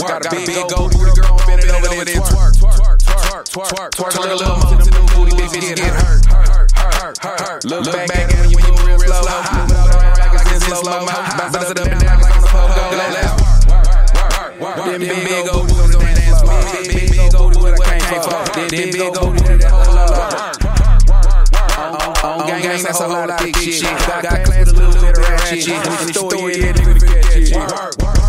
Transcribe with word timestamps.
work. 0.00 0.22
Got 0.22 0.26
a 0.26 0.30
big, 0.30 0.68
gold 0.68 0.92
booty 0.92 1.12
girl, 1.18 1.38
bend 1.46 1.62
it 1.64 1.70
over 1.70 2.04
there, 2.04 2.20
twerk, 2.22 2.54
twerk, 2.58 2.98
twerk, 2.98 3.46
twerk, 3.48 3.68
twerk. 3.68 3.90
Twerk 3.90 4.14
a 4.16 4.20
little 4.20 4.56
more 4.58 4.78
to 4.78 4.90
the 4.90 5.02
booty, 5.14 5.32
bitch, 5.36 5.74
get 5.74 5.78
hurt, 5.78 6.24
hurt, 6.26 6.70
hurt, 7.22 7.40
hurt. 7.40 7.64
Look 7.64 7.84
back 7.84 8.10
at 8.10 8.38
when 8.38 8.50
you 8.50 8.58
move 8.58 9.00
real 9.00 9.12
slow. 9.12 9.42
Move 9.58 9.70
it 9.70 9.76
all 9.76 9.88
around 9.88 10.18
like 10.18 10.34
it's 10.34 10.62
in 10.66 10.74
slow 10.78 11.00
mo. 11.02 11.14
Bounce 11.38 11.70
it 11.70 11.78
up 11.78 11.86
and 11.86 12.00
down 12.00 12.20
like 12.20 12.36
it's 12.36 12.44
a 12.44 12.48
pogo. 12.48 12.88
Them 14.88 15.00
big 15.00 15.48
old 15.48 15.68
booties 15.68 15.94
on 15.94 16.02
that 16.02 16.18
ass. 16.18 16.42
Big, 16.88 17.10
big, 17.10 17.34
old 17.34 17.52
booty 17.52 17.58
what 17.60 17.74
I 17.78 17.98
came 17.98 18.22
for. 18.22 18.30
Them 18.54 18.68
big 18.70 19.00
old 19.00 19.36
booty 19.36 19.58
that 19.58 19.70
whole 19.70 19.94
lot. 19.94 20.08
On 22.24 22.46
gang, 22.46 22.82
that's 22.82 23.00
a 23.00 23.02
whole 23.04 23.12
lot 23.12 23.30
of 23.30 23.38
big 23.38 23.56
shit. 23.56 23.82
Got, 23.82 24.22
class 24.44 24.58
with 24.58 24.68
a 24.68 24.72
little 24.72 25.00
bit 25.00 25.18
of 25.18 25.28
ratchet 25.28 25.62
shit. 25.62 25.76
In 25.76 25.82
the 26.06 26.12
store, 26.12 26.50
yeah, 26.50 26.72
nigga, 26.72 26.98
forget 26.98 27.22
that 27.22 28.27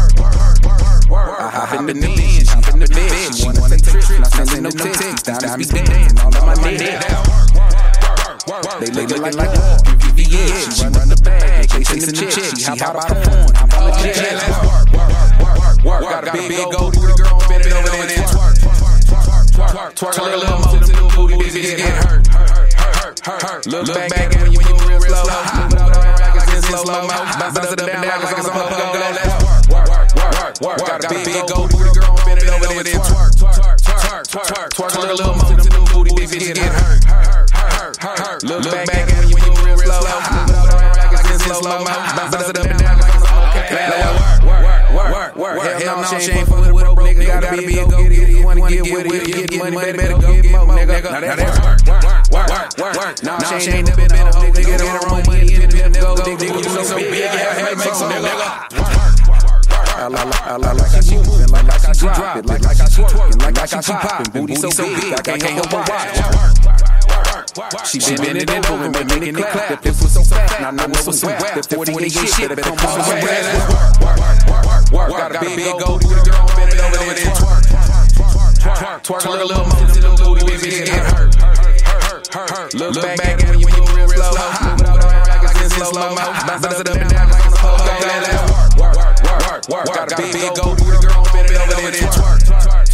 shit. 1.10 1.18
I 1.18 1.66
hop 1.66 1.90
in 1.90 2.00
the 2.00 2.08
Benz, 2.08 2.50
hop 2.50 2.74
in 2.74 2.80
the 2.80 2.88
bed. 2.88 3.36
She 3.36 3.46
wanna 3.46 3.70
take 3.70 3.84
trips, 3.84 4.10
not 4.20 4.32
sending 4.32 4.64
no 4.64 4.70
texts. 4.70 5.24
Diamonds 5.24 5.72
be 5.72 5.82
dancing 5.82 6.20
all 6.20 6.38
on 6.38 6.58
my 6.62 6.72
neck. 6.78 7.04
They 8.80 8.90
looking 8.92 9.22
like 9.22 9.36
like 9.36 9.50
VVS. 10.16 10.78
She 10.78 10.86
run 10.86 11.10
the 11.10 11.18
bag, 11.24 11.70
chasing 11.70 12.00
them 12.02 12.16
chicks. 12.16 12.60
She 12.60 12.64
hop 12.66 12.82
out 12.82 13.08
the 13.10 13.16
phone, 13.26 13.54
hop 13.56 13.74
on 13.78 13.90
the 13.90 13.94
jet. 14.00 14.38
Got 15.84 16.28
a 16.28 16.32
big 16.32 16.60
old 16.60 16.94
booty 16.94 17.14
girl, 17.18 17.40
bend 17.48 17.66
it 17.66 17.74
over 17.74 17.90
there 17.90 18.04
and 18.04 18.12
twerk. 18.30 18.56
Twerk, 19.60 19.92
twerk 19.96 20.18
a 20.18 20.24
little 20.24 20.60
more 20.60 20.72
to 20.72 20.80
the 20.80 20.88
little 20.88 21.28
booty, 21.28 21.50
bitch, 21.50 21.78
get 21.78 21.94
hurt. 22.06 22.28
Hurt, 23.26 23.42
hurt. 23.44 23.68
Look 23.68 23.94
back 23.94 24.12
at 24.14 24.42
when 24.42 24.52
you 24.52 24.60
move 24.60 25.04
real 25.04 25.14
slow. 25.14 25.44
Move 25.60 25.74
it 25.74 25.80
all 25.80 25.90
around 25.90 26.20
like 26.36 26.50
it's 26.50 26.66
in 26.70 26.78
slow 26.78 27.02
mo. 27.06 27.18
Bounce 27.38 27.72
it 27.72 27.82
up 27.82 27.90
and 27.90 28.02
down 28.02 28.24
like 28.24 28.38
it's 28.38 28.48
on 28.48 28.56
a. 28.56 28.60
Let's 28.60 29.20
work, 29.20 29.29
work, 30.62 30.80
work, 30.80 30.90
work. 30.90 31.02
Got 31.02 31.12
a 31.12 31.24
big 31.24 31.52
old 31.52 31.72
booty 31.72 31.92
girl, 31.96 32.16
bend 32.26 32.44
it 32.44 32.50
over 32.50 32.68
there 32.68 32.80
and 32.80 32.88
twerk. 32.88 33.32
Twerk, 33.40 34.28
twerk, 34.28 34.48
twerk, 34.48 34.70
twerk 34.76 34.96
a 34.96 35.14
little 35.14 35.34
more 35.34 35.46
to 35.48 35.56
the 35.56 35.64
little 35.64 35.86
booty, 35.92 36.12
bitch, 36.16 36.54
get 36.54 36.58
hurt. 36.58 37.04
Hurt, 37.04 37.50
hurt, 37.52 38.20
hurt. 38.20 38.44
Look 38.44 38.64
back 38.64 39.08
at 39.08 39.26
when 39.26 39.44
you 39.44 39.52
move 39.56 39.80
real 39.80 39.92
slow. 39.92 40.20
Move 40.30 40.50
it 40.50 40.56
all 40.56 40.68
around 40.68 40.98
like 40.98 41.12
it's 41.16 41.32
in 41.32 41.54
slow 41.56 41.80
mo. 41.80 41.96
Bounce 42.16 42.36
it 42.36 42.58
up 42.58 42.66
and 42.66 42.80
down 42.80 43.00
like 43.00 43.16
it's 43.16 43.24
a 43.24 43.30
pogo. 43.30 43.50
Work, 44.50 44.76
work, 44.96 45.36
work, 45.36 45.56
work. 45.64 45.82
Hell 45.82 46.02
no, 46.02 46.20
she 46.20 46.32
ain't 46.32 46.48
fucking 46.48 46.74
with 46.74 46.86
a 46.86 46.94
broke 46.94 47.08
nigga. 47.08 47.40
Gotta 47.40 47.58
be 47.58 47.80
a 47.80 47.86
go 47.88 48.04
get 48.04 48.12
it. 48.12 48.30
You 48.30 48.44
wanna 48.44 48.70
get 48.70 48.84
with 48.84 49.06
it, 49.08 49.50
get 49.50 49.74
money, 49.74 49.94
better 49.94 50.18
go 50.20 50.34
get 50.34 50.52
more, 50.52 50.66
nigga. 50.76 51.04
Now 51.04 51.36
that's 51.36 51.60
work, 51.60 51.80
work, 51.88 52.04
work, 52.34 52.78
work, 52.78 52.96
work. 52.96 53.24
Now 53.24 53.40
she 53.60 53.72
ain't 53.72 53.88
never 53.88 54.08
been 54.08 54.28
a 54.28 54.32
hoe 54.34 54.52
nigga. 54.52 54.66
Get 54.66 54.82
her 54.82 55.08
own 55.08 55.24
money, 55.26 55.48
get 55.48 55.74
it, 55.74 55.94
go, 56.02 56.16
nigga. 56.16 56.48
You 56.52 56.84
so 56.84 56.96
big, 56.98 57.16
yeah, 57.16 57.76
make 57.78 57.96
some 57.96 58.12
nigga. 58.12 58.89
Like, 60.00 60.16
how 60.16 61.02
she 61.02 61.18
moving, 61.18 61.52
like, 61.52 61.68
how 61.68 61.92
she 61.92 62.08
drop 62.08 62.46
like, 62.46 62.64
how 62.64 62.72
she 62.88 63.02
twerking, 63.04 63.42
like, 63.44 63.58
how 63.58 63.82
she 63.82 63.92
popping. 63.92 64.32
Booty 64.32 64.56
so 64.56 64.70
big, 64.72 65.12
I 65.12 65.22
can't 65.22 65.44
help 65.44 65.70
but 65.70 65.90
watch. 65.90 66.16
She 67.86 68.00
been 68.00 68.16
bending 68.16 68.48
it 68.48 68.70
and 68.70 68.94
been 68.94 69.08
making 69.08 69.38
it 69.38 69.46
clap. 69.52 69.84
Fifth 69.84 70.02
was 70.02 70.14
so 70.14 70.24
fat, 70.24 70.62
now 70.62 70.70
I 70.70 70.72
know 70.72 70.88
what's 70.88 71.20
so 71.20 71.28
wet. 71.28 71.68
The 71.68 71.76
48 71.76 72.12
shit, 72.12 72.48
better 72.48 72.62
come 72.62 72.80
on 72.80 73.04
some 73.04 73.20
rap. 73.20 73.44
Work. 74.94 75.10
Got 75.10 75.36
a 75.36 75.40
big 75.42 75.68
old 75.68 76.02
booty 76.02 76.16
girl, 76.24 76.48
bend 76.56 76.72
it 76.72 76.80
over 76.80 76.96
there 76.96 77.12
and 77.12 77.36
twerk. 77.36 77.68
Twerk, 78.56 79.04
twerk 79.04 79.20
twerk 79.20 79.26
a 79.28 79.44
little 79.44 79.68
more 79.68 79.84
the 79.84 80.16
booty, 80.24 80.56
bitch, 80.64 80.86
get 80.86 81.04
hurt. 81.12 81.36
Look 82.74 83.04
back 83.04 83.44
at 83.44 83.50
when 83.50 83.60
you 83.60 83.68
move 83.68 83.92
real 84.08 84.08
slow. 84.08 84.48
Move 84.64 84.80
it 84.80 84.88
all 84.88 84.96
around 84.96 85.44
like 85.44 85.60
it's 85.60 85.76
in 85.76 85.84
slow 85.84 86.16
mo. 86.16 86.24
Bounce 86.48 86.80
it 86.80 86.88
up 86.88 86.96
and 86.96 87.10
down 87.10 87.30
like 87.30 87.49
work. 89.70 89.86
Got 89.86 90.12
a 90.12 90.16
big 90.18 90.60
old 90.60 90.78
booty 90.78 91.00
girl, 91.06 91.24
bend 91.32 91.50
it 91.50 91.58
over 91.58 91.72
there 91.78 91.88
and 91.88 92.12
twerk. 92.14 92.40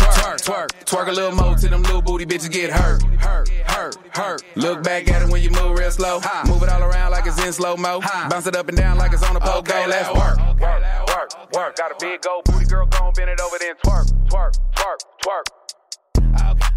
Twerk, 0.05 0.41
twerk, 0.41 0.67
twerk 0.85 1.07
a 1.07 1.11
little 1.11 1.35
more 1.35 1.55
to 1.55 1.67
them 1.67 1.81
little 1.83 2.01
booty 2.01 2.25
bitches 2.25 2.51
get 2.51 2.71
hurt. 2.71 3.01
Hurt, 3.17 3.49
hurt, 3.49 3.97
hurt. 4.15 4.41
Look 4.55 4.83
back 4.83 5.07
at 5.09 5.23
it 5.23 5.29
when 5.29 5.41
you 5.41 5.49
move 5.49 5.77
real 5.77 5.91
slow. 5.91 6.21
Move 6.47 6.63
it 6.63 6.69
all 6.69 6.83
around 6.83 7.11
like 7.11 7.25
it's 7.25 7.41
in 7.43 7.53
slow 7.53 7.75
mo. 7.77 8.01
Bounce 8.29 8.47
it 8.47 8.55
up 8.55 8.67
and 8.67 8.77
down 8.77 8.97
like 8.97 9.13
it's 9.13 9.23
on 9.23 9.35
a 9.35 9.39
pogo. 9.39 9.87
Let's 9.87 10.09
work, 10.09 10.37
work, 10.59 11.07
work, 11.07 11.53
work. 11.53 11.75
Got 11.75 11.91
a 11.91 11.95
big 11.99 12.25
old 12.27 12.43
booty 12.45 12.65
girl, 12.65 12.85
gon' 12.87 13.13
bend 13.13 13.29
it 13.29 13.41
over 13.41 13.57
there 13.59 13.75
twerk, 13.75 14.11
twerk, 14.29 14.57
twerk, 14.75 14.97
twerk. 15.23 15.74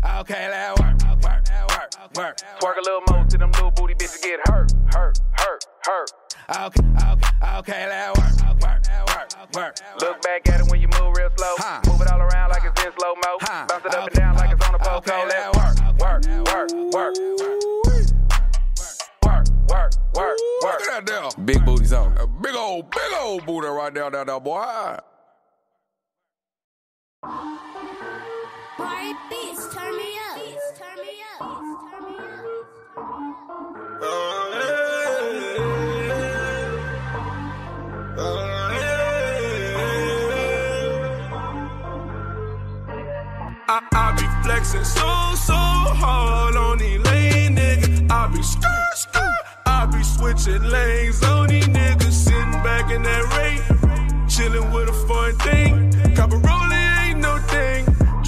Okay, 0.05 0.21
okay, 0.21 0.49
let 0.49 0.79
work, 0.79 1.03
work, 1.25 1.43
work, 1.71 2.17
work. 2.17 2.37
Twerk 2.61 2.77
a 2.77 2.81
little 2.83 3.03
more 3.11 3.25
to 3.25 3.37
them 3.37 3.51
little 3.53 3.73
booty 3.73 3.95
bitches 3.95 4.23
get 4.23 4.39
hurt, 4.49 4.73
hurt, 4.95 5.19
hurt, 5.33 5.65
hurt. 5.83 6.11
Okay, 6.51 6.87
okay, 7.11 7.57
okay, 7.59 7.89
let 7.89 8.17
work, 8.17 8.63
work, 8.63 8.83
work, 9.09 9.55
work. 9.55 9.77
Look 10.01 10.23
back 10.23 10.49
at 10.51 10.61
it 10.61 10.71
when 10.71 10.81
you 10.81 10.87
move 10.87 11.17
real 11.17 11.31
slow. 11.37 11.55
Move 11.91 12.01
it 12.01 12.13
all 12.13 12.21
around 12.21 12.51
like 12.51 12.63
it's 12.65 12.85
in 12.85 12.93
slow 12.97 13.15
mo. 13.15 13.39
Bounce 13.41 13.85
it 13.85 13.95
up 13.95 14.07
and 14.07 14.15
down 14.15 14.37
like 14.37 14.53
it's 14.53 14.69
on 14.69 14.75
a 14.75 14.79
pogo. 14.79 15.29
Let's 15.29 15.59
work, 15.59 15.77
work, 15.99 16.25
work, 16.47 16.71
work. 16.95 17.17
Work, 19.25 19.47
work, 19.69 19.93
work, 20.15 20.15
work. 20.15 20.39
Look 20.63 20.81
at 20.81 21.07
that 21.07 21.35
there. 21.35 21.45
Big 21.45 21.65
booties 21.65 21.93
on. 21.93 22.17
A 22.19 22.27
big 22.27 22.55
old, 22.55 22.89
big 22.91 23.13
old 23.19 23.45
booty 23.45 23.67
right 23.67 23.93
there, 23.93 24.11
there, 24.11 24.25
there, 24.25 24.41
boy. 24.41 24.99
Party 28.79 29.13
beats, 29.29 29.75
turn 29.75 29.97
me 29.97 30.05
up. 30.31 30.37
Beats, 30.39 30.79
turn 30.79 30.99
me 31.05 31.21
up. 31.33 31.41
Beats, 31.41 31.83
turn 31.91 32.03
me 32.05 32.17
up. 32.17 32.39
I, 43.71 43.81
I 43.93 44.13
be 44.13 44.27
flexing 44.47 44.85
so, 44.85 45.01
so 45.35 45.55
hard 45.55 46.55
on 46.55 46.79
these 46.79 47.01
lame 47.01 47.57
niggas. 47.57 48.09
I 48.13 48.29
be 48.29 48.43
be 49.91 50.05
switching 50.05 50.63
lanes 50.63 51.23
on 51.25 51.49
these 51.49 51.67
niggas. 51.67 52.13
Sitting 52.13 52.63
back 52.63 52.93
in 52.93 53.03
that 53.03 53.25
rate. 53.37 54.29
Chilling 54.29 54.71
with 54.71 54.89
a 54.89 54.93
foreign 54.93 55.37
thing. 55.39 55.78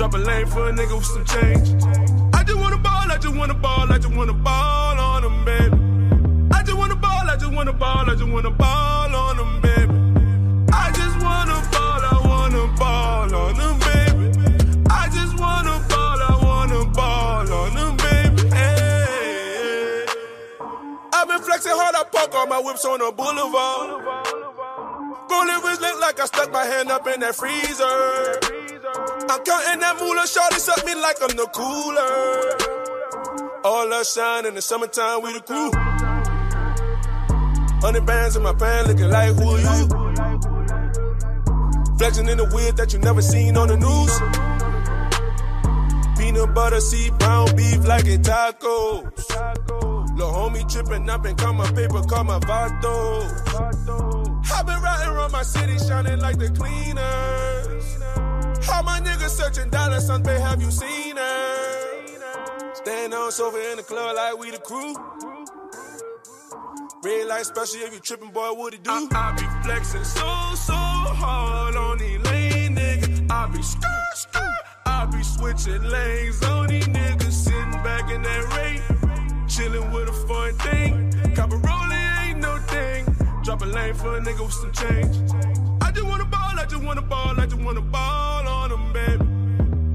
Drop 0.00 0.15
a 0.15 0.16
lane 0.16 0.47
for 0.47 0.66
a 0.66 0.72
nigga 0.72 0.97
with 0.97 1.05
some 1.05 1.27
change. 1.27 1.75
I 2.33 2.43
just 2.43 2.59
wanna 2.59 2.78
ball, 2.78 3.12
I 3.12 3.19
just 3.19 3.37
wanna 3.37 3.53
ball, 3.53 3.93
I 3.93 3.99
just 3.99 4.15
wanna 4.15 4.33
ball 4.33 4.99
on 4.99 5.21
them, 5.21 5.44
baby. 5.44 5.77
I 6.56 6.62
just 6.62 6.78
wanna 6.78 6.97
ball, 6.97 7.28
I 7.28 7.37
just 7.37 7.53
wanna 7.53 7.75
ball, 7.75 8.09
I 8.09 8.15
just 8.15 8.25
wanna 8.27 8.50
ball 8.50 9.15
on 9.15 9.36
them, 9.36 9.60
baby. 9.60 9.92
I 10.72 10.91
just 10.92 11.16
wanna 11.22 11.69
ball, 11.71 12.01
I 12.01 12.22
wanna 12.25 12.66
ball 12.78 13.34
on 13.34 13.59
them, 13.59 13.78
baby. 13.78 14.86
I 14.89 15.07
just 15.13 15.39
wanna 15.39 15.84
ball, 15.91 16.22
I 16.22 16.41
wanna 16.45 16.84
ball 16.86 17.53
on 17.53 17.75
them, 17.75 17.97
baby. 17.98 18.57
Hey. 18.57 20.07
I've 21.13 21.28
been 21.28 21.42
flexing 21.42 21.72
hard, 21.72 21.95
I 21.95 22.04
park 22.04 22.34
all 22.34 22.47
my 22.47 22.59
whips 22.59 22.86
on 22.86 23.01
the 23.01 23.13
boulevard. 23.13 24.01
Rolling 25.30 25.63
wrist 25.63 25.83
look 25.83 26.01
like 26.01 26.19
I 26.19 26.25
stuck 26.25 26.51
my 26.51 26.65
hand 26.65 26.91
up 26.91 27.07
in 27.07 27.21
that 27.21 27.36
freezer. 27.36 28.70
I'm 29.31 29.41
counting 29.45 29.81
that 29.81 29.97
moolah, 30.01 30.27
shawty 30.27 30.59
suck 30.59 30.85
me 30.85 30.95
like 30.95 31.17
I'm 31.23 31.37
the 31.37 31.47
cooler. 31.53 32.81
All 33.65 33.89
that 33.89 34.07
shine 34.07 34.47
in 34.47 34.55
the 34.55 34.63
summertime, 34.63 35.23
we 35.23 35.33
the 35.33 35.41
crew. 35.41 35.71
Hundred 37.81 38.07
bands 38.07 38.37
in 38.37 38.43
my 38.43 38.55
pants, 38.55 38.89
looking 38.89 39.11
like 39.11 39.35
who 39.35 39.57
you? 39.57 39.89
Flexing 41.99 42.29
in 42.29 42.39
the 42.39 42.51
weird 42.53 42.77
that 42.77 42.93
you 42.93 42.99
never 42.99 43.23
seen 43.23 43.57
on 43.57 43.69
the 43.69 43.77
news. 43.77 44.21
Peanut 46.19 46.55
butter, 46.55 46.81
see 46.81 47.11
brown 47.19 47.55
beef 47.57 47.87
like 47.87 48.07
it 48.07 48.23
tacos. 48.23 49.05
Lil' 50.17 50.33
homie 50.33 50.71
trippin' 50.71 51.09
up 51.09 51.25
and 51.25 51.39
call 51.39 51.53
my 51.55 51.71
paper, 51.73 52.03
call 52.03 52.25
my 52.25 52.39
vato. 52.41 53.25
i 54.53 54.63
been 54.63 54.83
riding 54.83 55.15
around 55.15 55.33
my 55.33 55.43
city, 55.43 55.79
shining 55.79 56.21
like 56.21 56.39
the 56.39 56.51
cleaners. 56.51 58.29
All 58.80 58.86
my 58.86 58.98
niggas 58.98 59.28
searching 59.28 59.68
dollars, 59.68 60.06
son, 60.06 60.22
babe, 60.22 60.41
have 60.41 60.62
you 60.62 60.71
seen 60.71 61.15
her? 61.15 62.72
Stand 62.72 63.12
on 63.12 63.30
sofa 63.30 63.72
in 63.72 63.77
the 63.77 63.82
club 63.82 64.16
like 64.16 64.38
we 64.38 64.50
the 64.50 64.56
crew. 64.56 64.94
Red 67.04 67.27
light 67.27 67.44
special 67.44 67.82
if 67.82 67.92
you 67.92 68.00
trippin', 68.00 68.30
boy, 68.30 68.54
what 68.54 68.72
it 68.72 68.82
do? 68.82 68.91
I, 68.91 69.06
I 69.12 69.32
be 69.36 69.42
flexin' 69.68 70.03
so, 70.03 70.54
so 70.54 70.72
hard 70.72 71.77
on 71.77 71.98
these 71.98 72.24
lane 72.24 72.74
niggas. 72.74 73.30
I 73.30 73.48
be 73.48 73.60
skirt, 73.60 74.15
skirt. 74.15 74.62
I 74.86 75.04
be 75.12 75.22
switching 75.24 75.82
lanes 75.82 76.42
on 76.42 76.68
these 76.68 76.88
niggas, 76.88 77.32
sitting 77.32 77.82
back 77.84 78.10
in 78.10 78.22
that 78.22 78.56
rate. 78.56 78.80
Chillin' 79.47 79.92
with 79.92 80.09
a 80.09 80.27
foreign 80.27 80.56
thing. 80.56 81.34
Copper 81.34 81.59
rollin' 81.59 81.92
ain't 82.24 82.38
no 82.38 82.56
thing. 82.60 83.04
Drop 83.44 83.60
a 83.60 83.66
lane 83.66 83.92
for 83.92 84.16
a 84.16 84.21
nigga 84.22 84.41
with 84.41 84.54
some 84.54 84.72
change. 84.72 85.70
I 85.91 85.92
just 85.92 86.07
wanna 86.07 86.25
ball, 86.25 86.41
I 86.57 86.66
just 86.66 86.84
wanna 86.84 87.03
ball, 87.03 87.41
I 87.41 87.47
just 87.47 87.60
wanna 87.60 87.81
ball 87.81 88.47
on 88.47 88.71
them, 88.71 88.92
baby. 88.92 89.25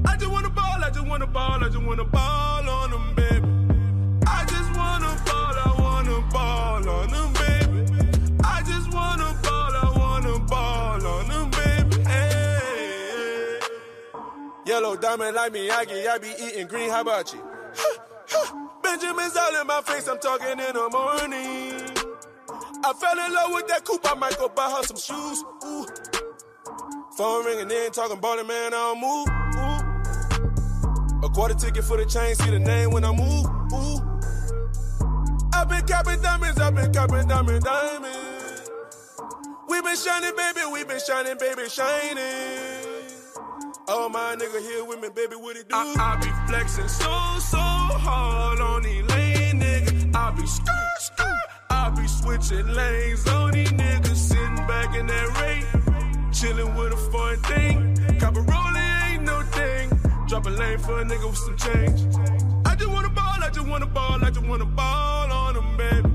I 0.04 0.16
just 0.18 0.30
wanna 0.30 0.50
ball, 0.50 0.84
I 0.84 0.90
just 0.90 1.06
wanna 1.06 1.26
ball, 1.26 1.64
I 1.64 1.68
just 1.70 1.80
wanna 1.80 2.04
ball 2.04 2.68
on 2.68 2.90
them, 2.90 3.14
baby. 3.14 3.48
I 4.26 4.44
just 4.44 4.76
wanna 4.76 5.16
ball, 5.24 5.56
I 5.56 5.74
wanna 5.80 6.20
ball 6.30 6.86
on 6.86 7.08
them, 7.08 7.32
baby. 7.32 8.36
I 8.44 8.62
just 8.66 8.92
wanna 8.92 9.38
ball, 9.42 9.74
I 9.74 9.92
wanna 9.96 10.38
ball 10.40 11.06
on 11.06 11.28
them, 11.28 11.50
baby. 11.50 12.04
Hey. 12.04 13.58
Yellow 14.66 14.96
diamond 14.96 15.34
like 15.34 15.54
Miyagi, 15.54 16.06
I 16.08 16.18
be 16.18 16.28
eating 16.38 16.66
green, 16.66 16.90
you? 17.32 17.40
Benjamin's 18.82 19.34
all 19.34 19.58
in 19.58 19.66
my 19.66 19.80
face, 19.80 20.06
I'm 20.08 20.18
talking 20.18 20.60
in 20.60 20.74
the 20.74 20.90
morning. 20.92 21.85
I 22.84 22.92
fell 22.92 23.18
in 23.26 23.32
love 23.32 23.52
with 23.52 23.66
that 23.68 23.84
coupe, 23.84 24.06
I 24.10 24.14
might 24.14 24.36
go 24.38 24.48
buy 24.48 24.70
her 24.70 24.82
some 24.82 24.96
shoes. 24.96 25.44
Ooh. 25.64 25.86
Phone 27.16 27.44
ringing 27.44 27.70
in, 27.70 27.90
talking 27.92 28.18
about 28.18 28.38
it, 28.38 28.46
man, 28.46 28.74
I 28.74 28.94
don't 28.94 29.00
move. 29.00 29.28
Ooh. 31.22 31.26
A 31.26 31.28
quarter 31.30 31.54
ticket 31.54 31.84
for 31.84 31.96
the 31.96 32.04
chain, 32.06 32.34
see 32.34 32.50
the 32.50 32.58
name 32.58 32.90
when 32.90 33.04
I 33.04 33.12
move. 33.12 33.46
Ooh. 33.72 34.00
I've 35.54 35.68
been 35.68 35.86
capping 35.86 36.20
diamonds, 36.20 36.60
I've 36.60 36.74
been 36.74 36.92
capping 36.92 37.26
diamond 37.26 37.64
diamonds. 37.64 38.70
We 39.68 39.80
been 39.82 39.96
shining, 39.96 40.36
baby, 40.36 40.60
we 40.72 40.84
been 40.84 41.00
shining, 41.00 41.38
baby, 41.38 41.68
shining. 41.68 42.76
All 43.88 44.08
my 44.08 44.36
nigga 44.36 44.60
here 44.60 44.84
with 44.84 45.00
me, 45.00 45.08
baby, 45.08 45.36
what 45.36 45.56
it 45.56 45.68
do? 45.68 45.74
I, 45.74 45.94
I 45.98 46.16
be 46.20 46.28
flexing 46.48 46.88
so, 46.88 47.04
so 47.38 47.58
hard 47.58 48.60
on 48.60 48.82
these 48.82 49.04
lane 49.08 49.60
niggas. 49.60 50.14
I 50.14 50.30
be 50.32 50.46
skirt, 50.46 50.98
skirt. 50.98 51.35
I 51.86 51.90
be 51.90 52.08
switching 52.08 52.66
lanes 52.74 53.28
on 53.28 53.52
these 53.52 53.70
niggas, 53.70 54.16
sitting 54.16 54.56
back 54.66 54.96
in 54.96 55.06
that 55.06 55.40
rate. 55.40 55.66
Chillin' 56.32 56.74
with 56.76 56.92
a 56.92 56.96
foreign 57.12 57.40
thing. 57.42 58.18
Copper 58.18 58.40
rollin' 58.40 58.76
ain't 59.04 59.22
no 59.22 59.40
thing. 59.52 59.90
Drop 60.26 60.46
a 60.46 60.50
lane 60.50 60.78
for 60.80 60.98
a 60.98 61.04
nigga 61.04 61.28
with 61.30 61.38
some 61.38 61.56
change. 61.56 62.00
I 62.66 62.74
just 62.74 62.90
wanna 62.90 63.10
ball, 63.10 63.38
I 63.40 63.50
just 63.50 63.68
wanna 63.68 63.86
ball, 63.86 64.24
I 64.24 64.30
just 64.30 64.44
wanna 64.44 64.64
ball 64.64 65.30
on 65.30 65.54
them, 65.54 65.76
baby. 65.76 66.10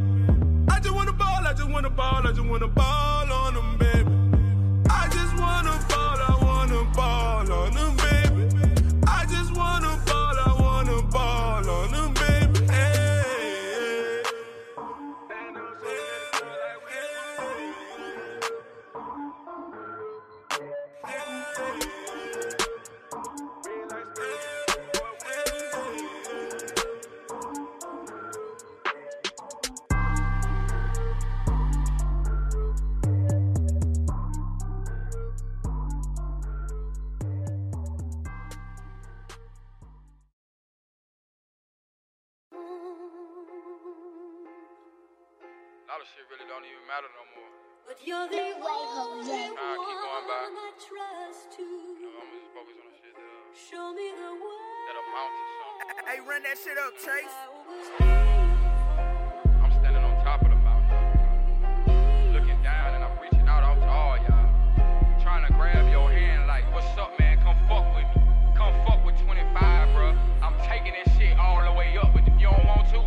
I 0.74 0.80
just 0.82 0.94
wanna 0.94 1.14
ball, 1.14 1.48
I 1.48 1.54
just 1.54 1.70
wanna 1.70 1.90
ball, 1.90 2.28
I 2.28 2.34
just 2.34 2.46
wanna 2.46 2.68
ball 2.68 3.32
on 3.32 3.54
them, 3.54 3.78
baby. 3.78 4.12
I 4.90 5.08
just 5.08 5.34
wanna 5.40 5.80
ball, 5.88 6.18
I 6.32 6.38
wanna 6.44 6.84
ball 6.94 7.50
on 7.50 7.74
them, 7.74 8.01
really 46.32 46.48
don't 46.48 46.64
even 46.64 46.80
matter 46.88 47.12
no 47.12 47.24
more. 47.36 47.52
But 47.84 48.00
you're 48.08 48.24
the 48.32 48.56
only 48.64 49.52
Nah, 49.52 49.76
keep 49.84 50.00
going 50.00 50.26
by. 50.32 50.48
one 50.48 50.56
I 50.56 50.72
trust 50.80 51.52
to 51.60 51.64
You 51.64 52.08
know, 52.08 52.24
I'm 52.24 52.32
just 52.32 52.48
focus 52.56 52.80
on 52.80 52.88
the 52.88 52.96
shit 53.04 53.12
that, 53.20 53.52
show 53.52 53.92
me 53.92 54.16
the 54.16 54.32
way. 54.40 54.64
that 54.88 54.96
amount 54.96 55.32
to 55.36 55.44
something. 55.60 56.08
Hey, 56.08 56.20
run 56.24 56.40
that 56.48 56.56
shit 56.56 56.78
up, 56.80 56.96
Chase. 56.96 57.36
I'm 59.60 59.72
standing 59.76 60.04
on 60.08 60.16
top 60.24 60.40
of 60.48 60.56
the 60.56 60.60
mountain, 60.64 61.04
looking 62.32 62.64
down 62.64 62.96
and 62.96 63.04
I'm 63.04 63.16
reaching 63.20 63.44
out 63.52 63.68
out 63.68 63.76
to 63.84 63.88
all 63.92 64.16
y'all, 64.24 65.20
trying 65.20 65.44
to 65.44 65.52
grab 65.52 65.84
your 65.92 66.08
hand 66.12 66.48
like, 66.48 66.64
what's 66.72 66.88
up, 66.96 67.12
man? 67.20 67.44
Come 67.44 67.60
fuck 67.68 67.84
with 67.92 68.08
me. 68.16 68.24
Come 68.56 68.72
fuck 68.88 69.04
with 69.04 69.20
25, 69.20 69.52
bruh. 69.92 70.16
I'm 70.40 70.56
taking 70.64 70.96
this 70.96 71.12
shit 71.20 71.36
all 71.36 71.60
the 71.60 71.76
way 71.76 71.98
up, 72.00 72.14
but 72.16 72.24
if 72.24 72.40
you 72.40 72.48
don't 72.48 72.64
want 72.64 72.88
to, 72.96 73.04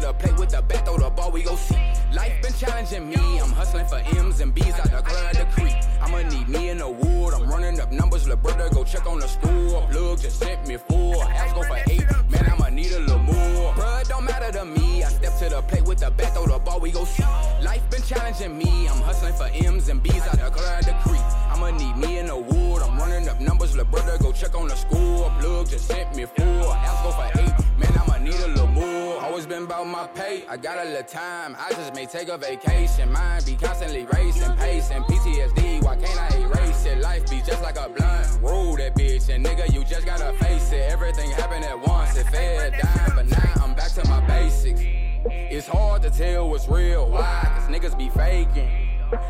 to 0.00 0.06
the 0.06 0.12
plate 0.14 0.38
with 0.38 0.50
the 0.50 0.62
bat, 0.62 0.84
throw 0.84 0.98
the 0.98 1.10
ball, 1.10 1.30
we 1.30 1.42
go 1.42 1.56
see. 1.56 1.76
Life 2.12 2.42
been 2.42 2.52
challenging 2.54 3.08
me. 3.08 3.38
I'm 3.38 3.50
hustling 3.50 3.86
for 3.86 4.00
M's 4.16 4.40
and 4.40 4.54
B's 4.54 4.74
out 4.74 4.90
the 4.90 5.02
club, 5.02 5.34
the 5.34 5.46
creek. 5.52 5.74
I'ma 6.00 6.22
need 6.22 6.48
me 6.48 6.68
in 6.70 6.78
the 6.78 6.88
wood. 6.88 7.34
I'm 7.34 7.48
running 7.48 7.80
up 7.80 7.92
numbers, 7.92 8.26
brother, 8.26 8.68
go 8.70 8.84
check 8.84 9.06
on 9.06 9.20
the 9.20 9.28
store. 9.28 9.86
Plug 9.90 10.20
just 10.20 10.38
sent 10.38 10.66
me 10.68 10.76
four. 10.76 11.22
Ask 11.24 11.54
go 11.54 11.62
for 11.62 11.78
eight. 11.88 12.04
Man, 12.30 12.50
I'ma 12.50 12.68
need 12.68 12.92
a 12.92 13.00
little 13.00 13.18
more. 13.18 13.74
Bruh, 13.74 14.08
don't 14.08 14.24
matter 14.24 14.52
to 14.58 14.64
me. 14.64 14.95
I 15.06 15.08
step 15.10 15.38
to 15.38 15.48
the 15.48 15.62
plate 15.62 15.84
with 15.84 15.98
the 16.00 16.10
bat, 16.10 16.34
throw 16.34 16.46
the 16.46 16.58
ball, 16.58 16.80
we 16.80 16.90
go 16.90 17.04
see. 17.04 17.22
Life 17.62 17.88
been 17.90 18.02
challenging 18.02 18.58
me. 18.58 18.88
I'm 18.88 19.00
hustling 19.02 19.34
for 19.34 19.48
M's 19.52 19.88
and 19.88 20.02
B's 20.02 20.20
out 20.26 20.38
the 20.38 20.50
club, 20.50 20.82
the 20.82 20.94
creek. 21.04 21.22
I'ma 21.48 21.70
need 21.70 21.96
me 21.96 22.18
in 22.18 22.26
the 22.26 22.36
wood. 22.36 22.82
I'm 22.82 22.98
running 22.98 23.28
up 23.28 23.40
numbers, 23.40 23.76
little 23.76 23.90
brother, 23.90 24.18
go 24.18 24.32
check 24.32 24.56
on 24.56 24.66
the 24.66 24.74
score. 24.74 25.30
Plug 25.38 25.68
just 25.68 25.86
sent 25.86 26.16
me 26.16 26.24
four. 26.24 26.74
Ask 26.74 27.04
go 27.04 27.12
for 27.12 27.40
eight. 27.40 27.54
Man, 27.78 27.92
I'ma 28.02 28.18
need 28.18 28.34
a 28.34 28.48
little 28.48 28.66
more. 28.66 29.22
Always 29.22 29.46
been 29.46 29.62
about 29.62 29.86
my 29.86 30.08
pay. 30.08 30.42
I 30.48 30.56
got 30.56 30.84
a 30.84 30.88
little 30.88 31.04
time. 31.04 31.56
I 31.56 31.70
just 31.70 31.94
may 31.94 32.06
take 32.06 32.28
a 32.28 32.36
vacation. 32.36 33.12
Mine 33.12 33.42
be 33.46 33.54
constantly 33.54 34.06
racing, 34.12 34.56
pacing. 34.56 35.02
PTSD, 35.04 35.84
why 35.84 35.94
can't 35.96 36.18
I 36.18 36.36
erase 36.38 36.84
it? 36.84 36.98
Life 36.98 37.30
be 37.30 37.42
just 37.46 37.62
like 37.62 37.78
a 37.78 37.88
blunt. 37.88 38.26
Roll 38.42 38.76
that 38.76 38.96
bitch, 38.96 39.28
and 39.28 39.46
nigga, 39.46 39.72
you 39.72 39.84
just 39.84 40.04
gotta 40.04 40.32
face 40.38 40.72
it. 40.72 40.90
Everything 40.90 41.30
happened 41.30 41.64
at 41.64 41.78
once. 41.78 42.16
It 42.16 42.26
fed 42.26 42.72
down, 42.82 43.12
but 43.14 43.26
now 43.26 43.52
I'm 43.62 43.74
back 43.74 43.92
to 43.92 44.08
my 44.08 44.20
basics. 44.26 44.95
It's 45.30 45.66
hard 45.66 46.02
to 46.02 46.10
tell 46.10 46.48
what's 46.50 46.68
real. 46.68 47.10
Why? 47.10 47.40
Cause 47.56 47.68
niggas 47.68 47.98
be 47.98 48.08
faking. 48.10 48.68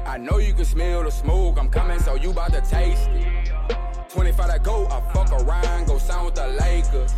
I 0.04 0.18
know 0.18 0.38
you 0.38 0.52
can 0.52 0.64
smell 0.64 1.04
the 1.04 1.10
smoke. 1.10 1.58
I'm 1.58 1.68
coming, 1.68 1.98
so 2.00 2.14
you 2.14 2.32
bout 2.32 2.52
to 2.52 2.60
taste 2.60 3.08
it. 3.12 3.50
25 4.10 4.52
to 4.52 4.58
go, 4.60 4.86
I 4.88 5.00
fuck 5.12 5.32
around, 5.32 5.86
go 5.86 5.98
sign 5.98 6.24
with 6.24 6.34
the 6.34 6.48
Lakers. 6.48 7.14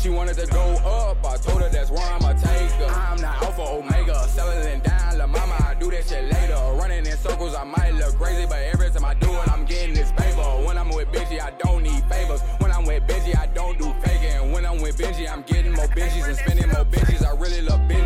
She 0.00 0.10
wanted 0.10 0.36
to 0.38 0.46
go 0.46 0.60
up, 0.84 1.24
I 1.24 1.36
told 1.36 1.62
her 1.62 1.68
that's 1.68 1.90
where 1.90 2.04
I'ma 2.04 2.32
take 2.34 2.70
her. 2.72 2.86
I'm 2.86 3.18
the 3.18 3.26
Alpha 3.26 3.62
Omega, 3.62 4.28
settling 4.28 4.80
down, 4.80 5.18
la 5.18 5.26
mama, 5.26 5.56
I 5.60 5.74
do 5.74 5.90
that 5.90 6.06
shit 6.06 6.30
later. 6.32 6.56
Running 6.74 7.06
in 7.06 7.16
circles, 7.16 7.54
I 7.54 7.64
might 7.64 7.94
look 7.94 8.16
crazy, 8.16 8.46
but 8.46 8.58
every 8.58 8.90
time 8.90 9.04
I 9.04 9.14
do 9.14 9.32
it, 9.32 9.50
I'm 9.50 9.64
getting 9.64 9.94
this 9.94 10.12
paper. 10.12 10.42
When 10.66 10.76
I'm 10.76 10.90
with 10.90 11.08
Benji, 11.10 11.40
I 11.40 11.52
don't 11.58 11.82
need 11.82 12.04
favors. 12.04 12.42
When 12.58 12.70
I'm 12.70 12.84
with 12.84 13.06
Benji, 13.06 13.36
I 13.36 13.46
don't 13.46 13.78
do 13.78 13.94
faking. 14.02 14.52
When 14.52 14.66
I'm 14.66 14.82
with 14.82 14.98
Benji, 14.98 15.30
I'm 15.30 15.42
getting 15.42 15.53
and 16.28 16.36
spending 16.36 16.68
more 16.68 16.84
bitches. 16.84 17.24
I 17.26 17.34
really 17.36 17.60
love 17.60 17.80
Benjis. 17.80 18.03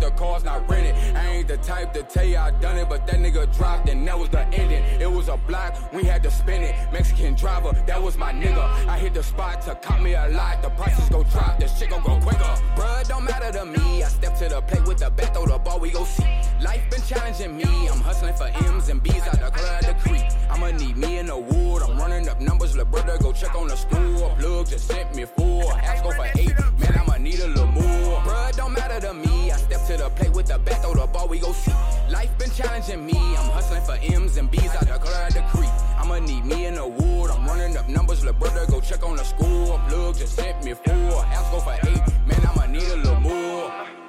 The 0.00 0.10
car's 0.10 0.44
not 0.44 0.68
rented. 0.68 0.94
I 1.16 1.26
ain't 1.28 1.48
the 1.48 1.56
type 1.58 1.92
to 1.94 2.02
tell 2.02 2.24
you 2.24 2.38
I 2.38 2.50
done 2.52 2.76
it, 2.76 2.88
but 2.88 3.06
that 3.06 3.16
nigga 3.16 3.54
dropped 3.56 3.88
and 3.88 4.06
that 4.06 4.18
was 4.18 4.28
the 4.28 4.46
ending. 4.48 4.82
It 5.00 5.10
was 5.10 5.28
a 5.28 5.36
block, 5.36 5.76
we 5.92 6.04
had 6.04 6.22
to 6.22 6.30
spin 6.30 6.62
it. 6.62 6.74
Mexican 6.92 7.34
driver, 7.34 7.72
that 7.86 8.02
was 8.02 8.16
my 8.16 8.32
nigga. 8.32 8.64
I 8.86 8.98
hit 8.98 9.14
the 9.14 9.22
spot 9.22 9.62
to 9.62 9.74
cop 9.76 10.00
me 10.00 10.14
a 10.14 10.28
lot. 10.28 10.62
The 10.62 10.70
prices 10.70 11.08
go 11.08 11.22
drop, 11.24 11.58
the 11.58 11.68
shit 11.68 11.90
gon' 11.90 12.02
go 12.02 12.18
quicker. 12.20 12.54
Bruh, 12.76 13.06
don't 13.08 13.24
matter 13.24 13.52
to 13.58 13.64
me. 13.64 14.02
I 14.02 14.08
step 14.08 14.36
to 14.38 14.48
the 14.48 14.60
plate 14.62 14.86
with 14.86 14.98
the 14.98 15.10
bat, 15.10 15.34
throw 15.34 15.46
the 15.46 15.58
ball, 15.58 15.80
we 15.80 15.90
go 15.90 16.04
see. 16.04 16.24
Life 16.60 16.88
been 16.90 17.02
challenging 17.02 17.56
me. 17.56 17.88
I'm 17.88 18.00
hustling 18.00 18.34
for 18.34 18.48
M's 18.66 18.88
and 18.88 19.02
B's 19.02 19.22
out 19.22 19.40
the 19.40 19.50
club, 19.50 19.82
the 19.82 19.94
creek. 20.00 20.24
I'ma 20.50 20.70
need 20.70 20.96
me 20.96 21.18
in 21.18 21.26
the 21.26 21.36
wood. 21.36 21.82
I'm 21.82 21.98
running 21.98 22.28
up 22.28 22.40
numbers, 22.40 22.76
little 22.76 22.90
brother, 22.90 23.18
go 23.18 23.32
check 23.32 23.54
on 23.54 23.68
the 23.68 23.76
score. 23.76 24.34
Plug 24.38 24.66
just 24.66 24.88
sent 24.88 25.14
me 25.14 25.24
four. 25.24 25.72
Ask 25.72 26.04
go 26.04 26.10
for 26.12 26.26
eight. 26.38 26.54
Man, 26.78 26.98
I'ma 26.98 27.16
need 27.18 27.40
a 27.40 27.48
little 27.48 27.66
more. 27.66 28.03
Plate 30.16 30.32
with 30.32 30.46
the 30.46 30.58
bat, 30.58 30.82
throw 30.82 30.94
the 30.94 31.06
ball, 31.06 31.28
we 31.28 31.38
go 31.38 31.52
see. 31.52 31.72
Life 32.10 32.36
been 32.38 32.50
challenging 32.50 33.04
me. 33.04 33.16
I'm 33.16 33.50
hustling 33.50 33.82
for 33.82 33.98
M's 34.00 34.36
and 34.36 34.50
B's 34.50 34.66
out 34.66 34.86
the 34.86 34.98
club, 34.98 35.32
the 35.32 35.42
creek. 35.48 35.70
I'ma 35.98 36.18
need 36.20 36.44
me 36.44 36.66
in 36.66 36.74
the 36.74 36.86
wood. 36.86 37.30
I'm 37.30 37.46
running 37.46 37.76
up 37.76 37.88
numbers, 37.88 38.24
little 38.24 38.38
brother. 38.38 38.66
brother 38.66 38.70
go 38.70 38.80
check 38.80 39.02
on 39.02 39.16
the 39.16 39.24
school. 39.24 39.80
Plug 39.88 40.16
just 40.16 40.36
sent 40.36 40.64
me 40.64 40.74
four. 40.74 41.22
House 41.24 41.50
go 41.50 41.60
for 41.60 41.74
eight. 41.88 42.02
Man, 42.26 42.46
I'ma 42.46 42.66
need 42.66 42.82
a 42.82 42.96
little 42.96 43.20
more. 43.20 44.03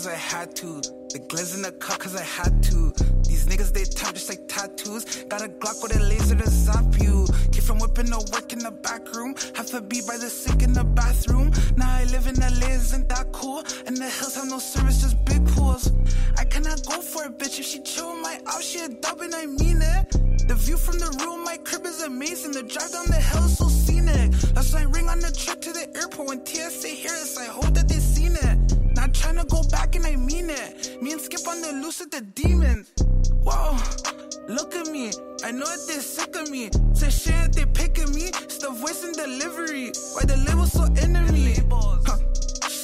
Cause 0.00 0.06
I 0.06 0.16
had 0.16 0.56
to. 0.56 0.80
The 1.12 1.18
glizz 1.28 1.54
in 1.54 1.60
the 1.60 1.72
cup 1.72 1.98
cause 1.98 2.16
I 2.16 2.22
had 2.22 2.62
to. 2.62 2.90
These 3.28 3.44
niggas 3.46 3.70
they 3.74 3.84
tap 3.84 4.14
just 4.14 4.30
like 4.30 4.48
tattoos. 4.48 5.04
Got 5.28 5.42
a 5.42 5.48
Glock 5.48 5.82
with 5.82 5.94
a 5.94 6.00
laser 6.00 6.36
to 6.36 6.48
zap 6.48 6.98
you. 6.98 7.26
Keep 7.52 7.64
from 7.64 7.78
whipping 7.80 8.06
the 8.06 8.18
work 8.32 8.50
in 8.54 8.60
the 8.60 8.70
back 8.70 9.12
room. 9.12 9.34
Have 9.56 9.66
to 9.66 9.82
be 9.82 10.00
by 10.00 10.16
the 10.16 10.30
sink 10.30 10.62
in 10.62 10.72
the 10.72 10.84
bathroom. 10.84 11.52
Now 11.76 11.92
I 11.92 12.04
live 12.04 12.28
in 12.28 12.36
LA, 12.36 12.68
isn't 12.68 13.10
that 13.10 13.30
cool? 13.32 13.62
And 13.86 13.94
the 13.94 14.08
hills 14.08 14.36
have 14.36 14.48
no 14.48 14.58
service, 14.58 15.02
just 15.02 15.22
big 15.26 15.46
pools. 15.48 15.92
I 16.38 16.46
cannot 16.46 16.80
go 16.86 17.02
for 17.02 17.24
a 17.24 17.28
bitch 17.28 17.58
if 17.58 17.66
she 17.66 17.82
chill 17.82 18.16
my 18.16 18.40
out, 18.46 18.62
she 18.62 18.80
a 18.80 18.88
dub 18.88 19.20
and 19.20 19.34
I 19.34 19.44
mean 19.44 19.82
it. 19.82 20.16
The 20.48 20.54
view 20.54 20.78
from 20.78 20.98
the 20.98 21.10
room, 21.22 21.44
my 21.44 21.58
crib 21.58 21.84
is 21.84 22.02
amazing. 22.02 22.52
The 22.52 22.62
drive 22.62 22.90
down 22.90 23.06
the 23.06 23.20
hill 23.20 23.44
is 23.44 23.58
so 23.58 23.68
scenic. 23.68 24.32
That's 24.54 24.74
I 24.74 24.82
ring 24.82 25.08
on 25.08 25.20
the 25.20 25.30
trip 25.30 25.60
to 25.60 25.72
the 25.72 25.86
airport 25.94 26.28
when 26.28 26.44
TSA. 26.44 26.88
It's 26.88 27.38
I 27.38 27.44
hope 27.44 27.72
that 27.74 27.86
they 27.86 27.99
go 29.50 29.62
back 29.64 29.96
and 29.96 30.06
I 30.06 30.16
mean 30.16 30.48
it. 30.48 31.02
Me 31.02 31.12
and 31.12 31.20
Skip 31.20 31.46
on 31.46 31.60
the 31.60 31.72
loose 31.72 32.00
with 32.00 32.12
the 32.12 32.20
demons. 32.20 32.92
Whoa, 33.42 33.76
look 34.48 34.74
at 34.74 34.86
me. 34.86 35.10
I 35.44 35.50
know 35.50 35.66
that 35.66 35.84
they're 35.86 36.00
sick 36.00 36.36
of 36.36 36.50
me. 36.50 36.68
They 36.68 37.10
say 37.10 37.10
shit 37.10 37.34
that 37.34 37.52
they 37.52 37.66
picking 37.66 38.14
me. 38.14 38.30
It's 38.42 38.58
the 38.58 38.70
voice 38.70 39.02
and 39.04 39.14
delivery. 39.14 39.92
Why 40.14 40.22
the 40.24 40.36
label 40.46 40.66
so 40.66 40.86
me? 41.32 41.56
Huh. 42.06 42.39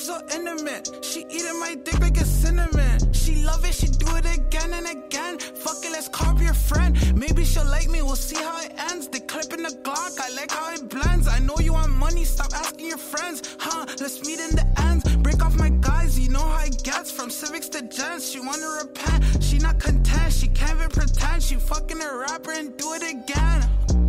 So 0.06 0.20
intimate. 0.32 1.04
She 1.04 1.26
eating 1.28 1.58
my 1.58 1.74
dick 1.74 1.98
like 1.98 2.16
a 2.20 2.24
cinnamon. 2.24 3.12
She 3.12 3.42
love 3.42 3.64
it, 3.64 3.74
she 3.74 3.88
do 3.88 4.06
it 4.14 4.38
again 4.38 4.72
and 4.72 4.86
again. 4.86 5.36
Fuck 5.40 5.84
it, 5.84 5.90
let's 5.90 6.06
carve 6.06 6.40
your 6.40 6.54
friend. 6.54 6.94
Maybe 7.18 7.44
she'll 7.44 7.66
like 7.66 7.88
me, 7.88 8.02
we'll 8.02 8.14
see 8.14 8.40
how 8.40 8.56
it 8.60 8.72
ends. 8.88 9.08
They 9.08 9.18
clip 9.18 9.52
in 9.52 9.64
the 9.64 9.76
Glock, 9.82 10.20
I 10.20 10.32
like 10.36 10.52
how 10.52 10.72
it 10.72 10.88
blends. 10.88 11.26
I 11.26 11.40
know 11.40 11.56
you 11.58 11.72
want 11.72 11.90
money, 11.90 12.22
stop 12.22 12.52
asking 12.54 12.86
your 12.86 12.98
friends. 12.98 13.56
Huh, 13.58 13.84
let's 13.98 14.24
meet 14.24 14.38
in 14.38 14.54
the 14.54 14.66
ends. 14.82 15.02
Break 15.16 15.44
off 15.44 15.56
my 15.56 15.70
guys, 15.70 16.16
you 16.16 16.30
know 16.30 16.46
how 16.54 16.64
it 16.64 16.84
gets. 16.84 17.10
From 17.10 17.28
civics 17.28 17.68
to 17.70 17.82
gents, 17.82 18.30
she 18.30 18.38
wanna 18.38 18.78
repent. 18.84 19.42
She 19.42 19.58
not 19.58 19.80
content, 19.80 20.32
she 20.32 20.46
can't 20.46 20.78
even 20.78 20.88
pretend. 20.88 21.42
She 21.42 21.56
fucking 21.56 22.00
a 22.00 22.16
rapper 22.16 22.52
and 22.52 22.76
do 22.76 22.92
it 22.92 23.02
again. 23.02 24.05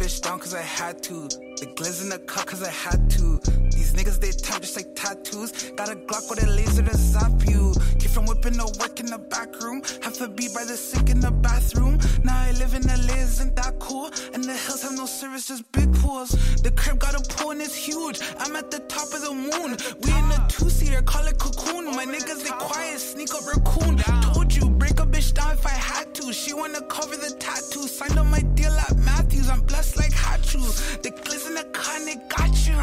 Bitch 0.00 0.22
down 0.22 0.38
cause 0.38 0.54
I 0.54 0.62
had 0.62 1.02
to. 1.02 1.28
The 1.28 1.66
glizz 1.76 2.02
in 2.02 2.08
the 2.08 2.18
cup 2.20 2.46
cause 2.46 2.62
I 2.62 2.70
had 2.70 3.10
to. 3.10 3.38
These 3.76 3.92
niggas 3.92 4.18
they 4.18 4.30
tap 4.30 4.62
just 4.62 4.74
like 4.74 4.94
tattoos. 4.94 5.72
Got 5.72 5.90
a 5.90 5.94
Glock 5.94 6.30
with 6.30 6.42
a 6.42 6.46
laser 6.46 6.80
to 6.80 6.96
zap 6.96 7.30
you. 7.46 7.74
Keep 7.98 8.10
from 8.12 8.24
whipping 8.24 8.54
the 8.54 8.64
work 8.80 8.98
in 8.98 9.04
the 9.04 9.18
back 9.18 9.60
room. 9.60 9.82
Have 10.02 10.14
to 10.14 10.28
be 10.28 10.48
by 10.54 10.64
the 10.64 10.78
sink 10.78 11.10
in 11.10 11.20
the 11.20 11.30
bathroom. 11.30 11.98
Now 12.24 12.40
I 12.40 12.52
live 12.52 12.72
in 12.72 12.84
LA, 12.84 13.20
isn't 13.20 13.54
that 13.56 13.78
cool? 13.78 14.10
And 14.32 14.42
the 14.42 14.54
hills 14.54 14.80
have 14.84 14.96
no 14.96 15.04
service, 15.04 15.48
just 15.48 15.70
big 15.72 15.92
pools. 15.96 16.30
The 16.62 16.70
crib 16.70 16.98
got 16.98 17.14
a 17.14 17.20
pool 17.34 17.50
and 17.50 17.60
it's 17.60 17.76
huge. 17.76 18.20
I'm 18.38 18.56
at 18.56 18.70
the 18.70 18.78
top 18.88 19.12
of 19.12 19.20
the 19.20 19.34
moon. 19.34 19.76
We 20.00 20.16
in 20.16 20.30
a 20.32 20.46
two 20.48 20.70
seater, 20.70 21.02
call 21.02 21.26
it 21.26 21.36
cocoon. 21.36 21.84
My 21.94 22.06
niggas 22.06 22.42
they 22.42 22.56
quiet, 22.56 23.00
sneak 23.00 23.34
up 23.34 23.44
raccoon. 23.46 23.98
Told 24.32 24.54
you, 24.56 24.70
break 24.80 24.98
a 24.98 25.06
bitch 25.06 25.34
down 25.34 25.52
if 25.52 25.64
I 25.66 25.76
had 25.90 26.14
to. 26.16 26.32
She 26.32 26.52
wanna 26.54 26.82
cover 26.96 27.16
the 27.16 27.30
tattoo. 27.38 27.86
Signed 27.86 28.18
on 28.18 28.28
my 28.30 28.40
deal 28.58 28.72
at 28.72 28.96
Matthews. 28.96 29.48
I'm 29.48 29.60
blessed 29.60 29.98
like 29.98 30.12
Hachu. 30.12 30.62
The 31.02 31.10
glizz 31.10 31.46
in 31.46 31.54
the 31.54 31.64
and 31.94 32.08
they 32.08 32.18
got 32.34 32.52
you. 32.66 32.78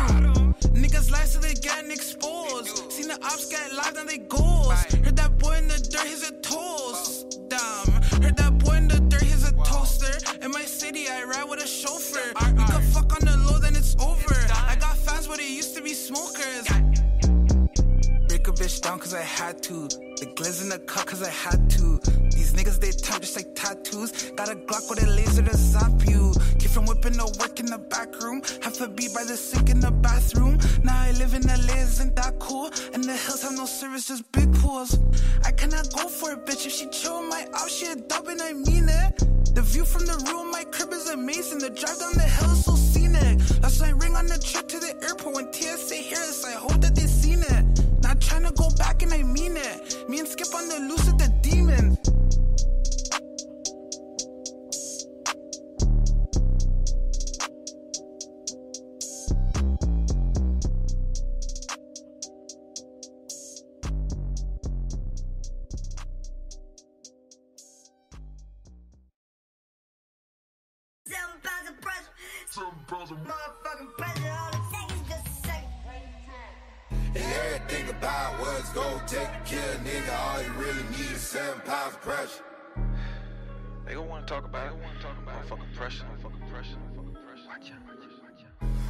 Niggas 0.82 1.12
lie 1.12 1.26
so 1.26 1.40
they 1.40 1.56
getting 1.56 1.92
exposed. 1.92 2.92
Seen 2.92 3.08
the 3.08 3.18
ops 3.24 3.48
get 3.48 3.74
live 3.74 3.98
and 3.98 4.08
they 4.08 4.20
goals. 4.20 4.80
Heard 5.06 5.18
that 5.18 5.38
boy 5.40 5.56
in 5.58 5.68
the 5.68 5.80
dirt, 5.92 6.08
he's 6.08 6.24
a 6.30 6.34
toast. 6.42 7.40
Damn. 7.50 8.22
Heard 8.22 8.38
that 8.38 8.58
boy 8.60 8.76
in 8.76 8.88
the 8.88 9.00
dirt, 9.12 9.24
he's 9.24 9.48
a 9.50 9.54
toaster. 9.64 10.16
In 10.44 10.52
my 10.52 10.66
city, 10.66 11.10
I 11.10 11.24
ride 11.24 11.50
with 11.50 11.64
a 11.64 11.68
chauffeur. 11.68 12.32
We 12.58 12.64
can 12.72 12.82
fuck 12.94 13.10
on 13.18 13.26
the 13.26 13.36
low, 13.50 13.58
then 13.60 13.76
it's 13.76 13.96
over. 14.00 14.36
I 14.72 14.76
got 14.80 14.96
fans, 14.98 15.28
but 15.28 15.40
it 15.40 15.50
used 15.50 15.76
to 15.76 15.82
be 15.82 15.94
smokers. 15.94 16.66
Bitch 18.58 18.82
down 18.82 18.98
cause 18.98 19.14
I 19.14 19.22
had 19.22 19.62
to. 19.64 19.88
The 20.18 20.34
glizz 20.34 20.64
in 20.64 20.70
the 20.70 20.80
cup 20.80 21.06
cause 21.06 21.22
I 21.22 21.30
had 21.30 21.70
to. 21.78 22.00
These 22.34 22.54
niggas 22.54 22.80
they 22.80 22.90
tap 22.90 23.22
just 23.22 23.36
like 23.36 23.54
tattoos. 23.54 24.32
Got 24.32 24.50
a 24.50 24.56
Glock 24.56 24.90
with 24.90 25.04
a 25.04 25.08
laser 25.12 25.44
to 25.44 25.56
zap 25.56 25.92
you. 26.08 26.34
Keep 26.58 26.72
from 26.72 26.88
whipping 26.88 27.14
the 27.14 27.38
work 27.40 27.60
in 27.60 27.68
the 27.68 27.78
back 27.78 28.20
room. 28.20 28.42
Have 28.64 28.74
to 28.78 28.88
be 28.88 29.10
by 29.14 29.26
the 29.26 29.38
sink 29.38 29.70
in 29.70 29.80
the 29.80 29.92
bathroom. 29.92 30.58
Now 30.84 31.00
I 31.00 31.12
live 31.12 31.36
in 31.36 31.44
LA, 31.44 31.76
isn't 31.86 32.16
that 32.16 32.40
cool? 32.40 32.72
And 32.96 33.04
the 33.04 33.16
hills 33.16 33.44
have 33.44 33.54
no 33.54 33.68
service, 33.68 34.08
just 34.08 34.32
big 34.32 34.52
pools. 34.56 34.98
I 35.46 35.52
cannot 35.52 35.94
go 35.94 36.10
for 36.10 36.32
a 36.32 36.38
bitch 36.38 36.66
if 36.66 36.72
she 36.72 36.88
chill 36.90 37.22
my 37.22 37.46
out, 37.54 37.70
she 37.70 37.86
a 37.86 37.96
dub 37.96 38.28
and 38.28 38.42
I 38.42 38.54
mean 38.54 38.90
it. 38.90 39.22
The 39.54 39.62
view 39.62 39.86
from 39.86 40.08
the 40.08 40.18
room, 40.32 40.50
my 40.50 40.64
crib 40.64 40.94
is 40.94 41.08
amazing. 41.10 41.60
The 41.60 41.70
drive 41.70 42.00
down 42.00 42.14
the 42.14 42.24
hill 42.24 42.52
is 42.54 42.66
so 42.66 42.76
scenic. 42.76 43.38
That's 43.62 43.84
I 43.84 43.92
ring 43.92 44.16
on 44.16 44.26
the 44.26 44.40
trip 44.40 44.68
to 44.70 44.80
the 44.80 44.98
airport 45.06 45.36
when 45.36 45.54
TSA. 45.54 45.94
It's 46.10 46.44
I 46.44 46.54
hope 46.54 46.82
that 46.82 46.96
they 46.96 47.06
seen 47.06 47.44
it. 47.44 47.77
Not 48.18 48.24
trying 48.24 48.46
to 48.46 48.52
go 48.54 48.70
back 48.78 49.04
and 49.04 49.14
I 49.14 49.22
mean 49.22 49.56
it. 49.58 50.10
Me 50.10 50.18
and 50.18 50.28
Skip 50.28 50.48
on 50.56 50.68
the 50.70 50.80
loose 50.80 51.06
with 51.06 51.20
the 51.20 51.28
demons. 51.44 52.00
Seven 71.06 71.38
pounds 71.44 71.70
of 71.70 71.82
pressure. 71.82 72.14
Seven 72.48 72.72
pounds 72.88 73.12
of 73.12 73.18
motherfucking 73.18 73.98
And 77.18 77.34
everything 77.34 77.90
about 77.90 78.40
what's 78.40 78.70
gonna 78.74 79.04
take 79.08 79.28
a 79.28 79.42
kill 79.46 79.60
a 79.60 79.78
nigga. 79.78 80.14
All 80.20 80.42
you 80.44 80.52
really 80.54 80.84
need 80.92 81.12
is 81.12 81.22
seven 81.22 81.60
pounds 81.62 81.96
of 81.96 82.02
pressure. 82.02 82.44
They 83.86 83.94
gonna 83.94 84.08
wanna 84.08 84.26
talk 84.26 84.46
about 84.46 84.68
it. 84.68 84.76
They 84.76 84.86
wanna 84.86 85.00
talk 85.02 85.18
about 85.24 85.46
fucking 85.48 85.74
pressure. 85.76 86.06
Fucking 86.22 86.48
pressure. 86.52 86.78
Fucking 86.96 87.18
pressure. 87.26 87.48
Watch 87.48 87.72
out. 87.72 87.82
Watch 87.88 88.04
out. 88.06 88.22
Watch 88.24 88.44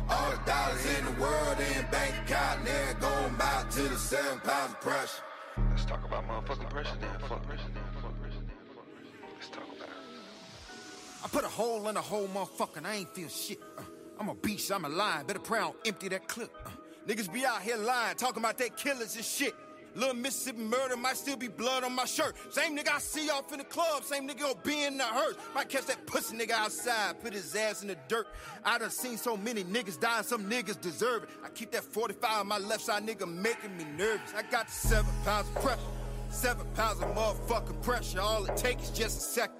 out. 0.09 0.17
All 0.17 0.31
the 0.31 0.37
dollars 0.45 0.85
in 0.97 1.05
the 1.05 1.21
world 1.21 1.57
in 1.59 1.85
bank 1.91 2.13
account, 2.25 2.65
they're 2.65 2.93
going 2.95 3.35
back 3.35 3.69
to 3.71 3.81
the 3.83 3.95
seven 3.97 4.39
pounds 4.39 4.73
of 4.73 4.81
pressure. 4.81 5.23
Let's 5.69 5.85
talk 5.85 6.03
about 6.03 6.27
motherfucking 6.27 6.69
pressure 6.69 6.97
then. 6.99 7.09
Fuck 7.19 7.43
pressure 7.45 7.63
then. 7.73 7.83
Fuck 8.01 8.17
pressure 8.19 8.41
then. 8.43 8.53
Fuck 8.75 8.91
pressure 8.91 9.15
then. 9.21 9.29
Let's 9.35 9.49
talk 9.49 9.67
about 9.67 9.89
it. 9.89 11.23
I 11.23 11.27
put 11.29 11.43
a 11.43 11.47
hole 11.47 11.87
in 11.89 11.97
a 11.97 12.01
whole 12.01 12.27
motherfucker 12.27 12.77
and 12.77 12.87
I 12.87 12.95
ain't 12.95 13.13
feel 13.15 13.29
shit. 13.29 13.59
Uh, 13.77 13.81
I'm 14.19 14.29
a 14.29 14.35
beast, 14.35 14.71
I'm 14.71 14.85
a 14.85 14.89
lion. 14.89 15.25
Better 15.27 15.39
pray 15.39 15.59
I 15.59 15.63
don't 15.63 15.75
empty 15.85 16.09
that 16.09 16.27
clip. 16.27 16.51
Uh, 16.65 16.69
niggas 17.07 17.31
be 17.31 17.45
out 17.45 17.61
here 17.61 17.77
lying, 17.77 18.15
talking 18.17 18.43
about 18.43 18.57
they 18.57 18.69
killers 18.69 19.15
and 19.15 19.25
shit. 19.25 19.55
Little 19.95 20.13
Mississippi 20.13 20.59
murder 20.59 20.95
might 20.95 21.17
still 21.17 21.37
be 21.37 21.47
blood 21.47 21.83
on 21.83 21.91
my 21.93 22.05
shirt. 22.05 22.35
Same 22.53 22.77
nigga 22.77 22.91
I 22.93 22.99
see 22.99 23.31
off 23.31 23.51
in 23.51 23.57
the 23.57 23.63
club, 23.63 24.03
same 24.03 24.27
nigga 24.27 24.41
gon' 24.41 24.53
be 24.63 24.83
in 24.83 24.97
the 24.99 25.03
hearse. 25.03 25.35
Might 25.55 25.69
catch 25.69 25.87
that 25.87 26.05
pussy 26.05 26.37
nigga 26.37 26.51
outside, 26.51 27.19
put 27.19 27.33
his 27.33 27.55
ass 27.55 27.81
in 27.81 27.87
the 27.87 27.97
dirt. 28.07 28.27
I 28.63 28.77
done 28.77 28.91
seen 28.91 29.17
so 29.17 29.35
many 29.35 29.63
niggas 29.63 29.99
die, 29.99 30.21
some 30.21 30.47
niggas 30.47 30.79
deserve 30.79 31.23
it. 31.23 31.29
I 31.43 31.49
keep 31.49 31.71
that 31.71 31.83
45 31.83 32.41
on 32.41 32.47
my 32.47 32.59
left 32.59 32.81
side, 32.83 33.07
nigga, 33.07 33.27
making 33.27 33.75
me 33.75 33.85
nervous. 33.97 34.33
I 34.35 34.43
got 34.43 34.69
seven 34.69 35.11
pounds 35.25 35.47
of 35.47 35.55
pressure, 35.63 35.81
seven 36.29 36.67
pounds 36.75 37.01
of 37.01 37.15
motherfucking 37.15 37.81
pressure. 37.81 38.21
All 38.21 38.45
it 38.45 38.55
takes 38.55 38.83
is 38.83 38.91
just 38.91 39.17
a 39.17 39.21
second. 39.21 39.55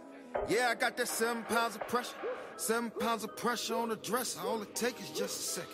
Yeah, 0.48 0.70
I 0.70 0.75
got 0.75 0.98
that 0.98 1.08
seven 1.08 1.44
pounds 1.46 1.75
of 1.75 1.88
pressure, 1.88 2.16
seven 2.58 2.92
pounds 2.92 3.24
of 3.24 3.36
pressure 3.36 3.74
on 3.74 3.89
the 3.89 3.96
dresser. 3.96 4.39
All 4.42 4.62
it 4.62 4.75
takes 4.75 5.01
is 5.01 5.18
just 5.18 5.39
a 5.39 5.62
second. 5.62 5.74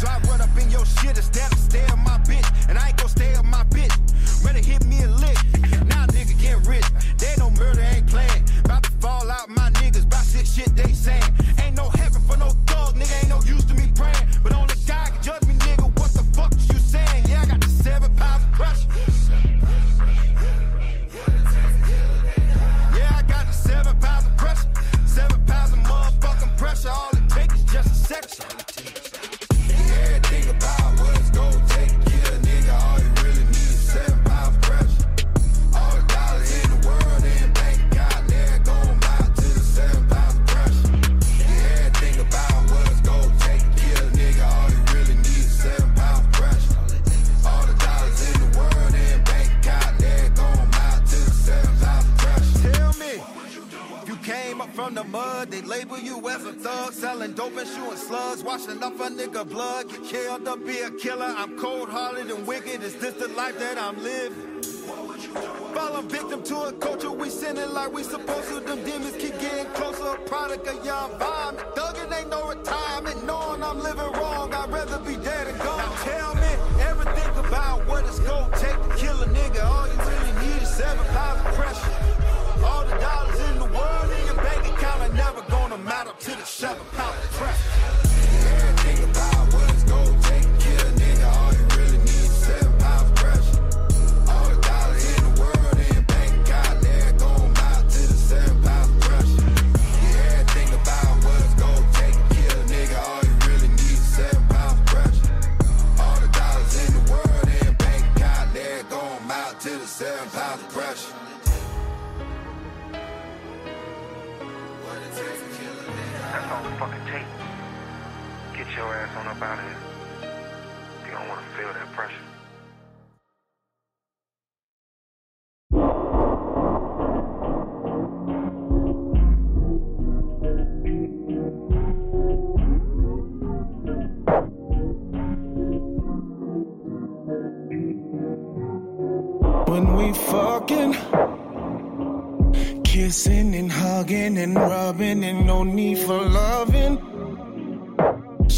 So 0.00 0.08
I 0.08 0.18
run 0.30 0.40
up 0.40 0.48
in 0.56 0.70
your 0.70 0.86
shit 0.86 1.14
and 1.14 1.18
stab 1.18 1.52
and 1.52 1.60
stare 1.60 1.94
my 1.94 2.16
bitch. 2.24 2.48
And 2.70 2.78
I 2.78 2.88
ain't 2.88 2.96
gon' 2.96 3.10
stay 3.10 3.34
at 3.34 3.44
my 3.44 3.64
bitch. 3.64 3.92
Ready? 4.42 4.62
hit 4.62 4.86
me 4.86 4.96
and 5.02 5.19
sinning 67.30 67.72
like 67.72 67.92
we 67.92 68.02
supposed 68.02 68.48
to. 68.48 68.60
Them 68.60 68.82
demons 68.84 69.16
keep 69.16 69.38
getting 69.40 69.72
closer. 69.72 70.14
A 70.14 70.18
product 70.28 70.66
of 70.66 70.84
young 70.84 71.10
vibe. 71.18 71.39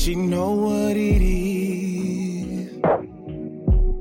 She 0.02 0.16
know 0.16 0.50
what 0.50 0.96
it 0.96 1.22
is. 1.22 2.76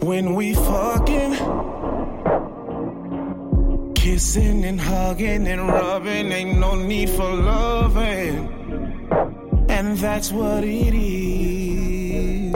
When 0.01 0.33
we 0.33 0.55
fucking, 0.55 1.33
kissing 3.93 4.65
and 4.65 4.81
hugging 4.81 5.45
and 5.45 5.67
rubbing, 5.67 6.31
ain't 6.31 6.57
no 6.57 6.73
need 6.73 7.07
for 7.11 7.31
loving. 7.31 8.47
And 9.69 9.95
that's 9.95 10.31
what 10.31 10.63
it 10.63 10.95
is. 10.95 12.55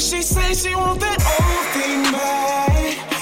She 0.00 0.22
say 0.22 0.54
she 0.54 0.76
want 0.76 1.00
that 1.00 1.18
old 1.34 1.66
thing 1.74 2.12
back. 2.12 3.13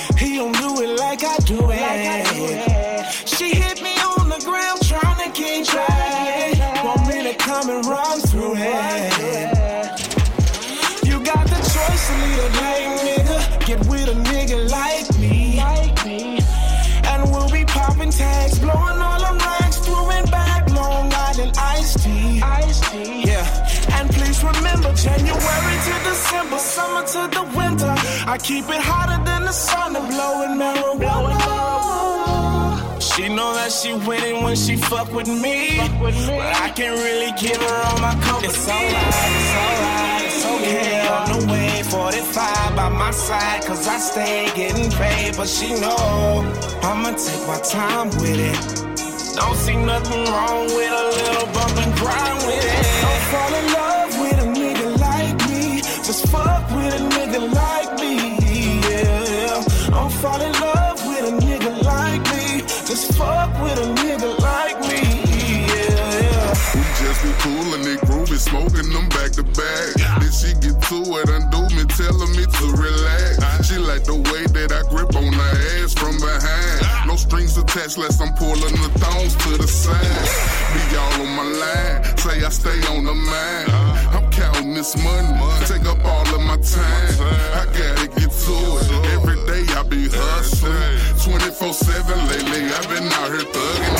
January 25.03 25.77
to 25.83 25.95
December, 26.07 26.59
summer 26.59 27.03
to 27.05 27.27
the 27.35 27.43
winter. 27.59 27.93
I 28.25 28.38
keep 28.41 28.69
it 28.69 28.81
hotter 28.81 29.19
than 29.25 29.43
the 29.43 29.51
sun, 29.51 29.97
and 29.97 30.07
blowing 30.07 30.55
marijuana. 30.62 31.35
She 33.03 33.29
know 33.29 33.53
that 33.53 33.73
she 33.73 33.95
winning 33.95 34.45
when 34.45 34.55
she 34.55 34.77
fuck 34.77 35.12
with 35.12 35.27
me. 35.27 35.81
But 35.99 36.15
I 36.15 36.71
can't 36.71 36.97
really 37.03 37.33
give 37.37 37.57
her 37.57 37.83
all 37.83 37.99
my 37.99 38.15
company. 38.23 38.47
It's 38.47 38.69
alright, 38.69 38.95
it's 39.41 39.55
alright, 39.59 40.23
it's 40.23 40.47
okay. 40.55 41.03
On 41.11 41.27
the 41.35 41.38
way, 41.51 41.83
45 41.83 42.77
by 42.77 42.88
my 42.88 43.11
side, 43.11 43.65
cause 43.67 43.88
I 43.88 43.99
stay 43.99 44.53
getting 44.55 44.88
paid. 44.93 45.37
But 45.37 45.49
she 45.49 45.75
know 45.81 46.47
I'ma 46.85 47.11
take 47.19 47.45
my 47.49 47.59
time 47.59 48.07
with 48.23 48.38
it. 48.38 48.57
Don't 49.35 49.57
see 49.57 49.75
nothing 49.75 50.25
wrong 50.31 50.67
with 50.67 50.93
a 50.93 51.05
little 51.19 51.49
bump 51.53 51.77
and 51.83 51.93
grind 51.99 52.38
with 52.47 52.62
it. 52.62 52.87
Don't 53.03 53.23
fall 53.33 53.53
in 53.59 53.67
love 53.73 53.91
fall 60.22 60.40
in 60.40 60.52
love 60.52 61.04
with 61.08 61.24
a 61.26 61.35
nigga 61.44 61.82
like 61.82 62.22
me. 62.30 62.62
Just 62.87 63.12
fuck 63.18 63.50
with 63.61 63.76
a 63.76 63.88
nigga 64.02 64.30
like 64.38 64.78
me. 64.87 65.02
Yeah. 65.66 65.98
yeah. 66.22 66.54
We 66.78 66.82
just 67.02 67.20
be 67.26 67.32
coolin' 67.42 67.87
it, 67.92 68.00
groovy, 68.06 68.38
smoking 68.38 68.88
them 68.94 69.08
back 69.08 69.32
to 69.32 69.42
back. 69.42 69.90
Then 70.22 70.30
she 70.30 70.54
get 70.62 70.78
to 70.90 70.98
it, 71.18 71.28
undo 71.28 71.62
me, 71.74 71.82
telling 71.98 72.32
me 72.38 72.44
to 72.46 72.66
relax. 72.70 73.66
She 73.66 73.76
like 73.78 74.04
the 74.04 74.14
way 74.30 74.46
that 74.46 74.70
I 74.70 74.82
grip 74.88 75.11
on 75.16 75.32
her 75.32 75.54
ass 75.82 75.92
from 75.92 76.14
behind. 76.22 77.08
No 77.08 77.16
strings 77.16 77.58
attached, 77.58 77.98
less 77.98 78.20
I'm 78.20 78.32
pulling 78.35 78.76
the 78.78 78.90
thongs 79.02 79.35
to 79.42 79.58
the 79.58 79.66
side. 79.66 80.22
Be 80.72 80.82
all 81.02 81.26
on 81.26 81.30
my 81.35 81.46
line, 81.62 82.16
say 82.16 82.44
I 82.46 82.50
stay 82.50 82.78
on 82.94 83.02
the 83.02 83.14
mind. 83.14 83.72
I'm 84.14 84.30
counting 84.30 84.74
this 84.74 84.94
money, 85.02 85.35
take 85.66 85.85
up 85.85 85.98
all 86.04 86.28
of 86.32 86.42
my 86.42 86.58
time. 86.62 87.11
I 87.58 87.66
gotta 87.74 88.06
get 88.06 88.30
to 88.30 88.56
it. 88.78 89.12
Every 89.92 90.09
day 90.09 90.16
I 90.16 90.16
be 90.16 90.16
hustling. 90.16 90.98
24 91.20 91.72
7 91.72 92.28
lately, 92.28 92.64
I've 92.72 92.88
been 92.88 93.12
out 93.12 93.28
here 93.28 93.44
thugging 93.44 93.94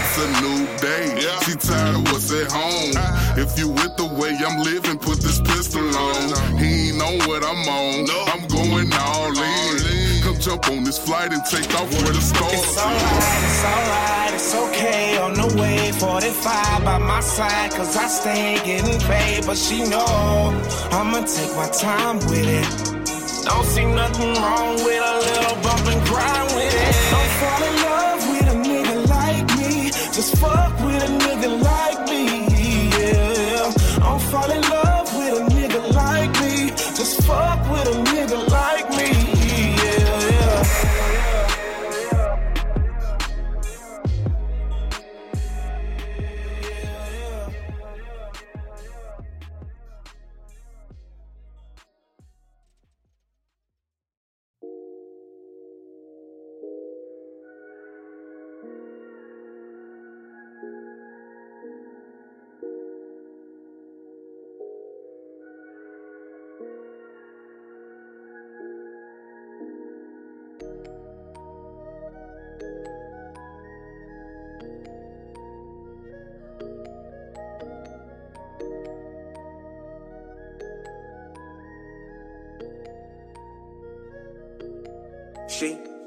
It's 0.00 0.16
a 0.16 0.28
new 0.40 0.64
day. 0.80 1.20
She 1.44 1.54
tired 1.54 1.96
of 1.96 2.02
what's 2.12 2.32
at 2.32 2.50
home. 2.50 2.92
Ah. 2.96 3.34
If 3.36 3.58
you 3.58 3.68
with 3.68 3.96
the 3.96 4.06
way 4.06 4.32
I'm 4.40 4.62
living, 4.62 4.98
put 4.98 5.20
this 5.20 5.40
pistol 5.40 5.84
on. 5.84 6.56
He 6.58 6.90
ain't 6.90 7.02
on 7.02 7.28
what 7.28 7.44
I'm 7.44 7.68
on. 7.68 8.08
I'm 8.32 8.48
going 8.48 8.90
all 8.94 9.36
in. 9.36 10.22
Come 10.22 10.40
jump 10.40 10.68
on 10.68 10.84
this 10.84 10.98
flight 10.98 11.32
and 11.32 11.44
take 11.44 11.68
off 11.74 11.92
where 11.92 12.12
the 12.12 12.20
stars 12.20 12.52
It's 12.54 12.78
alright, 12.78 13.42
it's 13.44 13.64
alright, 13.64 14.32
it's 14.32 14.54
okay. 14.54 15.18
On 15.18 15.34
the 15.34 15.60
way, 15.60 15.92
45 15.92 16.84
by 16.84 16.98
my 16.98 17.20
side, 17.20 17.70
cause 17.72 17.96
I 17.96 18.06
stay 18.08 18.54
getting 18.64 18.98
paid. 19.00 19.44
But 19.44 19.58
she 19.58 19.84
know 19.84 20.56
I'ma 20.90 21.20
take 21.26 21.54
my 21.54 21.68
time 21.68 22.16
with 22.30 22.48
it. 22.48 23.03
Don't 23.44 23.64
see 23.66 23.84
nothing 23.84 24.34
wrong 24.34 24.74
with 24.84 25.02
a 25.02 25.18
little 25.18 25.62
bump 25.62 25.86
and 25.86 26.06
grind 26.06 26.53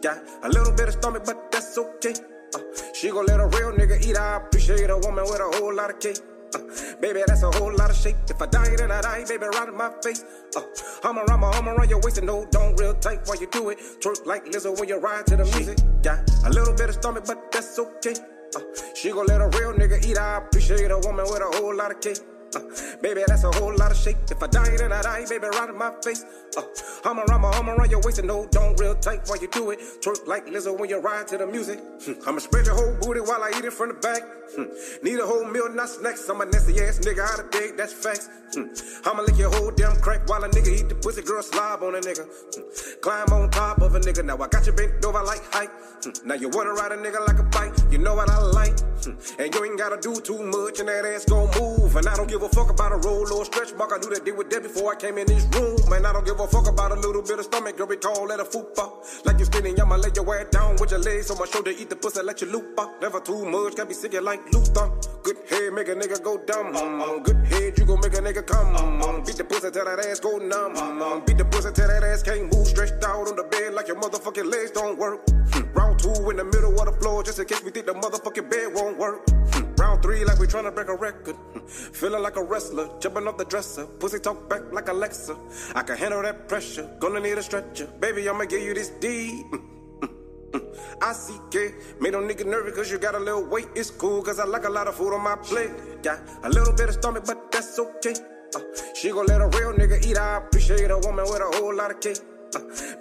got 0.08 0.24
a 0.43 0.50
little 0.50 0.74
bit 0.74 0.88
of 0.88 0.93
stomach, 0.93 1.24
but 1.26 1.52
that's 1.52 1.78
okay. 1.78 2.13
Uh, 2.56 2.60
she 2.93 3.10
gon' 3.10 3.26
let 3.26 3.39
a 3.39 3.48
real 3.48 3.72
nigga 3.74 3.98
eat. 4.08 4.17
I 4.17 4.38
appreciate 4.38 4.89
a 4.89 4.98
woman 4.98 5.26
with 5.26 5.41
a 5.41 5.50
whole 5.58 5.76
lot 5.76 5.89
of 5.89 6.00
cake. 6.00 6.20
Uh, 6.56 6.60
baby, 7.02 7.22
that's 7.28 7.43
a 7.43 7.52
whole 7.52 7.76
lot 7.76 7.89
of 7.89 7.98
shake. 7.98 8.15
If 8.30 8.41
I 8.41 8.46
die, 8.46 8.76
then 8.78 8.89
I 8.89 9.02
die, 9.02 9.26
baby, 9.28 9.46
right 9.46 9.67
in 9.67 9.76
my 9.76 9.91
face. 10.02 10.24
Uh, 10.56 10.62
I'ma 11.04 11.24
around 11.24 11.41
my 11.41 11.48
arm 11.48 11.67
around 11.67 11.89
your 11.89 12.00
waist 12.00 12.20
and 12.20 12.28
no, 12.28 12.46
don't 12.52 12.80
real 12.80 12.93
tight 12.96 13.20
while 13.26 13.38
you 13.38 13.48
do 13.52 13.70
it. 13.70 13.80
Twerk 14.00 14.26
like 14.26 14.46
Lizzo 14.46 14.80
when 14.80 14.88
you 14.88 14.98
ride 14.98 15.28
to 15.28 15.36
the 15.36 15.43
music. 15.43 15.78
Got 16.02 16.20
a 16.46 16.50
little 16.50 16.74
bit 16.74 16.88
of 16.88 16.96
stomach, 16.96 17.26
but 17.28 17.52
that's 17.52 17.78
okay. 17.78 18.15
Uh, 18.56 18.62
she 18.96 19.12
gon' 19.12 19.26
let 19.26 19.41
a 19.41 19.50
real 19.60 19.74
nigga 19.74 19.98
eat. 20.06 20.17
I 20.17 20.38
appreciate 20.38 20.89
a 20.89 21.00
woman 21.00 21.26
with 21.26 21.41
a 21.41 21.52
whole 21.58 21.76
lot 21.76 21.91
of 21.91 22.00
cake. 22.00 22.20
Baby, 23.02 23.22
that's 23.28 23.44
a 23.44 23.52
whole 23.52 23.76
lot 23.76 23.92
of 23.92 23.98
shake. 23.98 24.18
If 24.32 24.42
I 24.42 24.48
die, 24.48 24.78
then 24.78 24.92
I 24.92 25.02
die, 25.02 25.26
baby, 25.30 25.48
right 25.48 25.70
in 25.70 25.78
my 25.78 25.92
face. 26.04 26.24
Uh, 26.58 26.62
I'm 27.06 27.20
around 27.20 27.42
my 27.42 27.50
arm 27.50 27.70
around 27.70 27.92
your 27.92 28.02
waist 28.02 28.20
and 28.20 28.28
no, 28.28 28.48
don't 28.52 28.80
real 28.80 28.96
tight 28.96 29.22
while 29.28 29.38
you 29.40 29.48
do 29.50 29.72
it. 29.72 29.80
Twerk 30.02 30.26
like 30.28 30.46
Lizzo 30.48 30.78
when 30.78 30.90
you 30.90 31.00
ride 31.00 31.28
to 31.30 31.38
the 31.38 31.46
music. 31.48 31.80
Hmm, 32.06 32.14
I'ma 32.28 32.40
spread 32.40 32.66
your 32.66 32.76
whole 32.76 32.96
booty 33.02 33.20
while 33.22 33.44
I 33.44 33.52
eat 33.58 33.66
it 33.66 33.74
from 33.74 33.90
the 33.90 33.96
back. 33.96 34.22
Hmm, 34.56 34.64
Need 35.04 35.20
a 35.20 35.26
whole 35.26 35.46
meal, 35.46 35.70
not 35.74 35.90
snacks. 35.90 36.28
I'm 36.30 36.42
a 36.42 36.46
nasty 36.46 36.80
ass 36.82 37.00
nigga 37.00 37.20
out 37.20 37.40
of 37.40 37.52
dig, 37.52 37.78
that's 37.78 37.94
facts. 37.94 38.30
Hmm, 38.56 38.68
I'ma 39.06 39.24
lick 39.24 39.38
your 39.38 39.52
whole 39.54 39.72
damn 39.72 39.98
crack 40.00 40.28
while 40.28 40.44
a 40.44 40.50
nigga 40.50 40.70
eat 40.80 40.90
the 40.90 40.96
pussy, 40.96 41.22
girl 41.22 41.44
slob 41.44 41.84
on 41.84 41.96
a 41.96 42.00
nigga. 42.00 42.26
Climb 43.02 43.28
on 43.34 43.50
top 43.52 43.82
of 43.82 43.94
a 43.96 44.00
nigga, 44.00 44.24
now 44.24 44.38
I 44.38 44.48
got 44.48 44.66
you 44.66 44.72
bent 44.74 45.04
over 45.06 45.22
like 45.24 45.44
height. 45.54 45.70
Now 46.24 46.36
you 46.36 46.50
wanna 46.50 46.72
ride 46.72 46.94
a 46.94 46.98
nigga 46.98 47.26
like 47.28 47.40
a 47.40 47.44
bike, 47.44 47.74
you 47.92 47.98
know 47.98 48.16
what 48.16 48.30
I 48.30 48.40
like. 48.40 48.74
And 49.38 49.54
you 49.54 49.66
ain't 49.66 49.78
gotta 49.78 49.98
do 49.98 50.16
too 50.22 50.42
much, 50.44 50.80
and 50.80 50.88
that 50.90 51.06
ass 51.06 51.26
gon' 51.26 51.50
move. 51.60 51.96
And 51.96 52.08
I 52.08 52.16
don't 52.16 52.28
give 52.30 52.37
a 52.43 52.50
fuck 52.50 52.69
about 52.69 52.91
a 52.91 52.97
roll 52.97 53.32
or 53.34 53.41
a 53.41 53.45
stretch 53.45 53.73
mark. 53.76 53.91
I 53.93 53.97
knew 53.97 54.10
that 54.13 54.26
did 54.26 54.38
with 54.38 54.50
that 54.52 54.63
before 54.63 54.93
I 54.93 54.95
came 54.95 55.17
in 55.17 55.28
this 55.28 55.43
room. 55.56 55.78
And 55.93 56.06
I 56.06 56.13
don't 56.13 56.26
give 56.26 56.39
a 56.39 56.47
fuck 56.47 56.67
about 56.67 56.91
a 56.91 56.95
little 57.00 57.21
bit 57.21 57.39
of 57.39 57.45
stomach, 57.45 57.78
girl, 57.78 57.88
we 57.88 57.97
call 57.97 58.28
that 58.28 58.39
a 58.39 58.43
fupa. 58.43 59.26
Like 59.26 59.39
you 59.39 59.45
skinny, 59.45 59.80
I'ma 59.80 59.95
lay 59.95 60.10
your 60.15 60.26
ass 60.38 60.47
down 60.52 60.76
with 60.80 60.91
your 60.91 61.00
legs 61.00 61.32
on 61.32 61.38
my 61.39 61.45
shoulder, 61.45 61.71
eat 61.71 61.89
the 61.89 61.95
pussy, 61.95 62.21
let 62.21 62.41
you 62.41 62.47
loop 62.52 62.80
up. 62.80 63.02
Never 63.02 63.19
too 63.19 63.45
much, 63.45 63.76
can't 63.76 63.88
be 63.89 63.95
sick 63.95 64.13
like 64.21 64.41
Luther. 64.54 64.91
Good 65.23 65.38
head, 65.50 65.73
make 65.73 65.88
a 65.89 65.95
nigga 65.95 66.21
go 66.23 66.38
dumb. 66.45 66.73
Mm, 66.73 67.23
Good 67.23 67.45
head, 67.47 67.78
you 67.78 67.86
gon' 67.86 68.00
make 68.02 68.13
a 68.13 68.21
nigga 68.21 68.45
come. 68.45 68.76
Mm, 68.76 69.26
Beat 69.26 69.36
the 69.38 69.43
pussy 69.43 69.71
till 69.71 69.86
that 69.86 70.00
ass 70.06 70.19
go 70.19 70.38
numb. 70.38 70.76
Mm, 70.76 71.26
Beat 71.26 71.38
the 71.38 71.45
pussy 71.45 71.71
till 71.73 71.88
that 71.88 72.04
ass 72.04 72.23
can't 72.23 72.54
move. 72.54 72.67
Stretched 72.67 73.04
out 73.04 73.28
on 73.28 73.36
the 73.36 73.43
bed 73.43 73.73
like 73.73 73.88
your 73.88 73.97
motherfucking 73.97 74.50
legs 74.52 74.71
don't 74.71 74.97
work. 74.97 75.21
Hmm, 75.52 75.63
Round 75.73 76.00
two 76.00 76.30
in 76.30 76.38
the 76.38 76.43
middle 76.45 76.80
of 76.80 76.86
the 76.86 76.93
floor, 77.02 77.23
just 77.23 77.39
in 77.39 77.45
case 77.45 77.63
we 77.63 77.71
think 77.71 77.86
the 77.86 77.93
motherfucking 77.93 78.50
bed 78.50 78.73
won't 78.73 78.97
work. 78.97 79.21
Round 79.78 80.02
three, 80.02 80.26
like 80.26 80.40
we 80.40 80.48
tryna 80.48 80.74
break 80.74 80.88
a 80.88 80.96
record. 80.96 81.36
Feeling 81.68 82.22
like 82.22 82.36
a 82.36 82.44
wrestler, 82.44 82.90
jumping 83.00 83.28
off 83.28 83.38
the 83.38 83.46
dresser. 83.46 83.86
Pussy 83.86 84.20
talk 84.20 84.50
back 84.50 84.62
like 84.72 84.88
Alexa. 84.90 85.38
I 85.76 85.84
can 85.84 85.98
handle 85.98 86.22
that 86.24 86.48
pressure, 86.48 86.90
gonna 87.00 87.20
need 87.20 87.38
a 87.38 87.44
stretcher. 87.44 87.88
Baby, 88.00 88.28
I'ma 88.28 88.46
give 88.46 88.62
you 88.62 88.74
this 88.74 88.90
D. 88.90 89.44
I 91.02 91.13
see 91.13 91.40
K. 91.52 91.76
Made 92.00 92.13
no 92.13 92.22
nigga 92.22 92.46
nervous 92.46 92.76
cause 92.76 92.92
you 92.92 92.98
got 92.98 93.13
a 93.16 93.20
little 93.20 93.46
weight. 93.46 93.68
It's 93.76 93.92
cool 93.92 94.22
cause 94.24 94.40
I 94.40 94.46
like 94.46 94.66
a 94.66 94.70
lot 94.70 94.88
of 94.88 94.96
food 94.96 95.13
on 95.13 95.24
my 95.24 95.36
plate. 95.36 95.72
Got 96.02 96.22
a 96.44 96.50
little 96.50 96.74
bit 96.74 96.90
of 96.90 96.96
stomach, 96.96 97.24
but 97.26 97.52
that's 97.52 97.78
okay. 97.78 98.16
Uh, 98.56 98.62
she 98.96 99.10
gon' 99.12 99.28
let 99.28 99.42
a 99.42 99.48
real 99.48 99.74
nigga 99.74 100.04
eat. 100.06 100.18
I 100.18 100.38
appreciate 100.38 100.90
a 100.90 100.98
woman 100.98 101.26
with 101.26 101.42
a 101.42 101.58
whole 101.58 101.76
lot 101.76 101.92
of 101.92 102.00
cake. 102.00 102.18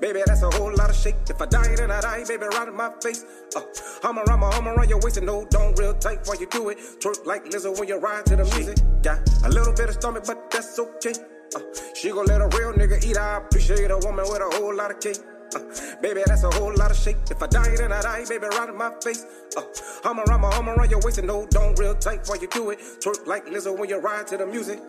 Baby, 0.01 0.23
that's 0.27 0.43
a 0.43 0.51
whole 0.51 0.75
lot 0.75 0.91
of 0.91 0.97
shake. 0.97 1.17
If 1.29 1.41
I 1.41 1.47
die, 1.47 1.77
then 1.77 1.91
I 1.91 2.01
die, 2.01 2.25
baby, 2.27 2.45
right 2.45 2.69
in 2.69 2.77
my 2.77 2.93
face. 3.03 3.25
Uh, 3.55 3.63
I'm 4.03 4.19
around 4.19 4.41
my 4.41 4.49
arm 4.49 4.69
around 4.69 4.89
your 4.89 5.01
waist 5.01 5.17
and 5.17 5.27
no, 5.27 5.47
don't 5.51 5.79
real 5.79 5.95
tight 5.95 6.21
while 6.27 6.39
you 6.39 6.47
do 6.51 6.69
it. 6.71 6.79
Twerk 7.01 7.25
like 7.27 7.45
Lizzo 7.45 7.79
when 7.79 7.89
you 7.89 7.99
ride 7.99 8.27
to 8.27 8.37
the 8.37 8.45
music. 8.45 8.79
Got 9.03 9.21
a 9.45 9.49
little 9.49 9.73
bit 9.73 9.89
of 9.89 9.95
stomach, 9.95 10.25
but 10.27 10.51
that's 10.51 10.79
okay. 10.79 11.15
Uh, 11.55 11.61
she 11.95 12.11
gon' 12.11 12.27
let 12.27 12.41
a 12.41 12.49
real 12.59 12.73
nigga 12.73 13.03
eat. 13.05 13.17
I 13.17 13.39
appreciate 13.39 13.91
a 13.91 13.99
woman 13.99 14.25
with 14.29 14.43
a 14.43 14.57
whole 14.57 14.75
lot 14.75 14.91
of 14.91 15.01
cake. 15.01 15.19
Uh, 15.55 15.61
baby, 16.03 16.23
that's 16.27 16.43
a 16.43 16.51
whole 16.51 16.75
lot 16.75 16.91
of 16.91 16.97
shake. 16.97 17.17
If 17.31 17.43
I 17.43 17.47
die, 17.47 17.77
then 17.77 17.93
I 17.93 18.03
die, 18.03 18.25
baby, 18.29 18.47
right 18.47 18.69
in 18.69 18.77
my 18.77 18.93
face. 19.03 19.25
Uh, 19.57 19.63
I'm 20.05 20.19
around 20.21 20.41
my 20.41 20.51
arm 20.51 20.69
around 20.69 20.91
your 20.91 21.01
waist 21.03 21.19
and 21.19 21.29
no, 21.29 21.47
don't 21.51 21.79
real 21.79 21.95
tight 21.95 22.27
while 22.27 22.39
you 22.39 22.49
do 22.49 22.71
it. 22.71 22.81
Twerk 23.01 23.27
like 23.27 23.47
Lizzo 23.47 23.79
when 23.79 23.89
you 23.89 23.99
ride 23.99 24.27
to 24.29 24.37
the 24.37 24.47
music. 24.47 24.81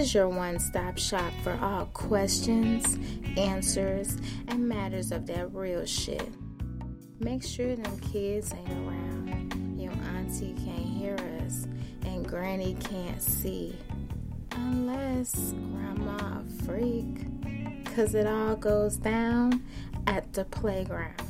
Is 0.00 0.14
your 0.14 0.30
one 0.30 0.58
stop 0.58 0.96
shop 0.96 1.30
for 1.42 1.58
all 1.60 1.84
questions, 1.92 2.98
answers, 3.36 4.16
and 4.48 4.66
matters 4.66 5.12
of 5.12 5.26
that 5.26 5.52
real 5.52 5.84
shit. 5.84 6.26
Make 7.18 7.42
sure 7.42 7.76
them 7.76 7.98
kids 8.00 8.54
ain't 8.54 8.70
around, 8.70 9.78
your 9.78 9.92
auntie 10.16 10.54
can't 10.64 10.78
hear 10.78 11.16
us, 11.44 11.66
and 12.06 12.26
granny 12.26 12.78
can't 12.80 13.20
see. 13.20 13.76
Unless 14.52 15.52
grandma 15.74 16.40
a 16.40 16.64
freak. 16.64 17.26
Cause 17.94 18.14
it 18.14 18.26
all 18.26 18.56
goes 18.56 18.96
down 18.96 19.62
at 20.06 20.32
the 20.32 20.46
playground. 20.46 21.29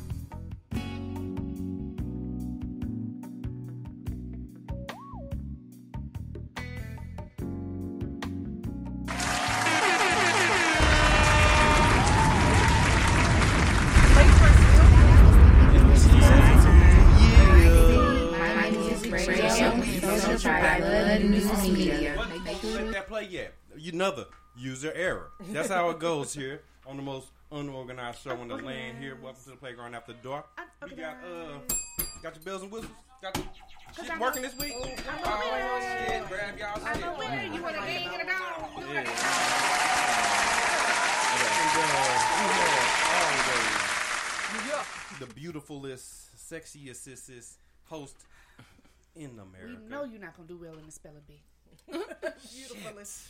Goes 26.31 26.41
here 26.41 26.61
on 26.87 26.95
the 26.95 27.03
most 27.03 27.27
unorganized 27.51 28.21
show 28.21 28.31
in 28.41 28.47
the 28.47 28.55
land 28.55 28.97
here. 28.99 29.17
Welcome 29.21 29.43
to 29.43 29.49
the 29.49 29.55
playground 29.57 29.95
after 29.95 30.13
dark. 30.23 30.45
We 30.83 30.95
got 30.95 31.17
uh 31.25 31.59
got 32.23 32.35
your 32.35 32.43
bells 32.45 32.61
and 32.63 32.71
whistles. 32.71 32.93
Got 33.21 33.33
the 33.33 33.43
shit 34.01 34.19
working 34.19 34.41
this 34.41 34.57
week. 34.57 34.73
Oh, 34.77 34.85
shit, 34.85 36.27
grab 36.29 36.57
y'all 36.57 36.75
shit. 36.75 36.85
I'm 36.85 37.03
a 37.03 37.17
winner. 37.17 37.53
You 37.53 37.61
want 37.61 37.75
a 37.75 37.79
game 37.79 38.09
and 38.13 38.21
a 38.21 38.25
dog? 38.25 38.71
Yeah. 38.77 38.99
And, 41.33 41.77
uh, 41.77 42.21
we 44.53 44.59
have 44.69 44.87
always 44.87 45.19
the 45.19 45.27
beautifulest, 45.35 46.37
sexiest 46.37 47.03
sis- 47.03 47.57
host 47.85 48.15
in 49.15 49.31
America. 49.31 49.81
We 49.83 49.89
know 49.89 50.03
you're 50.05 50.21
not 50.21 50.37
gonna 50.37 50.47
do 50.47 50.57
well 50.57 50.73
in 50.77 50.85
the 50.85 50.91
spelling 50.91 51.23
bee. 51.27 51.41
Beautifulest. 52.53 53.27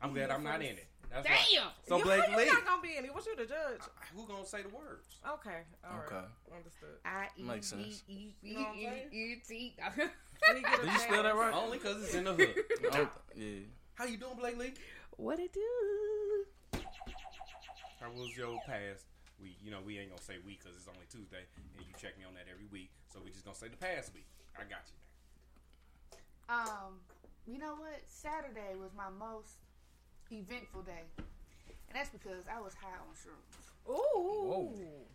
I'm 0.00 0.12
glad 0.12 0.30
I'm 0.30 0.44
not 0.44 0.60
in 0.60 0.76
it. 0.76 0.86
That's 1.10 1.26
Damn. 1.26 1.32
Right. 1.32 1.72
So 1.88 1.96
you, 1.98 2.04
Blake 2.04 2.22
you're 2.28 2.38
Lee, 2.38 2.46
not 2.46 2.66
gonna 2.66 2.82
be 2.82 2.96
in 2.96 3.04
it. 3.04 3.14
What's 3.14 3.26
you 3.26 3.36
the 3.36 3.46
judge? 3.46 3.80
who 4.14 4.26
gonna 4.26 4.46
say 4.46 4.62
the 4.62 4.68
words? 4.68 5.16
Okay. 5.26 5.60
All 5.84 5.98
right. 5.98 6.06
Okay. 6.06 6.24
Understood. 6.56 6.98
I 7.04 7.28
E 7.38 7.42
Makes 7.42 7.70
D 7.70 7.76
sense. 7.82 8.02
E 8.08 8.12
E 8.12 8.34
You 8.42 8.54
know 8.54 8.60
what 8.60 8.68
I'm 8.68 8.76
saying? 8.76 9.08
E 9.12 9.16
E 9.16 9.42
T. 9.46 9.76
Did 9.96 10.56
he 10.56 10.62
get 10.62 10.78
a 10.78 10.82
Did 10.82 10.92
you 10.92 10.98
spell 10.98 11.22
that 11.22 11.36
right? 11.36 11.54
Only 11.54 11.78
because 11.78 12.02
it's 12.02 12.14
in 12.14 12.24
the 12.24 12.34
hood. 12.34 12.54
Oh, 12.92 13.08
yeah. 13.36 13.60
How 13.94 14.04
you 14.04 14.16
doing, 14.16 14.36
Blake 14.38 14.58
Lee? 14.58 14.74
What 15.16 15.38
it 15.38 15.52
do? 15.52 15.60
How 18.00 18.10
was 18.10 18.36
your 18.36 18.58
past 18.66 19.06
week? 19.40 19.56
You 19.62 19.70
know, 19.70 19.78
we 19.84 19.98
ain't 19.98 20.10
gonna 20.10 20.20
say 20.20 20.34
week 20.44 20.60
because 20.62 20.76
it's 20.76 20.88
only 20.88 21.06
Tuesday, 21.08 21.46
and 21.78 21.86
you 21.86 21.92
check 21.96 22.18
me 22.18 22.24
on 22.26 22.34
that 22.34 22.50
every 22.52 22.66
week. 22.70 22.90
So 23.12 23.20
we 23.24 23.30
just 23.30 23.44
gonna 23.44 23.56
say 23.56 23.68
the 23.68 23.76
past 23.76 24.12
week. 24.12 24.26
I 24.58 24.62
got 24.68 24.84
you. 24.90 24.98
Um, 26.48 27.00
you 27.46 27.58
know 27.58 27.74
what? 27.76 28.02
Saturday 28.06 28.74
was 28.76 28.90
my 28.96 29.08
most 29.08 29.63
eventful 30.34 30.82
day, 30.82 31.04
and 31.18 31.94
that's 31.94 32.10
because 32.10 32.44
I 32.54 32.60
was 32.60 32.74
high 32.74 32.88
on 32.98 33.14
shrooms. 33.14 33.90
Ooh. 33.90 34.72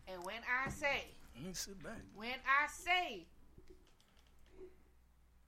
And 0.07 0.23
when 0.23 0.41
I 0.65 0.69
say, 0.69 1.05
Let 1.43 1.55
sit 1.55 1.81
back. 1.83 1.93
when 2.15 2.29
I 2.45 2.67
say, 2.67 3.25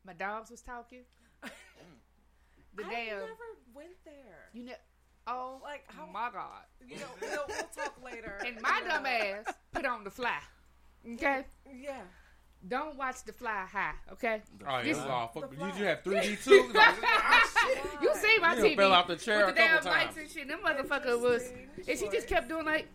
my 0.05 0.13
dogs 0.13 0.49
was 0.49 0.61
talking. 0.61 1.01
the 1.43 2.83
I 2.85 2.89
damn, 2.89 3.19
never 3.19 3.49
went 3.75 3.89
there. 4.05 4.49
you 4.53 4.63
know, 4.65 4.73
oh 5.27 5.59
Like 5.63 5.83
how? 5.87 6.05
my 6.07 6.29
god, 6.31 6.63
You 6.87 6.97
know, 6.97 7.05
we'll, 7.21 7.45
we'll 7.47 7.67
talk 7.75 7.95
later. 8.03 8.37
and 8.45 8.61
my 8.61 8.81
dumb 8.87 9.05
ass 9.05 9.45
put 9.71 9.85
on 9.85 10.03
the 10.03 10.11
fly. 10.11 10.39
Okay, 11.13 11.43
Yeah. 11.73 12.01
Don't 12.67 12.95
watch 12.97 13.23
the 13.25 13.33
fly 13.33 13.65
high. 13.71 13.93
Okay, 14.13 14.41
Oh, 14.67 14.77
yeah, 14.77 14.83
This- 14.83 14.97
was 14.97 15.05
all 15.07 15.27
fuck. 15.33 15.49
the 15.49 15.55
Did 15.55 15.75
you 15.77 15.85
have 15.85 16.03
3D 16.03 16.43
too? 16.43 16.71
Ah, 16.75 17.99
you 18.01 18.11
see 18.15 18.37
my 18.39 18.55
You 18.55 18.63
TV 18.63 18.75
fell 18.75 18.91
off 18.93 19.07
the 19.07 19.15
chair 19.15 19.45
with 19.45 19.55
the 19.55 19.61
damn 19.61 19.77
couple 19.77 19.91
lights 19.91 20.17
and 20.17 20.29
shit. 20.29 20.47
Them 20.47 20.59
motherfucker 20.65 21.19
was, 21.19 21.51
and 21.87 21.97
she 21.99 22.07
just 22.09 22.27
kept 22.27 22.47
doing 22.49 22.65
like 22.65 22.87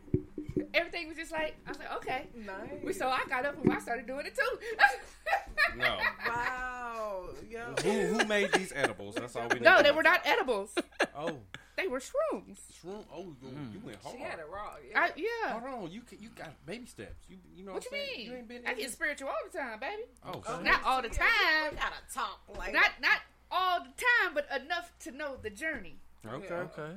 everything 0.74 1.08
was 1.08 1.16
just 1.16 1.32
like 1.32 1.56
I 1.66 1.70
was 1.70 1.78
like 1.78 1.92
okay. 1.96 2.26
Nice. 2.34 2.98
So 2.98 3.08
I 3.08 3.20
got 3.28 3.44
up 3.46 3.62
and 3.62 3.72
I 3.72 3.78
started 3.78 4.06
doing 4.06 4.26
it 4.26 4.34
too. 4.34 4.58
No. 5.76 5.96
Wow. 6.26 7.24
Yo. 7.50 7.74
Who 7.82 7.90
who 8.18 8.24
made 8.26 8.52
these 8.52 8.72
edibles? 8.74 9.14
That's 9.16 9.36
all 9.36 9.42
we 9.48 9.54
need. 9.56 9.62
no, 9.62 9.82
they 9.82 9.90
were 9.90 10.02
not 10.02 10.20
edibles. 10.24 10.74
Oh, 11.16 11.38
They 11.76 11.86
were 11.88 11.98
shrooms. 11.98 12.58
shroom. 12.82 13.04
Oh, 13.14 13.34
you, 13.42 13.48
you 13.74 13.80
went 13.84 13.98
mm. 14.00 14.02
hard. 14.02 14.16
She 14.16 14.22
had 14.22 14.38
it 14.38 14.46
raw. 14.50 14.74
Yeah. 14.88 15.00
I, 15.00 15.10
yeah. 15.16 15.58
Hold 15.60 15.84
on, 15.84 15.90
you 15.90 16.00
can, 16.02 16.18
you 16.20 16.28
got 16.30 16.52
baby 16.64 16.86
steps. 16.86 17.26
You 17.28 17.36
you 17.54 17.64
know 17.64 17.72
What 17.72 17.84
what, 17.90 17.92
you 17.92 18.06
saying? 18.06 18.18
mean? 18.18 18.26
You 18.30 18.36
ain't 18.38 18.48
been. 18.48 18.62
I 18.66 18.74
get 18.74 18.90
spiritual 18.90 19.28
all 19.28 19.34
the 19.50 19.58
time, 19.58 19.78
baby. 19.80 20.02
Oh, 20.24 20.38
Okay. 20.38 20.62
Not 20.64 20.82
all 20.84 21.02
the 21.02 21.08
Yeah, 21.08 21.18
time. 21.18 21.72
We 21.72 21.76
gotta 21.76 22.02
talk 22.14 22.40
like 22.56 22.72
Not 22.72 22.90
not 23.02 23.20
all 23.50 23.80
the 23.80 23.90
time, 23.90 24.34
but 24.34 24.46
enough 24.62 24.92
to 25.00 25.10
know 25.10 25.36
the 25.42 25.50
journey. 25.50 25.96
Okay. 26.26 26.54
Okay. 26.54 26.92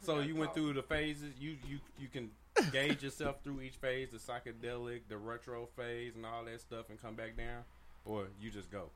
So 0.00 0.20
you 0.20 0.34
went 0.36 0.54
through 0.54 0.72
the 0.74 0.82
phases. 0.82 1.34
You 1.38 1.56
you 1.68 1.78
you 1.98 2.08
can 2.08 2.30
gauge 2.72 3.02
yourself 3.02 3.36
through 3.42 3.60
each 3.62 3.76
phase, 3.76 4.10
the 4.10 4.18
psychedelic, 4.18 5.02
the 5.08 5.16
retro 5.16 5.66
phase, 5.76 6.14
and 6.16 6.24
all 6.26 6.44
that 6.44 6.60
stuff, 6.60 6.90
and 6.90 7.00
come 7.00 7.14
back 7.14 7.36
down, 7.36 7.62
or 8.04 8.26
you 8.40 8.50
just 8.50 8.70
go. 8.70 8.90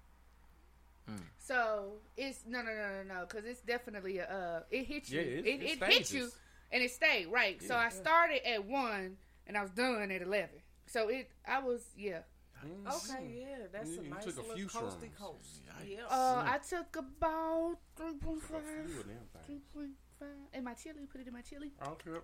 So 1.38 1.92
it's 2.16 2.40
no 2.48 2.62
no 2.62 2.70
no 2.72 3.02
no 3.04 3.14
no 3.14 3.20
because 3.28 3.44
it's 3.44 3.60
definitely 3.60 4.18
a 4.18 4.24
uh, 4.26 4.60
it 4.70 4.84
hits 4.86 5.08
you 5.10 5.20
Yeah, 5.20 5.26
it- 5.26 5.46
it, 5.46 5.62
it 5.62 5.82
it, 5.82 5.92
hits 5.92 6.12
you 6.12 6.28
and 6.72 6.82
it 6.82 6.90
stayed 6.90 7.26
right. 7.28 7.62
So 7.62 7.74
Yeah. 7.74 7.80
I 7.86 7.88
started 7.90 8.44
at 8.44 8.64
one 8.64 9.16
and 9.46 9.56
I 9.56 9.62
was 9.62 9.70
done 9.70 10.10
at 10.10 10.20
eleven. 10.22 10.58
So 10.86 11.08
it 11.08 11.30
I 11.46 11.60
was 11.60 11.84
yeah. 11.96 12.22
Okay, 12.64 13.44
yeah, 13.48 13.66
that's 13.70 13.90
You- 13.90 14.00
a 14.00 14.04
nice 14.08 14.24
took 14.24 14.38
a 14.38 14.40
little 14.40 14.56
few 14.56 14.66
coasty 14.66 15.14
coast. 15.16 15.60
Yeah. 15.86 16.06
Uh, 16.10 16.42
I 16.44 16.58
took 16.58 16.96
about 16.96 17.76
three 17.94 18.14
point 18.14 18.40
Took 18.40 18.50
a 18.50 18.54
five. 18.54 18.86
few 18.90 19.00
of 19.00 19.06
them 19.06 19.16
things. 19.32 19.46
Three 19.46 19.60
point 19.72 19.92
five. 20.18 20.28
And 20.54 20.64
my 20.64 20.74
chili, 20.74 21.06
put 21.06 21.20
it 21.20 21.28
in 21.28 21.32
my 21.32 21.42
chili. 21.42 21.70
Okay. 21.86 22.18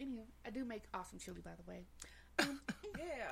Anyhow, 0.00 0.22
I 0.46 0.50
do 0.50 0.64
make 0.64 0.82
awesome 0.94 1.18
chili 1.18 1.40
by 1.44 1.52
the 1.56 1.70
way. 1.70 1.84
yeah, 2.40 2.46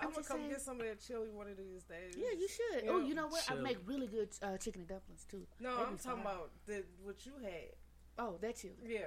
I'm 0.00 0.08
I'm, 0.08 0.10
gonna 0.10 0.14
just 0.16 0.28
come 0.28 0.38
saying- 0.38 0.50
get 0.50 0.60
some 0.60 0.80
of 0.80 0.86
that 0.86 1.00
chili 1.00 1.28
one 1.30 1.48
of 1.48 1.56
these 1.56 1.82
days. 1.84 2.14
Yeah, 2.16 2.38
you 2.38 2.48
should. 2.48 2.84
Yeah. 2.84 2.90
Oh, 2.90 3.00
you 3.00 3.14
know 3.14 3.26
what? 3.28 3.44
I 3.50 3.54
make 3.54 3.78
really 3.86 4.06
good 4.06 4.28
uh, 4.42 4.56
chicken 4.58 4.82
and 4.82 4.88
dumplings 4.88 5.24
too. 5.30 5.42
No, 5.58 5.76
They 5.76 5.82
I'm 5.84 5.96
be 5.96 6.02
talking 6.02 6.22
fire. 6.22 6.32
about 6.34 6.50
the 6.66 6.84
what 7.02 7.24
you 7.26 7.32
had. 7.42 7.72
Oh, 8.18 8.36
that 8.42 8.56
chili. 8.56 8.74
Yeah. 8.86 8.98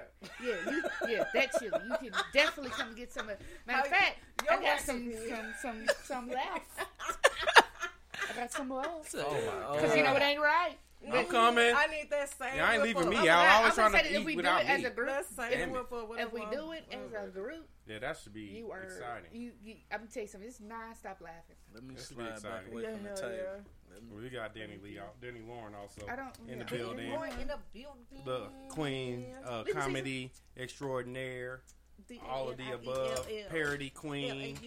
Yeah, 0.42 0.54
you, 0.70 0.82
yeah, 1.08 1.24
that 1.32 1.50
chili. 1.60 1.78
You 1.88 2.10
can 2.10 2.20
definitely 2.32 2.70
come 2.72 2.88
and 2.88 2.96
get 2.96 3.12
some. 3.12 3.28
Of, 3.28 3.36
matter 3.66 3.82
of 3.82 3.86
fact, 3.88 4.18
your 4.44 4.52
I 4.58 4.62
got 4.62 4.80
some 4.80 5.06
recipe. 5.08 5.30
some 5.30 5.54
some 5.62 5.86
some 6.02 6.28
left. 6.38 6.70
I 6.80 8.32
I 8.32 8.36
got 8.36 8.52
some 8.52 8.68
more. 8.68 8.82
Because 8.82 9.14
Oh, 9.24 9.94
you 9.94 10.02
know 10.02 10.14
it 10.16 10.22
ain't 10.22 10.40
right. 10.40 10.76
I'm 11.12 11.26
coming. 11.26 11.72
I 11.76 11.86
need 11.86 12.08
that 12.10 12.30
same. 12.38 12.56
Yeah, 12.56 12.68
I 12.68 12.74
ain't 12.74 12.82
leaving 12.82 13.08
me 13.08 13.28
out. 13.28 13.38
I 13.40 13.54
always 13.56 13.70
I'm 13.78 13.90
trying 13.90 13.92
gonna 13.92 14.02
to 14.02 14.08
say 14.08 14.12
that 14.14 14.20
if 14.20 14.24
we 14.26 14.32
eat 14.32 14.34
do 14.34 14.36
without 14.38 14.60
it 14.62 14.68
as 14.68 14.80
me. 14.80 14.84
a 14.86 14.90
group, 14.90 15.08
That 15.08 15.26
same 15.26 15.50
Damn 15.50 15.68
it. 15.68 15.72
whip 15.72 15.92
up. 15.92 16.10
if 16.18 16.32
we 16.32 16.40
do 16.50 16.72
it 16.72 16.84
as 16.92 17.12
a 17.24 17.28
group, 17.30 17.68
Yeah, 17.86 17.98
that 18.00 18.16
should 18.18 18.32
be 18.34 18.42
you 18.42 18.70
are. 18.70 18.82
exciting. 18.82 19.30
You, 19.32 19.52
you, 19.62 19.76
I'm 19.92 19.98
gonna 20.00 20.10
tell 20.10 20.22
you 20.22 20.28
something. 20.28 20.48
It's 20.48 20.60
non-stop 20.60 21.20
laughing. 21.20 21.56
Let 21.74 21.82
me 21.84 21.94
That's 21.94 22.08
slide 22.08 22.24
back 22.26 22.34
exciting. 22.36 22.72
away 22.72 22.82
Yeah, 22.82 22.92
from 22.94 23.02
the 23.04 23.10
table. 23.14 23.32
yeah. 23.36 23.98
Well, 24.10 24.22
we 24.22 24.28
got 24.30 24.54
Danny 24.54 24.78
Lee, 24.82 24.98
out, 24.98 25.20
Danny 25.20 25.40
Lauren 25.46 25.74
also 25.74 26.02
I 26.08 26.16
don't- 26.16 26.34
in 26.48 26.58
the 26.58 26.64
yeah. 26.64 26.70
building. 26.78 27.10
Lauren 27.12 27.32
in 27.40 27.46
the 27.48 27.58
building. 27.72 28.24
The 28.24 28.48
queen, 28.68 29.26
uh, 29.46 29.58
Let 29.58 29.66
me 29.66 29.72
see 29.72 29.78
comedy 29.78 30.32
extraordinaire, 30.56 31.62
all 32.28 32.48
of 32.50 32.56
the 32.56 32.64
L- 32.64 32.70
I- 32.70 32.74
above, 32.74 32.96
L- 33.30 33.36
L. 33.44 33.48
parody 33.50 33.90
queen. 33.90 34.58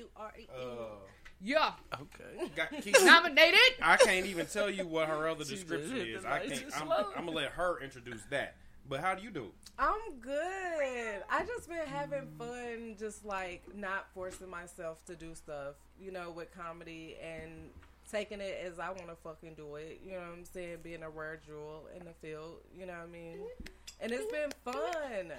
L-A-U-R-E-E. 1.45 1.50
Yeah. 1.50 1.71
Okay. 1.93 2.52
got, 2.56 2.82
keep, 2.82 2.95
Nominated. 3.04 3.60
I 3.82 3.97
can't 3.97 4.26
even 4.26 4.45
tell 4.45 4.69
you 4.69 4.88
what 4.88 5.08
her 5.08 5.28
other 5.28 5.43
description 5.43 5.97
is. 5.97 6.26
I 6.26 6.47
can't. 6.47 6.63
I'm. 6.76 6.91
I'm 6.91 7.26
gonna 7.26 7.32
let 7.32 7.52
her 7.52 7.82
introduce 7.82 8.23
that. 8.30 8.56
But 8.89 9.02
how 9.02 9.15
do 9.15 9.21
you 9.21 9.32
do? 9.32 9.52
I'm 9.78 10.19
good. 10.21 11.23
I 11.30 11.45
just 11.45 11.67
been 11.67 11.86
having 11.86 12.28
fun, 12.38 12.95
just 12.97 13.26
like 13.26 13.63
not 13.76 14.08
forcing 14.13 14.50
myself 14.50 15.04
to 15.06 15.15
do 15.15 15.36
stuff, 15.36 15.76
you 16.00 16.12
know, 16.12 16.32
with 16.32 16.56
comedy 16.56 17.17
and 17.21 17.69
taking 18.12 18.41
it 18.41 18.58
as 18.65 18.80
I 18.80 18.89
want 18.89 19.08
to 19.10 19.15
fucking 19.24 19.56
do 19.56 19.76
it. 19.76 20.02
You 20.06 20.12
know 20.13 20.20
what 20.20 20.38
I'm 20.38 20.46
saying? 20.46 20.78
Being 20.84 21.04
a 21.04 21.10
rare 21.10 21.39
jewel 21.46 21.88
in 21.98 22.06
the 22.06 22.13
field. 22.22 22.58
You 22.78 22.86
know 22.86 22.93
what 22.93 23.04
I 23.10 23.12
mean? 23.12 23.39
And 24.00 24.12
it's 24.12 24.32
been 24.32 24.52
fun. 24.63 25.32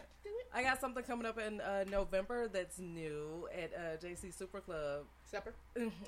I 0.55 0.63
got 0.63 0.81
something 0.81 1.03
coming 1.05 1.27
up 1.27 1.39
in 1.39 1.61
uh, 1.61 1.85
November 1.91 2.49
that's 2.49 2.79
new 2.79 3.49
at 3.57 3.73
uh, 3.75 3.97
JC 4.05 4.37
Super 4.37 4.61
Club. 4.61 5.05
Supper. 5.31 5.55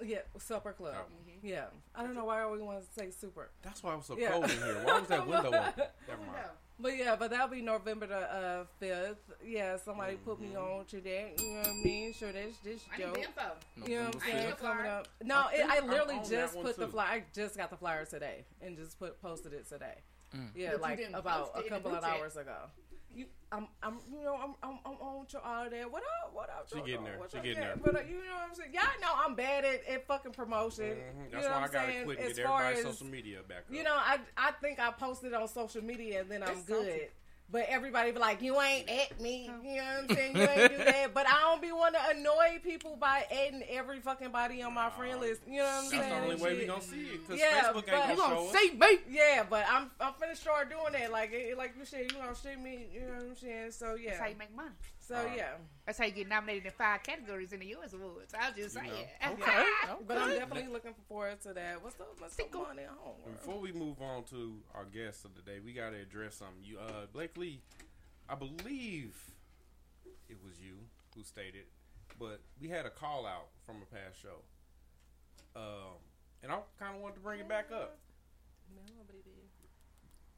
yeah, 0.04 0.18
Supper 0.38 0.72
Club. 0.72 0.94
Oh. 0.98 1.04
Yeah. 1.42 1.66
I 1.94 2.02
don't 2.02 2.14
know 2.14 2.24
why 2.24 2.40
I 2.40 2.42
always 2.42 2.62
want 2.62 2.80
to 2.80 2.86
say 3.00 3.10
super. 3.10 3.50
That's 3.62 3.82
why 3.82 3.92
I 3.92 3.96
was 3.96 4.06
so 4.06 4.16
Yeah. 4.18 4.30
cold 4.30 4.44
in 4.44 4.50
here. 4.50 4.80
Why 4.82 4.98
was 4.98 5.08
that 5.08 5.26
window 5.26 5.48
open? 5.48 5.62
Never 6.08 6.22
mind. 6.22 6.48
But 6.80 6.96
yeah, 6.96 7.16
but 7.16 7.30
that'll 7.30 7.48
be 7.48 7.60
November 7.60 8.06
the 8.06 8.16
uh, 8.16 8.64
5th. 8.80 9.16
Yeah, 9.44 9.76
somebody 9.76 10.16
put 10.16 10.40
me 10.40 10.56
on 10.56 10.84
to 10.86 11.00
that. 11.00 11.34
You 11.38 11.52
know 11.52 11.58
what 11.60 11.68
I 11.68 11.72
mean? 11.84 12.12
Sure, 12.14 12.32
that's 12.32 12.56
this 12.58 12.80
I 12.92 12.96
need 12.96 13.04
joke. 13.04 13.14
the 13.14 13.20
info. 13.20 13.42
You 13.90 13.96
know 13.98 14.04
what 14.06 14.14
I'm 14.14 14.20
November 14.20 14.24
saying? 14.30 14.52
5th. 14.52 14.58
Coming 14.58 14.86
up. 14.86 15.08
No, 15.22 15.34
I 15.36 15.52
it, 15.52 15.56
think 15.58 15.70
I 15.72 15.76
I'm 15.78 15.86
literally 15.88 16.14
on 16.16 16.22
that 16.22 16.30
just 16.30 16.56
one 16.56 16.64
put 16.64 16.76
the 16.76 16.86
too. 16.86 16.92
flyer. 16.92 17.08
I 17.10 17.22
just 17.34 17.56
got 17.56 17.70
the 17.70 17.76
flyer 17.76 18.04
today 18.06 18.44
and 18.62 18.76
just 18.76 18.98
put 18.98 19.20
posted 19.20 19.52
it 19.52 19.68
today. 19.68 19.94
Yeah, 20.54 20.70
But 20.70 20.76
you 20.76 20.82
like 20.82 20.96
didn't 20.98 21.14
about 21.16 21.52
post 21.54 21.56
it 21.56 21.58
a 21.58 21.58
in 21.58 21.64
the 21.64 21.70
couple 21.80 21.90
of 21.96 22.00
group 22.02 22.12
chat. 22.12 22.20
hours 22.20 22.36
ago. 22.36 22.56
You, 23.14 23.26
I'm, 23.50 23.66
I'm, 23.82 23.98
you 24.08 24.22
know, 24.22 24.36
I'm, 24.36 24.54
I'm, 24.62 24.78
I'm 24.86 24.92
on 25.00 25.26
to 25.26 25.40
all 25.42 25.64
of 25.64 25.72
that. 25.72 25.90
What 25.90 26.02
up? 26.24 26.30
What 26.32 26.48
up? 26.50 26.68
She 26.72 26.76
Jojo? 26.78 26.86
getting 26.86 27.04
there. 27.04 27.18
What's 27.18 27.32
She 27.32 27.38
up? 27.38 27.44
getting 27.44 27.58
Yeah, 27.62 27.68
there. 27.74 27.76
But 27.82 27.96
uh, 27.96 27.98
you 28.08 28.14
know 28.18 28.34
what 28.36 28.48
I'm 28.50 28.54
saying? 28.54 28.70
Y'all 28.72 28.82
know 29.00 29.12
I'm 29.26 29.34
bad 29.34 29.64
at, 29.64 29.84
at 29.88 30.06
fucking 30.06 30.32
promotion. 30.32 30.84
Mhm. 30.84 31.24
You 31.24 31.30
That's 31.32 31.44
know 31.44 31.50
why 31.50 31.56
I 31.56 31.60
what 31.60 31.66
I'm 31.66 31.72
gotta 31.72 31.92
saying? 31.92 32.04
quit 32.04 32.18
and 32.18 32.28
As 32.30 32.36
get 32.36 32.46
everybody's 32.46 32.78
as- 32.78 32.84
social 32.84 33.06
media 33.08 33.38
back 33.48 33.58
up. 33.68 33.74
You 33.74 33.82
know, 33.82 33.94
I 33.96 34.18
I 34.36 34.52
think 34.62 34.78
I 34.78 34.90
posted 34.92 35.34
on 35.34 35.48
social 35.48 35.82
media 35.82 36.20
and 36.20 36.30
then 36.30 36.42
I'm 36.44 36.48
That's 36.54 36.64
good. 36.64 37.08
Salty. 37.50 37.66
But 37.66 37.66
everybody 37.68 38.12
be 38.12 38.18
like, 38.18 38.42
you 38.42 38.60
ain't 38.60 38.88
at 38.88 39.20
me. 39.20 39.50
You 39.64 39.76
know 39.76 39.82
what 39.82 40.10
I'm 40.10 40.16
saying? 40.16 40.36
You 40.36 40.42
ain't 40.42 40.70
do 40.78 40.84
that. 40.84 41.14
But 41.14 41.26
I 41.28 41.40
don't 41.40 41.60
be 41.62 41.72
want 41.72 41.94
to 41.94 42.00
annoy 42.16 42.60
people 42.62 42.96
by 43.00 43.24
adding 43.30 43.62
every 43.68 44.00
fucking 44.00 44.30
body 44.30 44.62
on 44.62 44.74
my 44.74 44.90
friend 44.90 45.20
list. 45.20 45.42
You 45.48 45.58
know 45.58 45.64
what 45.64 45.70
I'm 45.72 45.90
That's 45.90 45.90
saying? 45.90 46.08
the 46.10 46.32
only 46.32 46.36
way 46.36 46.56
we 46.58 46.66
gonna 46.66 46.82
see 46.82 47.00
it 47.00 47.26
because 47.26 47.40
Yeah, 47.40 47.62
Facebook 47.64 47.86
but- 47.86 47.94
ain't 47.94 48.10
You 48.10 48.16
gonna 48.16 48.34
gonna 48.34 48.46
show 48.46 48.52
see 48.58 48.66
it. 48.68 48.78
me? 48.78 48.98
Yeah, 49.10 49.44
but 49.48 49.64
I'm 49.70 49.90
I'm 50.00 50.12
finna 50.14 50.36
start 50.36 50.70
doing 50.70 50.92
that. 50.92 51.10
Like 51.12 51.32
it, 51.32 51.56
like 51.58 51.74
you 51.78 51.84
said, 51.84 52.10
you 52.10 52.18
gonna 52.18 52.34
see 52.34 52.56
me. 52.56 52.86
You 52.92 53.00
know 53.00 53.06
what 53.14 53.22
I'm 53.30 53.36
saying? 53.36 53.70
So 53.72 53.94
yeah. 53.94 54.10
That's 54.10 54.20
how 54.20 54.26
you 54.28 54.36
make 54.38 54.54
money. 54.54 54.70
So 55.10 55.26
yeah. 55.36 55.58
That's 55.84 55.98
how 55.98 56.04
you 56.04 56.12
get 56.12 56.28
nominated 56.28 56.66
in 56.66 56.70
five 56.70 57.02
categories 57.02 57.52
in 57.52 57.58
the 57.58 57.66
U.S. 57.66 57.92
Awards. 57.94 58.32
I'll 58.40 58.52
just 58.52 58.76
say 58.76 58.86
it. 58.86 59.08
Okay. 59.26 59.64
But 60.06 60.18
I'm 60.18 60.30
definitely 60.30 60.72
looking 60.72 60.94
forward 61.08 61.40
to 61.42 61.52
that. 61.52 61.82
What's 61.82 62.00
up? 62.00 62.14
What's 62.18 62.38
up, 62.38 62.52
money 62.54 62.82
at 62.82 62.90
home? 62.96 63.16
Before 63.32 63.58
we 63.58 63.72
move 63.72 64.00
on 64.00 64.22
to 64.30 64.54
our 64.72 64.84
guest 64.84 65.24
of 65.24 65.34
the 65.34 65.42
day, 65.42 65.58
we 65.64 65.72
gotta 65.72 65.96
address 65.96 66.36
something. 66.36 66.62
You, 66.62 66.78
uh, 66.78 67.06
Blake 67.12 67.36
Lee, 67.36 67.60
I 68.28 68.36
believe 68.36 69.16
it 70.28 70.36
was 70.44 70.60
you 70.60 70.74
who 71.16 71.24
stated, 71.24 71.64
but 72.16 72.40
we 72.60 72.68
had 72.68 72.86
a 72.86 72.90
call 72.90 73.26
out 73.26 73.48
from 73.66 73.78
a 73.82 73.92
past 73.92 74.22
show, 74.22 74.42
um, 75.56 75.98
and 76.44 76.52
I 76.52 76.58
kind 76.78 76.94
of 76.94 77.02
wanted 77.02 77.14
to 77.16 77.20
bring 77.20 77.40
it 77.40 77.48
back 77.48 77.72
up. 77.72 77.98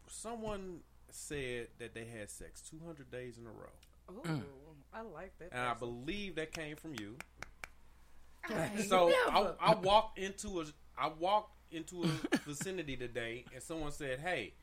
Someone 0.08 0.80
said 1.10 1.68
that 1.78 1.92
they 1.94 2.06
had 2.06 2.30
sex 2.30 2.62
200 2.70 3.10
days 3.10 3.36
in 3.36 3.46
a 3.46 3.50
row, 3.50 3.68
Ooh, 4.18 4.28
mm. 4.28 4.42
I 4.92 5.00
like 5.02 5.32
that. 5.38 5.48
and 5.52 5.60
I 5.60 5.74
believe 5.74 6.34
that 6.36 6.52
came 6.52 6.76
from 6.76 6.94
you. 6.98 7.16
I 8.48 8.70
so 8.88 9.10
I. 9.28 9.52
I 9.60 9.74
walked 9.74 10.18
into 10.18 10.60
a 10.60 10.64
I 10.98 11.08
walked 11.18 11.56
into 11.70 12.04
a 12.04 12.36
vicinity 12.46 12.96
today, 12.96 13.44
and 13.54 13.62
someone 13.62 13.92
said, 13.92 14.18
"Hey, 14.18 14.54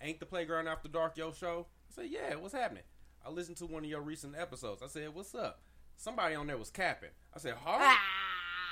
ain't 0.00 0.20
the 0.20 0.26
playground 0.26 0.68
after 0.68 0.88
dark 0.88 1.16
your 1.16 1.34
show?" 1.34 1.66
I 1.90 1.94
said, 2.02 2.10
"Yeah, 2.10 2.34
what's 2.36 2.54
happening?" 2.54 2.82
I 3.24 3.30
listened 3.30 3.56
to 3.58 3.66
one 3.66 3.84
of 3.84 3.90
your 3.90 4.00
recent 4.00 4.34
episodes. 4.36 4.82
I 4.82 4.86
said, 4.88 5.14
"What's 5.14 5.34
up?" 5.34 5.60
Somebody 5.96 6.34
on 6.34 6.46
there 6.46 6.58
was 6.58 6.70
capping. 6.70 7.10
I 7.34 7.38
said, 7.38 7.54
"Huh?" 7.62 7.78
Ah. 7.80 7.98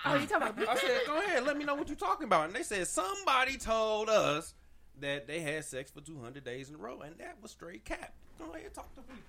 Oh, 0.06 0.14
you 0.16 0.26
talking 0.26 0.48
about? 0.48 0.68
I 0.76 0.76
said, 0.76 1.00
"Go 1.06 1.18
ahead, 1.18 1.44
let 1.44 1.56
me 1.56 1.64
know 1.64 1.74
what 1.74 1.88
you're 1.88 1.96
talking 1.96 2.26
about." 2.26 2.46
And 2.46 2.54
they 2.54 2.62
said 2.62 2.86
somebody 2.88 3.56
told 3.56 4.08
us 4.08 4.54
that 5.00 5.26
they 5.26 5.40
had 5.40 5.64
sex 5.64 5.90
for 5.90 6.00
200 6.00 6.44
days 6.44 6.68
in 6.68 6.74
a 6.74 6.78
row, 6.78 7.00
and 7.00 7.16
that 7.18 7.36
was 7.42 7.50
straight 7.50 7.84
cap. 7.84 8.12
Go 8.38 8.52
ahead, 8.54 8.72
talk 8.74 8.94
to 8.94 9.00
me. 9.02 9.20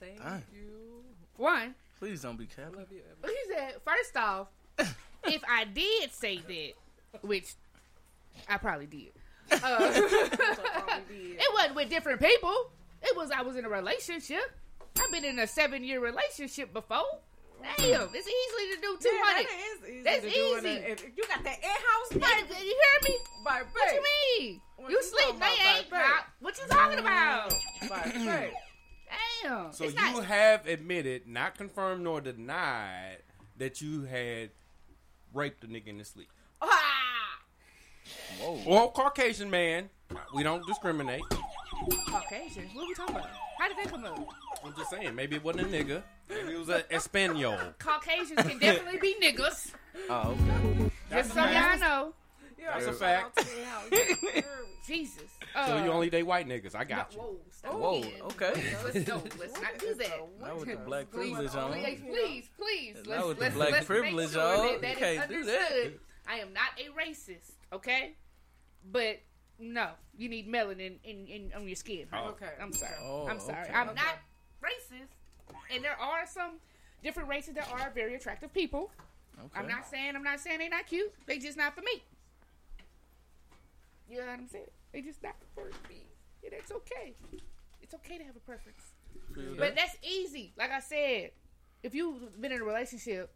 Thank 0.00 0.22
Dang. 0.22 0.42
you. 0.52 1.02
One. 1.36 1.74
Please 1.98 2.22
don't 2.22 2.36
be 2.38 2.46
capping. 2.46 2.76
Love 2.78 2.86
you. 2.92 3.00
He 3.24 3.54
said, 3.54 3.74
first 3.84 4.16
off, 4.16 4.48
if 5.24 5.42
I 5.48 5.64
did 5.64 6.12
say 6.12 6.38
that, 6.38 6.72
which 7.26 7.54
I 8.48 8.56
probably 8.58 8.86
did, 8.86 9.12
uh, 9.50 9.56
it 11.10 11.54
wasn't 11.54 11.74
with 11.74 11.90
different 11.90 12.20
people. 12.20 12.70
It 13.02 13.16
was 13.16 13.30
I 13.30 13.42
was 13.42 13.56
in 13.56 13.64
a 13.64 13.68
relationship. 13.68 14.42
I've 15.00 15.10
been 15.12 15.24
in 15.24 15.38
a 15.38 15.46
seven 15.46 15.82
year 15.84 16.00
relationship 16.00 16.72
before. 16.72 17.04
Damn, 17.78 18.08
it's 18.14 18.28
easy 18.28 18.76
to 18.76 18.80
do 18.80 18.96
two 19.00 19.08
Yeah, 19.08 19.22
hundred. 19.24 19.46
that 19.46 19.58
is 19.58 19.90
easy. 19.90 20.02
That's 20.04 20.22
to 20.22 20.30
do 20.30 20.52
in 20.58 20.58
easy. 20.58 20.68
a- 20.68 20.92
if 20.92 21.04
you 21.16 21.24
got 21.26 21.42
that 21.42 21.58
in-house, 21.58 22.12
Hey, 22.12 22.42
baby. 22.44 22.54
you 22.66 22.80
hear 23.02 23.10
me? 23.10 23.18
By 23.44 23.62
What 23.72 23.94
you 23.94 24.02
mean? 24.38 24.60
What 24.76 24.90
you 24.90 24.96
you 24.96 25.02
sleep? 25.02 25.24
talking 25.24 25.40
They 25.40 25.88
about, 25.88 26.04
ain't. 26.04 26.24
What 26.38 26.58
you 26.58 26.64
talking 26.68 26.98
about? 27.00 27.52
By 27.88 28.10
baby. 28.14 28.52
Damn. 29.42 29.72
So 29.72 29.84
it's 29.84 29.94
you 29.94 30.00
not, 30.00 30.24
have 30.24 30.66
admitted, 30.66 31.26
not 31.26 31.56
confirmed 31.56 32.04
nor 32.04 32.20
denied, 32.20 33.18
that 33.56 33.80
you 33.80 34.02
had 34.02 34.50
raped 35.32 35.64
a 35.64 35.66
nigga 35.66 35.88
in 35.88 35.98
his 35.98 36.08
sleep. 36.08 36.28
Ah! 36.60 37.40
Whoa. 38.40 38.62
Or 38.66 38.92
Caucasian 38.92 39.50
man. 39.50 39.90
We 40.34 40.42
don't 40.42 40.66
discriminate. 40.66 41.22
Caucasian. 42.08 42.68
What 42.72 42.84
are 42.84 42.88
we 42.88 42.94
talking 42.94 43.16
about? 43.16 43.30
How 43.58 43.68
did 43.68 43.76
that 43.78 43.90
come 43.90 44.04
up? 44.04 44.18
I'm 44.64 44.74
just 44.76 44.90
saying, 44.90 45.14
maybe 45.14 45.36
it 45.36 45.44
wasn't 45.44 45.66
a 45.66 45.68
nigga. 45.68 46.02
Maybe 46.28 46.54
it 46.54 46.58
was 46.58 46.68
an 46.68 46.82
Espanol. 46.90 47.58
Caucasians 47.78 48.40
can 48.40 48.58
definitely 48.58 48.98
be 48.98 49.16
niggas. 49.22 49.72
Oh, 50.08 50.30
okay. 50.30 50.90
Just 51.10 51.34
so 51.34 51.44
y'all 51.44 51.78
know. 51.78 52.14
That's 52.66 52.86
a 52.86 52.92
fact. 52.92 53.46
Jesus. 54.86 55.22
So 55.54 55.60
Uh, 55.74 55.82
you 55.84 55.90
only 55.90 56.08
date 56.08 56.22
white 56.22 56.48
niggas. 56.48 56.74
I 56.74 56.84
got 56.84 57.12
you. 57.12 57.20
Whoa, 57.20 57.36
stop 57.50 57.74
Whoa, 57.74 57.98
again. 57.98 58.12
okay. 58.22 58.52
Let's, 58.84 59.08
no, 59.08 59.22
let's 59.38 59.60
not 59.60 59.78
do 59.78 59.94
that. 59.94 60.28
Not 60.40 60.56
with 60.58 60.68
the 60.68 60.76
black 60.76 61.10
privilege 61.10 61.54
on. 61.54 61.72
Please, 61.72 62.00
please, 62.08 62.48
please. 62.56 62.96
Not 62.96 63.06
Let's, 63.06 63.26
with 63.28 63.36
the 63.38 63.42
let's, 63.44 63.54
black 63.54 63.70
let's 63.72 63.86
privilege 63.86 64.30
sure 64.32 64.42
on. 64.42 64.80
That, 64.80 64.80
that 64.82 65.00
You 65.00 65.06
is 65.06 65.16
can't 65.18 65.30
do 65.30 65.44
that. 65.44 65.90
I 66.26 66.36
am 66.36 66.52
not 66.52 66.68
a 66.78 66.88
racist, 66.98 67.52
okay? 67.72 68.14
But 68.90 69.20
no, 69.58 69.88
you 70.16 70.28
need 70.28 70.48
melanin 70.48 70.96
in, 71.04 71.26
in 71.26 71.52
on 71.56 71.66
your 71.66 71.76
skin. 71.76 72.06
Oh. 72.12 72.28
Okay. 72.30 72.50
I'm 72.60 72.72
sorry. 72.72 72.92
Oh, 73.02 73.26
I'm 73.28 73.40
sorry. 73.40 73.62
okay. 73.64 73.72
I'm 73.72 73.88
Okay. 73.90 74.00
not 74.00 74.18
racist, 74.62 75.54
and 75.74 75.82
there 75.84 75.98
are 76.00 76.26
some 76.26 76.52
different 77.02 77.28
races 77.28 77.54
that 77.54 77.68
are 77.72 77.90
very 77.94 78.14
attractive 78.14 78.52
people. 78.54 78.90
Okay. 79.38 79.48
I'm 79.60 79.68
not 79.68 79.86
saying 79.86 80.16
I'm 80.16 80.22
not 80.24 80.40
saying 80.40 80.58
they're 80.60 80.68
not 80.70 80.86
cute. 80.86 81.12
They 81.26 81.38
just 81.38 81.56
not 81.58 81.74
for 81.74 81.82
me. 81.82 82.02
You 84.08 84.18
know 84.20 84.26
what 84.26 84.38
I'm 84.38 84.48
saying? 84.48 84.64
They 84.92 85.02
just 85.02 85.22
not 85.22 85.34
for 85.54 85.64
me. 85.88 86.06
Yeah, 86.42 86.50
that's 86.52 86.70
okay. 86.72 87.14
It's 87.82 87.94
okay 87.94 88.18
to 88.18 88.24
have 88.24 88.36
a 88.36 88.40
preference. 88.40 88.82
Feel 89.34 89.54
But 89.56 89.74
that's 89.76 89.96
easy. 90.02 90.52
Like 90.56 90.70
I 90.70 90.80
said, 90.80 91.30
if 91.82 91.94
you've 91.94 92.40
been 92.40 92.52
in 92.52 92.60
a 92.60 92.64
relationship 92.64 93.30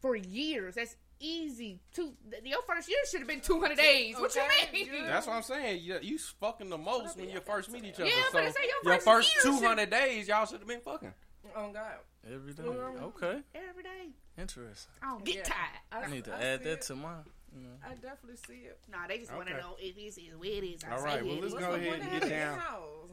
for 0.00 0.16
years, 0.16 0.74
that's 0.76 0.96
easy. 1.20 1.80
Two, 1.92 2.12
th- 2.30 2.42
your 2.44 2.62
first 2.62 2.88
year 2.88 2.98
should 3.10 3.20
have 3.20 3.28
been 3.28 3.40
200 3.40 3.76
days. 3.76 4.16
What 4.18 4.34
you 4.34 4.42
mean? 4.72 5.04
That's 5.06 5.26
what 5.26 5.36
I'm 5.36 5.42
saying. 5.42 5.82
You, 5.82 5.98
you 6.02 6.18
fucking 6.18 6.70
the 6.70 6.78
most 6.78 7.16
when 7.16 7.28
you 7.30 7.40
first 7.40 7.70
meet 7.70 7.84
each 7.84 7.94
other. 7.94 8.06
Yeah, 8.06 8.12
I'm 8.26 8.32
so 8.32 8.38
finna 8.38 8.52
say 8.54 8.60
your 8.84 8.92
your 8.92 9.00
first 9.00 9.04
first 9.04 9.34
year 9.44 9.54
should- 9.54 9.60
200 9.60 9.90
days, 9.90 10.28
y'all 10.28 10.46
should 10.46 10.60
have 10.60 10.68
been 10.68 10.80
fucking. 10.80 11.12
Oh 11.56 11.70
God. 11.72 11.84
Every 12.32 12.52
day. 12.52 12.62
Okay. 12.62 13.40
Every 13.54 13.82
day. 13.82 14.10
Interesting. 14.38 14.92
I 15.02 15.10
don't 15.10 15.24
get 15.24 15.36
Yeah. 15.36 15.42
tired. 15.44 16.04
I 16.04 16.10
need 16.10 16.24
to 16.24 16.34
I 16.34 16.42
add 16.42 16.64
that 16.64 16.72
it. 16.72 16.80
to 16.82 16.94
my. 16.94 17.14
You 17.54 17.62
know. 17.62 17.74
I 17.84 17.94
definitely 17.94 18.36
see 18.46 18.62
it. 18.66 18.78
Nah, 18.90 19.06
they 19.08 19.18
just 19.18 19.32
want 19.34 19.48
to 19.48 19.54
know 19.54 19.76
if 19.78 19.96
it's 19.96 20.16
is 20.18 20.34
where 20.36 20.50
it 20.50 20.64
is. 20.64 20.84
I 20.84 20.92
All 20.92 21.02
say 21.02 21.22
well, 21.22 21.36
let's 21.40 21.54
go 21.54 21.60
What's 21.70 21.82
the 21.82 21.88
ahead 21.88 21.88
point 22.00 22.02
and 22.12 22.20
get 22.20 22.30
down. 22.30 22.54
in-house? 22.54 23.10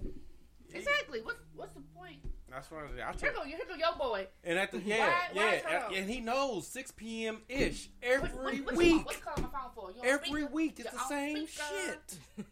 Exactly. 0.74 1.22
What's 1.22 1.40
what's 1.56 1.74
the 1.74 1.82
point? 1.96 2.18
That's 2.50 2.70
what 2.72 2.82
I, 2.82 3.10
I 3.10 3.12
Here 3.14 3.32
told. 3.32 3.36
go, 3.36 3.44
here 3.44 3.60
go 3.68 3.76
your 3.76 3.96
boy. 3.98 4.28
And 4.44 4.58
at 4.60 4.72
the 4.72 4.78
Why- 4.80 4.84
yeah, 4.86 5.10
why 5.34 5.62
yeah, 5.70 5.80
turn 5.80 5.94
and 5.96 6.10
he 6.10 6.20
knows 6.22 6.68
6 6.68 6.92
p.m. 6.92 7.42
ish 7.50 7.90
every 8.02 8.30
What- 8.30 8.44
what- 8.44 8.66
what 8.66 8.76
week. 8.76 9.06
What 9.06 9.16
you 9.16 9.22
calling 9.22 9.44
my 9.44 9.50
phone 9.60 9.72
for? 9.76 9.92
You 9.92 10.02
on 10.02 10.08
Every 10.08 10.28
speaker? 10.30 10.48
week, 10.54 10.80
it's 10.80 10.92
You 10.94 10.98
the 10.98 11.04
same 11.08 11.48
speaker? 11.48 11.64
shit. 11.70 12.18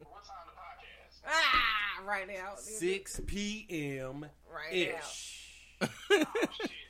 What 0.00 0.24
time 0.24 0.46
the 0.46 0.52
podcast? 0.52 1.22
Ah, 1.26 2.02
right 2.06 2.28
now. 2.28 2.54
6 2.56 3.20
p.m. 3.26 4.26
Right 4.52 4.72
ish. 4.72 5.50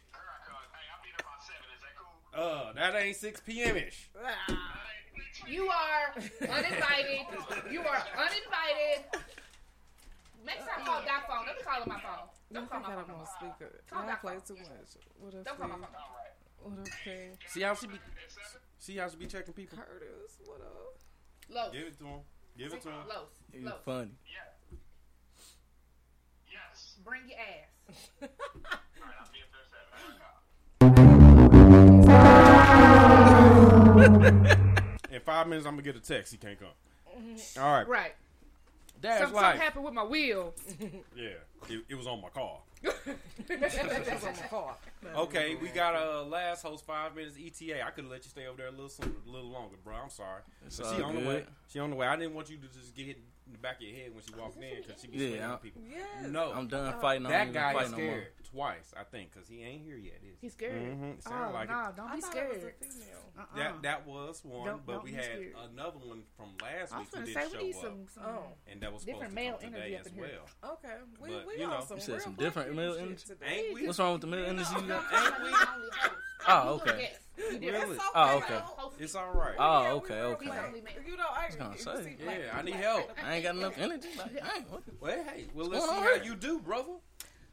Uh, 2.34 2.72
that 2.72 2.94
ain't 2.96 3.16
6 3.16 3.40
p.m. 3.46 3.76
ish. 3.76 4.10
You 5.48 5.68
are 5.68 6.14
uninvited. 6.40 7.20
you 7.70 7.80
are 7.80 8.02
uninvited. 8.16 9.04
Next 10.44 10.66
time, 10.66 10.84
call 10.84 11.00
that 11.02 11.24
phone. 11.28 11.46
Don't 11.46 11.58
be 11.58 11.64
calling 11.64 11.88
my 11.88 12.00
phone. 12.00 12.28
Don't 12.52 12.68
call 12.70 12.80
think 12.80 12.88
my 12.88 12.92
I 12.94 12.96
phone. 12.96 13.08
don't 13.08 13.16
want 13.18 13.28
to 13.28 13.32
speak 13.38 13.52
it. 13.60 13.84
Call 13.90 14.02
I 14.02 14.06
that 14.06 14.20
play 14.20 14.32
phone. 14.34 14.42
too 14.46 14.54
much. 14.56 14.90
What 15.18 15.34
up, 15.34 15.44
Don't 15.44 15.58
call 15.58 15.68
my 15.68 15.74
phone. 15.74 16.72
What 16.74 16.78
up, 16.80 16.88
King? 17.04 17.38
See 17.46 17.62
how 17.62 17.74
she 17.74 17.86
be. 17.86 17.98
See 18.78 18.96
how 18.96 19.08
she 19.08 19.16
be 19.16 19.26
checking 19.26 19.54
people. 19.54 19.78
Curtis, 19.78 20.38
what 20.44 20.60
up? 20.60 20.98
Los. 21.48 21.72
Give 21.72 21.86
it 21.86 21.98
to 21.98 22.04
him. 22.04 22.20
Give 22.58 22.72
it 22.72 22.82
to 22.82 22.88
him. 22.88 22.94
Los. 23.08 23.28
You 23.52 23.66
Los. 23.66 23.80
funny. 23.84 24.10
Bring 27.04 27.22
your 27.28 27.38
ass. 27.38 28.18
In 34.04 35.20
five 35.24 35.46
minutes, 35.48 35.66
I'm 35.66 35.72
gonna 35.74 35.82
get 35.82 35.96
a 35.96 36.00
text. 36.00 36.32
He 36.32 36.38
can't 36.38 36.58
come. 36.58 36.68
All 37.62 37.72
right. 37.72 37.88
Right. 37.88 38.14
That's 39.00 39.20
Something 39.20 39.36
life. 39.36 39.60
happened 39.60 39.84
with 39.84 39.94
my 39.94 40.04
wheel. 40.04 40.54
Yeah, 41.16 41.28
it, 41.68 41.84
it 41.88 41.94
was 41.94 42.06
on 42.06 42.20
my 42.20 42.28
car. 42.28 42.58
Was 42.84 44.24
on 44.24 44.32
my 44.36 44.48
car. 44.50 44.76
Okay, 45.16 45.54
we 45.54 45.68
got 45.68 45.94
a 45.94 46.20
uh, 46.20 46.24
last 46.24 46.62
host 46.62 46.84
five 46.84 47.14
minutes 47.16 47.36
ETA. 47.38 47.82
I 47.86 47.90
could 47.90 48.04
have 48.04 48.10
let 48.10 48.24
you 48.24 48.30
stay 48.30 48.46
over 48.46 48.58
there 48.58 48.66
a 48.66 48.70
little 48.70 48.88
some, 48.90 49.14
a 49.26 49.30
little 49.30 49.48
longer, 49.48 49.76
bro. 49.82 49.94
I'm 49.94 50.10
sorry. 50.10 50.42
It's 50.66 50.78
But 50.78 50.94
she 50.96 51.02
on 51.02 51.14
the 51.14 51.26
way. 51.26 51.44
She 51.72 51.78
on 51.78 51.90
the 51.90 51.96
way. 51.96 52.06
I 52.06 52.16
didn't 52.16 52.34
want 52.34 52.50
you 52.50 52.58
to 52.58 52.66
just 52.78 52.94
get 52.94 53.06
hit 53.06 53.18
in 53.46 53.52
the 53.52 53.58
back 53.58 53.76
of 53.76 53.82
your 53.82 53.94
head 53.96 54.14
when 54.14 54.22
she 54.24 54.32
walked 54.34 54.56
in 54.56 54.82
because 54.82 55.00
she 55.00 55.08
be 55.08 55.18
Yeah, 55.18 55.28
swinging 55.28 55.42
on 55.50 55.58
people. 55.58 55.82
Yes. 55.90 56.30
No, 56.30 56.52
I'm 56.52 56.66
done 56.68 56.98
fighting. 57.00 57.24
That 57.24 57.52
guy 57.52 57.72
fight 57.74 57.84
is 57.86 57.90
no 57.92 57.98
more. 57.98 58.06
scared 58.06 58.26
twice, 58.50 58.94
I 58.98 59.04
think, 59.04 59.32
because 59.32 59.48
he 59.48 59.62
ain't 59.62 59.82
here 59.84 59.96
yet. 59.96 60.14
Is 60.22 60.36
he? 60.40 60.46
He's 60.46 60.52
scared. 60.52 60.80
Mhm, 60.80 61.22
sound 61.22 61.50
oh, 61.50 61.52
like 61.54 61.68
no, 61.68 61.80
it. 61.88 61.96
don't 61.96 62.06
I 62.08 62.12
be 62.12 62.18
it 62.18 62.22
was 62.22 62.24
scared. 62.30 62.74
a 62.80 62.84
female. 62.84 63.20
Uh-uh. 63.38 63.56
That 63.58 63.82
that 63.82 64.06
was 64.06 64.44
one, 64.44 64.66
Don't- 64.66 64.86
but 64.86 64.92
don't 64.92 65.04
we 65.04 65.12
had 65.12 65.24
scared. 65.24 65.54
another 65.72 65.98
one 65.98 66.22
from 66.36 66.48
last 66.62 66.92
I 66.92 66.98
week 67.00 67.06
was 67.06 67.08
who 67.08 67.14
gonna 67.14 67.26
did 67.26 67.34
say 67.34 67.40
show 67.52 67.58
we 67.58 67.64
need 67.64 67.76
up, 67.76 67.82
some, 67.82 68.06
some 68.08 68.22
Oh. 68.26 68.44
and 68.70 68.80
that 68.80 68.92
was 68.92 69.02
supposed 69.02 69.20
different 69.20 69.30
to 69.30 69.34
male 69.34 69.58
come 69.60 69.70
today 69.72 69.80
energy 69.82 69.96
up 69.96 70.06
as 70.06 70.12
well. 70.14 70.72
Okay, 70.74 70.94
we, 71.20 71.28
But, 71.30 71.46
we 71.46 71.52
you 71.58 71.66
know. 71.66 71.84
some 71.86 71.96
You 71.96 72.02
said 72.02 72.12
real 72.12 72.20
some 72.20 72.34
different 72.34 72.74
male 72.76 72.94
energy? 72.94 73.24
Ain't 73.44 73.74
we? 73.74 73.86
What's 73.86 73.98
wrong 73.98 74.12
with 74.12 74.20
the 74.22 74.26
male 74.28 74.44
energy 74.46 74.70
you? 74.86 74.92
Ain't 74.94 75.42
we? 75.42 75.52
Oh, 76.48 76.68
okay. 76.80 77.12
Really? 77.36 77.98
Oh, 78.14 78.36
okay. 78.38 78.60
It's 78.98 79.14
all 79.14 79.32
right. 79.32 79.54
Oh, 79.58 79.96
okay, 79.96 80.20
okay. 80.20 80.44
You 81.06 81.16
know, 81.16 81.24
I, 81.28 81.46
was 81.46 81.56
gonna 81.56 81.78
say. 81.78 82.04
see, 82.04 82.16
Yeah, 82.24 82.24
black 82.24 82.54
I 82.54 82.62
need 82.62 82.74
help. 82.74 83.10
I 83.24 83.34
ain't 83.34 83.44
got 83.44 83.56
enough 83.56 83.78
energy. 83.78 84.08
Like, 84.16 84.34
dang, 84.34 84.62
what? 84.68 84.82
Well, 85.00 85.24
hey, 85.24 85.46
well, 85.54 85.68
What's 85.68 85.86
let's 85.86 85.88
see 85.88 86.20
how 86.20 86.24
you 86.24 86.36
do, 86.36 86.60
brother. 86.60 86.92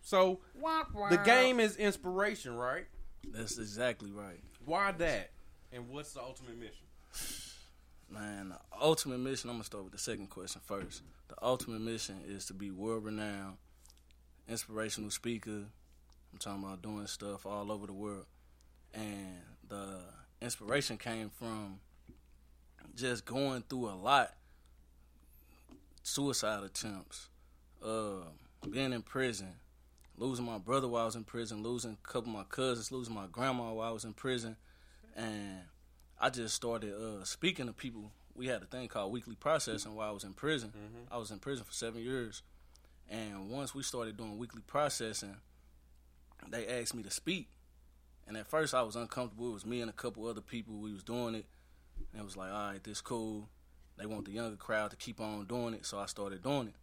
So, 0.02 0.40
Womp 0.62 1.10
the 1.10 1.18
game 1.18 1.60
is 1.60 1.78
inspiration, 1.78 2.56
right? 2.56 2.86
That's 3.32 3.58
exactly 3.58 4.12
right. 4.12 4.40
Why 4.66 4.92
that? 4.94 5.32
And 5.72 5.90
what's 5.90 6.14
the 6.14 6.22
ultimate 6.22 6.58
mission? 6.58 6.86
Man, 8.10 8.50
the 8.50 8.58
ultimate 8.82 9.20
mission, 9.20 9.50
I'm 9.50 9.56
going 9.56 9.62
to 9.62 9.66
start 9.66 9.84
with 9.84 9.94
the 9.94 10.00
second 10.00 10.30
question 10.30 10.62
first. 10.66 11.02
The 11.30 11.36
ultimate 11.42 11.82
mission 11.82 12.18
is 12.28 12.46
to 12.48 12.54
be 12.54 12.70
world 12.72 13.06
renowned, 13.06 13.56
inspirational 14.50 15.12
speaker. 15.12 15.66
I'm 16.34 16.40
talking 16.40 16.64
about 16.64 16.82
doing 16.82 17.08
stuff 17.08 17.46
all 17.46 17.72
over 17.72 17.88
the 17.88 17.94
world. 17.94 18.26
And 18.94 19.40
the 19.72 20.02
inspiration 20.42 20.98
came 20.98 21.30
from 21.30 21.80
just 22.94 23.26
going 23.26 23.64
through 23.70 23.88
a 23.88 23.96
lot 23.96 24.34
suicide 26.04 26.64
attempts, 26.64 27.30
uh, 27.84 28.20
being 28.70 28.92
in 28.92 29.02
prison, 29.02 29.48
losing 30.18 30.46
my 30.46 30.58
brother 30.58 30.90
while 30.90 31.04
I 31.04 31.06
was 31.06 31.16
in 31.16 31.24
prison, 31.24 31.64
losing 31.64 31.98
a 32.04 32.08
couple 32.08 32.32
of 32.32 32.38
my 32.38 32.44
cousins, 32.44 32.92
losing 32.92 33.16
my 33.16 33.28
grandma 33.32 33.72
while 33.72 33.88
I 33.88 33.92
was 33.92 34.04
in 34.04 34.14
prison. 34.14 34.58
And 35.16 35.62
I 36.20 36.30
just 36.30 36.54
started 36.54 36.94
uh, 36.94 37.24
speaking 37.24 37.68
to 37.68 37.74
people. 37.74 38.12
We 38.36 38.48
had 38.48 38.62
a 38.62 38.66
thing 38.66 38.90
called 38.90 39.14
weekly 39.14 39.36
processing 39.36 39.96
while 39.96 40.10
I 40.10 40.12
was 40.12 40.26
in 40.26 40.34
prison. 40.34 40.74
I 41.10 41.18
was 41.18 41.32
in 41.32 41.40
prison 41.40 41.64
for 41.64 41.74
seven 41.74 42.02
years. 42.02 42.44
And 43.10 43.50
once 43.50 43.74
we 43.74 43.84
started 43.84 44.18
doing 44.18 44.38
weekly 44.38 44.62
processing, 44.68 45.36
they 46.50 46.68
asked 46.68 46.94
me 46.94 47.04
to 47.04 47.12
speak. 47.12 47.48
And 48.28 48.38
at 48.38 48.48
first 48.48 48.74
I 48.74 48.82
was 48.82 48.96
uncomfortable. 48.96 49.50
It 49.50 49.54
was 49.54 49.66
me 49.66 49.82
and 49.82 49.90
a 49.90 49.94
couple 49.94 50.28
other 50.28 50.42
people. 50.42 50.76
We 50.76 50.94
was 50.94 51.04
doing 51.04 51.36
it. 51.36 51.46
And 52.14 52.22
it 52.22 52.26
was 52.26 52.38
like, 52.38 52.52
all 52.52 52.72
right, 52.72 52.84
this 52.84 53.02
cool. 53.02 53.50
They 53.98 54.06
want 54.06 54.26
the 54.26 54.32
younger 54.32 54.56
crowd 54.56 54.92
to 54.92 54.98
keep 54.98 55.20
on 55.20 55.46
doing 55.46 55.74
it, 55.74 55.86
so 55.86 56.00
I 56.00 56.06
started 56.08 56.42
doing 56.42 56.70
it. 56.70 56.74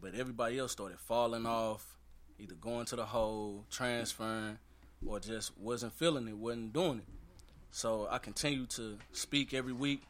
But 0.00 0.14
everybody 0.14 0.58
else 0.58 0.72
started 0.72 0.98
falling 0.98 1.46
off, 1.46 1.96
either 2.38 2.54
going 2.54 2.86
to 2.86 2.96
the 2.96 3.04
hole, 3.04 3.64
transferring, 3.70 4.58
or 5.06 5.20
just 5.20 5.56
wasn't 5.58 5.92
feeling 5.92 6.26
it, 6.28 6.36
wasn't 6.36 6.72
doing 6.72 6.98
it. 6.98 7.04
So 7.70 8.08
I 8.10 8.18
continued 8.18 8.70
to 8.70 8.98
speak 9.12 9.54
every 9.54 9.72
week. 9.72 10.02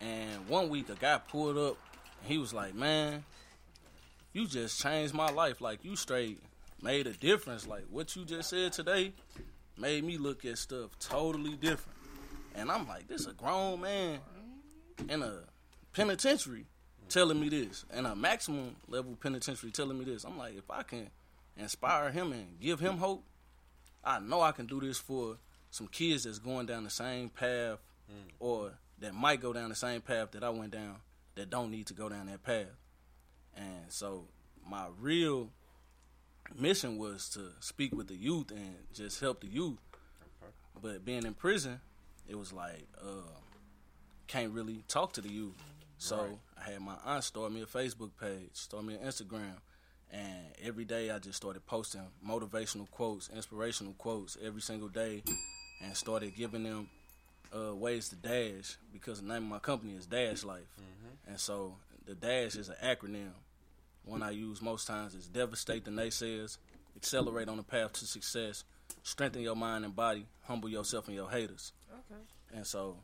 And 0.00 0.48
one 0.48 0.68
week 0.68 0.88
a 0.88 0.94
guy 0.94 1.18
pulled 1.18 1.56
up 1.56 1.78
and 2.20 2.30
he 2.30 2.38
was 2.38 2.52
like, 2.52 2.74
Man, 2.74 3.24
you 4.32 4.46
just 4.46 4.82
changed 4.82 5.14
my 5.14 5.30
life. 5.30 5.60
Like 5.60 5.84
you 5.84 5.96
straight 5.96 6.40
made 6.82 7.06
a 7.06 7.12
difference. 7.12 7.66
Like 7.66 7.84
what 7.90 8.14
you 8.16 8.24
just 8.24 8.50
said 8.50 8.72
today 8.72 9.12
made 9.76 10.04
me 10.04 10.18
look 10.18 10.44
at 10.44 10.58
stuff 10.58 10.98
totally 10.98 11.56
different. 11.56 11.98
And 12.54 12.70
I'm 12.70 12.86
like, 12.86 13.08
this 13.08 13.22
is 13.22 13.26
a 13.26 13.32
grown 13.32 13.80
man 13.80 14.20
in 15.08 15.22
a 15.22 15.40
penitentiary 15.92 16.66
telling 17.08 17.40
me 17.40 17.48
this, 17.48 17.84
and 17.90 18.06
a 18.06 18.14
maximum 18.16 18.76
level 18.88 19.16
penitentiary 19.20 19.70
telling 19.70 19.98
me 19.98 20.04
this. 20.04 20.24
I'm 20.24 20.38
like, 20.38 20.56
if 20.56 20.70
I 20.70 20.82
can 20.82 21.10
inspire 21.56 22.10
him 22.10 22.32
and 22.32 22.58
give 22.60 22.80
him 22.80 22.98
hope, 22.98 23.24
I 24.02 24.20
know 24.20 24.40
I 24.40 24.52
can 24.52 24.66
do 24.66 24.80
this 24.80 24.98
for 24.98 25.38
some 25.70 25.88
kids 25.88 26.24
that's 26.24 26.38
going 26.38 26.66
down 26.66 26.84
the 26.84 26.90
same 26.90 27.28
path 27.28 27.78
mm. 28.10 28.30
or 28.38 28.72
that 29.00 29.14
might 29.14 29.40
go 29.40 29.52
down 29.52 29.70
the 29.70 29.74
same 29.74 30.00
path 30.00 30.30
that 30.32 30.44
I 30.44 30.50
went 30.50 30.72
down 30.72 30.96
that 31.34 31.50
don't 31.50 31.70
need 31.70 31.86
to 31.86 31.94
go 31.94 32.08
down 32.08 32.26
that 32.26 32.42
path. 32.42 32.76
And 33.56 33.86
so 33.88 34.26
my 34.68 34.86
real 35.00 35.50
mission 36.58 36.98
was 36.98 37.28
to 37.30 37.40
speak 37.60 37.94
with 37.94 38.08
the 38.08 38.16
youth 38.16 38.50
and 38.50 38.76
just 38.92 39.20
help 39.20 39.40
the 39.40 39.48
youth. 39.48 39.78
But 40.80 41.04
being 41.04 41.24
in 41.24 41.34
prison, 41.34 41.80
it 42.28 42.36
was 42.36 42.52
like 42.52 42.86
uh, 43.00 43.30
can't 44.26 44.52
really 44.52 44.84
talk 44.88 45.12
to 45.14 45.20
the 45.20 45.30
youth. 45.30 45.54
So 45.98 46.38
I 46.58 46.70
had 46.72 46.80
my 46.80 46.96
aunt 47.04 47.24
start 47.24 47.52
me 47.52 47.62
a 47.62 47.66
Facebook 47.66 48.10
page, 48.20 48.50
start 48.52 48.84
me 48.84 48.94
an 48.94 49.00
Instagram, 49.00 49.54
and 50.12 50.44
every 50.62 50.84
day 50.84 51.10
I 51.10 51.18
just 51.18 51.36
started 51.36 51.64
posting 51.66 52.02
motivational 52.26 52.90
quotes, 52.90 53.30
inspirational 53.34 53.94
quotes 53.94 54.36
every 54.44 54.60
single 54.60 54.88
day, 54.88 55.22
and 55.82 55.96
started 55.96 56.34
giving 56.36 56.64
them 56.64 56.88
uh, 57.56 57.74
ways 57.74 58.08
to 58.10 58.16
dash 58.16 58.76
because 58.92 59.20
the 59.20 59.26
name 59.28 59.44
of 59.44 59.48
my 59.48 59.58
company 59.60 59.94
is 59.94 60.06
Dashlife, 60.06 60.66
and 61.26 61.38
so 61.40 61.76
the 62.06 62.14
Dash 62.14 62.56
is 62.56 62.68
an 62.68 62.76
acronym. 62.84 63.30
One 64.04 64.22
I 64.22 64.30
use 64.30 64.60
most 64.60 64.86
times 64.86 65.14
is 65.14 65.28
devastate 65.28 65.84
the 65.84 65.90
naysayers, 65.90 66.58
accelerate 66.96 67.48
on 67.48 67.56
the 67.56 67.62
path 67.62 67.94
to 67.94 68.06
success, 68.06 68.64
strengthen 69.02 69.42
your 69.42 69.56
mind 69.56 69.84
and 69.84 69.96
body, 69.96 70.26
humble 70.42 70.68
yourself 70.68 71.06
and 71.06 71.16
your 71.16 71.30
haters. 71.30 71.72
Okay. 71.90 72.20
And 72.54 72.66
so 72.66 72.96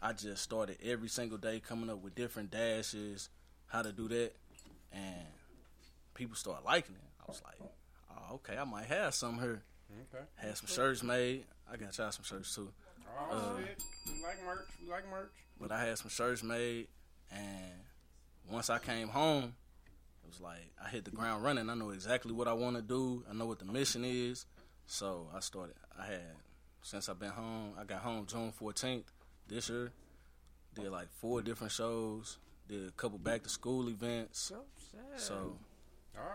I 0.00 0.12
just 0.12 0.42
started 0.42 0.78
every 0.84 1.08
single 1.08 1.38
day 1.38 1.60
coming 1.60 1.90
up 1.90 2.02
with 2.02 2.14
different 2.14 2.50
dashes, 2.50 3.28
how 3.66 3.82
to 3.82 3.90
do 3.92 4.06
that, 4.08 4.32
and 4.92 5.26
people 6.14 6.36
started 6.36 6.64
liking 6.64 6.94
it. 6.94 7.00
I 7.20 7.24
was 7.26 7.42
like, 7.44 7.56
oh, 8.10 8.34
okay, 8.36 8.56
I 8.56 8.64
might 8.64 8.86
have 8.86 9.14
some 9.14 9.40
here. 9.40 9.62
Okay. 10.14 10.24
Had 10.36 10.56
some 10.56 10.68
shirts 10.68 11.02
made. 11.02 11.44
I 11.72 11.76
got 11.76 11.96
y'all 11.98 12.10
some 12.12 12.24
shirts 12.24 12.54
too. 12.54 12.68
Oh 13.30 13.36
Uh, 13.36 13.58
shit, 13.58 13.82
we 14.06 14.22
like 14.22 14.44
merch. 14.44 14.68
We 14.82 14.90
like 14.90 15.08
merch. 15.10 15.32
But 15.60 15.72
I 15.72 15.84
had 15.84 15.98
some 15.98 16.10
shirts 16.10 16.42
made, 16.42 16.88
and 17.32 17.72
once 18.50 18.70
I 18.70 18.78
came 18.78 19.08
home, 19.08 19.54
it 20.34 20.42
was 20.42 20.50
like 20.50 20.70
I 20.84 20.88
hit 20.88 21.04
the 21.04 21.10
ground 21.10 21.44
running. 21.44 21.68
I 21.70 21.74
know 21.74 21.90
exactly 21.90 22.32
what 22.32 22.48
I 22.48 22.52
want 22.52 22.76
to 22.76 22.82
do. 22.82 23.24
I 23.30 23.34
know 23.34 23.46
what 23.46 23.58
the 23.58 23.64
mission 23.64 24.04
is. 24.04 24.46
So 24.86 25.28
I 25.34 25.40
started. 25.40 25.76
I 26.00 26.06
had 26.06 26.20
since 26.82 27.08
I've 27.08 27.18
been 27.18 27.30
home. 27.30 27.72
I 27.78 27.84
got 27.84 28.00
home 28.00 28.26
June 28.26 28.52
fourteenth 28.52 29.10
this 29.48 29.68
year. 29.68 29.90
Did 30.74 30.90
like 30.90 31.08
four 31.20 31.42
different 31.42 31.72
shows. 31.72 32.38
Did 32.68 32.88
a 32.88 32.90
couple 32.92 33.18
back 33.18 33.42
to 33.44 33.48
school 33.48 33.88
events. 33.88 34.52
Shit. 34.90 35.00
So 35.20 35.56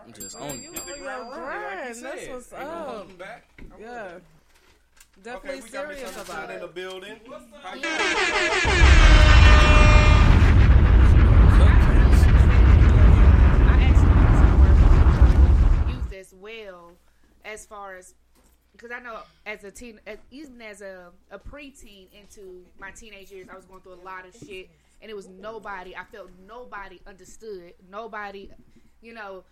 I'm 0.06 0.12
just 0.12 0.38
Man, 0.38 0.50
on 0.50 0.62
you 0.62 0.72
it. 0.72 0.80
on 0.80 0.88
your 0.88 1.34
grind. 1.34 1.96
That's 1.96 2.28
what's 2.28 2.52
Ain't 2.52 2.62
up. 2.62 2.86
holding 2.88 3.16
back. 3.16 3.44
I'm 3.74 3.80
Yeah. 3.80 4.10
Definitely 5.22 5.60
okay, 5.60 5.68
serious 5.68 6.16
Miss 6.16 6.28
about 6.28 6.50
Understood 6.50 6.54
in 6.54 6.60
the 6.60 6.66
building. 6.68 7.16
How 7.62 7.74
you 7.74 7.82
I 7.84 9.20
actually 13.82 13.98
because 18.72 18.90
I 18.90 19.00
know 19.00 19.18
as 19.46 19.64
a 19.64 19.70
teen, 19.70 20.00
as, 20.06 20.18
even 20.30 20.60
as 20.62 20.80
a, 20.80 21.10
a 21.30 21.38
preteen 21.38 22.06
into 22.12 22.64
my 22.78 22.90
teenage 22.90 23.30
years, 23.30 23.48
I 23.50 23.56
was 23.56 23.64
going 23.64 23.80
through 23.80 23.94
a 23.94 24.04
lot 24.04 24.26
of 24.26 24.34
shit, 24.34 24.70
and 25.02 25.10
it 25.10 25.14
was 25.14 25.28
nobody. 25.28 25.96
I 25.96 26.04
felt 26.04 26.30
nobody 26.46 27.00
understood. 27.06 27.74
Nobody, 27.90 28.50
you 29.02 29.14
know, 29.14 29.44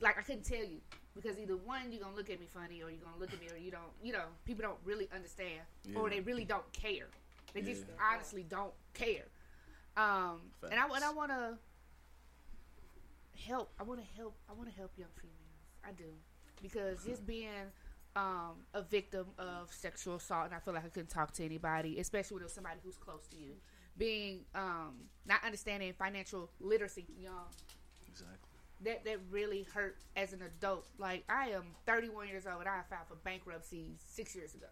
like 0.00 0.18
I 0.18 0.22
couldn't 0.22 0.44
tell 0.44 0.64
you 0.64 0.80
because 1.14 1.38
either 1.38 1.56
one, 1.56 1.92
you're 1.92 2.02
gonna 2.02 2.16
look 2.16 2.30
at 2.30 2.40
me 2.40 2.46
funny, 2.52 2.82
or 2.82 2.90
you're 2.90 3.04
gonna 3.04 3.18
look 3.20 3.32
at 3.32 3.40
me, 3.40 3.46
or 3.52 3.58
you 3.58 3.70
don't. 3.70 3.82
You 4.02 4.12
know, 4.12 4.24
people 4.44 4.62
don't 4.62 4.78
really 4.84 5.08
understand, 5.14 5.60
or 5.94 6.10
they 6.10 6.20
really 6.20 6.44
don't 6.44 6.70
care. 6.72 7.06
They 7.52 7.62
just 7.62 7.84
honestly 8.12 8.44
don't 8.48 8.72
care. 8.94 9.26
Um, 9.96 10.40
and 10.68 10.80
I 10.80 10.86
and 10.92 11.04
I 11.04 11.12
want 11.12 11.30
to 11.30 11.56
help. 13.46 13.70
I 13.78 13.84
want 13.84 14.00
to 14.00 14.06
help. 14.16 14.34
I 14.50 14.54
want 14.54 14.68
to 14.68 14.74
help 14.76 14.90
young 14.96 15.08
females. 15.20 15.40
I 15.84 15.92
do 15.92 16.10
because 16.62 17.04
just 17.04 17.26
being 17.26 17.48
um, 18.16 18.64
a 18.72 18.82
victim 18.82 19.26
of 19.38 19.72
sexual 19.72 20.16
assault, 20.16 20.46
and 20.46 20.54
I 20.54 20.58
feel 20.58 20.74
like 20.74 20.84
I 20.84 20.88
couldn't 20.88 21.10
talk 21.10 21.32
to 21.34 21.44
anybody, 21.44 21.98
especially 21.98 22.42
with 22.42 22.52
somebody 22.52 22.78
who's 22.84 22.96
close 22.96 23.26
to 23.28 23.36
you. 23.36 23.54
Being 23.96 24.40
um, 24.54 24.94
not 25.26 25.44
understanding 25.44 25.92
financial 25.96 26.50
literacy 26.60 27.06
young. 27.18 27.46
Exactly. 28.08 28.36
That 28.82 29.04
that 29.04 29.18
really 29.30 29.66
hurt 29.72 29.98
as 30.16 30.32
an 30.32 30.42
adult. 30.42 30.86
Like 30.98 31.24
I 31.28 31.50
am 31.50 31.64
31 31.86 32.28
years 32.28 32.46
old, 32.46 32.60
and 32.60 32.68
I 32.68 32.80
filed 32.90 33.06
for 33.08 33.16
bankruptcy 33.16 33.96
six 33.98 34.34
years 34.34 34.54
ago. 34.54 34.66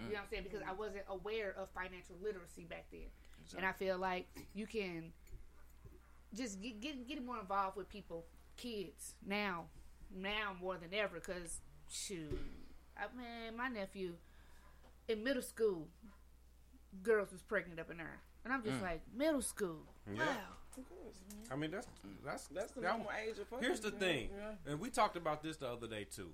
You 0.00 0.06
know 0.06 0.14
what 0.14 0.22
I'm 0.22 0.28
saying? 0.30 0.42
Because 0.42 0.60
I 0.68 0.72
wasn't 0.72 1.04
aware 1.08 1.54
of 1.56 1.68
financial 1.70 2.16
literacy 2.22 2.64
back 2.64 2.86
then, 2.90 3.08
and 3.56 3.64
I 3.64 3.72
feel 3.72 3.96
like 3.96 4.26
you 4.54 4.66
can 4.66 5.12
just 6.34 6.60
get 6.60 6.80
get, 6.80 7.08
get 7.08 7.24
more 7.24 7.38
involved 7.38 7.76
with 7.76 7.88
people, 7.88 8.26
kids 8.56 9.14
now, 9.24 9.66
now 10.14 10.54
more 10.60 10.76
than 10.76 10.92
ever. 10.92 11.16
Because 11.16 11.60
shoot, 11.90 12.38
I, 12.96 13.02
man, 13.16 13.56
my 13.56 13.68
nephew 13.68 14.14
in 15.08 15.22
middle 15.22 15.42
school, 15.42 15.88
girls 17.02 17.32
was 17.32 17.42
pregnant 17.42 17.78
up 17.80 17.90
in 17.90 17.98
there, 17.98 18.20
and 18.44 18.52
I'm 18.52 18.62
just 18.62 18.78
Mm. 18.78 18.82
like 18.82 19.00
middle 19.14 19.42
school. 19.42 19.82
Yeah. 20.12 20.26
Wow. 20.26 20.36
I 21.50 21.56
mean 21.56 21.70
that's 21.70 21.86
that's 22.24 22.46
That's 22.48 22.72
the 22.72 22.80
that- 22.80 22.88
normal 22.96 23.12
age 23.12 23.38
of 23.38 23.46
fucking, 23.48 23.64
Here's 23.64 23.80
the 23.80 23.90
thing, 23.92 24.30
yeah. 24.36 24.54
and 24.72 24.80
we 24.80 24.90
talked 24.90 25.16
about 25.16 25.40
this 25.42 25.56
the 25.58 25.68
other 25.68 25.86
day 25.86 26.04
too. 26.04 26.32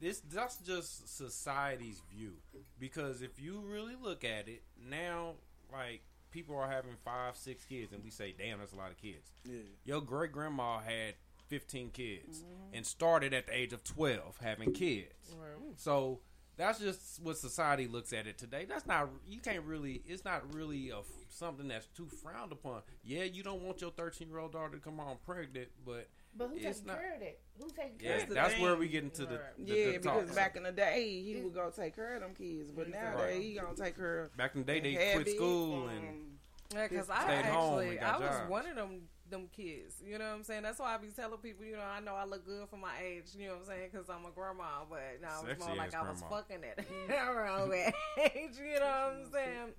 This 0.00 0.20
that's 0.20 0.58
just 0.58 1.08
society's 1.16 2.00
view 2.10 2.34
because 2.78 3.22
if 3.22 3.40
you 3.40 3.60
really 3.60 3.96
look 3.96 4.22
at 4.24 4.46
it 4.48 4.62
now, 4.78 5.34
like 5.72 6.02
people 6.30 6.56
are 6.56 6.68
having 6.70 6.94
five, 7.04 7.36
six 7.36 7.64
kids, 7.64 7.92
and 7.92 8.04
we 8.04 8.10
say, 8.10 8.32
"Damn, 8.36 8.58
that's 8.58 8.72
a 8.72 8.76
lot 8.76 8.90
of 8.90 8.96
kids." 8.98 9.32
Yeah. 9.44 9.62
Your 9.84 10.00
great 10.02 10.30
grandma 10.30 10.78
had 10.80 11.14
15 11.54 11.90
kids 11.90 12.42
and 12.72 12.84
started 12.84 13.32
at 13.32 13.46
the 13.46 13.56
age 13.56 13.72
of 13.72 13.84
12 13.84 14.38
having 14.42 14.72
kids. 14.72 15.12
Right. 15.38 15.56
Hmm. 15.56 15.70
So 15.76 16.18
that's 16.56 16.80
just 16.80 17.20
what 17.22 17.36
society 17.38 17.86
looks 17.86 18.12
at 18.12 18.26
it 18.26 18.38
today. 18.38 18.64
That's 18.68 18.86
not 18.86 19.08
you 19.28 19.38
can't 19.40 19.64
really. 19.64 20.02
It's 20.04 20.24
not 20.24 20.52
really 20.52 20.90
a, 20.90 20.96
something 21.28 21.68
that's 21.68 21.86
too 21.88 22.08
frowned 22.08 22.50
upon. 22.50 22.82
Yeah, 23.04 23.22
you 23.22 23.44
don't 23.44 23.62
want 23.62 23.80
your 23.80 23.92
13 23.92 24.28
year 24.28 24.38
old 24.40 24.50
daughter 24.52 24.72
to 24.76 24.78
come 24.78 24.98
on 24.98 25.16
pregnant, 25.24 25.68
but 25.86 26.08
But 26.36 26.48
who 26.48 26.54
it's 26.56 26.64
taking 26.80 26.86
not. 26.88 26.98
care 26.98 27.14
of 27.14 27.20
that? 27.20 27.38
Who 27.60 27.68
taking 27.70 27.92
Yeah, 28.00 28.08
care 28.08 28.18
that's, 28.18 28.54
of 28.54 28.58
that? 28.58 28.60
where 28.60 28.74
we 28.76 28.88
get 28.88 29.04
into 29.04 29.22
the, 29.26 29.40
the 29.58 29.64
yeah, 29.64 29.84
the 29.92 29.98
because 29.98 30.26
talk. 30.26 30.34
back 30.34 30.56
in 30.56 30.64
the 30.64 30.72
day, 30.72 31.22
he 31.22 31.40
would 31.40 31.54
go 31.54 31.70
take 31.70 31.94
care 31.94 32.16
of 32.16 32.22
them 32.22 32.34
kids, 32.36 32.72
but 32.72 32.90
nowadays 32.90 33.42
he 33.44 33.54
gonna 33.54 33.76
take 33.76 33.94
care 33.96 34.24
of. 34.24 34.36
Back 34.36 34.56
in 34.56 34.62
the 34.64 34.66
day, 34.66 34.80
they 34.80 35.12
quit 35.14 35.28
school 35.36 35.86
and 35.88 36.32
Yeah, 36.74 36.88
because 36.88 37.08
I 37.10 37.22
stayed 37.24 37.44
home 37.46 37.78
actually 37.78 37.98
and 37.98 38.06
I 38.06 38.18
was 38.18 38.28
jobs. 38.38 38.50
one 38.50 38.66
of 38.66 38.74
them 38.76 39.00
them 39.30 39.48
kids. 39.54 39.96
You 40.04 40.18
know 40.18 40.26
what 40.26 40.34
I'm 40.34 40.42
saying? 40.44 40.62
That's 40.62 40.78
why 40.78 40.94
I 40.94 40.98
be 40.98 41.08
telling 41.08 41.38
people, 41.38 41.64
you 41.64 41.76
know, 41.76 41.82
I 41.82 42.00
know 42.00 42.14
I 42.14 42.24
look 42.24 42.44
good 42.46 42.68
for 42.68 42.76
my 42.76 42.92
age. 43.02 43.24
You 43.38 43.48
know 43.48 43.54
what 43.54 43.60
I'm 43.62 43.66
saying? 43.66 43.88
Because 43.92 44.08
I'm 44.08 44.24
a 44.26 44.30
grandma, 44.30 44.84
but 44.88 45.00
now 45.22 45.42
it 45.48 45.58
was 45.58 45.66
more 45.66 45.76
like 45.76 45.94
ass 45.94 46.04
I 46.06 46.10
was 46.10 46.22
fucking 46.30 46.62
it 46.62 46.84
around 47.10 47.70
that 47.70 47.94
age. 48.18 48.50
You 48.58 48.80
know 48.80 48.86
what 48.86 49.16
I'm 49.26 49.32
saying? 49.32 49.72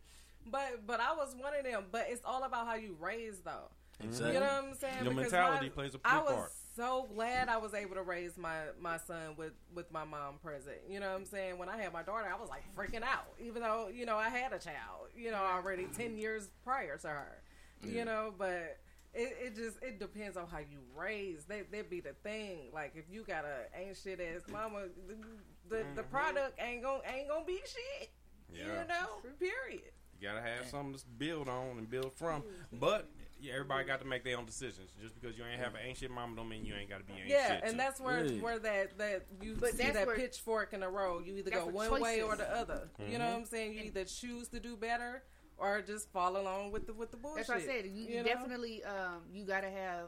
But 0.52 0.86
but 0.88 1.00
I 1.00 1.14
was 1.14 1.36
one 1.39 1.54
of 1.56 1.64
them. 1.64 1.86
But 1.91 2.08
it's 2.10 2.22
all 2.26 2.43
about 2.43 2.68
how 2.68 2.76
you 2.76 2.96
raise, 3.00 3.39
though. 3.39 3.70
Exactly. 4.04 4.34
You 4.34 4.39
know 4.41 4.46
what 4.48 4.64
I'm 4.66 4.74
saying? 4.76 5.04
Your 5.06 5.14
Because 5.14 5.32
mentality 5.32 5.66
my- 5.68 5.74
plays 5.74 5.89
a 5.96 5.98
big 6.00 6.02
I 6.06 6.18
was 6.22 6.34
part. 6.34 6.52
so 6.76 7.08
glad 7.16 7.48
I 7.48 7.56
was 7.58 7.74
able 7.74 7.96
to 7.96 8.02
raise 8.02 8.38
my 8.38 8.58
my 8.80 8.98
son 8.98 9.36
with 9.38 9.54
with 9.74 9.89
my 9.91 10.04
mom 10.04 10.36
present. 10.43 10.78
You 10.89 11.00
know 11.00 11.12
what 11.12 11.20
I'm 11.20 11.26
saying? 11.26 11.58
When 11.58 11.70
I 11.70 11.78
had 11.78 11.93
my 11.93 12.04
daughter, 12.04 12.28
I 12.32 12.38
was 12.39 12.50
like 12.50 12.64
freaking 12.76 13.04
out, 13.04 13.28
even 13.39 13.62
though 13.62 13.88
you 13.93 14.06
know 14.06 14.18
I 14.18 14.28
had 14.30 14.52
a 14.54 14.60
child. 14.60 15.08
You 15.16 15.32
know, 15.32 15.38
already 15.38 15.88
ten 15.96 16.18
years 16.18 16.50
prior 16.64 16.98
to 16.98 17.08
her. 17.08 17.38
Yeah. 17.84 17.91
You 18.00 18.06
know, 18.06 18.34
but. 18.38 18.78
It, 19.16 19.38
it 19.41 19.55
just 19.55 19.82
it 19.82 19.99
depends 19.99 20.36
on 20.38 20.47
how 20.47 20.59
you 20.59 20.80
raise. 20.95 21.45
They 21.45 21.61
they 21.72 21.82
be 21.82 22.01
the 22.01 22.13
thing. 22.24 22.70
Like 22.74 22.93
if 22.95 23.05
you 23.09 23.24
got 23.24 23.45
a 23.45 23.80
ain't 23.80 23.95
shit 23.97 24.20
ass 24.20 24.41
mama, 24.51 24.88
the 25.07 25.16
the, 25.70 25.84
the 25.95 26.03
Mhm. 26.03 26.09
product 26.11 26.59
ain't 26.61 26.84
gonna 26.84 27.01
ain't 27.11 27.30
gonna 27.30 27.45
be 27.45 27.59
shit. 27.66 28.09
Yeah. 28.53 28.66
You 28.82 28.88
know, 28.88 29.32
period. 29.39 29.91
You 30.20 30.28
gotta 30.30 30.41
have 30.41 30.68
something 30.68 30.93
to 30.95 31.05
build 31.18 31.47
on 31.49 31.78
and 31.78 31.89
build 31.89 32.13
from. 32.13 32.43
But 32.74 33.07
yeah, 33.39 33.53
everybody 33.53 33.86
got 33.86 33.99
to 33.99 34.05
make 34.07 34.24
their 34.24 34.38
own 34.38 34.45
decisions. 34.45 34.89
Just 35.01 35.13
because 35.20 35.38
you 35.38 35.43
ain't 35.45 35.61
have 35.61 35.74
an 35.76 35.82
ancient 35.86 36.11
mama 36.11 36.36
don't 36.38 36.47
mean 36.49 36.66
you 36.66 36.74
ain't 36.74 36.89
got 36.89 36.99
to 36.99 37.03
be 37.03 37.13
ancient. 37.13 37.30
Yeah, 37.30 37.55
shit, 37.55 37.63
and 37.63 37.72
too. 37.74 37.78
that's 37.78 37.99
where 37.99 38.28
where 38.39 38.59
that 38.59 38.97
that 38.97 39.26
you 39.41 39.55
But 39.59 39.76
see 39.76 39.89
that 39.91 40.07
pitchfork 40.16 40.74
in 40.74 40.80
the 40.82 40.89
road. 40.89 41.26
You 41.26 41.36
either 41.38 41.51
go 41.51 41.66
where 41.68 41.89
one 41.91 42.01
way 42.01 42.22
or 42.22 42.36
the 42.36 42.49
other. 42.53 42.89
You 42.99 43.18
know 43.18 43.26
Mhm. 43.26 43.32
what 43.32 43.38
I'm 43.39 43.45
saying? 43.45 43.74
You 43.74 43.82
either 43.86 44.05
choose 44.05 44.47
to 44.49 44.59
do 44.59 44.76
better 44.78 45.24
or 45.58 45.82
just 45.82 46.12
follow 46.12 46.41
along 46.41 46.72
with 46.72 46.88
the 46.88 46.93
with 46.93 47.12
the 47.12 47.18
bullshit. 47.18 47.47
That's 47.47 47.49
what 47.66 47.70
I 47.70 47.82
said. 47.82 47.86
You, 47.86 48.08
you 48.08 48.18
know? 48.18 48.24
definitely 48.24 48.84
um, 48.84 49.22
you 49.34 49.43
got 49.45 49.62
to 49.62 49.70
have 49.70 50.08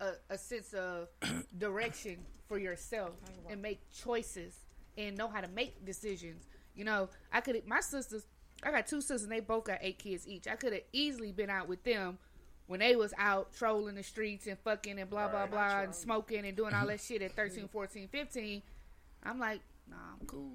a, 0.00 0.12
a 0.34 0.38
sense 0.38 0.72
of 0.74 1.08
direction 1.58 2.18
for 2.48 2.58
yourself 2.58 3.12
and 3.48 3.62
make 3.62 3.80
choices 3.92 4.54
and 4.98 5.16
know 5.16 5.28
how 5.28 5.40
to 5.40 5.48
make 5.48 5.84
decisions. 5.84 6.46
You 6.74 6.84
know, 6.84 7.08
I 7.32 7.40
could 7.40 7.66
my 7.66 7.80
sisters. 7.80 8.24
I 8.64 8.70
got 8.70 8.86
two 8.86 9.00
sisters. 9.00 9.22
and 9.24 9.32
They 9.32 9.40
both 9.40 9.64
got 9.64 9.78
eight 9.82 9.98
kids 9.98 10.26
each. 10.28 10.46
I 10.46 10.54
could 10.56 10.72
have 10.72 10.82
easily 10.92 11.32
been 11.32 11.50
out 11.50 11.68
with 11.68 11.82
them 11.84 12.18
when 12.66 12.80
they 12.80 12.94
was 12.94 13.12
out 13.18 13.52
trolling 13.52 13.96
the 13.96 14.02
streets 14.02 14.46
and 14.46 14.58
fucking 14.60 14.98
and 14.98 15.10
blah 15.10 15.28
blah 15.28 15.40
Right. 15.42 15.50
blah 15.50 15.80
and 15.80 15.94
smoking 15.94 16.46
and 16.46 16.56
doing 16.56 16.72
all 16.74 16.86
that 16.86 17.00
shit 17.06 17.22
at 17.22 17.32
13, 17.32 17.68
14, 17.68 18.08
15. 18.08 18.62
I'm 19.24 19.38
like, 19.38 19.60
nah, 19.88 19.96
I'm 20.20 20.26
cool. 20.26 20.52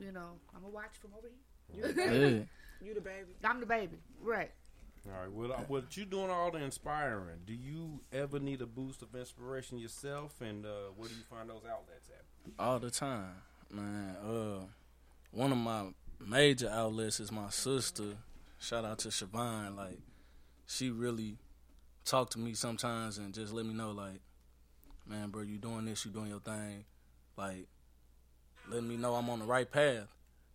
You 0.00 0.12
know, 0.12 0.32
I'm 0.54 0.62
gonna 0.62 0.72
watch 0.72 0.96
from 1.00 1.10
over 1.16 1.28
here. 1.72 1.86
the 1.88 1.92
baby. 1.94 2.48
You 2.82 2.94
the 2.94 3.00
baby. 3.00 3.32
I'm 3.44 3.60
the 3.60 3.66
baby, 3.66 3.98
right? 4.22 4.50
All 5.06 5.20
right. 5.20 5.32
Well, 5.32 5.52
uh, 5.52 5.62
what 5.68 5.96
you 5.96 6.04
doing 6.04 6.30
all 6.30 6.50
the 6.50 6.58
inspiring? 6.58 7.38
Do 7.46 7.52
you 7.54 8.00
ever 8.12 8.38
need 8.38 8.60
a 8.60 8.66
boost 8.66 9.02
of 9.02 9.14
inspiration 9.14 9.78
yourself? 9.78 10.40
And 10.40 10.66
uh, 10.66 10.90
where 10.96 11.08
do 11.08 11.14
you 11.14 11.22
find 11.30 11.48
those 11.48 11.62
outlets 11.64 12.08
at? 12.10 12.24
all 12.58 12.78
the 12.78 12.90
time, 12.90 13.34
man. 13.70 14.16
Uh, 14.24 14.66
one 15.30 15.52
of 15.52 15.58
my 15.58 15.86
major 16.24 16.68
outlets 16.68 17.20
is 17.20 17.32
my 17.32 17.50
sister. 17.50 18.16
Shout 18.58 18.84
out 18.84 18.98
to 19.00 19.08
Siobhan. 19.08 19.76
Like, 19.76 19.98
she 20.66 20.90
really 20.90 21.36
talk 22.04 22.30
to 22.30 22.38
me 22.38 22.54
sometimes 22.54 23.18
and 23.18 23.34
just 23.34 23.52
let 23.52 23.66
me 23.66 23.74
know, 23.74 23.90
like, 23.90 24.20
man, 25.06 25.30
bro, 25.30 25.42
you 25.42 25.58
doing 25.58 25.84
this, 25.84 26.04
you 26.04 26.10
doing 26.10 26.30
your 26.30 26.40
thing. 26.40 26.84
Like, 27.36 27.66
letting 28.68 28.88
me 28.88 28.96
know 28.96 29.14
I'm 29.14 29.28
on 29.30 29.40
the 29.40 29.44
right 29.44 29.70
path. 29.70 30.08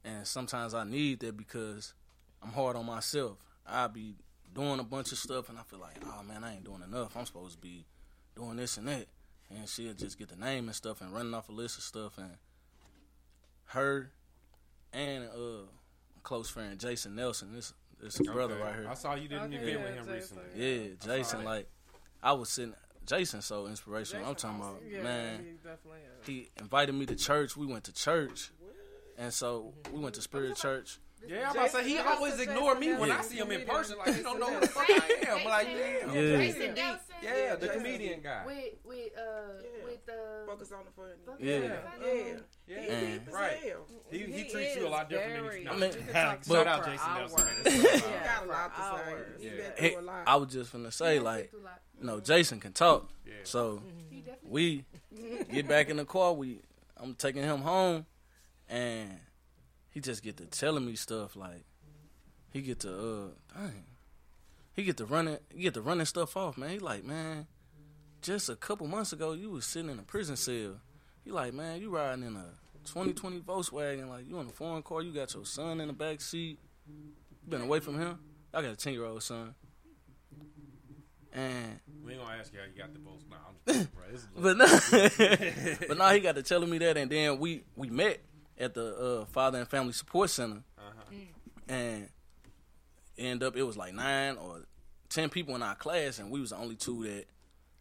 And 0.03 0.25
sometimes 0.25 0.73
I 0.73 0.83
need 0.83 1.19
that 1.19 1.37
because 1.37 1.93
I'm 2.43 2.51
hard 2.51 2.75
on 2.75 2.85
myself. 2.85 3.37
I 3.65 3.87
be 3.87 4.15
doing 4.53 4.79
a 4.79 4.83
bunch 4.83 5.11
of 5.11 5.17
stuff 5.17 5.49
and 5.49 5.57
I 5.57 5.61
feel 5.63 5.79
like, 5.79 5.95
oh 6.05 6.23
man, 6.23 6.43
I 6.43 6.55
ain't 6.55 6.63
doing 6.65 6.81
enough. 6.83 7.15
I'm 7.15 7.25
supposed 7.25 7.53
to 7.55 7.59
be 7.59 7.85
doing 8.35 8.57
this 8.57 8.77
and 8.77 8.87
that. 8.87 9.07
And 9.49 9.67
she'll 9.67 9.93
just 9.93 10.17
get 10.17 10.29
the 10.29 10.35
name 10.35 10.65
and 10.67 10.75
stuff 10.75 11.01
and 11.01 11.13
running 11.13 11.33
off 11.33 11.49
a 11.49 11.51
list 11.51 11.77
of 11.77 11.83
stuff 11.83 12.17
and 12.17 12.31
her 13.65 14.11
and 14.93 15.25
uh 15.25 15.63
a 16.17 16.21
close 16.23 16.49
friend 16.49 16.79
Jason 16.79 17.15
Nelson, 17.15 17.53
this 17.53 17.73
this 18.01 18.17
brother 18.19 18.55
right 18.57 18.75
here. 18.75 18.87
I 18.89 18.93
saw 18.95 19.15
you 19.15 19.27
did 19.27 19.41
an 19.41 19.53
Okay, 19.53 19.63
event 19.63 19.79
yeah, 19.79 19.83
with 19.85 19.93
him 19.95 20.05
Jason. 20.07 20.37
recently. 20.37 20.87
Yeah, 20.87 20.87
Jason, 21.15 21.39
that. 21.39 21.45
like 21.45 21.69
I 22.23 22.33
was 22.33 22.49
sitting 22.49 22.73
Jason's 23.05 23.45
so 23.45 23.67
inspirational. 23.67 24.25
I'm 24.27 24.35
talking 24.35 24.59
about 24.59 24.81
Yeah, 24.89 25.03
man. 25.03 25.39
he 25.43 25.51
definitely 25.67 25.99
is. 26.21 26.27
He 26.27 26.49
invited 26.59 26.93
me 26.93 27.05
to 27.07 27.15
church. 27.15 27.55
We 27.57 27.65
went 27.65 27.83
to 27.85 27.93
church, 27.93 28.51
and 29.17 29.33
so 29.33 29.73
we 29.91 29.99
went 29.99 30.15
to 30.15 30.21
Spirit 30.21 30.55
Church. 30.55 30.99
Yeah, 31.27 31.49
I'm 31.49 31.55
about 31.55 31.65
to 31.65 31.71
say 31.71 31.89
he 31.89 31.97
always 31.99 32.37
Nelson, 32.37 32.49
ignore 32.49 32.75
me 32.75 32.87
Jason 32.87 32.99
when 32.99 33.11
I 33.11 33.21
see 33.21 33.37
him 33.37 33.51
in 33.51 33.65
person. 33.67 33.97
Like 33.99 34.15
he 34.15 34.23
don't 34.23 34.39
know 34.39 34.51
who 34.53 34.59
the 34.59 34.67
fuck 34.67 34.89
I 34.89 35.25
am. 35.29 35.45
Like 35.45 35.67
damn. 35.67 36.15
Yeah. 36.15 36.37
Jason 36.37 36.73
Nelson. 36.73 36.99
Yeah, 37.23 37.55
the 37.55 37.67
Jason. 37.67 37.81
comedian 37.83 38.21
guy. 38.21 38.43
With 38.45 38.73
with 38.83 39.11
uh 39.17 39.61
with 39.85 40.09
uh 40.09 40.45
Focus 40.47 40.71
on 40.71 40.79
the 40.85 40.91
funny. 40.91 41.13
Focus 41.25 41.41
Yeah. 41.45 41.55
on 41.55 42.01
Yeah. 42.01 42.33
Yeah, 42.67 42.99
He 42.99 43.19
right. 43.31 43.57
He, 44.09 44.17
he, 44.19 44.31
He 44.31 44.49
treats 44.49 44.75
you 44.77 44.87
a 44.87 44.89
lot 44.89 45.09
different 45.09 45.43
very- 45.43 45.63
than 45.65 45.73
I 45.73 45.75
you. 45.75 45.79
mean, 45.81 45.91
You 45.91 45.97
can 46.13 46.37
but- 46.47 46.55
Shout 46.55 46.67
out 46.67 46.85
Jason 46.85 47.13
Nelson. 47.15 47.39
hours. 47.39 47.63
Man. 47.63 47.63
That's 47.83 48.01
so 48.01 48.07
loud. 48.09 48.13
He 48.17 48.25
got 48.25 48.43
a 48.43 48.47
lot 48.47 48.75
to 48.75 48.81
say. 48.81 49.11
hours. 49.13 49.27
He 49.41 49.45
Yeah. 49.45 49.51
been 49.51 49.71
Hey, 49.77 49.89
through 49.91 50.01
a 50.01 50.05
lot. 50.05 50.23
I 50.27 50.35
was 50.37 50.53
just 50.53 50.71
gonna 50.71 50.91
say 50.91 51.19
like, 51.19 51.51
Too 51.51 51.57
loud. 51.63 51.73
you 51.99 52.05
know, 52.07 52.19
Jason 52.19 52.59
can 52.59 52.73
talk. 52.73 53.09
So 53.43 53.81
we 54.43 54.85
get 55.51 55.67
back 55.67 55.89
in 55.89 55.97
the 55.97 56.05
car. 56.05 56.33
We 56.33 56.61
I'm 56.97 57.13
taking 57.15 57.43
him 57.43 57.59
home, 57.61 58.05
and 58.69 59.19
he 59.91 59.99
just 59.99 60.23
get 60.23 60.37
to 60.37 60.45
telling 60.45 60.85
me 60.85 60.95
stuff 60.95 61.35
like 61.35 61.63
he 62.51 62.61
get 62.61 62.79
to 62.81 62.89
uh 62.89 63.27
dang, 63.59 63.83
he 64.73 64.83
get 64.83 64.97
to 64.97 65.05
running 65.05 65.37
he 65.53 65.61
get 65.61 65.73
to 65.75 65.81
running 65.81 66.05
stuff 66.05 66.35
off. 66.35 66.57
Man, 66.57 66.69
he 66.71 66.79
like 66.79 67.03
man, 67.03 67.47
just 68.21 68.49
a 68.49 68.55
couple 68.55 68.87
months 68.87 69.13
ago 69.13 69.33
you 69.33 69.51
was 69.51 69.65
sitting 69.65 69.91
in 69.91 69.99
a 69.99 70.03
prison 70.03 70.35
cell. 70.35 70.79
He 71.23 71.31
like 71.31 71.53
man, 71.53 71.79
you 71.79 71.89
riding 71.89 72.25
in 72.25 72.35
a 72.35 72.45
2020 72.85 73.41
Volkswagen. 73.41 74.09
Like 74.09 74.27
you 74.27 74.39
in 74.39 74.47
a 74.47 74.51
foreign 74.51 74.81
car, 74.81 75.01
you 75.01 75.13
got 75.13 75.33
your 75.33 75.45
son 75.45 75.79
in 75.81 75.87
the 75.87 75.93
back 75.93 76.19
seat. 76.19 76.57
You 76.87 77.49
been 77.49 77.61
away 77.61 77.79
from 77.79 77.99
him. 77.99 78.17
I 78.53 78.61
got 78.61 78.71
a 78.71 78.75
10 78.75 78.93
year 78.93 79.05
old 79.05 79.23
son. 79.23 79.55
And 81.33 81.79
We 82.03 82.13
ain't 82.13 82.21
gonna 82.21 82.37
ask 82.37 82.51
you 82.53 82.59
how 82.59 82.65
you 82.65 82.77
got 82.77 82.93
the 82.93 82.99
votes. 82.99 83.23
Nah, 83.29 83.37
I'm 83.47 83.55
just 83.65 83.89
kidding, 83.95 84.27
bro. 84.35 84.53
But 84.53 85.79
no, 85.79 85.87
but 85.87 85.97
now 85.97 86.09
he 86.11 86.19
got 86.19 86.35
to 86.35 86.43
telling 86.43 86.69
me 86.69 86.77
that, 86.79 86.97
and 86.97 87.09
then 87.09 87.39
we 87.39 87.63
we 87.77 87.89
met 87.89 88.19
at 88.61 88.73
the 88.73 88.95
uh, 89.21 89.25
Father 89.25 89.59
and 89.59 89.67
Family 89.67 89.93
Support 89.93 90.29
Center, 90.29 90.63
Uh-huh. 90.77 91.15
and 91.67 92.09
end 93.17 93.43
up 93.43 93.55
it 93.55 93.63
was 93.63 93.77
like 93.77 93.93
nine 93.93 94.37
or 94.37 94.61
ten 95.09 95.29
people 95.29 95.55
in 95.55 95.63
our 95.63 95.75
class, 95.75 96.19
and 96.19 96.31
we 96.31 96.39
was 96.39 96.51
the 96.51 96.57
only 96.57 96.75
two 96.75 97.03
that 97.03 97.25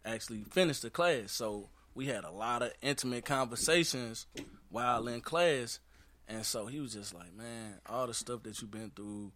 actually 0.05 0.43
finished 0.51 0.81
the 0.81 0.89
class. 0.89 1.31
So 1.31 1.69
we 1.93 2.07
had 2.07 2.23
a 2.23 2.31
lot 2.31 2.61
of 2.61 2.71
intimate 2.81 3.25
conversations 3.25 4.25
while 4.69 5.07
in 5.07 5.21
class, 5.21 5.79
and 6.27 6.45
so 6.45 6.65
he 6.67 6.79
was 6.79 6.93
just 6.93 7.13
like, 7.13 7.33
"Man, 7.33 7.79
all 7.85 8.07
the 8.07 8.13
stuff 8.13 8.43
that 8.43 8.61
you've 8.61 8.71
been 8.71 8.91
through, 8.95 9.31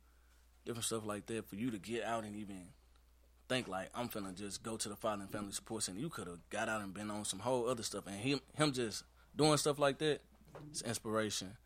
different 0.65 0.85
stuff 0.85 1.05
like 1.05 1.25
that, 1.27 1.47
for 1.49 1.55
you 1.55 1.71
to 1.71 1.77
get 1.77 2.03
out 2.03 2.23
and 2.23 2.35
even." 2.35 2.67
think 3.47 3.67
like 3.67 3.87
I'm 3.93 4.09
finna 4.09 4.33
just 4.35 4.63
go 4.63 4.75
to 4.75 4.89
the 4.89 4.95
Father 4.95 5.21
and 5.21 5.31
Family 5.31 5.51
Support 5.51 5.83
Center. 5.83 5.99
You 5.99 6.09
could 6.09 6.25
have 6.25 6.39
got 6.49 6.67
out 6.67 6.81
and 6.81 6.91
been 6.95 7.11
on 7.11 7.25
some 7.25 7.37
whole 7.37 7.69
other 7.69 7.83
stuff, 7.83 8.07
and 8.07 8.15
him 8.15 8.39
him 8.55 8.71
just 8.73 9.03
doing 9.35 9.55
stuff 9.57 9.77
like 9.77 9.99
that, 9.99 10.21
it's 10.69 10.81
inspiration. 10.81 11.57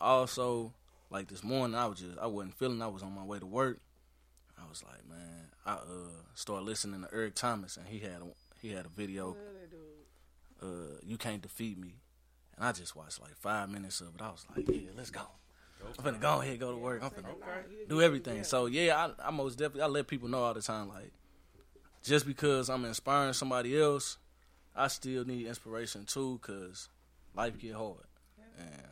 Also, 0.00 0.72
like 1.10 1.28
this 1.28 1.44
morning, 1.44 1.76
I 1.76 1.86
was 1.86 2.00
just 2.00 2.18
I 2.18 2.26
wasn't 2.26 2.54
feeling. 2.54 2.82
I 2.82 2.88
was 2.88 3.02
on 3.02 3.14
my 3.14 3.24
way 3.24 3.38
to 3.38 3.46
work. 3.46 3.80
I 4.58 4.68
was 4.68 4.82
like, 4.82 5.08
man, 5.08 5.48
I 5.66 5.74
uh 5.74 6.10
started 6.34 6.64
listening 6.66 7.02
to 7.02 7.08
Eric 7.12 7.34
Thomas, 7.34 7.76
and 7.76 7.86
he 7.86 8.00
had 8.00 8.20
a, 8.20 8.26
he 8.60 8.72
had 8.72 8.86
a 8.86 8.90
video. 8.90 9.36
Uh, 10.62 10.96
you 11.04 11.18
can't 11.18 11.42
defeat 11.42 11.78
me, 11.78 11.96
and 12.56 12.64
I 12.66 12.72
just 12.72 12.96
watched 12.96 13.20
like 13.20 13.36
five 13.36 13.68
minutes 13.68 14.00
of 14.00 14.14
it. 14.14 14.22
I 14.22 14.30
was 14.30 14.46
like, 14.56 14.66
yeah, 14.68 14.90
let's 14.96 15.10
go. 15.10 15.22
I'm 15.98 16.04
finna 16.04 16.20
go 16.20 16.40
ahead, 16.40 16.58
go 16.58 16.70
to 16.70 16.78
work. 16.78 17.02
I'm 17.02 17.10
finna 17.10 17.34
do 17.88 18.00
everything. 18.00 18.44
So 18.44 18.66
yeah, 18.66 19.10
I, 19.20 19.28
I 19.28 19.30
most 19.30 19.58
definitely 19.58 19.82
I 19.82 19.86
let 19.86 20.06
people 20.06 20.28
know 20.28 20.42
all 20.42 20.54
the 20.54 20.62
time, 20.62 20.88
like 20.88 21.12
just 22.02 22.26
because 22.26 22.68
I'm 22.68 22.84
inspiring 22.84 23.32
somebody 23.32 23.78
else, 23.80 24.18
I 24.74 24.88
still 24.88 25.24
need 25.24 25.46
inspiration 25.46 26.04
too, 26.06 26.38
cause 26.42 26.88
life 27.34 27.58
get 27.58 27.74
hard. 27.74 28.04
And 28.58 28.88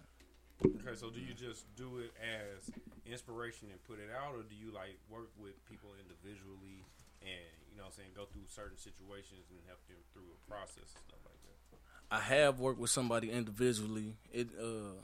Okay, 0.64 0.94
so 0.94 1.10
do 1.10 1.18
you 1.20 1.34
just 1.34 1.66
do 1.76 1.98
it 1.98 2.12
as 2.22 2.70
inspiration 3.06 3.68
and 3.70 3.82
put 3.84 3.98
it 3.98 4.10
out, 4.14 4.34
or 4.34 4.42
do 4.42 4.54
you 4.54 4.70
like 4.72 4.98
work 5.10 5.30
with 5.36 5.54
people 5.68 5.90
individually 6.00 6.84
and 7.20 7.50
you 7.70 7.76
know 7.76 7.82
what 7.84 7.94
I'm 7.98 7.98
saying 7.98 8.10
go 8.14 8.26
through 8.26 8.46
certain 8.48 8.78
situations 8.78 9.50
and 9.50 9.58
help 9.66 9.80
them 9.88 9.96
through 10.12 10.22
a 10.30 10.50
process 10.50 10.86
and 10.94 11.02
stuff 11.08 11.18
like 11.24 11.38
that? 11.42 11.78
I 12.14 12.20
have 12.20 12.60
worked 12.60 12.78
with 12.78 12.90
somebody 12.90 13.30
individually. 13.30 14.16
It 14.32 14.48
uh 14.60 15.00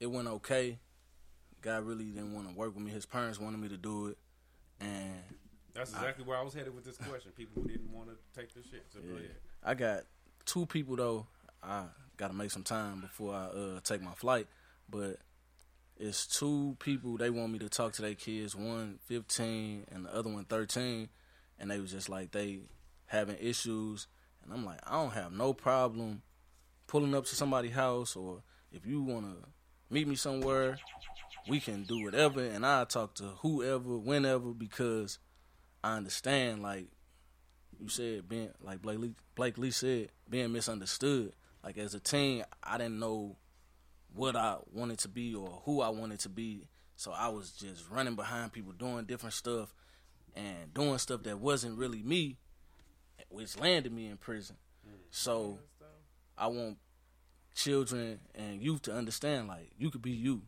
it 0.00 0.06
went 0.06 0.26
okay. 0.28 0.78
Guy 1.62 1.76
really 1.78 2.06
didn't 2.06 2.34
want 2.34 2.48
to 2.48 2.54
work 2.54 2.74
with 2.74 2.82
me. 2.84 2.90
His 2.90 3.06
parents 3.06 3.38
wanted 3.40 3.58
me 3.60 3.68
to 3.68 3.76
do 3.76 4.08
it, 4.08 4.18
and 4.80 5.14
That's 5.74 5.90
exactly 5.92 6.24
where 6.24 6.38
I 6.38 6.42
was 6.42 6.54
headed 6.54 6.74
with 6.74 6.84
this 6.84 6.96
question. 6.96 7.32
People 7.36 7.62
who 7.62 7.68
didn't 7.68 7.92
want 7.92 8.08
to 8.08 8.16
take 8.40 8.52
the 8.54 8.62
shit. 8.62 8.84
So 8.92 9.00
go 9.00 9.14
Yeah. 9.14 9.18
ahead. 9.20 9.36
I 9.62 9.74
got 9.74 10.04
two 10.44 10.66
people 10.66 10.96
though. 10.96 11.26
I 11.62 11.84
got 12.18 12.28
to 12.28 12.34
make 12.34 12.50
some 12.50 12.64
time 12.64 13.00
before 13.00 13.34
I 13.34 13.44
uh, 13.46 13.80
take 13.82 14.02
my 14.02 14.12
flight, 14.12 14.46
but 14.90 15.18
it's 15.96 16.26
two 16.26 16.76
people. 16.80 17.16
They 17.16 17.30
want 17.30 17.52
me 17.52 17.58
to 17.60 17.68
talk 17.68 17.92
to 17.94 18.02
their 18.02 18.14
kids. 18.14 18.54
One 18.54 18.98
15 19.06 19.86
and 19.90 20.04
the 20.04 20.14
other 20.14 20.30
one 20.30 20.44
13, 20.44 21.08
and 21.58 21.70
they 21.70 21.80
was 21.80 21.92
just 21.92 22.08
like 22.08 22.32
they 22.32 22.60
having 23.06 23.36
issues, 23.40 24.06
and 24.44 24.52
I'm 24.52 24.64
like 24.64 24.80
I 24.86 24.92
don't 24.92 25.12
have 25.12 25.32
no 25.32 25.54
problem 25.54 26.22
pulling 26.86 27.14
up 27.14 27.24
to 27.26 27.34
somebody's 27.34 27.72
house, 27.72 28.16
or 28.16 28.42
if 28.72 28.84
you 28.84 29.02
wanna 29.02 29.36
meet 29.90 30.06
me 30.06 30.16
somewhere, 30.16 30.78
we 31.48 31.60
can 31.60 31.84
do 31.84 32.04
whatever, 32.04 32.44
and 32.44 32.66
I 32.66 32.84
talk 32.84 33.14
to 33.14 33.24
whoever, 33.42 33.96
whenever, 33.96 34.52
because 34.52 35.18
I 35.82 35.96
understand 35.96 36.62
like 36.62 36.88
you 37.80 37.88
said 37.88 38.28
being 38.28 38.50
like 38.60 38.82
Blake 38.82 38.98
Lee, 38.98 39.14
Blake 39.34 39.58
Lee 39.58 39.70
said 39.70 40.08
being 40.28 40.52
misunderstood. 40.52 41.32
Like 41.68 41.76
as 41.76 41.92
a 41.92 42.00
teen, 42.00 42.44
I 42.62 42.78
didn't 42.78 42.98
know 42.98 43.36
what 44.14 44.34
I 44.34 44.56
wanted 44.72 45.00
to 45.00 45.08
be 45.08 45.34
or 45.34 45.60
who 45.66 45.82
I 45.82 45.90
wanted 45.90 46.18
to 46.20 46.30
be, 46.30 46.66
so 46.96 47.12
I 47.12 47.28
was 47.28 47.50
just 47.50 47.90
running 47.90 48.14
behind 48.14 48.54
people 48.54 48.72
doing 48.72 49.04
different 49.04 49.34
stuff 49.34 49.74
and 50.34 50.72
doing 50.72 50.96
stuff 50.96 51.24
that 51.24 51.38
wasn't 51.38 51.76
really 51.76 52.02
me, 52.02 52.38
which 53.28 53.58
landed 53.58 53.92
me 53.92 54.06
in 54.06 54.16
prison. 54.16 54.56
So 55.10 55.58
I 56.38 56.46
want 56.46 56.78
children 57.54 58.20
and 58.34 58.62
youth 58.62 58.80
to 58.84 58.94
understand 58.94 59.48
like 59.48 59.70
you 59.76 59.90
could 59.90 60.00
be 60.00 60.12
you 60.12 60.40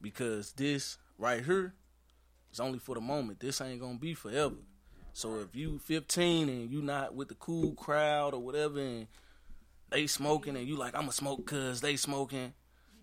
because 0.00 0.52
this 0.52 0.98
right 1.18 1.44
here 1.44 1.74
is 2.52 2.60
only 2.60 2.78
for 2.78 2.94
the 2.94 3.00
moment. 3.00 3.40
This 3.40 3.60
ain't 3.60 3.80
gonna 3.80 3.98
be 3.98 4.14
forever. 4.14 4.54
So 5.14 5.40
if 5.40 5.56
you 5.56 5.80
15 5.80 6.48
and 6.48 6.70
you 6.70 6.80
not 6.80 7.16
with 7.16 7.26
the 7.26 7.34
cool 7.34 7.72
crowd 7.72 8.34
or 8.34 8.40
whatever, 8.40 8.78
and 8.78 9.08
they 9.90 10.06
smoking 10.06 10.56
and 10.56 10.66
you 10.66 10.76
like 10.76 10.94
I'ma 10.94 11.10
smoke 11.10 11.46
cause 11.46 11.80
they 11.80 11.96
smoking, 11.96 12.54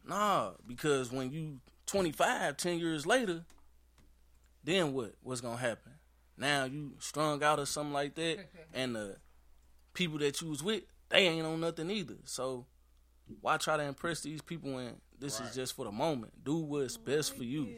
nah. 0.05 0.51
Because 0.65 1.11
when 1.11 1.31
you 1.31 1.59
25, 1.85 2.57
10 2.57 2.79
years 2.79 3.05
later, 3.05 3.45
then 4.63 4.93
what? 4.93 5.13
What's 5.21 5.41
gonna 5.41 5.57
happen? 5.57 5.93
Now 6.37 6.65
you 6.65 6.93
strung 6.99 7.43
out 7.43 7.59
or 7.59 7.65
something 7.65 7.93
like 7.93 8.15
that, 8.15 8.49
and 8.73 8.95
the 8.95 9.17
people 9.93 10.19
that 10.19 10.41
you 10.41 10.49
was 10.49 10.63
with, 10.63 10.83
they 11.09 11.27
ain't 11.27 11.45
on 11.45 11.59
nothing 11.59 11.89
either. 11.89 12.17
So 12.25 12.65
why 13.41 13.57
try 13.57 13.77
to 13.77 13.83
impress 13.83 14.21
these 14.21 14.41
people 14.41 14.73
when 14.73 14.95
this 15.19 15.39
is 15.39 15.55
just 15.55 15.75
for 15.75 15.85
the 15.85 15.91
moment? 15.91 16.43
Do 16.43 16.57
what's 16.57 16.97
best 16.97 17.33
oh, 17.33 17.37
for 17.37 17.43
you. 17.43 17.75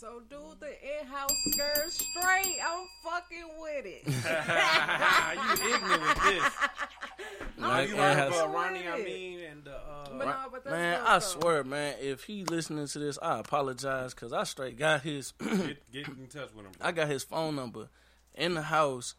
So 0.00 0.22
do 0.30 0.40
the 0.58 0.72
in-house 0.98 1.30
skirt 1.50 1.92
straight. 1.92 2.56
I'm 2.66 2.86
fucking 3.04 3.44
with 3.60 3.84
it. 3.84 4.02
you 4.06 5.74
ignorant 5.74 6.02
with 6.02 6.24
this. 6.24 6.52
Like, 7.58 7.90
you 7.90 7.96
it 7.96 7.98
heard 7.98 8.54
Ronnie, 8.54 8.88
I 8.88 9.02
mean, 9.02 9.40
and 9.40 9.68
uh, 9.68 10.08
But 10.16 10.24
no, 10.24 10.34
but 10.50 10.64
that's 10.64 10.72
man, 10.74 11.02
I 11.04 11.18
swear, 11.18 11.62
man, 11.62 11.96
if 12.00 12.24
he 12.24 12.44
listening 12.44 12.86
to 12.86 12.98
this, 12.98 13.18
I 13.20 13.40
apologize 13.40 14.14
because 14.14 14.32
I 14.32 14.44
straight 14.44 14.78
got 14.78 15.02
his. 15.02 15.32
get, 15.38 15.92
get 15.92 16.08
in 16.08 16.26
touch 16.28 16.48
with 16.54 16.64
him. 16.64 16.72
Bro. 16.78 16.88
I 16.88 16.92
got 16.92 17.08
his 17.08 17.22
phone 17.22 17.54
number 17.56 17.90
in 18.34 18.54
the 18.54 18.62
house 18.62 19.14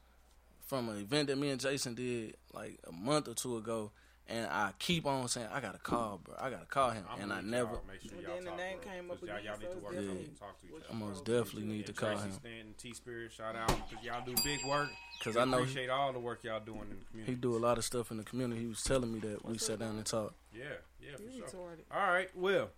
from 0.65 0.89
an 0.89 0.97
event 0.97 1.27
that 1.27 1.37
me 1.37 1.51
and 1.51 1.61
Jason 1.61 1.93
did 1.93 2.35
like 2.51 2.79
a 2.87 2.91
month 2.91 3.27
or 3.27 3.35
two 3.35 3.57
ago, 3.57 3.91
and 4.31 4.45
I 4.47 4.71
keep 4.79 5.05
on 5.05 5.27
saying 5.27 5.47
I 5.51 5.59
gotta 5.59 5.77
call, 5.77 6.19
bro. 6.23 6.35
I 6.39 6.49
gotta 6.49 6.65
call 6.65 6.91
him, 6.91 7.03
I'm 7.09 7.21
and 7.21 7.33
I 7.33 7.41
never. 7.41 7.71
y'all 7.73 7.81
make 7.87 8.01
sure 8.01 8.11
And 8.13 8.21
y'all 8.23 8.35
then 8.35 8.45
the 8.45 8.55
name 8.55 8.77
came 8.79 9.11
up 9.11 9.19
'cause 9.19 9.29
y'all, 9.29 9.39
y'all 9.39 9.57
need 9.59 9.69
to 9.71 9.77
work 9.77 9.93
definitely- 9.93 10.07
together 10.07 10.19
and 10.29 10.39
talk 10.39 10.61
to 10.61 10.67
each 10.67 10.73
other. 10.73 10.85
I 10.89 10.93
most 10.95 11.25
definitely 11.25 11.63
need 11.63 11.85
to 11.87 11.93
call 11.93 12.09
Tracy 12.13 12.23
him. 12.27 12.31
Stanton, 12.33 12.73
T 12.77 12.93
Spirit, 12.93 13.31
shout 13.33 13.55
out 13.55 13.67
because 13.89 14.03
y'all 14.03 14.25
do 14.25 14.33
big 14.43 14.65
work. 14.65 14.89
Because 15.19 15.37
I 15.37 15.45
know 15.45 15.57
he- 15.57 15.63
appreciate 15.63 15.89
all 15.89 16.11
the 16.13 16.19
work 16.19 16.43
y'all 16.43 16.59
doing 16.59 16.81
in 16.89 16.99
the 16.99 17.05
community. 17.05 17.33
He 17.33 17.35
do 17.39 17.55
a 17.55 17.59
lot 17.59 17.77
of 17.77 17.85
stuff 17.85 18.09
in 18.09 18.17
the 18.17 18.23
community. 18.23 18.61
He 18.61 18.67
was 18.67 18.81
telling 18.83 19.13
me 19.13 19.19
that 19.19 19.45
we 19.45 19.57
sat 19.59 19.77
down 19.79 19.95
and 19.97 20.05
talked. 20.05 20.33
Yeah, 20.53 20.63
yeah, 20.99 21.15
for 21.17 21.23
You 21.23 21.31
sure. 21.31 21.47
retarded. 21.47 21.83
All 21.91 22.07
right, 22.11 22.29
well, 22.35 22.69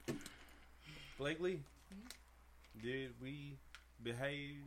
Blakely, 1.17 1.61
did 2.81 3.13
we 3.21 3.57
behave 4.01 4.57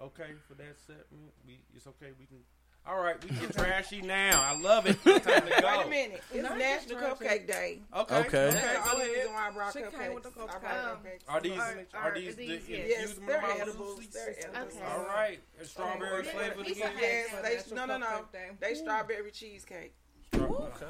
okay 0.00 0.32
for 0.46 0.54
that 0.54 0.76
segment? 0.86 1.32
We 1.46 1.60
it's 1.74 1.86
okay. 1.86 2.10
We 2.18 2.26
can. 2.26 2.38
All 2.86 2.98
right, 3.00 3.22
we 3.22 3.30
get 3.36 3.52
trashy 3.52 4.00
now. 4.02 4.42
I 4.42 4.58
love 4.58 4.86
it. 4.86 4.96
It's 5.04 5.24
time 5.26 5.42
to 5.42 5.60
go. 5.62 5.68
Wait 5.78 5.86
a 5.86 5.88
minute. 5.88 6.22
It's 6.32 6.42
Not 6.42 6.58
National. 6.58 6.98
Cupcake 7.14 7.46
Day. 7.46 7.78
Okay. 7.94 8.16
Okay. 8.16 8.26
Okay. 8.48 8.50
That's 8.50 8.90
the 8.90 8.90
Go 8.90 9.02
only 9.02 9.14
ahead. 9.14 9.28
I 9.36 9.50
brought 9.50 9.72
She 9.74 9.78
came 9.80 10.14
with 10.14 10.22
the 10.24 10.30
I 10.30 10.32
brought 10.32 10.62
cupcakes. 10.62 11.02
cupcakes. 11.04 11.20
Are 11.28 11.40
these 11.40 11.58
Are- 11.58 11.86
are 11.94 12.00
are 12.10 12.14
these 12.14 12.36
the 12.36 12.46
these- 12.48 12.68
yes. 12.68 12.86
Yes, 12.88 13.00
infused 13.10 13.28
they're 13.28 13.40
Mama 13.42 13.54
edibles. 13.60 13.96
Lucy's? 13.98 14.12
They're 14.14 14.36
edibles. 14.48 14.76
Okay. 14.76 14.84
All 14.92 15.04
right, 15.04 15.40
and 15.58 15.68
strawberry 15.68 16.22
They- 16.22 16.28
flavored 16.30 16.66
It's 16.66 16.78
again. 16.78 16.92
a 16.96 17.00
Yes, 17.00 17.28
for 17.30 17.42
they, 17.42 17.54
National 17.56 17.76
no, 17.76 17.86
no, 17.86 17.98
no. 17.98 18.06
Cupcake 18.06 18.32
Day. 18.32 18.48
They 18.60 18.74
strawberry 18.74 19.30
cheesecake. 19.30 19.94
Stra- 20.32 20.42
Okay. 20.50 20.84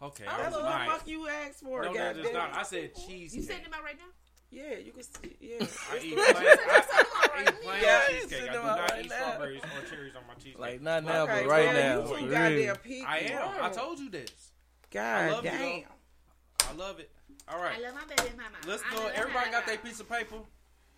Okay, 0.00 0.24
That's 0.24 0.42
that 0.42 0.52
what 0.52 0.62
the 0.62 0.68
nice. 0.68 0.90
fuck 0.90 1.06
you 1.08 1.28
asked 1.28 1.60
for. 1.60 1.82
No, 1.84 1.92
that 1.94 2.16
is 2.16 2.22
goddamn. 2.24 2.32
not. 2.50 2.56
I 2.56 2.62
said 2.64 2.92
cheese. 3.06 3.36
You 3.36 3.42
sending 3.42 3.64
them 3.64 3.74
out 3.74 3.84
right 3.84 3.96
now? 3.98 4.06
Yeah, 4.50 4.76
you 4.78 4.92
can 4.92 5.02
see. 5.02 5.36
Yeah. 5.40 5.64
I 5.90 5.98
eat 6.02 6.14
plain, 6.14 6.26
I, 6.28 6.56
I, 6.68 6.82
I 6.92 7.04
eat 7.42 7.60
plain 7.62 7.82
Yeah, 7.82 8.00
cheesecake. 8.10 8.50
I 8.50 8.52
do 8.52 8.62
not 8.62 8.90
right 8.90 9.04
eat 9.04 9.10
now. 9.10 9.16
strawberries 9.16 9.60
or 9.62 9.88
cherries 9.90 10.14
on 10.16 10.22
my 10.28 10.34
cheesecake. 10.34 10.58
Like 10.58 10.80
not 10.82 11.04
now, 11.04 11.22
Okay, 11.24 11.42
but 11.42 11.48
right 11.50 11.66
so 11.66 11.72
now. 11.72 12.00
You 12.00 12.06
for 12.06 12.30
goddamn 12.30 12.76
picky. 12.76 13.02
I 13.06 13.18
am. 13.18 13.50
I 13.64 13.68
told 13.70 13.98
you 13.98 14.10
this. 14.10 14.30
I 14.30 14.94
God 14.94 15.30
love 15.32 15.44
you, 15.44 15.50
damn. 15.50 15.80
though. 15.80 16.66
I 16.70 16.72
love 16.74 17.00
it. 17.00 17.10
All 17.48 17.60
right. 17.60 17.76
I 17.78 17.80
love 17.82 17.94
my 17.94 18.14
baby 18.14 18.30
mama. 18.36 18.56
Let's 18.66 18.82
go. 18.94 19.06
Everybody 19.14 19.50
got 19.50 19.66
their 19.66 19.78
piece 19.78 20.00
of 20.00 20.08
paper. 20.08 20.36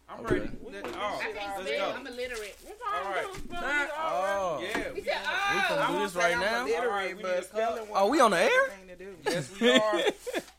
I'm 0.06 0.20
Okay. 0.26 0.34
ready. 0.40 0.50
Let, 0.70 0.84
oh, 0.94 1.20
let's 1.34 1.70
go. 1.78 1.94
I'm 1.96 2.06
illiterate. 2.06 2.56
All 2.86 3.10
right. 3.10 3.88
Oh. 3.96 4.60
Yeah. 4.62 4.92
We, 4.92 5.00
said, 5.00 5.06
We 5.06 5.10
oh. 5.10 5.64
can 5.68 5.92
do 5.94 5.98
this 6.00 6.14
right 6.14 6.38
now. 6.38 6.58
All 6.58 6.64
right, 6.66 6.68
Literally, 6.68 7.08
we 7.14 7.14
need 7.14 7.22
but 7.22 7.44
spelling 7.46 7.78
cup. 7.78 7.88
one 7.90 8.02
Oh, 8.02 8.08
we 8.10 8.20
on 8.20 8.30
the 8.32 8.36
air? 8.42 8.68
thing 8.68 8.88
to 8.88 8.96
do. 8.96 9.16
yes, 9.24 9.50
we 9.58 9.70
are. 9.78 10.00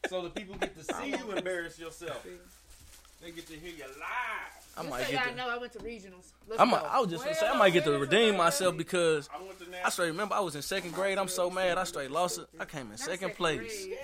so 0.09 0.23
the 0.23 0.29
people 0.31 0.55
get 0.55 0.75
to 0.75 0.95
see 0.95 1.09
you 1.11 1.31
embarrass 1.31 1.77
yourself. 1.77 2.25
They 3.25 3.31
get 3.31 3.47
to 3.47 3.53
hear 3.53 3.71
you 3.75 3.83
live. 3.85 4.77
I 4.77 4.83
might 4.83 5.09
get. 5.09 5.25
I 5.27 5.33
know 5.33 5.49
I 5.49 5.57
went 5.57 5.73
to 5.73 5.79
regionals. 5.79 6.31
Let's 6.47 6.61
I'm 6.61 6.69
go. 6.69 6.75
I 6.75 6.99
was 6.99 7.09
just 7.09 7.25
gonna 7.25 7.53
I 7.53 7.57
might 7.57 7.73
get 7.73 7.83
to 7.85 7.97
redeem 7.97 8.37
myself 8.37 8.77
because 8.77 9.27
I 9.33 9.39
I 9.83 9.89
straight 9.89 10.09
remember 10.09 10.35
I 10.35 10.41
was 10.41 10.55
in 10.55 10.61
second 10.61 10.93
grade. 10.93 11.17
I'm 11.17 11.27
so 11.27 11.49
mad. 11.49 11.79
I 11.79 11.85
straight 11.85 12.11
lost 12.11 12.37
it. 12.37 12.45
I 12.59 12.65
came 12.65 12.91
in 12.91 12.97
second 12.97 13.33
place. 13.33 13.87
Yeah, 13.89 13.95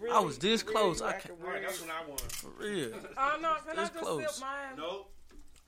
really. 0.00 0.14
I 0.14 0.20
was 0.20 0.38
this 0.38 0.62
close. 0.62 1.02
I 1.02 1.14
can't. 1.14 1.34
All 1.42 1.50
right, 1.50 1.60
that's 1.60 1.80
when 1.80 1.90
I 1.90 2.08
won. 2.08 2.18
For 2.18 2.50
real. 2.56 2.92
Oh 3.16 3.38
no, 3.42 3.56
can 3.66 3.78
I 3.78 3.82
just 3.82 3.94
close. 3.96 4.34
sip 4.36 4.42
mine? 4.42 4.76
Nope. 4.76 5.10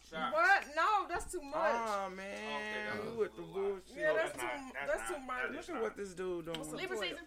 Shot. 0.08 0.32
What? 0.32 0.64
No, 0.76 1.08
that's 1.08 1.32
too 1.32 1.42
much. 1.42 1.54
Oh 1.56 2.10
man. 2.16 2.26
Okay, 2.26 3.00
that 3.00 3.12
you 3.12 3.18
with 3.18 3.34
the 3.34 3.42
bullshit. 3.42 3.82
yeah, 3.98 4.12
that's, 4.12 4.30
that's 4.30 4.40
too. 4.40 4.46
not- 4.46 4.74
that's 4.86 4.98
that's 4.98 5.10
too 5.10 5.26
much. 5.26 5.36
that 5.50 5.58
is 5.58 5.68
Look 5.68 5.76
at 5.76 5.82
what 5.82 5.96
this 5.96 6.14
dude 6.14 6.44
doing. 6.44 6.76
Libra 6.76 6.96
season. 6.98 7.18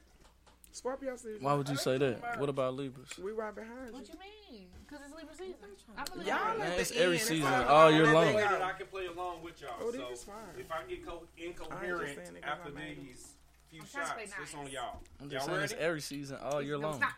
Scorpio 0.74 1.16
season. 1.16 1.38
Why 1.42 1.54
would 1.54 1.70
you 1.70 1.78
say 1.78 2.00
that? 2.00 2.40
What 2.40 2.50
about 2.50 2.74
Libras? 2.74 3.18
We 3.20 3.32
right 3.32 3.54
behind 3.54 3.90
you. 3.90 3.94
What 3.94 4.10
you 4.10 4.16
mean? 4.20 4.68
Because 4.86 5.06
it's 5.06 5.16
Libra 5.16 5.36
season. 5.36 6.26
Y'all 6.26 6.62
it's 6.80 6.92
every 6.92 7.18
end. 7.18 7.26
season, 7.26 7.54
it's 7.54 7.70
all 7.70 7.92
year 7.92 8.12
long. 8.12 8.36
I 8.36 8.72
can 8.72 8.88
play 8.88 9.06
along 9.06 9.44
with 9.44 9.62
y'all. 9.62 9.72
Oh, 9.80 9.92
so 9.92 10.10
is 10.12 10.24
fine. 10.24 10.36
if 10.58 10.72
I 10.72 10.82
get 10.90 11.06
co- 11.06 11.24
incoherent 11.38 12.20
I 12.44 12.48
after 12.48 12.72
these 12.72 13.34
few 13.70 13.82
shots, 13.82 14.14
nice. 14.18 14.32
it's 14.42 14.56
on 14.56 14.68
y'all. 14.68 15.00
I'm 15.22 15.30
just 15.30 15.34
y'all 15.34 15.46
saying 15.46 15.60
ready? 15.60 15.74
it's 15.74 15.82
every 15.82 16.02
season, 16.02 16.38
all 16.44 16.62
year 16.62 16.78
long. 16.78 16.98
Stop. 16.98 17.14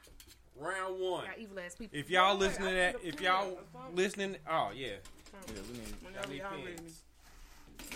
Round 0.57 0.99
one. 0.99 1.25
Evil 1.37 1.59
ass 1.59 1.75
people. 1.75 1.97
If 1.97 2.09
y'all 2.09 2.37
listening 2.37 2.69
to 2.69 2.75
that, 2.75 2.95
if 3.03 3.21
y'all 3.21 3.57
listening, 3.93 4.35
oh 4.49 4.71
yeah, 4.75 4.87
yeah, 4.87 5.61
we 5.71 5.77
need. 5.77 6.39
Y'all 6.39 6.59
need 6.59 6.75
pins. 6.77 7.01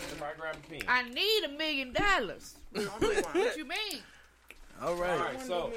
Everybody 0.04 0.38
grab 0.38 0.56
a 0.56 0.70
pin. 0.70 0.82
I 0.88 1.08
need 1.08 1.44
a 1.44 1.48
million 1.48 1.92
dollars. 1.92 2.54
what 2.72 3.56
you 3.56 3.66
mean? 3.66 4.02
All 4.80 4.94
right. 4.94 5.10
All 5.10 5.18
right. 5.18 5.40
So. 5.42 5.72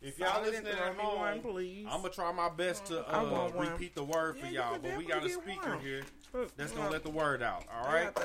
If 0.00 0.16
y'all 0.16 0.40
listening 0.42 0.72
at 0.72 0.94
home, 0.94 1.18
one, 1.18 1.40
please. 1.40 1.84
I'm 1.90 2.02
gonna 2.02 2.10
try 2.10 2.30
my 2.30 2.48
best 2.48 2.86
to 2.86 3.04
uh, 3.12 3.50
repeat 3.56 3.96
the 3.96 4.04
word 4.04 4.38
for 4.38 4.46
yeah, 4.46 4.70
y'all, 4.70 4.78
but 4.80 4.96
we 4.96 5.04
got 5.04 5.26
a 5.26 5.28
speaker 5.28 5.76
here 5.82 6.04
that's 6.56 6.70
gonna 6.70 6.90
let 6.90 7.02
the 7.02 7.10
word 7.10 7.42
out. 7.42 7.64
All 7.74 7.92
right. 7.92 8.16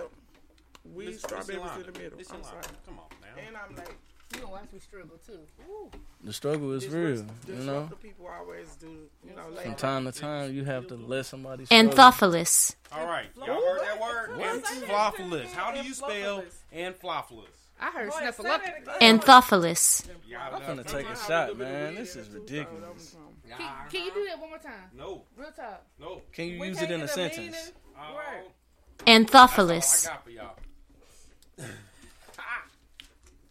We 0.94 1.14
start 1.14 1.46
strawberries 1.46 1.78
in 1.78 1.94
the 1.94 2.00
middle. 2.00 2.20
I'm 2.20 2.44
sorry. 2.44 2.62
Come 2.86 3.00
on 3.00 3.06
now. 3.22 3.42
And 3.48 3.58
I'm 3.58 3.76
like, 3.76 3.96
you 4.36 4.42
know, 4.42 4.50
watch 4.50 4.66
me 4.72 4.80
struggle 4.80 5.18
too. 5.26 5.40
Ooh. 5.68 5.90
The 6.24 6.34
struggle 6.34 6.74
is 6.74 6.84
this 6.84 6.94
real, 6.94 7.26
you 7.48 7.64
know. 7.64 7.90
People 8.02 8.28
always 8.28 8.76
do, 8.76 9.10
you 9.28 9.36
know. 9.36 9.50
From 9.62 9.76
time 9.76 10.06
to 10.06 10.12
time, 10.12 10.54
you 10.54 10.66
have 10.66 10.88
to 10.88 10.96
let 10.96 11.26
somebody. 11.26 11.66
Anthophilous. 11.66 12.76
All 12.92 13.08
right, 13.08 13.28
y'all 13.36 13.48
heard 13.48 13.82
that 13.82 14.00
word? 14.00 14.32
Anthophilous. 14.40 15.52
How 15.54 15.74
do 15.74 15.82
you 15.82 15.94
spell 15.96 16.44
anthophilous? 16.72 17.63
I 17.84 17.92
heard 17.92 18.12
Snuffleupagus. 18.14 18.98
Anthophilous. 19.02 20.06
I'm 20.40 20.62
gonna 20.66 20.86
take 20.86 21.06
a 21.10 21.18
shot, 21.18 21.58
man. 21.58 21.96
This 21.96 22.16
is 22.16 22.30
ridiculous. 22.30 23.18
Can, 23.58 23.70
can 23.92 24.06
you 24.06 24.14
do 24.14 24.26
that 24.30 24.40
one 24.40 24.50
more 24.52 24.58
time? 24.58 24.90
No. 24.98 25.24
Real 25.36 25.52
talk. 25.52 25.86
No. 26.00 26.22
Can 26.32 26.48
you 26.48 26.64
use 26.64 26.82
it 26.82 26.90
in 26.90 27.02
a 27.02 27.08
sentence? 27.10 27.74
Uh, 27.94 28.00
right. 28.16 28.48
Anthophilous. 29.06 30.08
I 30.08 30.12
got 30.12 30.24
for 30.24 30.30
y'all. 30.30 30.56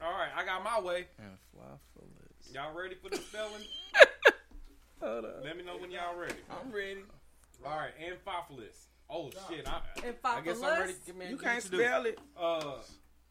All 0.02 0.12
right, 0.12 0.30
I 0.34 0.44
got 0.46 0.64
my 0.64 0.80
way. 0.80 1.06
Anthophilous. 1.20 2.54
Y'all 2.54 2.74
ready 2.74 2.94
for 2.94 3.10
the 3.10 3.18
spelling? 3.18 3.62
Hold 5.02 5.26
up. 5.26 5.42
Let 5.44 5.58
me 5.58 5.62
know 5.62 5.76
when 5.76 5.90
y'all 5.90 6.16
ready. 6.18 6.34
I'm 6.50 6.72
ready. 6.72 7.04
All 7.66 7.76
right, 7.76 7.92
Anthophilous. 8.00 8.86
Oh 9.10 9.30
shit! 9.50 9.68
I, 9.68 9.82
I 10.24 10.40
guess 10.40 10.62
I'm 10.62 10.80
ready. 10.80 10.94
Give 11.04 11.16
me, 11.16 11.28
You 11.28 11.36
can't 11.36 11.62
spell 11.62 12.06
it. 12.06 12.18
Uh, 12.34 12.76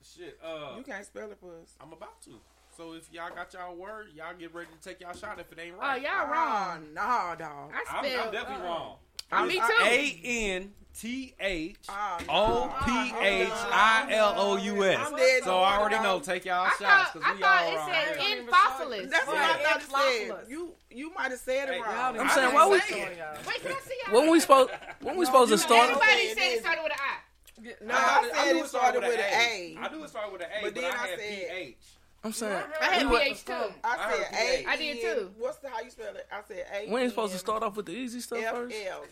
Shit, 0.03 0.39
uh, 0.43 0.77
you 0.77 0.83
can't 0.83 1.05
spell 1.05 1.29
it 1.31 1.37
for 1.39 1.59
us. 1.61 1.75
I'm 1.79 1.93
about 1.93 2.21
to. 2.23 2.31
So 2.75 2.93
if 2.93 3.11
y'all 3.11 3.29
got 3.35 3.53
y'all 3.53 3.75
word, 3.75 4.07
y'all 4.15 4.33
get 4.37 4.53
ready 4.53 4.69
to 4.71 4.89
take 4.89 5.01
y'all 5.01 5.13
shot 5.13 5.39
if 5.39 5.51
it 5.51 5.59
ain't 5.59 5.75
oh, 5.77 5.81
right. 5.81 6.01
Oh, 6.01 6.19
y'all 6.19 6.31
wrong. 6.31 6.87
Oh, 6.89 6.93
nah, 6.93 7.35
dog. 7.35 7.71
I 7.73 7.99
spelled. 7.99 8.05
I'm, 8.05 8.27
I'm 8.27 8.33
definitely 8.33 8.65
uh, 8.65 8.69
wrong. 8.69 8.95
I 9.31 9.45
me 9.45 9.55
too. 9.55 9.61
A 9.81 10.21
N 10.23 10.71
T 10.97 11.35
H 11.39 11.77
ah, 11.87 12.19
O 12.29 12.75
P 12.85 13.13
H 13.25 13.49
I 13.51 14.07
L 14.11 14.33
O 14.37 14.57
U 14.57 14.83
S. 14.83 15.43
So 15.43 15.59
I 15.59 15.77
already 15.77 16.01
know. 16.03 16.19
Take 16.19 16.45
y'all 16.45 16.65
I 16.65 16.69
shots 16.79 17.11
because 17.13 17.37
we 17.37 17.43
all 17.43 17.49
wrong. 17.49 17.51
I 17.51 17.75
thought 17.75 18.07
it 18.07 18.19
said 18.19 18.37
in 18.37 18.47
Fossilus. 18.47 19.09
That's 19.09 19.27
what 19.27 19.37
I 19.37 19.63
thought 19.63 19.81
it 19.81 20.27
said. 20.29 20.49
You 20.49 20.73
you 20.89 21.13
might 21.13 21.31
have 21.31 21.39
said 21.39 21.69
it 21.69 21.81
wrong. 21.81 22.19
I'm 22.19 22.29
saying 22.29 22.53
what 22.53 22.71
we. 22.71 22.77
Wait, 22.77 22.83
can 22.89 23.71
I 23.71 23.79
see 23.85 24.11
y'all? 24.11 24.31
We 24.31 24.39
supposed 24.39 24.71
when 25.01 25.17
we 25.17 25.25
supposed 25.25 25.51
to 25.51 25.57
start? 25.57 25.91
Everybody 25.91 26.29
said 26.29 26.53
it 26.53 26.61
started 26.61 26.83
with 26.83 26.93
an 26.93 26.99
I. 26.99 27.30
No, 27.81 27.93
I, 27.93 27.97
I, 27.97 28.29
said 28.45 28.55
I 28.55 28.59
it 28.59 28.67
started 28.67 29.01
with 29.03 29.13
an 29.13 29.19
A. 29.19 29.77
I 29.79 29.89
knew 29.89 30.03
it 30.03 30.09
started 30.09 30.33
with 30.33 30.41
an 30.41 30.47
A, 30.59 30.63
but, 30.63 30.75
then 30.75 30.83
I, 30.85 30.87
I 30.87 31.07
said 31.07 31.19
PH. 31.19 31.75
I'm 32.23 32.33
sorry. 32.33 32.63
I 32.79 32.85
had 32.85 33.09
PH 33.09 33.45
too. 33.45 33.53
I 33.83 34.11
said 34.11 34.27
A. 34.39 34.65
I 34.69 34.77
did 34.77 35.01
too. 35.01 35.31
What's 35.37 35.57
the 35.57 35.69
how 35.69 35.81
you 35.81 35.89
spell 35.89 36.15
it? 36.15 36.27
I 36.31 36.41
said 36.47 36.65
A. 36.73 36.91
We 36.91 37.01
ain't 37.01 37.09
supposed 37.09 37.33
to 37.33 37.39
start 37.39 37.63
off 37.63 37.75
with 37.75 37.87
the 37.87 37.93
easy 37.93 38.19
stuff 38.19 38.43
first. 38.43 38.75
F 38.75 38.87
L. 38.87 39.03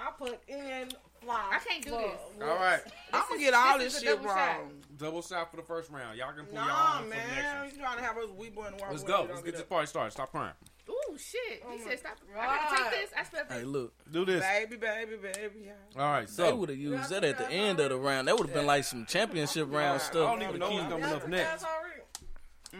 I 0.00 0.10
put 0.18 0.40
in 0.48 0.88
fly. 1.28 1.48
I 1.52 1.58
can't 1.58 1.84
do 1.84 1.90
this. 1.90 2.20
All 2.42 2.56
right. 2.56 2.80
I'm 3.12 3.22
gonna 3.28 3.40
get 3.40 3.54
all 3.54 3.78
this, 3.78 3.94
this 3.94 4.02
shit 4.02 4.16
double 4.16 4.28
wrong. 4.28 4.36
Shot. 4.36 4.98
Double 4.98 5.22
shot 5.22 5.50
for 5.50 5.56
the 5.56 5.62
first 5.62 5.90
round. 5.90 6.18
Y'all 6.18 6.32
can 6.32 6.44
pull 6.46 6.56
nah, 6.56 6.66
y'all 6.66 7.02
on 7.02 7.08
man. 7.08 7.18
for. 7.68 7.74
You 7.74 7.80
trying 7.80 7.98
to 7.98 8.02
have 8.02 8.16
us 8.16 8.28
weeble 8.38 8.66
in 8.66 8.76
the 8.76 8.84
Let's 8.90 9.02
go. 9.02 9.26
Let's 9.28 9.40
get, 9.40 9.44
get 9.46 9.56
this 9.56 9.62
party 9.64 9.86
started. 9.86 10.10
Stop 10.12 10.30
crying. 10.30 10.54
Ooh 10.88 11.18
shit! 11.18 11.62
Oh 11.66 11.70
he 11.70 11.78
said 11.82 11.98
stop. 11.98 12.16
God. 12.34 12.40
I 12.40 12.46
gotta 12.46 12.90
take 12.90 13.00
this. 13.02 13.10
I 13.16 13.22
spelled 13.22 13.48
this. 13.50 13.58
Hey, 13.58 13.64
look, 13.64 13.92
do 14.10 14.24
this, 14.24 14.40
baby, 14.40 14.76
baby, 14.76 15.16
baby. 15.16 15.66
Yeah. 15.66 16.02
All 16.02 16.10
right, 16.10 16.28
so 16.28 16.46
they 16.46 16.52
would 16.52 16.70
have 16.70 16.78
used 16.78 17.10
that 17.10 17.24
at 17.24 17.36
the 17.36 17.50
end 17.50 17.78
of 17.80 17.90
the 17.90 17.98
round. 17.98 18.26
That 18.26 18.38
would 18.38 18.46
have 18.46 18.54
been 18.54 18.66
like 18.66 18.84
some 18.84 19.04
championship 19.04 19.70
round 19.70 20.00
stuff. 20.00 20.28
I 20.28 20.32
don't 20.32 20.48
even 20.48 20.58
know 20.58 20.70
what's 20.70 20.88
coming 20.88 21.04
up 21.04 21.28
next. 21.28 21.66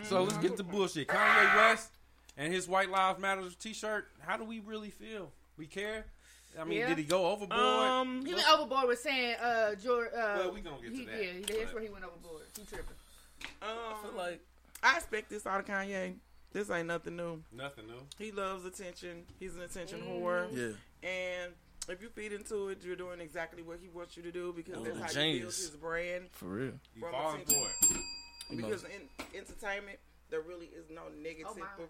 So 0.04 0.22
let's 0.22 0.38
get 0.38 0.56
the 0.56 0.64
bullshit. 0.64 1.08
Kanye 1.08 1.56
West 1.56 1.90
and 2.38 2.52
his 2.52 2.66
White 2.66 2.88
Lives 2.88 3.20
Matter 3.20 3.42
T-shirt. 3.60 4.08
How 4.20 4.38
do 4.38 4.44
we 4.44 4.60
really 4.60 4.90
feel? 4.90 5.30
We 5.58 5.66
care. 5.66 6.06
I 6.60 6.64
mean, 6.64 6.78
yeah. 6.78 6.88
did 6.88 6.98
he 6.98 7.04
go 7.04 7.26
overboard? 7.26 7.60
Um, 7.60 8.24
he 8.24 8.34
went 8.34 8.46
overboard 8.52 8.88
with 8.88 9.00
saying 9.00 9.36
uh, 9.42 9.74
George. 9.76 10.08
Uh, 10.08 10.34
well, 10.38 10.52
we 10.52 10.60
gonna 10.60 10.76
get 10.82 10.92
he, 10.92 11.04
to 11.04 11.10
that. 11.10 11.22
Yeah, 11.22 11.56
that's 11.58 11.72
where 11.72 11.82
he 11.82 11.88
went 11.88 12.04
overboard. 12.04 12.42
He 12.56 12.64
tripping. 12.64 12.94
Um, 13.62 13.68
I 13.68 14.02
feel 14.02 14.16
like 14.16 14.40
I 14.82 14.96
expect 14.96 15.30
this 15.30 15.46
out 15.46 15.60
of 15.60 15.66
Kanye. 15.66 16.14
This 16.52 16.70
ain't 16.70 16.88
nothing 16.88 17.16
new. 17.16 17.42
Nothing 17.52 17.86
new. 17.86 18.00
He 18.18 18.32
loves 18.32 18.64
attention. 18.64 19.24
He's 19.38 19.54
an 19.54 19.62
attention 19.62 20.00
mm. 20.00 20.20
whore. 20.20 20.48
Yeah. 20.50 21.08
And 21.08 21.52
if 21.88 22.02
you 22.02 22.08
feed 22.08 22.32
into 22.32 22.68
it, 22.68 22.78
you're 22.82 22.96
doing 22.96 23.20
exactly 23.20 23.62
what 23.62 23.78
he 23.80 23.88
wants 23.88 24.16
you 24.16 24.22
to 24.22 24.32
do 24.32 24.52
because 24.56 24.76
oh, 24.78 24.84
that's 24.84 25.14
how 25.14 25.22
he 25.22 25.40
builds 25.40 25.58
his 25.58 25.70
brand. 25.70 26.24
For 26.32 26.46
real. 26.46 26.72
You 26.94 27.06
falling 27.10 27.44
for 27.44 27.54
it. 27.54 28.56
Because 28.56 28.84
in 28.84 29.08
entertainment, 29.38 29.98
there 30.30 30.40
really 30.40 30.66
is 30.66 30.86
no 30.90 31.02
oh, 31.06 31.22
negative. 31.22 31.64
Oh. 31.80 31.84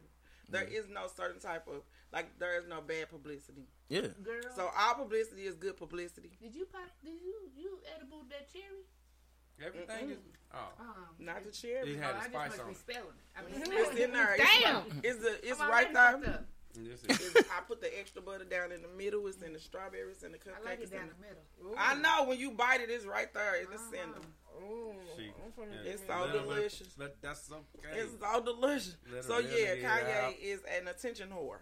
There 0.51 0.69
yeah. 0.69 0.81
is 0.81 0.87
no 0.89 1.07
certain 1.15 1.41
type 1.41 1.67
of 1.69 1.83
like 2.13 2.27
there 2.39 2.59
is 2.59 2.67
no 2.69 2.81
bad 2.81 3.11
publicity. 3.11 3.67
Yeah. 3.89 4.01
Girl. 4.23 4.43
So 4.55 4.71
all 4.77 4.95
publicity 4.95 5.43
is 5.43 5.55
good 5.55 5.77
publicity. 5.77 6.31
Did 6.41 6.55
you 6.55 6.67
pop? 6.67 6.91
Did 7.03 7.21
you 7.25 7.35
you 7.57 7.79
edible 7.97 8.25
that 8.31 8.53
cherry? 8.53 8.85
Everything 9.65 10.09
Mm-mm. 10.09 10.13
is 10.13 10.19
oh, 10.55 10.59
um, 10.81 10.87
not 11.19 11.45
the 11.45 11.51
cherry. 11.51 11.91
It 11.91 11.99
had 11.99 12.15
oh, 12.15 12.19
a 12.19 12.25
spice 12.25 12.35
I 12.35 12.49
just 12.49 12.61
on 12.61 12.71
it. 12.71 12.77
Spelling. 12.77 13.19
I 13.37 13.43
mean, 13.43 13.63
it's 13.67 13.99
in 13.99 14.13
there. 14.13 14.37
Damn. 14.63 14.83
It's, 15.03 15.05
it's 15.05 15.19
the 15.19 15.49
it's 15.51 15.61
right 15.61 15.93
there. 15.93 16.45
Yes, 16.81 17.03
it 17.03 17.21
is. 17.21 17.37
I 17.37 17.61
put 17.67 17.81
the 17.81 17.99
extra 17.99 18.23
butter 18.23 18.45
down 18.45 18.73
in 18.73 18.83
the 18.83 18.89
middle. 18.89 19.27
It's 19.27 19.43
in 19.43 19.53
the 19.53 19.59
strawberries 19.59 20.23
and 20.23 20.33
the 20.33 20.39
cupcakes 20.39 20.63
I 20.65 20.71
like 20.71 20.81
it 20.81 20.93
down 20.93 21.09
the 21.09 21.27
middle. 21.27 21.43
Ooh. 21.65 21.75
I 21.77 21.95
know 21.97 22.29
when 22.29 22.39
you 22.39 22.53
bite 22.53 22.81
it, 22.81 22.91
it's 22.91 23.07
right 23.07 23.33
there 23.35 23.57
in 23.57 23.71
the 23.71 23.77
uh-huh. 23.77 23.91
center. 23.91 24.27
Ooh, 24.61 24.93
yeah, 25.19 25.93
it's 25.93 26.03
so 26.07 26.29
delicious. 26.33 26.89
Let, 26.99 27.09
let, 27.09 27.23
that's 27.23 27.51
okay. 27.51 28.01
It's 28.01 28.13
so 28.21 28.43
delicious. 28.43 28.97
Let 29.13 29.25
so 29.25 29.39
yeah, 29.39 29.77
Kanye 29.77 30.25
out. 30.25 30.35
is 30.43 30.61
an 30.79 30.89
attention 30.89 31.29
whore. 31.31 31.59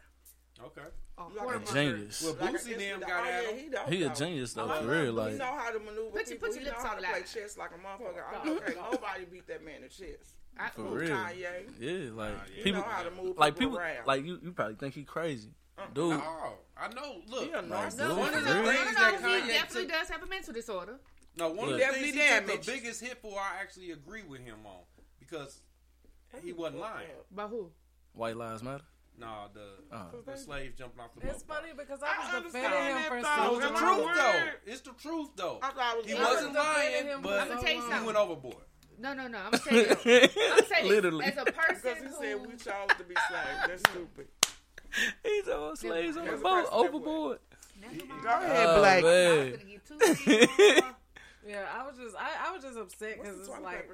Okay. 0.64 0.82
A 1.18 1.72
genius. 1.72 2.22
Well, 2.22 2.34
Boosie 2.34 2.68
like, 2.68 2.78
them 2.78 3.00
got 3.00 3.10
oh, 3.10 3.70
yeah, 3.70 3.90
he, 3.90 3.96
he 3.96 4.02
a 4.04 4.14
genius 4.14 4.52
though, 4.54 4.68
for 4.68 4.86
real. 4.86 5.12
Like, 5.12 5.32
he 5.32 5.38
know 5.38 5.44
how 5.44 5.70
to 5.70 5.78
maneuver. 5.78 6.10
Put, 6.10 6.40
put 6.40 6.54
your 6.54 6.64
lips 6.64 6.84
on 6.84 6.96
the 6.96 7.02
play 7.02 7.20
chess 7.20 7.56
like 7.58 7.70
a 7.70 7.74
motherfucker. 7.74 8.22
Oh, 8.32 8.40
I 8.40 8.44
don't 8.44 8.92
nobody 8.92 9.24
beat 9.30 9.46
that 9.48 9.64
man 9.64 9.82
in 9.82 9.88
chess. 9.88 10.34
I, 10.58 10.68
for 10.74 10.82
real. 10.82 11.10
Kanye. 11.10 11.64
Yeah, 11.78 12.10
like 12.14 12.32
uh, 12.32 12.38
yeah. 12.56 12.64
people, 12.64 13.34
like 13.36 13.58
people, 13.58 13.78
around. 13.78 14.06
like 14.06 14.24
you, 14.24 14.38
you 14.42 14.52
probably 14.52 14.76
think 14.76 14.94
he 14.94 15.04
crazy. 15.04 15.50
Uh-uh. 15.78 15.86
Dude, 15.92 16.10
no, 16.10 16.52
I 16.76 16.88
know. 16.88 17.16
Look, 17.28 17.50
yeah, 17.50 17.60
no, 17.60 17.74
like, 17.74 17.96
no, 17.98 18.14
one 18.16 18.34
of 18.34 18.44
the 18.44 18.54
no, 18.54 18.64
things 18.64 18.96
that 18.96 19.20
Kanye 19.20 19.42
he 19.42 19.48
definitely 19.48 19.82
took, 19.82 19.92
does 19.92 20.08
have 20.08 20.22
a 20.22 20.26
mental 20.26 20.54
disorder. 20.54 20.98
No, 21.36 21.50
one 21.50 21.68
of 21.68 21.78
the 21.78 21.86
things 21.86 22.14
he 22.14 22.28
took 22.28 22.64
the 22.64 22.72
biggest 22.72 23.02
hit 23.02 23.18
for, 23.18 23.38
I 23.38 23.60
actually 23.60 23.90
agree 23.90 24.22
with 24.22 24.40
him 24.40 24.56
on 24.64 24.80
because 25.18 25.60
he 26.42 26.52
wasn't 26.52 26.80
lying. 26.80 27.08
By 27.30 27.46
who? 27.46 27.70
White 28.14 28.36
Lives 28.36 28.62
Matter. 28.62 28.84
Nah, 29.18 29.48
the 29.54 29.96
uh, 29.96 30.04
the 30.26 30.36
slaves 30.36 30.74
jumping 30.76 31.00
off 31.00 31.14
the 31.14 31.22
boat. 31.22 31.30
It's 31.30 31.42
funny 31.42 31.68
because 31.76 32.00
I 32.02 32.18
was 32.18 32.34
I 32.34 32.40
defending 32.42 32.96
him 32.96 33.02
for 33.08 33.22
so 33.22 33.56
It 33.56 33.62
the 33.62 33.68
truth 33.78 34.08
though. 34.14 34.42
It's 34.66 34.80
the 34.82 34.90
truth 34.92 35.28
though. 35.36 35.58
Was 35.62 36.06
he 36.06 36.14
wasn't 36.14 36.54
lying, 36.54 37.06
but 37.22 37.40
I'm 37.40 37.48
gonna 37.48 37.98
he 37.98 38.04
went 38.04 38.18
overboard. 38.18 38.64
No, 38.98 39.12
no, 39.14 39.26
no. 39.28 39.38
I'm 39.38 39.50
gonna 39.50 39.58
tell 39.58 39.74
you. 39.74 40.28
I'm 40.52 40.64
saying 40.64 40.88
literally 40.88 41.26
as 41.26 41.36
a 41.36 41.44
person 41.44 41.80
because 41.82 41.98
he 41.98 42.06
who... 42.06 42.14
said 42.14 42.40
we 42.40 42.52
chose 42.56 42.88
to 42.98 43.04
be 43.04 43.14
slaves. 43.28 43.66
That's 43.66 43.82
stupid. 43.90 44.28
He's 45.22 45.48
all 45.48 45.70
oh, 45.70 45.74
slaves 45.74 46.16
on 46.16 46.26
the 46.26 46.36
boat 46.36 46.66
overboard. 46.72 47.38
Go 48.22 48.28
oh, 48.28 48.42
ahead, 48.42 49.02
Black. 49.02 50.96
Yeah, 51.46 51.64
I 51.72 51.86
was 51.86 51.96
just 51.96 52.16
I, 52.16 52.48
I 52.48 52.52
was 52.52 52.62
just 52.62 52.76
upset 52.76 53.22
because 53.22 53.38
it's 53.38 53.48
like 53.48 53.88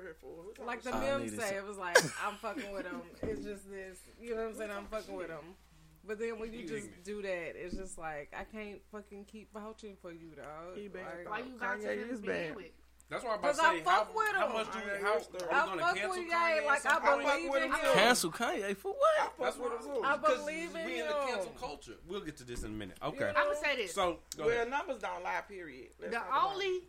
like 0.65 0.83
the 0.83 0.93
meme 0.93 1.29
say 1.29 1.57
it 1.57 1.67
was 1.67 1.77
like 1.77 1.97
I'm 2.27 2.37
fucking 2.41 2.73
with 2.73 2.87
him. 2.87 3.03
It's 3.23 3.45
just 3.45 3.71
this, 3.71 3.99
you 4.21 4.31
know 4.31 4.43
what 4.43 4.51
I'm 4.51 4.57
saying? 4.57 4.71
I'm 4.71 4.87
fucking 4.87 5.15
with 5.15 5.29
him. 5.29 5.57
But 6.05 6.19
then 6.19 6.41
when 6.41 6.53
you 6.53 6.67
just 6.67 6.89
do 7.05 7.23
that, 7.23 7.53
it's 7.55 7.77
just 7.77 7.99
like 7.99 8.33
I 8.37 8.45
can't 8.45 8.81
fucking 8.91 9.27
keep 9.27 9.53
vouching 9.53 9.97
for 10.01 10.13
you, 10.13 10.31
dog. 10.35 10.77
He 10.77 10.89
bad. 10.89 11.05
Like, 11.25 11.29
Why 11.29 11.39
you 11.39 11.59
vouching 11.59 11.83
for 11.83 12.15
him? 12.15 12.21
Bad. 12.23 12.57
With? 12.57 12.67
That's 13.13 13.25
why 13.25 13.33
I'm 13.33 13.39
about 13.41 13.51
to 13.51 13.57
say, 13.57 13.67
I 13.67 13.81
fuck 13.81 13.93
how, 13.93 14.07
with 14.15 14.29
him. 14.29 14.35
How 14.37 14.53
much 14.55 14.73
do 14.73 14.79
you, 14.79 15.05
how, 15.05 15.13
I 15.13 15.61
are 15.61 15.75
you 15.75 15.81
gonna 15.81 15.95
cancel 16.01 16.23
Kanye? 16.23 16.65
Like, 16.65 16.87
I 16.87 17.23
believe 17.23 17.55
in 17.55 17.63
him. 17.63 17.93
Cancel 17.93 18.31
Kanye 18.33 18.77
for 18.77 18.93
what? 18.93 19.33
That's 19.39 19.59
what 19.59 19.73
I'm 19.79 19.87
doing. 19.87 20.05
I 20.05 20.17
believe 20.17 20.75
in 20.75 20.87
we 20.87 21.01
in 21.01 21.07
the 21.07 21.15
cancel 21.27 21.53
culture. 21.61 21.93
We'll 22.09 22.23
get 22.23 22.39
to 22.39 22.45
this 22.45 22.63
in 22.63 22.71
a 22.71 22.75
minute. 22.75 22.97
Okay. 23.05 23.19
You 23.19 23.25
know? 23.25 23.33
I'm 23.37 23.47
gonna 23.49 23.57
say 23.57 23.77
this. 23.77 23.95
So, 23.95 24.21
go 24.37 24.47
well, 24.47 24.55
ahead. 24.55 24.71
numbers 24.71 24.99
don't 25.03 25.23
lie. 25.23 25.43
Period. 25.47 25.89
Let's 26.01 26.15
the 26.15 26.23
only 26.35 26.85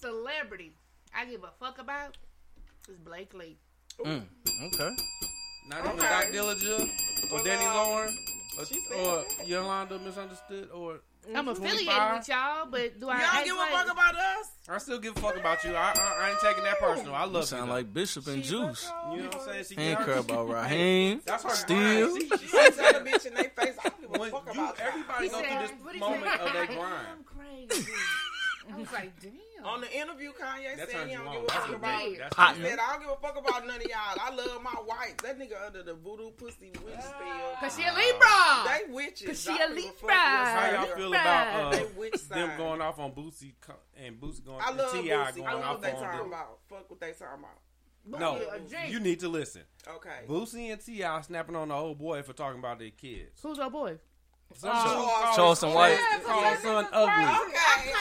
celebrity 0.00 0.72
I 1.14 1.24
give 1.24 1.42
a 1.44 1.50
fuck 1.58 1.78
about 1.78 2.16
is 2.88 2.98
Blake 2.98 3.34
Lee. 3.34 3.58
Mm, 3.98 4.22
okay. 4.72 4.96
Not 5.68 5.80
okay. 5.80 5.88
even 5.88 5.98
Doc 5.98 6.24
Dillinger 6.32 6.88
or 7.32 7.44
Danny 7.44 7.66
Lauren 7.66 8.16
or, 8.96 9.24
Yolanda 9.46 9.98
Misunderstood 9.98 10.70
or 10.72 11.00
I'm 11.34 11.48
affiliated 11.48 11.86
with 11.86 12.28
y'all, 12.28 12.66
but 12.70 12.98
do 12.98 13.06
y'all 13.06 13.14
I? 13.14 13.44
Y'all 13.44 13.44
give 13.44 13.56
like, 13.56 13.70
a 13.70 13.76
fuck 13.76 13.92
about 13.92 14.14
us? 14.14 14.50
I 14.68 14.78
still 14.78 14.98
give 14.98 15.16
a 15.16 15.20
fuck 15.20 15.36
about 15.36 15.62
you. 15.64 15.74
I, 15.74 15.92
I, 15.94 16.26
I 16.26 16.30
ain't 16.30 16.40
taking 16.40 16.64
that 16.64 16.78
personal. 16.78 17.14
I 17.14 17.24
love 17.24 17.42
you. 17.42 17.46
Sound 17.46 17.66
you, 17.66 17.74
like 17.74 17.92
Bishop 17.92 18.26
and 18.26 18.42
she 18.42 18.50
Juice. 18.50 18.90
You 19.12 19.18
know 19.18 19.24
what 19.24 19.34
I'm 19.34 19.40
saying? 19.40 19.64
She 19.64 19.76
ain't 19.78 19.98
care 19.98 20.18
about 20.18 20.48
Raheem. 20.52 21.20
That's 21.26 21.44
her 21.44 21.50
Steel. 21.50 22.16
She, 22.16 22.28
she 22.28 22.48
tell 22.48 22.72
the 22.72 23.10
bitch 23.10 23.26
in 23.26 23.34
their 23.34 23.50
face. 23.50 23.74
I 23.84 23.88
don't 23.90 24.00
give 24.00 24.14
a 24.14 24.18
when 24.18 24.30
fuck 24.30 24.46
you, 24.46 24.60
about 24.60 24.80
everybody. 24.80 25.28
Go 25.28 25.42
through 25.42 25.90
this 25.90 26.00
moment 26.00 26.40
of 26.40 26.52
their 26.52 26.66
grind. 26.78 27.06
I'm 27.12 27.24
crazy. 27.24 27.92
I 28.72 28.76
was 28.78 28.92
like, 28.92 29.20
damn. 29.20 29.49
On 29.64 29.80
the 29.80 29.92
interview, 29.96 30.30
Kanye 30.32 30.76
that 30.76 30.90
said 30.90 31.08
he 31.08 31.14
don't 31.14 31.32
give 31.32 31.42
a 31.42 31.46
fuck 31.46 31.74
about. 31.74 32.00
He 32.00 32.16
said 32.16 32.32
I 32.36 32.92
don't 32.92 33.00
give 33.00 33.10
a 33.10 33.16
fuck 33.16 33.36
about 33.36 33.66
none 33.66 33.76
of 33.76 33.82
y'all. 33.82 34.18
I 34.20 34.34
love 34.34 34.62
my 34.62 34.76
wife. 34.86 35.16
That 35.18 35.38
nigga 35.38 35.66
under 35.66 35.82
the 35.82 35.94
voodoo 35.94 36.30
pussy 36.30 36.72
witch 36.84 36.94
spell. 36.94 37.12
Ah. 37.18 37.56
Cause 37.60 37.76
she 37.76 37.82
a 37.84 37.92
Libra. 37.92 38.88
They 38.88 38.92
witches. 38.92 39.26
Cause 39.26 39.42
she 39.42 39.62
a 39.62 39.68
Libra. 39.68 40.14
How 40.14 40.70
y'all 40.72 40.96
feel 40.96 41.08
about 41.08 41.74
uh, 41.74 42.34
them 42.34 42.50
going 42.56 42.80
off 42.80 42.98
on 42.98 43.12
Boosie 43.12 43.52
and 43.96 44.20
Boosie 44.20 44.44
going? 44.44 44.60
I 44.60 44.72
love 44.72 44.92
T. 44.92 44.98
Boosie. 45.08 45.36
Going 45.36 45.48
I 45.48 45.54
love 45.54 45.70
what 45.70 45.82
they 45.82 45.92
talking 45.92 46.18
them. 46.18 46.26
about. 46.28 46.58
Fuck 46.68 46.90
what 46.90 47.00
they 47.00 47.12
talking 47.12 47.40
about. 47.40 47.58
Boosie 48.08 48.18
no, 48.18 48.40
you 48.88 48.98
need 48.98 49.20
to 49.20 49.28
listen. 49.28 49.62
Okay. 49.86 50.24
Boosie 50.26 50.72
and 50.72 50.80
T.I. 50.80 51.20
snapping 51.20 51.54
on 51.54 51.68
the 51.68 51.74
old 51.74 51.98
boy 51.98 52.22
for 52.22 52.32
talking 52.32 52.58
about 52.58 52.78
their 52.78 52.90
kids. 52.90 53.40
Who's 53.42 53.58
our 53.58 53.70
boy? 53.70 53.98
Um, 54.50 54.70
Charleston, 54.72 55.34
Charleston 55.36 55.74
White. 55.74 55.98
Charleston 56.26 56.86
Ugly. 56.92 57.24
Okay. 57.24 57.92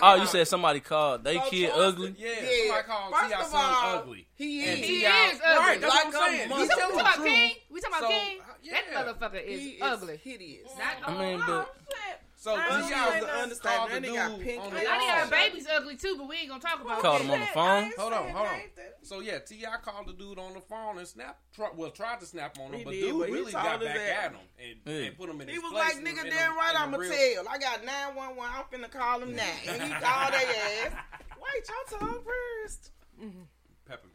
Oh, 0.00 0.14
you 0.14 0.26
said 0.26 0.46
somebody 0.46 0.80
called. 0.80 1.24
They 1.24 1.38
kid 1.50 1.70
Charleston, 1.70 1.82
ugly? 1.82 2.14
Yeah, 2.18 2.28
yeah. 2.28 2.58
somebody 2.66 2.86
called 2.86 3.14
First 3.14 3.28
T.I. 3.28 3.44
son 3.44 3.74
ugly. 3.98 4.26
He 4.34 4.60
is. 4.60 4.68
And 4.68 4.84
he 4.84 5.04
is 5.04 5.40
ugly. 5.44 5.58
Right, 5.58 5.80
that's 5.80 5.94
like 5.94 6.04
what 6.12 6.30
I'm 6.30 6.32
saying. 6.32 6.50
We 6.50 6.68
talking 6.68 7.00
about 7.00 7.24
King? 7.24 7.52
We 7.70 7.80
talking 7.80 7.96
about 7.96 8.00
so, 8.02 8.08
King? 8.08 8.38
Yeah. 8.62 8.76
That 8.92 9.20
motherfucker 9.20 9.44
is, 9.44 9.60
he 9.60 9.68
is 9.70 9.82
ugly. 9.82 10.16
hideous. 10.22 10.70
Not 10.78 11.08
I 11.08 11.18
mean, 11.18 11.38
but... 11.40 11.48
Oh, 11.48 11.66
shit. 11.88 12.20
So 12.40 12.54
T.I. 12.54 12.70
was 12.70 13.26
the 13.26 13.38
understatement. 13.42 13.92
And 13.94 14.04
they 14.04 14.14
got 14.14 14.38
pink. 14.38 14.62
I 14.62 15.22
got 15.22 15.30
baby's 15.30 15.66
ugly 15.66 15.96
too, 15.96 16.14
but 16.16 16.28
we 16.28 16.36
ain't 16.36 16.48
gonna 16.48 16.62
talk 16.62 16.80
about. 16.80 17.02
Called 17.02 17.22
him 17.22 17.32
on 17.32 17.40
the 17.40 17.46
phone. 17.46 17.90
Hold 17.98 18.12
on, 18.12 18.28
hold 18.30 18.46
on. 18.46 18.60
So 19.02 19.18
yeah, 19.18 19.40
T.I. 19.40 19.76
called 19.82 20.06
the 20.06 20.12
dude 20.12 20.38
on 20.38 20.54
the 20.54 20.60
phone 20.60 20.98
and 20.98 21.06
snap. 21.08 21.40
Well, 21.74 21.90
tried 21.90 22.20
to 22.20 22.26
snap 22.26 22.56
on 22.60 22.72
him, 22.72 22.84
but 22.84 22.92
dude 22.92 23.28
really 23.28 23.50
got 23.50 23.80
back 23.80 23.96
at 23.96 24.32
him 24.32 24.40
and, 24.86 25.18
put 25.18 25.28
him 25.28 25.40
in. 25.40 25.48
He 25.48 25.58
was 25.58 25.72
like, 25.72 25.96
"Nigga, 25.96 26.30
damn 26.30 26.54
right, 26.54 26.74
I'ma 26.76 26.98
tell. 26.98 27.48
I 27.48 27.58
got 27.58 27.84
nine 27.84 28.14
one 28.14 28.36
one. 28.36 28.50
I'm 28.54 28.64
finna 28.70 28.90
call 28.90 29.20
him 29.20 29.34
now." 29.34 29.42
And 29.66 29.82
he 29.82 29.88
called 29.88 30.32
their 30.32 30.40
ass. 30.40 30.92
Wait, 31.42 31.68
y'all 31.68 31.98
talk 31.98 32.24
first. 32.24 32.92
Mm-hmm. 33.20 33.42
Peppermint. 33.84 34.14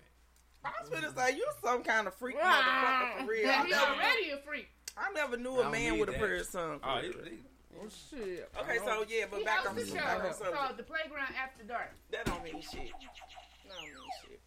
I 0.64 0.72
was 0.82 0.90
finna 0.90 1.14
say 1.14 1.36
you 1.36 1.46
some 1.62 1.84
kind 1.84 2.08
of 2.08 2.14
freak 2.16 2.38
motherfucker 2.40 3.20
for 3.20 3.28
real. 3.30 3.52
He 3.52 3.74
already 3.74 4.30
a 4.30 4.38
freak. 4.46 4.70
I 4.96 5.12
never 5.14 5.36
knew 5.36 5.60
a 5.60 5.70
man 5.70 6.00
with 6.00 6.08
a 6.08 6.14
prayer 6.14 6.44
song. 6.46 6.80
Oh, 6.84 7.02
Oh 7.82 7.88
shit. 7.90 8.50
Okay, 8.60 8.78
so 8.78 8.86
oh. 8.88 9.06
yeah, 9.08 9.26
but 9.30 9.40
he 9.40 9.46
back 9.46 9.70
on 9.70 9.76
the 9.76 9.86
show 9.86 9.96
back 9.96 10.24
on 10.24 10.54
called 10.54 10.78
The 10.78 10.84
Playground 10.84 11.34
After 11.42 11.64
Dark. 11.64 11.92
That 12.12 12.26
don't 12.26 12.44
mean 12.44 12.62
shit. 12.62 12.92
That 13.68 13.76
don't 13.76 13.84
mean 13.84 14.12
shit. 14.22 14.42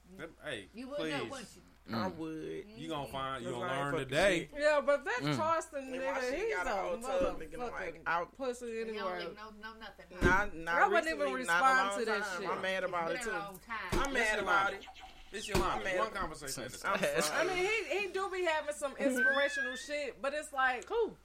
Hey, 0.45 0.69
you 0.75 0.89
would 0.89 0.99
please. 0.99 1.13
know, 1.13 1.25
wouldn't 1.25 1.49
you? 1.55 1.63
Mm. 1.91 1.95
I 1.95 2.09
would. 2.09 2.65
You 2.77 2.89
gonna 2.89 3.07
mm. 3.07 3.13
find 3.13 3.45
you 3.45 3.51
gonna 3.51 3.67
learn 3.67 3.95
today. 3.95 4.49
Yeah, 4.59 4.81
but 4.85 5.05
that 5.05 5.21
mm. 5.23 5.37
Charleston 5.37 5.93
nigga, 5.93 6.35
he's 6.35 6.55
a 6.55 6.65
motherfucker. 6.67 7.95
out 8.07 8.37
pussy 8.37 8.81
anywhere. 8.81 9.21
No, 9.21 9.53
no, 9.63 9.69
nothing. 9.79 10.07
Not, 10.21 10.57
not 10.57 10.83
I 10.83 10.89
wouldn't 10.89 11.09
even 11.09 11.33
respond 11.33 12.01
to 12.01 12.05
that 12.07 12.27
shit. 12.39 12.49
I'm 12.49 12.63
mad 12.63 12.85
about 12.85 13.13
it 13.13 13.23
too. 13.23 13.31
I'm 13.93 14.13
mad 14.13 14.39
about 14.41 14.73
it. 14.73 14.85
It's 15.33 15.49
your 15.49 15.59
line. 15.59 15.81
One 15.97 16.11
conversation. 16.11 16.65
I 16.85 17.45
mean, 17.45 17.57
he 17.57 17.99
he 17.99 18.07
do 18.09 18.29
be 18.33 18.45
having 18.45 18.75
some 18.75 18.93
inspirational 18.99 19.77
shit, 19.77 20.21
but 20.23 20.33
it's 20.35 20.53
like, 20.53 20.87
cool. 20.87 21.17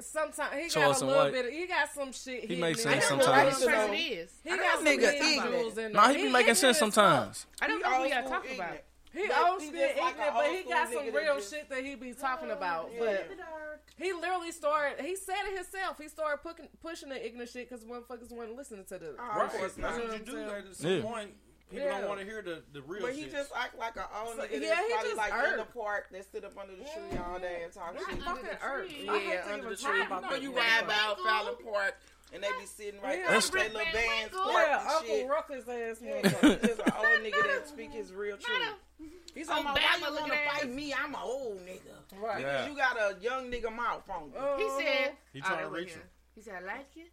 Sometimes 0.00 0.54
he 0.62 0.68
Charles 0.68 1.00
got 1.00 1.04
a 1.04 1.06
little 1.06 1.24
White. 1.24 1.32
bit. 1.32 1.46
Of, 1.46 1.52
he 1.52 1.66
got 1.66 1.92
some 1.92 2.12
shit. 2.12 2.44
He 2.44 2.56
makes 2.56 2.82
sense 2.82 3.04
sometimes. 3.04 3.58
He 3.58 3.66
got 3.66 4.78
some 4.78 4.86
nigga 4.86 5.50
rules 5.50 5.78
in. 5.78 5.92
Nah, 5.92 6.08
he 6.08 6.24
be 6.24 6.32
making 6.32 6.54
sense 6.54 6.78
sometimes. 6.78 7.46
I 7.60 7.66
don't 7.66 7.82
know 7.82 7.90
what 7.90 8.02
we 8.02 8.10
gotta 8.10 8.28
talk 8.28 8.44
about. 8.54 8.78
He 9.12 9.22
old 9.22 9.62
school 9.62 9.74
ignorant, 9.74 9.98
like 9.98 10.34
but 10.34 10.46
he 10.52 10.62
got 10.68 10.92
some 10.92 11.14
real 11.14 11.40
shit 11.40 11.68
that 11.70 11.84
he 11.84 11.94
be 11.94 12.12
talking 12.12 12.50
about. 12.50 12.90
Yeah. 12.92 13.00
But 13.00 13.30
he 13.96 14.12
literally 14.12 14.52
started. 14.52 15.04
He 15.04 15.16
said 15.16 15.36
it 15.50 15.56
himself. 15.56 15.98
He 15.98 16.08
started 16.08 16.42
pushing, 16.42 16.68
pushing 16.82 17.08
the 17.08 17.26
ignorant 17.26 17.50
shit 17.50 17.68
because 17.68 17.84
motherfuckers 17.84 18.30
wasn't 18.30 18.56
listening 18.56 18.84
to 18.84 18.98
the. 18.98 19.14
Right. 19.18 19.46
Of 19.46 19.52
course, 19.52 19.76
you 19.76 19.82
know 19.82 20.12
you 20.12 20.18
do 20.18 20.32
that 20.32 20.66
at 20.68 20.76
some 20.76 20.90
yeah. 20.90 21.02
point. 21.02 21.30
People 21.70 21.86
yeah. 21.86 22.00
don't 22.00 22.08
want 22.08 22.20
to 22.20 22.26
hear 22.26 22.40
the, 22.40 22.62
the 22.72 22.80
real 22.82 23.02
But 23.02 23.12
he 23.12 23.24
just 23.24 23.52
act 23.54 23.78
like 23.78 23.96
an 23.96 24.04
owner. 24.24 24.48
So, 24.50 24.56
yeah, 24.56 24.80
he 24.86 25.08
just 25.08 25.16
like 25.16 25.32
in 25.50 25.58
the 25.58 25.64
park. 25.64 26.08
They 26.10 26.22
sit 26.22 26.44
up 26.44 26.56
under 26.58 26.74
the 26.74 26.82
tree 26.82 27.12
yeah. 27.12 27.24
all 27.28 27.38
day 27.38 27.60
and 27.64 27.72
talk 27.72 27.94
shit. 27.98 28.22
fucking 28.22 28.48
irked. 28.64 28.92
Yeah, 28.92 29.18
yeah 29.20 29.52
under 29.52 29.70
the 29.70 29.76
tree. 29.76 30.02
About 30.02 30.40
you 30.40 30.56
ride 30.56 30.86
by 30.86 31.14
Fallon 31.22 31.54
Park 31.62 31.94
and 32.32 32.42
they 32.42 32.48
be 32.60 32.66
sitting 32.66 33.00
right 33.00 33.18
yeah, 33.18 33.28
there 33.28 33.36
with 33.36 33.50
their 33.52 33.64
little 33.64 33.92
bands 33.92 34.34
Yeah, 34.34 34.96
Uncle. 34.96 35.28
Ruckus 35.28 35.68
ass 35.68 35.98
nigga. 36.00 36.60
He's 36.60 36.78
an 36.86 36.92
old 36.96 37.20
nigga 37.22 37.42
that 37.42 37.68
speak 37.68 37.92
his 37.92 38.12
real 38.12 38.36
truth. 38.36 39.10
He's 39.34 39.48
on 39.48 39.64
my 39.64 39.74
Obama 39.74 40.10
looking 40.10 40.30
to 40.30 40.50
fight 40.50 40.70
me. 40.70 40.92
I'm 40.92 41.14
an 41.14 41.20
old 41.22 41.60
nigga. 41.60 42.20
Right. 42.20 42.38
Because 42.38 42.68
you 42.68 42.76
got 42.76 42.96
a 42.96 43.16
young 43.22 43.50
nigga 43.50 43.74
mouth 43.74 44.08
on 44.10 44.28
you. 44.28 44.32
Oh. 44.38 44.56
He 44.58 44.84
said, 44.84 45.12
he 45.32 45.40
trying 45.40 45.64
to 45.64 45.70
reach 45.70 45.90
him. 45.90 46.02
He 46.34 46.42
said, 46.42 46.62
I 46.62 46.66
like 46.66 46.88
you 46.94 47.04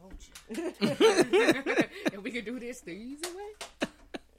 hold 0.00 0.14
you. 0.50 0.72
and 2.12 2.22
we 2.22 2.30
can 2.30 2.44
do 2.44 2.58
this 2.58 2.80
the 2.80 2.90
easy 2.92 3.24
way. 3.36 3.88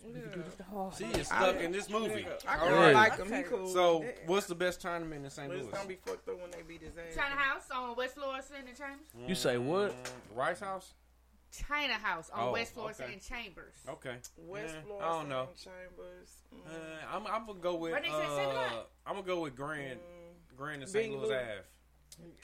We 0.05 0.11
can 0.19 0.31
do 0.31 0.43
this 0.43 0.55
the 0.55 0.63
hard 0.63 0.93
She 0.95 1.05
is 1.05 1.27
stuck 1.27 1.59
in 1.61 1.71
this 1.71 1.89
movie. 1.89 2.25
I 2.47 2.57
can 2.57 2.73
Alright. 2.73 2.93
like 2.93 3.17
him. 3.17 3.31
He 3.33 3.43
cool. 3.43 3.67
So, 3.67 4.05
what's 4.25 4.47
the 4.47 4.55
best 4.55 4.81
tournament 4.81 5.23
in 5.23 5.31
St. 5.31 5.47
But 5.47 5.57
Louis? 5.57 5.67
it's 5.69 5.77
gonna 5.77 5.87
be 5.89 5.95
fucked 5.95 6.27
up 6.27 6.41
when 6.41 6.51
they 6.51 6.61
beat 6.67 6.81
his 6.81 6.97
ass. 6.97 7.15
China 7.15 7.35
House 7.35 7.63
on 7.73 7.95
West 7.95 8.15
Florissant 8.15 8.67
and 8.67 8.77
Chambers. 8.77 9.07
Mm, 9.17 9.29
you 9.29 9.35
say 9.35 9.57
what? 9.57 9.95
Rice 10.35 10.59
House? 10.59 10.93
China 11.69 11.93
House 11.93 12.29
on 12.33 12.49
Oh, 12.49 12.51
West 12.51 12.73
Florissant 12.73 13.05
okay. 13.09 13.13
and 13.13 13.21
Chambers. 13.21 13.75
Okay. 13.87 14.15
West 14.37 14.73
Yeah, 14.75 14.81
Florida. 14.85 15.19
and 15.19 15.29
don't. 15.29 15.55
Chambers. 15.55 16.29
Uh, 16.67 17.15
I'm, 17.15 17.27
I'm 17.27 17.45
gonna 17.45 17.59
go 17.59 17.75
with. 17.75 17.93
Uh, 17.93 17.97
I'm 19.05 19.13
gonna 19.15 19.21
go 19.25 19.41
with 19.41 19.55
Grand, 19.55 19.99
Mm. 19.99 20.57
Grand 20.57 20.81
and 20.81 20.91
St. 20.91 21.11
Louis 21.13 21.25
Ave. 21.27 21.61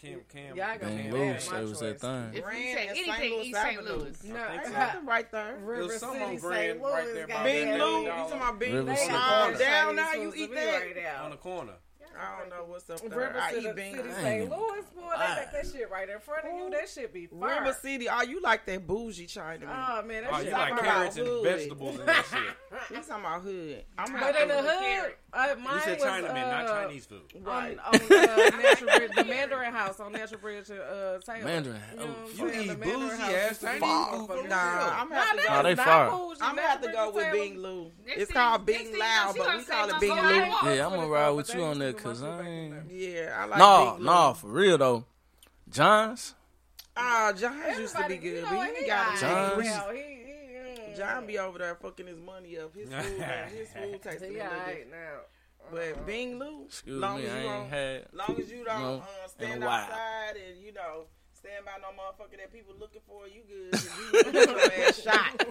Cam, 0.02 0.20
Cam, 0.32 0.56
yeah, 0.56 0.70
I 0.70 0.78
got 0.78 0.90
Cam. 0.90 1.12
Lewis, 1.12 1.52
it 1.52 1.62
was 1.62 1.80
that 1.80 2.00
thing. 2.00 2.30
If 2.34 2.46
you 2.46 2.74
say 2.74 2.88
anything, 2.88 3.34
East 3.42 3.62
St. 3.62 3.84
Louis. 3.84 4.24
No, 4.24 4.40
I 4.40 4.64
so. 4.64 4.72
nothing 4.72 5.06
right 5.06 5.32
there. 5.32 5.58
River 5.62 6.00
City, 6.00 6.24
on 6.24 6.38
Grand, 6.38 6.82
right 6.82 7.08
there. 7.14 7.28
Bing 7.44 7.80
Lou, 7.80 8.04
you 8.04 8.08
talking 8.08 8.38
about 8.38 8.60
Bing 8.60 8.76
Lou? 8.76 8.86
Down 8.86 9.96
now. 9.96 10.14
You 10.14 10.34
eat 10.36 10.54
that 10.54 11.20
on 11.22 11.32
the 11.32 11.38
corner. 11.38 11.74
I 12.20 12.40
don't 12.40 12.50
know 12.50 12.66
what's 12.68 12.90
up 12.90 13.00
there. 13.00 13.10
River 13.10 13.40
I 13.40 13.54
City, 13.54 13.68
eat 13.68 13.76
beans. 13.76 13.96
City 13.98 14.12
St. 14.12 14.50
Louis, 14.50 14.82
boy, 14.96 15.12
they 15.12 15.18
got 15.18 15.52
that 15.54 15.68
shit 15.72 15.90
right 15.90 16.10
in 16.10 16.20
front 16.20 16.46
of 16.46 16.54
you. 16.58 16.70
That 16.70 16.90
shit 16.90 17.14
be 17.14 17.28
fire. 17.28 17.62
River 17.62 17.78
City, 17.82 18.08
oh, 18.10 18.22
you 18.24 18.42
like 18.42 18.66
that 18.66 18.86
bougie 18.86 19.26
China? 19.26 19.66
Oh 19.66 20.06
man, 20.06 20.24
that 20.24 20.34
oh, 20.34 20.38
shit 20.38 20.48
you 20.48 20.52
like 20.52 20.80
carrots 20.80 21.18
and 21.18 21.44
vegetables 21.44 22.00
and 22.00 22.08
that 22.08 22.26
shit. 22.30 22.42
you 22.92 22.96
talking 22.98 23.26
about 23.26 23.42
hood? 23.42 23.84
I'm 23.98 24.14
but 24.14 24.36
in 24.36 24.48
the 24.48 24.62
hood, 24.62 25.14
uh, 25.32 25.56
mine 25.64 25.76
you 25.76 25.82
said 25.82 26.00
Chinaman, 26.00 26.30
uh, 26.30 26.64
not 26.64 26.68
Chinese 26.68 27.06
food. 27.06 27.22
Right 27.42 27.78
on, 27.78 27.96
uh, 27.96 27.98
on 27.98 29.16
the 29.16 29.26
Mandarin 29.28 29.74
House 29.74 30.00
on 30.00 30.12
Natural 30.12 30.42
Bridge 30.42 30.70
and 30.70 30.80
uh, 30.80 31.20
Taylor. 31.20 31.46
Mandarin, 31.46 31.82
you, 31.96 32.00
oh, 32.00 32.06
know 32.06 32.16
oh, 32.18 32.48
you 32.52 32.62
eat 32.62 32.82
bougie 32.82 33.22
ass 33.22 33.62
Chinese 33.62 33.82
food? 33.82 34.50
Nah, 34.50 35.02
I'm 35.02 35.10
nah, 35.10 35.62
they 35.62 35.76
fire. 35.76 36.10
I'm 36.42 36.56
gonna 36.56 36.62
have 36.62 36.82
to 36.82 36.92
go 36.92 37.12
with 37.12 37.32
Bing 37.32 37.58
Lu. 37.60 37.92
It's 38.06 38.32
called 38.32 38.66
Bing 38.66 38.98
Lao, 38.98 39.34
but 39.38 39.58
we 39.58 39.64
call 39.64 39.90
it 39.90 40.00
Bing 40.00 40.12
Lu. 40.12 40.76
Yeah, 40.76 40.86
I'm 40.86 40.96
gonna 40.96 41.08
ride 41.08 41.30
with 41.30 41.54
you 41.54 41.64
on 41.64 41.80
that 41.80 41.98
used 42.10 42.22
to 42.22 42.28
because 42.28 42.42
I 42.46 42.50
ain't. 42.50 42.92
Yeah, 42.92 43.36
I 43.40 43.46
like 43.46 43.60
Nah, 43.60 43.92
Bing 43.94 44.00
Lou. 44.00 44.06
nah, 44.06 44.34
for 44.34 44.48
real 44.48 44.78
though. 44.78 45.06
Johns, 45.70 46.36
Ah, 46.98 47.32
John 47.36 47.56
used 47.80 47.96
to 47.96 48.08
be 48.08 48.18
good, 48.18 48.44
you 48.44 48.48
but 48.50 48.68
he 48.76 48.82
he 48.82 48.88
got 48.88 49.20
John- 49.20 49.56
John. 49.56 49.62
Hell, 49.64 49.90
he, 49.92 50.00
he, 50.00 50.94
John 50.98 51.26
be 51.28 51.38
over 51.40 51.58
there 51.60 51.76
fucking 51.76 52.08
his 52.08 52.20
money 52.20 52.58
up. 52.58 52.76
His 52.76 52.90
food, 52.90 53.22
his 53.58 53.70
food 53.70 54.02
tastes 54.02 54.22
a 54.22 54.26
he 54.28 54.34
little 54.34 54.48
alright 54.48 54.90
now. 54.92 55.20
But 55.72 56.06
Bing 56.06 56.40
Lou, 56.40 56.66
excuse 56.66 57.00
long 57.00 57.20
me, 57.20 57.26
as 57.28 57.32
I 57.32 57.36
you 57.42 57.48
ain't 57.48 57.60
don't, 57.62 57.70
had. 57.70 58.06
long 58.14 58.36
as 58.40 58.52
you 58.52 58.66
don't 58.66 58.82
no, 58.82 58.96
uh, 58.98 59.28
stand 59.28 59.64
outside 59.64 60.34
and 60.50 60.60
you 60.62 60.74
know 60.74 61.04
stand 61.34 61.64
by 61.64 61.72
no 61.80 61.90
motherfucker 61.90 62.38
that 62.38 62.52
people 62.52 62.74
looking 62.80 63.02
for, 63.08 63.28
you 63.28 63.44
good. 63.48 63.80
You 63.82 64.18
you 64.26 64.32
get 64.34 64.50
your 64.50 64.88
ass 64.88 65.02
shot 65.02 65.46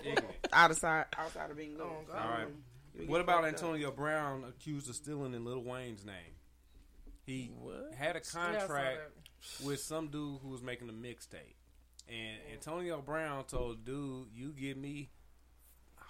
outside 0.52 1.04
outside 1.16 1.50
of 1.50 1.56
Bing 1.56 1.78
Lou. 1.78 1.84
Oh, 1.84 2.12
All 2.12 2.30
right. 2.30 2.48
What 3.08 3.20
about 3.20 3.44
fucked 3.44 3.54
up. 3.54 3.62
Antonio 3.62 3.90
Brown 3.92 4.44
accused 4.48 4.88
of 4.90 4.96
stealing 4.96 5.32
in 5.34 5.44
Lil 5.44 5.62
Wayne's 5.62 6.04
name? 6.04 6.14
He 7.28 7.52
What? 7.54 7.94
had 7.94 8.16
a 8.16 8.18
Yeah, 8.18 8.20
I 8.20 8.22
saw 8.22 8.38
contract 8.58 9.00
that. 9.60 9.64
with 9.66 9.80
some 9.80 10.08
dude 10.08 10.40
who 10.40 10.48
was 10.48 10.62
making 10.62 10.88
a 10.88 10.92
mixtape. 10.92 11.54
And 12.08 12.38
Antonio 12.52 13.02
Brown 13.02 13.44
told 13.44 13.84
dude, 13.84 14.28
"You 14.32 14.52
give 14.52 14.76
me 14.78 15.10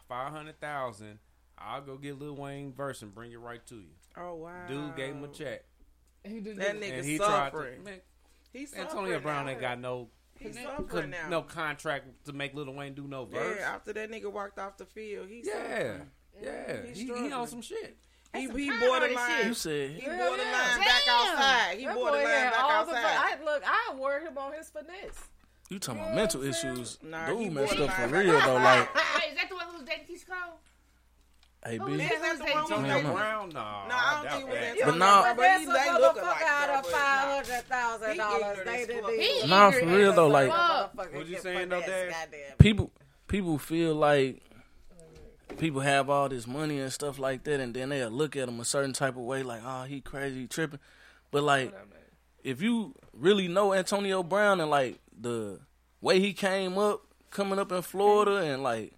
five 0.08 0.32
hundred 0.32 0.60
thousand. 0.60 1.18
I'll 1.58 1.80
go 1.82 1.96
get 1.96 2.18
Lil 2.18 2.36
Wayne 2.36 2.72
verse 2.72 3.02
and 3.02 3.12
bring 3.12 3.32
it 3.32 3.36
right 3.40 3.64
to 3.66 3.74
you. 3.74 3.90
Oh 4.16 4.36
wow. 4.36 4.66
Dude 4.68 4.94
gave 4.94 5.14
him 5.14 5.24
a 5.24 5.28
check. 5.28 5.64
That 6.22 6.30
And 6.32 6.46
nigga 6.82 7.02
he 7.04 7.16
tried 7.18 7.26
to- 7.50 7.56
suffering. 7.56 7.82
man, 7.84 8.00
He's 8.52 8.72
Antonio 8.74 9.02
suffering 9.16 9.22
Brown 9.22 9.46
now. 9.46 9.50
ain't 9.52 9.60
got 9.60 9.78
no 9.80 10.10
He's 10.38 10.56
couldn't- 10.56 10.76
suffering 10.88 11.10
now. 11.10 11.28
no 11.28 11.42
contract 11.42 12.24
to 12.26 12.32
make 12.32 12.54
Lil 12.54 12.72
Wayne 12.72 12.94
do 12.94 13.08
no 13.08 13.24
verse. 13.24 13.56
Yeah, 13.58 13.74
after 13.74 13.92
that 13.92 14.08
nigga 14.10 14.30
walked 14.30 14.58
off 14.60 14.76
the 14.76 14.86
field, 14.86 15.28
he's 15.28 15.46
Yeah, 15.46 15.52
suffering. 15.62 16.10
yeah. 16.40 16.82
He's 16.86 16.96
He, 16.98 17.04
he 17.06 17.32
on 17.32 17.48
some 17.48 17.62
shit. 17.62 17.98
He, 18.34 18.46
That's 18.46 18.58
he 18.58 18.68
some 18.68 18.80
borderline. 18.80 19.14
kind-hearted 19.16 19.46
You 19.48 19.54
said 19.54 19.90
He 19.92 20.02
Yeah, 20.02 20.16
borderline 20.18 20.38
yeah. 20.46 20.78
back 20.78 21.02
Damn. 21.06 21.14
outside. 21.28 21.78
He 21.78 21.84
That 21.86 21.94
boy 21.94 22.00
borderline 22.00 22.26
had 22.28 22.50
back 22.52 22.62
all 22.62 22.84
the 22.86 22.92
outside. 22.94 23.38
I 23.40 23.44
look, 23.44 23.62
I 23.66 23.88
award 23.92 24.22
him 24.22 24.38
on 24.38 24.52
his 24.52 24.68
finesse. 24.70 25.28
you 25.70 25.78
talking 25.78 26.02
about 26.02 26.14
mental 26.14 26.42
issues. 26.44 26.98
Nah, 27.02 27.26
he 27.34 27.44
Dude 27.44 27.52
messed 27.54 27.78
up 27.78 27.90
for 27.90 28.06
real 28.08 28.40
though. 28.40 28.54
Like, 28.54 28.94
Wait, 28.94 29.30
is 29.30 29.36
that 29.36 29.48
the 29.48 29.54
one 29.56 29.64
who 29.68 29.72
was 29.78 29.82
dating 29.84 30.04
Keyshia 30.14 30.26
Cole? 30.28 30.60
hey, 31.64 31.76
Who 31.78 31.86
B. 31.86 31.92
was 31.92 32.00
that? 32.00 32.08
Who 32.12 32.20
was 32.28 32.38
dating 32.38 32.54
Man, 32.54 32.64
Keyshia 32.64 32.68
Cole? 32.68 32.78
I'm- 33.08 33.14
Brown, 33.14 33.48
no. 33.48 33.54
No, 33.54 33.60
I 33.96 34.20
don't 34.22 34.30
think 34.32 34.42
it 34.42 34.48
was 34.50 34.54
that. 34.60 34.76
that. 34.78 34.84
But 34.86 34.96
now- 34.98 35.22
but 35.22 35.36
That's 35.38 35.64
he, 35.64 35.68
a 35.68 35.72
they 35.72 35.92
look 35.92 36.16
motherfucker 36.16 36.22
alike. 36.22 36.42
out 36.42 36.66
though, 36.68 36.74
of 36.78 36.82
but 36.82 36.92
five 36.92 37.28
nah. 37.28 37.34
hundred 37.34 37.64
thousand 37.68 38.12
He 38.12 38.18
dollars. 38.18 38.40
ignorant 38.42 38.64
They 38.66 38.80
as 38.82 38.86
did 38.86 39.00
fuck. 39.02 39.10
it. 39.14 39.48
Nah, 39.48 39.70
for 39.70 39.86
real 39.86 40.12
though, 40.12 40.28
like 40.28 40.50
What 40.94 41.26
you 41.26 41.38
saying 41.38 41.68
though, 41.70 41.80
Dad? 41.80 42.14
people 42.58 42.92
people 43.26 43.58
feel 43.58 43.94
like 43.94 44.42
people 45.58 45.80
have 45.80 46.08
all 46.08 46.28
this 46.28 46.46
money 46.46 46.78
and 46.80 46.92
stuff 46.92 47.18
like 47.18 47.44
that, 47.44 47.60
and 47.60 47.74
then 47.74 47.88
they'll 47.90 48.10
look 48.10 48.36
at 48.36 48.48
him 48.48 48.60
a 48.60 48.64
certain 48.64 48.92
type 48.92 49.16
of 49.16 49.22
way, 49.22 49.42
like, 49.42 49.62
oh, 49.64 49.84
he 49.84 50.00
crazy, 50.00 50.40
he 50.42 50.46
tripping. 50.46 50.78
But 51.30 51.42
like, 51.42 51.74
if 52.44 52.62
you 52.62 52.94
really 53.12 53.48
know 53.48 53.74
Antonio 53.74 54.22
Brown 54.22 54.60
and 54.60 54.70
like 54.70 54.98
the 55.20 55.60
way 56.00 56.20
he 56.20 56.32
came 56.32 56.78
up, 56.78 57.02
coming 57.30 57.58
up 57.58 57.72
in 57.72 57.82
Florida, 57.82 58.36
and 58.38 58.62
like 58.62 58.94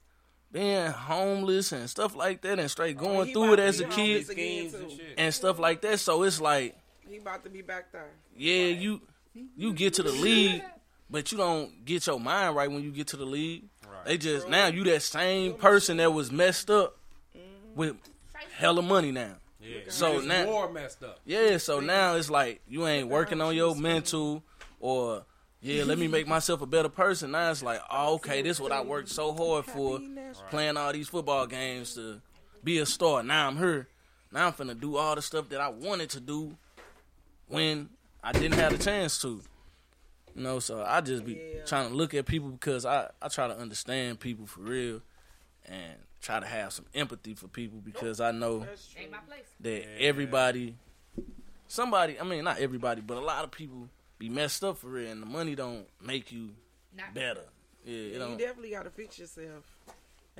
being 0.52 0.86
homeless 0.90 1.72
and 1.72 1.88
stuff 1.90 2.14
like 2.14 2.42
that, 2.42 2.58
and 2.58 2.70
straight 2.70 2.96
oh, 2.98 3.04
going 3.04 3.30
Oh, 3.30 3.32
through 3.32 3.52
it 3.54 3.58
as 3.60 3.80
a 3.80 3.84
kid 3.86 4.28
again, 4.30 4.70
too. 4.70 4.98
and 5.18 5.32
stuff 5.34 5.58
like 5.58 5.80
that, 5.82 5.98
so 6.00 6.22
it's 6.22 6.40
like, 6.40 6.76
He 7.08 7.16
about 7.16 7.42
to 7.44 7.50
be 7.50 7.62
back 7.62 7.90
there. 7.92 8.10
yeah, 8.36 8.66
you 8.66 9.00
you 9.56 9.72
get 9.72 9.94
to 9.94 10.02
the 10.02 10.12
league, 10.12 10.62
but 11.08 11.30
you 11.32 11.38
don't 11.38 11.84
get 11.84 12.06
your 12.06 12.18
mind 12.20 12.54
right 12.56 12.70
when 12.70 12.82
you 12.82 12.90
get 12.90 13.06
to 13.08 13.16
the 13.16 13.24
league. 13.24 13.64
They 14.04 14.18
just 14.18 14.48
now 14.48 14.66
you 14.66 14.84
that 14.84 15.02
same 15.02 15.54
person 15.54 15.98
that 15.98 16.12
was 16.12 16.30
messed 16.30 16.70
up 16.70 16.96
with 17.74 17.96
hella 18.56 18.82
money 18.82 19.12
now. 19.12 19.36
Yeah. 19.60 19.78
So 19.88 20.16
Just 20.16 20.26
now 20.28 20.44
more 20.44 20.72
messed 20.72 21.02
up. 21.02 21.20
Yeah, 21.24 21.58
so 21.58 21.80
now 21.80 22.14
it's 22.14 22.30
like 22.30 22.60
you 22.68 22.86
ain't 22.86 23.08
working 23.08 23.40
on 23.40 23.54
your 23.54 23.74
mental 23.76 24.42
or 24.80 25.24
yeah, 25.62 25.84
let 25.84 25.98
me 25.98 26.08
make 26.08 26.26
myself 26.26 26.62
a 26.62 26.66
better 26.66 26.88
person. 26.88 27.32
Now 27.32 27.50
it's 27.50 27.62
like, 27.62 27.80
oh, 27.90 28.14
okay, 28.14 28.40
this 28.40 28.56
is 28.56 28.60
what 28.62 28.72
I 28.72 28.80
worked 28.80 29.10
so 29.10 29.34
hard 29.34 29.66
for, 29.66 30.00
playing 30.48 30.78
all 30.78 30.92
these 30.92 31.08
football 31.08 31.46
games 31.46 31.94
to 31.96 32.22
be 32.64 32.78
a 32.78 32.86
star. 32.86 33.22
Now 33.22 33.48
I'm 33.48 33.58
here. 33.58 33.88
Now 34.32 34.46
I'm 34.46 34.52
finna 34.54 34.78
do 34.78 34.96
all 34.96 35.14
the 35.14 35.22
stuff 35.22 35.50
that 35.50 35.60
I 35.60 35.68
wanted 35.68 36.08
to 36.10 36.20
do 36.20 36.56
when 37.48 37.90
I 38.22 38.32
didn't 38.32 38.54
have 38.54 38.72
the 38.72 38.82
chance 38.82 39.20
to. 39.22 39.42
You 40.34 40.42
know, 40.42 40.58
so 40.60 40.82
I 40.86 41.00
just 41.00 41.24
be 41.24 41.40
trying 41.66 41.88
to 41.90 41.94
look 41.94 42.14
at 42.14 42.26
people 42.26 42.48
because 42.50 42.86
I, 42.86 43.10
I 43.20 43.28
try 43.28 43.48
to 43.48 43.56
understand 43.56 44.20
people 44.20 44.46
for 44.46 44.60
real 44.60 45.02
and 45.66 45.94
try 46.20 46.40
to 46.40 46.46
have 46.46 46.72
some 46.72 46.86
empathy 46.94 47.34
for 47.34 47.48
people 47.48 47.80
because 47.82 48.20
I 48.20 48.30
know 48.30 48.66
Ain't 48.98 49.10
my 49.10 49.18
that 49.60 49.84
everybody, 49.98 50.76
somebody, 51.68 52.20
I 52.20 52.24
mean, 52.24 52.44
not 52.44 52.58
everybody, 52.58 53.00
but 53.00 53.16
a 53.16 53.20
lot 53.20 53.44
of 53.44 53.50
people 53.50 53.88
be 54.18 54.28
messed 54.28 54.62
up 54.62 54.78
for 54.78 54.88
real, 54.88 55.10
and 55.10 55.22
the 55.22 55.26
money 55.26 55.54
don't 55.54 55.86
make 56.04 56.30
you 56.30 56.50
Not 56.96 57.14
better. 57.14 57.44
Yeah, 57.84 57.94
it 57.94 58.12
you 58.12 58.18
don't. 58.18 58.38
definitely 58.38 58.70
got 58.70 58.84
to 58.84 58.90
fix 58.90 59.18
yourself. 59.18 59.64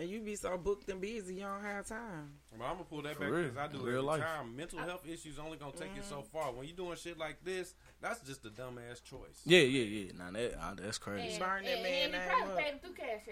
And 0.01 0.09
you 0.09 0.21
be 0.23 0.35
so 0.35 0.57
booked 0.57 0.89
and 0.89 0.99
busy, 0.99 1.35
you 1.35 1.41
don't 1.43 1.61
have 1.63 1.85
time. 1.87 2.31
Well, 2.59 2.67
I'm 2.67 2.77
gonna 2.77 2.85
pull 2.85 3.03
that 3.03 3.17
For 3.17 3.25
back 3.31 3.53
because 3.53 3.57
I 3.59 3.67
do 3.69 3.79
Real 3.85 3.89
every 3.89 4.01
life. 4.01 4.23
time. 4.23 4.57
Mental 4.57 4.79
health 4.79 5.07
issues 5.07 5.39
only 5.39 5.59
gonna 5.59 5.73
take 5.73 5.95
you 5.95 6.01
so 6.03 6.23
far. 6.23 6.53
When 6.53 6.67
you 6.67 6.73
doing 6.73 6.97
shit 6.97 7.19
like 7.19 7.45
this, 7.45 7.75
that's 8.01 8.21
just 8.23 8.43
a 8.47 8.49
dumbass 8.49 9.03
choice. 9.05 9.43
Yeah, 9.45 9.61
yeah, 9.61 9.83
yeah. 9.85 10.13
Nah, 10.17 10.31
that 10.31 10.55
uh, 10.59 10.75
that's 10.83 10.97
crazy. 10.97 11.39
Burn 11.39 11.65
that 11.65 11.73
And, 11.75 11.83
man 11.83 12.15
and 12.15 12.15
he 12.15 12.19
name 12.19 12.29
probably 12.29 12.63
paid 12.63 12.73
him 12.73 12.79
through 12.79 12.95
Cash 12.95 13.29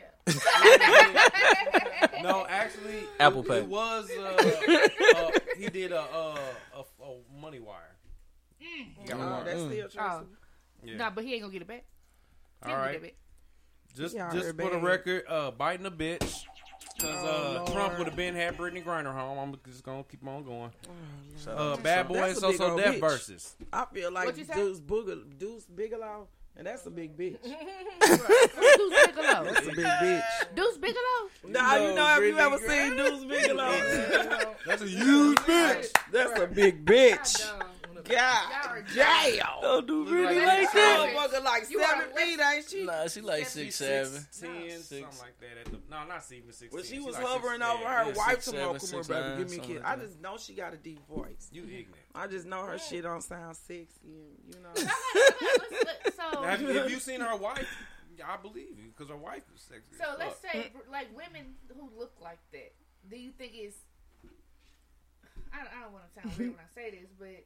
App. 2.12 2.22
no, 2.22 2.46
actually, 2.46 3.04
Apple 3.18 3.44
Pay. 3.44 3.58
It 3.60 3.66
was. 3.68 4.10
Uh, 4.10 4.22
uh, 5.16 5.30
he 5.56 5.68
did 5.70 5.92
a, 5.92 6.00
uh, 6.02 6.38
a, 6.76 6.80
a 7.02 7.40
money 7.40 7.60
wire. 7.60 7.96
Mm. 8.62 9.08
Got 9.08 9.20
Oh, 9.20 9.30
one. 9.36 9.44
that's 9.46 9.60
still 9.60 9.86
Oh. 9.86 9.88
traceable. 9.88 10.26
Yeah. 10.84 10.96
Nah, 10.98 11.10
but 11.10 11.24
he 11.24 11.32
ain't 11.32 11.42
gonna 11.42 11.52
get 11.52 11.62
it 11.62 11.68
back. 11.68 11.84
He 12.64 12.70
All 12.70 12.70
ain't 12.72 12.76
gonna 12.76 12.82
right. 12.86 12.92
get 12.92 12.98
it 12.98 13.02
back. 13.02 13.14
Just, 13.96 14.14
just 14.14 14.56
for 14.56 14.70
the 14.70 14.78
record, 14.78 15.24
uh, 15.28 15.50
biting 15.50 15.86
a 15.86 15.90
bitch. 15.90 16.44
Cause 16.98 17.24
uh, 17.24 17.64
Oh, 17.66 17.72
Trump 17.72 17.98
would 17.98 18.06
have 18.08 18.16
been 18.16 18.34
had 18.34 18.56
Brittney 18.56 18.84
Griner 18.84 19.12
home. 19.14 19.38
I'm 19.38 19.56
just 19.70 19.84
gonna 19.84 20.02
keep 20.04 20.26
on 20.26 20.42
going. 20.44 20.70
Lord. 21.46 21.58
Uh, 21.58 21.76
Bad 21.76 22.08
Boy 22.08 22.30
and 22.30 22.36
So 22.36 22.52
So 22.52 22.76
Death 22.76 22.94
bitch. 22.96 23.00
versus. 23.00 23.56
I 23.72 23.84
feel 23.92 24.10
like 24.12 24.26
What 24.26 24.38
you? 24.38 24.44
Deuce, 24.44 24.80
Booger, 24.80 25.22
Deuce 25.38 25.64
Bigalow, 25.66 26.26
and 26.56 26.66
that's 26.66 26.84
a 26.86 26.90
big 26.90 27.16
bitch. 27.16 27.40
Deuce 27.42 29.06
Bigalow. 29.06 29.44
That's 29.44 29.66
a 29.66 29.70
big 29.72 29.86
bitch. 29.86 30.22
Deuce 30.56 30.78
Bigalow. 30.78 31.28
Nah, 31.48 31.76
you 31.76 31.94
know, 31.94 32.04
have 32.04 32.24
you 32.24 32.34
Brittney 32.34 32.40
ever 32.40 32.58
seen 32.58 32.96
Deuce 32.96 33.24
Bigalow? 33.24 34.54
That's 34.66 34.82
a 34.82 34.86
huge 34.88 35.38
bitch. 35.38 35.92
That's 36.12 36.40
a 36.40 36.46
big 36.46 36.84
bitch. 36.84 37.48
God 38.08 38.84
Y'all 38.94 38.94
damn. 38.94 39.60
Don't 39.62 39.86
do 39.86 40.04
really 40.04 40.36
like 40.36 40.46
like 40.46 40.72
that. 40.72 41.12
that. 41.14 41.30
Motherfucker 41.30 41.44
like 41.44 41.70
You 41.70 41.80
seven 41.80 42.00
are 42.10 42.18
feet, 42.20 42.40
ain't 42.40 42.68
she? 42.68 42.84
Nah, 42.84 43.06
she 43.08 43.20
like 43.20 43.46
six 43.46 43.76
seven. 43.76 44.12
ten, 44.40 44.70
Six. 44.70 44.88
something 44.88 45.18
like 45.20 45.38
that. 45.40 45.58
At 45.60 45.64
the, 45.66 45.78
no, 45.90 46.04
not 46.06 46.24
even 46.32 46.52
six. 46.52 46.72
When 46.72 46.84
she 46.84 46.96
ten. 46.96 47.04
was 47.04 47.14
like 47.16 47.24
hovering 47.26 47.60
six, 47.60 47.70
over 47.70 47.84
her 47.88 48.04
Yeah, 48.10 48.16
wife 48.16 48.30
six, 48.30 48.44
to 48.46 48.50
seven, 48.50 48.68
come 48.68 48.78
six, 48.80 49.08
baby, 49.08 49.20
nine, 49.20 49.38
give 49.38 49.50
me 49.50 49.56
a 49.56 49.58
something 49.58 49.74
kiss. 49.76 49.84
like 49.84 49.98
I 49.98 50.02
just 50.02 50.20
know 50.20 50.36
she 50.38 50.54
got 50.54 50.74
a 50.74 50.76
deep 50.76 51.06
voice. 51.08 51.48
You 51.52 51.62
ignorant. 51.64 51.94
I 52.14 52.26
just 52.26 52.46
know 52.46 52.64
her 52.64 52.78
shit 52.78 53.02
don't 53.04 53.22
sound 53.22 53.56
sexy, 53.56 53.86
you 54.04 54.54
know. 54.62 54.90
So, 56.16 56.42
Have 56.42 56.60
you, 56.60 56.68
have 56.68 56.90
you 56.90 56.98
seen 56.98 57.20
her 57.20 57.36
wife? 57.36 57.66
I 58.26 58.36
believe 58.36 58.76
you 58.76 58.88
because 58.88 59.08
her 59.10 59.16
wife 59.16 59.44
is 59.54 59.60
sexy. 59.60 59.94
so 59.96 60.16
let's 60.18 60.34
fuck. 60.40 60.52
say 60.52 60.72
like 60.90 61.06
women 61.16 61.54
who 61.72 61.88
look 61.96 62.12
like 62.20 62.40
that. 62.52 62.72
Do 63.08 63.16
you 63.16 63.30
think 63.30 63.52
it's? 63.54 63.76
I 65.52 65.58
don't, 65.58 65.68
I 65.78 65.82
don't 65.84 65.92
want 65.92 66.04
to 66.12 66.20
sound 66.20 66.36
weird 66.36 66.50
when 66.50 66.58
I 66.60 66.74
say 66.74 66.90
this, 66.90 67.08
but 67.18 67.44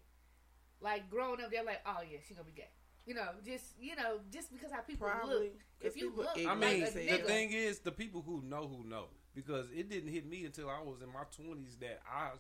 like 0.83 1.09
growing 1.11 1.41
up, 1.43 1.51
they're 1.51 1.65
like, 1.65 1.81
oh 1.87 1.99
yeah, 2.11 2.19
she 2.27 2.35
gonna 2.35 2.45
be 2.47 2.53
gay. 2.53 2.69
You 3.07 3.15
know, 3.15 3.29
just 3.45 3.65
you 3.81 3.97
know, 3.97 4.21
just 4.33 4.53
because 4.53 4.71
how 4.71 4.81
people 4.81 5.09
Probably. 5.09 5.35
look. 5.35 5.53
If 5.81 5.93
'Cause 5.95 5.97
you 5.97 6.11
people 6.11 6.25
look, 6.25 6.37
I 6.47 6.55
mean, 6.55 6.81
like 6.83 6.91
a 6.91 6.95
the 6.95 7.01
nigga, 7.01 7.27
thing 7.27 7.53
is, 7.53 7.81
the 7.81 7.91
people 7.93 8.23
who 8.23 8.43
know 8.43 8.69
who 8.69 8.89
know 8.89 9.07
because 9.35 9.67
it 9.75 9.89
didn't 9.89 10.11
hit 10.11 10.27
me 10.27 10.45
until 10.45 10.69
I 10.71 10.81
was 10.83 11.03
in 11.03 11.09
my 11.13 11.25
twenties 11.35 11.77
that 11.81 12.01
I 12.09 12.31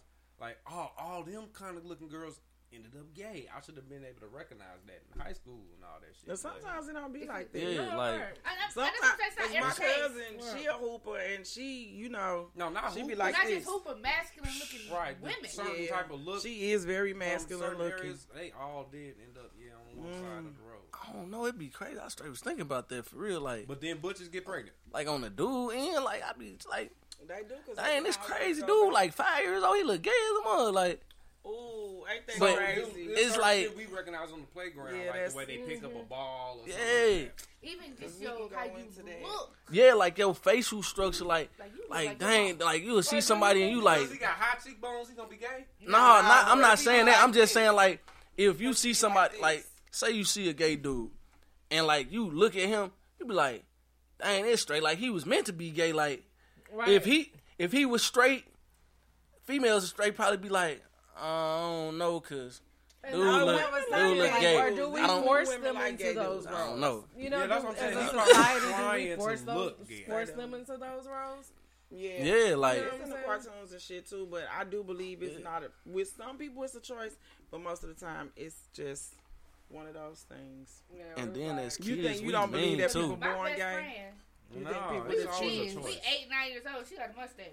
like, 0.41 0.59
oh, 0.71 0.91
all 0.99 1.25
them 1.25 1.45
kind 1.53 1.77
of 1.77 1.85
looking 1.85 2.09
girls 2.09 2.41
ended 2.75 2.93
up 2.99 3.13
gay. 3.15 3.49
I 3.55 3.61
should 3.61 3.77
have 3.77 3.89
been 3.89 4.05
able 4.05 4.21
to 4.21 4.29
recognize 4.29 4.83
that 4.87 5.03
in 5.15 5.21
high 5.21 5.33
school 5.33 5.61
and 5.75 5.85
all 5.85 6.01
that 6.01 6.15
shit. 6.17 6.29
But 6.29 6.39
sometimes 6.39 6.89
it 6.89 6.95
don't 6.95 7.13
be 7.13 7.27
like 7.27 7.53
that. 7.53 7.63
Yeah, 7.63 7.97
like 7.97 8.21
I, 8.45 8.53
I, 8.53 8.71
Sometimes, 8.73 8.97
I, 9.03 9.15
that's 9.19 9.37
cause 9.37 9.55
not 9.55 9.63
my 9.63 9.69
every 9.69 9.85
case. 9.85 9.97
cousin, 10.01 10.59
she 10.59 10.67
a 10.67 10.73
hooper, 10.73 11.19
and 11.19 11.47
she, 11.47 11.85
you 11.95 12.09
know, 12.09 12.49
no, 12.57 12.71
not 12.71 12.93
she 12.93 13.03
be 13.03 13.09
hooper. 13.09 13.17
like 13.17 13.35
not 13.35 13.45
this. 13.47 13.55
just 13.57 13.69
hooper, 13.69 13.95
masculine 14.01 14.53
looking 14.59 14.93
right, 14.93 15.21
the 15.21 15.27
women. 15.27 15.51
certain 15.51 15.85
Yeah. 15.85 15.91
type 15.91 16.11
of 16.11 16.21
look. 16.21 16.43
She 16.43 16.73
is 16.73 16.85
very 16.85 17.15
masculine 17.15 17.79
looking. 17.79 17.99
areas, 18.01 18.27
they 18.35 18.53
all 18.59 18.89
did 18.91 19.15
end 19.21 19.37
up 19.37 19.51
yeah 19.59 19.73
on 19.75 20.05
one 20.05 20.13
side 20.15 20.39
of 20.39 20.45
the 20.45 20.51
mm. 20.51 20.71
road. 20.71 20.83
I 20.93 21.13
don't 21.13 21.31
know, 21.31 21.45
it'd 21.47 21.59
be 21.59 21.69
crazy. 21.69 21.99
I 21.99 22.09
straight 22.09 22.31
was 22.31 22.41
thinking 22.41 22.63
about 22.63 22.89
that 22.91 23.07
for 23.07 23.17
real, 23.17 23.41
like 23.41 23.67
But 23.67 23.81
then 23.81 23.99
butchers 23.99 24.29
get 24.29 24.45
pregnant. 24.45 24.77
like 24.93 25.09
on 25.09 25.21
the 25.21 25.31
dude 25.31 25.75
end, 25.75 26.05
like 26.05 26.23
I'd 26.23 26.39
be 26.39 26.57
like, 26.71 26.93
They 27.27 27.43
do, 27.49 27.55
cause 27.67 27.77
dang, 27.77 28.05
this 28.05 28.17
crazy 28.17 28.63
dude, 28.63 28.93
like 28.93 29.13
five 29.13 29.43
years 29.43 29.63
old, 29.63 29.77
he 29.77 29.83
look 29.85 30.03
gay 30.03 30.11
as 30.11 30.41
a 30.41 30.57
mother, 30.57 30.73
like. 30.73 31.03
Ooh, 31.45 32.05
ain't 32.13 32.27
that 32.29 32.39
But 32.39 32.57
crazy? 32.57 33.07
There's 33.09 33.19
It's 33.29 33.37
like- 33.37 33.77
we 33.77 33.87
recognize 33.87 34.31
on 34.31 34.43
the 34.43 34.47
playground, 34.47 34.97
Yeah, 34.97 35.11
like 35.11 35.31
the 35.31 35.37
way 35.37 35.45
they 35.45 35.59
pick 35.59 35.83
up 35.85 35.95
a 35.95 36.05
ball. 36.05 36.61
Or 36.61 36.69
something 36.69 36.87
Yeah. 36.89 37.23
like 37.25 37.37
that. 37.37 37.47
Even 37.65 37.97
just 37.97 38.19
we 38.19 38.25
your 38.27 38.37
can 38.37 38.49
go 38.49 38.57
how 38.57 38.65
you 38.65 38.77
into 38.77 39.03
look. 39.27 39.57
Yeah, 39.71 39.95
like 39.95 40.19
your 40.19 40.35
facial 40.35 40.83
structure, 40.83 41.25
like, 41.25 41.51
Like, 41.59 41.73
you 41.77 41.85
like, 41.89 42.07
like 42.09 42.19
dang, 42.19 42.59
like 42.59 42.83
you 42.83 42.93
will 42.93 43.03
see 43.03 43.21
somebody 43.21 43.63
and 43.63 43.73
you 43.73 43.81
like, 43.81 44.09
he 44.11 44.19
got 44.19 44.31
high 44.31 44.59
cheekbones, 44.59 45.09
he 45.09 45.15
gonna 45.15 45.29
be 45.29 45.37
gay. 45.37 45.67
no, 45.81 45.91
not, 45.91 46.47
I'm 46.49 46.61
not 46.61 46.79
saying 46.79 47.07
like 47.07 47.15
that. 47.17 47.25
I'm 47.25 47.33
just 47.33 47.53
saying 47.53 47.73
like, 47.75 48.01
if 48.37 48.61
you 48.61 48.73
see 48.75 48.95
somebody, 48.95 49.39
like, 49.39 49.65
say 49.91 50.11
you 50.11 50.25
see 50.25 50.49
a 50.49 50.53
gay 50.53 50.77
dude, 50.77 51.11
and 51.71 51.87
like 51.87 52.11
you 52.13 52.29
look 52.31 52.55
at 52.57 52.69
him, 52.69 52.93
you 53.19 53.27
be 53.27 53.35
like, 53.35 53.65
dang, 54.21 54.45
it's 54.47 54.63
straight. 54.63 54.83
Like 54.83 54.99
he 54.99 55.11
was 55.11 55.25
meant 55.27 55.47
to 55.47 55.53
be 55.53 55.71
gay. 55.71 55.93
Like 55.93 56.23
Right. 56.71 56.89
if 56.89 57.05
he 57.05 57.33
if 57.59 57.71
he 57.73 57.85
was 57.87 58.03
straight, 58.03 58.45
females 59.45 59.85
are 59.85 59.89
straight 59.89 60.17
probably 60.17 60.39
be 60.39 60.49
like, 60.49 60.83
I 61.17 61.59
don't 61.61 61.99
know, 61.99 62.21
cause 62.21 62.61
And 63.05 63.15
dude 63.15 63.25
look, 63.25 63.73
was 63.73 63.85
dude 63.93 64.19
look 64.19 64.31
like, 64.31 64.41
gay. 64.41 64.61
Or 64.61 64.71
do 64.71 64.89
we 64.91 65.01
I 65.01 65.07
don't- 65.07 65.25
force 65.25 65.49
them 65.57 65.75
like 65.75 66.01
into 66.01 66.15
those 66.15 66.45
roles? 66.45 66.47
I 66.47 66.67
don't 66.69 66.81
know. 66.81 67.05
You 67.17 67.31
know, 67.31 67.41
Yeah, 67.41 67.47
that's 67.47 67.65
what 67.65 67.73
I'm 67.73 67.79
saying. 67.79 67.99
as 67.99 68.13
a 68.13 68.25
society, 68.25 69.07
do 69.07 69.11
we 69.11 69.17
force, 69.17 69.41
those, 69.43 69.75
force 70.07 70.31
them 70.31 70.55
into 70.55 70.77
those 70.77 71.07
roles? 71.07 71.53
Yeah, 71.91 72.25
Yeah, 72.25 72.55
like 72.57 72.79
it's 72.79 73.05
in 73.05 73.11
the 73.11 73.17
cartoons 73.17 73.73
and 73.73 73.81
shit 73.81 74.07
too. 74.09 74.27
But 74.31 74.45
I 74.57 74.65
do 74.65 74.83
believe 74.83 75.23
it's 75.23 75.43
not 75.45 75.63
a. 75.63 75.71
With 75.85 76.11
some 76.17 76.39
people, 76.39 76.63
it's 76.65 76.75
a 76.75 76.81
choice, 76.81 77.17
but 77.51 77.61
most 77.61 77.83
of 77.83 77.91
the 77.91 77.95
time, 77.95 78.31
it's 78.35 78.57
just 78.73 79.13
one 79.69 79.87
of 79.87 79.93
those 79.95 80.21
things. 80.29 80.83
and 81.19 81.35
then 81.35 81.59
as 81.59 81.79
You 81.81 81.97
kids, 81.97 82.09
think 82.09 82.21
you 82.23 82.27
we 82.29 82.33
don't 82.33 82.51
believe 82.51 82.67
mean 82.69 82.79
that 82.79 82.91
too. 82.93 83.01
people 83.03 83.17
My 83.19 83.35
born 83.35 83.53
gay? 83.57 83.59
friend, 83.59 84.17
You 84.55 84.61
No, 84.65 84.71
think 84.71 84.83
people 84.85 85.03
We 85.03 85.09
it's 85.09 85.17
was 85.17 85.25
just 85.25 85.43
always 85.43 85.73
a 85.73 85.75
choice. 85.77 85.85
We 85.85 85.91
eight, 86.13 86.29
nine 86.31 86.51
years 86.53 86.65
old. 86.75 86.87
She 86.89 86.97
got 86.97 87.11
a 87.11 87.17
mustache. 87.17 87.47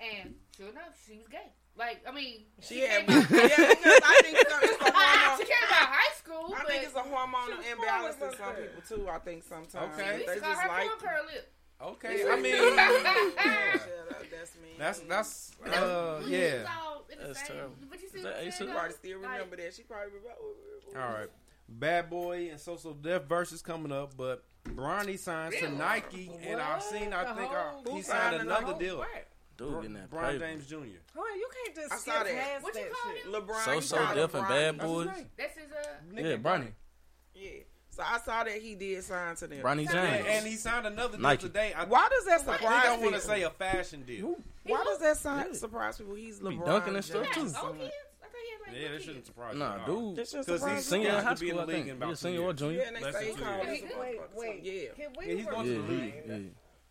And 0.00 0.34
sure 0.56 0.68
enough, 0.68 0.96
she 1.06 1.18
was 1.18 1.28
gay. 1.28 1.52
Like, 1.76 2.02
I 2.08 2.12
mean, 2.12 2.42
She 2.60 2.80
came 2.80 2.88
had, 2.88 3.02
out- 3.02 3.08
yeah, 3.08 3.68
because 3.70 4.00
I 4.04 4.20
think 4.22 4.36
so, 4.38 4.56
it's 4.62 4.80
a 4.80 4.84
hormone. 4.92 5.38
she 5.38 5.44
came 5.44 5.70
out 5.72 5.88
high 5.90 6.14
school. 6.14 6.54
I 6.56 6.64
think 6.64 6.82
it's 6.84 6.94
a 6.94 7.00
hormonal 7.02 7.72
imbalance 7.72 8.16
in 8.22 8.38
some 8.38 8.54
people 8.54 8.82
too. 8.88 9.08
I 9.10 9.18
think 9.18 9.42
sometimes 9.42 9.98
Okay. 9.98 10.18
they 10.18 10.34
They 10.34 10.40
just 10.40 10.66
like. 10.68 10.86
plump 10.86 11.02
her 11.02 11.20
lip. 11.26 11.52
Okay, 11.82 12.24
I 12.30 12.36
mean, 12.40 12.54
Yeah, 12.54 12.70
that- 12.76 14.30
that's 14.30 14.54
me. 14.62 14.68
that's 14.78 15.00
that's 15.00 15.50
uh 15.66 16.22
yeah. 16.26 16.64
all 16.80 17.04
in 17.10 17.18
the 17.18 17.26
That's 17.26 17.42
terrible. 17.48 17.74
But 17.90 18.00
you 18.02 18.08
see 18.08 18.18
what 18.22 18.24
that 18.34 18.40
I'm 18.40 18.46
Ace 18.48 18.58
saying? 18.58 18.58
She 18.58 18.66
though? 18.66 18.72
probably 18.78 18.92
still 18.94 19.18
remember 19.18 19.56
that. 19.56 19.74
She 19.74 19.82
probably 19.82 20.06
remember. 20.12 21.08
All 21.08 21.18
right, 21.18 21.28
Bad 21.68 22.08
Boy 22.10 22.48
and 22.50 22.60
Social 22.60 22.94
Death 22.94 23.24
versus 23.28 23.62
coming 23.62 23.90
up, 23.92 24.16
but 24.16 24.44
Bronny 24.64 25.18
signed 25.18 25.54
to 25.54 25.64
Really? 25.66 25.76
Nike, 25.76 26.30
and 26.46 26.60
I've 26.60 26.82
seen 26.82 27.12
I 27.12 27.24
The 27.24 27.34
think 27.34 27.50
whole- 27.50 27.82
uh, 27.88 27.96
he 27.96 28.02
signed 28.02 28.20
signed 28.36 28.42
another 28.42 28.66
whole 28.66 28.78
deal. 28.78 29.04
What? 29.56 29.66
Dude, 29.66 29.68
Bron- 29.70 29.82
getting 29.82 29.94
that 29.96 30.10
Bron. 30.10 30.38
James 30.38 30.66
Jr. 30.66 30.74
Hold 30.76 31.26
on, 31.32 31.38
you 31.38 31.48
can't 31.64 31.76
just 31.76 31.92
I 31.92 31.96
skip 31.96 32.14
saw 32.14 32.22
that. 32.24 32.34
past 32.34 32.62
What 32.64 32.74
you 32.74 32.80
that 32.82 32.92
call 32.92 33.12
shit. 33.12 33.32
LeBron. 33.32 33.64
So 33.64 33.72
you 33.72 33.80
so 33.82 33.96
call 34.04 34.14
different, 34.14 34.46
Bronny. 34.46 34.48
bad 34.48 34.78
boys. 34.78 35.08
That's 35.36 35.58
his, 35.58 35.72
uh, 35.72 35.86
Yeah, 36.28 36.36
Bronny. 36.36 36.72
Yeah. 37.34 37.50
So 37.90 38.02
I 38.04 38.18
saw 38.18 38.42
that 38.42 38.60
he 38.60 38.74
did 38.74 39.04
sign 39.04 39.36
to 39.36 39.46
them. 39.46 39.62
Bronny 39.62 39.80
And, 39.82 39.90
James. 39.90 40.26
and 40.28 40.46
he 40.46 40.56
signed 40.56 40.86
another 40.86 41.12
deal 41.16 41.20
Nike. 41.20 41.42
today. 41.46 41.72
I, 41.74 41.84
Why 41.84 42.08
does 42.10 42.24
that 42.26 42.40
surprise 42.40 42.60
me? 42.60 42.66
I 42.66 42.70
think 42.72 42.82
surprise 42.82 42.86
I 42.86 42.90
want 42.90 43.02
people? 43.02 43.20
to 43.20 43.26
say 43.26 43.42
a 43.42 43.50
fashion 43.50 44.02
deal. 44.02 44.36
Why 44.64 44.82
does 44.84 44.98
that 44.98 45.16
sign, 45.16 45.54
surprise 45.54 45.98
people? 45.98 46.14
He's 46.14 46.40
Be 46.40 46.46
LeBron. 46.46 46.66
dunking 46.66 46.94
and 46.96 47.04
stuff, 47.04 47.26
James. 47.34 47.52
too. 47.52 47.58
Oh, 47.62 47.72
kids? 47.72 47.92
I 48.20 48.26
thought 48.26 48.40
he 48.42 48.50
had 48.50 48.72
like 48.72 48.82
Yeah, 48.82 48.88
no 48.88 48.94
that 48.94 49.00
shouldn't 49.00 49.16
kids. 49.18 49.26
surprise 49.28 49.54
Nah, 49.56 49.76
me. 49.76 49.82
at 49.82 49.88
all. 49.88 49.94
dude. 50.10 50.16
That 50.16 50.28
should 50.28 50.38
Because 50.46 50.60
surprise 50.60 50.76
he's 50.78 50.86
Senior 50.88 51.08
in 51.10 51.14
high 51.24 51.34
to 51.34 51.40
be 51.40 51.46
in 51.50 51.54
school, 51.54 51.56
the 51.56 51.62
I 51.62 51.66
league 51.66 51.76
think. 51.76 51.86
in 51.90 51.96
about 51.96 52.08
Yeah, 52.08 52.14
senior 52.16 52.40
or 52.40 52.42
years. 52.46 52.58
junior. 52.58 52.78
Yeah, 52.80 52.86
and 52.88 52.96
they 52.96 53.00
Less 53.02 53.14
say 53.14 53.26
than 53.30 53.36
two 53.36 53.44
called 53.44 53.56
years. 53.66 53.68
his 53.68 53.82
Wait, 53.82 53.92
motherfucker. 54.20 54.34
wait. 54.34 54.62
Yeah. 54.64 54.88
Can 55.04 55.12
we 55.16 55.26
Yeah, 55.26 55.34
he's 55.36 55.46
going 55.46 55.64
to 55.66 55.70
the 55.70 55.94
Yeah, 55.94 56.00
league. 56.02 56.14
yeah. 56.26 56.38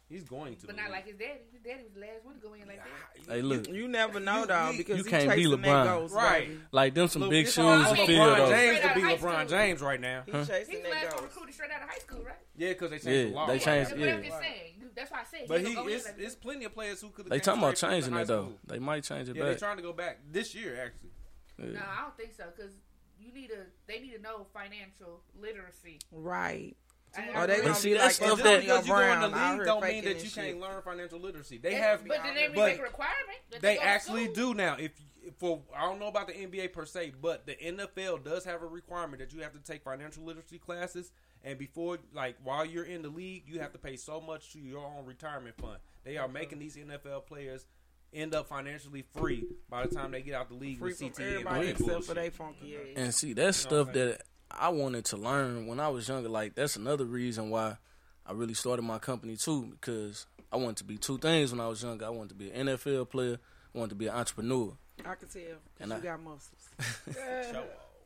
He's 0.10 0.24
going 0.26 0.56
to 0.58 0.68
But 0.68 0.76
not 0.76 0.92
like 0.92 1.08
his 1.08 1.16
daddy. 1.16 1.40
His 1.52 1.62
daddy 1.62 1.84
was 1.84 1.94
the 1.94 2.02
last 2.02 2.24
one 2.24 2.36
to 2.36 2.42
go 2.42 2.54
in 2.54 2.68
like 2.68 2.78
that. 2.84 3.34
Hey, 3.34 3.42
look. 3.42 3.68
You 3.68 3.88
never 3.88 4.20
know, 4.20 4.42
You- 4.42 4.46
though, 4.48 4.74
because 4.78 4.98
you 5.00 5.04
he 5.06 5.10
can't 5.10 5.30
be 5.36 5.44
chasing 5.44 5.58
LeBron. 5.60 5.84
ghost, 5.86 6.14
Right. 6.14 6.48
baby. 6.50 6.60
Like 6.72 6.94
them 6.94 7.08
some 7.08 7.22
Look, 7.24 7.32
big 7.32 7.46
shoes 7.46 7.56
to 7.56 7.86
for 7.90 7.96
fill 7.96 8.06
LeBron. 8.36 8.50
James 8.50 8.80
to 8.80 8.84
be 8.84 8.90
out 8.90 8.96
of 8.96 9.02
high 9.04 9.16
LeBron 9.16 9.48
school. 9.48 9.58
James 9.58 9.82
right 9.82 10.00
now. 10.02 10.24
He 10.26 10.32
Huh? 10.32 10.46
chasing 10.46 10.74
He's 10.76 10.84
that 10.84 10.92
last 10.92 11.04
one 11.04 11.12
ghost. 11.12 11.24
recruited 11.24 11.56
straight 11.56 11.72
out 11.72 11.82
of 11.84 11.90
high 11.90 11.98
school, 12.00 12.24
right? 12.24 12.36
Yeah, 12.56 12.70
because 12.70 12.90
they 12.92 13.00
changed 13.00 13.08
Yeah, 13.08 13.24
the 13.24 13.30
law. 13.32 13.46
they 13.48 13.54
right 13.54 13.62
changed- 13.62 13.92
now. 13.92 13.98
But 14.06 14.10
I'm 14.14 14.24
just 14.24 14.40
saying. 14.40 14.70
That's 14.96 15.12
why 15.12 15.20
I 15.22 15.24
said. 15.24 15.48
But 15.48 15.62
he 15.62 15.68
he, 15.70 15.74
gonna 15.74 15.86
go 15.86 15.92
in 15.92 15.96
it's, 15.98 16.06
like 16.06 16.20
it's 16.20 16.36
plenty 16.36 16.66
of 16.66 16.74
players 16.76 17.02
who 17.02 17.10
could. 17.10 17.26
They 17.26 17.40
talking 17.40 17.64
about 17.64 17.76
changing 17.78 18.14
it 18.16 18.28
though. 18.28 18.54
They 18.68 18.78
might 18.78 19.04
change 19.04 19.28
it 19.30 19.36
Yeah, 19.36 19.44
they're 19.46 19.54
back. 19.54 19.60
trying 19.60 19.78
to 19.78 19.82
go 19.84 19.92
back 19.94 20.20
this 20.30 20.54
year 20.54 20.80
actually. 20.86 21.10
No, 21.58 21.80
I 21.82 22.02
don't 22.04 22.16
think 22.18 22.34
so. 22.38 22.44
Because 22.56 22.74
you 23.20 23.34
need 23.34 23.48
to. 23.48 23.66
They 23.88 24.00
need 24.02 24.12
to 24.12 24.22
know 24.22 24.46
financial 24.54 25.24
literacy. 25.40 25.98
Right. 26.12 26.76
I- 27.16 27.30
Oh, 27.36 27.48
they 27.48 27.56
But 27.58 27.62
gonna 27.64 27.76
see, 27.76 27.94
that 27.94 28.02
like 28.04 28.12
stuff 28.12 28.42
that- 28.42 28.62
because 28.62 28.88
you 28.88 28.92
go 28.94 29.00
in 29.00 29.06
Brown 29.06 29.22
the 29.32 29.38
league 29.58 29.66
don't 29.66 29.84
mean 29.84 30.04
that 30.06 30.16
you 30.24 30.30
shit. 30.30 30.34
can't 30.46 30.60
learn 30.60 30.82
financial 30.82 31.20
literacy. 31.20 31.58
They 31.60 31.76
And- 31.76 31.84
have, 31.84 32.08
but 32.08 32.24
then 32.24 32.36
they 32.36 32.48
but 32.48 32.56
make 32.56 32.80
a 32.80 32.84
requirement. 32.84 33.38
They 33.62 33.78
actually 33.78 34.28
do 34.30 34.54
now. 34.54 34.78
If 34.80 34.92
for 35.38 35.62
I 35.76 35.82
don't 35.82 36.00
know 36.00 36.08
about 36.08 36.28
the 36.28 36.34
NBA 36.34 36.68
per 36.74 36.86
se, 36.86 37.14
but 37.22 37.46
the 37.46 37.56
NFL 37.56 38.18
does 38.18 38.44
have 38.46 38.62
a 38.62 38.66
requirement 38.68 39.20
that 39.20 39.32
you 39.34 39.42
have 39.42 39.54
to 39.54 39.60
take 39.60 39.84
financial 39.84 40.24
literacy 40.24 40.58
classes, 40.60 41.12
and 41.44 41.58
before 41.58 42.00
like 42.14 42.36
while 42.44 42.66
you're 42.66 42.84
in 42.86 43.04
the 43.04 43.10
league, 43.10 43.44
you 43.48 43.60
have 43.60 43.72
to 43.74 43.80
pay 43.80 43.96
so 43.96 44.20
much 44.20 44.52
to 44.54 44.60
your 44.60 44.86
own 44.86 45.06
retirement 45.06 45.56
fund. 45.58 45.78
They 46.04 46.18
are 46.18 46.28
making 46.28 46.60
these 46.60 46.76
NFL 46.78 47.22
players 47.22 47.66
end 48.12 48.36
up 48.36 48.48
financially 48.48 49.04
free 49.16 49.48
by 49.70 49.86
the 49.88 49.96
time 49.96 50.12
they 50.12 50.22
get 50.22 50.36
out 50.36 50.48
the 50.50 50.54
league 50.56 50.78
Free 50.80 50.90
with 50.92 51.00
CTE 51.00 51.18
and 51.24 51.34
everybody 51.36 51.68
except 51.70 51.88
for 51.88 51.92
bullshit. 51.94 52.16
they 52.16 52.30
funky 52.30 52.76
ass. 52.76 52.82
And 52.96 53.16
see, 53.16 53.34
that's 53.34 53.64
You 53.64 53.72
know 53.72 53.84
stuff 53.84 53.94
that 53.94 54.22
I 54.58 54.70
wanted 54.70 55.06
to 55.06 55.18
learn 55.18 55.68
when 55.68 55.80
I 55.80 55.90
was 55.90 56.08
younger. 56.08 56.30
Like 56.30 56.56
that's 56.56 56.76
another 56.76 57.06
reason 57.06 57.50
why 57.50 57.78
I 58.26 58.32
really 58.34 58.54
started 58.54 58.84
my 58.84 59.00
company 59.00 59.36
too, 59.36 59.74
because 59.80 60.26
I 60.52 60.58
wanted 60.58 60.78
to 60.78 60.84
be 60.84 60.98
two 60.98 61.18
things 61.18 61.52
when 61.52 61.60
I 61.60 61.68
was 61.68 61.82
younger. 61.84 62.06
I 62.06 62.10
wanted 62.10 62.30
to 62.30 62.36
be 62.36 62.52
an 62.52 62.68
NFL 62.68 63.10
player. 63.10 63.38
I 63.74 63.78
wanted 63.78 63.90
to 63.90 63.96
be 63.96 64.08
an 64.08 64.16
entrepreneur. 64.16 64.74
I 65.06 65.16
can 65.16 65.28
tell. 65.28 65.42
And 65.80 65.92
you 65.92 65.98
I- 65.98 66.00
got 66.00 66.22
muscles. 66.22 66.70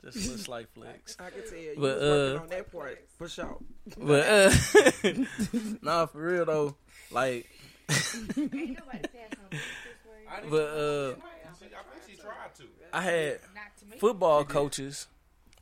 Just 0.04 0.16
a 0.16 0.20
little 0.20 0.38
slight 0.38 0.68
flex. 0.74 1.18
I 1.20 1.30
can 1.32 1.42
tell. 1.50 1.58
You 1.60 1.74
But, 1.76 2.00
was 2.00 2.10
working 2.10 2.38
uh, 2.38 2.42
on 2.44 2.48
that 2.50 2.72
part 2.72 3.00
for 3.18 3.28
sure. 3.28 3.58
But 3.98 4.28
uh, 4.28 4.54
nah, 5.82 6.06
for 6.06 6.20
real 6.22 6.46
though, 6.46 6.76
like. 7.12 7.48
Ain't 7.90 8.38
nobody 8.38 8.76
passing 8.76 9.40
on 9.42 9.50
this 9.52 9.62
way. 10.06 10.50
But 10.50 10.56
uh, 10.58 11.12
I 11.12 11.54
think 11.60 11.72
she 12.08 12.16
tried 12.16 12.56
to. 12.58 12.64
I 12.94 13.02
had 13.02 13.40
Not 13.56 13.78
to 13.80 13.86
me. 13.86 13.98
football 13.98 14.44
coaches, 14.46 15.08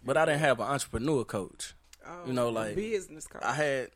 but 0.05 0.17
I 0.17 0.25
didn't 0.25 0.41
have 0.41 0.59
an 0.59 0.67
entrepreneur 0.67 1.23
coach. 1.23 1.73
Oh, 2.07 2.27
you 2.27 2.33
know, 2.33 2.47
oh, 2.47 2.51
a 2.51 2.51
like 2.51 2.75
business 2.75 3.27
coach. 3.27 3.41
I 3.43 3.53
had, 3.53 3.89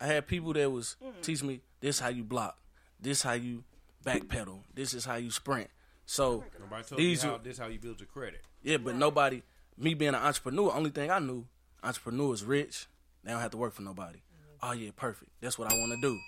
I 0.00 0.06
had 0.06 0.26
people 0.26 0.52
that 0.52 0.70
was 0.70 0.96
mm. 1.04 1.20
teach 1.22 1.42
me 1.42 1.60
this 1.80 1.98
how 1.98 2.08
you 2.08 2.22
block, 2.22 2.56
this 3.00 3.22
how 3.22 3.32
you 3.32 3.64
backpedal, 4.04 4.60
this 4.74 4.94
is 4.94 5.04
how 5.04 5.16
you 5.16 5.30
sprint. 5.30 5.68
So 6.06 6.24
oh 6.24 6.44
Nobody 6.60 6.84
told 6.84 7.00
these 7.00 7.22
you 7.22 7.30
how, 7.30 7.36
are 7.36 7.38
this 7.40 7.58
how 7.58 7.66
you 7.66 7.78
build 7.78 8.00
your 8.00 8.06
credit. 8.06 8.40
yeah, 8.62 8.78
but 8.78 8.94
nobody. 8.94 9.42
Me 9.76 9.94
being 9.94 10.08
an 10.08 10.16
entrepreneur, 10.16 10.72
only 10.74 10.90
thing 10.90 11.10
I 11.10 11.18
knew, 11.18 11.46
entrepreneurs 11.82 12.42
rich. 12.44 12.86
They 13.22 13.30
don't 13.30 13.40
have 13.40 13.50
to 13.52 13.56
work 13.56 13.74
for 13.74 13.82
nobody. 13.82 14.18
Mm-hmm. 14.18 14.68
Oh 14.68 14.72
yeah, 14.72 14.90
perfect. 14.96 15.30
That's 15.40 15.58
what 15.58 15.70
I 15.72 15.76
want 15.76 15.92
to 15.92 16.00
do. 16.00 16.18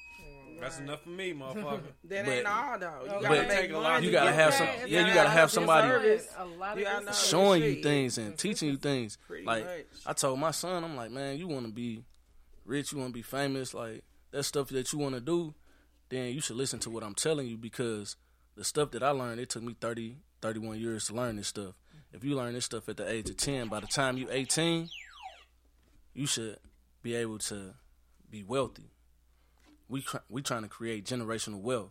That's 0.60 0.78
enough 0.78 1.02
for 1.02 1.08
me, 1.10 1.32
motherfucker. 1.32 1.80
That 2.04 2.24
But- 2.26 2.32
ain't 2.32 2.46
all 2.46 2.78
though. 2.78 3.02
You 3.04 3.22
gotta 3.22 3.48
make 3.48 3.70
a 3.70 3.74
lot 3.78 3.82
money. 3.94 4.06
you 4.06 4.12
gotta 4.12 4.32
have 4.32 4.54
some. 4.54 4.66
that. 4.66 4.88
Yeah, 4.88 5.06
you 5.06 5.14
gotta 5.14 5.30
have 5.30 5.50
somebody 5.50 5.88
Service. 5.88 6.28
A 6.38 6.44
lot 6.44 6.72
of 6.74 6.78
You 6.78 6.84
gotta 6.84 6.98
this 6.98 7.06
know 7.06 7.12
stuff. 7.12 7.28
showing 7.28 7.62
you 7.62 7.82
things 7.82 8.18
and 8.18 8.36
teaching 8.38 8.68
you 8.68 8.76
things. 8.90 9.18
Pretty 9.26 9.44
Like 9.44 9.64
much. 9.64 9.86
I 10.06 10.12
told 10.12 10.38
my 10.38 10.50
son, 10.50 10.84
I'm 10.84 10.96
like, 10.96 11.10
man, 11.10 11.38
you 11.38 11.48
want 11.48 11.66
to 11.66 11.72
be 11.72 12.04
rich, 12.64 12.92
you 12.92 12.98
want 12.98 13.10
to 13.10 13.14
be 13.14 13.22
famous, 13.22 13.74
like 13.74 14.04
that 14.32 14.42
stuff 14.44 14.68
that 14.68 14.92
you 14.92 14.98
want 14.98 15.14
to 15.14 15.20
do. 15.20 15.54
Then 16.08 16.32
you 16.34 16.40
should 16.40 16.56
listen 16.56 16.78
to 16.80 16.90
what 16.90 17.02
I'm 17.04 17.14
telling 17.14 17.46
you 17.46 17.56
because 17.56 18.16
the 18.56 18.64
stuff 18.64 18.90
that 18.92 19.02
I 19.02 19.10
learned, 19.10 19.40
it 19.40 19.48
took 19.48 19.62
me 19.62 19.76
30, 19.80 20.16
31 20.42 20.78
years 20.80 21.06
to 21.06 21.14
learn 21.14 21.36
this 21.36 21.48
stuff. 21.48 21.74
If 22.12 22.24
you 22.24 22.34
learn 22.34 22.54
this 22.54 22.64
stuff 22.64 22.88
at 22.88 22.96
the 22.96 23.08
age 23.08 23.30
of 23.30 23.36
10, 23.36 23.68
by 23.68 23.78
the 23.80 23.86
time 23.86 24.18
you're 24.18 24.30
18, 24.32 24.88
you 26.14 26.26
should 26.26 26.58
be 27.02 27.14
able 27.14 27.38
to 27.38 27.74
be 28.28 28.42
wealthy. 28.42 28.90
We 29.90 30.02
try, 30.02 30.20
we 30.28 30.40
trying 30.40 30.62
to 30.62 30.68
create 30.68 31.04
generational 31.04 31.60
wealth. 31.60 31.90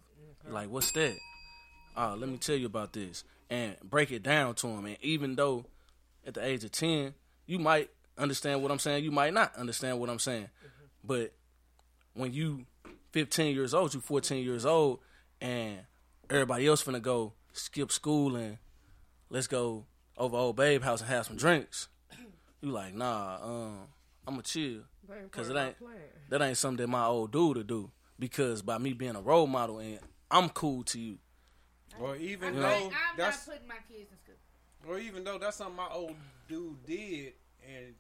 Like, 0.50 0.70
what's 0.70 0.92
that? 0.94 1.16
Uh, 1.96 2.16
let 2.16 2.30
me 2.30 2.38
tell 2.38 2.56
you 2.56 2.66
about 2.66 2.94
this 2.94 3.24
and 3.50 3.76
break 3.84 4.12
it 4.12 4.24
down 4.24 4.56
to 4.56 4.68
them. 4.68 4.86
And 4.86 4.98
even 5.02 5.36
though 5.36 5.66
at 6.26 6.34
the 6.34 6.44
age 6.46 6.64
of 6.64 6.72
10, 6.72 7.14
you 7.46 7.60
might 7.60 7.90
understand 8.18 8.64
what 8.64 8.72
I'm 8.72 8.80
saying, 8.80 9.04
you 9.04 9.12
might 9.12 9.34
not 9.34 9.56
understand 9.56 10.00
what 10.00 10.10
I'm 10.10 10.20
saying. 10.20 10.50
But 11.04 11.34
when 12.14 12.34
you 12.34 12.66
15 13.12 13.54
years 13.54 13.74
old, 13.74 13.94
you 13.94 14.00
14 14.00 14.44
years 14.44 14.66
old, 14.66 15.00
and 15.42 15.80
everybody 16.30 16.68
else 16.68 16.84
finna 16.84 17.02
go 17.02 17.34
skip 17.54 17.92
school 17.92 18.36
and 18.36 18.58
let's 19.30 19.48
go 19.48 19.86
over 20.18 20.38
old 20.38 20.56
babe 20.56 20.84
house 20.84 21.02
and 21.02 21.10
have 21.10 21.26
some 21.26 21.38
drinks. 21.38 21.88
You 22.62 22.72
like, 22.72 22.94
nah, 22.94 23.38
um, 23.42 23.78
I'ma 24.30 24.42
chill. 24.42 24.82
Cause 25.32 25.48
part 25.48 25.58
it 25.58 25.60
ain't 25.60 25.76
that 26.30 26.42
ain't 26.42 26.58
something 26.58 26.86
that 26.86 26.88
my 26.88 27.06
old 27.06 27.32
dude 27.32 27.56
to 27.58 27.64
do. 27.64 27.92
Because 28.18 28.62
by 28.62 28.78
me 28.78 28.94
being 28.94 29.16
a 29.16 29.22
role 29.22 29.48
model 29.48 29.80
and 29.80 30.00
I'm 30.30 30.50
cool 30.50 30.84
to 30.86 31.00
you. 31.00 31.18
Or 32.00 32.16
even 32.16 32.54
You 32.54 32.60
though 32.62 32.68
know? 32.70 32.86
I'm 32.88 33.18
that's 33.18 33.48
not 33.48 33.54
putting 33.56 33.68
my 33.68 33.76
kids 33.88 34.12
in 34.12 34.18
school. 34.18 34.36
or 34.94 35.00
even 35.00 35.24
though 35.24 35.38
that's 35.40 35.58
something 35.58 35.76
my 35.76 35.88
old 35.92 36.16
dude 36.48 36.86
did, 36.86 37.34
and 37.68 37.96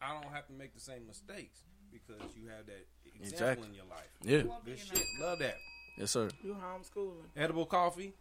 I 0.00 0.12
don't 0.20 0.32
have 0.32 0.46
to 0.48 0.52
make 0.52 0.74
the 0.74 0.80
same 0.80 1.06
mistakes 1.06 1.60
because 1.90 2.20
you 2.36 2.48
have 2.48 2.66
that 2.66 2.86
example 3.06 3.32
Exactly. 3.32 3.68
in 3.68 3.74
your 3.74 3.84
life. 3.86 4.10
Yeah. 4.22 4.42
Good 4.64 4.78
shit. 4.78 5.02
Love 5.20 5.38
that. 5.38 5.54
Yes, 5.98 6.10
sir. 6.10 6.28
You 6.42 6.54
homeschooling. 6.54 7.24
Edible 7.36 7.66
coffee. 7.66 8.14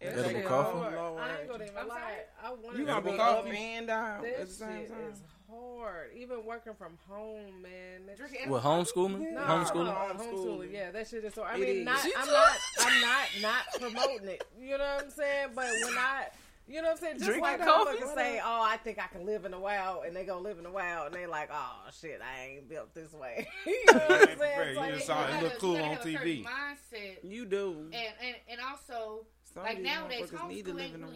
Edible 0.00 0.30
shit 0.30 0.46
coffee? 0.46 0.78
hard, 0.78 0.94
Lord. 0.94 1.22
I 1.22 1.40
ain't 1.40 1.48
gonna 1.50 1.64
even 1.64 1.88
lie. 1.88 2.12
I 2.42 2.50
want 2.50 2.76
You 2.78 2.84
gonna 2.84 3.00
be 3.00 3.08
Edible 3.10 3.20
up 3.24 3.44
coffee? 3.44 3.56
and 3.56 3.86
down 3.86 4.22
This 4.22 4.38
at 4.40 4.46
the 4.48 4.52
same 4.52 4.80
shit 4.80 4.88
time. 4.90 4.98
is 5.12 5.22
hard. 5.50 6.10
Even 6.16 6.44
working 6.44 6.74
from 6.74 6.98
home, 7.08 7.62
man. 7.62 8.06
That 8.06 8.18
shit- 8.30 8.48
What 8.48 8.62
homeschooling? 8.62 9.32
No, 9.32 9.40
Homeschooling? 9.40 9.84
no, 9.86 10.24
homeschooling. 10.24 10.72
Yeah, 10.72 10.90
that 10.90 11.08
shit 11.08 11.24
is 11.24 11.34
so. 11.34 11.42
I 11.42 11.54
It 11.54 11.60
mean, 11.60 11.76
is. 11.78 11.84
not. 11.86 12.04
I'm 12.18 12.26
not. 12.28 12.58
I'm 12.80 13.00
not 13.00 13.26
not 13.40 13.64
promoting 13.80 14.28
it. 14.28 14.44
You 14.60 14.76
know 14.78 14.84
what 14.96 15.04
I'm 15.04 15.10
saying? 15.10 15.48
But 15.54 15.66
when 15.84 15.96
I, 15.96 16.26
you 16.66 16.76
know 16.82 16.88
what 16.88 16.92
I'm 16.92 16.96
saying? 16.98 17.14
Just 17.18 17.26
Drinking 17.26 17.42
like 17.44 17.64
coffee? 17.64 17.98
motherfuckers 17.98 18.14
say, 18.14 18.40
"Oh, 18.44 18.62
I 18.62 18.76
think 18.78 18.98
I 18.98 19.06
can 19.06 19.24
live 19.26 19.44
in 19.44 19.50
the 19.52 19.58
wild," 19.58 20.04
and 20.06 20.14
they 20.16 20.24
go 20.24 20.38
live 20.38 20.58
in 20.58 20.64
the 20.64 20.70
wild, 20.70 21.06
and 21.06 21.14
they 21.14 21.26
like, 21.26 21.50
"Oh 21.52 21.76
shit, 21.98 22.20
I 22.22 22.44
ain't 22.46 22.68
built 22.68 22.94
this 22.94 23.12
way." 23.12 23.46
you 23.66 23.82
know 23.88 23.92
what 23.94 24.10
I'm 24.10 24.10
saying? 24.10 24.36
prepared. 24.38 24.66
It's 24.68 24.74
You 24.74 24.80
like- 24.80 24.94
just 24.94 25.06
saw 25.06 25.26
it 25.38 25.42
look 25.42 25.58
cool 25.58 25.76
on 25.76 25.82
have 25.82 26.00
a 26.00 26.02
certain 26.02 26.18
TV. 26.20 26.44
Mindset. 26.44 27.16
You 27.22 27.44
do. 27.46 27.90
And, 27.92 27.94
and 28.22 28.36
and 28.50 28.60
also 28.60 29.26
Some 29.54 29.62
like 29.62 29.72
of 29.72 29.78
these 29.78 29.86
nowadays 29.86 30.30
motherfuckers 30.30 30.48
need 30.48 30.64
homeschool 30.66 30.74
live 30.74 30.84
ain't 30.84 31.02
really 31.02 31.14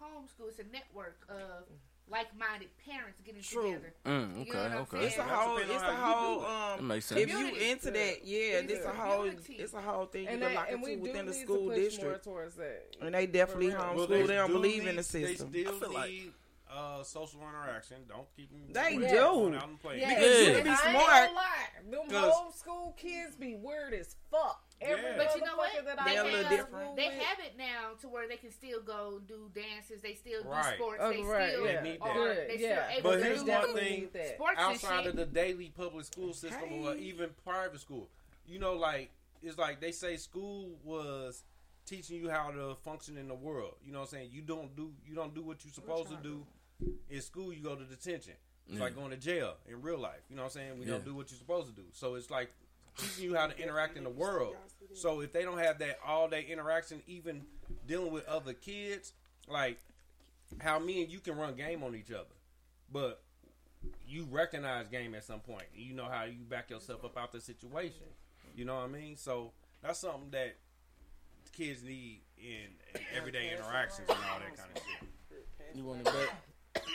homeschool. 0.00 0.48
It's 0.48 0.58
a 0.60 0.64
network 0.72 1.16
of 1.28 1.64
like-minded 2.10 2.68
parents 2.84 3.20
getting 3.24 3.42
True. 3.42 3.62
together. 3.74 3.94
Mm, 4.04 4.46
You 4.46 4.52
know 4.52 4.58
okay, 4.60 4.74
I'm 4.74 4.78
okay. 4.82 4.96
saying? 4.98 5.06
It's 5.08 5.18
a 5.18 5.22
whole. 5.22 5.56
It's 5.56 5.70
a 5.82 5.96
whole. 5.96 6.38
do 6.40 6.44
it. 6.44 6.78
Um, 6.80 6.86
makes 6.88 7.06
sense. 7.06 7.20
if 7.22 7.28
you 7.30 7.36
Community. 7.36 7.70
into 7.70 7.90
that, 7.92 8.24
yeah, 8.24 8.38
It's 8.38 8.72
this 8.72 8.84
a 8.84 8.88
a 8.90 8.92
whole. 8.92 9.30
It's 9.48 9.72
a 9.74 9.80
whole 9.80 10.06
thing. 10.06 10.22
You 10.24 10.28
and, 10.30 10.40
can 10.42 10.48
that, 10.50 10.56
lock 10.56 10.66
and 10.70 10.82
we 10.82 10.92
into 10.92 11.04
do 11.04 11.10
within 11.10 11.26
the 11.26 11.32
need 11.32 11.40
school 11.42 11.56
to 11.68 11.74
push 11.74 11.76
district, 11.84 12.26
more 12.26 12.34
towards 12.36 12.54
that. 12.56 12.96
and 13.00 13.14
they 13.14 13.26
definitely 13.26 13.70
For 13.70 13.76
real. 13.78 13.86
homeschool. 13.86 13.96
Well, 14.08 14.26
they 14.26 14.34
don't 14.34 14.46
do 14.48 14.52
believe 14.54 14.86
in 14.86 14.96
the 14.96 15.02
system. 15.02 15.50
They 15.52 15.62
still 15.64 15.76
I 15.76 15.78
feel 15.80 15.92
like- 15.92 16.10
need 16.10 16.32
uh, 16.74 17.02
social 17.02 17.40
interaction. 17.40 17.98
Don't 18.08 18.26
keep 18.36 18.50
them. 18.50 18.72
They 18.72 18.96
going 18.96 19.52
do. 19.52 19.56
out 19.58 19.68
and 19.68 19.80
play. 19.80 20.00
Yeah, 20.00 20.08
Because 20.14 20.46
you 20.46 20.54
can 20.54 20.64
be 20.64 20.76
smart. 20.76 20.94
gonna 20.94 21.32
lie. 21.32 21.68
Them 21.90 22.08
'Cause- 22.08 22.32
old 22.44 22.54
school 22.54 22.94
kids 22.96 23.36
be 23.36 23.54
weird 23.54 23.92
as 23.94 24.16
fuck. 24.30 24.64
Every 24.80 25.02
Yeah. 25.10 25.16
But 25.16 25.36
you 25.36 25.42
know 25.44 25.56
what? 25.56 25.70
that 25.84 26.04
They 26.04 26.12
They're 26.14 26.22
a 26.22 26.24
little 26.24 26.48
different. 26.50 26.96
They 26.96 27.04
have 27.04 27.38
it 27.38 27.56
now 27.56 27.92
to 28.00 28.08
where 28.08 28.26
they 28.26 28.36
can 28.36 28.50
still 28.50 28.80
go 28.80 29.20
do 29.28 29.50
dances. 29.54 30.02
They 30.02 30.14
still 30.14 30.42
do 30.42 30.48
Right. 30.48 30.74
sports. 30.74 30.98
Oh, 31.02 31.10
they 31.12 31.22
right, 31.22 31.50
still 31.50 31.66
yeah. 31.66 31.82
They 31.82 31.90
need 31.90 32.00
are. 32.00 32.34
They 32.34 32.56
Yeah. 32.58 32.88
still 32.88 32.98
able 32.98 33.10
But 33.10 33.16
to 33.18 33.24
here's 33.24 33.42
do 33.44 33.50
one 33.50 33.74
thing 33.74 34.10
sports 34.34 34.58
outside 34.58 35.06
of 35.06 35.16
the 35.16 35.26
daily 35.26 35.70
public 35.70 36.04
school 36.06 36.32
system 36.34 36.84
or 36.84 36.96
even 36.96 37.30
private 37.44 37.80
school. 37.80 38.08
You 38.46 38.58
know, 38.58 38.72
like 38.74 39.10
it's 39.42 39.56
like 39.58 39.80
they 39.80 39.92
say 39.92 40.16
school 40.16 40.70
was 40.82 41.44
teaching 41.86 42.16
you 42.16 42.30
how 42.30 42.50
to 42.50 42.74
function 42.76 43.16
in 43.18 43.28
the 43.28 43.34
world. 43.34 43.74
You 43.84 43.92
know 43.92 44.00
what 44.00 44.04
I'm 44.06 44.10
saying? 44.10 44.30
You 44.32 44.42
don't 44.42 44.74
do 44.74 44.92
you 45.06 45.14
don't 45.14 45.34
do 45.34 45.42
what 45.42 45.64
you're 45.64 45.72
supposed 45.74 46.08
to 46.10 46.16
do 46.16 46.44
in 47.10 47.20
school. 47.20 47.52
You 47.52 47.62
go 47.62 47.74
to 47.74 47.84
detention. 47.84 48.34
It's 48.66 48.76
Yeah. 48.76 48.84
like 48.84 48.94
going 48.94 49.10
to 49.10 49.16
jail 49.16 49.54
in 49.68 49.82
real 49.82 49.98
life. 49.98 50.20
You 50.28 50.36
know 50.36 50.42
what 50.42 50.52
I'm 50.56 50.60
saying? 50.60 50.78
We 50.78 50.86
Yeah. 50.86 50.92
don't 50.92 51.04
do 51.04 51.14
what 51.14 51.30
you're 51.30 51.38
supposed 51.38 51.68
to 51.68 51.74
do. 51.74 51.86
So 51.92 52.14
it's 52.14 52.30
like 52.30 52.50
teaching 52.96 53.24
you 53.24 53.34
how 53.34 53.46
to 53.46 53.58
interact 53.58 53.96
in 53.96 54.04
the 54.04 54.10
world. 54.10 54.56
So 54.94 55.20
if 55.20 55.32
they 55.32 55.42
don't 55.42 55.58
have 55.58 55.78
that 55.80 55.98
all 56.04 56.28
day 56.28 56.42
interaction, 56.44 57.02
even 57.06 57.46
dealing 57.86 58.12
with 58.12 58.24
other 58.26 58.52
kids, 58.54 59.12
like 59.48 59.78
how 60.60 60.78
me 60.78 61.02
and 61.02 61.10
you 61.10 61.18
can 61.18 61.36
run 61.36 61.54
game 61.56 61.82
on 61.82 61.94
each 61.94 62.10
other, 62.12 62.34
but 62.90 63.22
you 64.06 64.24
recognize 64.30 64.86
game 64.88 65.14
at 65.14 65.24
some 65.24 65.40
point. 65.40 65.64
You 65.74 65.94
know 65.94 66.04
how 66.04 66.24
you 66.24 66.44
back 66.44 66.70
yourself 66.70 67.04
up 67.04 67.16
out 67.16 67.32
the 67.32 67.40
situation. 67.40 68.06
You 68.54 68.64
know 68.64 68.76
what 68.76 68.84
I 68.84 68.88
mean? 68.88 69.16
So 69.16 69.52
that's 69.80 69.98
something 69.98 70.30
that 70.30 70.56
kids 71.52 71.82
need 71.82 72.20
in, 72.38 72.68
in 72.94 73.00
everyday 73.16 73.50
interactions 73.52 74.08
and 74.08 74.18
all 74.18 74.38
that 74.38 74.56
kind 74.56 74.70
of 74.76 74.82
shit. 74.82 75.08
You 75.74 75.84
want 75.84 76.00
it 76.00 76.04
back? 76.04 76.42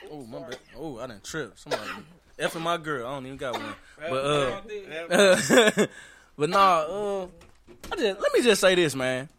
Oh 0.12 0.24
my 0.26 0.40
bad. 0.40 0.58
Oh, 0.78 1.00
I 1.00 1.08
didn't 1.08 1.24
trip. 1.24 1.54
Somebody 1.58 1.84
effing 2.40 2.62
my 2.62 2.78
girl. 2.78 3.08
I 3.08 3.12
don't 3.12 3.26
even 3.26 3.38
got 3.38 3.54
one. 3.54 3.76
But 3.98 5.12
uh, 5.12 5.88
but 6.38 6.50
nah. 6.50 6.80
Uh, 6.80 7.28
I 7.92 7.96
just 7.96 8.22
let 8.22 8.34
me 8.34 8.42
just 8.42 8.62
say 8.62 8.76
this, 8.76 8.96
man. 8.96 9.30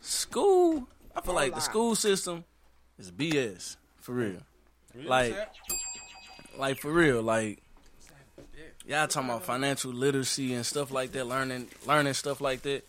School. 0.00 0.88
I 1.16 1.20
feel 1.20 1.34
like 1.34 1.54
the 1.54 1.60
school 1.60 1.94
system 1.94 2.44
is 2.98 3.10
BS 3.10 3.76
for 4.00 4.12
real. 4.12 4.40
Like, 4.94 5.34
like 6.58 6.80
for 6.80 6.90
real. 6.92 7.22
Like, 7.22 7.62
y'all 8.86 9.06
talking 9.08 9.30
about 9.30 9.44
financial 9.44 9.92
literacy 9.92 10.54
and 10.54 10.64
stuff 10.64 10.90
like 10.90 11.12
that. 11.12 11.26
Learning, 11.26 11.68
learning 11.86 12.14
stuff 12.14 12.40
like 12.40 12.62
that. 12.62 12.84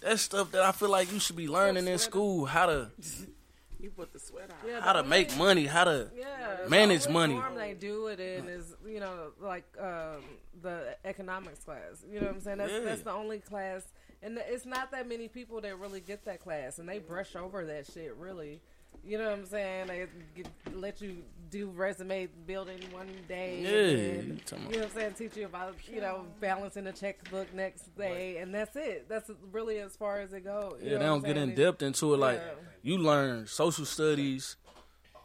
That's 0.00 0.22
stuff 0.22 0.52
that 0.52 0.62
I 0.62 0.72
feel 0.72 0.90
like 0.90 1.12
you 1.12 1.18
should 1.18 1.36
be 1.36 1.48
learning 1.48 1.88
in 1.88 1.98
school. 1.98 2.46
How 2.46 2.66
to 2.66 2.90
You 3.80 3.90
put 3.90 4.12
the 4.12 4.18
sweat 4.18 4.50
on. 4.50 4.68
Yeah, 4.68 4.80
how 4.80 4.92
to 4.92 5.04
make 5.04 5.36
money, 5.36 5.66
how 5.66 5.84
to 5.84 6.10
Yeah, 6.16 6.66
manage 6.68 7.02
the 7.04 7.08
only 7.10 7.20
money. 7.20 7.34
Form 7.34 7.54
they 7.54 7.74
do 7.74 8.08
it 8.08 8.18
in 8.18 8.48
is 8.48 8.74
you 8.86 8.98
know 9.00 9.30
like 9.40 9.64
um, 9.80 10.22
the 10.62 10.96
economics 11.04 11.60
class. 11.64 12.04
You 12.10 12.20
know 12.20 12.26
what 12.26 12.34
I'm 12.36 12.40
saying? 12.40 12.58
That's 12.58 12.72
Yeah. 12.72 12.80
that's 12.80 13.02
the 13.02 13.12
only 13.12 13.38
class, 13.38 13.82
and 14.22 14.38
it's 14.48 14.66
not 14.66 14.90
that 14.90 15.08
many 15.08 15.28
people 15.28 15.60
that 15.60 15.78
really 15.78 16.00
get 16.00 16.24
that 16.24 16.40
class, 16.40 16.78
and 16.80 16.88
they 16.88 16.98
brush 16.98 17.36
over 17.36 17.64
that 17.66 17.86
shit 17.86 18.14
really. 18.16 18.60
You 19.04 19.16
know 19.18 19.24
what 19.30 19.38
I'm 19.38 19.46
saying? 19.46 19.86
They 19.86 20.06
get, 20.36 20.48
let 20.74 21.00
you 21.00 21.16
do 21.50 21.70
resume 21.70 22.26
building 22.46 22.78
one 22.92 23.08
day. 23.26 23.60
Yeah, 23.62 23.68
and 23.68 23.90
you 23.90 24.06
then, 24.34 24.40
talking 24.44 24.58
about- 24.66 24.74
you 24.74 24.80
know 24.80 24.84
what 24.86 24.92
I'm 24.94 25.00
saying? 25.00 25.12
Teach 25.14 25.36
you 25.38 25.46
about 25.46 25.76
you 25.90 26.00
know 26.02 26.26
balancing 26.40 26.86
a 26.86 26.92
checkbook 26.92 27.54
next 27.54 27.96
day, 27.96 28.36
and 28.38 28.54
that's 28.54 28.76
it. 28.76 29.08
That's 29.08 29.30
really 29.50 29.78
as 29.78 29.96
far 29.96 30.20
as 30.20 30.32
it 30.34 30.44
goes. 30.44 30.78
You 30.82 30.88
Yeah, 30.90 30.92
know 30.94 30.98
they 30.98 31.04
don't 31.06 31.24
get 31.24 31.36
in 31.38 31.54
depth 31.54 31.82
into 31.82 32.12
it. 32.12 32.18
Like 32.18 32.38
Yeah. 32.38 32.52
you 32.82 32.98
learn 32.98 33.46
social 33.46 33.86
studies, 33.86 34.56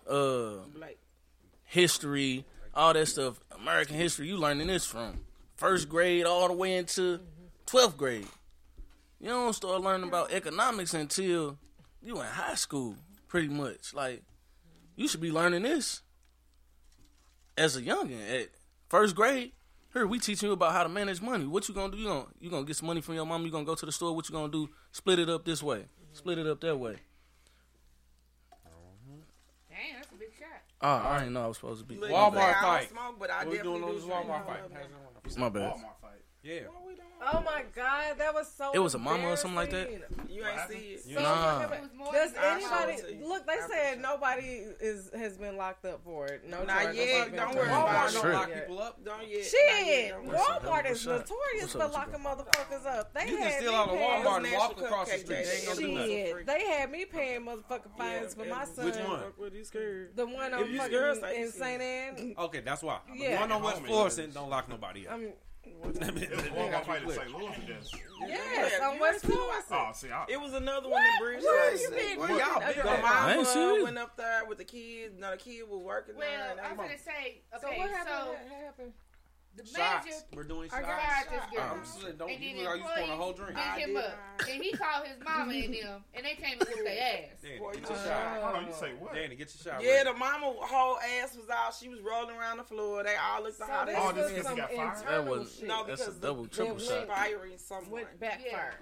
uh, 0.10 0.60
history, 1.64 2.46
all 2.74 2.94
that 2.94 3.06
stuff. 3.08 3.40
American 3.52 3.96
history. 3.96 4.28
You 4.28 4.38
learning 4.38 4.68
this 4.68 4.86
from 4.86 5.26
first 5.56 5.90
grade 5.90 6.26
all 6.26 6.48
the 6.48 6.54
way 6.54 6.76
into 6.78 7.20
twelfth 7.66 7.98
grade. 7.98 8.28
You 9.20 9.30
don't 9.30 9.54
start 9.54 9.82
learning 9.82 10.08
about 10.08 10.32
economics 10.32 10.94
until 10.94 11.58
you 12.02 12.20
in 12.20 12.26
high 12.28 12.56
school, 12.56 12.96
pretty 13.34 13.48
much. 13.48 13.96
Like 13.96 14.22
you 14.96 15.08
should 15.08 15.20
be 15.20 15.32
learning 15.32 15.64
this 15.64 16.04
as 17.58 17.76
a 17.76 17.82
youngin 17.82 18.22
at 18.42 18.50
first 18.90 19.16
grade. 19.16 19.54
Here, 19.92 20.06
we 20.06 20.20
teaching 20.20 20.48
you 20.48 20.54
about 20.54 20.74
how 20.74 20.84
to 20.84 20.90
manage 20.90 21.20
money. 21.20 21.46
What 21.46 21.68
you 21.68 21.74
gonna 21.74 21.92
do? 21.92 21.98
You 21.98 22.08
gonna 22.08 22.26
you 22.40 22.52
gonna 22.52 22.66
get 22.66 22.76
some 22.76 22.88
money 22.88 23.02
from 23.02 23.16
your 23.16 23.26
mom. 23.26 23.44
You 23.44 23.52
gonna 23.52 23.66
go 23.66 23.74
to 23.74 23.86
the 23.88 23.92
store. 23.92 24.16
What 24.16 24.30
you 24.30 24.34
gonna 24.34 24.52
do? 24.52 24.70
Split 24.92 25.18
it 25.18 25.30
up 25.30 25.46
this 25.46 25.64
way. 25.64 25.80
Mm-hmm. 25.80 26.14
Split 26.14 26.38
it 26.38 26.46
up 26.48 26.62
that 26.62 26.78
way. 26.78 26.98
Damn, 29.70 29.96
that's 29.96 30.12
a 30.12 30.16
big 30.16 30.30
shot. 30.38 30.48
Oh, 30.82 31.10
I 31.10 31.20
didn't 31.20 31.34
know 31.34 31.46
I 31.46 31.48
was 31.48 31.58
supposed 31.58 31.82
to 31.82 31.88
be. 31.88 31.98
Look, 31.98 32.12
Walmart 32.12 32.34
you 32.34 32.40
I 32.40 32.52
don't 32.52 32.62
fight. 32.62 32.90
Smoke, 32.92 33.16
but 33.20 33.32
I 33.32 33.38
What 33.38 33.48
we 33.48 33.58
definitely 33.58 33.80
doing 33.80 33.84
on 33.84 33.90
do 33.90 33.96
this 33.96 34.06
drink. 34.06 34.26
Walmart 34.28 34.46
fight? 34.46 34.74
Pass 34.74 35.36
it 35.36 35.40
around. 35.40 35.54
My 35.54 35.60
bad. 35.60 35.74
Yeah. 36.44 36.60
Oh 37.32 37.42
my 37.42 37.64
god, 37.76 38.18
that 38.18 38.34
was 38.34 38.52
so. 38.52 38.72
It 38.74 38.80
was 38.80 38.96
a 38.96 39.00
mama 39.00 39.28
or 39.30 39.38
something 39.38 39.56
like 39.56 39.70
that? 39.72 39.90
You 40.30 40.44
ain't 40.46 40.70
see 40.70 40.76
it. 40.96 41.04
You 41.06 41.16
Nah. 41.20 41.60
Does 42.12 42.32
I'll 42.38 42.56
anybody 42.56 42.64
show 42.64 42.88
it 42.90 43.08
to 43.10 43.16
you. 43.16 43.28
look? 43.28 43.46
They 43.48 43.58
said 43.70 44.02
nobody 44.02 44.46
is 44.82 45.10
has 45.16 45.38
been 45.38 45.56
locked 45.58 45.86
up 45.86 46.02
for 46.04 46.28
it. 46.28 46.48
No, 46.48 46.64
Not 46.64 46.84
charges 46.84 46.98
yet. 46.98 47.36
Don't 47.36 47.56
worry 47.56 47.68
about 47.70 47.88
Walmart 47.88 48.10
it. 48.10 48.14
don't 48.14 48.24
lock 48.34 48.34
Lock 48.50 48.54
people 48.54 48.82
up. 48.82 49.06
Don't 49.06 49.28
yet. 49.30 49.46
Shit, 49.46 50.12
Not 50.26 50.34
yet. 50.34 50.40
Walmart 50.64 50.92
is 50.92 51.06
What's 51.06 51.30
notorious 51.32 51.62
What's 51.62 51.74
for 51.74 51.82
up 51.82 51.88
with 51.88 51.94
locking 51.94 52.24
motherfuckers 52.26 52.86
up. 53.00 53.14
They 53.14 53.30
You 53.30 53.38
can 53.38 53.52
steal 53.60 53.72
me 53.72 53.78
out 53.78 53.90
of 53.90 53.96
paying- 53.96 54.24
Walmart 54.26 54.44
and 54.46 54.54
walk 54.58 54.82
across 54.82 55.12
the 55.12 55.18
street. 55.20 55.28
They 55.46 55.52
ain't 55.52 55.66
gonna 55.68 56.06
do. 56.06 56.08
Shit, 56.08 56.46
they 56.48 56.66
had 56.68 56.92
me 56.92 57.06
paying 57.06 57.42
motherfucking 57.42 57.98
fines 57.98 58.34
for 58.34 58.46
my 58.46 58.66
son. 58.66 58.86
Which 58.86 58.96
one? 58.96 59.20
What 59.38 59.54
you 59.54 59.64
scared? 59.64 60.16
The 60.16 60.26
one 60.26 60.54
on 60.54 60.60
you 60.72 60.78
fucking 60.78 60.92
scared, 60.98 61.22
say 61.22 61.42
in 61.42 61.52
St. 61.52 61.82
Ann. 61.82 62.36
Okay, 62.38 62.60
that's 62.62 62.82
why. 62.84 63.00
Yeah. 63.14 63.36
The 63.36 63.42
one 63.42 63.52
on 63.52 63.64
West 63.64 63.82
Florissant 63.84 64.34
don't 64.34 64.50
lock 64.50 64.68
nobody 64.68 65.08
up. 65.08 65.20
I'm, 65.66 65.82
Walmart 66.56 66.86
fight 66.86 67.04
in 67.04 67.10
St. 67.10 67.32
Louis 67.32 67.48
or 67.48 67.56
yes, 68.28 68.72
Yeah, 68.80 68.88
on 68.90 69.00
West 69.00 69.26
ain't. 69.26 69.64
Oh, 69.72 69.92
see, 69.94 70.12
I, 70.12 70.26
It 70.28 70.40
was 70.40 70.54
another 70.54 70.90
one 70.90 71.02
in 71.02 71.24
Bridge. 71.24 71.44
Where 71.44 71.76
you 71.76 71.90
been? 71.90 72.20
Well, 72.20 72.38
y'all 72.38 72.60
big 72.60 72.76
The 72.76 72.90
on 72.90 73.02
I 73.06 73.34
ain't 73.34 73.42
uh, 73.42 73.44
see 73.46 73.84
went 73.84 73.98
up 73.98 74.18
there 74.18 74.46
with 74.46 74.58
the 74.58 74.64
kids. 74.66 75.16
No, 75.18 75.32
the 75.32 75.38
kid 75.38 75.64
was 75.70 75.82
working 75.82 76.16
Well, 76.18 76.28
there. 76.28 76.52
and 76.52 76.60
I'm 76.60 76.78
they- 76.78 76.84
gonna 76.84 76.98
say, 76.98 77.42
So 77.62 77.68
okay, 77.68 77.78
what 77.80 77.90
happened? 77.90 78.16
so 78.16 78.32
what 78.54 78.62
happened? 78.66 78.94
The 79.56 79.66
Shots. 79.66 79.78
manager 79.78 80.16
We're 80.34 80.44
doing 80.44 80.70
I 80.74 80.82
shots. 80.82 80.88
got 80.88 81.30
this 81.30 81.58
girl. 81.60 81.72
Um, 81.72 81.80
so 81.86 82.12
don't 82.14 82.32
and 82.32 82.44
you 82.44 82.56
then 82.56 82.64
look 82.66 82.68
like 82.74 82.80
you 82.80 82.86
pouring 82.96 83.10
a 83.12 83.16
whole 83.16 83.34
drink. 83.34 83.56
beat 83.56 83.62
I 83.64 83.80
him 83.80 83.90
did. 83.94 83.98
up, 83.98 84.14
and 84.50 84.64
he 84.64 84.72
called 84.72 85.06
his 85.08 85.18
mama 85.24 85.54
and 85.54 85.74
them, 85.74 86.04
and 86.16 86.26
they 86.26 86.34
came 86.36 86.60
and 86.60 86.68
whooped 86.68 86.84
their 86.84 87.04
ass. 87.04 87.30
Danny, 87.44 87.60
Boy, 87.60 87.72
get 87.74 87.76
you 87.76 87.82
your 87.82 87.90
just- 87.90 88.06
shot. 88.08 88.42
hold 88.42 88.56
on, 88.56 88.66
you 88.68 88.74
say 88.74 88.92
what? 89.00 89.14
Danny, 89.14 89.36
get 89.36 89.54
your 89.54 89.74
shot. 89.74 89.84
Yeah, 89.84 89.92
ready. 89.92 90.12
the 90.12 90.18
mama 90.18 90.54
whole 90.60 90.98
ass 91.22 91.36
was 91.36 91.50
out. 91.50 91.74
She 91.80 91.88
was 91.90 92.00
rolling 92.02 92.36
around 92.36 92.58
the 92.58 92.64
floor. 92.64 93.04
They 93.04 93.16
all 93.16 93.44
looked 93.44 93.58
So 93.58 93.64
at 93.66 93.70
how 93.70 93.86
they 93.86 93.94
this 93.94 94.02
Oh, 94.04 94.12
this 94.12 94.24
was 94.24 94.32
because 94.34 94.50
he 94.52 94.56
got 94.58 94.74
fired? 94.74 95.08
That 95.08 95.26
was 95.30 95.56
shit. 95.60 95.68
No, 95.68 95.84
that's 95.86 96.08
a 96.08 96.12
double 96.14 96.48
triple 96.48 96.80
shot. 96.80 97.08
firing 97.08 97.58
someone. 97.58 97.92
went 97.92 98.20
backfire. 98.20 98.74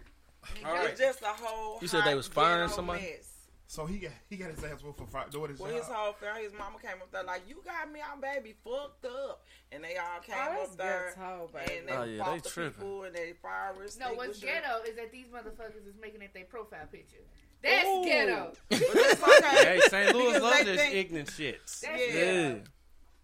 All 0.65 0.75
It 0.77 0.91
was 0.91 0.99
just 0.99 1.21
a 1.21 1.25
whole. 1.27 1.79
You 1.81 1.87
said 1.87 2.03
they 2.05 2.15
was 2.15 2.27
firing 2.27 2.69
somebody? 2.69 3.01
mess. 3.01 3.30
So 3.71 3.85
he 3.85 3.99
got 3.99 4.11
he 4.29 4.35
got 4.35 4.51
his 4.51 4.61
ass 4.65 4.83
whooped 4.83 4.99
for 4.99 5.05
fi- 5.07 5.29
doing 5.29 5.51
his 5.51 5.59
When 5.61 5.73
his 5.73 5.85
whole 5.85 6.11
family, 6.11 6.43
his 6.43 6.51
mama 6.51 6.77
came 6.77 7.01
up 7.01 7.09
there 7.09 7.23
like, 7.23 7.43
"You 7.47 7.55
got 7.63 7.89
me, 7.89 8.01
I'm 8.03 8.19
baby 8.19 8.53
fucked 8.65 9.05
up," 9.05 9.45
and 9.71 9.81
they 9.81 9.95
all 9.95 10.19
came 10.19 10.35
Oh, 10.37 10.63
up 10.63 10.75
there 10.75 11.13
ghetto, 11.15 11.49
baby. 11.53 11.77
and 11.79 11.87
they 11.87 11.93
Oh, 11.93 12.03
yeah, 12.03 12.21
fought 12.25 12.33
they 12.33 12.39
the 12.41 12.49
tripping. 12.49 12.73
people 12.73 13.03
and 13.03 13.15
they 13.15 13.31
fire 13.41 13.73
No, 13.97 14.13
what's 14.15 14.39
ghetto 14.41 14.81
is 14.85 14.97
that 14.97 15.13
these 15.13 15.27
motherfuckers 15.27 15.87
is 15.87 15.95
making 16.01 16.21
it 16.21 16.33
their 16.33 16.43
profile 16.43 16.85
picture. 16.91 17.23
That's 17.63 17.87
Ooh. 17.87 18.03
ghetto. 18.03 18.51
But 18.67 18.79
that's 18.93 19.23
okay. 19.23 19.63
Hey, 19.63 19.79
St. 19.87 20.15
Louis 20.17 20.33
Because 20.33 20.41
loves 20.41 20.65
this 20.65 20.93
ignorant 20.93 21.31
shit. 21.31 21.61
That's 21.65 21.81
Yeah. 21.83 21.97
ghetto. 22.11 22.49
Yeah. 22.55 22.55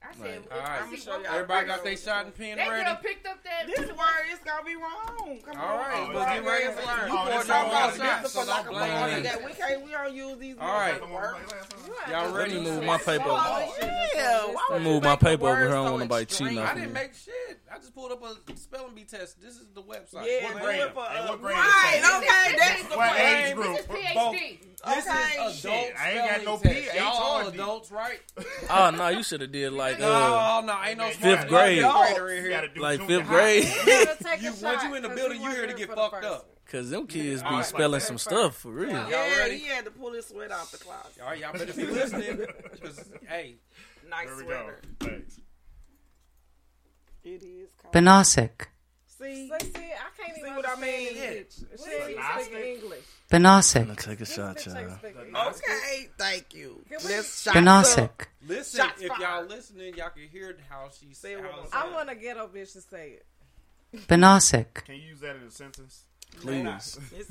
I 0.08 0.14
said, 0.16 0.40
Right. 0.50 0.52
All 0.52 0.60
right. 0.64 0.82
I 0.82 0.90
see 0.90 0.98
show 1.02 1.18
y'all. 1.20 1.26
Everybody 1.34 1.68
got 1.68 1.84
their 1.84 1.98
shot 1.98 2.26
and 2.26 2.36
pen 2.36 2.58
That 2.58 2.70
ready. 2.70 2.86
girl 2.86 2.98
picked 3.02 3.28
up 3.28 3.44
that. 3.44 3.68
This 3.68 3.88
word 3.90 4.26
is 4.32 4.40
gonna 4.46 4.64
be 4.64 4.76
wrong. 4.76 5.40
Come 5.44 5.58
All 5.60 5.68
on. 5.68 5.80
right, 5.80 6.08
Oh, 6.10 6.14
but 6.14 6.26
get 6.30 6.46
ready 6.46 6.66
for 6.72 6.88
Right. 6.88 7.04
it. 7.04 7.08
You 7.12 7.18
Oh, 7.18 7.26
poured 7.28 7.40
this 7.42 7.48
your 7.48 7.58
all 7.58 7.66
own 7.66 7.72
got 7.72 7.96
shot, 7.98 8.22
mixed 8.22 8.34
so 8.34 8.46
don't 8.46 8.68
blame 8.70 9.16
me. 9.16 9.22
that 9.22 9.44
we 9.44 9.54
can't. 9.54 9.82
We 9.84 9.92
don't 9.92 10.14
use 10.14 10.38
these. 10.40 10.56
All 10.62 10.68
right. 10.74 11.02
Y'all 12.10 12.32
Let 12.32 12.36
ready? 12.36 12.54
me 12.56 12.62
move 12.64 12.84
my 12.84 12.98
paper. 12.98 13.24
Oh, 13.28 13.74
yeah. 14.16 14.46
Why 14.46 14.62
would 14.70 14.82
me 14.82 14.88
you 14.88 14.94
move 14.94 15.04
my 15.04 15.16
paper 15.18 15.48
over 15.48 15.58
here. 15.60 15.70
I 15.70 15.74
don't 15.74 15.84
want 15.86 16.00
nobody 16.00 16.24
extreme? 16.24 16.50
cheating 16.50 16.64
I 16.64 16.74
didn't 16.74 16.94
make 16.94 17.14
shit. 17.14 17.60
I 17.74 17.78
just 17.80 17.94
pulled 17.94 18.12
up 18.12 18.24
a 18.24 18.58
spelling 18.58 18.96
bee 18.96 19.04
test. 19.04 19.42
This 19.42 19.56
is 19.56 19.68
the 19.74 19.82
website. 19.82 20.26
Yeah, 20.26 20.44
What 20.46 20.54
do 20.54 20.60
grade? 20.66 20.82
for 20.94 21.04
Hey, 21.04 21.20
us. 21.20 21.30
what 21.30 21.42
grade 21.42 21.56
Right, 21.58 21.96
is 21.96 22.02
that? 22.02 22.22
okay, 22.24 22.56
that's 22.58 22.84
the 22.90 22.98
What 22.98 23.10
point. 23.10 23.22
age 23.22 23.56
group? 23.56 23.68
This 23.68 23.80
is 23.82 23.88
Both. 23.88 24.36
PhD. 24.36 24.60
This 24.86 25.08
Okay. 25.08 25.48
is 25.48 25.66
adult 25.66 25.88
Shit, 25.88 25.96
I 26.00 26.12
ain't 26.12 26.26
got 26.28 26.44
no 26.46 26.58
spelling 26.58 26.78
P, 26.78 26.82
test. 26.86 26.96
H 26.96 27.02
Y'all 27.02 27.14
all 27.18 27.48
adults, 27.48 27.92
right? 27.92 28.20
Oh 28.70 28.90
no, 28.92 29.08
you 29.10 29.24
should 29.24 29.42
have 29.42 29.52
did 29.52 29.74
like 29.74 30.00
uh, 30.00 30.00
No, 30.00 30.62
no, 30.66 30.84
ain't 30.84 30.98
no 30.98 31.10
Fifth 31.10 31.20
smart 31.20 31.50
grade. 31.50 31.84
grader 31.84 32.30
in 32.30 32.44
here. 32.44 32.70
like 32.78 33.02
fifth 33.06 33.28
grade. 33.28 33.64
Take 33.64 34.42
You 34.42 34.50
a 34.50 34.64
once 34.64 34.84
you 34.84 34.94
in 34.96 35.04
the 35.04 35.10
building, 35.10 35.40
he 35.40 35.46
you 35.46 35.52
here 35.52 35.68
to 35.68 35.74
get 35.74 35.94
fucked 35.94 36.24
up. 36.24 36.50
Cause 36.70 36.90
them 36.90 37.08
kids 37.08 37.42
be 37.42 37.48
All 37.48 37.54
right. 37.56 37.66
spelling 37.66 38.02
some 38.02 38.18
stuff 38.18 38.58
for 38.58 38.72
real. 38.72 38.92
Y'all 38.92 39.10
Yeah, 39.10 39.38
ready? 39.40 39.58
he 39.58 39.68
had 39.68 39.86
to 39.86 39.92
pull 39.92 40.12
his 40.12 40.26
sweat 40.28 40.52
off 40.52 40.72
the 40.72 40.78
closet. 40.78 41.22
All 41.22 41.30
right, 41.30 41.40
y'all 41.40 41.54
better 41.54 41.74
be 41.74 41.86
listening. 41.86 42.46
Because 42.72 43.10
hey, 43.28 43.56
Nice 44.10 44.28
Banausic. 47.92 48.68
See, 49.06 49.50
see, 49.60 49.66
see, 49.66 49.78
I 49.78 50.10
can't 50.16 50.38
even 50.38 50.50
do 50.52 50.56
what 50.58 50.70
I 50.70 50.80
mean. 50.80 51.14
Bitch. 51.16 51.66
She 51.84 51.92
ain't 51.92 52.10
even 52.12 52.24
speaking 52.40 52.64
English. 52.76 53.06
Banausic. 53.32 53.88
Let's 53.88 54.06
take 54.06 54.22
a 54.22 54.26
shot, 54.26 54.66
y'all. 54.66 55.48
Okay, 55.48 56.10
thank 56.18 56.54
you. 56.54 56.84
Let's 56.92 57.46
Banausic. 57.48 58.10
Listen, 58.48 58.80
Shots 58.82 59.02
if 59.02 59.12
y'all 59.20 59.46
listening, 59.46 59.96
y'all 59.96 60.10
can 60.10 60.28
hear 60.32 60.56
how 60.70 60.90
she 60.98 61.14
say 61.14 61.34
it. 61.34 61.44
I 61.74 61.92
want 61.92 62.10
a 62.10 62.16
ghetto 62.16 62.48
bitch 62.48 62.74
to 62.74 62.82
say 62.82 63.18
it. 63.18 63.26
Banausic. 64.08 64.86
Can 64.86 64.96
you 64.96 65.02
use 65.02 65.20
that 65.22 65.36
in 65.36 65.44
a 65.44 65.52
sentence? 65.52 66.04
Please. 66.40 67.00
Please 67.10 67.28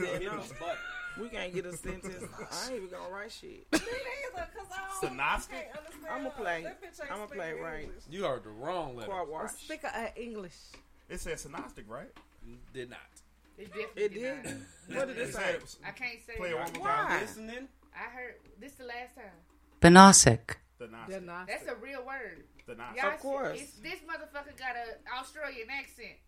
we 1.20 1.28
can't 1.28 1.55
get 1.55 1.66
a 1.66 1.76
sentence. 1.76 2.24
I 2.38 2.66
ain't 2.66 2.76
even 2.76 2.88
gonna 2.90 3.12
write 3.12 3.32
shit. 3.32 3.66
Neither, 3.72 4.48
cause 4.56 4.66
I 4.70 5.06
don't. 5.09 5.20
I'm 6.10 6.22
gonna 6.22 6.30
play. 6.30 6.66
I'm 7.10 7.16
gonna 7.16 7.26
play 7.26 7.52
right. 7.52 7.88
You 8.10 8.24
heard 8.24 8.44
the 8.44 8.51
wrong 8.51 8.97
letter. 8.97 9.10
Car 9.10 9.26
wash. 9.26 9.52
Speak 9.52 9.84
of 9.84 9.90
uh, 9.94 10.09
English. 10.16 10.56
It 11.09 11.20
said 11.20 11.38
synoptic, 11.38 11.84
right? 11.88 12.10
Did 12.72 12.90
not. 12.90 12.98
It, 13.59 13.70
it 13.97 14.14
did. 14.14 14.43
did. 14.43 14.62
What 14.94 15.09
did 15.09 15.18
it 15.18 15.34
say? 15.34 15.56
I 15.84 15.90
can't 15.90 16.20
say. 16.26 16.36
Play 16.36 16.51
it 16.51 16.56
one 16.56 16.72
more 16.78 16.86
time. 16.86 17.26
I 17.94 18.10
heard 18.14 18.34
this 18.60 18.72
the 18.74 18.84
last 18.84 19.14
time. 19.16 19.24
Banausic. 19.80 20.56
Banausic. 20.80 21.47
That's 21.47 21.66
a 21.66 21.74
real 21.76 22.05
word. 22.06 22.44
Banausic. 22.68 23.14
Of 23.14 23.20
course. 23.20 23.59
Should, 23.59 23.82
this 23.82 24.01
motherfucker 24.06 24.56
got 24.59 24.76
an 24.76 24.94
Australian 25.18 25.68
accent. 25.70 26.18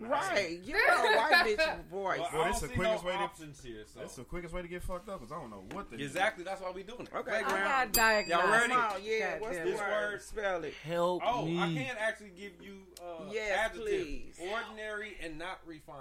Right, 0.00 0.60
you 0.64 0.74
know, 0.74 1.02
white 1.16 1.56
bitch 1.58 1.90
boy. 1.90 2.16
Well, 2.18 2.30
well, 2.32 2.44
that's 2.44 2.60
the 2.60 2.68
quickest 2.68 3.04
no 3.04 3.10
way 3.10 3.16
to, 3.16 3.66
here. 3.66 3.84
So. 3.86 4.00
That's 4.00 4.16
the 4.16 4.24
quickest 4.24 4.54
way 4.54 4.62
to 4.62 4.68
get 4.68 4.82
fucked 4.82 5.08
up 5.08 5.20
because 5.20 5.32
I 5.32 5.40
don't 5.40 5.50
know 5.50 5.64
what 5.72 5.90
the 5.90 6.02
exactly. 6.02 6.44
That's 6.44 6.60
why 6.60 6.70
we 6.70 6.82
doing 6.82 7.02
it. 7.02 7.08
Okay, 7.14 7.30
Playground. 7.30 7.66
I 7.66 7.86
got 7.86 8.26
Y'all 8.26 8.50
ready? 8.50 8.74
Yeah. 9.04 9.32
God 9.32 9.40
what's 9.40 9.58
this 9.58 9.80
word? 9.80 9.90
word? 9.90 10.22
Spell 10.22 10.64
it. 10.64 10.74
Help 10.84 11.22
oh, 11.24 11.44
me. 11.46 11.58
I 11.58 11.72
can't 11.72 11.98
actually 12.00 12.32
give 12.36 12.52
you 12.60 12.82
uh, 13.00 13.24
yes, 13.32 13.58
adjective. 13.58 13.82
please. 13.82 14.40
Ordinary 14.40 15.16
and 15.22 15.38
not 15.38 15.60
refined. 15.66 16.00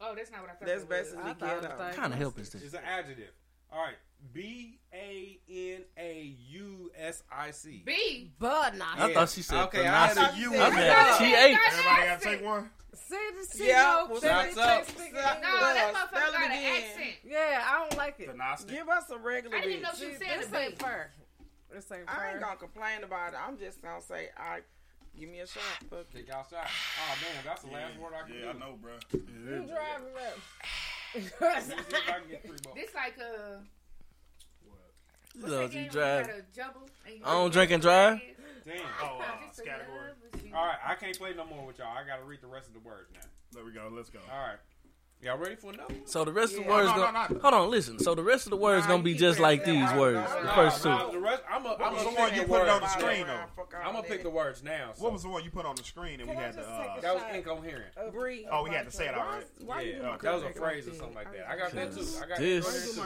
Oh, 0.00 0.14
that's 0.14 0.30
not 0.30 0.40
what 0.40 0.50
I 0.50 0.54
thought. 0.54 0.66
That's 0.66 0.84
basically 0.84 1.30
as 1.30 1.36
we 1.40 1.46
can. 1.46 1.62
What 1.62 1.94
kind 1.94 2.12
of 2.12 2.18
help 2.18 2.38
is 2.38 2.50
this? 2.50 2.62
It's 2.62 2.74
an 2.74 2.80
adjective. 2.84 3.32
All 3.72 3.82
right. 3.82 3.96
B 4.32 4.78
A 4.92 5.38
N 5.48 5.82
A 5.98 6.36
U 6.50 6.90
S 6.96 7.22
I 7.30 7.50
C. 7.50 7.82
B. 7.84 8.30
Bud 8.38 8.76
Nazi. 8.76 9.02
I 9.02 9.14
thought 9.14 9.28
she 9.30 9.42
said 9.42 9.62
okay, 9.64 9.78
Benassi. 9.78 9.88
I 9.88 10.06
had 10.06 10.34
a 10.34 10.38
U. 10.38 10.54
I 10.54 10.70
meant 10.70 11.18
T 11.18 11.24
H. 11.34 11.58
Everybody 11.66 12.06
got 12.06 12.20
to 12.20 12.24
take 12.24 12.44
one. 12.44 12.70
Say 12.92 13.16
the 13.38 13.44
C. 13.46 13.68
Yeah, 13.68 14.04
what's 14.06 14.24
up? 14.24 14.46
No, 14.46 14.54
that 14.54 15.92
motherfucker 15.94 16.32
got 16.32 16.44
an 16.44 16.52
accent. 16.52 17.16
Yeah, 17.24 17.64
I 17.64 17.78
don't 17.80 17.96
like 17.96 18.20
it. 18.20 18.36
Benassi. 18.36 18.68
Give 18.68 18.88
us 18.88 19.10
a 19.10 19.18
regular. 19.18 19.56
I 19.56 19.60
didn't 19.62 19.82
know 19.82 19.90
she 19.94 20.12
said 20.14 20.40
this 20.40 20.52
ain't 20.54 20.78
fair. 20.80 21.12
This 21.72 21.90
ain't 21.92 22.08
fair. 22.08 22.18
I 22.18 22.32
ain't 22.32 22.40
gonna 22.40 22.56
complain 22.56 23.04
about 23.04 23.32
it. 23.32 23.38
I'm 23.46 23.58
just 23.58 23.82
gonna 23.82 24.02
say 24.02 24.30
I. 24.36 24.60
Give 25.18 25.28
me 25.28 25.40
a 25.40 25.46
shot. 25.46 25.62
Fuck. 25.90 26.12
Take 26.14 26.28
y'all 26.28 26.46
shot. 26.48 26.66
Oh 26.68 27.16
man, 27.20 27.42
that's 27.44 27.62
the 27.62 27.70
yeah, 27.70 27.76
last 27.76 27.98
word 27.98 28.12
I 28.14 28.28
can. 28.28 28.36
Yeah, 28.36 28.52
do. 28.52 28.58
I 28.58 28.60
know, 28.60 28.78
bro. 28.80 28.92
You 29.12 29.66
driving 29.66 30.14
up. 30.16 30.36
this 32.74 32.94
like 32.94 33.18
a. 33.18 33.60
You 35.34 35.88
drive. 35.90 36.30
I 37.24 37.32
don't 37.32 37.52
drink 37.52 37.70
and 37.70 37.82
drive. 37.82 38.20
Damn. 38.66 38.76
Oh, 39.02 39.18
oh 39.18 39.20
uh, 39.20 39.64
category. 39.64 40.10
All 40.54 40.66
right, 40.66 40.78
I 40.84 40.94
can't 40.94 41.16
play 41.18 41.32
no 41.34 41.46
more 41.46 41.64
with 41.66 41.78
y'all. 41.78 41.88
I 41.96 42.06
gotta 42.06 42.24
read 42.24 42.40
the 42.42 42.46
rest 42.46 42.68
of 42.68 42.74
the 42.74 42.80
words 42.80 43.08
now. 43.14 43.20
There 43.52 43.64
we 43.64 43.72
go. 43.72 43.90
Let's 43.90 44.10
go. 44.10 44.18
All 44.30 44.38
right. 44.38 44.58
Y'all 45.22 45.36
ready 45.36 45.54
for 45.54 45.70
another? 45.70 45.94
So 46.06 46.24
the 46.24 46.32
rest 46.32 46.54
yeah. 46.54 46.60
of 46.60 46.64
the 46.64 46.70
words. 46.70 46.88
No, 46.88 46.96
no, 46.96 47.02
gonna, 47.02 47.28
no, 47.30 47.40
hold 47.40 47.54
on, 47.54 47.70
listen. 47.70 47.98
So 47.98 48.14
the 48.14 48.22
rest 48.22 48.46
of 48.46 48.50
the 48.50 48.56
words 48.56 48.84
nah, 48.84 48.92
gonna 48.92 49.02
be 49.02 49.14
just 49.14 49.38
like 49.38 49.66
these 49.66 49.92
words. 49.92 50.26
The 50.42 50.48
first 50.48 50.82
two. 50.82 50.88
the 51.12 51.18
rest, 51.18 51.42
I'm 51.50 51.66
a, 51.66 51.76
I'm 51.78 51.94
the 51.94 52.10
one 52.18 52.34
you 52.34 52.44
put 52.44 52.66
on 52.66 52.80
the 52.80 52.88
screen 52.88 53.26
though? 53.26 53.44
I'm 53.84 53.92
gonna 53.92 54.02
pick 54.02 54.22
the 54.22 54.30
words 54.30 54.62
now. 54.62 54.92
So. 54.94 55.04
What 55.04 55.12
was 55.12 55.22
the 55.22 55.28
one 55.28 55.44
you 55.44 55.50
put 55.50 55.66
on 55.66 55.76
the 55.76 55.84
screen 55.84 56.20
and 56.20 56.28
Can 56.28 56.38
we 56.38 56.42
I 56.42 56.46
had 56.46 56.54
to? 56.54 56.62
Uh, 56.62 57.00
that 57.00 57.14
was 57.14 57.22
incoherent. 57.34 57.92
Agree. 57.98 58.46
Oh, 58.50 58.64
we 58.64 58.70
had 58.70 58.86
to 58.86 58.90
say 58.90 59.08
it 59.08 59.14
all 59.14 59.26
right. 59.26 59.44
Why, 59.62 59.82
yeah, 59.82 60.16
that 60.22 60.34
was 60.34 60.42
a 60.42 60.50
phrase 60.54 60.88
or 60.88 60.94
something 60.94 61.14
like 61.14 61.30
that. 61.32 61.50
I 61.50 61.56
got 61.56 61.72
that 61.72 61.92
too. 61.92 62.06
I 62.22 62.26
got 62.26 62.38
this. 62.38 62.98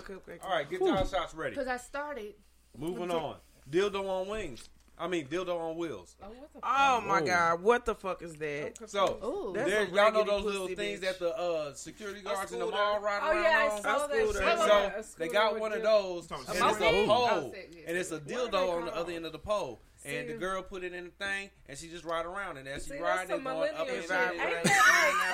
All 0.45 0.51
right, 0.51 0.71
get 0.71 0.81
y'all 0.81 1.07
shots 1.07 1.35
ready. 1.35 1.51
Because 1.51 1.69
I 1.69 1.79
started. 1.79 2.35
Moving 2.79 3.11
on. 3.11 3.37
Dildo 3.69 4.09
on 4.09 4.29
wings. 4.29 4.69
I 4.97 5.09
mean, 5.09 5.27
dildo 5.27 5.59
on 5.59 5.77
wheels. 5.77 6.15
Oh, 6.23 6.27
what 6.29 6.53
the 6.53 6.59
oh, 6.59 6.61
fuck? 6.61 6.65
Oh 6.65 7.01
my 7.07 7.21
Whoa. 7.21 7.27
god, 7.27 7.63
what 7.63 7.85
the 7.85 7.95
fuck 7.95 8.23
is 8.23 8.37
that? 8.37 8.79
So 8.89 9.19
Ooh. 9.25 9.53
There, 9.53 9.87
y'all 9.89 10.13
know 10.13 10.25
those 10.25 10.45
little 10.45 10.69
things 10.69 11.01
that 11.01 11.19
the 11.19 11.37
uh, 11.37 11.75
security 11.75 12.21
guards 12.21 12.53
in 12.53 12.61
the 12.61 12.67
mall 12.67 13.01
ride 13.01 13.21
Oh, 13.23 13.33
yeah, 13.33 13.69
I 13.71 13.75
on. 13.75 13.83
saw 13.83 14.07
that 14.07 14.95
that. 14.95 15.05
So 15.05 15.15
they 15.19 15.29
got 15.29 15.59
one 15.59 15.73
of 15.73 15.83
those, 15.83 16.31
and 16.31 16.41
it's 16.49 16.81
a 16.81 17.07
pole, 17.07 17.55
and 17.87 17.97
it's 17.97 18.13
a 18.13 18.21
dildo 18.21 18.77
on 18.79 18.85
the 18.87 18.95
other 18.95 19.13
end 19.13 19.27
of 19.27 19.33
the 19.33 19.39
pole. 19.39 19.81
And 20.07 20.29
the 20.29 20.35
girl 20.35 20.63
put 20.63 20.85
it 20.85 20.93
in 20.93 21.05
the 21.05 21.11
thing, 21.25 21.51
and 21.67 21.79
she 21.79 21.89
just 21.89 22.05
ride 22.05 22.27
around, 22.27 22.59
and 22.59 22.69
as 22.69 22.87
she 22.87 22.99
ride, 22.99 23.25
it 23.25 23.43
going 23.43 23.47
up 23.75 23.89
and 23.89 24.09
down. 24.09 24.33
Ain't 24.33 24.65
that 24.65 24.65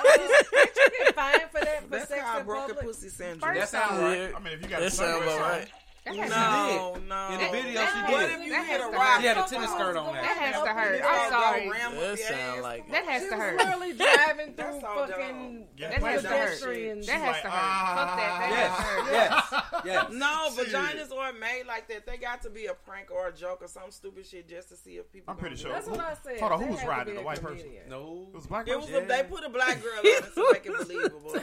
like, 0.05 0.21
uh, 0.61 0.71
you 0.77 1.05
get 1.05 1.15
fined 1.15 1.41
for 1.51 1.59
that 1.59 1.83
for 1.83 1.89
That's 1.89 2.07
sex 2.07 2.21
how 2.21 2.39
in 2.39 2.45
broken 2.45 2.75
public? 2.75 2.85
pussy 2.85 3.09
syndrome. 3.09 3.53
First 3.55 3.71
That's 3.73 3.85
how- 3.85 4.01
Right. 4.01 4.31
I 4.33 4.39
mean, 4.39 4.53
if 4.53 4.61
you 4.61 4.69
got 4.69 4.79
a 4.79 4.85
That 4.85 4.93
sounds 4.93 5.23
about 5.23 5.39
right. 5.41 5.67
No, 6.05 6.97
no. 7.07 7.27
In 7.29 7.37
the 7.37 7.49
video, 7.51 7.73
that, 7.73 7.93
she 7.93 8.01
that 8.01 8.07
did. 8.07 8.13
What 8.13 8.29
if 8.31 8.45
you 8.47 8.63
hit 8.63 8.81
a 8.81 8.87
rock? 8.87 9.21
She 9.21 9.27
had 9.27 9.37
a 9.37 9.43
tennis 9.47 9.69
skirt 9.71 9.95
on. 9.95 10.13
That, 10.15 10.23
that 10.23 10.37
has 10.37 10.63
to 10.63 10.69
hurt. 10.69 11.01
I'm 11.05 11.29
sorry. 11.31 11.69
That 11.69 12.19
sounds 12.19 12.61
like 12.63 12.91
that 12.91 13.05
has 13.05 13.27
to 13.29 13.35
hurt. 13.35 13.57
Literally 13.57 13.93
driving 13.93 14.53
through 14.55 14.79
fucking 14.81 15.67
that 15.77 15.93
has 15.93 16.21
to 16.23 16.27
hurt. 16.27 16.59
That 17.05 17.21
has 17.21 17.41
to 17.43 17.49
hurt. 17.49 17.97
Fuck 17.97 18.17
that. 18.17 18.39
That 18.39 18.51
has. 18.51 18.71
Ah. 18.73 19.11
Yes, 19.11 19.85
yes. 19.85 20.11
No, 20.11 20.49
vaginas 20.63 21.15
aren't 21.15 21.39
made 21.39 21.63
like 21.67 21.87
that. 21.89 22.07
They 22.07 22.17
got 22.17 22.41
to 22.43 22.49
be 22.49 22.65
a 22.65 22.73
prank 22.73 23.11
or 23.11 23.27
a 23.27 23.33
joke 23.33 23.59
or 23.61 23.67
some 23.67 23.91
stupid 23.91 24.25
shit 24.25 24.49
just 24.49 24.69
to 24.69 24.75
see 24.75 24.91
if 24.97 25.11
people. 25.11 25.31
I'm 25.31 25.37
pretty 25.37 25.55
sure. 25.55 25.71
That's 25.71 25.87
what 25.87 25.99
I 25.99 26.15
said. 26.23 26.39
Hold 26.39 26.51
on, 26.53 26.63
who 26.63 26.71
was 26.71 26.83
riding? 26.83 27.13
the 27.13 27.21
white 27.21 27.41
person? 27.41 27.67
No, 27.87 28.25
it 28.29 28.35
was 28.35 28.47
black. 28.47 28.67
It 28.67 28.75
was. 28.75 28.87
They 28.89 29.23
put 29.29 29.43
a 29.43 29.49
black 29.49 29.83
girl 29.83 29.99
on 29.99 30.01
it 30.03 30.33
to 30.33 30.49
make 30.51 30.65
it 30.65 30.77
believable. 30.87 31.33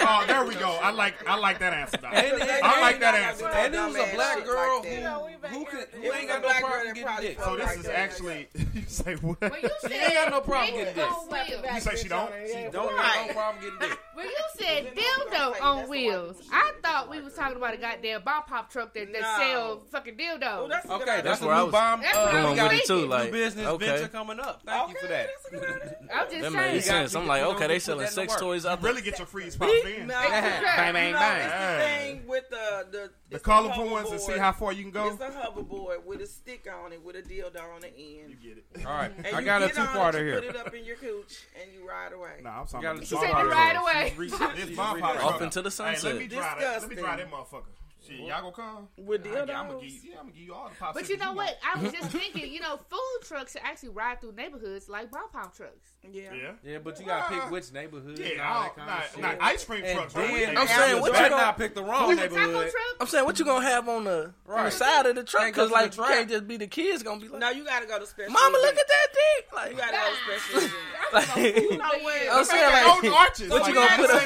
Oh, 0.00 0.24
there 0.26 0.44
we 0.46 0.54
go. 0.54 0.78
I 0.80 0.92
like. 0.92 1.28
I 1.28 1.36
like 1.36 1.58
that 1.58 1.74
answer. 1.74 1.98
I 2.02 2.80
like 2.80 3.00
that 3.00 3.14
answer 3.14 3.97
a 3.98 4.14
black 4.14 4.44
girl 4.44 4.80
like 4.80 4.92
you 4.92 5.00
know, 5.00 5.28
who, 5.42 5.64
could, 5.64 5.86
who 5.92 6.12
ain't 6.12 6.28
got 6.28 6.42
no 6.42 6.48
problem 6.48 6.94
getting 6.94 7.16
dick. 7.20 7.40
So 7.40 7.56
this 7.56 7.76
is 7.76 7.86
actually 7.86 8.48
you 8.74 8.82
say 8.86 9.14
what? 9.16 9.38
She 9.86 9.94
ain't 9.94 10.14
got 10.14 10.30
no 10.30 10.40
problem 10.40 10.74
getting 10.74 10.94
dick. 10.94 11.74
You 11.74 11.80
say 11.80 11.96
she 11.96 12.08
don't? 12.08 12.32
She 12.46 12.68
don't 12.70 12.96
have 12.98 13.26
no 13.26 13.32
problem 13.32 13.64
getting 13.64 13.78
dick. 13.78 13.98
Well, 14.16 14.26
you 14.26 14.44
said 14.56 14.94
dildo 14.96 15.62
on 15.62 15.88
wheels, 15.88 16.42
I 16.52 16.72
thought 16.82 17.08
we 17.10 17.20
was 17.20 17.34
talking 17.34 17.56
about 17.56 17.74
a 17.74 17.76
goddamn 17.76 18.22
bomb 18.24 18.42
pop 18.44 18.70
truck 18.70 18.92
that 18.94 19.12
that 19.12 19.36
sells 19.38 19.82
fucking 19.90 20.16
dildos. 20.16 20.70
Okay, 20.90 21.20
that's 21.22 21.40
where 21.40 21.54
I 21.54 21.62
was 21.62 21.72
bomb 21.72 22.00
going 22.00 22.58
uh, 22.58 22.64
with 22.64 22.72
it 22.72 22.86
too. 22.86 23.06
Like 23.06 23.30
business 23.30 23.76
venture 23.78 24.08
coming 24.08 24.40
up. 24.40 24.62
Thank 24.64 24.90
you 24.90 24.96
for 25.00 25.06
that. 25.06 25.28
I'm 26.14 26.30
just. 26.30 26.42
That 26.42 26.52
makes 26.52 26.86
sense. 26.86 27.14
I'm 27.14 27.26
like, 27.26 27.42
okay, 27.42 27.66
they 27.68 27.78
selling 27.78 28.08
sex 28.08 28.34
toys. 28.36 28.66
I 28.66 28.74
really 28.76 29.02
get 29.02 29.18
your 29.18 29.26
freeze 29.26 29.56
pop 29.58 29.68
in. 29.68 30.08
Bang 30.08 30.92
bang 30.94 31.12
bang. 31.12 31.48
The 31.48 31.84
Thing 31.84 32.26
with 32.26 32.50
the 32.50 32.86
the 32.90 33.10
the 33.30 33.38
colorful 33.38 33.87
ones 33.90 34.10
and 34.10 34.20
see 34.20 34.38
how 34.38 34.52
far 34.52 34.72
you 34.72 34.82
can 34.82 34.90
go? 34.90 35.08
It's 35.08 35.20
a 35.20 35.30
hoverboard 35.30 36.04
with 36.04 36.20
a 36.20 36.26
stick 36.26 36.68
on 36.84 36.92
it 36.92 37.04
with 37.04 37.16
a 37.16 37.22
dildo 37.22 37.62
on 37.74 37.80
the 37.80 37.88
end. 37.88 38.30
You 38.30 38.36
get 38.36 38.58
it. 38.58 38.86
All 38.86 38.92
right, 38.92 39.12
I 39.34 39.42
got 39.42 39.62
a 39.62 39.68
two 39.68 39.80
parter 39.80 40.20
here. 40.20 40.40
Put 40.40 40.50
it 40.50 40.56
up 40.56 40.74
in 40.74 40.84
your 40.84 40.96
cooch 40.96 41.46
and 41.60 41.72
you 41.72 41.88
ride 41.88 42.12
away. 42.12 42.40
Nah, 42.42 42.60
I'm 42.60 42.66
talking. 42.66 42.88
You 42.88 42.94
got 42.94 43.02
a 43.02 43.06
two 43.06 43.16
parter. 43.16 43.80
Away. 43.80 44.74
Part. 44.76 45.24
Off 45.24 45.42
into 45.42 45.62
the 45.62 45.70
sunset. 45.70 46.12
Hey, 46.12 46.18
let 46.18 46.18
me 46.18 46.28
try 46.28 46.56
that. 46.60 46.80
Let 46.82 46.90
me 46.90 46.96
try 46.96 47.16
that 47.16 47.30
motherfucker. 47.30 47.62
Shit, 48.08 48.20
y'all 48.20 48.40
gonna 48.40 48.52
come 48.52 48.88
with 48.96 49.22
the 49.22 49.30
other? 49.42 49.52
Yeah, 49.52 49.60
I'm 49.60 49.68
gonna 49.68 49.82
give 49.82 50.36
you 50.36 50.54
all 50.54 50.70
the 50.70 50.74
popsicles. 50.82 50.94
But 50.94 51.08
you 51.10 51.16
know 51.18 51.30
you 51.30 51.36
what? 51.36 51.58
Want. 51.62 51.76
I 51.76 51.82
was 51.82 51.92
just 52.00 52.10
thinking, 52.10 52.50
you 52.52 52.60
know, 52.60 52.78
food 52.88 53.26
trucks 53.26 53.56
actually 53.62 53.90
ride 53.90 54.20
through 54.20 54.32
neighborhoods 54.32 54.88
like 54.88 55.10
bomb 55.10 55.30
pop 55.30 55.54
trucks. 55.54 55.92
Yeah, 56.10 56.32
yeah, 56.32 56.52
yeah. 56.64 56.78
But 56.78 56.98
you 56.98 57.06
gotta 57.06 57.34
pick 57.34 57.50
which 57.50 57.70
neighborhood. 57.72 58.18
Yeah, 58.18 58.36
not, 58.38 59.18
not, 59.20 59.36
ice 59.40 59.64
cream 59.64 59.82
trucks. 59.82 60.14
Then, 60.14 60.56
I'm 60.56 60.66
saying 60.66 61.00
what 61.00 61.12
you 61.12 61.28
gonna 61.28 61.52
pick 61.52 61.74
the 61.74 61.82
wrong 61.82 62.14
neighborhood. 62.16 62.72
I'm 63.00 63.06
saying 63.06 63.26
what 63.26 63.38
you 63.38 63.44
gonna 63.44 63.66
have 63.66 63.88
on 63.88 64.04
the 64.04 64.32
right. 64.46 64.58
on 64.58 64.64
the 64.64 64.70
side 64.70 65.06
of 65.06 65.16
the 65.16 65.24
truck 65.24 65.46
because 65.46 65.70
like 65.70 65.94
can't 65.94 66.28
just 66.30 66.48
be 66.48 66.56
the 66.56 66.66
kids 66.66 67.02
gonna 67.02 67.20
be 67.20 67.28
like. 67.28 67.40
No, 67.40 67.50
you 67.50 67.64
gotta 67.64 67.86
go 67.86 67.98
to 67.98 68.06
special. 68.06 68.32
Mama, 68.32 68.58
look 68.58 68.76
at 68.76 68.86
that 68.88 69.06
dick. 69.12 69.52
Like 69.54 69.70
you 69.72 69.76
gotta 69.76 69.96
go 69.96 70.34
to 70.34 70.40
special. 70.40 70.70
You 71.08 71.78
know 71.78 71.84
what? 72.02 72.28
I'm 72.32 72.44
saying 72.44 72.72
like, 72.72 72.86
arches. 72.86 73.50
what 73.50 73.66
you 73.66 73.74
gonna 73.74 73.96
put 73.96 74.10
up? 74.10 74.18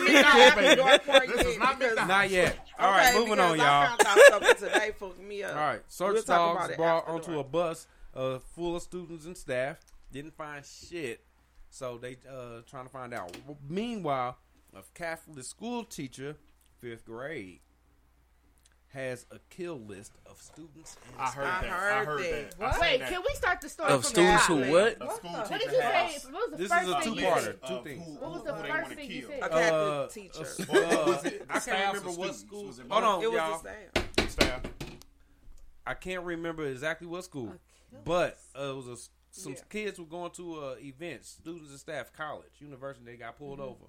Not 2.09 2.31
yet. 2.31 2.59
All 2.79 2.91
right, 2.91 3.15
Okay, 3.15 3.19
moving 3.19 3.39
on, 3.41 3.59
y'all. 3.59 3.97
found 3.97 4.01
out 4.07 4.19
something 4.31 4.55
today 4.69 4.91
fucked 4.99 5.21
me 5.21 5.43
up. 5.43 5.55
All 5.55 5.61
right, 5.61 5.81
search 5.89 6.15
We'll 6.15 6.23
dogs 6.23 6.77
brought 6.77 7.07
onto 7.09 7.39
a 7.39 7.45
bus 7.45 7.87
uh, 8.15 8.39
full 8.55 8.77
of 8.77 8.83
students 8.83 9.27
and 9.27 9.37
staff. 9.37 9.79
Didn't 10.11 10.35
find 10.35 10.65
shit, 10.65 11.25
so 11.71 11.99
they 11.99 12.17
uh, 12.29 12.61
trying 12.69 12.85
to 12.87 12.91
find 12.91 13.15
out. 13.15 13.37
Meanwhile, 13.69 14.37
a 14.75 14.81
Catholic 14.95 15.45
school 15.45 15.85
teacher, 15.85 16.37
fifth 16.81 17.05
grade, 17.05 17.61
has 18.93 19.27
a 19.31 19.39
kill 19.49 19.81
list 19.81 20.13
of 20.27 20.41
students. 20.41 20.97
And 21.07 21.21
I 21.21 21.27
heard 21.31 21.45
that. 21.47 21.65
I 21.65 21.69
heard, 21.69 21.93
I 21.93 22.05
heard 22.05 22.21
that. 22.21 22.59
that. 22.59 22.75
I 22.75 22.81
Wait, 22.81 23.01
that. 23.01 23.09
can 23.09 23.23
we 23.27 23.35
start 23.35 23.61
the 23.61 23.69
story 23.69 23.91
of 23.91 24.05
students 24.05 24.47
who 24.47 24.57
what? 24.57 25.01
What, 25.01 25.25
what 25.25 25.51
did 25.51 25.63
you 25.63 25.71
say? 25.71 26.19
What 26.31 26.51
was 26.51 26.51
the 26.51 26.57
this 26.57 26.69
first 26.69 26.89
is 26.89 26.95
a 26.95 27.03
two-parter. 27.03 27.69
Two 27.69 27.85
things. 27.85 28.05
Who, 28.05 28.13
what 28.13 28.33
was 28.33 28.43
the 28.45 28.55
first 28.55 28.91
thing 28.91 29.09
kill? 29.09 29.17
you 29.17 29.27
said? 29.27 29.43
Okay, 29.43 29.69
uh, 29.73 30.07
teacher. 30.09 30.47
Uh, 30.71 31.21
I 31.51 31.59
can't 31.59 31.95
remember 31.95 32.11
uh, 32.11 32.13
what 32.13 32.35
school. 32.35 32.65
Was 32.67 32.79
it 32.79 32.87
Hold 32.89 33.05
on, 33.05 33.23
it 33.23 33.33
y'all. 33.33 33.63
Staff. 34.29 34.61
I 35.87 35.95
can't 35.95 36.23
remember 36.23 36.67
exactly 36.67 37.07
what 37.07 37.25
school, 37.25 37.55
but 38.05 38.39
uh, 38.59 38.71
it 38.71 38.77
was 38.77 38.87
a, 38.87 38.97
some 39.31 39.53
yeah. 39.53 39.59
kids 39.69 39.99
were 39.99 40.07
going 40.07 40.31
to 40.33 40.59
uh, 40.61 40.75
events, 40.81 41.39
students 41.41 41.71
and 41.71 41.79
staff, 41.79 42.13
college, 42.13 42.53
university. 42.61 43.05
They 43.05 43.17
got 43.17 43.39
pulled 43.39 43.59
mm-hmm. 43.59 43.71
over, 43.71 43.87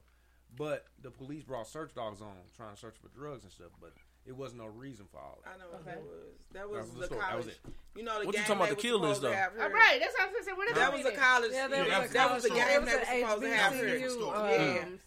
but 0.57 0.85
the 1.01 1.11
police 1.11 1.43
brought 1.43 1.67
search 1.67 1.93
dogs 1.93 2.21
on 2.21 2.33
trying 2.55 2.73
to 2.73 2.79
search 2.79 2.95
for 3.01 3.09
drugs 3.09 3.43
and 3.43 3.51
stuff. 3.51 3.71
But 3.79 3.93
it 4.25 4.35
wasn't 4.35 4.61
no 4.61 4.67
reason 4.67 5.05
for 5.11 5.19
all 5.19 5.39
that. 5.43 5.55
I 5.55 5.57
know 5.57 5.69
what 5.71 5.81
okay. 5.81 5.99
that 5.99 6.03
was. 6.03 6.33
That 6.53 6.69
was, 6.69 6.89
that 6.91 6.99
was 6.99 7.09
the, 7.09 7.15
the 7.15 7.21
college. 7.21 7.45
Was 7.45 7.59
you 7.95 8.03
know 8.03 8.19
the 8.19 8.25
what 8.25 8.35
game 8.35 8.41
you 8.41 8.47
talking 8.47 8.61
about 8.63 8.69
the 8.69 8.75
killers, 8.75 9.19
though? 9.19 9.27
All 9.27 9.69
right, 9.69 9.99
that's 9.99 10.13
what 10.17 10.29
I 10.29 10.31
was 10.31 10.45
saying. 10.45 10.57
What 10.57 10.75
that 10.75 10.93
was 10.93 11.05
a 11.05 11.11
college. 11.11 11.51
Yeah, 11.51 11.67
that, 11.67 11.87
yeah, 11.87 12.01
was, 12.01 12.11
that 12.11 12.33
was, 12.33 12.43
was 12.43 12.51
a 12.51 12.55
game 12.55 12.85
that 12.85 12.99
was 12.99 13.07
supposed 13.07 13.41
to 13.41 13.53
have 13.53 13.73
here. 13.73 14.23
Uh, 14.33 14.49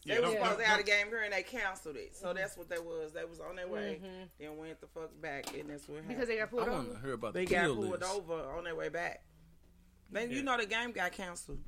yeah, 0.04 0.14
they 0.14 0.20
were 0.20 0.30
supposed 0.32 0.58
to 0.58 0.64
have 0.64 0.80
a 0.80 0.82
game 0.82 1.06
here 1.08 1.22
and 1.22 1.32
they 1.32 1.42
canceled 1.42 1.96
it. 1.96 2.14
So 2.16 2.26
mm-hmm. 2.26 2.36
that's 2.36 2.56
what 2.56 2.68
they 2.68 2.78
was. 2.78 3.12
They 3.12 3.24
was 3.24 3.40
on 3.40 3.56
their 3.56 3.68
way, 3.68 4.00
mm-hmm. 4.02 4.24
then 4.38 4.56
went 4.56 4.80
the 4.80 4.86
fuck 4.88 5.10
back, 5.20 5.56
and 5.58 5.70
that's 5.70 5.88
what 5.88 5.96
happened. 5.96 6.08
Because 6.08 6.28
they 6.28 6.36
got 6.36 6.50
pulled. 6.50 6.68
I 6.68 6.70
want 6.70 6.92
to 6.92 7.00
hear 7.00 7.14
about 7.14 7.32
the. 7.32 7.40
They 7.40 7.46
got 7.46 7.74
pulled 7.74 8.02
over 8.02 8.34
on 8.56 8.64
their 8.64 8.74
way 8.74 8.88
back. 8.88 9.22
Then 10.10 10.30
you 10.30 10.42
know 10.42 10.56
the 10.56 10.66
game 10.66 10.92
got 10.92 11.12
canceled. 11.12 11.58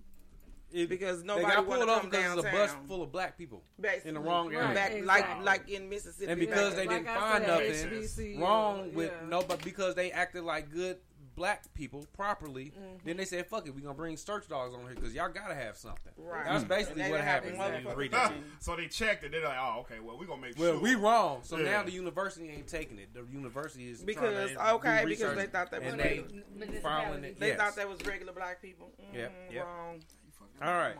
It, 0.70 0.88
because 0.88 1.24
nobody 1.24 1.46
they 1.46 1.52
got 1.52 1.66
pulled 1.66 1.88
off 1.88 2.02
because 2.02 2.36
was 2.36 2.44
a 2.44 2.50
bus 2.50 2.74
full 2.86 3.02
of 3.02 3.10
black 3.10 3.38
people 3.38 3.62
Basically. 3.80 4.10
in 4.10 4.14
the 4.14 4.20
wrong 4.20 4.52
area, 4.52 4.66
right. 4.66 4.74
back, 4.74 4.92
exactly. 4.92 5.44
like 5.44 5.44
like 5.44 5.70
in 5.70 5.88
Mississippi. 5.88 6.30
And 6.30 6.38
because 6.38 6.74
they 6.74 6.86
like 6.86 7.04
didn't 7.04 7.08
I 7.08 7.20
find 7.20 7.46
nothing 7.46 7.72
HBCU. 7.72 8.40
wrong 8.40 8.92
with 8.94 9.10
yeah. 9.10 9.28
nobody, 9.28 9.64
because 9.64 9.94
they 9.94 10.10
acted 10.12 10.44
like 10.44 10.70
good 10.70 10.98
black 11.38 11.72
people 11.72 12.04
properly, 12.14 12.66
mm-hmm. 12.66 12.96
then 13.04 13.16
they 13.16 13.24
said, 13.24 13.46
"Fuck 13.46 13.66
it, 13.66 13.74
we're 13.74 13.80
gonna 13.80 13.94
bring 13.94 14.16
search 14.16 14.48
dogs 14.48 14.74
on 14.74 14.80
here 14.82 14.94
because 14.94 15.14
y'all 15.14 15.30
gotta 15.30 15.54
have 15.54 15.76
something." 15.76 16.12
Right. 16.16 16.44
That's 16.44 16.64
basically 16.64 17.08
what 17.10 17.20
happened. 17.20 17.58
So 18.60 18.76
they 18.76 18.86
checked 18.86 19.24
it. 19.24 19.32
They're 19.32 19.44
like, 19.44 19.56
"Oh, 19.58 19.80
okay. 19.80 20.00
Well, 20.00 20.18
we're 20.18 20.26
gonna 20.26 20.42
make 20.42 20.58
well, 20.58 20.72
sure." 20.72 20.74
Well, 20.74 20.82
we 20.82 20.94
wrong. 20.96 21.40
So 21.42 21.56
yeah. 21.58 21.70
now 21.70 21.82
the 21.84 21.92
university 21.92 22.50
ain't 22.50 22.66
taking 22.66 22.98
it. 22.98 23.14
The 23.14 23.24
university 23.32 23.88
is 23.88 24.02
because 24.02 24.50
okay 24.56 25.04
because 25.06 25.36
they 25.36 25.46
thought 25.46 25.70
that 25.70 25.82
was 25.82 25.94
they, 25.94 26.24
they, 26.56 27.34
they 27.38 27.54
thought 27.54 27.76
that 27.76 27.88
was 27.88 28.04
regular 28.04 28.32
black 28.32 28.60
people. 28.60 28.90
Mm, 29.14 29.30
yep. 29.50 29.64
Wrong. 29.64 30.00
All 30.60 30.72
right. 30.72 30.94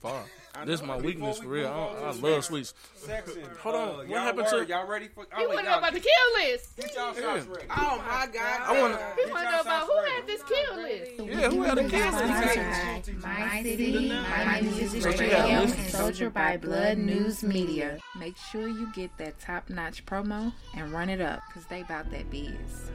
Far. 0.00 0.24
This 0.66 0.80
is 0.80 0.86
my 0.86 0.96
weakness 0.96 1.38
for 1.38 1.48
real. 1.48 1.68
I, 1.68 2.08
I 2.08 2.12
love 2.12 2.44
sweets. 2.44 2.74
Section. 2.94 3.42
Hold 3.60 3.74
on. 3.74 4.08
what 4.08 4.20
happened 4.20 4.48
to 4.48 4.66
y'all 4.66 4.86
ready 4.86 5.08
for? 5.08 5.26
You 5.38 5.48
want 5.48 5.60
to 5.60 5.64
know 5.64 5.78
about 5.78 5.94
the 5.94 6.00
kill 6.00 6.12
list? 6.44 6.76
Get 6.76 6.94
y'all 6.94 7.14
shots 7.14 7.46
ready. 7.46 7.66
Oh 7.70 8.02
my 8.06 8.28
god. 8.32 8.60
I 8.62 8.80
want 8.80 8.94
to. 8.94 9.22
You 9.22 9.32
want 9.32 9.46
to 9.46 9.52
know 9.52 9.60
about 9.60 9.86
who 9.86 9.96
had 10.10 10.26
this 10.26 10.42
kill 10.42 10.76
list? 10.76 11.12
Yeah, 11.18 11.50
who 11.50 11.62
had 11.62 11.78
the 11.78 11.88
kill 11.88 12.12
list? 12.12 13.22
My 13.22 13.62
city, 13.62 14.08
my 14.08 14.60
music, 14.60 15.04
radio, 15.04 15.36
and 15.36 15.70
Soldier 15.90 16.30
by 16.30 16.56
Blood 16.56 16.98
News 16.98 17.42
Media. 17.42 17.98
Make 18.18 18.36
sure 18.36 18.68
you 18.68 18.92
get 18.92 19.16
that 19.18 19.38
top-notch 19.38 20.04
promo 20.04 20.52
and 20.76 20.92
run 20.92 21.08
it 21.08 21.20
up, 21.20 21.40
cause 21.54 21.64
they 21.66 21.80
about 21.80 22.10
that 22.10 22.28
biz. 22.30 22.90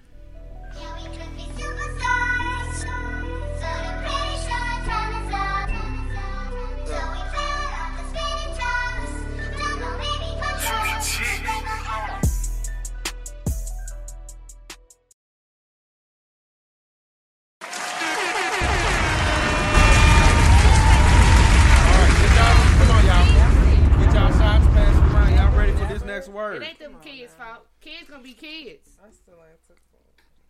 be 28.27 28.33
kids. 28.33 28.89
I 29.03 29.11
still 29.11 29.35
ain't 29.35 29.67
took 29.67 29.77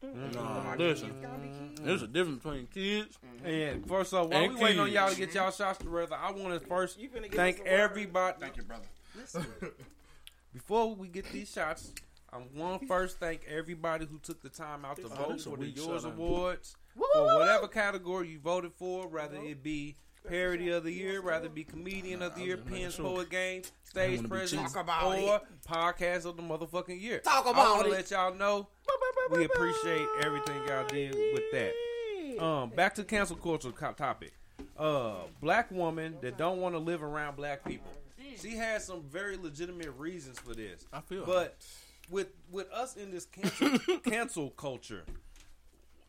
Mm-hmm. 0.05 0.35
Nah, 0.35 0.75
listen. 0.77 1.75
There's 1.81 2.03
a 2.03 2.07
difference 2.07 2.43
between 2.43 2.67
kids. 2.67 3.17
Mm-hmm. 3.25 3.47
And 3.47 3.87
first 3.87 4.13
of 4.13 4.29
while 4.29 4.43
and 4.43 4.53
we 4.53 4.59
kids. 4.59 4.61
waiting 4.61 4.79
on 4.79 4.91
y'all 4.91 5.09
to 5.09 5.17
get 5.17 5.33
y'all 5.33 5.49
shots 5.49 5.79
together, 5.79 6.15
I 6.15 6.31
want 6.31 6.53
to 6.53 6.59
first 6.67 6.99
thank 7.31 7.61
everybody. 7.61 8.37
Thank 8.39 8.57
you, 8.57 8.63
brother. 8.63 8.85
Before 10.53 10.93
we 10.93 11.07
get 11.07 11.25
these 11.31 11.51
shots, 11.51 11.93
I 12.31 12.37
want 12.55 12.81
to 12.81 12.87
first 12.87 13.19
thank 13.19 13.41
everybody 13.49 14.05
who 14.05 14.19
took 14.19 14.41
the 14.43 14.49
time 14.49 14.85
out 14.85 14.97
to 14.97 15.07
vote 15.07 15.41
for 15.41 15.57
the 15.57 15.65
Yours 15.65 16.05
Awards, 16.05 16.75
for 16.95 17.25
whatever 17.39 17.67
category 17.67 18.29
you 18.29 18.39
voted 18.39 18.73
for, 18.73 19.07
whether 19.07 19.37
it 19.37 19.63
be 19.63 19.95
Parody 20.27 20.69
of 20.69 20.83
the 20.83 20.91
year, 20.91 21.21
rather 21.21 21.49
be 21.49 21.63
comedian 21.63 22.21
of 22.21 22.35
the 22.35 22.41
year, 22.41 22.57
pen, 22.57 22.91
poet, 22.91 23.29
game, 23.29 23.61
stage 23.83 24.27
presence, 24.27 24.75
or 24.75 25.41
podcast 25.67 26.25
of 26.25 26.37
the 26.37 26.43
motherfucking 26.43 27.01
year. 27.01 27.19
Talk 27.19 27.45
about 27.45 27.67
I 27.67 27.77
wanna 27.77 27.89
let 27.89 28.11
y'all 28.11 28.33
know 28.33 28.67
we 29.31 29.45
appreciate 29.45 30.07
everything 30.21 30.61
y'all 30.67 30.87
did 30.87 31.15
with 31.33 31.43
that. 31.51 32.43
Um, 32.43 32.69
back 32.69 32.95
to 32.95 33.03
cancel 33.03 33.35
culture 33.35 33.71
topic. 33.71 34.33
Uh, 34.77 35.15
black 35.41 35.71
woman 35.71 36.17
that 36.21 36.37
don't 36.37 36.59
want 36.59 36.75
to 36.75 36.79
live 36.79 37.03
around 37.03 37.35
black 37.35 37.65
people. 37.65 37.91
She 38.39 38.55
has 38.55 38.85
some 38.85 39.03
very 39.03 39.35
legitimate 39.35 39.91
reasons 39.97 40.39
for 40.39 40.53
this. 40.53 40.85
I 40.93 41.01
feel, 41.01 41.25
but 41.25 41.57
with 42.09 42.27
with 42.51 42.71
us 42.71 42.95
in 42.95 43.11
this 43.11 43.25
cancel 43.25 43.97
cancel 44.05 44.49
culture, 44.51 45.03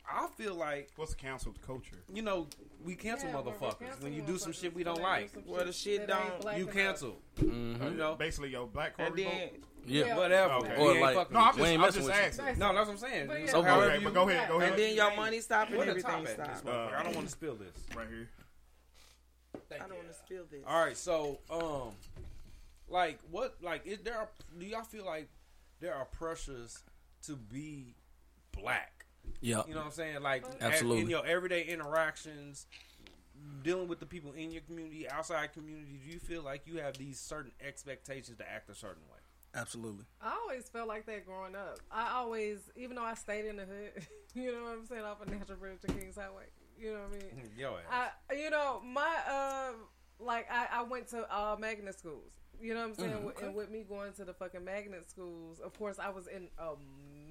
I 0.07 0.27
feel 0.37 0.53
like 0.53 0.91
what's 0.95 1.15
canceled 1.15 1.59
culture? 1.65 2.03
You 2.13 2.21
know, 2.21 2.47
we 2.83 2.95
cancel 2.95 3.29
yeah, 3.29 3.35
motherfuckers 3.35 4.01
when 4.01 4.13
you 4.13 4.21
do 4.21 4.37
some 4.37 4.53
shit 4.53 4.73
we 4.73 4.83
don't 4.83 5.01
like. 5.01 5.31
Well, 5.45 5.65
the 5.65 5.73
shit 5.73 6.07
don't 6.07 6.57
you 6.57 6.65
cancel. 6.67 7.17
Mm-hmm. 7.39 7.83
You 7.83 7.89
know, 7.91 8.15
basically 8.15 8.49
your 8.49 8.67
black 8.67 8.97
card 8.97 9.13
then, 9.15 9.49
yeah, 9.85 10.15
whatever. 10.15 10.53
Okay. 10.53 10.75
Or 10.77 10.99
like, 10.99 11.31
no, 11.31 11.39
I'm 11.39 11.57
just, 11.57 11.69
I'm 11.69 11.93
just 11.93 12.09
asking. 12.09 12.47
You. 12.47 12.55
No, 12.55 12.73
that's 12.73 12.87
what 12.87 12.89
I'm 12.89 12.97
saying. 12.97 13.27
But 13.27 13.39
yeah. 13.41 13.45
So 13.47 13.59
okay, 13.59 13.69
however, 13.69 13.99
but 14.03 14.13
go 14.13 14.29
ahead, 14.29 14.49
go 14.49 14.57
ahead. 14.57 14.69
And 14.69 14.79
then 14.79 14.95
your 14.95 15.15
money 15.15 15.39
stop 15.39 15.69
and 15.69 15.81
everything 15.81 16.27
stop. 16.27 16.63
Uh, 16.65 16.89
I 16.97 17.03
don't 17.03 17.15
want 17.15 17.27
to 17.27 17.31
spill 17.31 17.55
this 17.55 17.95
right 17.95 18.07
here. 18.07 18.29
Thank 19.69 19.83
I 19.83 19.87
don't 19.87 19.97
want 19.97 20.09
to 20.09 20.15
spill 20.17 20.43
this. 20.49 20.61
All 20.65 20.83
right, 20.83 20.97
so 20.97 21.39
um, 21.49 21.91
like 22.87 23.19
what, 23.29 23.57
like 23.61 23.85
is 23.85 23.99
there? 23.99 24.29
Do 24.57 24.65
y'all 24.65 24.83
feel 24.83 25.05
like 25.05 25.29
there 25.79 25.95
are 25.95 26.05
pressures 26.05 26.79
to 27.23 27.35
be 27.35 27.95
black? 28.51 28.98
Yeah, 29.41 29.63
you 29.67 29.73
know 29.73 29.79
what 29.79 29.87
I'm 29.87 29.91
saying. 29.91 30.21
Like 30.21 30.45
absolutely 30.61 31.03
in 31.03 31.09
your 31.09 31.25
everyday 31.25 31.63
interactions, 31.63 32.67
dealing 33.63 33.87
with 33.87 33.99
the 33.99 34.05
people 34.05 34.33
in 34.33 34.51
your 34.51 34.61
community, 34.61 35.09
outside 35.09 35.53
community. 35.53 35.99
Do 36.03 36.11
you 36.11 36.19
feel 36.19 36.43
like 36.43 36.63
you 36.65 36.79
have 36.79 36.97
these 36.97 37.19
certain 37.19 37.51
expectations 37.65 38.37
to 38.37 38.49
act 38.49 38.69
a 38.69 38.75
certain 38.75 39.03
way? 39.11 39.19
Absolutely. 39.55 40.05
I 40.21 40.37
always 40.41 40.69
felt 40.69 40.87
like 40.87 41.05
that 41.07 41.25
growing 41.25 41.55
up. 41.55 41.79
I 41.91 42.11
always, 42.13 42.59
even 42.75 42.95
though 42.95 43.03
I 43.03 43.15
stayed 43.15 43.45
in 43.45 43.57
the 43.57 43.65
hood, 43.65 44.07
you 44.35 44.51
know 44.51 44.63
what 44.63 44.73
I'm 44.73 44.85
saying, 44.85 45.03
off 45.03 45.21
of 45.21 45.29
Natural 45.29 45.57
Bridge 45.57 45.79
to 45.81 45.93
Kings 45.93 46.15
Highway. 46.15 46.45
You 46.79 46.93
know 46.93 46.99
what 46.99 47.09
I 47.09 47.11
mean? 47.11 47.45
Mm, 47.45 47.59
yo, 47.59 47.75
I, 47.91 48.35
you 48.35 48.49
know, 48.49 48.81
my, 48.85 49.15
uh, 49.27 49.71
like, 50.19 50.47
I, 50.51 50.67
I 50.71 50.83
went 50.83 51.07
to 51.09 51.29
all 51.31 51.55
uh, 51.55 51.59
magnet 51.59 51.97
schools. 51.97 52.33
You 52.61 52.73
know 52.73 52.81
what 52.81 52.89
I'm 52.89 52.95
saying? 52.95 53.11
Mm, 53.11 53.25
okay. 53.25 53.45
And 53.47 53.55
with 53.55 53.71
me 53.71 53.85
going 53.87 54.13
to 54.13 54.25
the 54.25 54.33
fucking 54.33 54.63
magnet 54.63 55.09
schools, 55.09 55.59
of 55.59 55.77
course, 55.77 55.97
I 55.97 56.09
was 56.09 56.27
in 56.27 56.47
um, 56.59 56.77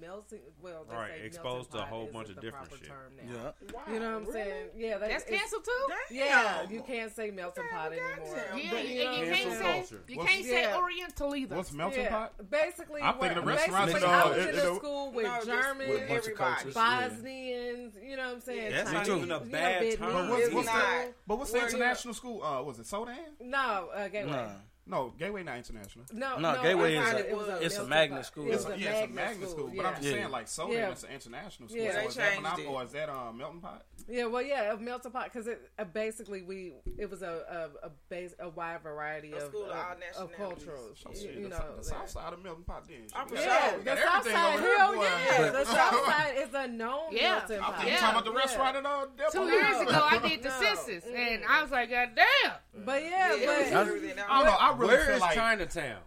melting. 0.01 0.41
Well, 0.63 0.85
they 0.89 0.95
right, 0.95 1.11
say 1.21 1.27
exposed 1.27 1.71
to 1.73 1.79
a 1.79 1.83
whole 1.83 2.07
bunch 2.07 2.29
of 2.29 2.41
different 2.41 2.71
shit. 2.71 2.89
Term 2.89 3.13
now. 3.17 3.33
Yeah, 3.33 3.75
wow, 3.75 3.83
you 3.93 4.01
know 4.01 4.07
what 4.07 4.17
I'm 4.17 4.21
really? 4.27 4.33
saying? 4.33 4.67
Yeah, 4.77 4.99
that, 4.99 5.11
that's 5.11 5.25
canceled 5.25 5.65
too. 5.65 5.87
Damn. 6.11 6.19
Yeah, 6.19 6.63
you 6.71 6.83
can't 6.83 7.15
say 7.15 7.31
melting 7.31 7.65
pot 7.71 7.93
anymore. 7.93 8.37
Damn. 8.51 8.59
Yeah, 8.59 8.81
you, 8.81 9.05
know 9.05 9.13
you, 9.13 9.33
can't 9.33 9.53
say 9.53 9.63
culture. 9.63 10.03
you 10.09 10.19
can't 10.19 10.45
yeah. 10.45 10.51
say 10.51 10.77
Oriental 10.77 11.37
either. 11.37 11.57
What's 11.57 11.73
melting 11.73 12.03
yeah. 12.03 12.11
pot? 12.11 12.51
Basically, 12.51 13.03
I'm 13.03 13.19
thinking 13.19 13.39
of 13.39 13.47
restaurants. 13.47 13.95
You 13.95 14.01
know, 14.01 14.07
I 14.07 14.29
was 14.29 14.47
in 14.47 14.55
a 14.55 14.75
school 14.77 15.13
with 15.13 15.27
no, 15.27 15.45
Germans, 15.45 16.01
everybody, 16.09 16.71
Bosnians. 16.73 17.95
You 18.03 18.17
know 18.17 18.27
what 18.27 18.35
I'm 18.35 18.41
saying? 18.41 18.73
That's 18.73 18.93
not 18.93 19.09
even 19.09 19.31
a 19.31 19.41
bad 19.41 19.99
term. 19.99 21.15
But 21.27 21.39
what's 21.39 21.53
the 21.53 21.63
international 21.63 22.15
school? 22.15 22.43
Uh, 22.43 22.63
was 22.63 22.79
it 22.79 22.87
Soldan? 22.87 23.17
No, 23.41 23.89
uh, 23.95 24.09
Gateway. 24.09 24.49
No, 24.89 25.13
Gateway 25.19 25.43
not 25.43 25.59
international. 25.59 26.07
No, 26.13 26.39
no, 26.39 26.55
no 26.55 26.63
Gateway 26.63 26.97
is 26.97 27.13
a, 27.13 27.29
it 27.31 27.37
was 27.37 27.49
a, 27.49 27.63
it's 27.63 27.77
a 27.77 27.87
magnet 27.87 28.25
school. 28.25 28.51
It's 28.51 28.65
a, 28.65 28.79
yeah, 28.79 28.91
it's 28.93 29.11
a 29.11 29.15
magnet 29.15 29.51
school. 29.51 29.71
But 29.77 29.87
I'm 29.87 29.95
just 29.97 30.09
saying, 30.09 30.31
like 30.31 30.49
so 30.49 30.71
yeah. 30.71 30.91
it's 30.91 31.05
an 31.05 31.11
international 31.11 31.69
school. 31.69 31.83
Yeah, 31.83 31.93
so 31.93 32.01
they 32.01 32.07
is 32.07 32.15
that 32.17 32.67
or 32.67 32.83
is 32.83 32.93
that 32.93 33.09
um, 33.11 33.37
Melting 33.37 33.61
Pot? 33.61 33.85
Yeah, 34.09 34.25
well, 34.27 34.43
yeah, 34.43 34.75
Melting 34.81 35.13
Pot 35.13 35.25
because 35.25 35.47
it 35.47 35.71
uh, 35.79 35.85
basically 35.85 36.43
we 36.43 36.73
it 36.97 37.11
was 37.11 37.23
a 37.23 37.71
a, 37.83 37.87
a 37.87 37.91
base 38.09 38.35
a 38.41 38.49
wide 38.49 38.83
variety 38.83 39.33
of 39.33 39.43
school 39.43 39.67
uh, 39.71 40.23
of 40.23 40.33
cultures. 40.33 40.79
So, 40.95 41.11
you, 41.13 41.43
the, 41.43 41.49
know, 41.51 41.65
the 41.77 41.85
South 41.85 42.09
Side 42.09 42.33
of 42.33 42.43
Melting 42.43 42.65
Pot. 42.65 42.85
Then 42.89 43.07
I'm 43.15 43.29
yeah, 43.35 43.71
sure. 43.71 43.81
the 43.81 43.97
South 43.97 44.25
Side. 44.25 44.61
Hell 44.61 44.97
yeah, 44.97 45.51
the 45.51 45.65
South 45.65 46.07
Side 46.07 46.35
is 46.39 46.55
a 46.55 46.69
known 46.69 47.15
melting 47.15 47.61
pot. 47.61 47.85
You 47.85 47.93
talking 47.93 48.11
about 48.11 48.25
the 48.25 48.33
restaurant 48.33 48.77
in 48.77 48.87
uh? 48.87 49.07
Two 49.31 49.45
years 49.45 49.81
ago, 49.81 50.07
I 50.11 50.19
did 50.19 50.43
the 50.43 50.51
census, 50.59 51.05
and 51.05 51.43
I 51.49 51.63
was 51.63 51.71
like, 51.71 51.91
God 51.91 52.11
damn. 52.15 52.53
But 52.85 53.03
yeah, 53.03 53.37
but 53.45 53.73
I 53.73 53.85
don't 53.85 54.17
know 54.17 54.57
really 54.79 54.95
Where 54.95 55.13
is 55.13 55.21
like, 55.21 55.35
Chinatown? 55.35 55.99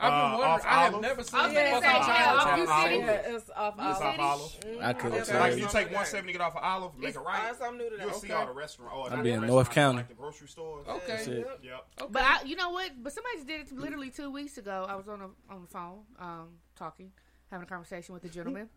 I've 0.00 0.36
been 0.36 0.48
uh. 0.48 0.58
I 0.64 0.84
have 0.84 1.00
never 1.00 1.24
seen. 1.24 1.40
I 1.40 1.46
was 1.46 1.54
gonna 1.54 1.80
say, 1.80 1.80
Chinatown. 1.80 2.68
off 2.68 2.70
Olive. 2.70 3.08
It's 3.26 3.50
off 3.50 3.74
Olive. 3.78 3.90
It's 3.90 4.00
off 4.00 4.60
mm-hmm. 4.60 4.84
I 4.84 4.92
could 4.92 5.12
okay. 5.12 5.40
Like 5.40 5.58
you 5.58 5.66
take 5.66 5.92
one 5.92 6.06
seventy, 6.06 6.32
get 6.32 6.40
off 6.40 6.56
of 6.56 6.62
Olive, 6.62 6.96
make 6.96 7.08
it's, 7.08 7.16
a 7.16 7.20
right. 7.20 7.52
Uh, 7.60 7.70
new 7.72 7.90
to 7.90 7.96
that. 7.96 8.04
You'll 8.04 8.16
okay. 8.16 8.28
see 8.28 8.32
all 8.32 8.46
the 8.46 8.52
restaurants. 8.52 9.10
I'm 9.12 9.22
be 9.24 9.32
in 9.32 9.44
North 9.44 9.70
County, 9.70 9.98
like 9.98 10.08
the 10.08 10.14
grocery 10.14 10.46
stores. 10.46 10.86
Okay. 10.86 11.02
That's 11.08 11.26
it. 11.26 11.46
Yep. 11.62 11.86
Okay. 12.00 12.10
But 12.12 12.22
I, 12.22 12.42
you 12.44 12.54
know 12.54 12.70
what? 12.70 12.92
But 13.02 13.12
somebody 13.12 13.44
did 13.44 13.66
it 13.66 13.72
literally 13.72 14.10
two 14.10 14.30
weeks 14.30 14.56
ago. 14.56 14.86
I 14.88 14.94
was 14.94 15.08
on 15.08 15.20
a, 15.20 15.52
on 15.52 15.62
the 15.62 15.68
phone, 15.68 16.02
um, 16.20 16.48
talking, 16.76 17.10
having 17.50 17.64
a 17.64 17.68
conversation 17.68 18.14
with 18.14 18.24
a 18.24 18.28
gentleman, 18.28 18.68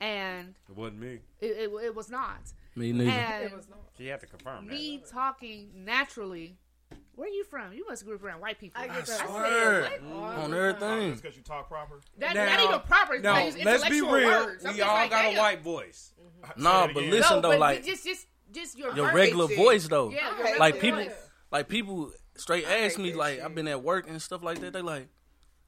and 0.00 0.56
it 0.68 0.76
wasn't 0.76 0.98
me. 0.98 1.20
It 1.40 1.46
it, 1.46 1.70
it 1.84 1.94
was 1.94 2.10
not. 2.10 2.40
Me 2.74 2.92
neither. 2.92 3.10
And 3.10 3.52
she 3.96 4.08
had 4.08 4.20
to 4.20 4.26
confirm 4.26 4.66
that. 4.66 4.74
Me 4.74 5.00
talking 5.08 5.70
naturally 5.74 6.56
where 7.16 7.28
you 7.28 7.44
from? 7.44 7.72
You 7.72 7.86
must 7.88 8.04
grew 8.04 8.14
up 8.16 8.22
around 8.22 8.40
white 8.40 8.60
people. 8.60 8.80
I 8.80 8.86
get 8.88 8.96
that 8.96 9.06
said, 9.08 9.26
swear. 9.26 9.88
On 10.14 10.52
everything. 10.52 11.10
Just 11.12 11.22
because 11.22 11.36
you 11.36 11.42
talk 11.42 11.68
proper. 11.68 12.00
That, 12.18 12.34
not 12.36 12.60
even 12.60 12.80
proper. 12.80 13.14
It's 13.14 13.22
Now, 13.22 13.32
like 13.42 13.64
let's 13.64 13.88
be 13.88 14.02
real. 14.02 14.10
Words. 14.28 14.64
We 14.64 14.82
all 14.82 14.94
like, 14.94 15.10
got 15.10 15.24
a 15.34 15.38
white 15.38 15.62
voice. 15.62 16.12
Nah, 16.58 16.86
but 16.88 17.02
listen 17.04 17.36
no, 17.36 17.40
though, 17.40 17.50
but 17.52 17.58
like 17.58 17.84
just 17.84 18.04
just 18.04 18.26
just 18.52 18.78
your, 18.78 18.94
your 18.94 19.12
regular 19.12 19.50
is- 19.50 19.56
voice 19.56 19.88
though. 19.88 20.10
Yeah, 20.10 20.28
your 20.28 20.36
regular 20.44 20.58
like 20.58 20.80
people, 20.80 21.00
voice. 21.04 21.12
like 21.50 21.68
people 21.68 22.12
straight 22.36 22.66
ask 22.66 22.98
me 22.98 23.14
like 23.14 23.40
I've 23.40 23.54
been 23.54 23.66
at 23.68 23.82
work 23.82 24.08
and 24.08 24.20
stuff 24.20 24.42
like 24.44 24.60
that. 24.60 24.74
They 24.74 24.82
like, 24.82 25.08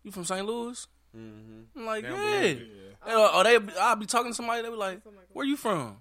you 0.03 0.11
from 0.13 0.25
St. 0.27 0.45
Louis? 0.47 0.87
Mm-hmm. 1.17 1.79
I'm 1.81 1.87
like, 1.87 2.03
They 2.05 2.11
don't 2.11 2.19
yeah. 2.21 2.41
believe 2.41 2.57
it, 2.61 2.97
They- 3.07 3.15
Or 3.15 3.45
they, 3.45 3.59
I'll 3.81 3.97
be 3.97 4.05
talking 4.07 4.33
to 4.33 4.35
somebody. 4.37 4.61
They 4.63 4.69
be 4.69 4.75
like, 4.77 5.01
where 5.33 5.47
you 5.47 5.57
from? 5.57 5.97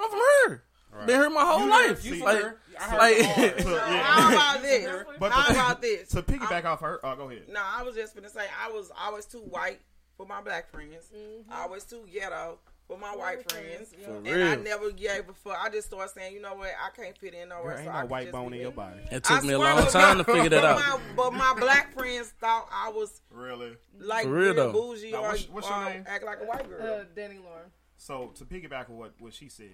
I'm 0.00 0.10
from 0.10 0.20
here. 0.46 0.64
Right. 0.90 1.06
Been 1.06 1.20
here 1.20 1.30
my 1.30 1.44
whole 1.44 1.60
You 1.64 1.70
life. 1.70 1.86
heard- 1.86 1.96
like, 1.96 2.04
you 2.04 2.24
heard- 2.24 2.36
I 2.36 2.42
heard 2.42 2.58
like, 2.96 3.14
it 3.18 3.26
all. 3.58 3.64
So, 3.64 3.76
about 3.76 4.62
this? 4.62 5.04
But 5.18 5.32
How 5.32 5.46
to- 5.46 5.52
about 5.52 5.82
this? 5.82 6.08
To 6.10 6.22
piggyback 6.22 6.52
I'm- 6.64 6.66
off 6.66 6.80
her, 6.80 7.04
uh, 7.04 7.14
go 7.14 7.28
ahead. 7.30 7.44
No, 7.50 7.60
I 7.64 7.82
was 7.82 7.94
just 7.94 8.14
gonna 8.14 8.28
say 8.30 8.46
I 8.62 8.70
was 8.70 8.90
always 8.98 9.26
too 9.26 9.38
white 9.40 9.80
for 10.16 10.26
my 10.26 10.40
black 10.42 10.70
friends. 10.70 11.10
I 11.50 11.66
was 11.66 11.84
too 11.84 12.04
ghetto 12.12 12.58
for 12.88 12.98
my 12.98 13.14
white 13.14 13.50
friends. 13.50 13.94
For 14.04 14.16
and 14.28 14.42
I 14.44 14.56
never 14.56 14.90
gave 14.90 15.28
a 15.28 15.32
fuck. 15.32 15.56
I 15.62 15.70
just 15.70 15.86
started 15.88 16.12
saying, 16.12 16.34
you 16.34 16.40
know 16.40 16.54
what, 16.54 16.70
I 16.84 16.90
can't 17.00 17.16
fit 17.16 17.34
in 17.34 17.48
nowhere. 17.50 17.70
Girl, 17.70 17.78
ain't 17.78 17.86
so 17.86 17.92
no 17.92 17.98
I 17.98 18.04
white 18.04 18.32
bone 18.32 18.52
in 18.52 18.60
your 18.60 18.72
body. 18.72 19.00
It 19.10 19.22
took 19.24 19.42
I 19.44 19.46
me 19.46 19.52
a 19.52 19.58
long 19.58 19.86
time 19.86 20.18
to 20.18 20.24
figure 20.24 20.48
that 20.50 20.64
out. 20.64 20.76
My, 20.78 20.98
but 21.16 21.32
my 21.32 21.54
black 21.58 21.94
friends 21.94 22.32
thought 22.40 22.68
I 22.72 22.90
was 22.90 23.20
Really? 23.30 23.76
like 24.00 24.24
For 24.24 24.30
real, 24.32 24.44
real 24.46 24.54
though. 24.54 24.72
bougie 24.72 25.12
Now, 25.12 25.18
or, 25.18 25.28
what's- 25.28 25.48
what's 25.48 25.68
your 25.68 25.84
name? 25.84 26.04
act 26.08 26.24
like 26.24 26.38
a 26.40 26.44
white 26.44 26.68
girl. 26.68 27.00
Uh, 27.00 27.04
Danny 27.14 27.38
Lauren. 27.38 27.70
So 27.96 28.32
to 28.36 28.44
piggyback 28.44 28.90
on 28.90 28.96
what, 28.96 29.12
what 29.20 29.32
she 29.32 29.48
said, 29.48 29.68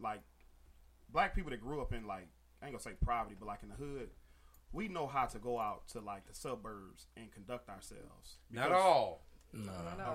like 0.00 0.20
black 1.10 1.34
people 1.34 1.50
that 1.50 1.60
grew 1.60 1.80
up 1.80 1.92
in 1.92 2.06
like 2.06 2.26
I 2.62 2.66
ain't 2.66 2.74
gonna 2.74 2.82
say 2.82 2.92
poverty, 3.04 3.36
but 3.38 3.46
like 3.46 3.62
in 3.62 3.68
the 3.68 3.74
hood, 3.74 4.10
we 4.72 4.88
know 4.88 5.06
how 5.06 5.26
to 5.26 5.38
go 5.38 5.58
out 5.58 5.88
to 5.88 6.00
like 6.00 6.26
the 6.26 6.34
suburbs 6.34 7.06
and 7.16 7.30
conduct 7.32 7.68
ourselves. 7.68 8.38
Not 8.50 8.72
all. 8.72 9.22
No, 9.52 9.72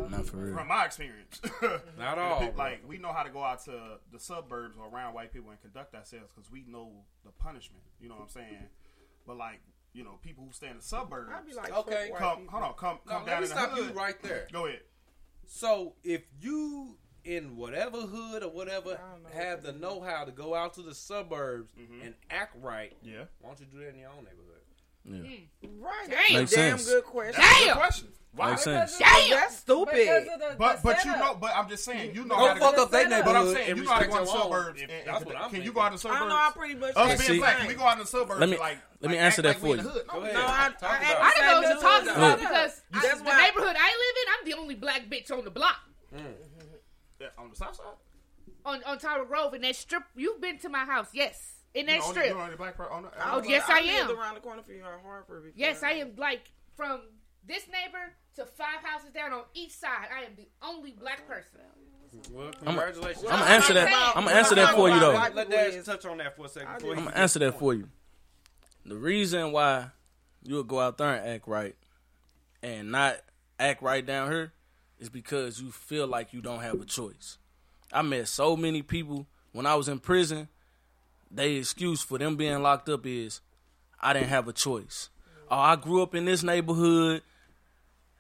not 0.10 0.28
for 0.28 0.38
real. 0.38 0.54
From 0.56 0.68
my 0.68 0.86
experience, 0.86 1.42
Not 1.98 2.20
all, 2.20 2.54
Like 2.56 2.84
we 2.88 3.00
know 3.00 3.12
how 3.12 3.24
to 3.24 3.32
go 3.32 3.44
out 3.44 3.64
to 3.66 3.98
the 4.12 4.20
suburbs 4.20 4.76
or 4.78 4.88
around 4.88 5.16
white 5.16 5.34
people 5.34 5.50
and 5.50 5.60
conduct 5.60 5.96
ourselves 5.96 6.32
because 6.36 6.52
we 6.52 6.66
know 6.68 6.92
the 7.26 7.32
punishment. 7.32 7.84
You 8.00 8.10
know 8.10 8.16
what 8.16 8.24
I'm 8.26 8.30
saying? 8.30 8.68
But 9.26 9.38
like 9.38 9.62
you 9.94 10.04
know, 10.04 10.20
people 10.22 10.44
who 10.46 10.52
stay 10.52 10.68
in 10.70 10.78
the 10.78 10.84
suburbs. 10.84 11.32
I'd 11.36 11.48
be 11.48 11.54
like, 11.54 11.72
Okay. 11.76 12.12
come, 12.18 12.48
hold 12.48 12.64
on, 12.64 12.74
come, 12.74 13.00
No, 13.08 13.14
come 13.14 13.26
let 13.26 13.32
down 13.32 13.42
me 13.42 13.44
in 13.46 13.50
the 13.50 13.56
stop 13.56 13.72
hood. 13.72 13.90
you 13.90 14.00
right 14.00 14.22
there. 14.24 14.48
Go 14.52 14.66
ahead. 14.66 14.82
So 15.46 15.94
if 16.04 16.24
you 16.42 16.98
in 17.26 17.56
whatever 17.56 18.02
hood 18.02 18.44
or 18.44 18.50
whatever 18.50 19.00
have 19.34 19.64
the 19.64 19.72
know 19.72 20.02
how 20.02 20.26
to 20.26 20.32
go 20.32 20.56
out 20.56 20.74
to 20.76 20.82
the 20.82 20.94
suburbs 20.94 21.72
mm-hmm. 21.80 22.06
and 22.06 22.14
act 22.30 22.56
right, 22.62 22.94
yeah, 23.02 23.24
why 23.40 23.50
don't 23.50 23.60
you 23.60 23.66
do 23.66 23.80
that 23.80 23.90
in 23.94 24.00
your 24.00 24.10
own 24.10 24.24
neighborhood? 24.26 24.54
Hmm. 25.08 25.24
Yeah. 25.62 25.70
Right. 25.80 26.10
Damn. 26.10 26.40
Makes 26.40 26.52
Damn 26.52 26.78
sense. 26.78 26.90
good 26.90 27.04
question. 27.04 27.34
That's 27.38 27.60
good 27.60 27.66
Damn. 27.66 27.76
question. 27.76 28.08
Why? 28.36 28.50
Makes 28.52 28.64
sense. 28.64 28.98
Damn. 28.98 29.30
That's 29.30 29.58
stupid. 29.58 29.94
Because 29.94 30.26
the- 30.26 30.56
But 30.58 30.76
the 30.78 30.82
but 30.84 31.06
you 31.06 31.12
know, 31.12 31.38
but 31.40 31.52
I'm 31.56 31.70
just 31.70 31.84
saying, 31.84 32.16
you 32.16 32.24
know 32.24 32.36
Don't 32.36 32.48
how 32.48 32.54
to 32.54 32.60
fuck 32.60 32.78
up 32.78 32.92
their 32.92 33.24
But 33.24 33.36
I'm 33.36 33.54
saying, 33.54 33.70
and 33.70 33.78
you 33.80 33.84
know 33.84 33.92
how 33.92 34.00
to 34.00 34.08
go 34.08 34.18
in 34.18 34.26
the 34.26 34.32
suburbs. 34.32 34.82
If- 34.82 34.90
and- 34.90 35.08
that's 35.08 35.26
what 35.26 35.36
I'm 35.36 35.50
Can 35.52 35.64
you 35.64 35.74
go 35.74 35.82
out 35.82 35.88
in 35.88 35.94
the 35.94 35.98
I 35.98 36.02
suburbs? 36.02 36.20
don't 36.20 36.30
know. 36.30 36.36
I 36.36 36.52
pretty 36.56 36.76
much. 36.76 36.94
Us 36.96 37.08
think 37.08 37.20
being 37.20 37.32
the 37.34 37.38
black, 37.40 37.58
same. 37.60 37.68
we 37.68 37.74
go 37.74 37.84
out 37.84 37.94
in 37.94 38.00
the 38.00 38.06
suburbs. 38.06 38.40
Let 38.40 38.50
me- 38.50 38.58
like, 38.58 38.78
let 39.02 39.12
me 39.12 39.18
like, 39.18 39.26
answer 39.26 39.42
that 39.42 39.48
like 39.50 39.58
for 39.60 39.76
you. 39.76 39.84
No. 39.84 39.84
No, 39.84 40.00
I, 40.00 40.00
Talk 40.00 40.32
I, 40.32 40.32
about 40.32 40.82
I, 40.82 41.12
it. 41.12 41.18
I 41.20 41.26
ain't 41.28 41.36
can 41.36 41.44
go 41.44 41.62
saying 41.62 41.62
to 41.62 41.76
the 41.76 41.82
talk 41.82 42.04
about 42.04 42.40
because 42.40 42.82
the 42.92 43.24
neighborhood 43.24 43.76
I 43.78 43.92
live 43.92 44.16
in, 44.22 44.28
I'm 44.40 44.46
the 44.46 44.54
only 44.62 44.76
black 44.76 45.10
bitch 45.10 45.32
on 45.32 45.44
the 45.44 45.52
block. 45.52 45.78
Hmm. 46.16 46.22
Yeah, 47.24 47.30
on 47.44 47.50
the 47.50 47.56
south 47.56 47.76
side. 47.76 47.86
On 48.66 48.84
on 48.84 48.98
Tower 49.00 49.26
Grove 49.26 49.54
in 49.54 49.62
that 49.62 49.76
strip. 49.76 50.04
You've 50.16 50.42
been 50.42 50.58
to 50.60 50.70
my 50.70 50.86
house, 50.86 51.08
yes. 51.14 51.56
In 51.74 51.86
that 51.88 51.96
You 51.96 52.02
only- 52.04 52.14
strip. 52.14 52.28
You 52.30 52.40
only 52.42 52.56
black 52.56 52.78
person 52.78 52.94
on 52.94 53.04
the. 53.04 53.10
Oh, 53.18 53.38
on 53.38 53.42
the- 53.44 53.50
yes, 53.50 53.64
I 53.68 53.82
lived 53.82 54.12
am. 54.12 54.20
around 54.20 54.36
the 54.36 54.42
corner 54.42 54.62
from 54.62 54.74
you 54.74 54.80
in 54.80 54.86
Hartford. 54.86 55.44
before. 55.44 55.52
Yes, 55.56 55.82
I 55.84 55.92
am 55.94 56.16
like 56.18 56.52
from 56.76 57.02
this 57.46 57.68
neighbor 57.68 58.14
to 58.36 58.46
five 58.46 58.80
houses 58.84 59.10
down 59.12 59.32
on 59.34 59.44
each 59.54 59.72
side. 59.72 60.08
I 60.16 60.24
am 60.26 60.36
the 60.36 60.48
only 60.62 60.92
black 60.92 61.28
person. 61.28 61.62
Well, 62.32 62.52
congratulations. 62.64 62.64
I'm 62.66 62.76
congratulations. 62.76 63.24
gonna 63.30 63.46
answer 63.46 63.74
that. 63.74 64.14
I'm 64.16 64.24
gonna 64.26 64.36
answer 64.36 64.56
that 64.56 64.76
for 64.76 64.90
you 64.90 65.00
though. 65.00 65.14
Let, 65.14 65.36
let 65.36 65.50
Dash 65.50 65.84
touch 65.84 66.06
on 66.06 66.18
that 66.18 66.36
for 66.36 66.46
a 66.46 66.50
second. 66.50 66.70
I'm 66.70 66.80
gonna 67.06 67.12
answer 67.12 67.40
that 67.40 67.58
for 67.58 67.74
you. 67.74 67.90
The 68.86 68.96
reason 68.96 69.52
why 69.52 69.88
you 70.44 70.56
would 70.58 70.68
go 70.68 70.80
out 70.80 70.98
there 70.98 71.14
and 71.16 71.28
act 71.28 71.48
right 71.48 71.76
and 72.62 72.92
not 72.92 73.18
act 73.60 73.82
right 73.82 74.06
down 74.06 74.30
here 74.32 74.54
is 75.00 75.10
because 75.10 75.62
you 75.62 75.72
feel 75.72 76.08
like 76.08 76.34
you 76.34 76.42
don't 76.42 76.62
have 76.62 76.80
a 76.80 76.86
choice. 76.86 77.38
I 77.92 78.02
met 78.02 78.28
so 78.28 78.56
many 78.56 78.82
people 78.82 79.28
when 79.52 79.66
I 79.66 79.76
was 79.76 79.88
in 79.88 80.00
prison. 80.00 80.48
They 81.32 81.56
excuse 81.56 82.02
for 82.02 82.18
them 82.18 82.36
being 82.36 82.62
locked 82.62 82.90
up 82.90 83.06
is 83.06 83.42
I 84.00 84.14
didn't 84.14 84.30
have 84.30 84.48
a 84.48 84.54
choice. 84.54 85.10
Oh, 85.50 85.58
I 85.58 85.76
grew 85.76 86.02
up 86.02 86.16
in 86.16 86.26
this 86.26 86.44
neighborhood. 86.44 87.22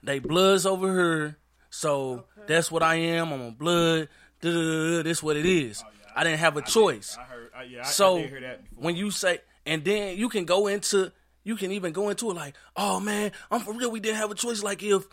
They 0.01 0.19
bloods 0.19 0.65
over 0.65 0.93
here, 0.93 1.37
so 1.69 2.25
that's 2.45 2.71
what 2.71 2.83
I 2.83 2.95
am. 2.95 3.31
I'm 3.31 3.41
a 3.41 3.51
blood. 3.51 4.09
This 4.41 5.23
what 5.23 5.37
it 5.37 5.45
oh, 5.45 5.49
is. 5.49 5.83
I 6.15 6.23
didn't 6.23 6.39
have 6.39 6.57
a 6.57 6.61
choice. 6.61 7.17
I 7.17 7.23
heard. 7.23 7.51
I, 7.55 7.63
yeah, 7.63 7.81
I, 7.81 7.85
so 7.85 8.17
I 8.17 8.21
did 8.21 8.29
hear 8.29 8.41
that. 8.41 8.61
When 8.75 8.95
you 8.95 9.11
say, 9.11 9.39
and 9.65 9.83
then 9.85 10.17
you 10.17 10.27
can 10.29 10.45
go 10.45 10.67
into, 10.67 11.11
you 11.43 11.55
can 11.55 11.71
even 11.71 11.93
go 11.93 12.09
into 12.09 12.29
it 12.29 12.33
like, 12.33 12.55
oh 12.75 12.99
man, 12.99 13.31
I'm 13.49 13.61
for 13.61 13.73
real. 13.73 13.91
We 13.91 13.99
didn't 13.99 14.17
have 14.17 14.31
a 14.31 14.35
choice. 14.35 14.61
Like 14.61 14.83
if 14.83 15.05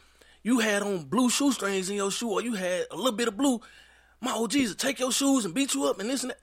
you 0.43 0.59
had 0.61 0.83
on 0.83 1.05
blue 1.05 1.29
shoestrings 1.31 1.91
in 1.91 1.97
your 1.97 2.11
shoe, 2.11 2.31
or 2.31 2.43
you 2.43 2.55
had 2.55 2.87
a 2.91 2.97
little 2.97 3.13
bit 3.13 3.29
of 3.29 3.37
blue, 3.37 3.61
my 4.21 4.33
oh 4.35 4.45
OGs 4.45 4.71
would 4.71 4.79
take 4.79 4.99
your 4.99 5.13
shoes 5.13 5.45
and 5.45 5.55
beat 5.55 5.75
you 5.75 5.85
up 5.87 5.99
and 6.01 6.09
this 6.11 6.23
and 6.23 6.31
that. 6.31 6.39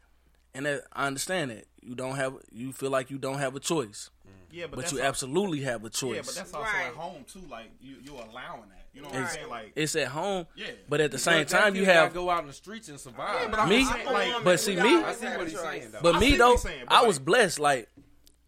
And 0.54 0.66
that, 0.66 0.82
I 0.94 1.06
understand 1.08 1.52
that 1.52 1.66
you 1.82 1.94
don't 1.96 2.16
have, 2.16 2.34
you 2.52 2.74
feel 2.74 2.90
like 2.90 3.12
you 3.12 3.18
don't 3.18 3.38
have 3.38 3.56
a 3.56 3.60
choice. 3.60 4.10
Yeah, 4.50 4.66
but 4.68 4.78
but 4.78 4.92
you 4.92 5.00
al- 5.02 5.08
absolutely 5.08 5.62
have 5.62 5.84
a 5.84 5.90
choice. 5.90 6.16
Yeah, 6.16 6.22
but 6.26 6.36
that's 6.36 6.54
also 6.54 6.60
Right. 6.66 6.86
at 6.88 6.94
home 6.94 7.26
too. 7.32 7.42
Like 7.50 7.70
you, 7.82 7.98
you're 8.02 8.16
allowing 8.16 8.70
that. 8.70 8.86
You 8.94 9.02
know 9.04 9.10
what 9.10 9.18
I'm 9.18 9.28
saying? 9.28 9.50
Like 9.50 9.72
it's 9.76 9.96
at 9.96 10.08
home, 10.08 10.48
Yeah. 10.56 10.68
but 10.90 11.02
at 11.02 11.12
the 11.12 11.20
same 11.20 11.40
that 11.40 11.50
time 11.50 11.76
you 11.76 11.82
kid 11.82 11.88
gotta 11.88 12.00
have 12.00 12.14
go 12.14 12.30
out 12.30 12.42
in 12.42 12.48
the 12.48 12.54
streets 12.54 12.88
and 12.90 13.00
survive. 13.00 13.42
Yeah, 13.42 13.48
but 13.50 13.60
I'm 13.60 13.70
me. 13.70 13.80
just 13.82 13.92
saying, 13.94 14.06
like, 14.08 14.44
but 14.44 14.60
see 14.60 14.76
me, 14.76 14.96
I 15.04 15.14
see 15.14 15.26
what 15.28 15.48
he's 15.48 15.60
saying 15.60 15.92
though. 15.92 16.00
But 16.02 16.20
me 16.20 16.32
see 16.32 16.38
though, 16.38 16.56
saying, 16.56 16.86
but 16.88 16.94
I 16.94 17.00
like- 17.00 17.08
was 17.08 17.20
blessed. 17.20 17.60
Like 17.60 17.90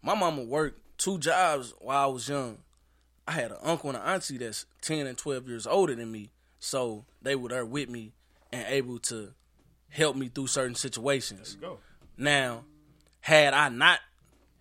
my 0.02 0.14
mama 0.14 0.42
worked 0.42 0.80
two 0.98 1.18
jobs 1.18 1.74
while 1.78 2.02
I 2.02 2.06
was 2.06 2.28
young. 2.28 2.58
I 3.30 3.32
had 3.34 3.52
an 3.52 3.58
uncle 3.62 3.90
and 3.90 3.96
an 3.96 4.04
auntie 4.04 4.38
that's 4.38 4.66
ten 4.80 5.06
and 5.06 5.16
twelve 5.16 5.46
years 5.46 5.64
older 5.64 5.94
than 5.94 6.10
me, 6.10 6.32
so 6.58 7.04
they 7.22 7.36
were 7.36 7.48
there 7.50 7.64
with 7.64 7.88
me 7.88 8.12
and 8.52 8.66
able 8.66 8.98
to 8.98 9.32
help 9.88 10.16
me 10.16 10.28
through 10.28 10.48
certain 10.48 10.74
situations. 10.74 11.56
Now, 12.16 12.64
had 13.20 13.54
I 13.54 13.68
not 13.68 14.00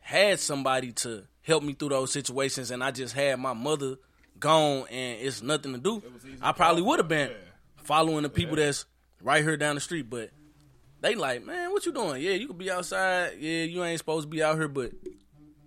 had 0.01 0.39
somebody 0.39 0.91
to 0.91 1.23
help 1.41 1.63
me 1.63 1.73
through 1.73 1.89
those 1.89 2.11
situations, 2.11 2.69
and 2.69 2.83
I 2.83 2.91
just 2.91 3.15
had 3.15 3.39
my 3.39 3.53
mother 3.53 3.95
gone 4.39 4.85
and 4.91 5.19
it's 5.19 5.41
nothing 5.41 5.73
to 5.73 5.79
do, 5.79 6.03
I 6.41 6.51
probably 6.51 6.83
would 6.83 6.99
have 6.99 7.07
been 7.07 7.29
Yeah. 7.31 7.35
following 7.77 8.21
the 8.21 8.29
people 8.29 8.55
that's 8.55 8.85
right 9.23 9.43
here 9.43 9.57
down 9.57 9.75
the 9.75 9.81
street. 9.81 10.09
But 10.11 10.29
they 11.01 11.15
like, 11.15 11.43
man, 11.43 11.71
what 11.71 11.85
you 11.87 11.91
doing? 11.91 12.21
Yeah, 12.21 12.31
you 12.33 12.45
could 12.47 12.57
be 12.59 12.69
outside. 12.69 13.33
Yeah, 13.39 13.63
you 13.63 13.83
ain't 13.83 13.97
supposed 13.97 14.25
to 14.27 14.29
be 14.29 14.43
out 14.43 14.57
here, 14.57 14.67
but 14.67 14.91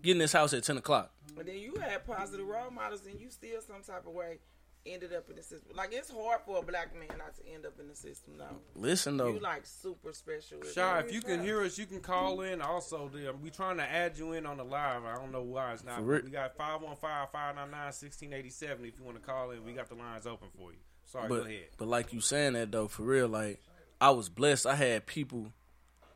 get 0.02 0.12
in 0.12 0.18
this 0.18 0.32
house 0.32 0.52
at 0.54 0.62
ten 0.62 0.76
o'clock. 0.78 1.11
But 1.36 1.46
then 1.46 1.58
you 1.58 1.74
had 1.80 2.06
positive 2.06 2.46
role 2.46 2.70
models, 2.70 3.04
and 3.06 3.18
you 3.20 3.30
still 3.30 3.60
some 3.60 3.82
type 3.82 4.06
of 4.06 4.12
way 4.12 4.38
ended 4.84 5.12
up 5.12 5.30
in 5.30 5.36
the 5.36 5.42
system. 5.42 5.70
Like 5.76 5.90
it's 5.92 6.10
hard 6.10 6.40
for 6.44 6.58
a 6.58 6.62
black 6.62 6.92
man 6.98 7.16
not 7.16 7.36
to 7.36 7.48
end 7.54 7.64
up 7.64 7.78
in 7.78 7.86
the 7.86 7.94
system 7.94 8.36
now. 8.36 8.56
Listen 8.74 9.16
though, 9.16 9.34
You 9.34 9.38
like 9.38 9.64
super 9.64 10.12
special. 10.12 10.58
Shaw, 10.74 10.98
if 10.98 11.12
you 11.12 11.20
can 11.20 11.40
hear 11.42 11.62
us, 11.62 11.78
you 11.78 11.86
can 11.86 12.00
call 12.00 12.40
in. 12.40 12.60
Also, 12.60 13.08
the- 13.08 13.32
we 13.40 13.50
trying 13.50 13.76
to 13.76 13.84
add 13.84 14.18
you 14.18 14.32
in 14.32 14.44
on 14.44 14.56
the 14.56 14.64
live. 14.64 15.04
I 15.04 15.14
don't 15.14 15.30
know 15.30 15.42
why 15.42 15.72
it's 15.72 15.84
not. 15.84 15.98
For. 15.98 16.20
We 16.24 16.30
got 16.30 16.56
515-599-1687 16.56 18.88
if 18.88 18.98
you 18.98 19.04
want 19.04 19.16
to 19.16 19.22
call 19.22 19.50
in. 19.52 19.64
We 19.64 19.72
got 19.72 19.88
the 19.88 19.94
lines 19.94 20.26
open 20.26 20.48
for 20.56 20.72
you. 20.72 20.78
Sorry, 21.04 21.28
but 21.28 21.42
go 21.42 21.46
ahead. 21.48 21.66
but 21.78 21.88
like 21.88 22.12
you 22.12 22.20
saying 22.20 22.54
that 22.54 22.72
though, 22.72 22.88
for 22.88 23.02
real, 23.02 23.28
like 23.28 23.60
I 24.00 24.10
was 24.10 24.28
blessed. 24.28 24.66
I 24.66 24.74
had 24.76 25.06
people 25.06 25.52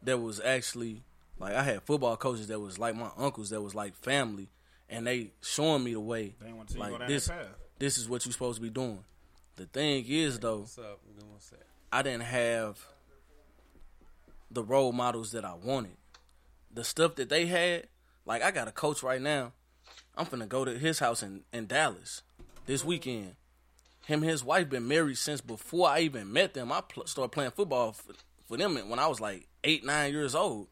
that 0.03 0.19
was 0.19 0.41
actually 0.41 1.03
like 1.39 1.55
I 1.55 1.63
had 1.63 1.83
football 1.83 2.17
coaches 2.17 2.49
that 2.49 2.61
was 2.61 2.79
like 2.79 2.97
my 2.97 3.11
uncles 3.17 3.51
that 3.51 3.61
was 3.61 3.75
like 3.75 3.95
family, 3.95 4.49
and 4.89 5.07
they 5.07 5.33
showing 5.43 5.85
me 5.85 5.93
the 5.93 6.01
way. 6.01 6.35
They 6.41 6.53
wanna 6.53 6.69
see 6.69 6.75
you 6.75 6.81
like 6.81 6.93
go 6.93 6.99
down 6.99 7.09
this, 7.09 7.27
that 7.27 7.39
path. 7.39 7.57
this 7.79 7.99
is 7.99 8.09
what 8.09 8.25
you're 8.25 8.33
supposed 8.33 8.57
to 8.57 8.63
be 8.63 8.71
doing. 8.71 9.05
The 9.57 9.67
thing 9.67 10.05
is 10.07 10.39
though, 10.39 10.61
What's 10.61 10.79
up? 10.79 11.01
Give 11.07 11.17
me 11.17 11.31
one 11.31 11.41
sec. 11.41 11.59
I 11.93 12.03
didn't 12.03 12.25
have 12.25 12.79
the 14.51 14.63
role 14.63 14.93
models 14.93 15.33
that 15.33 15.45
I 15.45 15.55
wanted. 15.55 15.97
The 16.73 16.85
stuff 16.85 17.15
that 17.17 17.29
they 17.29 17.47
had, 17.47 17.89
like 18.25 18.43
I 18.43 18.51
got 18.51 18.69
a 18.69 18.73
coach 18.73 19.03
right 19.03 19.21
now. 19.21 19.53
I'm 20.17 20.27
finna 20.27 20.49
go 20.49 20.65
to 20.65 20.79
his 20.79 20.99
house 20.99 21.23
in, 21.23 21.43
in 21.53 21.67
Dallas 21.67 22.23
this 22.67 22.85
weekend. 22.85 23.35
Him 24.07 24.23
and 24.23 24.31
his 24.31 24.45
wife 24.45 24.69
been 24.71 24.87
married 24.87 25.19
since 25.19 25.41
before 25.41 25.89
I 25.89 26.01
even 26.01 26.33
met 26.33 26.55
them. 26.55 26.71
I 26.71 26.81
pl- 26.81 27.07
started 27.07 27.31
playing 27.33 27.51
football 27.51 27.93
for, 27.93 28.13
for 28.47 28.57
them 28.57 28.77
when 28.89 28.99
I 28.99 29.09
was 29.09 29.21
like 29.21 29.49
eight, 29.65 29.85
nine 29.85 30.13
years 30.13 30.35
old. 30.35 30.69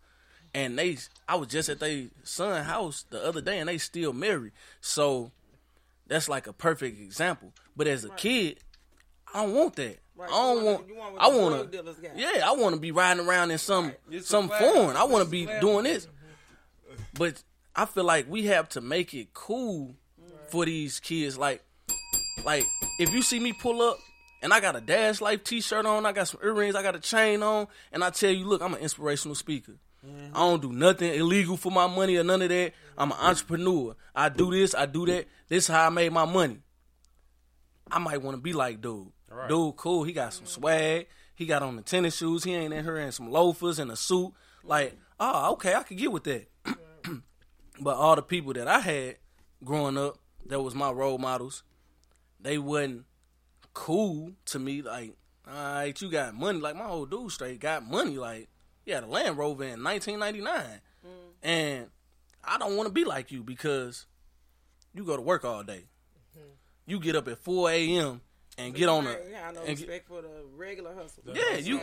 And 0.54 0.78
they, 0.78 0.98
I 1.28 1.34
was 1.34 1.48
just 1.48 1.68
at 1.68 1.80
their 1.80 2.04
son 2.22 2.62
house 2.64 3.04
the 3.10 3.24
other 3.24 3.40
day, 3.40 3.58
and 3.58 3.68
they 3.68 3.78
still 3.78 4.12
married. 4.12 4.52
So 4.80 5.32
that's 6.06 6.28
like 6.28 6.46
a 6.46 6.52
perfect 6.52 7.00
example. 7.00 7.52
But 7.76 7.88
as 7.88 8.04
a 8.04 8.10
kid, 8.10 8.58
I 9.34 9.44
don't 9.44 9.54
want 9.54 9.74
that. 9.76 9.98
Right, 10.16 10.28
I 10.30 10.32
don't 10.32 10.64
want. 10.64 10.96
want- 10.96 11.18
I 11.18 11.28
want 11.28 11.72
to. 11.72 11.78
Yeah, 12.14 12.48
I 12.48 12.52
want 12.52 12.76
to 12.76 12.80
be 12.80 12.92
riding 12.92 13.26
around 13.26 13.50
in 13.50 13.58
some 13.58 13.92
a 14.12 14.20
some 14.20 14.48
foreign. 14.48 14.96
I 14.96 15.02
want 15.04 15.24
to 15.24 15.30
be 15.30 15.44
doing 15.60 15.84
this. 15.84 16.06
But 17.14 17.42
I 17.74 17.84
feel 17.86 18.04
like 18.04 18.26
we 18.30 18.46
have 18.46 18.68
to 18.70 18.80
make 18.80 19.12
it 19.12 19.34
cool 19.34 19.96
for 20.50 20.64
these 20.64 21.00
kids. 21.00 21.36
Like, 21.36 21.64
like 22.44 22.64
if 23.00 23.12
you 23.12 23.22
see 23.22 23.40
me 23.40 23.52
pull 23.52 23.82
up 23.82 23.96
and 24.40 24.52
I 24.52 24.60
got 24.60 24.76
a 24.76 24.80
Dashlife 24.80 25.42
T-shirt 25.42 25.84
on, 25.84 26.06
I 26.06 26.12
got 26.12 26.28
some 26.28 26.40
earrings, 26.44 26.76
I 26.76 26.82
got 26.84 26.94
a 26.94 27.00
chain 27.00 27.42
on, 27.42 27.66
and 27.90 28.04
I 28.04 28.10
tell 28.10 28.30
you, 28.30 28.44
look, 28.46 28.62
I'm 28.62 28.74
an 28.74 28.80
inspirational 28.80 29.34
speaker. 29.34 29.72
I 30.34 30.38
don't 30.38 30.60
do 30.60 30.72
nothing 30.72 31.14
illegal 31.14 31.56
for 31.56 31.70
my 31.70 31.86
money 31.86 32.16
or 32.16 32.24
none 32.24 32.42
of 32.42 32.48
that. 32.48 32.72
I'm 32.98 33.12
an 33.12 33.18
entrepreneur. 33.20 33.94
I 34.14 34.28
do 34.28 34.50
this, 34.50 34.74
I 34.74 34.86
do 34.86 35.06
that. 35.06 35.26
This 35.48 35.64
is 35.64 35.68
how 35.68 35.86
I 35.86 35.90
made 35.90 36.12
my 36.12 36.24
money. 36.24 36.58
I 37.90 37.98
might 37.98 38.22
want 38.22 38.36
to 38.36 38.40
be 38.40 38.52
like 38.52 38.80
dude. 38.80 39.08
Right. 39.30 39.48
Dude, 39.48 39.76
cool. 39.76 40.04
He 40.04 40.12
got 40.12 40.32
some 40.32 40.46
swag. 40.46 41.06
He 41.34 41.46
got 41.46 41.62
on 41.62 41.76
the 41.76 41.82
tennis 41.82 42.16
shoes. 42.16 42.44
He 42.44 42.54
ain't 42.54 42.72
in 42.72 42.84
here 42.84 42.96
in 42.98 43.12
some 43.12 43.30
loafers 43.30 43.78
and 43.78 43.90
a 43.90 43.96
suit. 43.96 44.32
Like, 44.62 44.96
oh, 45.18 45.52
okay, 45.52 45.74
I 45.74 45.82
could 45.82 45.98
get 45.98 46.12
with 46.12 46.24
that. 46.24 46.48
but 47.80 47.96
all 47.96 48.16
the 48.16 48.22
people 48.22 48.52
that 48.52 48.68
I 48.68 48.78
had 48.80 49.16
growing 49.64 49.98
up, 49.98 50.18
that 50.46 50.60
was 50.60 50.74
my 50.74 50.90
role 50.90 51.18
models, 51.18 51.64
they 52.40 52.58
wasn't 52.58 53.04
cool 53.72 54.32
to 54.46 54.58
me. 54.58 54.82
Like, 54.82 55.16
all 55.46 55.54
right, 55.54 56.00
you 56.00 56.10
got 56.10 56.34
money. 56.34 56.60
Like 56.60 56.76
my 56.76 56.86
old 56.86 57.10
dude 57.10 57.32
straight 57.32 57.60
got 57.60 57.88
money. 57.88 58.16
Like, 58.16 58.48
he 58.84 58.92
had 58.92 59.04
a 59.04 59.06
Land 59.06 59.38
Rover 59.38 59.64
in 59.64 59.82
1999, 59.82 60.80
mm-hmm. 61.06 61.10
and 61.42 61.86
I 62.42 62.58
don't 62.58 62.76
want 62.76 62.86
to 62.88 62.92
be 62.92 63.04
like 63.04 63.32
you 63.32 63.42
because 63.42 64.06
you 64.92 65.04
go 65.04 65.16
to 65.16 65.22
work 65.22 65.44
all 65.44 65.62
day. 65.62 65.84
Mm-hmm. 66.36 66.48
You 66.86 67.00
get 67.00 67.16
up 67.16 67.28
at 67.28 67.38
4 67.38 67.70
a.m. 67.70 68.20
and 68.58 68.74
get 68.74 68.88
on 68.88 69.06
a. 69.06 69.10
You 69.10 69.34
have 69.34 69.54
no 69.54 69.60
and 69.60 69.76
get- 69.76 69.88
respect 69.88 70.08
for 70.08 70.22
the 70.22 70.28
regular 70.54 70.94
hustle. 70.94 71.22
Yeah, 71.32 71.56
you- 71.56 71.80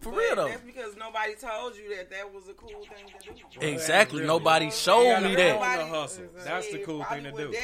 for 0.00 0.10
But 0.10 0.18
real, 0.18 0.36
though. 0.36 0.48
That's 0.48 0.62
because 0.62 0.96
nobody 0.96 1.34
told 1.34 1.76
you 1.76 1.96
that 1.96 2.10
that 2.10 2.32
was 2.32 2.48
a 2.48 2.54
cool 2.54 2.68
thing 2.68 3.10
to 3.20 3.58
do. 3.60 3.66
Exactly. 3.66 4.24
Nobody 4.24 4.70
showed 4.70 5.22
me 5.22 5.34
that. 5.34 5.56
On 5.56 5.78
the 5.78 5.86
hustle. 5.86 6.24
That's 6.44 6.70
the 6.70 6.78
cool 6.78 7.04
thing 7.04 7.24
to 7.24 7.32
do. 7.32 7.54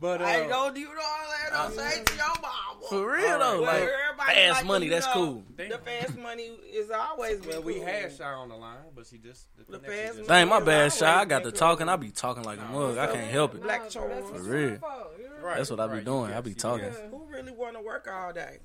But 0.00 0.22
I 0.22 0.44
uh, 0.44 0.48
don't 0.48 0.74
do 0.74 0.86
all 0.88 0.94
that. 0.94 1.52
Don't 1.52 1.74
say 1.76 2.04
to 2.04 2.14
your 2.14 2.26
mama. 2.40 2.86
For 2.88 3.12
real 3.12 3.38
though, 3.38 3.64
But 3.64 3.80
like 3.80 4.26
fast 4.28 4.56
like, 4.58 4.66
money, 4.66 4.88
that's 4.88 5.06
know, 5.06 5.12
cool. 5.12 5.44
The 5.56 5.78
fast 5.78 6.16
money 6.16 6.44
is 6.72 6.90
always 6.90 7.40
been 7.40 7.48
well, 7.50 7.62
we 7.62 7.74
cool. 7.74 7.86
had 7.86 8.12
Shy 8.12 8.24
on 8.24 8.48
the 8.48 8.54
line, 8.56 8.76
but 8.94 9.06
she 9.06 9.18
just 9.18 9.46
the, 9.56 9.72
The 9.72 9.78
fast 9.80 10.16
just- 10.18 10.28
Dang, 10.28 10.48
my 10.48 10.60
bad, 10.60 10.92
shy. 10.92 11.20
I 11.20 11.24
got 11.24 11.42
to 11.44 11.52
talking. 11.52 11.88
I 11.88 11.96
be 11.96 12.10
talking 12.10 12.44
like 12.44 12.60
a 12.60 12.64
mug. 12.72 12.98
I 12.98 13.06
can't 13.08 13.30
help 13.30 13.54
it. 13.54 13.62
Black 13.62 13.90
chores. 13.90 14.24
For 14.30 14.40
real. 14.42 14.78
That's 15.42 15.70
what 15.70 15.80
I 15.80 15.86
be 15.98 16.04
doing. 16.04 16.32
I 16.32 16.40
be 16.40 16.54
talking. 16.54 16.92
Who 17.10 17.26
really 17.26 17.52
want 17.52 17.76
to 17.76 17.82
work 17.82 18.08
all 18.12 18.32
day? 18.32 18.58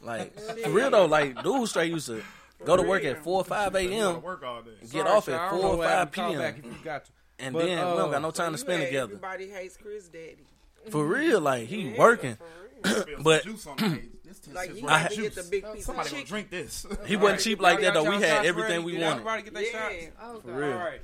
Like 0.00 0.38
for 0.64 0.70
real 0.70 0.90
though, 0.90 1.06
like 1.06 1.42
dude 1.42 1.68
straight 1.68 1.90
used 1.90 2.06
to 2.06 2.22
go 2.64 2.76
to 2.76 2.82
work 2.82 3.04
at 3.04 3.22
four 3.22 3.40
or 3.40 3.44
five 3.44 3.74
a.m. 3.74 4.22
Work 4.22 4.42
all 4.44 4.62
day. 4.62 4.70
Get 4.80 4.90
Sorry, 4.90 5.08
off 5.10 5.28
at 5.28 5.50
four 5.50 5.60
or 5.76 5.82
five 5.84 6.10
p.m. 6.12 6.38
back 6.38 6.58
if 6.58 6.64
you 6.64 6.74
got 6.84 7.04
to. 7.04 7.10
And 7.38 7.54
But, 7.54 7.66
then 7.66 7.78
we 7.78 7.82
uh, 7.92 7.96
don't 7.96 8.10
got 8.12 8.22
no 8.22 8.30
time 8.30 8.52
to 8.52 8.58
spend 8.58 8.80
had 8.82 8.86
together. 8.88 9.04
Everybody 9.14 9.48
hates 9.48 9.76
Chris 9.76 10.06
Daddy. 10.08 10.46
For 10.90 11.04
real, 11.04 11.40
like 11.40 11.66
he 11.66 11.94
working, 11.98 12.36
but 13.22 13.44
juice 13.44 13.66
on 13.66 13.76
the 13.76 13.82
page. 13.82 14.10
This 14.24 14.38
tastes 14.38 14.54
Like 14.54 14.68
just 14.70 14.80
he 14.80 14.86
had 14.86 15.00
had- 15.02 15.10
to 15.12 15.22
get 15.22 15.34
the 15.34 15.42
big 15.44 15.72
piece 15.72 15.84
Somebody 15.86 16.08
of 16.08 16.14
gonna 16.14 16.24
drink 16.26 16.50
this. 16.50 16.86
he 17.06 17.16
wasn't 17.16 17.40
cheap 17.40 17.60
like 17.60 17.80
that 17.80 17.94
though. 17.94 18.08
We 18.08 18.16
had 18.22 18.44
everything 18.46 18.84
ready? 18.84 18.96
we 18.98 19.02
wanted. 19.02 19.10
Everybody 19.26 19.42
get 19.42 19.54
their 19.54 19.62
Yeah. 19.64 19.70
shots. 19.70 20.06
Oh, 20.22 20.40
For 20.40 20.52
real. 20.52 20.72
All 20.72 20.78
right. 20.78 21.00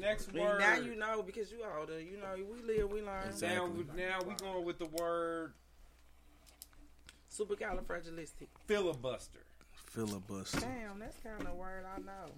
Next 0.00 0.32
word. 0.34 0.60
now 0.60 0.74
you 0.76 0.96
know 0.96 1.22
because 1.22 1.50
you 1.50 1.58
older. 1.78 1.98
You 2.00 2.18
know 2.18 2.34
we 2.36 2.62
live, 2.62 2.90
we 2.92 3.00
learn. 3.02 3.22
Now, 3.40 3.68
now 3.96 4.18
we 4.26 4.34
going 4.34 4.64
with 4.64 4.78
the 4.78 4.86
word 4.86 5.52
Supercalifragilistic. 7.38 8.48
filibuster. 8.66 9.40
Filibuster. 9.86 10.60
Damn, 10.60 10.98
that's 10.98 11.18
kind 11.18 11.40
of 11.40 11.48
a 11.48 11.54
word 11.54 11.84
I 11.86 12.00
know. 12.00 12.32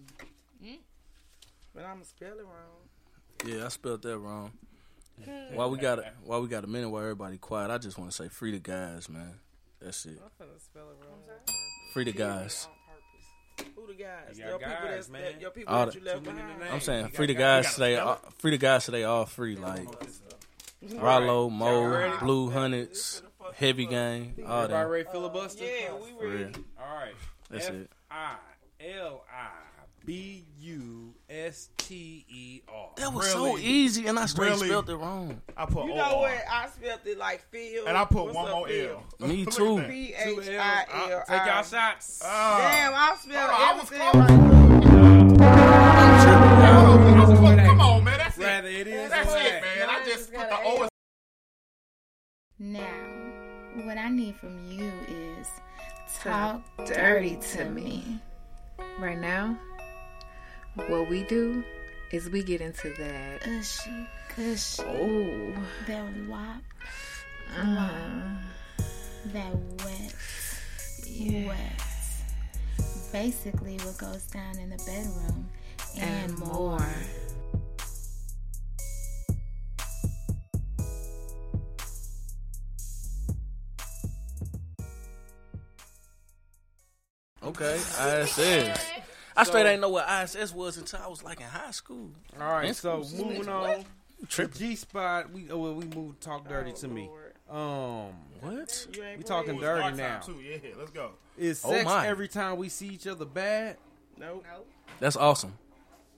Hmm? 0.62 0.74
But 1.74 1.84
I'm 1.84 1.94
gonna 1.94 2.04
spell 2.04 2.38
it 2.38 2.44
wrong. 2.44 3.46
Yeah, 3.46 3.64
I 3.66 3.68
spelled 3.68 4.02
that 4.02 4.18
wrong. 4.18 4.52
Hmm. 5.24 5.54
While 5.54 5.70
we 5.70 5.78
got 5.78 5.98
a, 5.98 6.12
while 6.24 6.40
we 6.42 6.48
got 6.48 6.64
a 6.64 6.66
minute 6.66 6.88
while 6.90 7.02
everybody 7.02 7.38
quiet, 7.38 7.70
I 7.70 7.78
just 7.78 7.98
want 7.98 8.10
to 8.10 8.16
say 8.16 8.28
free 8.28 8.52
the 8.52 8.58
guys, 8.58 9.08
man. 9.08 9.34
That's 9.80 10.04
it. 10.06 10.18
I'm 10.22 10.46
finna 10.46 10.60
spell 10.60 10.88
it 10.90 10.96
wrong. 11.06 11.20
Free 11.94 12.04
the 12.04 12.12
guys. 12.12 12.68
Who 13.76 13.86
the 13.86 13.94
guys? 13.94 14.36
You 14.38 14.44
got 14.44 14.48
Your 14.50 14.58
people 14.58 14.88
that's 14.90 15.08
man. 15.08 15.22
that, 15.22 15.40
your 15.40 15.50
people 15.50 15.74
All 15.74 15.84
that 15.86 15.92
the- 15.94 15.98
you 16.00 16.04
left 16.04 16.24
Too 16.24 16.30
behind. 16.30 16.64
I'm 16.70 16.80
saying 16.80 17.08
free 17.08 17.26
the 17.26 17.34
got- 17.34 17.62
guys 17.64 17.74
today. 17.74 17.96
All, 17.96 18.20
free 18.38 18.50
the 18.52 18.58
guys 18.58 18.84
today. 18.86 19.04
All 19.04 19.26
free, 19.26 19.56
like 19.56 19.86
Rollo, 20.94 21.50
Mo. 21.50 22.18
Blue 22.20 22.50
Hundreds, 22.50 23.22
Heavy 23.56 23.86
Gang, 23.86 24.34
all 24.46 24.62
Everybody 24.62 24.72
that. 24.72 24.88
ready 24.90 25.08
filibuster? 25.10 25.64
Yeah, 25.64 25.94
we 25.94 26.10
For 26.18 26.26
real. 26.28 26.44
ready. 26.46 26.64
All 26.78 26.94
right. 26.96 27.14
That's 27.50 27.66
F 27.68 27.74
it. 27.74 27.90
I 28.10 28.34
L 28.80 29.24
I 29.30 29.48
B 30.06 30.44
U 30.60 31.14
S 31.28 31.68
T 31.76 32.24
E 32.28 32.62
R. 32.72 32.88
That 32.96 33.12
was 33.12 33.30
so 33.30 33.44
Really? 33.46 33.62
easy, 33.62 34.06
and 34.06 34.18
I 34.18 34.24
straight 34.26 34.50
Really? 34.50 34.68
spelled 34.68 34.88
it 34.88 34.96
wrong. 34.96 35.42
I 35.56 35.66
put 35.66 35.84
You 35.84 35.92
OR. 35.92 35.96
know 35.98 36.16
what? 36.18 36.32
I 36.50 36.68
spelled 36.68 37.00
it 37.04 37.18
like 37.18 37.42
Phil. 37.50 37.86
And 37.86 37.96
I 37.98 38.04
put 38.06 38.24
What's 38.24 38.34
one 38.36 38.46
up, 38.48 38.54
more 38.56 38.68
Phil? 38.68 38.90
L. 38.92 39.12
Me 39.28 39.44
Look 39.44 39.54
too. 39.54 39.78
at 39.78 39.82
that. 39.82 39.90
P 39.90 40.14
Two 40.24 40.40
H 40.40 40.48
L's. 40.48 41.10
L. 41.12 41.24
Take 41.28 41.44
y'all 41.46 41.62
shots. 41.62 42.22
Ah. 42.24 42.58
Damn, 42.72 42.94
I 42.94 43.16
spelled 43.20 43.50
Hold 43.50 43.60
on, 43.60 43.68
I 43.68 43.72
was 43.80 43.92
everything 43.92 44.10
close. 44.10 44.30
right. 44.30 44.40
Come 47.66 47.80
on, 47.80 48.04
man. 48.04 48.18
That's 48.18 48.38
it. 48.38 48.42
Rather 48.44 48.68
it 48.68 48.86
is 48.86 49.10
That's 49.10 49.32
it, 49.34 49.62
man. 49.62 49.88
I 49.90 50.04
just 50.04 50.32
put 50.32 50.48
the 50.48 50.56
O. 50.64 50.88
Now, 52.58 52.86
what 53.84 53.98
I 53.98 54.08
need 54.08 54.36
from 54.36 54.64
you 54.70 54.90
is 55.08 55.48
talk 56.22 56.62
dirty 56.86 57.36
to 57.52 57.64
me. 57.66 58.18
Right 58.98 59.18
now, 59.18 59.56
what 60.88 61.08
we 61.08 61.24
do 61.24 61.62
is 62.12 62.28
we 62.30 62.42
get 62.42 62.60
into 62.60 62.92
that. 62.98 63.40
Cushy, 63.42 64.06
cushy. 64.34 64.82
Oh. 64.82 65.52
That 65.86 66.04
wop, 66.28 66.62
Uh, 67.56 68.36
that 69.32 69.54
wet, 69.84 70.14
wet. 71.46 71.82
Basically, 73.12 73.76
what 73.78 73.98
goes 73.98 74.24
down 74.26 74.58
in 74.58 74.70
the 74.70 74.76
bedroom 74.78 75.48
and, 75.98 76.30
And 76.30 76.38
more. 76.38 76.78
more. 76.78 76.86
Okay, 87.42 87.76
ISS. 87.76 88.80
I 89.36 89.44
straight 89.44 89.66
ain't 89.66 89.80
know 89.80 89.88
what 89.88 90.06
ISS 90.08 90.52
was 90.52 90.76
until 90.76 91.00
I 91.02 91.06
was 91.08 91.22
like 91.22 91.40
in 91.40 91.46
high 91.46 91.70
school. 91.70 92.10
All 92.38 92.46
right, 92.46 92.66
In 92.68 92.74
so 92.74 92.98
moving 93.16 93.48
on. 93.48 93.84
Trip. 94.28 94.52
G 94.54 94.76
spot. 94.76 95.32
We 95.32 95.50
oh, 95.50 95.56
well, 95.58 95.74
we 95.74 95.86
moved. 95.86 96.20
Talk 96.20 96.46
dirty 96.46 96.72
to 96.72 96.88
me. 96.88 97.08
Um, 97.48 98.12
what? 98.40 98.86
You 98.92 99.02
We 99.16 99.22
talking 99.24 99.54
It's 99.54 99.60
dirty 99.62 99.96
now. 99.96 100.18
too. 100.18 100.40
Yeah, 100.42 100.58
let's 100.78 100.90
go. 100.90 101.12
Is 101.38 101.62
Oh, 101.64 101.70
sex 101.72 101.84
my. 101.86 102.06
every 102.06 102.28
time 102.28 102.58
we 102.58 102.68
see 102.68 102.88
each 102.88 103.06
other 103.06 103.24
bad? 103.24 103.78
Nope. 104.18 104.44
That's 105.00 105.16
awesome. 105.16 105.54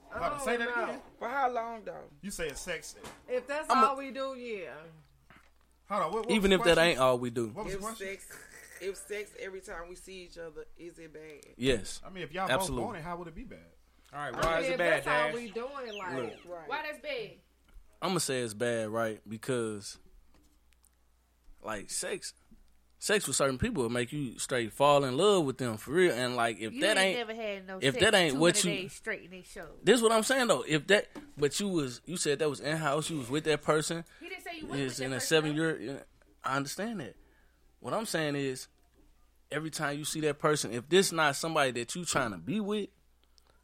Hold 0.09 0.33
on, 0.33 0.39
say 0.41 0.57
that 0.57 0.67
again. 0.69 0.99
For 1.17 1.29
how 1.29 1.49
long 1.49 1.81
though? 1.85 1.95
You 2.21 2.29
said 2.29 2.55
sex. 2.57 2.95
If 3.29 3.47
that's 3.47 3.67
I'm 3.69 3.81
a- 3.83 3.87
all 3.87 3.97
we 3.97 4.11
do, 4.11 4.35
yeah. 4.37 4.71
Hold 5.89 6.03
on. 6.03 6.11
What, 6.13 6.25
what 6.25 6.31
Even 6.35 6.51
was 6.51 6.59
if 6.59 6.63
the 6.63 6.69
that 6.71 6.75
question? 6.75 6.89
ain't 6.91 6.99
all 6.99 7.17
we 7.17 7.29
do. 7.29 7.47
What 7.47 7.65
was 7.65 7.73
the 7.73 7.79
If 7.79 7.83
question? 7.85 8.07
sex, 8.07 8.27
if 8.83 8.97
sex 8.97 9.31
every 9.39 9.61
time 9.61 9.89
we 9.89 9.95
see 9.95 10.23
each 10.23 10.37
other, 10.37 10.65
is 10.77 10.99
it 10.99 11.13
bad? 11.13 11.53
Yes. 11.57 12.01
I 12.05 12.09
mean, 12.09 12.23
if 12.23 12.33
y'all 12.33 12.49
Absolutely. 12.49 12.81
both 12.81 12.85
want 12.85 12.97
it, 12.97 13.03
how 13.03 13.17
would 13.17 13.27
it 13.27 13.35
be 13.35 13.43
bad? 13.43 13.59
All 14.13 14.19
right, 14.19 14.33
I 14.35 14.39
why 14.45 14.55
mean, 14.57 14.63
is 14.65 14.69
it 14.71 14.77
bad, 14.77 14.93
that's 15.03 15.07
all 15.07 15.13
Dash? 15.13 15.33
we 15.35 15.49
doing, 15.51 15.97
like, 15.97 16.15
Look. 16.15 16.33
Right. 16.47 16.67
Why 16.67 16.81
that's 16.85 16.99
bad? 17.01 17.31
I'm 18.01 18.09
gonna 18.09 18.19
say 18.19 18.41
it's 18.41 18.53
bad, 18.53 18.89
right? 18.89 19.21
Because 19.27 19.97
like 21.63 21.89
sex, 21.89 22.33
sex 22.99 23.25
with 23.27 23.35
certain 23.35 23.57
people 23.57 23.83
will 23.83 23.89
make 23.89 24.11
you 24.11 24.37
straight 24.37 24.73
fall 24.73 25.03
in 25.05 25.17
love 25.17 25.45
with 25.45 25.57
them 25.57 25.77
for 25.77 25.91
real. 25.91 26.13
And 26.13 26.35
like 26.35 26.59
if 26.59 26.73
You 26.73 26.81
that 26.81 26.97
ain't 26.97 27.17
ain't, 27.17 27.27
never 27.27 27.41
had 27.41 27.67
no 27.67 27.77
if 27.81 27.93
sex 27.93 28.03
that 28.03 28.13
ain't 28.13 28.35
what 28.37 28.63
you, 28.63 28.71
days 28.71 28.93
straight 28.93 29.29
in 29.31 29.43
show. 29.43 29.65
this 29.83 30.01
what 30.01 30.11
I'm 30.11 30.23
saying 30.23 30.47
though. 30.47 30.63
If 30.67 30.87
that, 30.87 31.07
but 31.37 31.57
you 31.59 31.69
was 31.69 32.01
you 32.05 32.17
said 32.17 32.39
that 32.39 32.49
was 32.49 32.59
in 32.59 32.75
house. 32.77 33.09
You 33.09 33.17
was 33.19 33.29
with 33.29 33.45
that 33.45 33.61
person. 33.61 34.03
He 34.19 34.29
didn't 34.29 34.43
say 34.43 34.49
you 34.59 34.67
was 34.67 34.79
It's 34.79 34.99
with 34.99 35.05
in 35.07 35.13
a 35.13 35.19
seven 35.21 35.55
year. 35.55 36.05
I 36.43 36.57
understand 36.57 36.99
that. 36.99 37.15
What 37.79 37.93
I'm 37.93 38.05
saying 38.05 38.35
is, 38.35 38.67
every 39.53 39.69
time 39.69 39.97
you 39.97 40.05
see 40.05 40.19
that 40.21 40.39
person, 40.39 40.73
if 40.73 40.89
this 40.89 41.11
not 41.11 41.35
somebody 41.35 41.71
that 41.71 41.95
you 41.95 42.03
trying 42.05 42.31
to 42.31 42.37
be 42.37 42.59
with, 42.59 42.89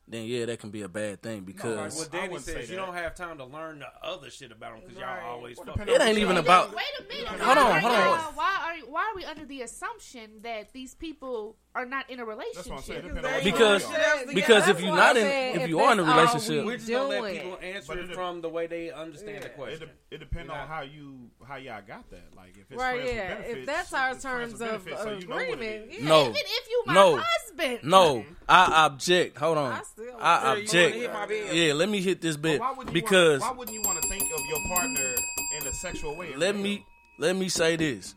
then 0.07 0.25
yeah, 0.25 0.45
that 0.45 0.59
can 0.59 0.71
be 0.71 0.81
a 0.81 0.89
bad 0.89 1.21
thing 1.21 1.37
Like 1.37 1.45
because 1.45 1.97
what 1.99 2.11
Danny 2.11 2.29
wouldn't 2.29 2.45
say 2.45 2.53
says, 2.53 2.69
you 2.69 2.75
don't 2.77 2.95
have 2.95 3.13
time 3.13 3.37
to 3.37 3.45
learn 3.45 3.79
the 3.79 4.07
other 4.07 4.31
shit 4.31 4.51
about 4.51 4.71
them 4.73 4.81
because 4.87 5.01
Right. 5.01 5.21
y'all 5.21 5.31
always 5.35 5.57
Well, 5.57 5.69
it 5.87 6.01
ain't 6.01 6.17
even 6.17 6.35
you- 6.35 6.41
about. 6.41 6.73
Wait 6.75 6.83
a 6.99 7.03
minute. 7.03 7.27
Hold 7.27 7.57
on, 7.59 7.79
hold 7.81 7.93
on. 7.93 8.35
Why 8.35 8.57
are 8.83 8.89
why 8.89 9.01
are 9.11 9.15
we 9.15 9.23
under 9.25 9.45
the 9.45 9.61
assumption 9.61 10.41
that 10.41 10.73
these 10.73 10.95
people 10.95 11.57
are 11.75 11.85
not 11.85 12.09
in 12.09 12.19
a 12.19 12.25
relationship? 12.25 12.55
That's 12.55 12.69
what 12.69 12.77
I'm 12.77 12.83
saying. 12.83 13.01
Depending 13.15 13.43
Because 13.43 13.83
you 14.27 14.33
because 14.33 14.67
if 14.67 14.81
you're 14.81 14.95
not 14.95 15.15
in 15.17 15.25
if 15.55 15.61
if 15.63 15.69
you 15.69 15.79
are 15.79 15.93
in 15.93 15.99
a 15.99 16.03
relationship, 16.03 16.65
We're 16.65 16.77
just 16.77 16.89
gonna 16.89 17.07
let 17.09 17.31
people 17.33 17.59
answer 17.61 17.99
it 17.99 18.09
it- 18.09 18.13
from 18.15 18.41
the 18.41 18.49
way 18.49 18.65
they 18.67 18.91
understand 18.91 19.43
the 19.43 19.49
question. 19.49 19.87
de- 20.09 20.15
it 20.15 20.17
depends 20.19 20.47
You're 20.49 20.57
on 20.57 20.67
how 20.67 20.81
you 20.81 21.29
how 21.47 21.57
y'all 21.57 21.81
got 21.87 22.09
that. 22.09 22.35
Like 22.35 22.51
if 22.57 22.65
it's 22.71 22.79
Right, 22.79 22.95
friends 22.95 23.05
with 23.07 23.15
yeah. 23.15 23.27
benefits, 23.35 23.57
If 23.59 23.65
that's 23.67 23.93
our 23.93 24.15
terms 24.15 24.53
of 24.53 24.59
benefits, 24.59 25.01
so 25.03 25.11
you 25.17 25.27
know 25.27 25.35
agreement, 25.37 25.91
yeah. 25.91 26.07
no, 26.07 26.21
Even 26.23 26.35
if 26.35 26.69
you 26.69 26.83
my 26.87 26.93
no, 26.93 27.21
husband. 27.23 27.79
no, 27.83 28.25
I 28.47 28.85
object. 28.87 29.37
Hold 29.37 29.57
on, 29.59 29.71
I 29.71 29.81
still- 29.83 30.17
I 30.19 30.43
Yeah, 30.43 30.51
object. 30.53 30.95
wanna 30.95 31.01
hit 31.07 31.13
my 31.13 31.25
bill. 31.27 31.53
Yeah, 31.53 31.73
let 31.73 31.89
me 31.89 32.01
hit 32.01 32.21
this 32.21 32.35
bit 32.35 32.59
why 32.59 32.71
wouldn't 32.71 32.95
you 32.95 33.01
because 33.01 33.41
wanna, 33.41 33.51
why 33.53 33.57
wouldn't 33.59 33.75
you 33.77 33.83
want 33.85 34.01
to 34.01 34.09
think 34.09 34.23
of 34.23 34.39
your 34.49 34.75
partner 34.75 35.15
in 35.61 35.67
a 35.67 35.73
sexual 35.73 36.15
way? 36.15 36.35
let 36.35 36.55
me 36.55 36.83
let 37.19 37.35
me 37.35 37.47
say 37.49 37.75
this. 37.75 38.15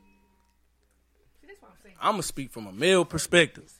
That's 2.02 2.08
what 2.08 2.08
I'm 2.08 2.08
saying. 2.08 2.08
I'm 2.08 2.12
gonna 2.12 2.22
speak 2.22 2.50
from 2.50 2.66
a 2.66 2.72
male 2.72 3.04
perspective. 3.04 3.72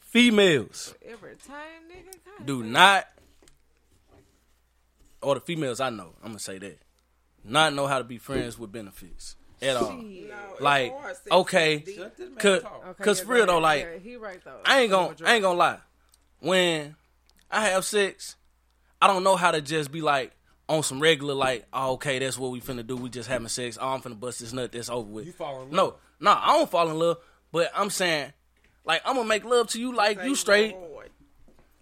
Females 0.00 0.94
Every 1.06 1.36
time, 1.36 1.56
nigga. 1.90 2.12
God 2.38 2.46
do 2.46 2.62
not, 2.62 3.06
or 5.22 5.36
the 5.36 5.40
females 5.40 5.80
I 5.80 5.90
know, 5.90 6.14
I'm 6.22 6.30
gonna 6.30 6.38
say 6.38 6.58
that, 6.58 6.78
not 7.44 7.72
know 7.72 7.86
how 7.86 7.98
to 7.98 8.04
be 8.04 8.18
friends 8.18 8.58
with 8.58 8.72
benefits 8.72 9.36
at 9.62 9.76
all. 9.76 9.92
No, 9.92 10.34
Like, 10.60 10.92
okay, 11.30 11.80
cause, 12.38 12.62
Okay, 12.64 13.02
cause 13.02 13.20
yeah, 13.20 13.24
for 13.24 13.32
real 13.32 13.46
though, 13.46 13.58
like, 13.58 13.84
Yeah, 13.84 13.98
he 13.98 14.16
right 14.16 14.42
though. 14.44 14.60
I 14.66 14.80
ain't 14.80 14.90
gonna, 14.90 15.14
I 15.24 15.34
ain't 15.34 15.42
gonna 15.42 15.58
lie. 15.58 15.78
When 16.40 16.96
I 17.50 17.68
have 17.68 17.84
sex, 17.84 18.36
I 19.00 19.06
don't 19.06 19.24
know 19.24 19.36
how 19.36 19.52
to 19.52 19.62
just 19.62 19.92
be 19.92 20.00
like 20.02 20.32
on 20.68 20.82
some 20.82 21.00
regular, 21.00 21.34
like, 21.34 21.66
oh, 21.72 21.92
okay, 21.92 22.18
that's 22.18 22.38
what 22.38 22.50
we 22.50 22.60
finna 22.60 22.86
do. 22.86 22.96
We 22.96 23.08
just 23.08 23.28
having 23.28 23.48
sex. 23.48 23.78
Oh, 23.80 23.88
I'm 23.88 24.00
finna 24.00 24.18
bust 24.18 24.40
this 24.40 24.52
nut. 24.52 24.72
That's 24.72 24.90
over 24.90 25.08
with. 25.08 25.26
You 25.26 25.32
fall 25.32 25.62
in 25.62 25.70
love. 25.70 25.72
No, 25.72 25.94
no, 26.20 26.38
I 26.38 26.56
don't 26.56 26.70
fall 26.70 26.90
in 26.90 26.98
love. 26.98 27.18
But 27.52 27.70
I'm 27.74 27.90
saying, 27.90 28.32
like, 28.84 29.02
I'm 29.04 29.14
gonna 29.16 29.28
make 29.28 29.44
love 29.44 29.68
to 29.68 29.80
you, 29.80 29.94
like 29.94 30.22
you 30.24 30.34
straight, 30.34 30.74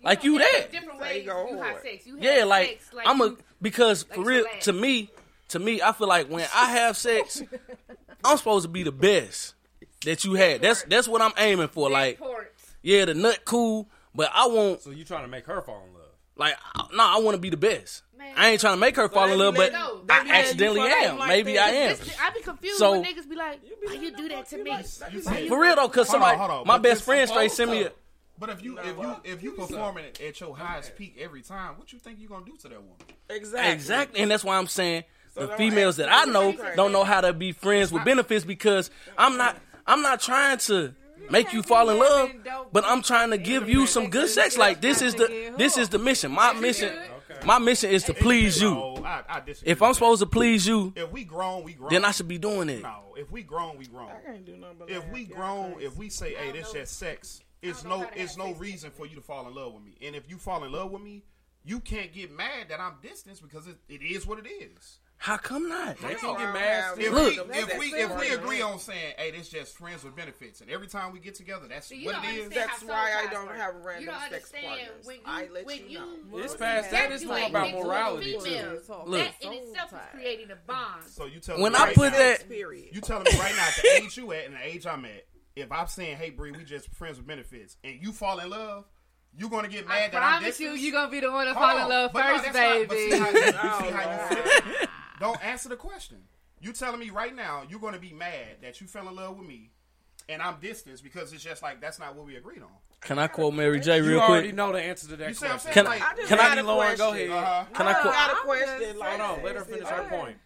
like 0.02 0.24
you 0.24 0.38
that. 0.38 0.72
Different 0.72 1.00
Say 1.00 1.20
ways 1.20 1.26
go 1.26 1.48
you 1.50 1.58
have 1.58 1.80
sex. 1.82 2.06
You 2.06 2.14
have 2.16 2.24
Yeah, 2.24 2.44
like, 2.44 2.68
sex, 2.68 2.92
like 2.92 3.06
I'm 3.06 3.20
a 3.20 3.36
because 3.62 4.04
like 4.08 4.16
for 4.16 4.24
real 4.24 4.38
relaxed. 4.44 4.64
to 4.64 4.72
me, 4.72 5.10
to 5.48 5.58
me, 5.58 5.80
I 5.82 5.92
feel 5.92 6.08
like 6.08 6.28
when 6.28 6.46
I 6.54 6.70
have 6.72 6.96
sex, 6.96 7.42
I'm 8.24 8.36
supposed 8.36 8.64
to 8.64 8.68
be 8.68 8.82
the 8.82 8.92
best 8.92 9.54
that 10.04 10.24
you 10.24 10.34
had. 10.34 10.60
That's 10.62 10.82
that's 10.84 11.06
what 11.08 11.22
I'm 11.22 11.32
aiming 11.38 11.68
for. 11.68 11.88
Like, 11.90 12.20
yeah, 12.82 13.04
the 13.04 13.14
nut 13.14 13.40
cool, 13.44 13.88
but 14.14 14.30
I 14.34 14.46
want 14.48 14.82
So 14.82 14.90
you 14.90 15.04
trying 15.04 15.22
to 15.22 15.28
make 15.28 15.46
her 15.46 15.60
fall 15.62 15.84
in 15.86 15.94
love? 15.94 15.99
Like 16.40 16.54
no, 16.92 17.04
I 17.04 17.18
want 17.20 17.36
to 17.36 17.40
be 17.40 17.50
the 17.50 17.56
best. 17.56 18.02
I 18.36 18.50
ain't 18.50 18.60
trying 18.60 18.74
to 18.74 18.80
make 18.80 18.96
her 18.96 19.08
fall 19.08 19.30
in 19.30 19.38
love, 19.38 19.54
but 19.54 19.72
No, 19.72 20.02
I 20.08 20.24
they 20.24 20.30
accidentally 20.30 20.80
am. 20.82 21.18
like 21.18 21.28
Maybe 21.28 21.54
that. 21.54 21.68
I 21.68 21.70
am. 21.70 21.96
This- 21.96 22.16
I 22.20 22.30
be 22.30 22.40
confused 22.42 22.78
So- 22.78 22.92
when 22.92 23.04
niggas 23.04 23.28
be 23.28 23.34
like, 23.34 23.60
"Why 23.82 23.92
you 23.94 24.14
do 24.16 24.28
that 24.28 24.48
to 24.50 24.58
me?" 24.62 24.70
Why 24.70 24.84
you- 25.10 25.48
For 25.48 25.60
real 25.60 25.74
though, 25.76 25.88
cause 25.88 26.08
Hold 26.08 26.22
on, 26.22 26.28
somebody, 26.28 26.38
hold 26.38 26.50
on. 26.50 26.66
my 26.66 26.74
But 26.74 26.82
best 26.82 26.94
this- 26.96 27.04
friend 27.04 27.28
straight 27.28 27.50
send 27.52 27.70
me 27.70 27.82
a. 27.84 27.92
But 28.38 28.50
if 28.50 28.62
you 28.62 28.78
if 28.78 28.96
you 28.96 29.16
if 29.24 29.42
you 29.42 29.52
performing 29.52 30.04
it 30.04 30.20
at 30.20 30.40
your 30.40 30.56
highest 30.56 30.96
peak 30.96 31.16
every 31.20 31.42
time, 31.42 31.76
what 31.78 31.92
you 31.92 31.98
think 31.98 32.18
you 32.18 32.28
gonna 32.28 32.44
do 32.44 32.56
to 32.58 32.68
that 32.68 32.80
woman? 32.80 32.96
Exactly. 33.28 33.72
Exactly, 33.72 34.20
and 34.20 34.30
that's 34.30 34.44
why 34.44 34.56
I'm 34.56 34.66
saying 34.66 35.04
So 35.34 35.46
the 35.46 35.56
females 35.56 35.96
that 35.96 36.08
I 36.10 36.24
know 36.24 36.52
don't 36.76 36.92
know 36.92 37.04
how 37.04 37.20
to 37.20 37.32
be 37.32 37.52
friends 37.52 37.90
with 37.92 38.04
benefits 38.04 38.44
because 38.44 38.90
I'm 39.18 39.36
not. 39.36 39.56
I'm 39.86 40.02
not 40.02 40.20
trying 40.20 40.58
to 40.58 40.94
make 41.30 41.52
you 41.52 41.62
fall 41.62 41.90
in 41.90 41.98
love, 41.98 42.30
but 42.72 42.84
I'm 42.86 43.02
trying 43.02 43.30
to 43.30 43.38
give 43.38 43.68
you 43.68 43.86
some 43.86 44.10
good 44.10 44.28
sex. 44.28 44.56
Like 44.58 44.80
this 44.80 45.02
is 45.02 45.14
the 45.14 45.52
this 45.56 45.76
is 45.76 45.88
the 45.88 45.98
mission. 45.98 46.32
My 46.32 46.52
mission, 46.52 46.92
my 47.44 47.58
mission 47.58 47.90
is 47.90 48.04
to 48.04 48.14
please 48.14 48.60
you. 48.60 48.70
No, 48.70 49.02
I, 49.04 49.22
I 49.28 49.40
disagree 49.40 49.72
If 49.72 49.82
I'm 49.82 49.94
supposed 49.94 50.20
to 50.20 50.26
please 50.26 50.66
you, 50.66 50.92
if 50.96 51.10
we 51.10 51.24
grown, 51.24 51.64
we 51.64 51.74
grown. 51.74 51.90
then 51.90 52.04
I 52.04 52.10
should 52.10 52.28
be 52.28 52.38
doing 52.38 52.68
it. 52.68 52.82
No, 52.82 53.14
if 53.16 53.30
we 53.30 53.42
grown, 53.42 53.78
we 53.78 53.86
grown. 53.86 54.10
I 54.10 54.20
can't 54.24 54.44
do 54.44 54.56
nothing 54.56 54.76
but 54.80 54.90
If 54.90 55.08
we 55.10 55.24
grown, 55.24 55.76
if 55.80 55.96
we 55.96 56.08
say, 56.08 56.34
"Hey, 56.34 56.52
this 56.52 56.72
just 56.72 56.98
sex," 56.98 57.40
it's 57.62 57.84
no, 57.84 58.06
it's 58.14 58.36
no 58.36 58.52
reason 58.54 58.90
for 58.90 59.06
you 59.06 59.16
to 59.16 59.22
fall 59.22 59.46
in 59.48 59.54
love 59.54 59.74
with 59.74 59.82
me. 59.82 59.96
And 60.02 60.16
if 60.16 60.28
you 60.28 60.38
fall 60.38 60.64
in 60.64 60.72
love 60.72 60.90
with 60.90 61.02
me, 61.02 61.22
you 61.64 61.80
can't 61.80 62.12
get 62.12 62.34
mad 62.34 62.68
that 62.70 62.80
I'm 62.80 62.94
distanced 63.02 63.42
because 63.42 63.66
it, 63.66 63.76
it 63.88 64.02
is 64.02 64.26
what 64.26 64.38
it 64.38 64.48
is. 64.48 64.98
How 65.22 65.36
come 65.36 65.68
not? 65.68 65.98
They 65.98 66.14
can 66.14 66.34
get 66.34 66.54
mad. 66.54 66.98
If 66.98 67.12
Look. 67.12 67.46
we 67.50 67.54
if 67.58 67.78
we 67.78 67.86
if 67.88 68.18
we 68.18 68.28
agree 68.30 68.62
on 68.62 68.78
saying, 68.78 69.12
"Hey, 69.18 69.30
this 69.32 69.50
just 69.50 69.76
friends 69.76 70.02
with 70.02 70.16
benefits," 70.16 70.62
and 70.62 70.70
every 70.70 70.86
time 70.86 71.12
we 71.12 71.18
get 71.20 71.34
together, 71.34 71.66
that's 71.68 71.88
See, 71.88 71.96
you 71.96 72.06
what 72.06 72.24
it 72.24 72.34
is. 72.38 72.48
That's 72.48 72.82
why 72.82 73.10
I 73.22 73.30
don't 73.30 73.46
ties 73.48 73.60
have 73.60 73.74
random 73.84 74.04
You 74.04 74.10
don't 74.12 74.30
sex 74.30 74.50
partners. 74.50 75.04
when 75.04 75.16
you, 75.16 75.22
I 75.26 75.48
let 75.52 75.66
when 75.66 75.90
you 75.90 75.98
know. 75.98 76.38
It's 76.38 76.56
past 76.56 76.90
that. 76.92 77.12
It's 77.12 77.22
more 77.22 77.36
about 77.36 77.66
Separate 77.66 77.84
morality 77.84 78.32
too. 78.32 78.80
Look. 79.04 79.20
That 79.20 79.34
in 79.42 79.52
itself 79.52 79.92
is 79.92 79.98
creating 80.14 80.50
a 80.52 80.56
bond. 80.66 81.04
So 81.04 81.26
you 81.26 81.38
tell 81.38 81.60
When 81.60 81.72
me 81.74 81.78
I 81.78 81.92
put 81.92 82.12
now, 82.12 82.18
that- 82.18 82.48
Period. 82.48 82.88
you 82.94 83.02
telling 83.02 83.24
me 83.24 83.38
right 83.38 83.54
now 83.54 83.68
the 83.82 84.02
age 84.02 84.16
you 84.16 84.32
at 84.32 84.46
and 84.46 84.54
the 84.54 84.66
age 84.66 84.86
I'm 84.86 85.04
at, 85.04 85.26
if 85.54 85.70
I'm 85.70 85.86
saying, 85.88 86.16
"Hey, 86.16 86.30
Bree, 86.30 86.52
we 86.52 86.64
just 86.64 86.90
friends 86.94 87.18
with 87.18 87.26
benefits," 87.26 87.76
and 87.84 88.00
you 88.02 88.12
fall 88.12 88.38
in 88.40 88.48
love, 88.48 88.86
You're 89.36 89.50
gonna 89.50 89.68
get 89.68 89.86
mad 89.86 89.96
I 89.96 90.08
that 90.08 90.16
I'm 90.22 90.38
promise 90.40 90.58
you, 90.58 90.68
distant? 90.70 90.80
you 90.86 90.92
gonna 90.92 91.10
be 91.10 91.20
the 91.20 91.30
one 91.30 91.46
to 91.46 91.52
Hold 91.52 91.70
fall 91.70 91.78
in 91.82 91.88
love 91.90 92.10
first, 92.12 92.42
that's 92.52 92.56
not- 92.56 92.88
but 92.88 92.96
baby. 92.96 94.86
See 95.20 95.24
how 95.24 95.32
you, 95.32 95.36
you 95.36 95.38
see 95.38 95.40
how 95.40 95.40
you 95.40 95.40
feel? 95.40 95.40
Don't 95.40 95.44
answer 95.44 95.68
the 95.68 95.76
question. 95.76 96.18
You 96.60 96.72
telling 96.72 97.00
me 97.00 97.10
right 97.10 97.34
now 97.34 97.62
you're 97.68 97.80
going 97.80 97.94
to 97.94 98.00
be 98.00 98.12
mad 98.12 98.58
that 98.62 98.80
you 98.80 98.86
fell 98.86 99.08
in 99.08 99.16
love 99.16 99.38
with 99.38 99.46
me, 99.48 99.70
and 100.28 100.42
I'm 100.42 100.56
distanced 100.60 101.02
because 101.02 101.32
it's 101.32 101.42
just 101.42 101.62
like 101.62 101.80
that's 101.80 101.98
not 101.98 102.14
what 102.14 102.26
we 102.26 102.36
agreed 102.36 102.62
on. 102.62 102.68
Can 103.00 103.18
I 103.18 103.28
quote 103.28 103.54
Mary 103.54 103.80
J. 103.80 104.00
Real 104.00 104.04
you 104.04 104.10
real 104.16 104.20
already 104.20 104.48
quick? 104.48 104.54
know 104.56 104.72
the 104.72 104.82
answer 104.82 105.08
to 105.08 105.16
that 105.16 105.28
You 105.28 105.34
see 105.34 105.46
what 105.46 105.52
I'm 105.52 105.58
question. 105.60 105.72
saying? 105.72 105.86
Can 105.86 105.86
I- 105.86 106.06
Like, 106.06 106.16
just 106.18 106.28
can 106.28 106.38
I- 106.38 106.48
got 106.54 106.58
a 106.58 106.62
Lauren, 106.62 106.96
go 106.98 107.12
ahead. 107.14 107.30
Uh-huh. 107.30 107.64
Can 107.72 107.86
I 107.86 107.90
I 107.90 107.94
quote? 107.94 108.12
got 108.12 108.30
a 108.30 108.34
I'm 108.36 108.42
question. 108.44 108.98
Like, 108.98 109.20
Hold 109.20 109.38
on, 109.38 109.44
let 109.44 109.56
her 109.56 109.64
finish 109.64 109.88
her 109.88 110.02
point. 110.08 110.36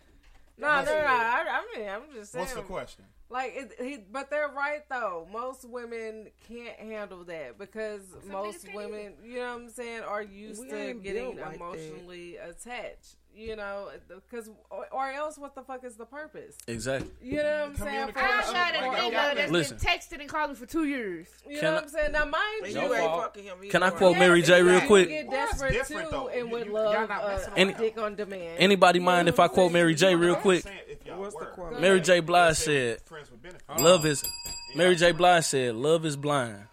No, 0.57 0.69
no, 0.69 0.85
no. 0.85 0.93
I, 0.93 1.45
I 1.75 1.77
mean, 1.79 1.89
I'm 1.89 2.03
just 2.15 2.31
saying. 2.31 2.43
What's 2.45 2.55
the 2.55 2.63
question? 2.63 3.05
Like, 3.29 3.55
it, 3.57 3.73
he, 3.85 3.99
but 4.13 4.31
they're 4.31 4.47
right 4.51 4.89
though. 4.89 5.27
Most 5.33 5.69
women 5.69 6.29
can't 6.47 6.79
handle 6.79 7.25
that 7.25 7.59
because 7.59 8.03
most 8.31 8.73
women, 8.73 9.15
you 9.25 9.39
know 9.41 9.55
what 9.55 9.63
I'm 9.63 9.71
saying, 9.71 10.03
are 10.03 10.23
used 10.23 10.61
We 10.63 10.69
to 10.69 10.95
getting 10.95 11.01
built 11.03 11.37
like 11.39 11.45
that. 11.47 11.55
emotionally 11.57 12.37
attached. 12.37 13.17
You 13.37 13.57
know, 13.57 13.89
because 14.31 14.49
or, 14.71 14.87
or 14.93 15.11
else, 15.11 15.37
what 15.39 15.57
the 15.57 15.63
fuck 15.63 15.83
is 15.83 15.97
the 15.97 16.05
purpose? 16.05 16.57
Exactly. 16.69 17.11
You 17.21 17.39
know 17.39 17.43
what 17.43 17.69
I'm 17.71 17.77
saying? 17.77 18.13
For, 18.13 18.19
I 18.21 18.23
got 18.53 18.75
a 18.75 18.79
for- 18.79 18.97
nigga 18.97 19.35
that's 19.35 19.51
Listen. 19.51 19.77
been 19.77 19.87
texting 19.87 20.21
and 20.21 20.29
calling 20.29 20.55
for 20.55 20.67
two 20.67 20.85
years. 20.85 21.27
You 21.49 21.57
Can 21.59 21.65
know 21.65 21.71
I- 21.71 21.75
what 21.75 21.83
I'm 21.83 21.89
saying? 21.89 22.13
Now, 22.13 22.25
mind 22.27 22.67
you, 22.67 22.81
you 22.81 22.95
ain't 22.95 23.11
fucking 23.13 23.43
him. 23.45 23.57
Can 23.71 23.83
I 23.83 23.91
way. 23.91 23.97
quote 23.97 24.19
Mary 24.19 24.41
J. 24.43 24.63
real 24.63 24.81
quick? 24.83 25.09
get 25.09 25.31
desperate 25.31 25.73
different, 25.73 26.05
too, 26.05 26.11
though. 26.13 26.29
and 26.29 26.49
would 26.53 26.69
love 26.69 26.95
y'all 26.95 27.09
not 27.09 27.27
messing 27.27 27.53
uh, 27.53 27.57
Any- 27.57 27.73
a 27.73 27.79
dick 27.79 27.99
on 27.99 28.15
demand. 28.15 28.59
Anybody 28.61 29.01
mind 29.01 29.29
if 29.29 29.41
I 29.41 29.49
quote 29.49 29.73
Mary 29.73 29.97
J. 29.97 30.15
real 30.15 30.37
quick? 30.37 30.63
Saying 30.63 30.79
if 30.89 31.05
y'all 31.05 31.19
What's 31.19 31.35
the 31.35 31.47
quote? 31.47 31.81
Mary 31.81 32.01
J. 32.01 32.21
Blige 32.21 32.55
said, 32.57 33.01
Friends 33.03 33.33
with 33.33 33.43
benefits. 33.43 33.81
"Love 33.81 34.07
is." 34.07 34.23
Mary 34.77 34.95
J. 34.95 35.11
Blige 35.11 35.43
said, 35.45 35.75
"Love 35.75 36.05
is 36.07 36.17
blind, 36.17 36.67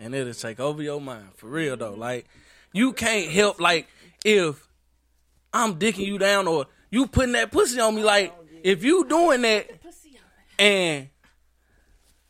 and 0.00 0.14
it'll 0.14 0.32
take 0.32 0.58
over 0.58 0.82
your 0.82 1.02
mind." 1.02 1.28
For 1.36 1.48
real 1.48 1.76
though, 1.76 1.92
like 1.94 2.26
you 2.72 2.94
can't 2.94 3.30
help 3.30 3.60
like 3.60 3.88
if 4.24 4.66
I'm 5.52 5.76
dicking 5.78 6.06
you 6.06 6.18
down 6.18 6.46
or 6.48 6.66
you 6.90 7.06
putting 7.06 7.32
that 7.32 7.50
pussy 7.52 7.80
on 7.80 7.94
me. 7.94 8.02
Like 8.02 8.34
if 8.62 8.82
you 8.84 9.04
doing 9.08 9.42
that 9.42 9.68
and 10.58 11.08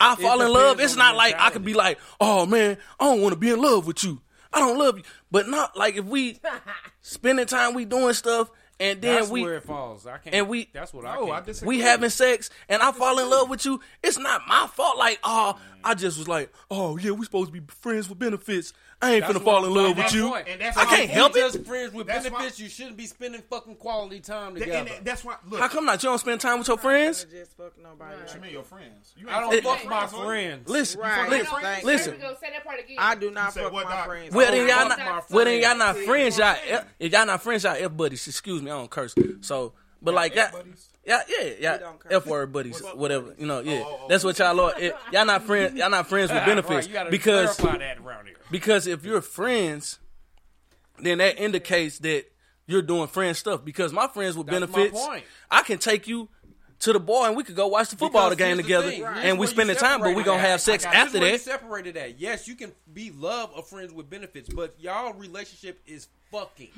I 0.00 0.16
fall 0.16 0.40
in 0.42 0.52
love, 0.52 0.80
it's 0.80 0.96
not 0.96 1.12
the 1.12 1.18
like 1.18 1.34
I 1.34 1.36
mentality. 1.36 1.52
could 1.54 1.64
be 1.64 1.74
like, 1.74 1.98
"Oh 2.20 2.46
man, 2.46 2.76
I 2.98 3.04
don't 3.04 3.20
want 3.22 3.32
to 3.34 3.38
be 3.38 3.50
in 3.50 3.60
love 3.62 3.86
with 3.86 4.02
you. 4.02 4.20
I 4.52 4.58
don't 4.58 4.78
love 4.78 4.98
you." 4.98 5.04
But 5.30 5.48
not 5.48 5.76
like 5.76 5.96
if 5.96 6.04
we 6.04 6.40
spending 7.02 7.46
time, 7.46 7.74
we 7.74 7.84
doing 7.84 8.12
stuff, 8.14 8.50
and 8.80 9.00
then 9.00 9.14
That's 9.16 9.28
we 9.30 9.42
where 9.42 9.54
it 9.54 9.62
falls. 9.62 10.04
I 10.06 10.18
can't. 10.18 10.34
and 10.34 10.48
we 10.48 10.68
That's 10.72 10.92
what 10.92 11.06
I 11.06 11.14
No, 11.14 11.26
can't. 11.26 11.32
I 11.32 11.40
disagree. 11.42 11.76
we 11.76 11.82
having 11.82 12.10
sex 12.10 12.50
and 12.68 12.82
I 12.82 12.90
fall 12.90 13.18
in 13.20 13.30
love 13.30 13.48
with 13.48 13.64
you, 13.64 13.80
it's 14.02 14.18
not 14.18 14.42
my 14.48 14.66
fault. 14.66 14.98
Like, 14.98 15.20
oh, 15.22 15.56
I 15.84 15.94
just 15.94 16.18
was 16.18 16.26
like, 16.26 16.52
oh 16.70 16.96
yeah, 16.96 17.12
we 17.12 17.24
supposed 17.24 17.52
to 17.52 17.60
be 17.60 17.64
friends 17.72 18.08
with 18.08 18.18
benefits. 18.18 18.72
I 19.02 19.14
ain't 19.14 19.26
That's 19.26 19.36
finna 19.36 19.42
fall 19.44 19.64
in 19.66 19.74
love 19.74 19.96
with 19.96 20.14
you. 20.14 20.28
point. 20.28 20.46
And 20.48 20.60
that's 20.60 20.76
I 20.76 20.84
can't 20.84 21.08
we 21.08 21.14
help 21.14 21.34
just 21.34 21.56
it. 21.56 21.66
friends 21.66 21.92
with 21.92 22.06
That's 22.06 22.30
why- 22.30 22.38
benefits. 22.38 22.60
you 22.60 22.68
shouldn't 22.68 22.96
be 22.96 23.06
spending 23.06 23.42
fucking 23.50 23.74
quality 23.74 24.20
time 24.20 24.54
Th- 24.54 24.64
together. 24.64 24.90
and 24.96 25.04
that's 25.04 25.24
why. 25.24 25.36
Look, 25.50 25.58
How 25.60 25.66
come 25.68 25.86
not? 25.86 26.00
You 26.02 26.08
don't 26.10 26.18
spend 26.18 26.40
time 26.40 26.58
with 26.60 26.68
your 26.68 26.78
friends? 26.78 27.26
Just 27.30 27.56
fuck 27.56 27.72
nobody. 27.82 28.16
What 28.16 28.34
you 28.34 28.40
mean 28.40 28.52
your 28.52 28.62
friends? 28.62 29.12
You 29.16 29.28
I 29.28 29.40
don't 29.40 29.52
ain't 29.54 29.64
fuck 29.64 29.74
fucking 29.74 29.90
my 29.90 30.06
friends, 30.06 30.24
friends. 30.24 30.68
Listen, 30.68 31.00
Right. 31.00 31.30
li- 31.30 31.42
Thank 31.60 31.84
listen. 31.84 32.18
Go. 32.20 32.36
Say 32.40 32.50
that 32.52 32.64
part 32.64 32.78
again. 32.78 32.96
I 32.98 33.14
do 33.16 33.30
not 33.32 33.52
fuck 33.54 33.72
what, 33.72 33.84
my 33.86 33.90
Doc? 33.90 34.06
friends. 34.06 34.32
Well 34.34 34.50
then 34.52 34.68
y'all 34.68 34.88
not. 34.88 35.30
Well 35.30 35.44
then 35.46 35.60
y'all 35.60 35.68
friends. 35.74 35.78
not 35.78 35.96
friends. 35.96 36.36
you 36.38 36.42
know 36.42 36.46
Y'all 36.46 36.54
what 36.54 36.62
I'm 36.62 36.68
saying? 36.68 36.84
if 37.00 37.12
y'all 37.12 37.26
not 37.26 37.42
friends. 37.42 37.64
Y'all 37.64 37.76
f 37.76 37.96
buddies. 37.96 38.28
Excuse 38.28 38.62
me, 38.62 38.70
I 38.70 38.74
don't 38.74 38.90
curse. 38.90 39.14
So, 39.40 39.72
but 40.02 40.14
like 40.14 40.36
F 40.36 40.54
yeah, 41.04 41.22
yeah, 41.28 41.50
yeah. 41.58 41.92
F 42.10 42.26
word 42.26 42.52
buddies, 42.52 42.80
whatever. 42.94 43.34
You 43.38 43.46
know, 43.46 43.60
yeah. 43.60 43.82
oh, 43.84 43.86
oh. 43.86 44.00
oh. 44.02 44.08
That's 44.08 44.24
what 44.24 44.38
y'all 44.38 44.58
are. 44.60 44.74
Eh, 44.76 44.88
it, 44.88 44.96
y'all 45.12 45.26
not 45.26 45.42
friends. 45.44 45.74
Y'all 45.74 45.90
not 45.90 46.08
friends 46.08 46.30
with 46.30 46.38
Right, 46.38 46.46
benefits 46.46 46.88
you 46.88 47.10
because 47.10 47.56
that 47.56 47.98
around 47.98 48.26
here. 48.26 48.36
Because 48.50 48.86
if 48.86 49.04
you're 49.04 49.20
friends, 49.20 49.98
then 50.98 51.18
that 51.18 51.38
indicates 51.38 51.98
that 52.00 52.26
you're 52.66 52.82
doing 52.82 53.08
friend 53.08 53.36
stuff. 53.36 53.64
Because 53.64 53.92
my 53.92 54.06
friends 54.08 54.36
with 54.36 54.46
That's 54.46 54.72
benefits. 54.72 55.08
I 55.50 55.62
can 55.62 55.78
take 55.78 56.06
you 56.06 56.28
to 56.80 56.92
the 56.92 57.00
boy 57.00 57.26
and 57.26 57.36
we 57.36 57.44
could 57.44 57.54
go 57.54 57.68
watch 57.68 57.90
the 57.90 57.96
football 57.96 58.30
Because 58.30 58.36
game 58.36 58.56
here's 58.56 58.56
the 58.58 58.62
together 58.64 59.06
and 59.22 59.38
we 59.38 59.46
spend 59.46 59.70
the 59.70 59.74
time, 59.74 60.00
but 60.00 60.16
we 60.16 60.24
gonna 60.24 60.40
have 60.40 60.60
sex 60.60 60.84
after 60.84 60.98
here's 60.98 61.12
where 61.20 61.26
you 61.26 61.38
that. 61.38 61.40
separated 61.40 61.94
that. 61.94 62.20
Yes, 62.20 62.48
you 62.48 62.56
can 62.56 62.72
be 62.92 63.10
love 63.10 63.50
or 63.54 63.62
friends 63.62 63.92
with 63.92 64.10
benefits, 64.10 64.48
but 64.48 64.74
y'all 64.78 65.12
relationship 65.12 65.80
is 65.86 66.08
fucking. 66.32 66.70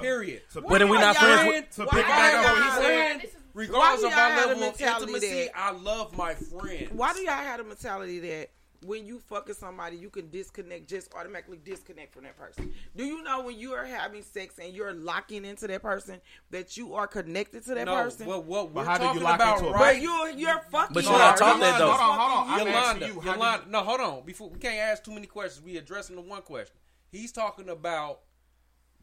period. 0.00 0.42
But 0.54 0.68
then 0.78 0.88
we 0.88 0.98
not 0.98 1.16
friends 1.16 1.46
with- 1.48 1.70
To 1.76 1.84
Why 1.84 1.90
pick 1.96 2.06
back 2.06 2.32
y'all- 2.32 2.44
up 2.44 2.52
what 2.52 2.62
he 2.64 2.86
said, 2.86 3.30
regardless 3.54 4.04
of 4.04 4.10
y'all 4.10 4.20
our 4.20 4.36
level 4.36 4.52
of 4.52 4.60
mentality 4.60 5.12
intimacy, 5.14 5.44
that- 5.46 5.58
I 5.58 5.70
love 5.72 6.16
my 6.16 6.34
friend. 6.34 6.88
Why 6.92 7.12
do 7.14 7.20
y'all 7.22 7.32
have 7.32 7.60
a 7.60 7.64
mentality 7.64 8.20
that 8.20 8.50
when 8.86 9.04
you 9.04 9.18
fucking 9.18 9.56
somebody, 9.56 9.96
you 9.96 10.08
can 10.08 10.30
disconnect, 10.30 10.88
just 10.88 11.12
automatically 11.12 11.58
disconnect 11.64 12.14
from 12.14 12.22
that 12.22 12.36
person? 12.36 12.72
Do 12.94 13.04
you 13.04 13.22
know 13.24 13.40
when 13.40 13.58
you 13.58 13.72
are 13.72 13.84
having 13.84 14.22
sex 14.22 14.54
and 14.60 14.72
you're 14.72 14.92
locking 14.92 15.44
into 15.44 15.66
that 15.66 15.82
person 15.82 16.20
that 16.50 16.76
you 16.76 16.94
are 16.94 17.08
connected 17.08 17.64
to 17.64 17.74
that 17.74 17.86
No, 17.86 17.96
person? 17.96 18.26
what- 18.26 18.44
what 18.44 18.72
But 18.72 18.74
we're 18.74 18.84
how 18.84 18.98
do 18.98 19.02
you 19.02 19.08
talking 19.08 19.22
lock 19.24 19.34
about 19.34 19.58
into 19.58 19.70
a 19.70 19.72
right 19.72 19.94
But 19.96 20.02
you're 20.02 20.28
you're 20.30 20.60
fucking. 20.70 20.94
But 20.94 21.02
you're 21.04 21.12
not 21.12 21.36
taught 21.36 21.56
Yolanda, 21.56 21.64
that, 21.66 21.78
though. 21.78 21.90
Hold 21.90 22.00
on, 22.10 22.18
hold 22.18 22.32
on. 22.32 22.48
I'm 22.50 22.58
Yolanda, 22.68 22.78
asking 22.78 23.08
you, 23.14 23.20
how 23.20 23.32
do 23.32 23.38
Yolanda, 23.38 23.66
no, 23.70 23.80
hold 23.82 24.00
on. 24.00 24.24
Before 24.24 24.48
we 24.50 24.58
can't 24.60 24.76
ask 24.76 25.02
too 25.02 25.10
many 25.12 25.26
questions. 25.26 25.64
We 25.64 25.76
addressing 25.76 26.14
the 26.14 26.22
one 26.22 26.42
question. 26.42 26.76
He's 27.10 27.32
talking 27.32 27.68
about 27.70 28.20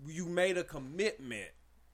you 0.06 0.26
made 0.26 0.58
a 0.58 0.64
commitment 0.64 1.50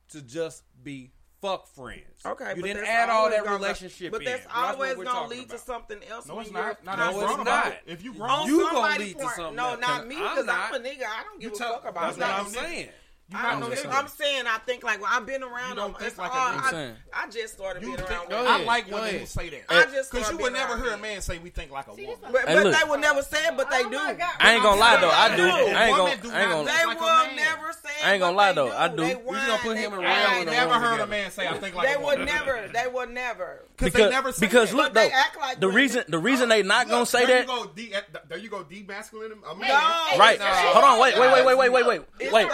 to 0.09 0.21
just 0.21 0.63
be 0.83 1.11
fuck 1.41 1.67
friends. 1.67 2.03
Okay, 2.25 2.53
you 2.55 2.61
didn't 2.61 2.85
add 2.85 3.09
all 3.09 3.29
that 3.29 3.43
gonna- 3.43 3.55
relationship 3.57 4.11
But 4.11 4.21
in. 4.21 4.25
that's 4.25 4.43
That's 4.43 4.55
what 4.55 4.65
always 4.75 4.97
we're 4.97 5.05
gonna 5.05 5.19
talking 5.21 5.37
lead 5.39 5.49
to 5.49 5.57
something 5.57 6.03
else. 6.09 6.27
No, 6.27 6.39
it's 6.39 6.51
not. 6.51 6.83
Not 6.83 6.99
No, 6.99 7.09
if 7.09 7.15
you 7.15 7.21
it's 7.23 7.33
grown 7.33 7.45
not. 7.45 7.67
it. 7.67 7.79
If 7.87 8.03
you 8.03 8.11
On 8.11 8.17
grown, 8.17 8.47
You 8.47 8.59
gonna 8.59 8.71
somebody's 8.73 9.15
lead 9.15 9.21
to 9.23 9.29
something 9.35 9.55
No, 9.55 9.67
else. 9.71 9.79
not 9.81 10.07
me, 10.07 10.15
I'm 10.17 10.21
because 10.35 10.47
I'm, 10.49 10.73
a 10.75 10.79
nigga. 10.79 11.03
I 11.05 11.23
don't 11.23 11.39
give 11.41 11.49
You 11.49 11.55
a 11.55 11.57
tell- 11.57 11.73
fuck 11.73 11.85
about 11.85 12.01
that's 12.03 12.17
that. 12.17 12.29
what 12.29 12.39
I'm 12.39 12.45
I'm 12.45 12.51
saying. 12.51 12.89
You 13.31 13.37
I 13.37 13.41
not 13.43 13.51
don't 13.51 13.59
no 13.69 13.75
think, 13.75 13.87
nigga. 13.87 13.97
I'm 13.97 14.07
saying 14.09 14.43
I 14.45 14.57
think 14.59 14.83
like 14.83 14.99
well, 15.01 15.09
I've 15.13 15.25
been 15.25 15.41
around 15.41 15.69
You 15.69 15.75
don't 15.75 15.91
them. 15.93 15.99
think 16.01 16.09
It's 16.09 16.17
like 16.17 16.31
a 16.31 16.33
all- 16.33 16.39
I. 16.51 16.91
I 17.13 17.29
just 17.29 17.53
started 17.53 17.81
You 17.81 17.87
being 17.89 17.97
think, 17.99 18.09
around 18.11 18.29
Go 18.29 18.37
women. 18.43 18.51
I 18.51 18.63
like 18.65 18.89
go 18.89 18.95
women 18.95 19.07
ahead. 19.09 19.19
who 19.21 19.25
say 19.25 19.49
that. 19.49 19.61
I 19.69 19.85
just 19.85 20.11
Because 20.11 20.31
you 20.31 20.37
would 20.39 20.51
never 20.53 20.77
hear 20.77 20.91
a 20.93 20.97
man 20.97 21.21
say 21.21 21.37
we 21.37 21.49
think 21.49 21.71
like 21.71 21.87
a 21.87 21.91
woman. 21.91 22.15
But, 22.21 22.47
Hey, 22.47 22.55
but 22.55 22.63
look. 22.65 22.75
they 22.77 22.89
would 22.89 22.99
never 22.99 23.21
say 23.21 23.45
it, 23.47 23.55
but 23.55 23.69
they 23.69 23.83
do. 23.83 23.97
I 23.97 24.53
ain't 24.53 24.63
gonna 24.63 24.79
lie 24.79 24.97
though, 24.99 25.09
I 25.09 25.35
do. 25.35 25.43
A 25.43 25.47
I 25.47 25.85
ain't 25.87 25.97
gonna. 25.97 26.03
woman 26.03 26.11
I 26.11 26.13
ain't 26.13 26.23
not 26.23 26.49
gonna. 26.49 26.71
They 26.71 26.85
will 26.85 26.95
man. 27.27 27.35
never 27.37 27.73
say 27.73 27.89
it. 27.89 28.05
I 28.05 28.13
ain't 28.13 28.19
gonna 28.21 28.35
lie, 28.37 28.51
though. 28.53 28.71
I 28.71 28.87
do. 28.87 28.95
They 28.97 29.15
We 29.15 29.35
gonna 29.35 29.57
put 29.61 29.77
him 29.77 29.93
and 29.93 30.01
cry. 30.01 30.09
Ray 30.09 30.25
I 30.25 30.37
ain't 30.39 30.45
never 30.49 30.73
heard 30.73 30.99
a 30.99 31.07
man 31.07 31.31
say 31.31 31.47
I 31.47 31.53
think 31.59 31.75
like 31.75 31.87
They 31.87 31.93
a 31.93 31.99
would 31.99 32.19
woman. 32.19 32.25
never. 32.25 32.69
They 32.73 32.87
would 32.91 33.09
never. 33.11 33.63
Because 33.77 33.93
Because 33.93 34.05
they 34.07 34.09
never 34.09 34.31
say 34.31 34.45
because 34.47 34.69
that. 34.71 34.75
look 34.75 34.85
But 34.87 34.93
they 34.95 35.09
though, 35.09 35.15
act 35.15 35.37
like 35.39 35.59
the 35.59 35.67
women. 35.67 35.75
reason 35.81 36.03
the 36.09 36.19
reason 36.19 36.51
oh. 36.51 36.55
they 36.55 36.63
not 36.63 36.89
gonna 36.89 37.05
say 37.05 37.25
there 37.25 37.45
that. 37.45 37.53
You 37.53 37.63
go 37.63 37.65
de- 37.67 37.93
there 38.27 38.37
you 38.39 38.49
go 38.49 38.63
demasculating 38.63 39.37
a 39.49 39.55
man. 39.55 39.69
No. 39.69 40.17
Right. 40.19 40.39
No. 40.39 40.45
Hold 40.45 40.83
on. 40.85 40.99
Wait. 40.99 41.17
Wait. 41.19 41.31
Wait. 41.33 41.45
Wait. 41.45 41.57
Wait. 41.57 41.69
Wait. 41.71 41.85
Wait. 41.85 42.01
It's 42.19 42.33
Wait. 42.33 42.47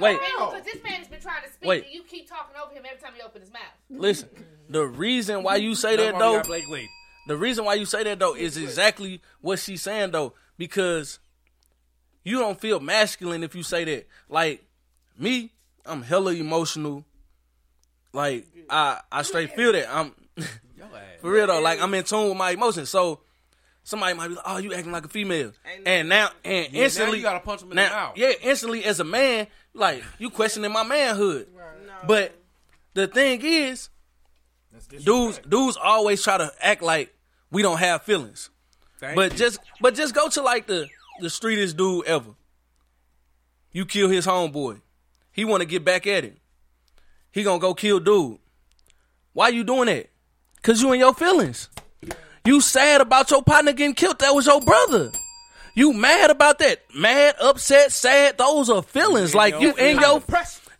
Facts. 0.00 0.20
Wait. 0.20 0.20
Because 0.38 0.64
this 0.64 0.82
man 0.82 0.92
has 0.94 1.08
been 1.08 1.20
trying 1.20 1.42
to 1.44 1.52
speak, 1.52 1.68
Wait. 1.68 1.84
and 1.84 1.92
you 1.92 2.02
keep 2.02 2.28
talking 2.28 2.56
over 2.62 2.72
him 2.72 2.82
every 2.86 3.00
time 3.00 3.12
he 3.14 3.22
opens 3.22 3.44
his 3.46 3.52
mouth. 3.52 3.62
Listen. 3.88 4.28
The 4.68 4.86
reason 4.86 5.42
why 5.42 5.56
you 5.56 5.74
say 5.74 5.96
that 5.96 6.18
though. 6.18 6.42
Blakely. 6.42 6.88
The 7.26 7.36
reason 7.36 7.64
why 7.64 7.74
you 7.74 7.84
say 7.86 8.02
that 8.04 8.18
though 8.18 8.34
is 8.34 8.56
exactly 8.56 9.20
what 9.40 9.58
she's 9.58 9.82
saying 9.82 10.10
though, 10.12 10.34
because 10.56 11.18
you 12.24 12.38
don't 12.38 12.60
feel 12.60 12.80
masculine 12.80 13.42
if 13.42 13.54
you 13.54 13.62
say 13.62 13.84
that. 13.84 14.06
Like 14.28 14.64
me, 15.18 15.52
I'm 15.86 16.02
hella 16.02 16.32
emotional. 16.34 17.04
Like 18.12 18.46
I, 18.68 19.00
I 19.12 19.22
straight 19.22 19.54
feel 19.54 19.72
that. 19.72 19.88
I'm 19.94 20.12
for 21.20 21.30
real 21.30 21.46
though. 21.46 21.60
Like 21.60 21.80
I'm 21.80 21.92
in 21.94 22.04
tune 22.04 22.28
with 22.28 22.36
my 22.38 22.50
emotions. 22.52 22.88
So 22.88 23.20
somebody 23.84 24.14
might 24.14 24.28
be 24.28 24.34
like, 24.34 24.44
"Oh, 24.46 24.58
you 24.58 24.74
acting 24.74 24.92
like 24.92 25.04
a 25.04 25.08
female," 25.08 25.52
and 25.86 26.08
now 26.08 26.30
and 26.44 26.66
Yeah, 26.72 26.78
now 26.80 26.84
instantly 26.84 27.18
you 27.18 27.22
gotta 27.22 27.40
punch 27.40 27.62
'em 27.62 27.70
in 27.70 27.76
the 27.76 27.82
now- 27.82 27.90
mouth. 27.90 28.16
Yeah, 28.16 28.32
instantly 28.42 28.84
as 28.84 28.98
a 29.00 29.04
man, 29.04 29.46
like 29.74 30.02
you 30.18 30.30
questioning 30.30 30.72
my 30.72 30.82
manhood. 30.82 31.48
But 32.06 32.34
the 32.94 33.06
thing 33.06 33.40
is, 33.42 33.88
dudes 35.04 35.38
dudes 35.48 35.76
always 35.76 36.22
try 36.22 36.38
to 36.38 36.52
act 36.60 36.82
like 36.82 37.14
we 37.50 37.62
don't 37.62 37.78
have 37.78 38.02
feelings. 38.02 38.50
Thank 38.98 39.16
but 39.16 39.32
you. 39.32 39.38
just 39.38 39.60
but 39.80 39.94
just 39.94 40.14
go 40.14 40.28
to 40.28 40.42
like 40.42 40.66
the 40.66 40.88
the 41.20 41.28
streetest 41.28 41.76
dude 41.76 42.06
ever. 42.06 42.30
You 43.72 43.86
kill 43.86 44.08
his 44.08 44.26
homeboy. 44.26 44.80
He 45.32 45.44
want 45.44 45.60
to 45.60 45.66
get 45.66 45.84
back 45.84 46.06
at 46.06 46.24
him. 46.24 46.36
He 47.30 47.42
gonna 47.42 47.60
go 47.60 47.74
kill 47.74 48.00
dude. 48.00 48.38
Why 49.32 49.48
you 49.48 49.62
doing 49.62 49.86
that? 49.86 50.10
Cause 50.62 50.82
you 50.82 50.92
in 50.92 51.00
your 51.00 51.14
feelings. 51.14 51.68
You 52.44 52.60
sad 52.60 53.00
about 53.00 53.30
your 53.30 53.42
partner 53.42 53.72
getting 53.72 53.94
killed. 53.94 54.18
That 54.18 54.34
was 54.34 54.46
your 54.46 54.60
brother. 54.60 55.12
You 55.74 55.92
mad 55.92 56.30
about 56.30 56.58
that? 56.58 56.82
Mad, 56.94 57.34
upset, 57.40 57.92
sad. 57.92 58.38
Those 58.38 58.70
are 58.70 58.82
feelings. 58.82 59.34
Like 59.34 59.60
you 59.60 59.74
in 59.76 60.00
your 60.00 60.22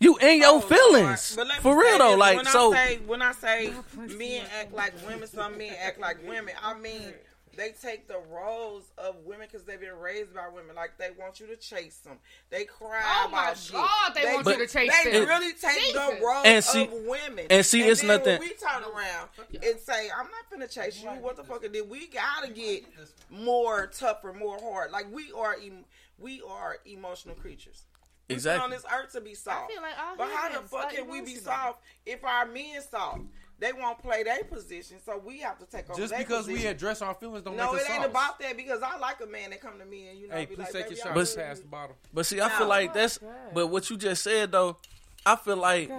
you 0.00 0.16
in 0.16 0.40
your 0.40 0.62
feelings. 0.62 1.36
Oh, 1.38 1.42
let 1.42 1.48
me 1.48 1.54
For 1.60 1.78
real 1.78 1.98
though. 1.98 2.16
Like 2.16 2.36
when 2.36 2.46
so. 2.46 2.72
I 2.72 2.86
say, 2.86 2.98
when 3.06 3.22
I 3.22 3.32
say 3.32 3.72
men 3.96 4.44
act 4.58 4.72
like 4.72 4.94
women, 5.06 5.28
some 5.28 5.58
men 5.58 5.74
act 5.82 6.00
like 6.00 6.26
women. 6.26 6.54
I 6.62 6.78
mean, 6.78 7.12
they 7.56 7.72
take 7.82 8.06
the 8.08 8.18
roles 8.30 8.90
of 8.98 9.16
women 9.24 9.46
because 9.50 9.64
they've 9.66 9.80
been 9.80 9.98
raised 9.98 10.34
by 10.34 10.48
women. 10.48 10.76
Like 10.76 10.92
they 10.98 11.10
want 11.18 11.40
you 11.40 11.46
to 11.48 11.56
chase 11.56 11.96
them. 11.98 12.18
They 12.50 12.64
cry 12.64 13.00
Oh 13.04 13.28
about 13.28 13.32
my 13.48 13.54
shit. 13.54 13.72
God, 13.72 14.14
they 14.14 14.24
want 14.34 14.46
you 14.46 14.58
to 14.58 14.66
chase 14.66 14.90
They 15.04 15.10
them. 15.10 15.20
They 15.22 15.26
really 15.26 15.52
take 15.52 15.92
the 15.92 16.00
Jesus. 16.10 16.20
role 16.22 16.42
And 16.44 16.64
see- 16.64 16.84
of 16.84 16.92
women. 16.92 17.46
and 17.50 17.66
see, 17.66 17.82
it's 17.82 18.00
then 18.00 18.08
nothing- 18.08 18.40
we 18.40 18.50
turn 18.54 18.84
around 18.84 19.28
and 19.62 19.80
say, 19.80 20.10
"I'm 20.10 20.30
not 20.30 20.50
gonna 20.50 20.68
chase 20.68 21.02
you," 21.02 21.08
what 21.10 21.36
the 21.36 21.44
fuck? 21.44 21.62
Did 21.62 21.88
we 21.90 22.06
gotta 22.06 22.48
get 22.48 22.84
more 23.28 23.86
tougher, 23.86 24.32
more 24.32 24.58
hard? 24.60 24.90
Like 24.90 25.06
we 25.10 25.32
are, 25.32 25.54
em- 25.54 25.84
we 26.18 26.42
are 26.42 26.78
emotional 26.84 27.34
creatures. 27.34 27.84
We 28.28 28.34
put 28.34 28.38
Exactly. 28.38 28.64
on 28.64 28.70
this 28.70 28.84
earth 28.92 29.12
to 29.12 29.20
be 29.20 29.34
soft. 29.34 29.72
feel 29.72 29.82
like 29.82 29.98
all 29.98 30.16
but 30.16 30.30
how 30.30 30.48
the 30.50 30.68
fuck 30.68 30.90
can 30.90 31.08
we 31.08 31.20
be 31.20 31.34
soft 31.34 31.82
if 32.06 32.22
our 32.24 32.46
men 32.46 32.80
soft? 32.88 33.22
They 33.60 33.72
won't 33.74 33.98
play 34.00 34.22
their 34.22 34.42
position, 34.44 34.96
so 35.04 35.18
we 35.18 35.40
have 35.40 35.58
to 35.58 35.66
take 35.66 35.88
over 35.90 36.00
Just 36.00 36.10
their 36.12 36.20
because 36.20 36.46
we 36.48 36.64
address 36.66 37.02
our 37.02 37.12
feelings 37.14 37.44
don't 37.44 37.56
no, 37.56 37.72
make 37.72 37.82
it 37.82 37.84
us 37.84 37.90
ain't 37.90 37.98
soft. 38.04 38.10
about 38.10 38.38
that 38.40 38.56
because 38.56 38.80
I 38.82 38.96
like 38.96 39.20
a 39.20 39.26
man 39.26 39.50
that 39.50 39.60
come 39.60 39.78
to 39.78 39.84
me 39.84 40.08
and 40.08 40.18
you 40.18 40.28
know 40.28 40.34
Hey, 40.34 40.46
be 40.46 40.54
please 40.56 40.62
like, 40.64 40.72
take 40.72 40.84
"Baby, 40.88 40.94
your 40.96 41.04
I 41.04 41.08
shot. 41.08 41.16
really- 41.16 41.36
Pass 41.48 41.60
the 41.60 41.66
bottle. 41.66 41.96
But 42.14 42.24
see, 42.26 42.40
I 42.40 42.48
No. 42.48 42.56
feel 42.56 42.66
like 42.68 42.90
oh, 42.90 42.94
that's. 42.94 43.18
But 43.52 43.66
what 43.66 43.90
you 43.90 43.98
just 43.98 44.22
said 44.22 44.50
though, 44.50 44.78
I 45.26 45.36
feel 45.36 45.58
oh, 45.58 45.60
like 45.60 45.90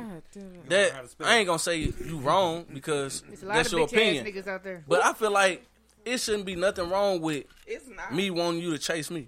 that 0.70 1.06
I 1.20 1.38
ain't 1.38 1.46
gonna 1.48 1.60
say 1.60 1.78
you 1.78 2.18
wrong 2.18 2.66
because 2.74 3.22
There's 3.22 3.44
a 3.44 3.46
lot 3.46 3.54
that's 3.54 3.68
of 3.74 3.78
your 3.80 3.88
bitch 3.88 3.92
opinion. 4.24 4.50
out 4.50 4.64
there. 4.64 4.84
But 4.88 5.06
I 5.06 5.14
feel 5.14 5.32
like 5.32 5.64
it 6.04 6.18
shouldn't 6.20 6.46
be 6.46 6.56
nothing 6.56 6.90
wrong 6.90 7.22
with 7.22 7.46
It's 7.68 7.88
not. 7.88 8.12
me 8.14 8.32
wanting 8.32 8.62
you 8.62 8.72
to 8.72 8.80
chase 8.80 9.12
me 9.12 9.28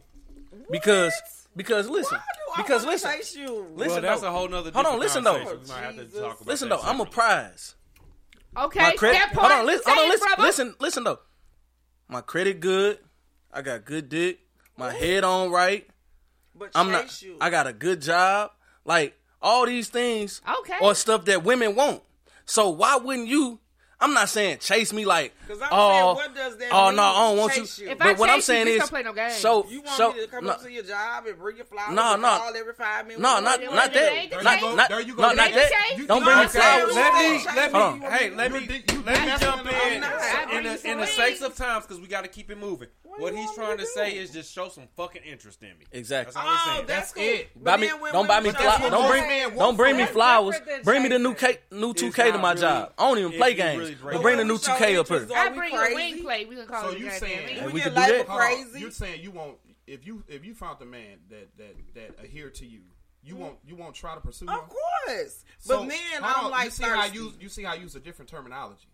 because 0.71 1.13
because 1.55 1.87
listen 1.87 2.17
I 2.55 2.61
because 2.63 2.83
listen 2.85 3.11
chase 3.11 3.35
you? 3.35 3.67
listen 3.75 3.91
Well, 3.93 4.01
that's 4.01 4.21
though. 4.21 4.27
a 4.27 4.31
whole 4.31 4.47
nother 4.47 4.71
hold 4.71 4.85
on 4.87 4.99
listen 4.99 5.23
though 5.23 5.33
conversation. 5.43 5.61
We 5.63 5.69
might 5.69 5.81
have 5.83 5.95
to 5.97 6.05
talk 6.19 6.41
about 6.41 6.47
listen 6.47 6.69
though 6.69 6.79
I'm 6.81 6.99
a 6.99 7.05
prize 7.05 7.75
Okay, 8.55 8.79
my 8.79 8.91
credit 8.91 9.17
that 9.19 9.29
hold 9.33 9.49
part, 9.49 9.51
on 9.59 9.65
listen 9.65 9.83
say 9.83 9.91
hold 9.93 10.03
on 10.03 10.09
listen 10.09 10.27
listen 10.39 10.75
listen 10.79 11.03
though. 11.03 11.19
My 12.07 12.21
credit 12.21 12.59
good. 12.59 12.99
I 13.51 13.61
got 13.61 13.85
good 13.85 14.09
dick. 14.09 14.39
My 14.77 14.91
head 14.91 15.23
on 15.23 15.51
right. 15.51 15.87
But 16.55 16.71
I'm 16.75 16.91
not 16.91 17.21
you. 17.21 17.37
I 17.41 17.49
got 17.49 17.67
a 17.67 17.73
good 17.73 18.01
job. 18.01 18.51
Like 18.85 19.17
all 19.41 19.65
these 19.65 19.89
things 19.89 20.41
Okay. 20.59 20.77
or 20.81 20.93
stuff 20.95 21.25
that 21.25 21.43
women 21.43 21.75
want. 21.75 22.01
So 22.45 22.69
why 22.69 22.97
wouldn't 22.97 23.27
you 23.27 23.59
I'm 24.03 24.13
not 24.13 24.29
saying 24.29 24.57
chase 24.59 24.91
me 24.93 25.05
like 25.05 25.33
'Cause 25.47 25.59
I'm 25.61 25.69
oh 25.71 25.89
saying, 25.89 26.05
what 26.15 26.35
does 26.35 26.57
that 26.57 26.69
oh 26.71 26.87
mean, 26.87 26.95
no 26.97 27.03
I 27.03 27.13
don't 27.29 27.37
want 27.37 27.53
chase 27.53 27.79
you 27.79 27.85
you? 27.85 27.91
If 27.91 27.97
but 27.99 28.07
I 28.07 28.13
what 28.13 28.29
I'm 28.29 28.35
chase 28.37 28.49
you, 28.49 28.53
saying 28.53 28.67
is 28.67 28.89
play 28.89 29.03
no 29.03 29.13
games. 29.13 29.33
so 29.35 29.65
You 29.69 29.81
want 29.81 29.89
so 29.97 30.13
me 30.13 30.21
to 30.21 30.27
come 30.27 30.45
no, 30.45 30.51
up 30.51 30.61
to 30.63 30.71
your 30.71 30.83
job 30.83 31.25
and 31.25 31.37
bring 31.37 31.55
your 31.57 31.65
flowers? 31.65 31.95
No, 31.95 32.15
no. 32.15 32.27
call 32.37 32.55
every 32.55 32.73
five 32.73 33.05
minutes? 33.07 33.21
No, 33.21 33.39
not 33.39 33.61
not 33.61 33.93
that. 33.93 34.43
Not, 34.43 34.43
There 34.43 34.53
you 34.53 34.59
go. 34.61 34.75
not, 34.75 34.89
There 34.89 35.01
you 35.01 35.15
go. 35.15 35.21
not 35.21 35.35
that. 35.35 35.71
Don't 36.07 36.23
bring 36.23 36.37
me 36.39 36.47
flowers. 36.47 36.93
Let 36.95 37.13
me, 37.15 37.45
let 37.55 37.73
me, 37.73 38.07
hey, 38.09 38.29
let 38.31 38.51
me, 38.51 38.59
let 39.05 39.25
me 39.25 39.33
jump 39.39 39.61
in. 39.71 39.93
In 39.93 40.01
the, 40.01 40.07
bring 40.49 40.65
in 40.93 40.99
the 40.99 41.07
some 41.07 41.15
sakes 41.15 41.41
of 41.41 41.55
times, 41.55 41.85
because 41.85 42.01
we 42.01 42.07
got 42.07 42.21
to 42.23 42.29
keep 42.29 42.49
it 42.51 42.57
moving. 42.57 42.87
What 43.17 43.35
he's 43.35 43.51
trying 43.53 43.77
to 43.77 43.85
say 43.85 44.15
is 44.17 44.31
just 44.31 44.53
show 44.53 44.69
some 44.69 44.85
fucking 44.97 45.21
interest 45.23 45.61
in 45.61 45.69
me. 45.77 45.85
Exactly. 45.91 46.33
That's 46.33 46.45
all 46.45 46.51
he's 46.51 46.61
Oh, 46.65 46.73
saying. 46.75 46.85
that's, 46.87 47.11
cool. 47.13 47.23
it. 47.23 47.49
But 47.55 47.63
Buy 47.63 47.77
me, 47.77 47.87
when 47.87 48.11
don't 48.13 48.27
buy 48.27 48.39
me 48.39 48.47
women 48.47 48.61
flowers. 48.61 48.91
Don't 48.91 49.09
bring, 49.09 49.23
that- 49.23 49.57
don't 49.57 49.77
bring 49.77 49.97
me 49.97 50.05
flowers. 50.05 50.55
Bring 50.83 51.03
me 51.03 51.09
the 51.09 51.19
new. 51.19 51.33
K, 51.35 51.57
new 51.71 51.93
2K 51.93 52.31
to 52.31 52.37
my 52.37 52.49
really- 52.51 52.61
job. 52.61 52.93
I 52.97 53.07
don't 53.09 53.19
even 53.19 53.31
play 53.33 53.53
games. 53.53 53.89
great. 54.01 54.13
But 54.13 54.21
bring 54.21 54.37
the 54.37 54.45
new 54.45 54.57
2K 54.57 54.97
up 54.99 55.07
here. 55.07 55.27
I 55.35 55.49
bring 55.49 55.71
you 55.73 55.79
a 55.79 55.93
wing 55.95 56.21
plate. 56.23 56.47
We 56.49 56.55
gonna 56.55 56.67
call 56.67 56.83
So 56.83 56.89
it 56.91 56.99
you 56.99 57.05
goddamn 57.05 57.19
saying 57.19 57.65
We 57.65 57.71
we 57.73 57.79
get 57.81 57.93
could 57.93 57.95
do 58.05 58.17
that. 58.17 58.27
Crazy. 58.27 58.79
You're 58.79 58.91
saying 58.91 59.21
you 59.21 59.31
won't 59.31 59.57
if 59.85 60.05
you 60.07 60.23
if 60.27 60.45
you 60.45 60.53
found 60.55 60.81
a 60.81 60.85
man 60.85 61.17
that 61.29 61.49
that 61.57 61.75
that 61.95 62.23
adhere 62.23 62.49
to 62.49 62.65
you, 62.65 62.81
you 63.23 63.35
won't 63.35 63.57
you 63.65 63.75
won't 63.75 63.93
try 63.95 64.15
to 64.15 64.21
pursue 64.21 64.45
him. 64.45 64.53
Of 64.53 64.69
course, 64.69 65.43
So, 65.59 65.79
but 65.81 65.89
then 65.89 65.99
hold 66.21 66.35
I'm 66.37 66.45
on. 66.45 66.51
like 66.51 66.65
you 66.65 66.71
see 66.71 66.83
how 66.83 67.01
thirsty. 67.01 67.17
you 67.17 67.33
you 67.41 67.49
see 67.49 67.63
how 67.63 67.73
I 67.73 67.75
use 67.75 67.95
a 67.95 67.99
different 67.99 68.29
terminology. 68.29 68.87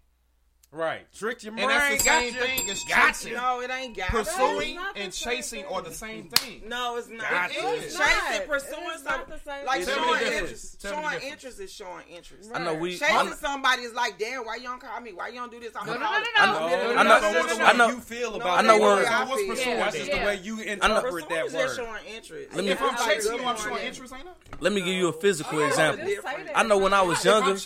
Right. 0.71 1.11
Tricked 1.13 1.43
your 1.43 1.53
mind. 1.53 1.63
And 1.63 1.71
that's 1.71 2.03
the 2.03 2.09
same 2.09 2.33
gotcha. 2.33 2.45
thing 2.45 2.69
as 2.69 2.83
gotcha. 2.83 3.33
No, 3.33 3.61
it 3.61 3.71
ain't 3.71 3.97
gotcha. 3.97 4.11
Pursuing 4.11 4.77
and 4.95 5.11
chasing 5.11 5.65
are 5.65 5.81
the 5.81 5.91
same 5.91 6.29
thing. 6.29 6.61
No, 6.67 6.97
it's 6.97 7.09
not. 7.09 7.27
Gotcha. 7.27 7.57
It 7.57 7.83
is. 7.85 7.97
Chasing, 7.97 8.47
pursuing 8.47 8.83
it 8.83 8.95
is 8.95 9.03
not 9.03 9.27
something. 9.27 9.65
Like 9.65 9.85
Tell 9.85 9.95
showing 9.95 10.31
interest. 10.31 10.81
Tell 10.81 10.93
showing 10.93 11.21
interest 11.23 11.59
is 11.59 11.71
showing 11.71 12.05
interest. 12.15 12.51
Right. 12.51 12.61
I 12.61 12.65
know 12.65 12.75
we 12.75 12.91
chasing 12.97 13.15
I'm, 13.15 13.33
somebody 13.33 13.81
is 13.81 13.93
like, 13.95 14.19
damn, 14.19 14.45
why 14.45 14.57
you 14.57 14.63
don't 14.63 14.79
call 14.79 15.01
me? 15.01 15.11
Why 15.11 15.29
you 15.29 15.35
don't 15.35 15.51
do 15.51 15.59
this? 15.59 15.71
I'm 15.75 15.87
no, 15.87 15.93
no, 15.93 15.99
no, 15.99 16.07
no, 16.07 16.19
no. 16.19 16.21
I 16.37 17.03
know. 17.03 17.19
No, 17.19 17.31
no, 17.31 17.57
no, 17.57 17.65
I 17.65 17.73
know. 17.73 17.87
You 17.89 17.99
feel 17.99 18.35
about. 18.35 18.59
I 18.59 18.61
know 18.61 18.79
where. 18.79 19.05
What's 19.25 19.47
pursuing? 19.47 19.77
That's 19.77 19.97
just 19.97 20.11
the 20.11 20.17
way 20.17 20.39
you 20.43 20.59
interpret 20.61 21.29
that 21.29 21.51
word. 21.51 21.75
Showing 21.75 22.03
interest. 22.15 22.53
Let 22.53 22.63
me. 22.63 22.71
If 22.71 22.81
I'm 22.81 22.95
chasing 22.95 23.37
you, 23.37 23.43
I'm 23.43 23.57
showing 23.57 23.83
interest. 23.83 24.13
Ain't 24.13 24.27
it? 24.27 24.61
Let 24.61 24.71
me 24.71 24.81
give 24.81 24.93
you 24.93 25.07
a 25.07 25.13
physical 25.13 25.59
oh, 25.59 25.67
example. 25.67 26.07
I 26.53 26.61
know 26.61 26.77
when 26.77 26.93
I 26.93 27.01
was 27.01 27.25
younger, 27.25 27.57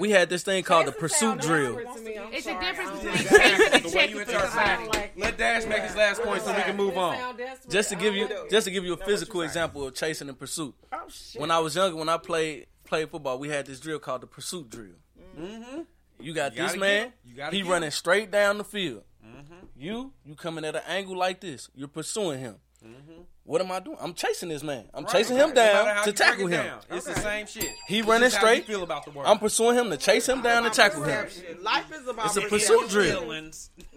we 0.00 0.10
had 0.10 0.28
this 0.28 0.42
thing 0.42 0.64
called 0.64 0.86
the 0.86 0.92
pursuit 0.92 1.40
drill 1.40 1.75
difference 1.76 2.00
it's 2.32 2.46
a 2.46 2.60
difference 2.60 2.90
between 2.90 3.16
chasing 3.16 3.72
and 3.72 3.92
checking 3.92 4.24
for 4.24 5.10
Let 5.16 5.38
Dash 5.38 5.66
make 5.66 5.82
his 5.82 5.96
last 5.96 6.22
point 6.22 6.42
so 6.42 6.54
we 6.54 6.62
can 6.62 6.76
move 6.76 6.96
on. 6.96 7.36
Just 7.68 7.90
to 7.90 7.96
give 7.96 8.14
you, 8.14 8.28
just 8.50 8.66
to 8.66 8.70
give 8.70 8.84
you 8.84 8.94
a 8.94 8.96
physical 8.96 9.42
example 9.42 9.86
of 9.86 9.94
chasing 9.94 10.28
and 10.28 10.38
pursuit. 10.38 10.74
Oh 10.92 11.04
shit! 11.08 11.40
When 11.40 11.50
I 11.50 11.58
was 11.58 11.76
younger, 11.76 11.96
when 11.96 12.08
I 12.08 12.16
played 12.16 12.66
played 12.84 13.10
football, 13.10 13.38
we 13.38 13.48
had 13.48 13.66
this 13.66 13.80
drill 13.80 13.98
called 13.98 14.22
the 14.22 14.26
pursuit 14.26 14.70
drill. 14.70 14.96
Mm-hmm. 15.38 15.82
You 16.20 16.32
got 16.32 16.54
this 16.54 16.76
man. 16.76 17.12
He 17.50 17.62
running 17.62 17.90
straight 17.90 18.30
down 18.30 18.58
the 18.58 18.64
field. 18.64 19.02
Mm-hmm. 19.24 19.66
You 19.76 20.12
you 20.24 20.34
coming 20.34 20.64
at 20.64 20.76
an 20.76 20.82
angle 20.86 21.16
like 21.16 21.40
this. 21.40 21.68
You're 21.74 21.88
pursuing 21.88 22.40
him. 22.40 22.56
Mm-hmm. 22.88 23.22
What 23.46 23.60
am 23.60 23.70
I 23.70 23.78
doing? 23.78 23.96
I'm 24.00 24.12
chasing 24.12 24.48
this 24.48 24.64
man. 24.64 24.86
I'm 24.92 25.04
right, 25.04 25.12
chasing 25.12 25.36
right. 25.36 25.48
him 25.48 25.54
down 25.54 25.86
no 25.86 26.02
to 26.02 26.12
tackle 26.12 26.48
him. 26.48 26.64
Down. 26.64 26.80
It's 26.90 27.06
okay. 27.06 27.14
the 27.14 27.20
same 27.20 27.46
shit. 27.46 27.70
He 27.86 28.00
this 28.00 28.08
running 28.08 28.30
straight. 28.30 28.66
feel 28.66 28.82
about 28.82 29.04
the 29.04 29.12
world. 29.12 29.28
I'm 29.28 29.38
pursuing 29.38 29.76
him 29.76 29.88
to 29.90 29.96
chase 29.96 30.28
him 30.28 30.42
down 30.42 30.64
and 30.64 30.74
tackle 30.74 31.02
perception. 31.02 31.44
him. 31.44 31.62
Life 31.62 31.92
is 31.92 32.08
about 32.08 32.26
it's 32.26 32.36
a 32.36 32.40
pursuit 32.40 32.88
drill. 32.90 33.32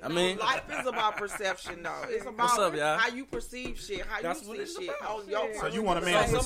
I 0.04 0.08
mean, 0.08 0.38
life 0.38 0.62
is 0.72 0.86
about 0.86 1.18
perception, 1.18 1.82
though. 1.82 2.04
It's 2.10 2.28
about 2.28 2.38
What's 2.38 2.60
up, 2.60 2.76
y'all? 2.76 3.00
how 3.00 3.08
you 3.10 3.26
perceive 3.26 3.80
shit, 3.80 4.06
how 4.06 4.22
That's 4.22 4.46
you 4.46 4.66
see 4.68 4.86
shit. 4.86 4.96
Oh, 5.02 5.24
so 5.60 5.68
you 5.68 5.82
want 5.82 6.04
a 6.04 6.06
man 6.06 6.30
to 6.30 6.44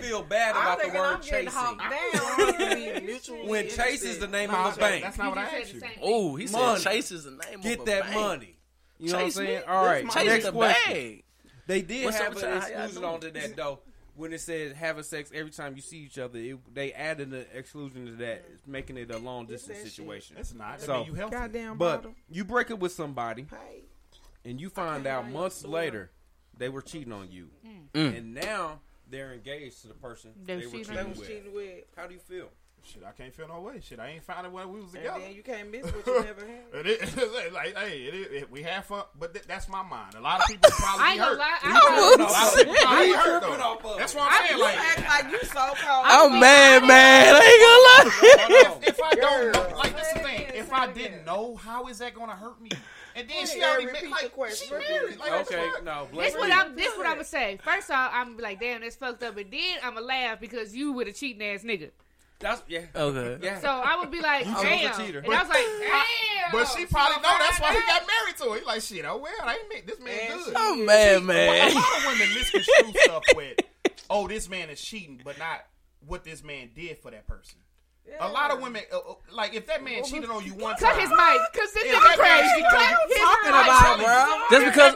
feel 0.00 0.22
bad 0.22 0.52
about 0.52 0.82
the 0.82 0.88
word 0.98 1.20
chasing? 1.22 1.52
When 3.46 3.68
chase 3.68 4.02
is 4.04 4.18
the 4.18 4.26
name 4.26 4.50
of 4.50 4.74
the 4.74 4.80
bank. 4.80 5.04
That's 5.04 5.18
not 5.18 5.28
what 5.30 5.38
I 5.38 5.60
asked 5.60 5.74
you. 5.74 5.82
Oh, 6.00 6.34
he 6.36 6.46
said 6.46 6.78
chase 6.78 7.10
is 7.12 7.24
the 7.24 7.32
name. 7.32 7.60
Get 7.62 7.84
that 7.84 8.12
money. 8.14 8.56
You 8.98 9.10
know 9.10 9.18
what 9.18 9.24
I'm 9.24 9.30
saying? 9.32 9.62
All 9.68 9.84
right, 9.84 10.04
next 10.24 10.50
question. 10.50 11.22
They 11.66 11.82
did 11.82 12.04
What's 12.04 12.18
have 12.18 12.36
an 12.36 12.56
exclusion 12.56 13.04
onto 13.04 13.30
that 13.30 13.56
though. 13.56 13.80
When 14.14 14.32
it 14.34 14.42
said 14.42 14.74
having 14.76 15.04
sex 15.04 15.30
every 15.34 15.50
time 15.50 15.74
you 15.74 15.80
see 15.80 15.98
each 15.98 16.18
other, 16.18 16.38
it, 16.38 16.74
they 16.74 16.92
added 16.92 17.32
an 17.32 17.46
exclusion 17.54 18.04
to 18.04 18.12
that, 18.16 18.44
making 18.66 18.98
it 18.98 19.10
a 19.10 19.16
long 19.16 19.46
distance 19.46 19.78
that 19.78 19.88
situation. 19.88 20.36
That's 20.36 20.52
not 20.52 20.82
so. 20.82 20.94
I 20.94 20.98
mean, 20.98 21.06
you 21.06 21.14
healthy. 21.14 21.34
Goddamn 21.34 21.78
but 21.78 21.96
bottle. 21.96 22.14
you 22.30 22.44
break 22.44 22.70
up 22.70 22.78
with 22.78 22.92
somebody, 22.92 23.46
and 24.44 24.60
you 24.60 24.68
find 24.68 25.06
out 25.06 25.30
months 25.30 25.64
later 25.64 26.10
they 26.58 26.68
were 26.68 26.82
cheating 26.82 27.12
on 27.12 27.30
you, 27.30 27.48
mm. 27.94 28.18
and 28.18 28.34
now 28.34 28.80
they're 29.10 29.32
engaged 29.32 29.80
to 29.82 29.88
the 29.88 29.94
person 29.94 30.32
they, 30.44 30.56
they 30.56 30.66
were 30.66 30.72
cheating, 30.72 31.14
cheating 31.14 31.54
with. 31.54 31.54
with. 31.54 31.84
How 31.96 32.06
do 32.06 32.12
you 32.12 32.20
feel? 32.20 32.48
Shit, 32.84 33.04
I 33.06 33.12
can't 33.12 33.32
feel 33.32 33.46
no 33.46 33.60
way. 33.60 33.80
Shit, 33.80 34.00
I 34.00 34.08
ain't 34.08 34.24
finding 34.24 34.52
where 34.52 34.66
we 34.66 34.80
was 34.80 34.90
together. 34.90 35.14
And 35.14 35.22
then 35.22 35.34
you 35.34 35.42
can't 35.42 35.70
miss 35.70 35.84
what 35.86 36.04
you 36.04 36.14
never 36.24 36.40
had. 36.44 36.86
it 36.86 37.02
is 37.02 37.52
like, 37.52 37.76
hey, 37.76 37.98
it 38.02 38.14
is, 38.14 38.42
it, 38.42 38.50
we 38.50 38.62
have 38.62 38.84
fun, 38.86 39.04
but 39.18 39.32
th- 39.32 39.46
that's 39.46 39.68
my 39.68 39.82
mind. 39.82 40.14
A 40.16 40.20
lot 40.20 40.40
of 40.40 40.48
people 40.48 40.68
probably 40.78 41.04
I 41.04 41.12
ain't 41.12 41.20
hurt. 41.20 41.38
Lie, 41.38 41.58
I'm 41.62 41.74
hurt. 41.74 42.18
That's 43.98 44.14
what 44.14 44.32
I'm 44.32 44.48
saying. 44.48 44.60
Like, 44.60 44.78
act 44.78 45.24
like 45.24 45.32
you 45.32 45.38
so 45.46 45.60
cold. 45.60 46.06
I'm 46.06 46.40
mad, 46.40 46.82
man. 46.82 47.34
I 47.36 47.40
ain't 47.46 47.62
gonna 47.62 47.88
lie. 47.88 48.38
No, 48.38 48.48
no, 48.48 48.80
no. 48.80 48.88
If, 48.88 49.00
I 49.00 49.14
don't 49.14 49.52
know, 49.52 49.76
like 49.78 49.94
that's 49.94 50.12
the 50.14 50.18
thing. 50.18 50.46
If 50.54 50.72
I 50.72 50.92
didn't 50.92 51.24
know, 51.24 51.54
how 51.56 51.86
is 51.86 51.98
that 51.98 52.14
gonna 52.14 52.34
hurt 52.34 52.60
me? 52.60 52.70
And 53.14 53.28
then 53.28 53.46
she 53.46 53.62
already 53.62 53.86
married. 53.86 54.10
Like, 54.10 54.54
she 54.54 54.70
married. 54.70 55.18
Like, 55.18 55.32
okay, 55.42 55.70
no. 55.84 56.08
This 56.12 56.34
what 56.34 56.50
I'm. 56.50 56.74
This 56.74 56.96
what 56.96 57.06
I'm 57.06 57.14
gonna 57.14 57.24
say. 57.24 57.58
First 57.62 57.90
off, 57.90 58.10
I'm 58.14 58.36
like, 58.38 58.58
damn, 58.60 58.80
that's 58.80 58.96
fucked 58.96 59.22
up. 59.22 59.36
And 59.36 59.50
then 59.50 59.78
I'm 59.82 59.94
gonna 59.94 60.06
laugh 60.06 60.40
because 60.40 60.74
you 60.74 60.92
with 60.92 61.08
a 61.08 61.12
cheating 61.12 61.42
ass 61.46 61.62
nigga. 61.62 61.90
That's 62.42 62.62
yeah. 62.68 62.80
Okay. 62.94 63.38
Yeah. 63.42 63.60
So 63.60 63.68
I 63.68 63.96
would 64.00 64.10
be 64.10 64.20
like, 64.20 64.44
You 64.46 64.52
was 64.52 64.62
a 64.62 64.66
damn. 64.66 65.00
cheater. 65.00 65.18
And 65.20 65.32
I 65.34 65.40
was 65.42 65.48
like, 65.48 65.64
damn. 65.80 66.52
But 66.52 66.64
she 66.76 66.84
probably 66.86 67.22
know 67.22 67.34
that's 67.38 67.60
why 67.60 67.72
he 67.72 67.80
got 67.80 68.02
married 68.06 68.36
to 68.38 68.44
her. 68.50 68.58
He 68.58 68.64
like, 68.66 68.82
shit, 68.82 69.04
oh 69.06 69.16
well, 69.16 69.32
I 69.42 69.54
ain't 69.54 69.68
make 69.68 69.86
this 69.86 69.98
man 70.00 70.18
good. 70.44 70.52
Oh, 70.56 70.74
she- 70.74 70.80
I'm 70.80 70.86
mad, 70.86 71.22
man. 71.22 71.70
A 71.70 71.74
lot 71.74 71.84
of 71.98 72.04
women 72.06 72.34
misconstrue 72.34 72.92
stuff 73.02 73.22
with, 73.36 73.58
oh, 74.10 74.28
this 74.28 74.48
man 74.50 74.68
is 74.70 74.80
cheating, 74.80 75.20
but 75.24 75.38
not 75.38 75.64
what 76.06 76.24
this 76.24 76.42
man 76.44 76.70
did 76.74 76.98
for 76.98 77.10
that 77.10 77.26
person. 77.26 77.58
A 78.18 78.28
lot 78.28 78.50
of 78.50 78.60
women, 78.60 78.82
uh, 78.92 78.98
uh, 78.98 79.14
like 79.32 79.54
if 79.54 79.66
that 79.68 79.82
man 79.84 80.02
cheated 80.04 80.28
on 80.28 80.44
you 80.44 80.52
one 80.54 80.76
time, 80.76 80.90
Cut 80.92 81.00
his 81.00 81.08
mic, 81.08 81.40
cause 81.54 81.72
this 81.72 81.84
is 81.84 81.98
crazy. 82.16 82.48
he 82.56 82.62
talking 82.62 83.50
about, 83.50 83.98
bro. 83.98 84.58
Just 84.58 84.66
because- 84.66 84.94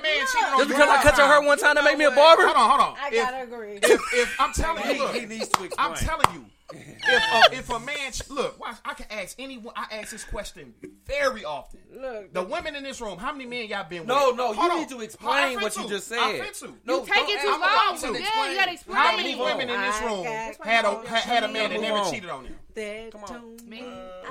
just 0.58 0.68
because 0.68 0.88
I 0.90 1.00
cut 1.02 1.16
your 1.16 1.26
hair 1.28 1.40
one 1.40 1.56
time, 1.56 1.76
to 1.76 1.82
make 1.84 1.96
me 1.96 2.04
a 2.04 2.10
barber. 2.10 2.42
Hold 2.46 2.56
on, 2.56 2.68
hold 2.68 2.80
on. 2.80 2.96
I 3.00 3.10
gotta 3.10 3.42
agree. 3.44 3.78
if, 3.82 4.00
if 4.12 4.40
I'm 4.40 4.52
telling 4.52 4.84
you, 4.96 5.02
look, 5.04 5.28
needs 5.28 5.48
to 5.48 5.70
I'm 5.78 5.94
telling 5.94 6.26
you, 6.34 6.44
if, 6.72 7.52
a, 7.52 7.56
if 7.56 7.70
a 7.70 7.78
man 7.78 8.12
look, 8.28 8.58
watch, 8.58 8.76
I 8.84 8.94
can 8.94 9.06
ask 9.10 9.36
anyone. 9.38 9.72
I 9.76 9.86
ask 9.98 10.10
this 10.10 10.24
question 10.24 10.74
very 11.04 11.44
often. 11.44 11.80
Look, 11.94 12.32
the 12.32 12.42
women 12.42 12.74
in 12.74 12.82
this 12.82 13.00
room, 13.00 13.18
how 13.18 13.32
many 13.32 13.46
men 13.46 13.68
y'all 13.68 13.88
been 13.88 14.00
with? 14.00 14.08
No, 14.08 14.30
no, 14.32 14.52
Hold 14.52 14.56
you 14.56 14.72
on. 14.72 14.78
need 14.80 14.88
to 14.88 15.00
explain 15.00 15.60
what 15.60 15.72
to. 15.72 15.82
you 15.82 15.88
just 15.88 16.08
said. 16.08 16.18
I. 16.18 16.50
No, 16.84 17.00
you 17.00 17.06
take 17.06 17.28
it 17.28 17.40
too 17.40 17.50
long. 17.50 17.98
To. 17.98 18.20
Yeah, 18.20 18.50
you 18.50 18.56
gotta 18.56 18.72
explain. 18.72 18.96
How 18.96 19.16
many 19.16 19.36
women 19.36 19.70
in 19.70 19.80
this 19.80 20.00
room 20.02 20.24
had 20.24 20.84
a 20.84 21.08
had 21.08 21.44
a 21.44 21.48
man 21.48 21.70
that 21.70 21.80
never 21.80 21.98
on. 21.98 22.12
cheated 22.12 22.30
on 22.30 22.44
them? 22.44 22.56
That 22.74 23.10
Come 23.10 23.24
on, 23.24 23.56
me, 23.66 23.84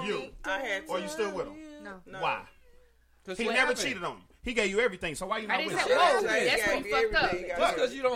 you, 0.05 0.29
I 0.43 0.59
had 0.59 0.83
or 0.87 0.99
you 0.99 1.07
still 1.07 1.31
with 1.31 1.47
him? 1.47 1.55
No, 1.83 1.93
no. 2.05 2.19
why? 2.21 2.41
He 3.37 3.47
never 3.47 3.73
cheated 3.73 4.03
on 4.03 4.17
you. 4.17 4.34
He 4.45 4.53
gave 4.53 4.69
you 4.69 4.79
everything, 4.79 5.15
so 5.15 5.25
why 5.25 5.39
you 5.39 5.47
not 5.47 5.57
I 5.57 5.63
didn't 5.63 5.73
with 5.73 5.83
say, 5.85 5.91
him? 5.91 5.97
that's, 6.45 6.67
what 6.67 6.85
he 6.85 6.91
fucked 6.91 7.15
up. 7.15 7.31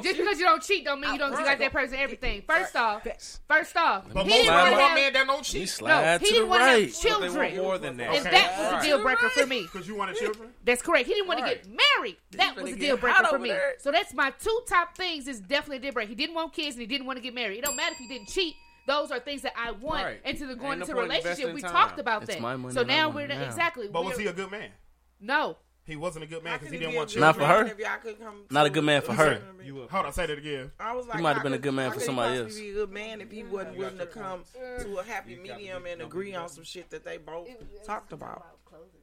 Just 0.03 0.17
because 0.17 0.39
you 0.39 0.45
don't 0.45 0.61
cheat. 0.61 0.85
don't 0.85 1.01
mean 1.01 1.11
you 1.13 1.17
don't 1.17 1.31
got 1.31 1.57
that 1.57 1.71
person 1.73 1.97
everything. 1.97 2.43
First 2.47 2.75
off, 2.75 3.05
first 3.47 3.75
off, 3.75 4.05
he 4.05 4.23
didn't 4.23 4.53
want 4.53 4.69
to 4.69 4.77
man 4.77 5.13
that 5.13 5.25
don't 5.25 5.43
cheat. 5.43 5.81
No, 5.81 6.17
he 6.19 6.25
didn't 6.25 6.49
want 6.49 6.61
to 6.61 6.69
have 6.69 6.93
children. 6.93 7.57
more 7.57 7.79
than 7.79 7.97
that. 7.97 8.15
And 8.15 8.25
that 8.27 8.73
was 8.73 8.83
a 8.83 8.87
deal 8.87 9.01
breaker 9.01 9.29
for 9.29 9.47
me. 9.47 9.63
Because 9.63 9.87
you 9.87 9.95
wanted 9.95 10.17
children? 10.17 10.49
That's 10.63 10.83
correct. 10.83 11.07
He 11.07 11.13
didn't 11.15 11.27
want 11.27 11.39
to 11.39 11.45
get 11.45 11.65
married. 11.67 12.17
That 12.31 12.55
was 12.55 12.71
a 12.71 12.75
deal 12.75 12.97
breaker 12.97 13.25
for 13.25 13.39
me. 13.39 13.53
So 13.79 13.91
that's 13.91 14.13
my 14.13 14.31
two 14.39 14.61
top 14.67 14.95
things 14.95 15.27
is 15.27 15.39
definitely 15.39 15.77
a 15.77 15.79
deal 15.79 15.93
breaker. 15.93 16.09
He 16.09 16.15
didn't 16.15 16.35
want 16.35 16.53
kids 16.53 16.75
and 16.75 16.81
he 16.81 16.87
didn't 16.87 17.07
want 17.07 17.17
to 17.17 17.23
get 17.23 17.33
married. 17.33 17.57
It 17.57 17.65
don't 17.65 17.75
matter 17.75 17.93
if 17.93 17.97
he 17.97 18.07
didn't 18.07 18.27
cheat. 18.29 18.55
Those 18.87 19.11
are 19.11 19.19
things 19.19 19.41
that 19.43 19.53
I 19.55 19.71
want 19.71 20.03
Right. 20.03 20.21
into 20.25 20.45
the 20.45 20.53
Ain't 20.53 20.61
going 20.61 20.79
no 20.79 20.85
into 20.85 20.97
a 20.97 21.01
relationship. 21.01 21.53
We 21.53 21.61
talked 21.61 21.99
about 21.99 22.23
It's 22.23 22.33
that. 22.33 22.41
my 22.41 22.55
money 22.55 22.73
so 22.73 22.83
now 22.83 23.09
we're 23.09 23.25
it 23.25 23.29
now. 23.29 23.43
exactly. 23.43 23.87
But 23.87 24.03
was 24.03 24.13
we're- 24.17 24.23
he 24.23 24.29
a 24.29 24.33
good 24.33 24.51
man? 24.51 24.71
no. 25.19 25.57
He 25.89 25.95
wasn't 25.95 26.23
a 26.23 26.27
good 26.27 26.43
man 26.43 26.59
because 26.59 26.71
he 26.71 26.77
didn't 26.77 26.93
want 26.93 27.09
children. 27.09 27.27
Not 27.27 27.35
for 27.35 27.45
her. 27.45 27.75
Not 28.51 28.67
a 28.67 28.69
good 28.69 28.83
man 28.83 29.01
for 29.01 29.13
her. 29.13 29.41
Hold 29.89 30.05
on, 30.05 30.13
say 30.13 30.27
that 30.27 30.37
again. 30.37 30.71
I 30.79 30.93
was 30.93 31.07
like, 31.07 31.17
he 31.17 31.23
might 31.23 31.33
have 31.33 31.43
been 31.43 31.53
a 31.53 31.57
good 31.57 31.73
man 31.73 31.91
for 31.91 31.99
somebody 31.99 32.37
else. 32.37 32.55
Be 32.55 32.69
a 32.69 32.73
good 32.73 32.91
man 32.91 33.21
if 33.21 33.31
he 33.31 33.43
wasn't 33.43 33.75
willing 33.75 33.97
to 33.97 34.05
come 34.05 34.43
to 34.79 34.97
a 34.97 35.03
happy 35.03 35.35
medium 35.35 35.85
and 35.87 36.01
agree 36.01 36.35
on 36.35 36.47
some 36.47 36.63
shit 36.63 36.91
that 36.91 37.03
they 37.03 37.17
both 37.17 37.49
talked 37.85 38.13
about. 38.13 38.45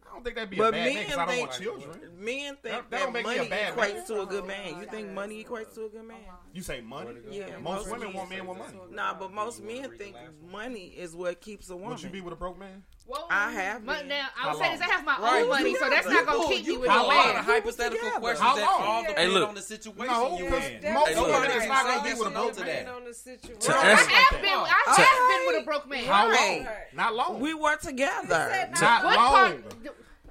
I 0.09 0.15
don't 0.15 0.23
think 0.23 0.37
that'd 0.37 0.51
be 0.51 0.57
but 0.57 0.69
a 0.69 0.73
bad 0.73 0.95
men 0.95 1.05
thing 1.05 1.13
I 1.13 1.17
don't 1.17 1.29
think, 1.29 1.49
want 1.49 1.61
children. 1.61 1.91
Men 2.19 2.57
think 2.63 2.63
that, 2.63 2.91
that, 2.91 3.13
that 3.13 3.23
money 3.25 3.39
equates 3.41 3.77
man. 3.77 4.07
to 4.07 4.21
a 4.23 4.27
good 4.27 4.47
man. 4.47 4.81
You 4.81 4.87
think 4.87 5.11
money 5.11 5.45
equates 5.45 5.75
to 5.75 5.87
a 5.87 5.89
good 5.89 6.05
man? 6.05 6.19
You 6.55 6.63
say 6.63 6.81
money? 6.81 7.11
Yeah. 7.29 7.59
Most, 7.61 7.89
most 7.89 7.91
women 7.91 8.15
want 8.15 8.31
men 8.31 8.47
with 8.47 8.57
money. 8.57 8.79
Nah, 8.93 9.15
but 9.15 9.33
most 9.33 9.63
men 9.63 9.91
think 9.99 10.15
money 10.51 10.95
is 10.97 11.15
what 11.15 11.41
keeps 11.41 11.69
a 11.71 11.77
woman. 11.77 11.91
Would 11.91 12.03
you 12.03 12.09
be 12.09 12.21
with 12.21 12.33
a 12.33 12.37
broke 12.37 12.59
man? 12.59 12.85
I 13.31 13.53
have 13.53 13.85
my, 13.85 14.03
now. 14.03 14.29
I 14.37 14.53
would 14.53 14.63
say 14.63 14.73
this: 14.73 14.81
I 14.81 14.85
have 14.87 15.05
my 15.05 15.19
right. 15.19 15.43
own 15.43 15.49
money, 15.49 15.75
so 15.77 15.89
that's 15.89 16.09
not 16.09 16.27
gonna 16.27 16.49
keep 16.49 16.67
me 16.67 16.77
with 16.77 16.91
a 16.91 16.93
man. 16.93 17.01
A 17.01 17.07
lot 17.07 17.37
of 17.37 17.45
hypothetical 17.45 18.11
questions 18.11 18.57
that 18.57 18.69
all 18.69 19.03
yeah. 19.03 19.09
depend 19.09 19.29
hey, 19.29 19.35
look. 19.35 19.49
on 19.49 19.55
the 19.55 19.63
situation. 19.63 20.15
No, 20.15 20.39
you 20.39 20.47
in. 20.47 20.83
Nobody's 20.83 21.69
not 21.69 21.87
gonna 21.87 22.03
be 22.03 22.19
with 22.19 22.29
a 22.29 22.31
broke 22.31 22.61
man. 22.61 22.89
On 22.89 23.05
the 23.05 23.15
situation. 23.15 23.61
To 23.61 23.77
I 23.77 23.85
have 23.85 24.43
been. 24.43 24.51
I 24.51 24.95
have 24.97 25.31
been 25.31 25.55
with 25.55 25.63
a 25.63 25.65
broke 25.65 25.89
man. 25.89 26.05
How 26.05 26.33
long? 26.33 26.69
Not 26.95 27.15
long. 27.15 27.41
We 27.41 27.55
were 27.55 27.77
together. 27.77 28.71
Not 28.81 29.05
long. 29.05 29.63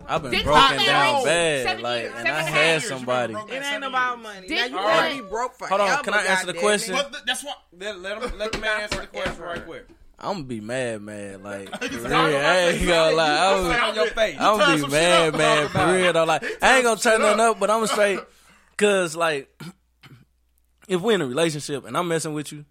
I've 0.07 0.22
been 0.22 0.31
Dick 0.31 0.43
broken 0.43 0.77
down 0.77 1.23
bad, 1.23 1.65
seven 1.65 1.84
like, 1.84 2.02
years, 2.03 2.14
and 2.18 2.27
I 2.27 2.41
had 2.41 2.69
years. 2.73 2.88
somebody. 2.88 3.34
It 3.34 3.64
ain't 3.64 3.84
about 3.84 4.22
money. 4.22 4.47
Dick 4.47 4.72
now 4.72 4.80
you 4.80 4.88
right. 4.88 5.22
be 5.22 5.27
broke 5.27 5.57
for 5.57 5.68
Hold 5.68 5.81
on, 5.81 6.03
can 6.03 6.14
I 6.14 6.26
answer 6.26 6.45
the 6.45 6.53
question? 6.53 6.95
The, 6.95 7.22
that's 7.26 7.43
what. 7.43 7.57
Let, 7.77 7.99
let, 7.99 8.22
him, 8.22 8.38
let 8.38 8.52
the 8.52 8.60
man 8.60 8.81
answer 8.81 9.02
the 9.02 9.07
question 9.07 9.41
right 9.41 9.65
quick. 9.65 9.88
I'm 10.17 10.33
gonna 10.33 10.43
be 10.45 10.61
mad, 10.61 11.01
mad. 11.01 11.43
Like, 11.43 11.69
for 11.81 11.87
real, 11.87 12.15
"I 12.15 12.57
ain't 12.69 12.87
gonna 12.87 13.15
lie. 13.15 13.37
I 13.37 13.53
I'm, 13.53 13.89
on 13.89 13.95
your 13.95 14.07
face. 14.07 14.37
I'm 14.39 14.57
gonna 14.57 14.85
be 14.85 14.91
mad, 14.91 15.33
Talk 15.33 15.71
for 15.71 15.93
real 15.93 16.13
though. 16.13 16.23
Like, 16.23 16.43
I 16.61 16.75
ain't 16.77 16.85
gonna 16.85 16.99
turn 16.99 17.21
nothing 17.21 17.39
up, 17.41 17.59
but 17.59 17.69
I'm 17.69 17.85
straight. 17.87 18.19
Cause 18.77 19.15
like, 19.15 19.49
if 20.87 21.01
we're 21.01 21.13
in 21.13 21.21
a 21.21 21.27
relationship 21.27 21.85
and 21.85 21.97
I'm 21.97 22.07
messing 22.07 22.33
with 22.33 22.51
you, 22.51 22.65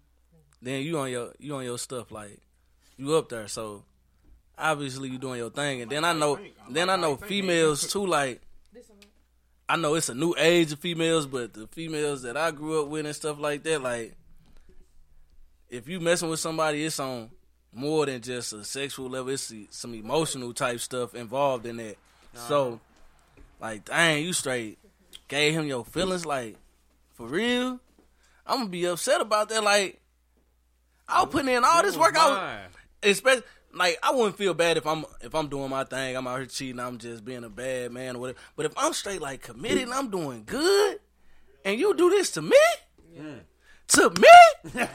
then 0.61 0.81
you 0.81 0.97
on 0.97 1.11
your 1.11 1.33
you 1.39 1.55
on 1.55 1.63
your 1.63 1.77
stuff. 1.77 2.11
Like, 2.11 2.39
you 2.97 3.15
up 3.15 3.29
there, 3.29 3.47
so 3.47 3.83
obviously 4.57 5.09
you 5.09 5.17
doing 5.17 5.39
your 5.39 5.49
thing. 5.49 5.81
And 5.81 5.91
then 5.91 6.03
I 6.03 6.13
know, 6.13 6.39
then 6.69 6.89
I 6.89 6.95
know 6.95 7.15
females 7.15 7.91
too. 7.91 8.05
Like, 8.05 8.41
I 9.67 9.75
know 9.77 9.95
it's 9.95 10.09
a 10.09 10.13
new 10.13 10.35
age 10.37 10.71
of 10.71 10.79
females, 10.79 11.25
but 11.25 11.53
the 11.53 11.67
females 11.67 12.21
that 12.21 12.37
I 12.37 12.51
grew 12.51 12.81
up 12.81 12.87
with 12.87 13.05
and 13.05 13.15
stuff 13.15 13.39
like 13.39 13.63
that, 13.63 13.81
like, 13.81 14.15
if 15.69 15.87
you 15.87 15.99
messing 15.99 16.29
with 16.29 16.39
somebody, 16.39 16.85
it's 16.85 16.99
on 16.99 17.31
more 17.75 18.05
than 18.05 18.21
just 18.21 18.53
a 18.53 18.63
sexual 18.63 19.09
level. 19.09 19.31
It's 19.31 19.53
some 19.69 19.93
emotional 19.93 20.53
type 20.53 20.79
stuff 20.79 21.13
involved 21.13 21.65
in 21.65 21.77
that. 21.77 21.97
So, 22.47 22.79
like, 23.61 23.85
dang, 23.85 24.23
you 24.23 24.33
straight 24.33 24.77
gave 25.27 25.53
him 25.53 25.65
your 25.65 25.85
feelings, 25.85 26.25
like, 26.25 26.57
for 27.13 27.27
real. 27.27 27.79
I'm 28.45 28.59
gonna 28.59 28.69
be 28.69 28.85
upset 28.85 29.21
about 29.21 29.49
that. 29.49 29.63
Like, 29.63 29.99
I 31.07 31.23
was 31.23 31.31
putting 31.31 31.53
in 31.53 31.63
all 31.63 31.81
this 31.81 31.97
work. 31.97 32.17
I 32.17 32.29
was, 32.29 33.11
especially 33.11 33.43
like 33.73 33.99
I 34.01 34.11
wouldn't 34.11 34.37
feel 34.37 34.53
bad 34.53 34.77
if 34.77 34.87
I'm 34.87 35.05
if 35.21 35.35
I'm 35.35 35.47
doing 35.47 35.69
my 35.69 35.83
thing. 35.83 36.15
I'm 36.15 36.27
out 36.27 36.37
here 36.37 36.45
cheating. 36.45 36.79
I'm 36.79 36.97
just 36.97 37.25
being 37.25 37.43
a 37.43 37.49
bad 37.49 37.91
man 37.91 38.15
or 38.15 38.19
whatever. 38.19 38.39
But 38.55 38.67
if 38.67 38.73
I'm 38.77 38.93
straight 38.93 39.21
like 39.21 39.41
committed 39.41 39.83
and 39.83 39.93
I'm 39.93 40.09
doing 40.09 40.43
good, 40.45 40.99
and 41.63 41.79
you 41.79 41.93
do 41.95 42.09
this 42.09 42.31
to 42.31 42.41
me, 42.41 42.57
yeah. 43.13 43.39
to 43.87 44.09
me, 44.09 44.71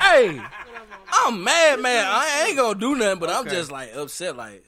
hey, 0.00 0.40
I'm 1.10 1.42
mad, 1.44 1.80
man. 1.80 2.04
I 2.06 2.46
ain't 2.48 2.56
gonna 2.56 2.78
do 2.78 2.94
nothing. 2.96 3.18
But 3.20 3.30
I'm 3.30 3.46
Okay. 3.46 3.56
just 3.56 3.70
like 3.70 3.94
upset. 3.94 4.36
Like, 4.36 4.64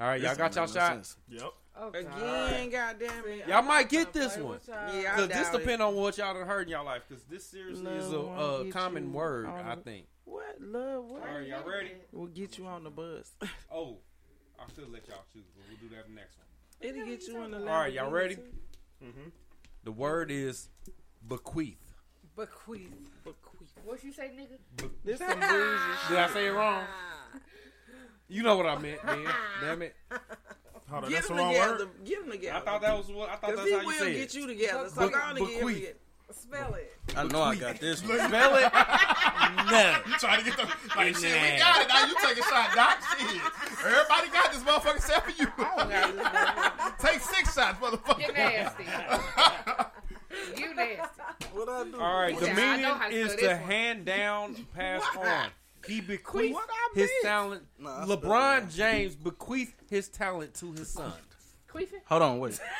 All 0.00 0.06
right, 0.08 0.20
y'all 0.20 0.30
this 0.30 0.38
got 0.38 0.52
don't 0.52 0.56
y'all 0.56 0.66
make 0.66 0.74
no 0.74 0.80
shot. 0.80 0.92
sense. 0.92 1.16
Yep. 1.28 1.52
Again, 1.94 2.70
goddamn 2.70 3.24
it. 3.26 3.48
Y'all 3.48 3.62
might 3.62 3.88
get 3.88 4.12
this 4.12 4.36
one. 4.36 4.60
Yeah, 4.68 4.74
I 5.12 5.16
Cause 5.16 5.28
this 5.28 5.36
doubt 5.36 5.54
it. 5.54 5.58
depend 5.58 5.82
on 5.82 5.94
what 5.96 6.16
y'all 6.16 6.32
done 6.34 6.46
heard 6.46 6.68
in 6.68 6.72
y'all 6.72 6.84
life. 6.84 7.02
Cause 7.08 7.24
this 7.28 7.44
seriously 7.44 7.90
is 7.96 8.12
a 8.12 8.16
Love 8.18 8.26
won't 8.26 8.40
uh, 8.40 8.62
get 8.62 8.72
common 8.72 9.04
you 9.06 9.10
word, 9.10 9.46
on 9.46 9.58
I 9.66 9.74
the- 9.74 9.80
think. 9.82 10.06
What 10.24 10.56
love? 10.60 11.04
What? 11.04 11.22
All 11.28 11.34
right, 11.38 11.46
y'all 11.46 11.68
ready? 11.68 11.90
We'll 12.12 12.28
get 12.28 12.56
you 12.58 12.66
on 12.66 12.84
the 12.84 12.90
bus. 12.90 13.32
Oh, 13.72 13.98
I 14.58 14.64
should 14.74 14.90
let 14.92 15.06
y'all 15.08 15.24
choose, 15.32 15.42
but 15.54 15.64
we'll 15.68 15.88
do 15.90 15.94
that 15.96 16.08
next 16.14 16.36
one. 16.38 16.46
It'll 16.80 17.06
get 17.06 17.26
you 17.26 17.38
on 17.38 17.50
the. 17.50 17.58
All 17.58 17.64
right, 17.64 17.92
y'all 17.92 18.10
ready? 18.10 18.36
Mm-hmm. 19.04 19.28
The 19.82 19.92
word 19.92 20.30
is 20.30 20.68
bequeath. 21.26 21.76
Bequeath. 22.36 22.90
What 23.84 24.02
you 24.04 24.12
say, 24.12 24.30
nigga? 24.34 24.90
This 25.04 25.18
some 25.18 25.28
bougie 25.40 25.78
Did 26.08 26.18
I 26.18 26.28
say 26.32 26.46
it 26.46 26.50
wrong? 26.52 26.84
You 28.28 28.42
know 28.42 28.56
what 28.56 28.66
I 28.66 28.78
meant, 28.78 29.04
man. 29.04 29.26
Damn 29.60 29.82
it. 29.82 29.94
Hold 30.90 31.04
on, 31.04 31.10
Get 31.10 31.16
that's 31.16 31.28
the 31.28 31.34
them 31.34 31.42
wrong 31.44 31.52
together. 31.52 31.78
word. 31.86 31.88
Get 32.04 32.20
them 32.22 32.30
together. 32.30 32.56
I 32.56 32.60
thought 32.60 32.80
that 32.82 32.96
was 32.96 33.06
what 33.08 33.28
I 33.28 33.36
thought 33.36 33.42
Cause 33.50 33.56
that's 33.56 33.68
he 33.68 33.74
how 33.74 33.80
you 33.80 33.86
will 33.86 33.94
said 33.94 34.12
get 34.12 34.22
it. 34.22 34.34
you 34.34 34.46
together. 34.46 34.88
So 34.88 35.06
Be- 35.08 35.12
go 35.14 35.20
on 35.20 35.36
and 35.36 35.38
get 35.38 35.48
him 35.48 35.58
bequeath. 35.58 35.76
together. 35.80 35.98
Spell 36.32 36.74
it. 36.74 36.92
I 37.16 37.22
know 37.24 37.42
I 37.42 37.54
got 37.54 37.78
this 37.80 38.02
one. 38.02 38.18
Spell 38.18 38.56
it. 38.56 38.72
no. 39.70 39.96
You 40.06 40.18
trying 40.18 40.38
to 40.40 40.44
get 40.44 40.56
the 40.56 40.64
like 40.96 41.16
shit? 41.16 41.32
We 41.32 41.58
got 41.58 41.82
it. 41.82 41.88
Now 41.88 42.06
you 42.06 42.14
take 42.20 42.38
a 42.38 42.42
shot, 42.42 42.74
Doc. 42.74 42.98
Shit. 43.18 43.40
Everybody 43.84 44.28
got 44.30 44.52
this 44.52 44.62
motherfucker 44.62 44.96
except 44.96 45.30
for 45.30 45.42
you. 45.42 45.46
take 46.98 47.20
six 47.20 47.54
shots, 47.54 47.78
motherfucker. 47.78 48.26
You 48.26 48.32
nasty. 48.32 48.84
You 50.56 50.74
nasty. 50.74 51.10
What 51.52 51.68
I 51.68 51.84
do? 51.84 52.00
All 52.00 52.20
right, 52.20 52.38
the 52.38 52.46
Yeah, 52.46 52.52
I 52.52 52.76
meaning 52.76 52.84
how 52.84 53.08
to 53.08 53.14
is 53.14 53.32
spell 53.32 53.36
to 53.40 53.46
this 53.48 53.60
one. 53.60 53.70
hand 53.70 54.04
down, 54.04 54.66
pass 54.74 55.02
on. 55.16 55.48
He 55.86 56.00
bequeathed 56.00 56.54
What 56.54 56.68
I 56.70 56.88
his 56.94 57.02
missed? 57.10 57.14
talent. 57.22 57.62
Nah, 57.78 57.90
I 58.00 58.04
spelled 58.04 58.22
LeBron 58.22 58.74
James 58.74 59.14
bequeathed 59.16 59.74
his 59.90 60.08
talent 60.08 60.54
to 60.54 60.72
his 60.72 60.88
son. 60.88 61.12
Queefing? 61.70 62.00
Hold 62.06 62.22
on, 62.22 62.38
wait. 62.38 62.60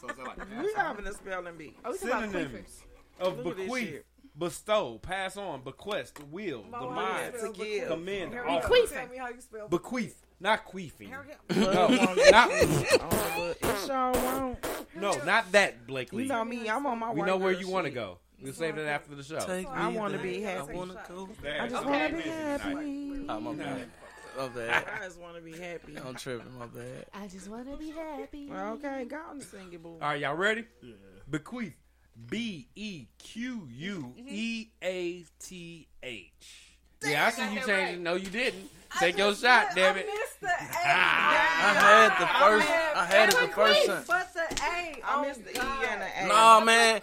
So 0.00 0.08
is 0.08 0.16
that 0.16 0.26
like 0.26 0.38
We 0.60 0.72
having 0.74 1.06
a 1.06 1.12
spelling 1.12 1.56
bee. 1.56 1.74
Oh, 1.84 1.92
we 1.92 1.98
talking 1.98 2.08
about 2.10 2.30
queefing. 2.30 2.32
Synonyms 2.32 2.82
of 3.20 3.36
Look 3.38 3.46
at 3.46 3.56
this 3.56 3.64
bequeath, 3.66 3.88
shit. 3.88 4.06
Bestow, 4.38 4.98
pass 4.98 5.36
on, 5.36 5.62
bequest, 5.62 6.22
will, 6.30 6.64
Mo, 6.70 6.88
demise, 6.88 7.32
how 7.40 7.46
you 7.46 7.52
to 7.52 7.58
give. 7.64 7.88
commend, 7.88 8.32
Here. 8.32 8.44
Bequeath. 8.44 8.92
Tell 8.92 9.08
me 9.08 9.16
how 9.18 9.28
you 9.28 9.40
spell 9.40 9.68
bequeath, 9.68 10.22
not 10.40 10.66
queefing. 10.66 11.10
No, 11.10 11.88
No, 11.88 12.14
not, 12.30 12.50
Oh, 12.52 13.56
but 13.60 13.68
it 13.70 13.86
sure 13.86 14.12
won't. 14.12 14.58
no, 14.96 15.12
not 15.24 15.50
that, 15.52 15.86
Blakely. 15.86 16.24
You 16.24 16.28
know 16.28 16.44
me. 16.44 16.68
I'm 16.68 16.86
on 16.86 16.98
my. 16.98 17.12
We 17.12 17.22
know 17.22 17.36
where 17.36 17.52
you 17.52 17.68
want 17.68 17.84
to 17.86 17.90
go. 17.92 18.18
We'll 18.40 18.52
save 18.52 18.74
that 18.76 18.86
after 18.86 19.14
the 19.14 19.22
show. 19.22 19.38
Take 19.38 19.68
I 19.68 19.86
wanna 19.88 20.18
be 20.18 20.40
happy. 20.40 20.72
I 20.72 20.74
wanna 20.74 20.94
go. 21.08 21.28
I 21.60 21.68
just 21.68 21.82
Okay. 21.84 21.90
want 21.90 22.10
to 22.10 22.16
be 22.16 22.28
happy. 22.28 22.70
tonight. 22.74 23.26
Oh, 23.28 23.40
my 23.40 23.54
bad. 23.54 23.86
My 24.36 24.48
bad. 24.48 24.84
I 25.00 25.04
just 25.04 25.20
want 25.20 25.36
to 25.36 25.42
be 25.42 25.52
happy. 25.52 25.96
I'm 26.04 26.14
tripping. 26.16 26.58
My 26.58 26.66
bad. 26.66 27.06
I 27.14 27.28
just 27.28 27.48
want 27.48 27.70
to 27.70 27.76
be 27.76 27.90
happy. 27.90 28.50
Okay, 28.50 29.04
go 29.04 29.16
on 29.16 29.32
and 29.32 29.42
sing 29.44 29.68
it, 29.72 29.80
boo. 29.80 29.90
All 29.90 29.98
right, 30.00 30.20
y'all 30.20 30.34
ready? 30.34 30.64
Yeah. 30.82 30.94
Bequeath. 31.30 31.74
B 32.28 32.68
E 32.76 33.06
Q 33.18 33.66
U 33.70 34.14
E 34.18 34.68
A 34.82 35.24
T 35.40 35.88
H. 36.02 36.30
Yeah, 37.04 37.26
I 37.26 37.30
see 37.30 37.42
you 37.42 37.48
changing. 37.60 37.74
right. 37.74 37.98
No, 37.98 38.14
you 38.14 38.28
didn't. 38.28 38.70
Take 39.00 39.16
your 39.16 39.34
shot, 39.34 39.68
damn 39.74 39.96
it. 39.96 40.06
I 40.06 40.12
missed 40.12 40.40
the 40.40 40.46
A. 40.48 40.52
I 40.84 41.74
had 41.74 42.10
the 42.20 42.26
first. 42.26 42.68
I 42.70 43.04
had 43.06 43.28
it 43.30 43.38
the 43.40 43.48
first 43.48 43.86
time. 43.86 44.04
But 44.06 44.34
the 44.34 44.40
A. 44.62 44.66
I 44.66 45.14
oh 45.14 45.22
missed 45.22 45.44
the 45.44 45.50
E 45.56 45.60
and 45.90 46.02
the 46.02 46.24
A. 46.24 46.28
Nah, 46.28 46.60
man. 46.60 47.00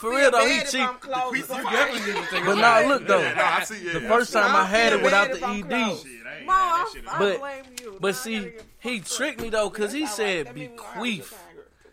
For 0.00 0.10
real 0.10 0.30
though, 0.30 0.46
he 0.46 0.56
if 0.56 0.70
cheat. 0.70 0.80
You 0.80 1.42
definitely 1.42 2.12
need 2.12 2.22
to 2.24 2.30
take 2.30 2.44
But 2.46 2.56
shot. 2.58 2.82
nah, 2.82 2.88
look 2.88 3.06
though. 3.06 3.22
Nah, 3.22 3.34
I 3.58 3.62
see, 3.64 3.86
yeah. 3.86 3.92
The 3.92 4.00
first 4.00 4.32
time 4.32 4.56
I 4.56 4.64
had 4.64 4.94
it 4.94 5.02
without 5.02 5.28
the 5.30 5.46
ED. 5.46 5.68
close. 5.68 6.02
Shit, 6.02 6.26
I 6.26 6.36
ain't 6.38 6.46
Mo, 6.46 6.52
had 6.52 6.58
that 6.58 6.86
I, 6.88 6.90
shit. 6.94 7.04
I 7.08 7.18
But- 7.18 7.38
blame 7.38 7.64
you. 7.82 7.98
But 8.00 8.14
see, 8.16 8.52
he 8.80 9.00
tricked 9.00 9.40
me 9.40 9.50
though, 9.50 9.68
cause 9.70 9.92
he 9.92 10.06
said 10.06 10.54
mean 10.54 10.54
we 10.54 10.66
gonna 10.68 10.82
have 10.82 10.88
a 10.88 10.94
good 10.94 11.00
bequeath. 11.00 11.38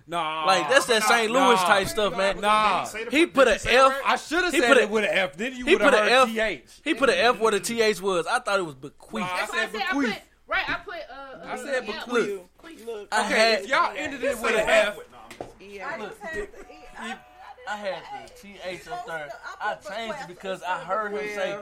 Time. 0.10 0.24
Nah, 0.24 0.46
Like 0.46 0.70
that's 0.70 0.86
that 0.88 1.04
St. 1.04 1.32
nah. 1.32 1.48
Louis 1.50 1.58
type 1.58 1.88
stuff, 1.88 2.18
man. 2.18 2.40
Nah. 2.42 2.86
He 3.12 3.26
put 3.26 3.48
an 3.48 3.58
F. 3.66 3.94
I 4.06 4.16
should 4.18 4.44
have 4.44 4.54
said 4.54 4.78
it 4.78 4.90
with 4.90 5.04
an 5.06 5.10
F. 5.12 5.38
Then 5.38 5.56
you 5.56 5.66
would 5.66 5.82
have 5.82 5.94
heard 5.94 6.12
F. 6.12 6.30
TH. 6.34 6.82
He 6.84 6.94
put 6.94 7.10
an 7.10 7.16
F 7.18 7.40
where 7.40 7.52
the 7.52 7.60
TH 7.60 8.02
was. 8.02 8.28
I 8.28 8.40
thought 8.40 8.60
it 8.60 8.66
was 8.66 8.76
bequeath. 8.76 9.22
Nah, 9.22 9.28
I 9.34 9.38
That's 9.40 9.52
why 9.54 9.60
I 9.60 9.62
said 9.66 9.72
said 9.72 9.82
I 9.82 9.94
put 9.94 10.06
right. 10.48 10.70
I 10.70 10.74
put 10.84 10.96
uh. 10.96 11.46
I 11.46 11.54
uh, 11.54 11.58
said 11.58 11.88
yeah, 11.88 12.06
bequeath. 12.06 12.40
Queef. 12.64 12.86
Look, 12.86 13.08
I 13.12 13.26
Okay, 13.26 13.40
had 13.40 13.60
if 13.62 13.68
y'all 13.70 13.94
ended 13.96 14.24
it 14.24 14.38
with 14.40 14.56
an 14.56 14.66
Say 14.66 14.72
F, 14.72 14.98
it. 14.98 15.10
Nah, 15.12 15.46
yeah, 15.60 15.90
I 15.90 15.98
look. 15.98 16.10
just 16.10 16.22
had 16.22 16.48
the. 16.52 17.02
I- 17.02 17.18
I 17.66 17.78
had 17.78 18.04
the 18.36 18.42
TH 18.42 18.88
up 18.90 19.06
there. 19.08 19.30
I 19.62 19.76
changed 19.76 20.18
it 20.24 20.28
because 20.28 20.62
I 20.64 20.80
heard 20.80 21.14
him 21.14 21.14
Well, 21.14 21.24
say. 21.34 21.58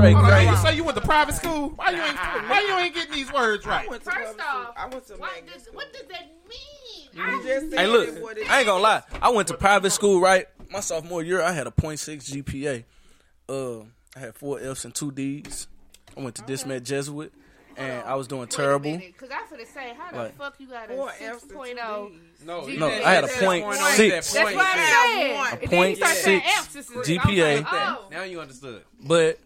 Right. 0.00 0.12
That's 0.14 0.14
straight 0.14 0.14
Hold 0.14 0.32
on, 0.32 0.42
you 0.42 0.48
crazy. 0.48 0.62
say 0.62 0.76
you 0.76 0.84
went 0.84 0.96
to 0.96 1.04
private 1.04 1.34
school? 1.34 1.68
Why 1.76 1.90
you 1.90 2.02
ain't 2.02 2.16
why 2.16 2.64
you 2.66 2.74
ain't 2.78 2.94
getting 2.94 3.12
these 3.14 3.32
words 3.32 3.66
I 3.66 3.70
right? 3.70 3.90
went 3.90 4.04
to 4.04 4.10
First 4.10 4.26
public 4.38 4.44
off, 4.46 4.62
school. 4.62 4.74
I 4.76 4.86
went 4.88 5.06
to 5.06 5.12
What 5.14 5.32
magnet 5.34 5.52
does 5.54 5.62
school. 5.62 5.74
what 5.76 5.92
does 5.92 6.02
that 6.08 6.28
mean? 6.48 7.08
You 7.12 7.22
I 7.22 7.42
just 7.44 7.70
said 7.70 7.78
Hey, 7.80 7.86
look, 7.86 8.08
it, 8.08 8.22
what 8.22 8.38
it 8.38 8.50
I 8.50 8.58
ain't 8.58 8.66
gonna 8.66 8.82
lie. 8.82 9.02
I 9.20 9.30
went 9.30 9.48
to 9.48 9.54
private 9.56 9.90
school, 9.90 10.20
right? 10.20 10.46
My 10.70 10.80
sophomore 10.80 11.22
year, 11.22 11.42
I 11.42 11.52
had 11.52 11.66
a 11.66 11.70
.6 11.70 12.30
GPA. 12.30 12.84
Uh, 13.48 13.80
I 14.16 14.20
had 14.20 14.34
four 14.36 14.60
Fs 14.60 14.84
and 14.84 14.94
two 14.94 15.10
Ds. 15.10 15.66
I 16.16 16.20
went 16.20 16.36
to 16.36 16.42
De 16.42 16.56
Smet 16.56 16.84
Jesuit, 16.84 17.32
and 17.76 18.02
I 18.04 18.14
was 18.14 18.28
doing 18.28 18.46
terrible. 18.48 18.96
Because 18.96 19.30
I 19.30 19.42
finna 19.52 19.66
say, 19.66 19.92
how 19.98 20.10
the 20.12 20.16
Like- 20.18 20.36
fuck 20.38 20.54
you 20.58 20.68
got 20.68 20.90
a 20.90 20.94
Four 20.94 21.10
six 21.10 21.22
F's 21.22 21.42
and 21.44 21.52
point 21.52 21.70
two 21.78 21.82
oh? 21.84 22.10
Ds. 22.10 22.46
no, 22.46 22.66
No, 22.66 22.86
I 22.88 23.14
had 23.14 23.24
a 23.24 23.28
point 23.28 23.64
point 23.64 23.76
six 23.78 24.32
That's 24.32 24.54
what 24.54 24.64
I 24.64 24.70
I'm 24.72 24.78
have 24.78 25.06
saying. 25.10 25.36
one. 25.36 25.52
And 25.52 25.56
A 25.62 25.66
then 25.66 25.70
you 25.70 25.76
point 25.84 25.96
start 25.96 26.16
saying 26.16 26.40
six 26.42 26.58
F's, 26.58 26.76
it's- 26.76 26.90
it's- 26.90 27.06
GPA. 27.26 27.56
I'm 27.58 27.62
like, 27.64 27.72
oh. 27.72 28.08
Now 28.12 28.22
you 28.22 28.40
understood. 28.40 28.84
But 29.02 29.38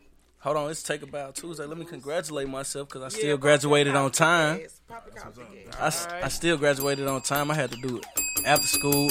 hold 0.45 0.57
on, 0.59 0.67
let's 0.67 0.83
take 0.83 1.03
about 1.03 1.35
Tuesday. 1.35 1.65
Let 1.67 1.77
me 1.79 1.85
congratulate 1.85 2.49
myself 2.49 2.89
because 2.89 3.03
I 3.03 3.07
Yeah, 3.07 3.19
still 3.19 3.37
pop 3.37 3.43
graduated 3.43 3.97
on 3.97 4.11
time. 4.13 4.61
I, 4.61 4.93
Pop 4.93 5.07
your 5.07 5.15
coffee 5.23 5.43
gas. 5.67 5.81
I, 5.81 5.87
s- 5.87 6.07
I 6.25 6.29
still 6.29 6.57
graduated 6.57 7.07
on 7.09 7.23
time. 7.23 7.51
I 7.51 7.55
had 7.55 7.73
to 7.73 7.79
do 7.81 7.97
it 7.97 8.05
after 8.47 8.67
school, 8.67 9.09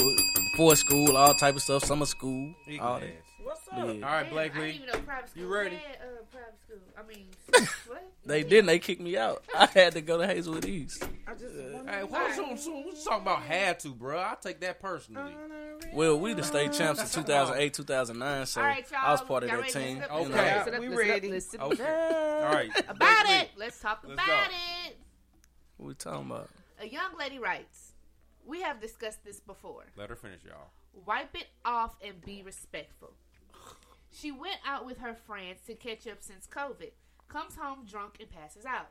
before 0.52 0.76
school, 0.76 1.16
all 1.16 1.34
type 1.34 1.56
of 1.56 1.62
stuff, 1.62 1.84
summer 1.84 2.06
school, 2.06 2.54
all 2.80 3.00
that. 3.00 3.23
What's 3.54 3.68
up? 3.68 3.74
Yeah. 3.76 3.84
All 3.84 3.86
right, 3.86 4.00
Damn, 4.00 4.04
I 4.04 4.18
didn't 4.22 4.32
Blakely. 4.32 4.70
even 4.74 4.86
know 4.86 4.98
private 5.00 5.30
school 5.30 5.42
You 5.42 5.48
ready? 5.54 5.76
had, 5.76 5.96
uh, 5.96 6.22
private 6.32 6.54
school. 6.60 6.78
I 6.98 7.02
mean, 7.06 7.26
what? 7.86 8.12
They 8.26 8.42
didn't. 8.42 8.66
They 8.66 8.80
kicked 8.80 9.00
me 9.00 9.16
out. 9.16 9.44
I 9.56 9.66
had 9.66 9.92
to 9.92 10.00
go 10.00 10.18
to 10.18 10.26
Hazelwood 10.26 10.64
East. 10.64 11.06
I 11.26 11.34
just 11.34 11.54
Hey, 11.54 12.02
what's 12.02 12.38
on? 12.38 12.58
So 12.58 12.72
what 12.72 12.86
you 12.86 13.04
talking 13.04 13.22
about? 13.22 13.42
Had 13.42 13.78
to, 13.80 13.90
bro. 13.90 14.18
I 14.18 14.34
take 14.42 14.58
that 14.60 14.80
personally. 14.80 15.34
Well, 15.92 16.18
we 16.18 16.34
the 16.34 16.42
state 16.42 16.72
champs 16.72 17.00
in 17.00 17.22
2008, 17.22 17.74
2009, 17.74 18.46
so 18.46 18.60
All 18.60 18.66
right, 18.66 18.84
y'all. 18.90 19.00
I 19.04 19.12
was 19.12 19.20
part 19.22 19.44
of 19.44 19.50
Y'all 19.50 19.60
that 19.60 19.68
team. 19.70 19.98
Let's 20.00 20.12
you 20.12 20.28
know. 20.28 20.34
Okay. 20.34 20.64
listen 20.64 20.80
We 20.80 20.88
listen 20.88 21.60
up, 21.60 21.70
ready. 21.70 21.82
Okay. 21.82 22.40
All 22.44 22.54
right. 22.54 22.70
About 22.88 23.28
it. 23.28 23.50
Let's 23.56 23.78
talk 23.78 24.00
Let's 24.02 24.14
about 24.14 24.26
go. 24.26 24.54
it. 24.88 24.96
What 25.76 25.86
we 25.88 25.94
talking 25.94 26.26
about? 26.26 26.48
A 26.80 26.88
young 26.88 27.16
lady 27.16 27.38
writes, 27.38 27.92
We 28.44 28.62
have 28.62 28.80
discussed 28.80 29.24
this 29.24 29.38
before. 29.38 29.84
Let 29.96 30.10
her 30.10 30.16
finish, 30.16 30.40
y'all. 30.44 30.70
Wipe 31.06 31.36
it 31.36 31.46
off 31.64 31.94
and 32.04 32.20
be 32.24 32.42
respectful. 32.44 33.12
She 34.14 34.30
went 34.30 34.60
out 34.64 34.86
with 34.86 34.98
her 34.98 35.14
friends 35.14 35.60
to 35.66 35.74
catch 35.74 36.06
up 36.06 36.22
since 36.22 36.46
COVID. 36.46 36.92
Comes 37.28 37.56
home 37.56 37.84
drunk 37.84 38.18
and 38.20 38.30
passes 38.30 38.64
out. 38.64 38.90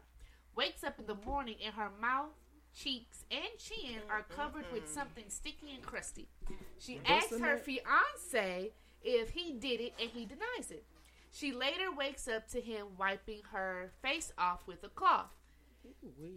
Wakes 0.54 0.84
up 0.84 1.00
in 1.00 1.06
the 1.06 1.16
morning 1.16 1.56
and 1.64 1.74
her 1.76 1.90
mouth, 2.02 2.34
cheeks, 2.76 3.24
and 3.32 3.58
chin 3.58 4.02
are 4.10 4.24
covered 4.24 4.66
with 4.74 4.88
something 4.88 5.24
sticky 5.30 5.74
and 5.74 5.82
crusty. 5.84 6.28
She 6.78 7.00
asks 7.06 7.40
her 7.40 7.58
fiance 7.58 8.72
if 9.02 9.30
he 9.30 9.54
did 9.54 9.80
it 9.80 9.94
and 10.00 10.10
he 10.10 10.26
denies 10.26 10.72
it. 10.72 10.84
She 11.32 11.54
later 11.54 11.92
wakes 11.96 12.28
up 12.28 12.50
to 12.50 12.60
him 12.60 12.88
wiping 13.00 13.42
her 13.54 13.92
face 14.02 14.34
off 14.38 14.68
with 14.68 14.84
a 14.84 14.90
cloth. 14.90 15.32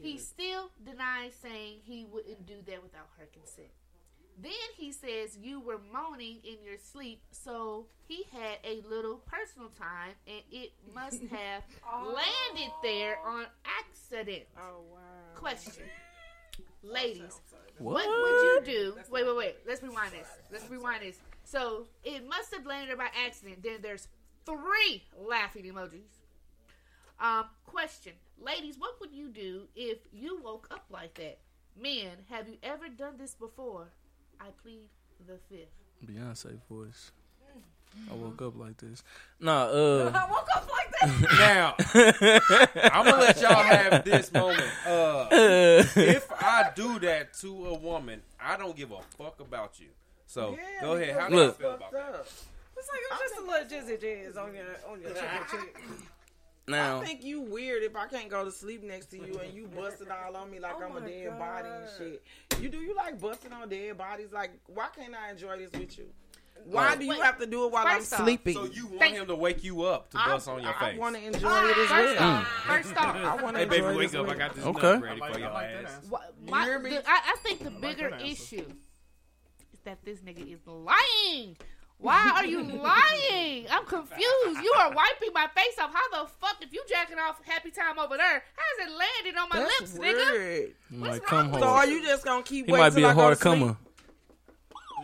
He 0.00 0.16
still 0.16 0.70
denies 0.84 1.34
saying 1.34 1.80
he 1.82 2.04
wouldn't 2.04 2.46
do 2.46 2.62
that 2.66 2.82
without 2.82 3.08
her 3.18 3.26
consent. 3.32 3.68
Then 4.40 4.52
he 4.76 4.92
says, 4.92 5.38
You 5.40 5.60
were 5.60 5.80
moaning 5.92 6.38
in 6.44 6.56
your 6.64 6.76
sleep, 6.78 7.22
so 7.30 7.86
he 8.06 8.24
had 8.32 8.58
a 8.64 8.82
little 8.88 9.16
personal 9.26 9.68
time 9.70 10.12
and 10.26 10.42
it 10.50 10.72
must 10.94 11.22
have 11.30 11.62
oh. 11.90 12.14
landed 12.14 12.72
there 12.82 13.18
on 13.24 13.46
accident. 13.64 14.44
Oh, 14.58 14.82
wow. 14.92 15.00
Question. 15.34 15.84
Ladies, 16.82 17.40
what? 17.78 18.06
what 18.06 18.08
would 18.08 18.42
you 18.42 18.60
do? 18.64 18.92
That's 18.96 19.10
wait, 19.10 19.26
wait, 19.26 19.36
wait. 19.36 19.56
Let's 19.66 19.82
rewind 19.82 20.12
this. 20.12 20.28
Let's 20.52 20.70
rewind 20.70 21.02
this. 21.02 21.18
So 21.44 21.86
it 22.04 22.26
must 22.28 22.54
have 22.54 22.64
landed 22.64 22.96
by 22.98 23.08
accident. 23.26 23.62
Then 23.62 23.78
there's 23.82 24.08
three 24.44 25.02
laughing 25.18 25.64
emojis. 25.64 26.16
Um, 27.18 27.46
question. 27.64 28.12
Ladies, 28.38 28.76
what 28.78 29.00
would 29.00 29.12
you 29.12 29.28
do 29.28 29.62
if 29.74 29.98
you 30.12 30.40
woke 30.42 30.68
up 30.70 30.84
like 30.90 31.14
that? 31.14 31.38
Men, 31.80 32.24
have 32.30 32.48
you 32.48 32.56
ever 32.62 32.88
done 32.88 33.14
this 33.18 33.34
before? 33.34 33.88
I 34.40 34.46
plead 34.62 34.88
the 35.26 35.38
fifth. 35.48 35.68
Beyonce 36.04 36.58
voice. 36.68 37.12
Mm-hmm. 37.98 38.12
I 38.12 38.14
woke 38.16 38.42
up 38.42 38.56
like 38.56 38.76
this. 38.78 39.02
Nah, 39.40 39.64
uh. 39.64 40.12
I 40.14 40.30
woke 40.30 40.48
up 40.54 40.68
like 40.70 41.20
this. 41.20 41.38
now, 41.38 41.74
I'm 42.92 43.04
gonna 43.04 43.22
let 43.22 43.40
y'all 43.40 43.62
have 43.62 44.04
this 44.04 44.32
moment. 44.32 44.68
Uh, 44.86 45.26
if 45.30 46.30
I 46.32 46.70
do 46.74 46.98
that 47.00 47.34
to 47.40 47.66
a 47.66 47.74
woman, 47.74 48.22
I 48.40 48.56
don't 48.56 48.76
give 48.76 48.92
a 48.92 49.00
fuck 49.16 49.40
about 49.40 49.78
you. 49.80 49.88
So 50.26 50.50
yeah, 50.50 50.80
go 50.80 50.94
ahead. 50.94 51.16
How 51.16 51.28
do 51.28 51.36
you 51.36 51.52
feel 51.52 51.70
about 51.72 51.82
up. 51.82 51.92
that? 51.92 52.26
It's 52.76 52.88
like 52.88 53.00
I'm, 53.10 53.18
I'm 53.18 53.28
just 53.28 53.40
a 53.40 53.78
little 53.80 53.96
jizzy 53.96 54.02
jizz 54.02 54.36
on 54.36 54.54
your 54.54 54.66
on 54.90 55.00
your 55.00 55.10
cheek. 55.50 55.76
Now, 56.68 57.00
I 57.00 57.04
think 57.04 57.24
you 57.24 57.42
weird 57.42 57.84
if 57.84 57.94
I 57.94 58.06
can't 58.06 58.28
go 58.28 58.44
to 58.44 58.50
sleep 58.50 58.82
next 58.82 59.06
to 59.06 59.18
you 59.18 59.38
and 59.38 59.54
you 59.54 59.68
busting 59.68 60.08
all 60.10 60.36
on 60.36 60.50
me 60.50 60.58
like 60.58 60.74
oh 60.80 60.84
I'm 60.84 60.96
a 60.96 61.06
dead 61.06 61.28
God. 61.28 61.38
body 61.38 61.68
and 61.68 61.88
shit. 61.96 62.22
You 62.60 62.68
do 62.68 62.78
you 62.78 62.94
like 62.96 63.20
busting 63.20 63.52
on 63.52 63.68
dead 63.68 63.96
bodies? 63.96 64.32
Like, 64.32 64.50
why 64.66 64.88
can't 64.96 65.14
I 65.14 65.30
enjoy 65.30 65.58
this 65.58 65.70
with 65.72 65.96
you? 65.96 66.06
Why 66.64 66.96
do 66.96 67.04
you 67.04 67.10
wait, 67.10 67.22
have 67.22 67.38
to 67.38 67.46
do 67.46 67.66
it 67.66 67.72
while 67.72 67.86
I'm 67.86 68.02
sleeping? 68.02 68.54
So 68.54 68.64
you 68.64 68.86
want 68.86 68.98
Thank 68.98 69.14
him 69.14 69.26
to 69.28 69.36
wake 69.36 69.62
you 69.62 69.82
up 69.82 70.10
to 70.10 70.18
I, 70.18 70.26
bust 70.26 70.48
on 70.48 70.62
your 70.62 70.74
I, 70.74 70.90
face? 70.90 70.96
I 70.96 70.98
want 70.98 71.14
to 71.14 71.22
ah, 71.22 71.26
enjoy 71.26 71.68
it 71.68 71.78
as 71.78 71.90
well. 71.90 72.40
First 72.66 72.96
off, 72.96 73.16
I 73.16 73.42
want 73.42 73.56
to. 73.56 73.58
Hey, 73.58 73.64
enjoy 73.64 73.88
baby, 73.88 73.96
wake 73.96 74.14
up! 74.14 74.28
I 74.28 74.34
got 74.34 74.54
this 74.54 74.64
okay. 74.64 74.98
ready 74.98 75.20
for 75.20 75.38
your 75.38 75.50
like 75.52 75.70
ass. 75.84 76.00
My, 76.48 76.64
you 76.64 76.70
hear 76.70 76.78
me? 76.80 76.90
The, 76.90 77.08
I, 77.08 77.20
I 77.26 77.36
think 77.42 77.62
the 77.62 77.70
bigger 77.70 78.16
issue 78.16 78.64
is 79.72 79.80
that 79.84 80.04
this 80.04 80.18
nigga 80.20 80.52
is 80.52 80.66
lying. 80.66 81.56
Why 81.98 82.32
are 82.36 82.46
you 82.46 82.62
lying? 82.62 83.66
I'm 83.70 83.84
confused. 83.86 84.60
You 84.62 84.74
are 84.78 84.92
wiping 84.92 85.30
my 85.32 85.48
face 85.54 85.78
off. 85.80 85.92
How 85.92 86.24
the 86.24 86.30
fuck 86.40 86.56
if 86.60 86.72
you 86.72 86.82
jacking 86.88 87.18
off 87.18 87.40
happy 87.44 87.70
time 87.70 87.98
over 87.98 88.16
there? 88.16 88.44
How's 88.54 88.86
it 88.86 88.92
landed 88.92 89.40
on 89.40 89.48
my 89.48 89.58
That's 89.60 89.80
lips, 89.80 89.98
weird. 89.98 90.16
nigga? 90.92 91.00
What's? 91.00 91.26
Come 91.26 91.54
so 91.54 91.64
are 91.64 91.86
you 91.86 92.02
just 92.02 92.24
gonna 92.24 92.42
keep? 92.42 92.66
He 92.66 92.72
might 92.72 92.94
be 92.94 93.02
a 93.02 93.12
hard 93.12 93.40
comer. 93.40 93.76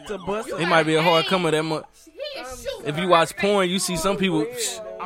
To 0.06 0.18
bust 0.18 0.48
it 0.48 0.66
might 0.66 0.84
be 0.84 0.94
a 0.96 1.02
hard 1.02 1.26
comer 1.26 1.50
that 1.50 1.62
much. 1.62 1.84
Um, 2.38 2.86
if 2.86 2.98
you 2.98 3.08
watch 3.08 3.36
porn, 3.36 3.68
you 3.68 3.78
see 3.78 3.96
some 3.96 4.16
people. 4.16 4.44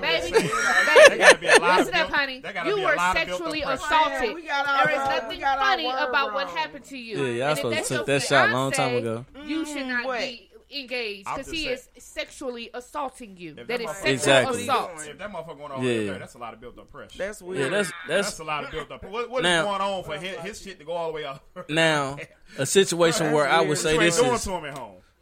Baby, 0.01 0.31
baby, 0.31 1.49
listen 1.61 1.95
up, 1.95 2.11
honey. 2.11 2.43
You 2.67 2.83
were 2.83 2.97
sexually 3.13 3.63
assaulted. 3.63 4.37
There 4.37 4.91
is 4.91 4.99
nothing 4.99 5.41
funny 5.41 5.87
about 5.87 6.35
what 6.35 6.49
happened 6.49 6.85
to 6.87 6.99
you. 6.99 7.25
Yeah, 7.25 7.33
yeah 7.33 7.51
I 7.51 7.55
supposed 7.55 7.85
to 7.89 7.97
take 7.97 8.07
that 8.07 8.23
shot 8.23 8.51
a 8.51 8.53
long 8.53 8.73
time 8.73 8.97
ago. 8.97 9.25
You 9.45 9.65
should 9.65 9.87
not 9.87 10.05
be 10.19 10.46
engage 10.71 11.25
because 11.25 11.51
he 11.51 11.69
is 11.69 11.89
sexually 11.99 12.71
assaulting 12.75 13.37
you. 13.37 13.55
That 13.55 13.81
is 13.81 13.91
sexual 13.91 14.13
exactly. 14.13 14.63
assault. 14.63 14.91
If 15.07 15.19
that 15.19 15.33
motherfucker 15.33 15.59
going 15.59 15.73
on 15.73 15.83
yeah. 15.83 16.05
there, 16.05 16.19
that's 16.19 16.35
a 16.35 16.39
lot 16.39 16.55
of 16.55 16.61
built 16.61 16.79
up 16.79 16.91
pressure. 16.91 17.19
That's 17.19 17.41
weird. 17.41 17.61
Yeah, 17.61 17.69
that's, 17.69 17.93
that's, 18.09 18.27
that's 18.29 18.39
a 18.41 18.45
lot 18.45 18.65
of 18.65 18.71
built 18.71 18.91
up. 18.91 19.05
What, 19.05 19.31
what 19.31 19.43
now, 19.43 19.61
is 19.61 19.65
going 19.65 19.81
on 19.81 20.05
for 20.05 20.19
his, 20.19 20.37
his, 20.39 20.63
shit 20.63 20.79
to 20.79 20.85
go 20.85 20.93
all 20.93 21.09
the 21.09 21.15
way 21.15 21.25
up? 21.25 21.45
now, 21.69 22.17
a 22.59 22.67
situation 22.67 23.33
where 23.33 23.49
I 23.49 23.61
would 23.61 23.79
say 23.79 23.97
oh, 23.97 24.01
this 24.01 24.19
is 24.19 24.49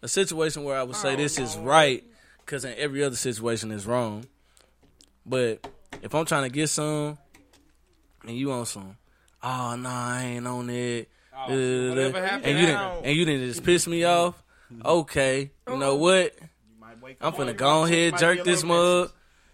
a 0.02 0.08
situation 0.08 0.64
where 0.64 0.78
I 0.78 0.82
would 0.82 0.96
say 0.96 1.16
this 1.16 1.38
is 1.38 1.56
right 1.56 2.04
because 2.38 2.64
in 2.64 2.74
every 2.76 3.02
other 3.02 3.16
situation 3.16 3.70
is 3.70 3.86
wrong. 3.86 4.26
But 5.26 5.66
if 6.02 6.14
I'm 6.14 6.26
trying 6.26 6.42
to 6.42 6.50
get 6.50 6.68
some 6.68 7.16
and 8.26 8.36
you 8.36 8.48
want 8.48 8.68
some, 8.68 8.96
oh 9.42 9.76
nah, 9.76 10.14
I 10.14 10.24
ain't 10.24 10.46
on 10.46 10.68
it. 10.70 11.08
Oh, 11.36 11.46
uh, 11.48 11.52
and 11.52 12.58
you 12.58 12.66
didn't, 12.66 13.04
and 13.04 13.16
you 13.16 13.24
didn't 13.24 13.48
just 13.48 13.64
piss 13.64 13.86
me 13.86 14.04
off 14.04 14.43
okay, 14.84 15.50
you 15.68 15.76
know 15.76 15.96
what? 15.96 16.34
I'm 17.20 17.32
finna 17.32 17.56
go 17.56 17.84
ahead 17.84 18.18
jerk 18.18 18.44
this 18.44 18.64
mug, 18.64 19.12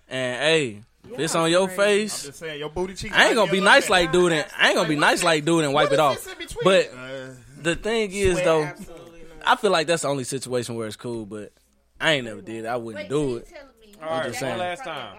and 0.08 0.40
hey, 0.40 0.82
this 1.16 1.34
on 1.34 1.50
your 1.50 1.68
face. 1.68 2.24
Just 2.24 2.38
saying, 2.38 2.58
your 2.60 2.68
booty 2.70 2.94
cheeks. 2.94 3.14
I 3.16 3.26
ain't 3.26 3.34
gonna 3.34 3.50
be 3.50 3.60
nice 3.60 3.90
like 3.90 4.12
dude, 4.12 4.32
and 4.32 4.46
I 4.58 4.68
ain't 4.68 4.76
gonna 4.76 4.88
be 4.88 4.96
nice 4.96 5.22
like 5.22 5.44
dude 5.44 5.64
and 5.64 5.72
wipe 5.72 5.90
it 5.92 5.98
off. 6.00 6.26
But 6.62 6.90
the 7.60 7.74
thing 7.76 8.12
is 8.12 8.40
though, 8.42 8.70
I 9.44 9.56
feel 9.56 9.70
like 9.70 9.86
that's 9.86 10.02
the 10.02 10.08
only 10.08 10.24
situation 10.24 10.74
where 10.76 10.86
it's 10.86 10.96
cool. 10.96 11.26
But 11.26 11.52
I 12.00 12.12
ain't 12.12 12.24
never 12.26 12.40
did. 12.40 12.64
it. 12.64 12.68
I 12.68 12.76
wouldn't 12.76 13.08
do 13.08 13.38
it. 13.38 13.48
I'm 14.02 14.28
just 14.28 14.40
saying. 14.40 14.58
last 14.58 14.84
time. 14.84 15.18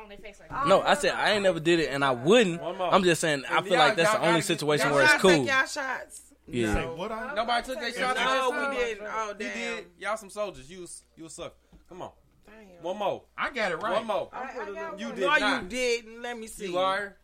No, 0.68 0.82
I 0.82 0.96
said 0.96 1.14
I 1.14 1.32
ain't 1.34 1.44
never 1.44 1.60
did 1.60 1.80
it, 1.80 1.90
and 1.90 2.04
I 2.04 2.12
wouldn't. 2.12 2.62
I'm 2.62 3.04
just 3.04 3.22
saying 3.22 3.44
I 3.50 3.62
feel 3.62 3.78
like 3.78 3.96
that's 3.96 4.12
the 4.14 4.22
only 4.22 4.42
situation 4.42 4.92
where 4.92 5.04
it's 5.04 5.14
cool. 5.16 5.46
Y'all 5.46 5.66
shots. 5.66 6.22
Yeah. 6.52 6.74
No. 6.74 6.96
What 6.96 7.12
I, 7.12 7.34
Nobody 7.34 7.66
took 7.66 7.80
their 7.80 7.94
shot. 7.94 8.16
No, 8.16 8.24
oh, 8.26 8.70
we 8.70 8.78
didn't. 8.78 9.08
Oh, 9.08 9.34
damn. 9.38 9.48
You 9.48 9.54
did. 9.54 9.86
Y'all 10.00 10.18
some 10.18 10.30
soldiers. 10.30 10.70
You 10.70 10.88
you 11.16 11.26
a 11.26 11.30
sucker. 11.30 11.54
Come 11.90 12.02
on. 12.02 12.12
Damn. 12.46 12.84
One 12.84 12.98
more. 12.98 13.24
I 13.38 13.50
got 13.52 13.72
it 13.72 13.76
right. 13.82 13.94
One 13.94 14.08
more. 14.08 14.30
I, 14.34 14.44
I 14.44 14.96
you 14.98 15.10
did 15.12 15.20
No, 15.20 15.28
not. 15.38 15.64
you 15.64 15.70
didn't. 15.70 16.22
Let 16.22 16.38
me 16.38 16.48
see. 16.48 16.68
You 16.68 16.74
liar. 16.74 17.18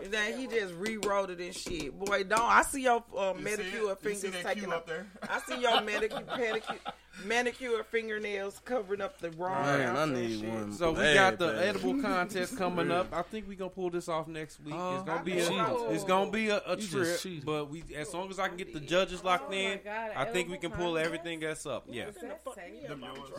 Then 0.00 0.10
that 0.10 0.38
he 0.38 0.46
just 0.46 0.74
rewrote 0.74 1.30
it 1.30 1.40
and 1.40 1.54
shit. 1.54 1.98
Boy, 1.98 2.24
don't 2.24 2.40
I 2.40 2.62
see 2.62 2.82
your 2.82 3.04
uh, 3.16 3.34
manicure 3.34 3.96
see 4.02 4.14
fingers 4.14 4.42
taking 4.42 4.72
up. 4.72 4.86
there. 4.86 5.06
I 5.22 5.40
see 5.40 5.60
your 5.60 5.80
manicure, 5.82 6.22
manicure 7.24 7.84
fingernails 7.84 8.60
covering 8.64 9.00
up 9.00 9.18
the 9.18 9.30
wrong. 9.32 9.64
Man, 9.64 9.96
I 9.96 10.04
need 10.06 10.48
one. 10.48 10.72
So 10.72 10.92
we 10.92 11.14
got 11.14 11.38
the 11.38 11.48
bad. 11.48 11.68
edible 11.68 12.00
contest 12.00 12.56
coming 12.58 12.90
up. 12.90 13.08
I 13.12 13.22
think 13.22 13.46
we 13.48 13.56
gonna 13.56 13.70
pull 13.70 13.90
this 13.90 14.08
off 14.08 14.26
next 14.26 14.60
week. 14.64 14.74
Uh, 14.74 14.94
it's 14.94 15.04
gonna 15.04 15.20
I 15.20 15.22
be 15.22 15.38
a, 15.38 15.74
it's 15.90 16.04
gonna 16.04 16.30
be 16.30 16.48
a, 16.48 16.62
a 16.66 16.76
trip, 16.76 17.20
but 17.44 17.70
we 17.70 17.84
as 17.94 18.12
long 18.12 18.30
as 18.30 18.38
I 18.38 18.48
can 18.48 18.56
get 18.56 18.72
the 18.72 18.80
judges 18.80 19.22
locked 19.22 19.50
oh 19.50 19.56
in, 19.56 19.80
God, 19.84 20.10
I 20.16 20.24
think 20.24 20.50
we 20.50 20.58
can 20.58 20.70
pull 20.70 20.96
everything 20.98 21.40
that's 21.40 21.66
up. 21.66 21.86
Yeah. 21.88 22.06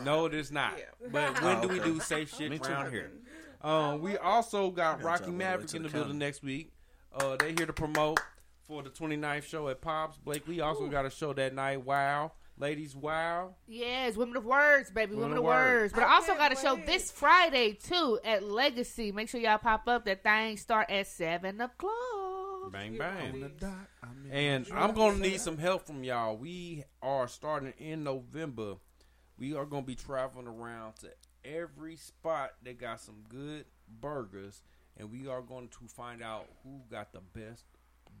No, 0.02 0.26
it 0.26 0.34
is 0.34 0.52
not. 0.52 0.74
Yeah. 0.78 1.08
But 1.10 1.42
when 1.42 1.56
oh, 1.58 1.62
do 1.62 1.68
we 1.68 1.80
do 1.80 2.00
safe 2.00 2.34
shit 2.36 2.52
around 2.66 2.92
here? 2.92 3.10
Um, 3.62 4.00
we 4.00 4.16
also 4.16 4.70
got 4.70 5.02
Rocky 5.02 5.30
Maverick 5.30 5.74
in 5.74 5.82
the, 5.82 5.88
building 5.88 6.18
next 6.18 6.42
week. 6.42 6.72
Uh, 7.14 7.36
they 7.36 7.54
here 7.54 7.66
to 7.66 7.72
promote 7.72 8.20
for 8.66 8.82
the 8.82 8.90
29th 8.90 9.44
show 9.44 9.68
at 9.68 9.80
Pops. 9.80 10.18
Blake, 10.18 10.46
we 10.46 10.60
also 10.60 10.84
Ooh. 10.84 10.90
got 10.90 11.06
a 11.06 11.10
show 11.10 11.32
that 11.32 11.54
night. 11.54 11.84
Wow. 11.84 12.32
Ladies, 12.58 12.96
wow. 12.96 13.54
Yes, 13.66 14.16
Women 14.16 14.38
of 14.38 14.44
Words, 14.46 14.90
baby. 14.90 15.14
Women, 15.14 15.22
women 15.24 15.38
of 15.38 15.44
Words. 15.44 15.80
words. 15.80 15.92
But 15.92 16.04
I, 16.04 16.06
I 16.06 16.14
also 16.14 16.34
got 16.36 16.52
a 16.52 16.56
show 16.56 16.76
this 16.76 17.10
Friday, 17.10 17.74
too, 17.74 18.18
at 18.24 18.44
Legacy. 18.44 19.12
Make 19.12 19.28
sure 19.28 19.40
y'all 19.40 19.58
pop 19.58 19.86
up. 19.86 20.06
That 20.06 20.22
thing 20.22 20.56
start 20.56 20.90
at 20.90 21.06
7 21.06 21.60
o'clock. 21.60 22.72
Bang, 22.72 22.96
bang. 22.96 23.52
And 24.30 24.66
I'm 24.72 24.94
going 24.94 25.16
to 25.16 25.22
need 25.22 25.40
some 25.40 25.58
help 25.58 25.86
from 25.86 26.02
y'all. 26.02 26.36
We 26.36 26.84
are 27.02 27.28
starting 27.28 27.74
in 27.78 28.04
November. 28.04 28.76
We 29.38 29.54
are 29.54 29.66
going 29.66 29.82
to 29.82 29.86
be 29.86 29.94
traveling 29.94 30.46
around 30.46 30.94
to 31.00 31.10
every 31.54 31.96
spot 31.96 32.52
that 32.64 32.78
got 32.78 33.00
some 33.00 33.24
good 33.28 33.64
burgers, 34.00 34.62
and 34.96 35.10
we 35.10 35.28
are 35.28 35.42
going 35.42 35.68
to 35.68 35.88
find 35.88 36.22
out 36.22 36.46
who 36.62 36.80
got 36.90 37.12
the 37.12 37.20
best 37.20 37.64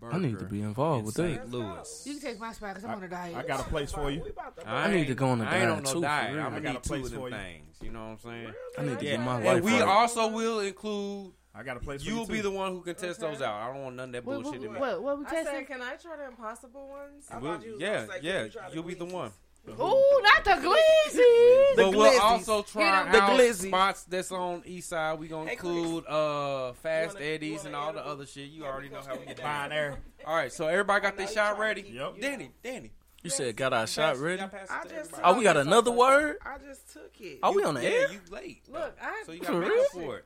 burger. 0.00 0.14
I 0.14 0.18
need 0.18 0.38
to 0.38 0.44
be 0.44 0.62
involved 0.62 1.00
in 1.00 1.06
with 1.06 1.14
St. 1.14 1.40
that. 1.40 1.50
Louis. 1.50 2.02
You 2.06 2.14
can 2.14 2.22
take 2.22 2.40
my 2.40 2.52
spot 2.52 2.74
because 2.74 2.84
I'm 2.84 2.96
on 2.96 3.02
a 3.02 3.08
diet. 3.08 3.36
I 3.36 3.42
got 3.42 3.60
a 3.60 3.64
place 3.64 3.92
for 3.92 4.10
you. 4.10 4.24
I, 4.64 4.84
I 4.84 4.94
need 4.94 5.06
to 5.08 5.14
go 5.14 5.28
on 5.28 5.40
a 5.40 5.44
diet 5.44 5.54
I 5.54 5.62
ain't 5.62 5.70
on 5.70 5.82
no 5.82 5.92
too. 5.92 6.00
Diet. 6.02 6.38
I'm 6.38 6.52
gonna 6.52 6.72
need 6.72 6.82
two 6.82 6.94
of 6.94 7.10
them 7.10 7.22
you. 7.22 7.30
things. 7.30 7.76
You 7.82 7.90
know 7.90 8.00
what 8.00 8.10
I'm 8.10 8.18
saying? 8.18 8.52
I 8.78 8.82
need 8.82 8.98
to 8.98 9.04
get 9.04 9.20
my 9.20 9.38
wife. 9.38 9.56
And 9.56 9.64
we 9.64 9.72
right. 9.72 9.82
also 9.82 10.28
will 10.28 10.60
include. 10.60 11.32
I 11.54 11.62
got 11.62 11.78
a 11.78 11.80
place. 11.80 12.04
You'll 12.04 12.26
be 12.26 12.42
the 12.42 12.50
one 12.50 12.72
who 12.72 12.82
can 12.82 12.94
test 12.94 13.22
okay. 13.22 13.32
those 13.32 13.40
out. 13.40 13.54
I 13.54 13.72
don't 13.72 13.82
want 13.82 13.96
none 13.96 14.10
of 14.10 14.12
that 14.12 14.24
bullshit. 14.26 14.60
What, 14.60 14.70
what, 14.72 14.80
what, 14.80 15.02
what 15.02 15.18
we 15.18 15.24
testing? 15.24 15.48
I 15.48 15.52
said, 15.52 15.66
can 15.66 15.80
I 15.80 15.94
try 15.94 16.16
the 16.18 16.26
impossible 16.26 16.86
ones? 16.86 17.24
I 17.30 17.38
we'll, 17.38 17.62
yeah, 17.78 18.04
yeah. 18.20 18.46
You'll 18.74 18.82
be 18.82 18.92
the 18.92 19.06
one. 19.06 19.32
Ooh, 19.68 20.20
not 20.22 20.44
the 20.44 20.50
glizzies. 20.66 21.76
but 21.76 21.90
we'll 21.96 22.20
also 22.20 22.62
try 22.62 23.10
the 23.10 23.18
glizzy 23.18 23.68
spots 23.68 24.04
that's 24.04 24.30
on 24.32 24.62
East 24.64 24.88
Side. 24.90 25.18
We 25.18 25.28
gonna 25.28 25.50
include 25.50 26.06
uh, 26.06 26.72
Fast 26.74 27.18
Eddies 27.20 27.64
and 27.64 27.74
all 27.74 27.92
the 27.92 28.04
other 28.04 28.26
shit. 28.26 28.48
You 28.50 28.64
already 28.64 28.88
know 28.88 29.00
how 29.06 29.16
we 29.16 29.26
get 29.26 29.36
down 29.38 29.70
there. 29.70 29.98
All 30.26 30.34
right, 30.34 30.52
so 30.52 30.66
everybody 30.66 31.02
got 31.02 31.16
their 31.16 31.28
shot 31.28 31.56
ready. 31.56 31.82
Yep. 31.82 32.20
Danny, 32.20 32.50
Danny. 32.60 32.90
You 33.22 33.30
said 33.30 33.56
got 33.56 33.72
our 33.72 33.86
shot 33.86 34.18
ready. 34.18 34.42
I 34.42 34.48
just 34.88 35.14
Oh, 35.22 35.36
we 35.38 35.44
got 35.44 35.56
another 35.56 35.92
word. 35.92 36.38
I 36.44 36.58
just 36.58 36.92
took 36.92 37.12
it. 37.20 37.38
Are 37.44 37.52
we 37.52 37.62
on 37.62 37.74
the 37.74 37.82
yeah, 37.82 37.88
air? 37.90 38.12
you 38.12 38.20
late. 38.30 38.62
Look, 38.68 38.96
I 39.00 39.22
So 39.24 39.32
you 39.32 39.40
got 39.40 39.50
to 39.50 39.58
look 39.58 39.88
for 39.92 40.18
it. 40.18 40.24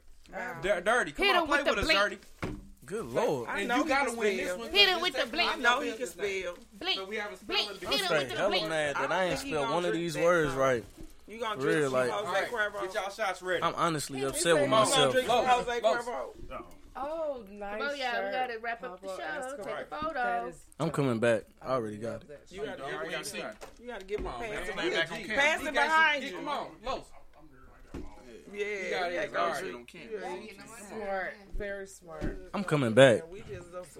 Dirty, 0.63 1.13
come 1.13 1.27
Hit 1.27 1.37
on, 1.37 1.47
play 1.47 1.63
with 1.63 1.77
with 1.77 1.85
us. 1.85 1.89
Dirty. 1.89 2.19
Good 2.91 3.07
lord! 3.07 3.49
I 3.49 3.61
and 3.61 3.71
you 3.71 3.85
gotta 3.85 4.17
win 4.17 4.37
this 4.37 4.59
one. 4.59 4.69
Hit 4.73 4.89
him 4.89 5.01
with 5.01 5.15
the 5.15 5.25
blink. 5.31 5.49
I 5.49 5.61
know 5.61 5.81
he 5.81 5.93
can 5.93 6.09
spell. 6.09 6.57
Blink. 6.77 6.97
So 6.97 7.05
we 7.05 7.17
have 7.17 7.33
a 7.33 7.45
blink. 7.45 7.69
Hit 7.81 8.01
it 8.01 8.11
with 8.11 8.37
the 8.37 8.49
blink. 8.49 8.65
I'm 8.65 8.69
mad 8.69 8.97
that 8.97 9.13
I 9.13 9.25
ain't 9.27 9.39
spelled 9.39 9.71
one 9.71 9.85
of 9.85 9.93
these 9.93 10.17
words 10.17 10.55
right. 10.55 10.85
You 11.29 11.39
gonna 11.39 11.61
drink 11.61 11.79
Real, 11.79 11.91
like, 11.91 12.11
Jose 12.11 12.33
right, 12.33 12.51
Cuervo? 12.51 12.83
Get 12.83 12.95
y'all 12.95 13.11
shots 13.11 13.43
ready. 13.43 13.63
I'm 13.63 13.77
honestly 13.77 14.25
upset 14.25 14.57
with 14.57 14.69
myself. 14.69 15.15
You 15.15 15.23
gonna 15.23 15.47
drink 15.47 15.69
Jose 15.69 15.81
Cuervo? 15.81 16.63
Oh, 16.97 17.45
nice. 17.53 17.81
Oh, 17.81 17.95
yeah, 17.95 18.15
shirt. 18.15 18.25
we 18.25 18.33
gotta 18.33 18.59
wrap 18.59 18.83
up 18.83 19.01
the 19.01 19.07
show. 19.07 19.57
Take 19.57 19.67
right. 19.67 19.89
photo. 19.89 20.53
I'm 20.81 20.91
coming 20.91 21.21
back. 21.21 21.45
I 21.63 21.75
already 21.75 21.99
got 21.99 22.23
it. 22.23 22.41
You 22.51 22.65
gotta, 22.65 22.83
you 23.05 23.11
gotta, 23.13 23.37
him. 23.37 25.29
Pass 25.29 25.65
it 25.65 25.73
behind 25.73 26.25
you. 26.25 26.33
Come 26.33 26.49
on, 26.49 26.67
Los. 26.85 27.05
Yeah, 28.53 28.65
yeah, 28.91 29.09
yeah. 29.11 29.27
Guard, 29.27 29.65
you 29.65 29.73
don't 29.73 29.87
care. 29.87 30.03
Yeah, 30.13 30.35
you 30.35 30.49
smart, 30.89 31.35
very 31.57 31.87
smart. 31.87 32.51
I'm 32.55 32.65
coming 32.65 32.93
back. 32.93 33.23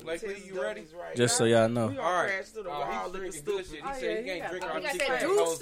Likely, 0.05 0.43
you 0.47 0.63
ready? 0.63 0.85
Just 1.15 1.37
so 1.37 1.45
y'all 1.45 1.69
know. 1.69 1.89
All 2.01 2.25
right. 2.25 2.33
Oh, 2.67 3.03
he's 3.05 3.13
drinking 3.13 3.43
good 3.45 3.67
shit. 3.67 3.85
He 3.85 4.01
said 4.01 4.19
he 4.19 4.25
can't 4.25 4.51
drink 4.51 4.65
our 4.65 4.81
chicken. 4.81 5.01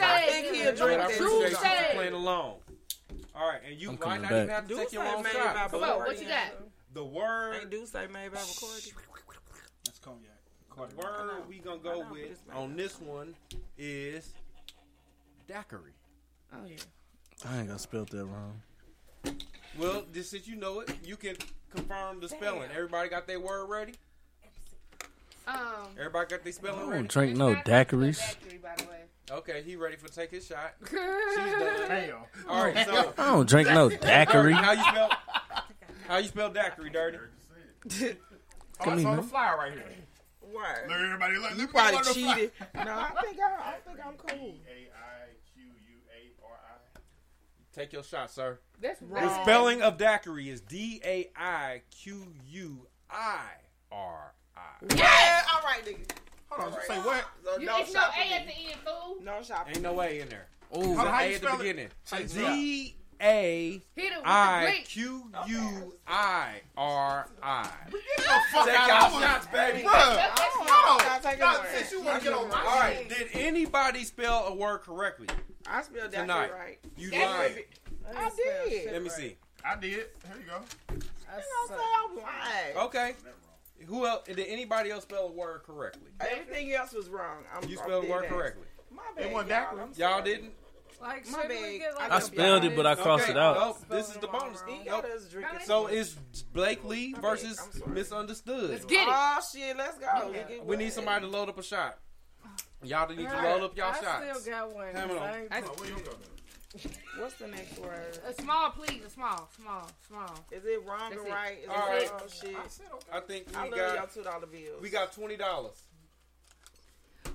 I 0.01 0.27
think 0.29 0.55
he'll 0.55 0.75
drink 0.75 1.01
that. 1.01 1.19
Dude 1.19 1.57
said. 1.57 1.95
Playing 1.95 2.13
along. 2.15 2.57
All 3.35 3.49
right, 3.49 3.61
and 3.69 3.81
you 3.81 3.91
I'm 3.91 3.99
might 4.01 4.23
not 4.23 4.31
back. 4.31 4.43
even 4.43 4.49
have 4.49 4.67
to 4.67 4.75
do 4.75 4.81
take 4.81 4.93
your 4.93 5.05
own 5.05 5.25
shot. 5.25 5.71
Come 5.71 5.83
on, 5.85 5.99
what 6.01 6.21
you 6.21 6.27
got? 6.29 6.55
The 6.95 7.05
word. 7.05 7.57
Ain't 7.61 7.71
do 7.71 7.87
say 7.87 8.07
maybe 8.13 8.37
I 8.37 8.41
recorded. 8.41 8.93
That's 9.85 9.99
cognac. 10.01 10.33
The 10.75 10.97
word 10.97 11.49
we 11.49 11.59
gonna 11.59 11.79
go 11.79 12.07
with 12.11 12.41
on 12.55 12.77
this 12.77 13.01
one 13.01 13.35
is 13.77 14.33
daiquiri. 15.47 15.93
Oh 16.53 16.65
yeah. 16.67 16.77
I 17.49 17.59
ain't 17.59 17.67
gonna 17.69 17.79
spell 17.79 18.05
that 18.05 18.25
wrong. 18.25 18.61
Well, 19.79 20.05
this 20.13 20.31
since 20.31 20.49
you 20.49 20.57
know 20.57 20.81
it, 20.81 20.91
you 21.05 21.17
can 21.17 21.37
confirm 21.75 22.21
the 22.21 22.29
spelling. 22.29 22.69
Everybody 22.75 23.09
got 23.09 23.27
their 23.27 23.41
word 23.41 23.67
ready? 23.69 23.95
Um. 25.47 25.55
Everybody 25.99 26.29
got 26.31 26.45
their 26.45 26.53
spelling 26.53 26.91
I 26.91 26.95
don't 26.97 27.09
drink 27.09 27.37
no 27.37 27.55
daiquiris. 27.55 28.19
Daiquiri, 28.41 28.59
by 28.59 28.75
the 28.77 28.85
way. 28.85 28.99
Okay, 29.31 29.63
he 29.65 29.77
ready 29.77 29.97
for 29.97 30.09
take 30.09 30.31
his 30.31 30.47
shot. 30.47 30.75
She's 30.91 30.99
Damn. 30.99 31.89
done. 31.89 32.13
All 32.49 32.65
right, 32.65 32.87
so 32.87 33.13
I 33.19 33.27
don't 33.27 33.49
drink 33.49 33.69
no 33.69 33.89
daiquiri. 33.89 34.53
How 34.55 34.73
you 34.73 34.83
spell? 34.83 35.11
How 36.09 36.17
you 36.19 36.29
spell 36.29 36.51
daiquiri, 36.51 36.91
dirty? 36.91 37.19
Oh, 37.21 38.85
Come 38.85 38.91
that's 38.91 39.01
here, 39.01 39.09
on 39.11 39.17
the 39.17 39.23
man. 39.23 39.31
flyer 39.31 39.57
right 39.59 39.73
here. 39.73 39.85
Word. 40.43 40.89
Look, 40.89 40.97
everybody, 40.99 41.37
look, 41.37 41.51
You 41.53 41.57
look 41.63 41.71
probably 41.73 41.97
on 41.97 42.05
the 42.05 42.11
flyer. 42.15 42.35
cheated. 42.37 42.53
no, 42.75 42.81
I 42.81 43.11
think 43.23 43.39
I, 43.39 43.71
I 43.71 43.75
think 43.87 43.99
I'm 44.07 44.15
cool. 44.15 44.55
Take 47.79 47.93
your 47.93 48.03
shot, 48.03 48.29
sir. 48.29 48.59
That's 48.81 48.99
The 48.99 49.43
spelling 49.43 49.83
of 49.83 49.99
daiquiri 49.99 50.49
is 50.51 50.61
D 50.61 51.01
A 51.05 51.31
I 51.37 51.83
Q 52.03 52.27
U 52.49 52.87
I 53.09 53.39
R 53.93 54.35
I. 54.57 54.61
Yeah, 54.97 55.43
all 55.55 55.61
right, 55.63 55.85
nigga. 55.85 56.11
Hold 56.51 56.75
on, 56.75 56.81
say 56.89 56.97
what? 56.99 57.25
So 57.45 57.61
You, 57.61 57.67
no 57.67 57.79
it's 57.79 57.95
no 57.95 58.01
A 58.01 58.35
at 58.35 58.47
the 58.47 58.53
end, 58.73 58.81
fool. 58.85 59.19
No 59.23 59.43
shot 59.45 59.67
for 59.67 59.71
Ain't 59.71 59.83
no 59.83 59.93
way 59.93 60.19
in 60.21 60.29
there. 60.29 60.49
Ooh. 60.77 60.91
It's 60.91 60.99
How- 60.99 61.07
an 61.07 61.15
A 61.31 61.35
at 61.35 61.41
the 61.41 61.57
beginning. 61.57 61.89
How 62.11 62.19
you 62.19 62.27
spell 62.29 62.47
it? 62.47 62.55
D 62.57 62.97
A 63.23 63.83
Hit 63.95 64.13
it 64.13 64.17
with 64.17 64.27
I 64.27 64.61
the 64.65 64.71
blink. 64.73 64.85
Q 64.89 65.31
U 65.47 65.95
I 66.09 66.55
R 66.77 67.29
I. 67.41 67.71
Get 67.93 68.01
the 68.17 68.23
fuck 68.53 68.67
Take 68.67 68.75
out 68.77 68.89
y'all 68.89 69.17
of 69.19 69.23
shots, 69.23 69.47
baby. 69.47 69.87
Bruh, 69.87 69.91
hold 69.91 71.01
on. 71.01 71.07
I'll 71.09 71.21
take 71.21 71.39
Y'all- 71.39 71.65
Since 71.73 71.93
you 71.93 72.03
want 72.03 72.19
to 72.23 72.29
get 72.29 72.37
on 72.37 72.49
my 72.49 72.61
All 72.61 72.81
right. 72.81 73.09
Did 73.09 73.29
anybody 73.35 74.03
spell 74.03 74.47
a 74.49 74.55
word 74.55 74.79
correctly 74.79 75.29
I 75.71 75.83
spelled 75.83 76.11
that 76.13 76.21
tonight? 76.23 76.53
right. 76.53 76.79
You 76.97 77.11
That's 77.11 77.25
lying. 77.25 77.55
right. 77.55 77.67
I 78.17 78.31
did. 78.69 78.93
Let 78.93 79.03
me 79.03 79.09
see. 79.11 79.37
I 79.65 79.77
did. 79.77 79.91
Here 79.93 80.07
you 80.39 80.47
go. 80.47 80.61
You 80.91 80.97
know, 80.99 81.41
say 81.69 81.75
I'm 81.75 82.17
lying. 82.17 82.77
Okay. 82.87 83.13
Who 83.87 84.07
else? 84.07 84.25
Did 84.27 84.39
anybody 84.41 84.91
else 84.91 85.03
spell 85.05 85.29
a 85.29 85.33
word 85.33 85.63
correctly? 85.65 86.11
Everything 86.21 86.73
else 86.73 86.93
was 86.93 87.09
wrong. 87.09 87.45
I'm, 87.55 87.69
You 87.69 87.79
I'm 87.79 87.85
spelled 87.85 88.05
the 88.05 88.09
dead 88.09 88.15
word 88.17 88.25
ass. 88.25 88.31
correctly. 88.33 88.65
My 88.91 89.03
It 89.17 89.25
bad, 89.25 89.33
wasn't 89.33 89.51
y'all. 89.51 89.69
I'm 89.73 89.79
Y'all 89.79 89.95
sorry. 89.97 90.23
didn't? 90.25 90.53
Like, 91.01 91.31
My 91.31 91.43
should 91.43 91.49
we 91.51 91.55
bad. 91.57 91.79
get 91.79 91.95
like 91.95 92.11
I 92.11 92.17
a 92.19 92.21
spelled 92.21 92.65
it, 92.65 92.75
but 92.77 92.87
I 92.87 92.95
crossed 92.97 93.23
Okay, 93.25 93.33
it 93.33 93.39
out. 93.39 93.57
Nope. 93.57 93.77
This 93.89 94.09
is 94.11 94.17
the 94.17 94.27
bonus. 94.27 94.65
He 94.67 94.81
Nope. 94.85 95.05
us 95.05 95.29
drinking. 95.31 95.61
So 95.65 95.87
it's 95.87 96.15
Blake 96.53 96.83
Lee 96.85 97.13
versus 97.21 97.61
I'm 97.65 97.79
sorry. 97.79 97.93
Misunderstood. 97.93 98.71
Let's 98.71 98.85
get 98.85 99.07
it. 99.07 99.15
Oh 99.17 99.39
shit, 99.55 99.77
let's 99.77 99.97
go. 99.99 100.33
Yeah. 100.35 100.63
We 100.65 100.77
need 100.77 100.93
somebody 100.93 101.25
to 101.25 101.31
load 101.31 101.49
up 101.49 101.59
a 101.59 101.63
shot. 101.63 101.99
Y'all 102.83 103.09
need 103.09 103.29
to 103.29 103.37
roll 103.37 103.65
up 103.65 103.77
y'all 103.77 103.93
I 103.93 104.01
shots. 104.01 104.41
still 104.41 104.53
got 104.53 104.75
one. 104.75 104.93
Come 104.95 105.11
on. 105.13 105.19
I 105.19 105.41
ain't- 105.43 105.53
I- 105.53 105.61
Where 105.61 105.89
you 105.89 105.97
go? 105.97 106.13
What's 107.19 107.35
the 107.37 107.49
next 107.49 107.79
word? 107.79 108.19
A 108.27 108.33
small, 108.43 108.71
please. 108.71 109.03
A 109.05 109.11
small, 109.11 109.49
small, 109.57 109.91
small. 110.07 110.35
Is 110.53 110.65
it 110.65 110.85
wrong 110.85 111.11
That's 111.11 111.23
or 111.23 111.27
it. 111.27 111.31
right? 111.33 111.59
Is 111.65 111.69
All 111.69 111.75
it 111.75 112.11
right. 112.11 112.11
oh 112.23 112.27
shit? 112.29 112.57
I 113.13 113.21
think 113.21 113.47
I 113.57 113.65
we 113.65 113.71
love 113.71 113.79
y'all 113.79 113.95
got 113.97 114.15
two 114.15 114.23
dollar 114.23 114.47
bills. 114.47 114.81
we 114.83 114.91
got 114.91 115.13
twenty 115.13 115.37
dollars. 115.37 115.83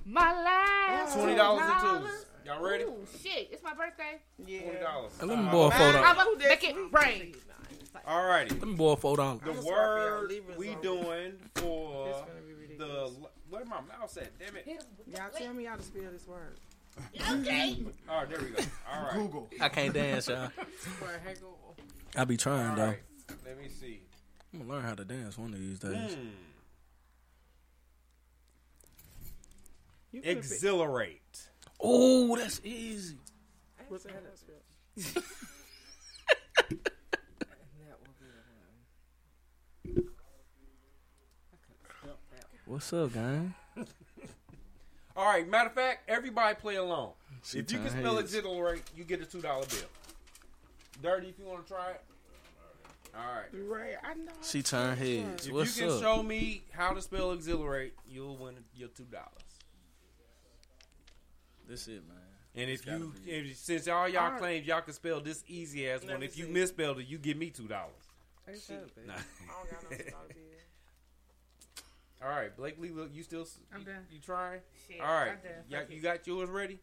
My 0.05 0.33
last 0.43 1.15
Twenty 1.15 1.35
dollars 1.35 1.63
in 1.63 2.01
twos. 2.07 2.25
Y'all 2.45 2.61
ready? 2.61 2.83
Ooh, 2.83 3.05
shit. 3.21 3.49
It's 3.51 3.63
my 3.63 3.73
birthday. 3.73 4.19
yeah. 4.45 4.61
Twenty 4.61 4.79
dollars. 4.79 5.11
And 5.19 5.29
let 5.29 5.39
me 5.39 5.45
borrow 5.45 5.69
four 5.69 5.71
How 5.71 5.91
dollars. 6.13 6.37
about 6.37 6.39
make 6.39 6.63
it 6.63 6.75
rain? 6.91 7.35
Alrighty. 8.07 8.49
Let 8.51 8.67
me 8.67 8.75
borrow 8.75 8.95
four 8.97 9.17
dollars. 9.17 9.41
The 9.43 9.51
I'm 9.51 9.61
sorry, 9.63 10.01
y'all. 10.01 10.21
word 10.21 10.57
we 10.57 10.75
doing 10.81 11.33
for 11.55 12.07
This 12.07 12.17
gonna 12.17 12.41
be 12.45 12.53
the 12.53 12.85
ridiculous. 12.85 13.11
Where 13.53 13.65
my 13.65 13.81
mouse 13.81 14.17
at? 14.17 14.31
Damn 14.39 14.55
it! 14.55 14.67
Y'all 15.07 15.29
tell 15.37 15.53
me 15.53 15.65
how 15.65 15.75
to 15.75 15.83
spell 15.83 16.09
this 16.11 16.27
word. 16.27 16.57
Okay. 17.15 17.77
All 18.09 18.17
right, 18.19 18.29
there 18.29 18.39
we 18.39 18.45
go. 18.49 18.63
All 18.91 19.03
right. 19.03 19.13
Google. 19.13 19.47
I 19.61 19.69
can't 19.69 19.93
dance, 19.93 20.27
y'all. 20.27 20.37
Right, 21.01 21.19
hey, 21.25 21.33
Google. 21.35 21.75
I 22.15 22.23
be 22.25 22.37
trying 22.37 22.71
All 22.71 22.75
though. 22.75 22.85
right. 22.87 22.99
Let 23.45 23.61
me 23.61 23.67
see. 23.69 23.99
I'm 24.53 24.59
gonna 24.61 24.71
learn 24.71 24.83
how 24.83 24.95
to 24.95 25.05
dance 25.05 25.37
one 25.37 25.53
of 25.53 25.59
these 25.59 25.79
days. 25.79 26.13
Hmm. 26.15 26.27
You 30.11 30.21
could've 30.21 30.37
Exhilarate. 30.37 31.47
Oh, 31.79 32.35
that's 32.35 32.61
easy. 32.63 33.17
What's 33.87 34.03
that 34.05 34.13
spell? 34.95 35.23
That 36.57 36.69
will 37.99 38.13
be 38.19 38.27
the 39.91 40.01
one. 40.01 40.05
I 41.51 41.57
could 41.65 41.75
have 41.83 41.91
spelled 41.99 42.17
that 42.31 42.45
one. 42.62 42.62
What's 42.73 42.91
up, 42.91 43.13
gang? 43.13 43.53
All 45.15 45.25
right. 45.27 45.47
Matter 45.47 45.69
of 45.69 45.75
fact, 45.75 46.09
everybody 46.09 46.55
play 46.55 46.77
along. 46.77 47.11
She 47.43 47.59
if 47.59 47.71
you 47.71 47.77
can 47.77 47.89
turn 47.89 47.99
spell 47.99 48.15
heads. 48.15 48.33
exhilarate, 48.33 48.81
you 48.97 49.03
get 49.03 49.21
a 49.21 49.25
two 49.25 49.41
dollar 49.41 49.63
bill. 49.67 49.85
Dirty, 50.99 51.27
if 51.29 51.37
you 51.37 51.45
want 51.45 51.67
to 51.67 51.71
try 51.71 51.91
it. 51.91 52.01
All 53.15 53.21
right. 53.21 53.45
Right, 53.53 53.95
I 54.03 54.15
know. 54.15 54.31
She 54.41 54.63
turned 54.63 54.97
heads. 54.97 55.45
If 55.45 55.53
What's 55.53 55.77
you 55.77 55.85
can 55.85 55.93
up? 55.97 56.01
show 56.01 56.23
me 56.23 56.63
how 56.71 56.93
to 56.95 57.01
spell 57.03 57.31
exhilarate, 57.33 57.93
you'll 58.09 58.37
win 58.37 58.55
your 58.75 58.89
two 58.89 59.03
dollars. 59.03 59.27
This 61.69 61.87
it, 61.87 62.01
man. 62.07 62.17
And 62.55 62.71
if 62.71 62.79
It's 62.79 62.87
you, 62.87 63.13
if, 63.27 63.55
since 63.55 63.87
all 63.87 64.09
y'all 64.09 64.23
All 64.23 64.31
right. 64.31 64.39
claim 64.39 64.63
y'all 64.63 64.81
can 64.81 64.93
spell 64.95 65.21
this 65.21 65.43
easy 65.47 65.87
as 65.91 66.03
Let 66.03 66.13
one, 66.13 66.23
if 66.23 66.39
you 66.39 66.45
see. 66.45 66.51
misspelled 66.51 66.97
it, 67.01 67.05
you 67.05 67.19
give 67.19 67.37
me 67.37 67.51
two 67.51 67.67
dollars. 67.67 67.93
They 68.47 68.53
should 68.53 68.95
be. 68.95 69.03
Nah. 69.05 69.13
I 69.13 69.17
don't 69.59 69.69
got 69.71 69.91
no 69.91 69.97
dollar 70.09 70.27
bill. 70.29 70.52
All 72.21 72.29
right, 72.29 72.55
Blakely, 72.55 72.89
look, 72.89 73.09
you 73.13 73.23
still, 73.23 73.45
I'm 73.73 73.81
you, 73.81 73.85
done. 73.85 73.95
you 74.11 74.19
trying? 74.19 74.59
Shit, 74.87 75.01
All 75.01 75.07
right, 75.07 75.31
I'm 75.31 75.37
done. 75.37 75.63
Ya- 75.67 75.79
Fuck 75.79 75.89
you 75.91 75.97
it. 75.97 76.01
got 76.03 76.27
yours 76.27 76.49
ready? 76.49 76.79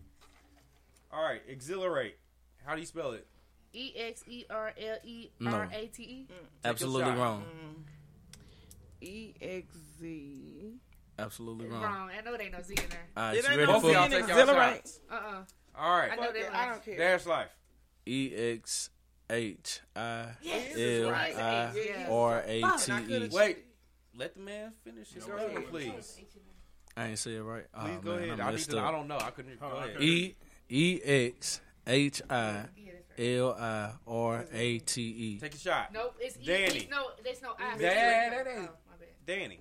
All 1.12 1.22
right, 1.24 1.40
exhilarate. 1.48 2.14
How 2.64 2.74
do 2.74 2.80
you 2.80 2.86
spell 2.86 3.12
it? 3.12 3.26
E 3.72 3.92
X 3.96 4.22
E 4.26 4.44
R 4.50 4.72
L 4.78 4.96
E 5.04 5.28
R 5.46 5.68
A 5.72 5.86
T 5.86 6.02
E. 6.02 6.28
Absolutely 6.64 7.10
shot. 7.12 7.18
wrong. 7.18 7.44
E 9.00 9.32
X 9.40 9.66
Z. 9.98 10.74
Absolutely 11.18 11.68
wrong. 11.68 11.82
Wrong. 11.82 12.10
I 12.16 12.20
know 12.22 12.34
it 12.34 12.40
ain't 12.42 12.52
no 12.52 12.62
Z 12.62 12.74
in 12.76 12.88
there. 12.90 12.98
All 13.16 13.22
right, 13.24 13.32
It 13.36 13.42
you 13.44 13.48
ain't 13.50 13.58
ready 13.58 13.72
no 13.72 13.80
Both 13.80 13.84
of 13.84 13.88
Z 13.88 13.88
for 13.88 13.92
y'all 13.94 14.04
in 14.04 14.10
take 14.10 14.20
y'all 14.28 14.38
exhilarate. 14.38 14.74
shots. 14.76 15.00
Uh 15.10 15.14
uh 15.14 15.44
All 15.76 15.96
right, 15.98 16.12
I 16.12 16.16
know 16.16 16.22
Fuck 16.24 16.32
that 16.34 16.40
it, 16.40 16.44
one. 16.52 16.54
I 16.56 16.68
don't 16.68 16.84
care. 16.84 16.96
dash 16.98 17.26
life. 17.26 17.50
E 18.06 18.34
X 18.34 18.90
H 19.30 19.80
I 19.96 20.26
Yes. 20.42 20.76
L 21.04 21.10
right. 21.10 21.36
I 21.36 21.72
Yeah. 21.74 22.08
R 22.10 22.42
A 22.46 22.60
Fuck, 22.62 22.80
T 22.82 22.92
I 22.92 23.00
E. 23.00 23.06
could've- 23.06 23.32
Wait, 23.32 23.64
let 24.16 24.34
the 24.34 24.40
man 24.40 24.72
finish 24.84 25.12
his 25.12 25.24
Go 25.24 25.36
answer, 25.36 25.60
please. 25.62 26.18
I 26.96 27.06
ain't 27.08 27.18
say 27.18 27.36
it 27.36 27.40
right. 27.42 27.64
Oh, 27.74 27.80
Please 27.84 27.98
go 28.04 28.14
man, 28.16 28.22
ahead. 28.24 28.40
I 28.40 28.42
I, 28.44 28.46
need 28.50 28.52
messed 28.56 28.70
to, 28.70 28.78
I 28.78 28.84
up. 28.86 28.92
don't 28.92 29.08
know. 29.08 29.18
I 29.18 29.30
couldn't. 29.30 29.60
Go 29.60 29.66
Hold 29.66 29.76
on, 29.76 29.82
I 29.82 29.84
ahead. 29.86 29.96
couldn't- 29.96 30.08
E 30.10 30.34
E 30.68 31.00
X 31.04 31.60
H 31.86 32.22
I 32.28 32.64
L 33.18 33.52
I 33.58 33.90
R 34.06 34.46
A 34.52 34.78
T 34.80 35.02
E. 35.02 35.38
Take 35.40 35.54
a 35.54 35.58
shot. 35.58 35.92
Nope. 35.92 36.16
It's 36.20 36.36
E. 36.40 36.44
Danny. 36.44 36.76
It's 36.80 36.90
no. 36.90 37.06
There's 37.22 37.42
no 37.42 37.54
I. 37.58 37.78
That- 37.78 37.80
that 37.80 38.46
Oh, 38.46 38.50
ain't- 38.50 38.60
my 38.62 38.96
bad. 38.98 39.08
Danny. 39.26 39.60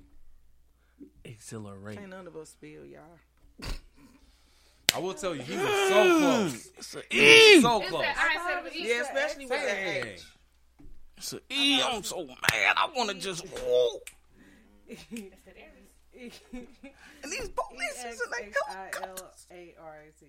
Exhilarate. 1.23 1.99
Ain't 1.99 2.09
none 2.09 2.27
of 2.27 2.35
us 2.35 2.49
spill, 2.49 2.85
y'all. 2.85 3.01
I 4.95 4.97
will 4.97 5.13
tell 5.13 5.35
you, 5.35 5.43
he 5.43 5.55
was 5.55 5.89
so 5.89 6.17
close. 6.19 6.69
It's 6.79 6.95
a 6.95 7.01
He 7.11 7.19
E. 7.19 7.55
was 7.57 7.63
so 7.63 7.79
It's 7.81 7.89
close. 7.89 8.01
that 8.01 8.17
I 8.17 8.33
instead 8.39 8.59
of 8.59 8.65
an 8.65 8.71
E. 8.73 8.89
Yeah, 8.89 9.01
especially 9.01 9.45
with 9.45 9.61
the 9.61 9.67
Dang. 9.67 10.07
H. 10.07 10.23
It's 11.17 11.33
a 11.33 11.39
E. 11.51 11.81
I'm 11.83 12.03
so 12.03 12.25
mad. 12.25 12.37
I 12.75 12.89
want 12.95 13.09
to 13.11 13.15
just. 13.15 13.45
Whoa. 13.47 13.99
And 14.89 16.31
these 17.31 17.49
polices 17.49 18.05
and 18.05 18.17
they 18.37 18.45
come. 18.51 18.77
E-X-H-I-L-A-R-A-T. 18.77 20.25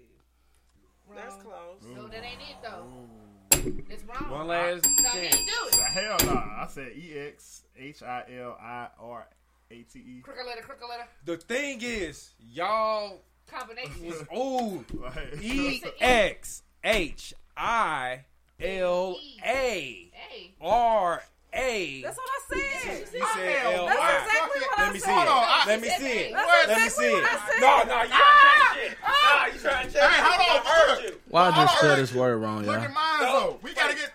That's 1.17 1.35
close. 1.37 1.83
No, 1.95 2.07
that 2.07 2.23
ain't 2.25 2.41
it 2.41 2.57
though. 2.63 2.85
Mm. 2.87 3.83
It's 3.91 4.05
wrong. 4.05 4.31
One 4.31 4.47
last 4.47 4.85
No, 4.85 4.91
he 5.11 5.29
chance. 5.29 5.37
didn't 5.37 5.47
do 5.47 5.67
it. 5.67 5.75
Hell 5.89 6.17
nah. 6.35 6.63
I 6.63 6.67
said 6.71 6.93
E 6.97 7.19
X 7.19 7.65
H 7.77 8.03
I 8.03 8.23
L 8.39 8.57
I 8.61 8.89
R 9.01 9.27
A 9.73 9.83
T 9.83 9.99
E. 9.99 10.21
Crooked 10.23 10.47
letter, 10.47 10.63
crooked 10.63 10.87
letter. 10.89 11.09
The 11.25 11.37
thing 11.39 11.81
is, 11.83 12.31
y'all 12.53 13.23
Combination. 13.49 14.07
was 14.07 14.25
old. 14.31 14.85
Like, 14.95 15.43
E 15.43 15.83
X 16.01 16.63
H 16.85 17.35
I 17.57 18.25
L 18.61 19.17
A 19.45 20.11
Hey. 20.13 20.55
R 20.61 21.25
A. 21.53 22.03
That's 22.03 22.17
what 22.17 22.29
I 22.31 22.41
said. 22.55 23.09
You 23.13 23.27
said 23.35 23.75
L 23.75 23.87
That's 23.87 23.99
I. 24.01 24.19
exactly 24.23 24.61
what 24.61 24.79
Let 24.79 24.89
I 24.89 24.93
me 24.93 24.99
see 24.99 25.05
said. 25.05 25.11
it. 25.11 25.17
Hold 25.17 25.29
on, 25.29 25.45
I- 25.49 25.65
Let 25.67 25.81
me 25.83 25.89
see 25.89 26.07
it. 26.07 26.33
That's 26.33 26.47
Let 26.47 26.69
me 26.69 26.87
exactly 26.87 26.91
see 26.91 27.13
what 27.13 27.23
it. 27.23 27.27
I 27.27 27.37
said. 27.51 27.61
No, 27.61 27.71
no, 27.71 28.03
you 28.03 28.09
trying 28.09 28.09
to 28.09 28.15
ah! 28.15 28.75
change 28.75 28.91
shit. 28.91 28.99
Ah! 29.03 29.11
Nah, 29.11 29.47
you 29.53 29.59
trying 29.61 29.87
to 29.87 29.93
change 29.93 30.11
Hey, 30.11 30.21
hold 30.23 30.41
on, 30.41 30.67
I 30.67 30.71
heard 30.71 30.89
look. 30.91 31.03
you. 31.05 31.21
Why 31.29 31.41
I 31.43 31.51
just 31.51 31.59
Hold 31.59 31.79
spell 31.79 31.97
this 31.97 32.15
word 32.15 32.37
wrong, 32.39 32.59
Look 32.63 32.67
y'all? 32.77 32.85
at 32.85 32.93
mine 32.93 33.21
though. 33.21 33.59
We 33.63 33.75
gotta 33.75 33.95
get 33.95 34.13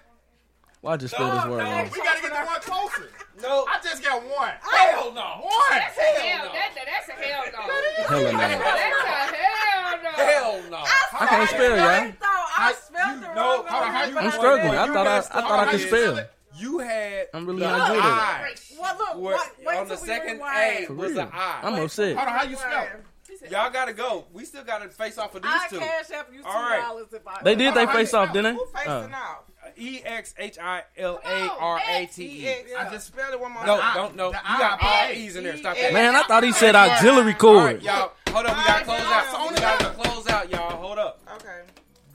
Why 0.81 0.93
I 0.93 0.97
just 0.97 1.13
spell 1.15 1.31
this 1.35 1.45
word 1.45 1.59
wrong? 1.63 1.89
we 1.91 1.97
gotta 1.99 2.21
get 2.21 2.31
the 2.31 2.45
one 2.45 2.61
closer. 2.61 3.09
No. 3.43 3.65
I 3.67 3.79
just 3.83 4.01
got 4.03 4.23
one. 4.23 4.53
Hell 4.63 5.11
no. 5.11 5.43
One. 5.43 5.51
That's 5.71 5.97
a 5.97 6.01
hell. 6.23 6.47
That, 6.55 6.71
that, 6.71 6.85
that's 6.87 7.09
a 7.09 7.19
hell 7.19 7.43
no. 7.51 7.59
Hella 8.07 8.31
no. 8.31 8.39
That's 8.39 8.63
a 8.63 9.35
hell 9.35 9.99
no. 10.01 10.11
Hell 10.23 10.63
no. 10.71 10.77
I 11.19 11.25
can't 11.27 11.49
spell, 11.49 11.75
y'all. 11.75 12.11
Though 12.15 12.45
I 12.57 12.73
spelled 12.79 13.15
you 13.15 13.21
the 13.27 13.33
know- 13.33 13.41
wrong 13.41 13.67
hold 13.67 13.67
Hold 13.67 13.83
on, 13.83 13.91
how 13.91 14.05
you? 14.05 14.17
I'm 14.17 14.31
struggling. 14.31 14.75
I 14.77 14.87
thought 14.87 15.07
I, 15.07 15.17
I 15.17 15.21
thought 15.21 15.59
I 15.59 15.65
could 15.65 15.67
How 15.67 15.71
you 15.73 15.87
spell. 15.87 16.25
You 16.57 16.79
had 16.79 17.27
I'm 17.33 17.45
really 17.45 17.59
the 17.59 17.67
not 17.67 17.89
good 17.91 18.03
at 18.03 18.51
it. 18.51 18.61
Well, 18.79 18.97
look, 18.97 19.15
Where- 19.17 19.35
wait, 19.35 19.65
wait 19.65 19.77
on 19.77 19.87
the 19.87 19.95
till 19.95 20.03
we 20.03 20.07
second 20.07 20.33
rewind. 20.37 20.83
A 20.83 20.87
For 20.87 20.93
was 20.93 21.11
real. 21.11 21.19
an 21.21 21.29
I. 21.33 21.59
I'm 21.63 21.73
upset. 21.75 22.15
Hold 22.15 22.27
on, 22.29 22.33
how 22.35 22.43
you 22.43 22.55
spell 22.55 22.83
it? 22.83 23.51
Y'all 23.51 23.69
gotta 23.69 23.93
go. 23.93 24.25
We 24.33 24.45
still 24.45 24.63
gotta 24.63 24.87
face 24.89 25.17
off 25.17 25.35
of 25.35 25.41
these 25.41 25.51
I 25.53 25.67
two. 25.67 25.79
cash 25.79 26.09
app 26.11 26.29
you 26.33 26.39
two 26.41 26.47
All 26.47 26.53
right. 26.53 26.81
dollars 26.81 27.07
if 27.11 27.27
I. 27.27 27.41
They 27.43 27.55
did 27.55 27.73
they 27.75 27.85
face 27.87 28.13
off, 28.13 28.31
didn't 28.33 28.55
they? 28.55 28.59
Who 28.59 28.65
facing 28.73 28.91
Oh. 28.91 29.09
off? 29.13 29.43
E 29.77 30.01
X 30.03 30.33
H 30.37 30.57
I 30.61 30.83
L 30.97 31.19
A 31.25 31.49
R 31.59 31.79
A 31.89 32.05
T 32.05 32.23
E. 32.23 32.47
E-X. 32.47 32.71
I 32.77 32.89
just 32.91 33.07
spelled 33.07 33.33
it 33.33 33.39
one 33.39 33.51
more 33.51 33.65
No, 33.65 33.81
don't 33.93 34.15
no. 34.15 34.27
You 34.27 34.33
got 34.33 34.81
I- 34.81 35.07
all 35.07 35.11
E's 35.13 35.35
in 35.35 35.43
there. 35.43 35.57
Stop 35.57 35.75
that. 35.75 35.91
Man, 35.93 36.15
I 36.15 36.23
thought 36.23 36.43
he 36.43 36.51
said 36.53 36.75
All 36.75 36.87
right, 36.87 36.93
auxiliary 36.95 37.33
All 37.33 37.39
cord. 37.39 37.63
right, 37.65 37.81
y'all. 37.81 38.11
Hold 38.29 38.45
up. 38.45 38.57
We 38.57 38.63
gotta 38.63 38.85
close 38.85 38.99
out. 39.01 39.35
on 39.35 39.53
We 39.53 39.59
gotta 39.59 39.85
close 39.89 40.27
out, 40.29 40.49
y'all. 40.49 40.77
Hold 40.77 40.99
up. 40.99 41.21
Okay. 41.35 41.61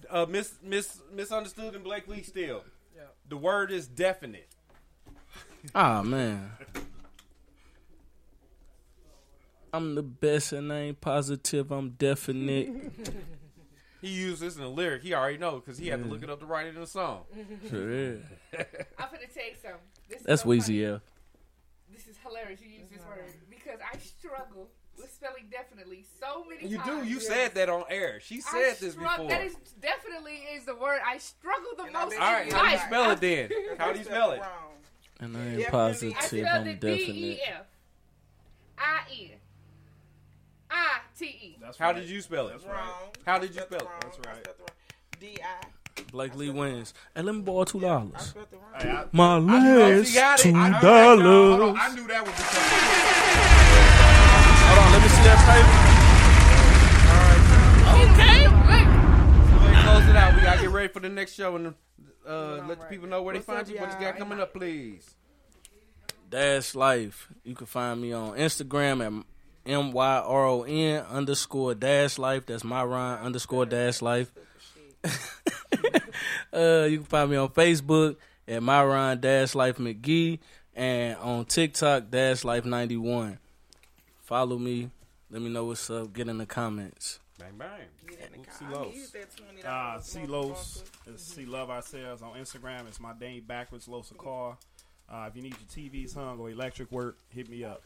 Uh, 0.09 0.27
miss, 0.27 0.55
miss, 0.63 1.01
misunderstood 1.13 1.75
and 1.75 1.85
Blake 1.85 2.09
Lee 2.09 2.23
still. 2.23 2.65
Yeah. 3.31 3.37
The 3.37 3.37
word 3.37 3.71
is 3.71 3.87
definite. 3.87 4.49
Ah 5.75 6.03
man. 6.03 6.53
I'm 9.73 9.95
the 9.95 10.03
best 10.03 10.53
and 10.53 10.73
I 10.73 10.79
ain't 10.81 11.01
positive. 11.01 11.71
I'm 11.71 11.91
definite. 11.91 12.93
He 14.01 14.09
used 14.09 14.41
this 14.41 14.57
in 14.57 14.63
the 14.63 14.69
lyric. 14.69 15.03
He 15.03 15.15
already 15.15 15.37
know 15.37 15.57
because 15.57 15.79
he 15.79 15.89
had 15.89 16.03
to 16.03 16.09
look 16.09 16.23
it 16.23 16.31
up 16.31 16.41
to 16.41 16.47
write 16.47 16.67
it 16.67 16.75
in 16.75 16.81
the 16.81 16.87
song. 16.87 17.25
Sure 17.69 17.91
is. 17.91 18.23
I'm 18.99 19.07
gonna 19.13 19.27
tell 19.33 19.45
you 19.45 19.55
something. 19.63 19.81
This 20.09 20.21
is 20.21 20.27
That's 20.27 20.43
so 20.43 20.49
Weezy, 20.49 20.81
yeah. 20.81 20.99
This 21.93 22.07
is 22.07 22.17
hilarious. 22.25 22.61
You 22.63 22.71
use 22.71 22.89
this 22.91 23.05
word 23.07 23.25
because 23.51 23.79
I 23.81 23.99
struggle 23.99 24.63
with 24.63 24.80
spelling 25.21 25.45
definitely 25.51 26.05
so 26.21 26.45
many 26.49 26.67
You 26.67 26.79
times. 26.79 27.03
do. 27.03 27.09
You 27.09 27.21
said 27.21 27.55
that 27.55 27.69
on 27.69 27.85
air. 27.91 28.21
She 28.21 28.37
I 28.37 28.41
said 28.41 28.77
this 28.81 28.95
strugg- 28.95 29.17
before. 29.19 29.29
That 29.29 29.43
is 29.45 29.55
definitely 29.81 30.37
is 30.55 30.65
the 30.65 30.75
word 30.75 31.01
I 31.07 31.19
struggle 31.19 31.71
the 31.77 31.85
And 31.85 31.97
I 31.97 32.05
most. 32.05 32.17
bet 32.17 32.19
in 32.49 32.53
right. 32.53 32.53
How 32.53 32.63
do 32.63 32.67
you 32.71 32.77
life. 32.77 32.87
spell 32.87 33.11
it 33.11 33.21
then? 33.21 33.51
How 33.79 33.93
do 33.93 33.99
you 33.99 34.05
spell 34.05 34.31
it? 34.33 34.41
Wrong. 34.41 34.49
And 35.21 35.37
I 35.37 35.41
ain't 35.41 35.59
Definitely. 35.59 35.67
I 35.67 35.71
positive. 35.71 36.23
spelled 36.47 36.47
I'm 36.63 36.67
it 36.69 36.81
D 36.81 36.89
E 36.89 36.97
definite. 37.37 37.41
F 37.61 37.67
I 38.79 39.01
N 39.13 39.31
I 40.71 40.99
T 41.19 41.25
E. 41.27 41.57
That's 41.61 41.77
How 41.77 41.87
right. 41.89 41.97
did 41.97 42.09
you 42.09 42.21
spell 42.23 42.49
it? 42.49 42.53
That's 42.53 42.65
Wrong. 42.65 42.75
right. 42.77 43.17
How 43.27 43.39
did 43.39 43.55
you 43.55 43.61
spell 43.61 43.81
it? 43.81 43.89
That's 44.01 44.19
right. 44.21 44.37
spelled 44.43 44.47
it 44.47 44.57
wrong. 44.59 44.69
D-I. 45.21 45.67
Blake 46.13 46.35
Lee 46.35 46.49
wins. 46.49 46.95
And 47.15 47.27
let 47.27 47.35
me 47.35 47.43
borrow 47.43 47.65
two 47.65 47.79
I 47.79 47.83
dollars. 47.83 48.23
spelled 48.23 48.47
it 48.51 48.57
wrong. 48.59 48.81
Hey, 48.81 48.89
I, 48.91 49.05
My 49.13 49.37
last 49.39 50.09
she 50.09 50.15
got 50.15 50.41
it. 50.41 50.43
two 50.45 50.57
I- 50.57 50.65
all 50.67 50.71
right, 50.71 50.81
hold 50.83 51.21
on, 51.21 51.59
dollars. 51.61 51.79
I 51.79 51.95
knew 51.95 52.07
that 52.09 52.23
was 52.25 52.33
because 52.35 54.30
Hold 54.71 54.87
on, 54.87 54.93
let 54.93 55.03
me 55.03 55.09
see 55.09 55.23
that 55.25 55.41
Okay, 57.91 58.47
wait. 58.71 58.87
Go 58.87 59.67
ahead, 59.67 59.85
close 59.85 60.09
it 60.09 60.15
out. 60.15 60.35
We 60.37 60.41
gotta 60.43 60.61
get 60.61 60.71
ready 60.71 60.93
for 60.93 61.01
the 61.01 61.09
next 61.09 61.33
show 61.33 61.57
and 61.57 61.75
uh, 62.25 62.65
let 62.69 62.79
the 62.79 62.87
people 62.87 63.09
know 63.09 63.21
where 63.21 63.35
they 63.35 63.41
find 63.41 63.63
up, 63.63 63.69
you. 63.69 63.81
What 63.81 63.93
you 63.93 64.07
got 64.07 64.17
coming 64.17 64.39
up, 64.39 64.53
please? 64.53 65.17
Dash 66.29 66.77
Life. 66.77 67.29
You 67.43 67.57
can 67.57 67.67
find 67.67 68.01
me 68.01 68.13
on 68.13 68.37
Instagram 68.37 69.05
at 69.05 69.25
M 69.67 69.91
Y 69.91 70.17
R 70.19 70.47
O 70.47 70.63
N 70.63 71.05
underscore 71.11 71.75
Dash 71.75 72.17
Life. 72.17 72.47
That's 72.47 72.63
Myron 72.63 73.19
underscore 73.19 73.67
Dash 73.67 74.01
Life. 74.01 74.33
uh, 76.53 76.87
you 76.89 76.99
can 76.99 77.07
find 77.07 77.29
me 77.29 77.37
on 77.37 77.49
Facebook 77.49 78.19
at 78.47 78.63
Myron 78.63 79.21
Dash 79.21 79.57
Life 79.57 79.79
McGee 79.79 80.39
and 80.77 81.17
on 81.17 81.45
TikTok 81.45 82.09
Dash 82.09 82.45
Life 82.45 82.65
ninety 82.65 82.97
one. 82.97 83.41
Follow 84.31 84.59
me. 84.59 84.89
Let 85.29 85.43
me 85.43 85.49
know 85.51 85.65
what's 85.65 85.91
up. 85.91 86.13
Get 86.13 86.29
in 86.29 86.39
the 86.39 86.47
comments. 86.47 87.19
Bang 87.37 87.55
bang. 87.59 87.69
Get 88.07 88.31
in 88.33 88.43
the 88.43 88.47
Oopsie 88.49 88.61
car. 88.61 88.69
I 88.69 88.85
lows. 88.85 88.95
need 88.95 89.07
that 89.13 89.65
$20 89.65 89.67
uh, 89.67 90.01
C 90.01 90.27
Los 90.27 90.85
motherfucker. 91.09 91.43
is 91.43 91.49
Love 91.49 91.71
Ourselves 91.71 92.23
on 92.23 92.35
Instagram. 92.39 92.87
It's 92.87 93.01
my 93.01 93.13
name 93.21 93.43
backwards, 93.45 93.89
Los 93.89 94.13
Car. 94.17 94.57
Uh, 95.13 95.27
if 95.29 95.35
you 95.35 95.43
need 95.43 95.57
your 95.59 95.91
TVs 95.91 96.15
hung 96.15 96.39
or 96.39 96.49
electric 96.49 96.93
work, 96.93 97.17
hit 97.31 97.51
me 97.51 97.65
up. 97.65 97.83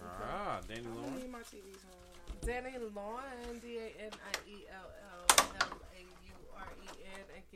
Ah, 0.00 0.60
Danny 0.68 0.82
I 0.86 0.94
Lauren. 0.96 1.16
need 1.16 1.32
my 1.32 1.40
TVs 1.40 1.82
hung. 1.82 2.36
Danny 2.46 2.76
Lauren, 2.94 3.58
D 3.60 3.78
A 3.78 4.04
N 4.04 4.10
I 4.12 4.48
E 4.48 4.64
L 4.72 4.90
L 5.10 5.24
L 5.38 5.44
A 5.58 5.66
U 5.66 5.72
R 5.72 5.93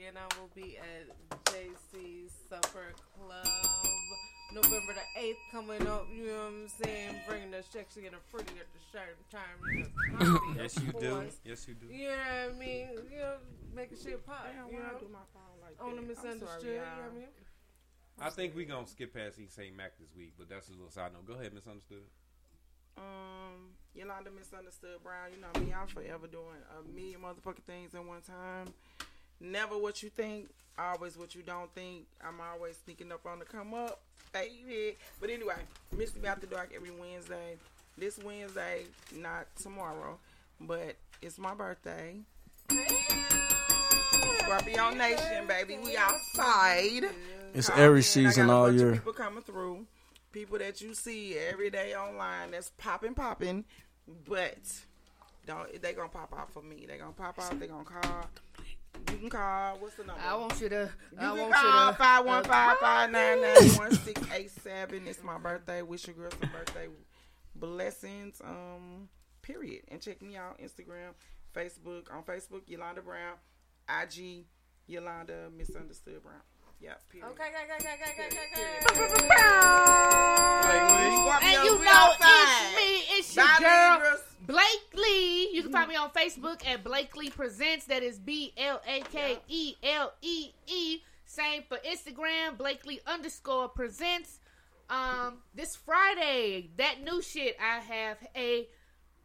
N. 0.01 0.09
Again, 0.11 0.15
I 0.17 0.41
will 0.41 0.51
be 0.55 0.79
at 0.79 1.45
JC's 1.45 2.33
Supper 2.49 2.93
Club 3.17 3.47
November 4.55 4.95
the 4.95 5.21
8th 5.21 5.35
coming 5.53 5.87
up. 5.87 6.07
You 6.15 6.27
know 6.29 6.33
what 6.35 6.47
I'm 6.47 6.69
saying? 6.69 7.15
Bringing 7.29 7.51
the 7.51 7.63
sexy 7.71 8.07
and 8.07 8.15
the 8.15 8.21
pretty 8.33 8.55
at 8.61 8.67
the 8.73 8.83
same 8.93 9.19
time. 9.31 10.19
comedy, 10.19 10.59
Yes, 10.63 10.77
of 10.77 10.85
you 10.87 10.93
do. 11.01 11.23
Yes, 11.45 11.69
you 11.69 11.75
do. 11.75 11.87
You 11.93 12.09
know 12.09 12.17
what 12.17 12.55
I 12.55 12.59
mean? 12.59 12.89
You 13.11 13.19
know, 13.19 13.35
making 13.75 13.99
shit 14.03 14.25
pop. 14.27 14.47
Damn, 14.47 14.69
you 14.73 14.79
why 14.81 14.89
I 14.89 14.93
know? 14.93 14.99
do 14.99 15.07
my 15.13 15.19
phone 15.35 15.59
like 15.63 15.77
On 15.81 15.91
the 15.91 15.97
that? 15.97 16.03
I'm 16.03 16.09
misunderstood. 16.09 16.61
sorry, 16.61 16.73
you 16.75 16.81
know 16.81 16.85
what 16.85 17.13
I 17.13 17.19
mean? 17.19 17.29
I 18.21 18.31
think 18.31 18.57
we 18.57 18.65
gonna 18.65 18.87
skip 18.87 19.15
past 19.15 19.39
East 19.39 19.55
St. 19.55 19.77
Mac 19.77 19.93
this 19.99 20.09
week, 20.17 20.33
but 20.39 20.49
that's 20.49 20.69
a 20.69 20.73
little 20.73 20.91
side 20.91 21.13
note. 21.13 21.27
Go 21.27 21.35
ahead, 21.39 21.55
misunderstood. 21.55 22.03
Um, 22.97 23.71
Yolanda 23.95 24.31
Misunderstood 24.37 24.99
Brown. 25.05 25.31
You 25.33 25.41
know 25.41 25.53
me. 25.61 25.73
I'm 25.73 25.87
forever 25.87 26.27
doing 26.27 26.59
a 26.75 26.83
million 26.93 27.21
motherfucking 27.21 27.63
things 27.65 27.95
at 27.95 28.05
one 28.05 28.23
time. 28.23 28.75
Never 29.41 29.79
what 29.79 30.03
you 30.03 30.11
think, 30.11 30.49
always 30.79 31.17
what 31.17 31.35
you 31.35 31.43
don't 31.43 31.73
think. 31.75 32.07
I'm 32.27 32.41
always 32.41 32.77
sneaking 32.85 33.13
up 33.13 33.25
on 33.27 33.39
the 33.39 33.45
come 33.45 33.73
up, 33.75 34.01
baby. 34.33 34.97
But 35.21 35.31
anyway, 35.31 35.55
Missy 35.97 36.19
After 36.27 36.47
Dark 36.47 36.73
every 36.75 36.91
Wednesday. 36.91 37.57
This 37.97 38.19
Wednesday, 38.19 38.85
not 39.17 39.47
tomorrow, 39.61 40.19
but 40.61 40.97
it's 41.21 41.39
my 41.39 41.55
birthday. 41.55 42.21
Scorpio 44.41 44.91
Nation, 44.91 45.47
baby. 45.47 45.79
We 45.85 45.97
outside. 45.97 47.11
It's 47.55 47.69
Call 47.69 47.81
every 47.81 47.99
in. 47.99 48.05
Season 48.05 48.51
all 48.51 48.73
year. 48.73 48.93
People 48.93 49.13
coming 49.13 49.43
through, 49.43 49.87
people 50.33 50.59
that 50.59 50.81
you 50.81 50.95
see 50.95 51.37
every 51.37 51.71
day 51.71 51.95
online 51.95 52.53
that's 52.53 52.71
popping, 52.79 53.15
popping, 53.15 53.65
but 54.29 54.59
don't 55.47 55.81
they 55.83 55.93
gonna 55.93 56.09
pop 56.09 56.33
out 56.37 56.53
for 56.53 56.63
me? 56.63 56.87
They 56.87 56.99
gonna 56.99 57.13
pop 57.13 57.39
out. 57.39 57.59
They 57.59 57.67
gonna 57.67 57.85
call. 57.85 58.29
You 59.11 59.17
can 59.19 59.31
call. 59.31 59.77
What's 59.79 59.95
the 59.97 60.05
number? 60.05 60.21
I 60.27 60.35
want 60.37 60.61
you 60.61 60.69
to. 60.69 60.91
You 61.13 61.19
I 61.19 61.21
can 61.21 61.39
want 61.39 61.55
call 61.55 61.87
you 61.87 61.93
to. 61.93 61.99
five 61.99 62.25
one 62.25 62.45
five 62.45 62.77
five 62.79 63.11
nine 63.11 63.41
nine 63.41 63.71
one 63.77 63.93
six 63.93 64.21
eight 64.35 64.51
seven. 64.51 65.07
It's 65.07 65.23
my 65.23 65.39
birthday. 65.39 65.83
Wish 65.83 66.07
your 66.07 66.17
girl 66.17 66.31
some 66.31 66.51
birthday 66.51 66.89
blessings. 67.55 68.41
Um, 68.45 69.09
period. 69.43 69.83
And 69.89 70.01
check 70.01 70.23
me 70.23 70.37
out 70.37 70.59
Instagram, 70.61 71.15
Facebook. 71.55 72.13
On 72.15 72.23
Facebook, 72.23 72.63
Yolanda 72.67 73.01
Brown. 73.03 73.35
IG, 73.89 74.45
Yolanda 74.87 75.49
Misunderstood 75.57 76.23
Brown. 76.23 76.43
Yeah. 76.81 76.95
Period. 77.11 77.29
Okay, 77.33 77.45
okay, 77.45 77.65
okay, 77.75 77.91
okay, 77.91 78.13
okay, 78.13 78.27
okay, 78.27 78.43
okay. 78.53 79.89
Scorpios, 80.49 81.43
And 81.43 81.65
you 81.65 81.75
know 81.85 81.91
outside. 81.91 82.71
it's 82.71 82.77
me, 82.77 83.19
it's 83.19 83.37
your 83.37 83.45
Bye, 83.47 83.57
girl 83.61 83.93
Libras. 83.95 84.21
Blake 84.47 84.95
Lee. 84.95 85.51
You 85.53 85.63
can 85.63 85.73
find 85.73 85.89
me 85.89 85.97
on 85.97 86.11
Facebook 86.11 86.67
at 86.67 86.85
Blake 86.85 87.17
Lee 87.17 87.31
Presents. 87.31 87.87
That 87.87 88.03
is 88.03 88.19
B 88.19 88.53
L 88.57 88.81
A 88.87 89.01
K 89.13 89.39
E 89.49 89.75
L 89.83 90.13
E 90.23 90.51
E. 90.67 90.99
Same 91.27 91.63
for 91.69 91.79
Instagram, 91.79 92.57
Blakely 92.57 93.01
underscore 93.07 93.69
presents. 93.69 94.39
Um, 94.89 95.39
this 95.55 95.77
Friday, 95.77 96.71
that 96.79 97.03
new 97.05 97.21
shit. 97.21 97.57
I 97.61 97.81
have 97.81 98.17
a 98.35 98.67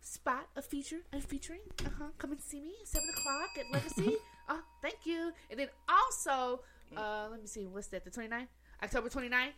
spot, 0.01 0.47
a 0.57 0.61
feature, 0.61 0.99
a 1.13 1.21
featuring. 1.21 1.61
Uh 1.85 1.89
huh. 1.97 2.05
Come 2.17 2.31
and 2.31 2.41
see 2.41 2.59
me 2.59 2.73
at 2.81 2.87
seven 2.87 3.07
o'clock 3.09 3.49
at 3.57 3.71
Legacy. 3.71 4.17
uh, 4.49 4.57
thank 4.81 5.05
you. 5.05 5.31
And 5.49 5.59
then 5.59 5.69
also, 5.87 6.59
uh, 6.97 7.27
let 7.29 7.41
me 7.41 7.47
see, 7.47 7.65
what's 7.65 7.87
that? 7.87 8.03
The 8.03 8.11
29th, 8.11 8.47
October 8.81 9.09
29th. 9.09 9.51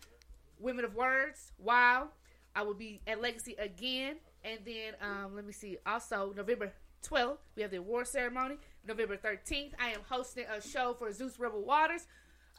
Women 0.59 0.85
of 0.85 0.95
Words. 0.95 1.51
Wow. 1.57 2.09
I 2.55 2.63
will 2.63 2.73
be 2.73 3.01
at 3.07 3.21
Legacy 3.21 3.55
again. 3.59 4.17
And 4.43 4.59
then, 4.65 4.93
um, 5.01 5.35
let 5.35 5.45
me 5.45 5.51
see. 5.51 5.77
Also, 5.85 6.33
November 6.35 6.71
12th, 7.03 7.37
we 7.55 7.61
have 7.61 7.71
the 7.71 7.77
award 7.77 8.07
ceremony. 8.07 8.57
November 8.87 9.17
13th, 9.17 9.71
I 9.79 9.89
am 9.89 10.01
hosting 10.07 10.45
a 10.45 10.61
show 10.61 10.95
for 10.97 11.11
Zeus 11.11 11.39
Rebel 11.39 11.63
Waters. 11.63 12.07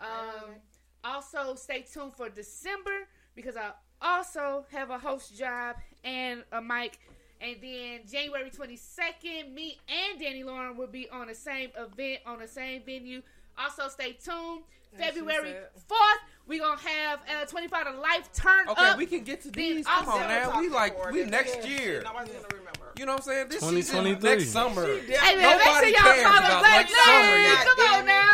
Um, 0.00 0.56
also, 1.04 1.54
stay 1.54 1.82
tuned 1.82 2.14
for 2.14 2.28
December 2.28 3.08
because 3.34 3.56
I 3.56 3.70
also 4.02 4.66
have 4.72 4.90
a 4.90 4.98
host 4.98 5.36
job 5.36 5.76
and 6.04 6.42
a 6.52 6.60
mic. 6.60 6.98
And 7.40 7.56
then 7.62 8.00
January 8.10 8.50
22nd, 8.50 9.52
me 9.52 9.78
and 9.88 10.20
Danny 10.20 10.42
Lauren 10.42 10.76
will 10.76 10.86
be 10.86 11.08
on 11.10 11.28
the 11.28 11.34
same 11.34 11.70
event 11.76 12.20
on 12.26 12.40
the 12.40 12.48
same 12.48 12.82
venue. 12.84 13.22
Also, 13.58 13.88
stay 13.88 14.12
tuned. 14.12 14.62
As 14.98 15.14
February 15.14 15.54
4th, 15.90 15.96
we're 16.46 16.60
going 16.60 16.78
to 16.78 16.88
have 16.88 17.20
uh, 17.42 17.44
25 17.46 17.84
to 17.92 18.00
Life 18.00 18.32
Turn 18.32 18.68
Okay, 18.68 18.88
Up. 18.90 18.96
we 18.96 19.04
can 19.04 19.24
get 19.24 19.42
to 19.42 19.50
Then 19.50 19.76
these. 19.76 19.86
Come 19.86 20.08
on 20.08 20.22
also- 20.22 20.28
now. 20.28 20.60
We 20.60 20.68
like 20.68 21.12
we 21.12 21.24
next 21.24 21.56
Yeah, 21.62 21.66
year. 21.66 22.02
Nobody's 22.02 22.32
gonna 22.34 22.46
remember. 22.50 22.92
You 22.98 23.04
know 23.04 23.12
what 23.12 23.22
I'm 23.22 23.24
saying? 23.26 23.48
This 23.48 23.60
2023. 23.60 24.14
season, 24.14 24.22
next 24.38 24.48
summer. 24.52 24.86
Hey, 24.86 25.36
man, 25.36 25.58
make 25.58 25.66
sure 25.66 25.74
Nobody 25.74 25.90
y'all 25.90 26.00
cares 26.02 26.22
follow 26.22 26.38
about 26.38 26.60
Blake 26.62 26.72
next 26.72 27.04
summer 27.04 27.66
Come 27.66 27.94
on 27.94 28.06
now. 28.06 28.32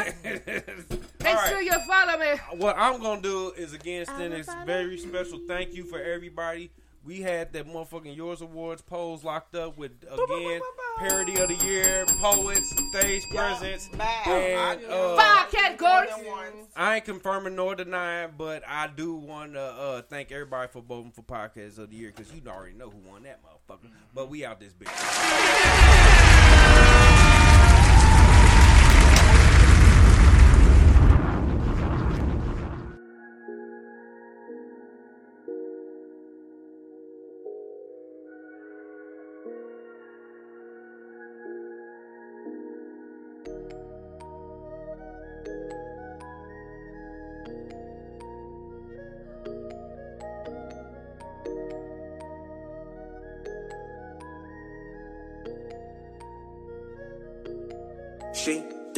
Make 1.23 1.36
right. 1.36 1.49
sure 1.51 1.62
you 1.62 1.73
follow 1.81 2.19
me. 2.19 2.61
What 2.62 2.77
I'm 2.78 3.01
gonna 3.01 3.23
do 3.23 3.53
is 3.57 3.73
again 3.74 4.07
send 4.07 4.32
this 4.32 4.49
very 4.66 4.99
special 4.99 5.40
thank 5.49 5.73
you 5.73 5.85
for 5.85 5.99
everybody. 6.01 6.70
We 7.04 7.20
had 7.20 7.52
that 7.54 7.66
motherfucking 7.66 8.16
Yours 8.16 8.42
Awards 8.42 8.80
polls 8.80 9.24
locked 9.24 9.56
up 9.56 9.76
with 9.76 9.90
again 10.08 10.60
parody 10.98 11.36
of 11.38 11.48
the 11.48 11.56
year, 11.66 12.06
poets, 12.20 12.72
stage 12.90 13.24
presence, 13.28 13.90
and 14.26 14.84
uh, 14.84 15.16
Five 15.16 15.50
categories. 15.50 16.10
I 16.76 16.96
ain't 16.96 17.04
confirming 17.04 17.56
nor 17.56 17.74
denying, 17.74 18.34
but 18.38 18.62
I 18.68 18.86
do 18.86 19.14
want 19.16 19.54
to 19.54 19.60
uh, 19.60 20.02
thank 20.02 20.30
everybody 20.30 20.68
for 20.70 20.80
voting 20.80 21.10
for 21.10 21.22
podcast 21.22 21.78
of 21.78 21.90
the 21.90 21.96
year 21.96 22.12
because 22.14 22.32
you 22.32 22.40
already 22.48 22.74
know 22.74 22.90
who 22.90 22.98
won 23.10 23.24
that 23.24 23.40
motherfucker. 23.42 23.90
But 24.14 24.30
we 24.30 24.44
out 24.44 24.60
this 24.60 24.72
bitch. 24.72 26.22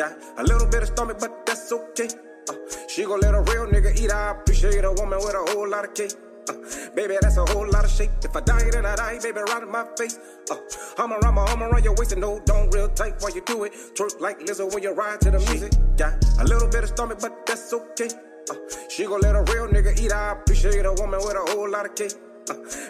Got 0.05 0.39
a 0.39 0.43
little 0.43 0.69
bit 0.69 0.83
of 0.83 0.89
stomach, 0.89 1.19
but 1.21 1.47
that's 1.47 1.73
okay. 1.73 2.09
Uh, 2.49 2.55
she 2.89 3.05
gon' 3.05 3.21
let 3.21 3.35
a 3.35 3.41
real 3.41 3.67
nigga 3.67 3.99
eat. 3.99 4.13
I 4.13 4.33
appreciate 4.33 4.85
a 4.85 4.93
woman 4.93 5.19
with 5.19 5.35
a 5.35 5.53
whole 5.53 5.69
lot 5.69 5.85
of 5.85 5.95
cake. 5.95 6.13
Uh, 6.49 6.53
baby, 6.95 7.17
that's 7.21 7.39
a 7.39 7.45
whole 7.47 7.69
lot 7.71 7.85
of 7.85 7.91
shake. 7.91 8.11
If 8.23 8.37
I 8.37 8.41
die, 8.41 8.71
then 8.71 8.85
I 8.85 8.97
die, 8.97 9.19
baby, 9.23 9.41
right 9.41 9.63
in 9.63 9.71
my 9.71 9.87
face. 9.97 10.19
Uh, 10.51 10.57
I'ma 10.99 11.17
run 11.17 11.35
my 11.35 11.43
arm 11.43 11.63
around 11.63 11.85
your 11.85 11.95
waist 11.95 12.13
and 12.13 12.21
no, 12.21 12.41
don't 12.45 12.73
real 12.75 12.89
tight 12.91 13.15
while 13.21 13.35
you 13.35 13.43
do 13.47 13.65
it. 13.65 13.73
Twerk 13.95 14.21
like 14.21 14.41
Lizzo 14.41 14.73
when 14.73 14.83
you 14.83 14.93
ride 14.93 15.21
to 15.23 15.31
the 15.31 15.39
music. 15.39 15.73
Got 15.97 16.23
a 16.41 16.45
little 16.45 16.69
bit 16.69 16.85
of 16.85 16.91
stomach, 16.91 17.19
but 17.21 17.47
that's 17.47 17.73
okay. 17.73 18.11
Uh, 18.51 18.55
she 18.91 19.05
gon' 19.07 19.21
let 19.21 19.35
a 19.35 19.43
real 19.53 19.69
nigga 19.69 19.99
eat. 19.99 20.13
I 20.13 20.33
appreciate 20.33 20.85
a 20.85 20.93
woman 20.93 21.21
with 21.21 21.37
a 21.37 21.51
whole 21.53 21.71
lot 21.71 21.87
of 21.87 21.95
cake. 21.95 22.13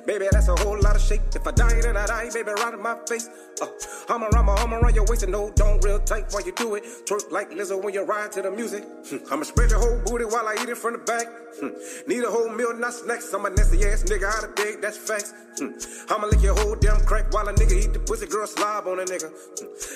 Baby, 0.06 0.26
that's 0.30 0.48
a 0.48 0.54
whole 0.56 0.78
lot 0.80 0.96
of 0.96 1.02
shake. 1.02 1.20
If 1.34 1.46
I 1.46 1.50
die, 1.52 1.80
then 1.80 1.96
I 1.96 2.06
die, 2.06 2.28
baby, 2.32 2.50
right 2.50 2.74
in 2.74 2.82
my 2.82 2.96
face. 3.08 3.28
Uh, 3.62 3.66
I'ma 4.08 4.26
run 4.32 4.46
my 4.46 4.52
arm 4.54 4.74
around 4.74 4.94
your 4.94 5.04
waist 5.06 5.22
and 5.22 5.32
no, 5.32 5.50
don't 5.54 5.82
real 5.84 6.00
tight 6.00 6.26
while 6.32 6.44
you 6.44 6.52
do 6.52 6.74
it. 6.74 6.84
Twerk 7.06 7.30
like 7.30 7.50
Lizzo 7.50 7.82
when 7.82 7.94
you 7.94 8.02
ride 8.04 8.32
to 8.32 8.42
the 8.42 8.50
music. 8.50 8.84
Hmm, 9.08 9.18
I'ma 9.32 9.44
spread 9.44 9.70
your 9.70 9.78
whole 9.80 10.00
booty 10.04 10.24
while 10.24 10.46
I 10.48 10.54
eat 10.60 10.68
it 10.68 10.76
from 10.76 10.92
the 10.92 10.98
back. 10.98 11.26
Hmm, 11.60 11.68
Need 12.08 12.24
a 12.24 12.30
whole 12.30 12.48
meal, 12.48 12.74
not 12.76 12.92
snacks. 12.94 13.32
I'm 13.32 13.44
a 13.46 13.50
nasty 13.50 13.84
ass 13.86 14.02
nigga 14.04 14.24
out 14.24 14.44
of 14.44 14.54
dig, 14.56 14.80
that's 14.82 14.96
facts. 14.98 15.32
Hmm, 15.58 15.70
I'ma 16.12 16.26
lick 16.26 16.42
your 16.42 16.56
whole 16.58 16.74
damn 16.74 17.00
crack 17.04 17.32
while 17.32 17.46
a 17.48 17.52
nigga 17.54 17.72
eat 17.84 17.92
the 17.92 18.00
pussy, 18.00 18.26
girl 18.26 18.46
slob 18.46 18.88
on 18.88 18.98
a 18.98 19.04
nigga. 19.04 19.30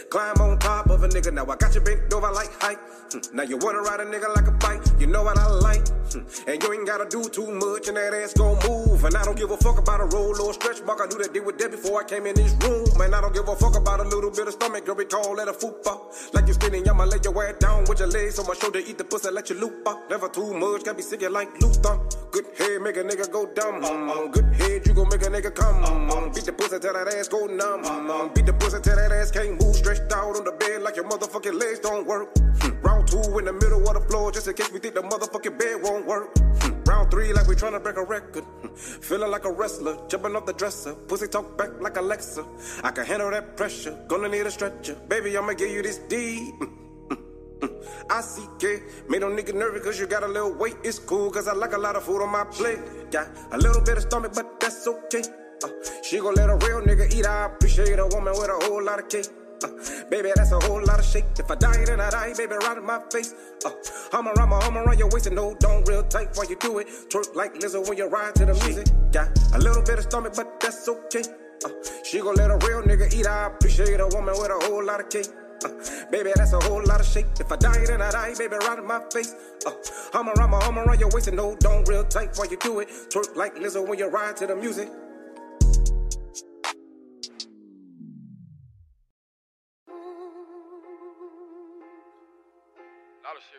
Climb 0.09 0.37
on 0.41 0.59
top 0.61 0.89
of 0.89 1.03
a 1.03 1.09
nigga, 1.09 1.33
now 1.35 1.45
I 1.47 1.57
got 1.57 1.75
you 1.75 1.81
bent 1.81 2.13
over 2.15 2.31
like 2.31 2.53
height. 2.63 2.79
Now 3.33 3.43
you 3.43 3.57
wanna 3.59 3.81
ride 3.81 4.01
a 4.01 4.05
nigga 4.05 4.35
like 4.37 4.47
a 4.47 4.53
bike, 4.53 4.83
you 5.01 5.07
know 5.09 5.25
what 5.25 5.37
I 5.37 5.47
like. 5.49 5.83
And 6.47 6.63
you 6.63 6.73
ain't 6.73 6.87
gotta 6.87 7.07
do 7.09 7.25
too 7.25 7.51
much, 7.51 7.89
and 7.89 7.97
that 7.97 8.15
ass 8.15 8.33
gon' 8.35 8.57
move. 8.69 9.05
And 9.05 9.15
I 9.17 9.25
don't 9.25 9.37
give 9.37 9.48
a 9.51 9.57
fuck 9.57 9.79
about 9.79 10.01
a 10.01 10.05
roll 10.07 10.41
or 10.41 10.51
a 10.51 10.55
stretch 10.55 10.83
mark. 10.83 11.01
I 11.03 11.07
knew 11.07 11.19
that 11.23 11.33
they 11.35 11.41
were 11.41 11.53
dead 11.53 11.71
before 11.71 12.03
I 12.03 12.05
came 12.05 12.27
in 12.27 12.35
this 12.35 12.53
room. 12.63 12.87
Man, 12.99 13.15
I 13.15 13.21
don't 13.21 13.35
give 13.35 13.49
a 13.49 13.57
fuck 13.57 13.77
about 13.77 14.01
a 14.01 14.05
little 14.05 14.31
bit 14.31 14.47
of 14.49 14.55
stomach, 14.55 14.85
girl. 14.87 14.95
We 14.95 15.05
call 15.05 15.37
that 15.37 15.49
a 15.49 15.53
fupa. 15.53 16.35
Like 16.35 16.47
you 16.47 16.55
skinny, 16.55 16.87
I'ma 16.89 17.05
lay 17.05 17.19
your 17.23 17.35
ass 17.45 17.57
down 17.59 17.85
with 17.89 17.99
your 18.01 18.09
legs 18.09 18.39
on 18.39 18.47
my 18.47 18.55
shoulder, 18.55 18.79
eat 18.81 18.99
the 18.99 19.05
pussy, 19.05 19.31
let 19.31 19.49
you 19.51 19.57
loop 19.61 19.87
up. 19.87 20.09
Never 20.11 20.29
too 20.29 20.55
much, 20.55 20.85
got 20.85 20.97
me 20.97 21.03
sick 21.03 21.23
like 21.31 21.49
Luther. 21.61 21.99
Good 22.31 22.47
head, 22.59 22.83
make 22.83 22.97
a 22.97 23.03
nigga 23.05 23.31
go 23.33 23.47
dumb. 23.55 23.83
Mm, 23.83 24.33
Good 24.33 24.55
head, 24.55 24.87
you 24.87 24.95
gon' 24.95 25.09
make 25.09 25.23
a 25.23 25.31
nigga 25.31 25.55
come. 25.55 25.83
Mm, 25.85 26.35
Beat 26.35 26.45
the 26.45 26.53
pussy 26.53 26.79
till 26.79 26.93
that 26.93 27.09
ass 27.09 27.29
go 27.29 27.47
numb. 27.47 27.83
Mm, 27.85 28.35
Beat 28.35 28.47
the 28.47 28.53
pussy 28.53 28.81
till 28.83 28.97
that 28.97 29.13
ass 29.13 29.31
can't 29.31 29.61
move. 29.61 29.75
Stretched 29.75 30.13
out 30.13 30.37
on 30.37 30.45
the 30.45 30.53
bed 30.53 30.83
like 30.83 30.97
your 30.97 31.07
motherfucking 31.07 31.59
legs 31.59 31.79
don't 31.81 32.07
work. 32.07 32.29
Hmm, 32.61 32.81
Round 32.87 33.09
two 33.09 33.39
in 33.39 33.45
the 33.47 33.53
middle 33.53 33.87
of 33.89 33.95
the 33.95 34.01
floor, 34.09 34.31
just 34.33 34.47
in 34.49 34.55
case 34.55 34.71
we 34.73 34.79
think 34.79 34.95
the 34.95 35.03
motherfucking 35.03 35.59
bed 35.59 35.83
won't 35.83 36.07
work. 36.07 36.29
Round 36.99 37.13
three, 37.13 37.33
like 37.33 37.47
we 37.47 37.55
tryna 37.55 37.81
break 37.81 37.97
a 37.97 38.03
record. 38.03 38.45
Feeling 38.75 39.31
like 39.31 39.45
a 39.45 39.53
wrestler, 39.53 39.97
jumping 40.09 40.35
off 40.35 40.47
the 40.47 40.53
dresser. 40.53 40.95
Pussy 40.95 41.29
talk 41.29 41.57
back 41.57 41.81
like 41.81 41.97
Alexa. 41.97 42.45
I 42.83 42.91
can 42.91 43.07
handle 43.07 43.31
that 43.31 43.57
pressure, 43.57 43.97
gonna 44.09 44.29
need 44.29 44.45
a 44.47 44.51
stretcher. 44.51 44.97
Baby, 45.07 45.39
I'ma 45.39 45.53
give 45.53 45.71
you 45.71 45.81
this 45.81 45.99
D. 46.09 46.51
I 48.11 48.21
see 48.21 48.49
K. 48.59 48.83
Made 49.09 49.23
a 49.23 49.27
nigga 49.27 49.55
nervous 49.55 49.85
cause 49.85 50.01
you 50.01 50.09
got 50.09 50.25
a 50.25 50.27
little 50.27 50.53
weight. 50.53 50.75
It's 50.83 50.99
cool 50.99 51.31
cause 51.31 51.47
I 51.47 51.53
like 51.53 51.73
a 51.73 51.79
lot 51.79 51.95
of 51.95 52.03
food 52.03 52.21
on 52.21 52.33
my 52.33 52.43
plate. 52.43 52.81
Got 53.13 53.29
a 53.53 53.59
little 53.59 53.81
bit 53.81 53.99
of 53.99 54.03
stomach, 54.03 54.33
but 54.35 54.59
that's 54.59 54.89
okay. 54.89 55.23
Uh, 55.63 55.69
she 56.03 56.19
gon' 56.19 56.35
let 56.35 56.51
a 56.51 56.57
real 56.57 56.81
nigga 56.81 57.15
eat. 57.15 57.27
I 57.27 57.47
appreciate 57.47 58.01
a 58.01 58.09
woman 58.09 58.33
with 58.33 58.51
a 58.51 58.67
whole 58.67 58.83
lot 58.83 58.99
of 58.99 59.09
cake. 59.09 59.29
Baby, 60.11 60.31
that's 60.35 60.53
a 60.53 60.61
whole 60.61 60.83
lot 60.85 60.99
of 60.99 61.05
shake. 61.05 61.25
If 61.39 61.51
I 61.51 61.55
die, 61.57 61.85
then 61.85 62.01
I 62.01 62.11
die, 62.11 62.33
baby, 62.37 62.55
right 62.55 62.77
in 62.79 62.85
my 62.85 63.01
face. 63.13 63.35
Uh, 63.65 63.71
I'ma 64.13 64.31
run 64.37 64.49
my 64.51 64.57
arm 64.57 64.79
around 64.79 64.99
your 64.99 65.09
waist 65.11 65.27
and 65.27 65.37
no, 65.37 65.55
don't 65.59 65.87
real 65.89 66.03
tight 66.05 66.29
while 66.35 66.49
you 66.49 66.57
do 66.57 66.79
it. 66.79 66.89
Twerk 67.09 67.35
like 67.35 67.55
Lizzo 67.55 67.87
when 67.89 67.99
you 67.99 68.07
ride 68.07 68.35
to 68.37 68.47
the 68.47 68.55
music. 68.55 68.87
Got 69.13 69.29
a 69.55 69.59
little 69.59 69.83
bit 69.83 69.99
of 69.99 70.05
stomach, 70.05 70.35
but 70.37 70.61
that's 70.61 70.89
okay. 70.89 71.23
Uh, 71.65 71.71
she 72.05 72.21
gon' 72.21 72.37
let 72.37 72.51
a 72.51 72.57
real 72.67 72.83
nigga 72.83 73.13
eat. 73.13 73.27
I 73.27 73.47
appreciate 73.47 74.01
a 74.01 74.07
woman 74.09 74.35
with 74.39 74.51
a 74.51 74.67
whole 74.67 74.85
lot 74.85 75.01
of 75.01 75.11
cake. 75.11 75.29
Uh, 75.65 75.71
baby, 76.11 76.31
that's 76.37 76.53
a 76.53 76.61
whole 76.61 76.85
lot 76.85 77.01
of 77.01 77.07
shake. 77.07 77.27
If 77.41 77.51
I 77.51 77.57
die, 77.57 77.85
then 77.87 78.01
I 78.01 78.11
die, 78.11 78.35
baby, 78.39 78.57
right 78.61 78.79
in 78.79 78.87
my 78.87 79.03
face. 79.13 79.35
Uh, 79.67 79.73
I'ma 80.15 80.33
run 80.37 80.51
my 80.51 80.59
arm 80.59 80.79
around 80.79 81.01
your 81.01 81.11
waist 81.11 81.27
and 81.27 81.37
no, 81.37 81.57
don't 81.57 81.89
real 81.89 82.05
tight 82.05 82.37
while 82.37 82.49
you 82.49 82.57
do 82.59 82.79
it. 82.81 82.89
Twerk 83.11 83.35
like 83.35 83.57
Lizzo 83.57 83.87
when 83.87 83.99
you 83.99 84.09
ride 84.09 84.37
to 84.37 84.47
the 84.47 84.55
music. 84.55 84.89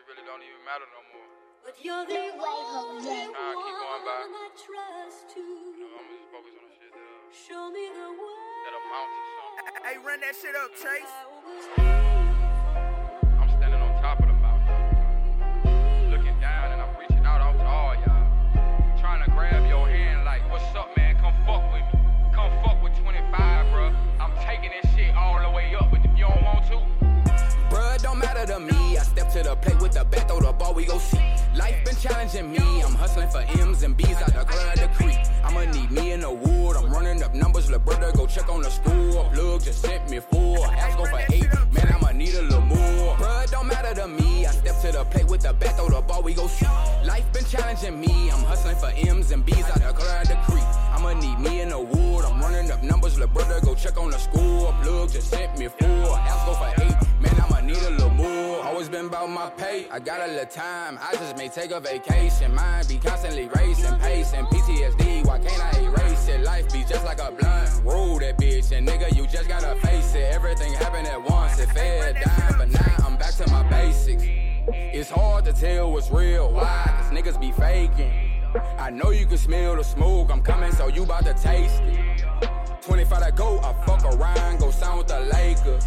Shit 0.00 0.08
really 0.16 0.24
don't 0.26 0.40
even 0.40 0.62
matter 0.64 0.88
no 0.96 1.02
more. 1.12 1.28
But 1.64 1.76
you're 1.84 2.06
the 2.08 2.32
only 2.40 3.28
Nah, 3.28 3.52
keep 3.52 3.76
going 3.76 4.04
by. 4.04 4.16
one 4.24 4.32
I 4.32 4.48
trust 4.56 5.28
to 5.36 5.40
You 5.40 5.92
know, 5.92 6.00
I'm 6.00 6.08
just 6.08 6.24
focused 6.32 6.56
on 6.56 6.64
the 6.68 6.76
shit 6.80 6.92
that, 6.92 7.04
uh, 7.04 7.28
show 7.28 7.70
me 7.70 7.84
the 7.92 8.08
way. 8.16 8.48
that 8.64 8.74
amount 8.80 9.10
to 9.12 9.20
something. 9.36 9.84
Hey, 9.84 9.96
run 10.00 10.20
that 10.20 10.34
shit 10.40 10.56
up, 10.56 10.72
Chase. 10.72 11.99
To 29.42 29.50
the 29.50 29.56
plate 29.56 29.80
with 29.80 29.92
the 29.92 30.04
bat, 30.04 30.28
throw 30.28 30.40
the 30.40 30.52
ball, 30.52 30.74
we 30.74 30.84
go 30.84 30.98
see. 30.98 31.18
Life 31.54 31.84
been 31.84 31.96
challenging 31.96 32.52
me. 32.52 32.82
I'm 32.82 32.94
hustling 32.94 33.28
for 33.28 33.44
M's 33.60 33.82
and 33.82 33.96
B's 33.96 34.16
out 34.16 34.32
the 34.34 34.44
club, 34.44 34.76
the 34.76 34.88
creek. 34.94 35.18
I'ma 35.44 35.64
need 35.72 35.90
me 35.90 36.12
in 36.12 36.20
the 36.20 36.30
wood. 36.30 36.76
I'm 36.76 36.90
running 36.90 37.22
up 37.22 37.34
numbers, 37.34 37.70
brother, 37.70 38.12
go 38.12 38.26
check 38.26 38.48
on 38.48 38.62
the 38.62 38.70
school. 38.70 39.24
Plug 39.32 39.62
just 39.62 39.82
sent 39.82 40.10
me 40.10 40.20
four. 40.20 40.58
Ask 40.66 40.98
go 40.98 41.06
for 41.06 41.22
eight. 41.32 41.48
Man, 41.72 41.92
I'ma 41.94 42.12
need 42.12 42.34
a 42.34 42.42
little 42.42 42.60
more. 42.60 43.16
Bruh, 43.16 43.50
don't 43.50 43.66
matter 43.66 43.94
to 44.00 44.08
me. 44.08 44.46
I 44.46 44.50
step 44.50 44.80
to 44.82 44.92
the 44.92 45.04
plate 45.04 45.26
with 45.26 45.42
the 45.42 45.52
bat, 45.52 45.76
throw 45.76 45.88
the 45.88 46.00
ball, 46.00 46.22
we 46.22 46.34
go 46.34 46.46
see. 46.46 46.66
Life 47.04 47.32
been 47.32 47.44
challenging 47.44 48.00
me. 48.00 48.30
I'm 48.30 48.44
hustling 48.44 48.76
for 48.76 48.92
M's 48.94 49.30
and 49.30 49.44
B's 49.44 49.64
out 49.64 49.80
the 49.80 49.92
club, 49.92 50.26
the 50.26 50.36
creek. 50.46 50.64
I'ma 50.94 51.14
need 51.14 51.38
me 51.38 51.60
in 51.60 51.70
the 51.70 51.80
wood. 51.80 52.24
I'm 52.24 52.40
running 52.40 52.70
up 52.70 52.82
numbers, 52.82 53.16
brother, 53.18 53.60
go 53.62 53.74
check 53.74 53.96
on 53.98 54.10
the 54.10 54.18
school. 54.18 54.74
Plug 54.82 55.10
just 55.10 55.30
sent 55.30 55.58
me 55.58 55.68
four. 55.68 56.18
Ask 56.18 56.46
go 56.46 56.54
for 56.54 56.82
eight. 56.82 56.96
Man, 57.20 57.40
I'ma 57.40 57.60
need 57.60 57.76
a 57.76 57.90
little. 57.90 58.09
Always 58.80 58.88
been 58.88 59.06
about 59.08 59.28
my 59.28 59.50
pay. 59.50 59.86
I 59.90 59.98
got 59.98 60.26
a 60.26 60.32
little 60.32 60.46
time. 60.46 60.98
I 61.02 61.12
just 61.12 61.36
may 61.36 61.50
take 61.50 61.70
a 61.70 61.80
vacation. 61.80 62.54
Mind 62.54 62.88
be 62.88 62.96
constantly 62.96 63.46
racing, 63.54 63.94
pacing. 63.98 64.46
PTSD, 64.46 65.26
why 65.26 65.38
can't 65.38 65.62
I 65.62 65.80
erase 65.82 66.28
it? 66.28 66.40
Life 66.44 66.72
be 66.72 66.82
just 66.88 67.04
like 67.04 67.20
a 67.20 67.30
blunt. 67.30 67.68
Roll 67.84 68.18
that 68.20 68.38
bitch, 68.38 68.72
and 68.72 68.88
nigga, 68.88 69.14
you 69.14 69.26
just 69.26 69.48
gotta 69.48 69.78
face 69.86 70.14
it. 70.14 70.32
Everything 70.32 70.72
happened 70.72 71.08
at 71.08 71.22
once. 71.22 71.58
It 71.58 71.68
fed 71.68 72.24
down, 72.24 72.54
but 72.56 72.70
now 72.70 72.96
I'm 73.06 73.18
back 73.18 73.34
to 73.34 73.50
my 73.50 73.68
basics. 73.68 74.22
It's 74.26 75.10
hard 75.10 75.44
to 75.44 75.52
tell 75.52 75.92
what's 75.92 76.10
real. 76.10 76.50
Why? 76.50 76.84
Cause 76.86 77.10
niggas 77.10 77.38
be 77.38 77.52
faking. 77.52 78.10
I 78.78 78.88
know 78.88 79.10
you 79.10 79.26
can 79.26 79.36
smell 79.36 79.76
the 79.76 79.84
smoke. 79.84 80.30
I'm 80.30 80.40
coming, 80.40 80.72
so 80.72 80.88
you 80.88 81.04
bout 81.04 81.26
to 81.26 81.34
taste 81.34 81.82
it. 81.82 82.59
25 82.82 83.26
to 83.26 83.32
go, 83.32 83.58
I 83.60 83.72
fuck 83.84 84.04
around, 84.04 84.58
go 84.58 84.70
sign 84.70 84.96
with 84.98 85.08
the 85.08 85.20
Lakers. 85.20 85.86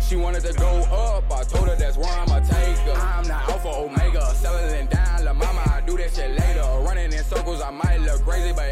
She 0.00 0.16
wanted 0.16 0.42
to 0.42 0.52
go 0.54 0.82
up, 0.92 1.30
I 1.32 1.42
told 1.44 1.68
her 1.68 1.76
that's 1.76 1.96
where 1.96 2.12
I'ma 2.12 2.40
take 2.40 2.76
her. 2.78 2.92
I'm 2.92 3.26
not 3.26 3.48
Alpha 3.48 3.68
Omega, 3.68 4.34
settling 4.34 4.86
down, 4.88 5.24
la 5.24 5.32
mama, 5.32 5.62
I 5.66 5.80
do 5.86 5.96
that 5.96 6.12
shit 6.14 6.38
later. 6.38 6.62
Running 6.80 7.12
in 7.12 7.24
circles, 7.24 7.62
I 7.62 7.70
might 7.70 7.98
look 7.98 8.22
crazy, 8.22 8.52
but 8.52 8.68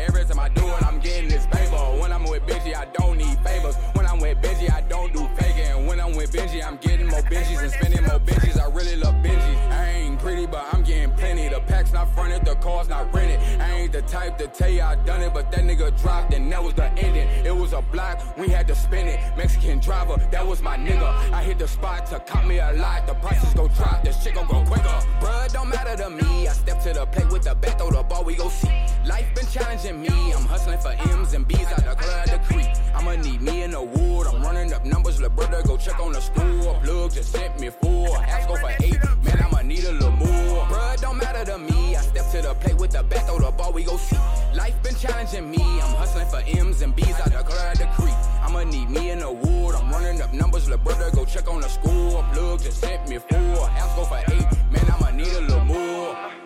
car's 12.70 12.88
not 12.88 13.12
rented. 13.14 13.40
I 13.60 13.80
ain't 13.80 13.92
the 13.92 14.02
type 14.02 14.38
to 14.38 14.46
tell 14.46 14.70
you 14.70 14.82
I 14.82 14.94
done 15.04 15.22
it, 15.22 15.32
but 15.34 15.50
that 15.52 15.60
nigga 15.60 15.88
dropped 16.00 16.34
and 16.34 16.50
that 16.52 16.62
was 16.62 16.74
the 16.74 16.86
ending. 16.92 17.28
It 17.44 17.54
was 17.54 17.72
a 17.72 17.82
block, 17.82 18.16
we 18.38 18.48
had 18.48 18.66
to 18.68 18.74
spin 18.74 19.06
it. 19.06 19.18
Mexican 19.36 19.78
driver, 19.80 20.16
that 20.30 20.46
was 20.46 20.62
my 20.62 20.76
nigga. 20.76 21.08
I 21.32 21.42
hit 21.42 21.58
the 21.58 21.68
spot 21.68 22.06
to 22.06 22.20
cop 22.20 22.44
me 22.46 22.58
a 22.58 22.72
lot. 22.72 23.06
The 23.06 23.14
prices 23.14 23.52
go 23.54 23.68
drop, 23.68 24.04
the 24.04 24.12
shit 24.12 24.34
gon' 24.34 24.46
go 24.46 24.62
quicker. 24.64 24.98
Bruh, 25.20 25.52
don't 25.52 25.68
matter 25.68 25.96
to 26.02 26.10
me. 26.10 26.48
I 26.48 26.52
step 26.52 26.80
to 26.84 26.92
the 26.92 27.06
plate 27.06 27.30
with 27.32 27.42
the 27.42 27.54
bat, 27.54 27.78
throw 27.78 27.90
the 27.90 28.02
ball, 28.02 28.24
we 28.24 28.34
go 28.34 28.48
see. 28.48 28.68
Life 29.04 29.34
been 29.34 29.46
challenging 29.46 30.00
me. 30.02 30.32
I'm 30.32 30.44
hustling 30.44 30.78
for 30.78 30.94
M's 31.12 31.34
and 31.34 31.46
B's 31.46 31.66
out 31.72 31.84
the 31.84 31.94
club, 31.94 32.26
the 32.26 32.38
creek. 32.48 32.68
I'ma 32.94 33.16
need 33.16 33.40
me 33.40 33.62
in 33.62 33.72
the 33.72 33.82
wood. 33.82 34.26
I'm 34.26 34.42
running 34.42 34.72
up 34.72 34.84
numbers, 34.84 35.20
little 35.20 35.34
brother, 35.34 35.62
go 35.64 35.76
check 35.76 35.98
on 36.00 36.12
the 36.12 36.20
school. 36.20 36.74
Plug 36.84 37.12
just 37.12 37.32
sent 37.32 37.58
me 37.60 37.70
four. 37.70 38.16
Ask 38.18 38.48
go 38.48 38.56
for 38.56 38.72
eight. 38.80 38.98
Man, 39.24 39.42
I'ma 39.44 39.62
need 39.62 39.84
a 39.84 39.92
little 39.92 40.10
more. 40.12 40.64
Bruh, 40.66 41.00
don't 41.00 41.16
matter 41.16 41.44
to 41.52 41.58
me. 41.58 41.89
I 42.30 42.32
to 42.32 42.42
the 42.42 42.54
plate 42.54 42.76
with 42.76 42.92
the 42.92 43.02
bat, 43.02 43.26
throw 43.26 43.40
the 43.40 43.50
ball, 43.50 43.72
we 43.72 43.82
go 43.82 43.96
see. 43.96 44.16
Life 44.54 44.80
been 44.84 44.94
challenging 44.94 45.50
me. 45.50 45.58
I'm 45.58 45.96
hustling 45.96 46.28
for 46.28 46.40
M's 46.46 46.80
and 46.80 46.94
B's 46.94 47.08
the 47.08 47.42
club, 47.42 47.76
the 47.76 47.86
creek. 47.96 48.14
I'ma 48.42 48.62
need 48.62 48.88
me 48.88 49.10
in 49.10 49.18
the 49.18 49.32
wood. 49.32 49.74
I'm 49.74 49.90
running 49.90 50.22
up 50.22 50.32
numbers, 50.32 50.68
little 50.68 50.84
brother, 50.84 51.10
go 51.12 51.24
check 51.24 51.48
on 51.48 51.60
the 51.60 51.68
school. 51.68 52.24
Plug 52.32 52.62
just 52.62 52.80
sent 52.80 53.08
me 53.08 53.18
four. 53.18 53.68
Ask 53.70 53.96
go 53.96 54.04
for 54.04 54.18
eight. 54.18 54.46
Man, 54.70 54.84
I'ma 54.92 55.10
need 55.10 55.26
a 55.26 55.40
little 55.40 55.64
more. 55.64 56.39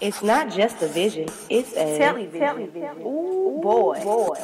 It's 0.00 0.22
not 0.22 0.50
just 0.50 0.80
a 0.80 0.86
vision, 0.88 1.28
it's 1.50 1.72
a 1.72 1.98
television. 1.98 3.02
Ooh, 3.04 3.60
boy. 3.62 4.02
boy. 4.02 4.34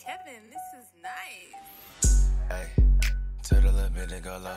Kevin, 0.00 0.42
this 0.50 0.66
is 0.76 0.88
nice. 1.00 2.30
Ay, 2.50 2.66
to 3.44 3.54
the 3.54 3.70
little 3.70 3.90
bit 3.90 4.10
it 4.10 4.24
go 4.24 4.36
low. 4.42 4.56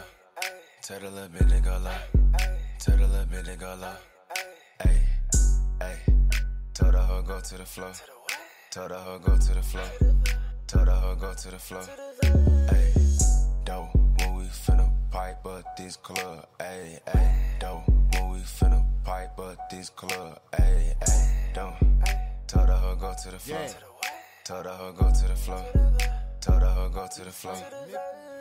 To 0.82 0.94
the 0.94 1.12
little 1.12 1.30
bit 1.30 1.52
it 1.52 1.64
go 1.64 1.78
low. 1.78 1.92
To 2.80 2.92
the 2.92 3.06
little 3.06 3.26
bit 3.26 3.48
it 3.48 3.60
go 3.60 3.76
low. 3.80 3.94
Ay, 4.84 5.00
ay, 5.82 5.96
told 6.74 6.96
the 6.96 7.00
hoe 7.00 7.22
go 7.22 7.40
to 7.40 7.58
the 7.58 7.66
floor. 7.66 7.92
Told 8.72 8.90
the 8.90 8.96
hoe 8.96 9.20
go 9.20 9.38
to 9.38 9.54
the 9.54 9.62
floor. 9.62 10.25
Told 10.76 10.90
hoe 10.90 11.16
go 11.16 11.34
to 11.34 11.52
the 11.52 11.58
floor. 11.58 11.84
Ay, 12.70 12.92
dope, 13.64 13.96
when 14.20 14.36
we 14.36 14.44
finna 14.44 14.92
pipe 15.10 15.46
up 15.46 15.64
this 15.78 15.96
club. 15.96 16.46
Ay, 16.60 17.00
ay, 17.08 17.36
dope, 17.60 17.88
when 18.12 18.32
we 18.34 18.40
finna 18.40 18.84
pipe 19.06 19.40
up 19.40 19.70
this 19.70 19.90
club. 19.90 20.38
Ay, 20.60 20.94
ay, 21.08 21.30
dope. 21.54 21.76
Told 22.48 22.70
hoe 22.70 22.96
go 22.96 23.14
to 23.24 23.32
the 23.32 23.40
floor. 23.40 23.68
Told 24.44 24.66
the 24.66 24.70
hoe 24.72 24.92
go 24.92 25.10
to 25.10 25.28
the 25.30 25.36
floor. 25.36 25.66
Told 26.42 26.62
the 26.62 26.68
hoe 26.68 26.90
go 26.90 27.08
to 27.16 27.24
the 27.24 27.32
floor. 27.32 27.56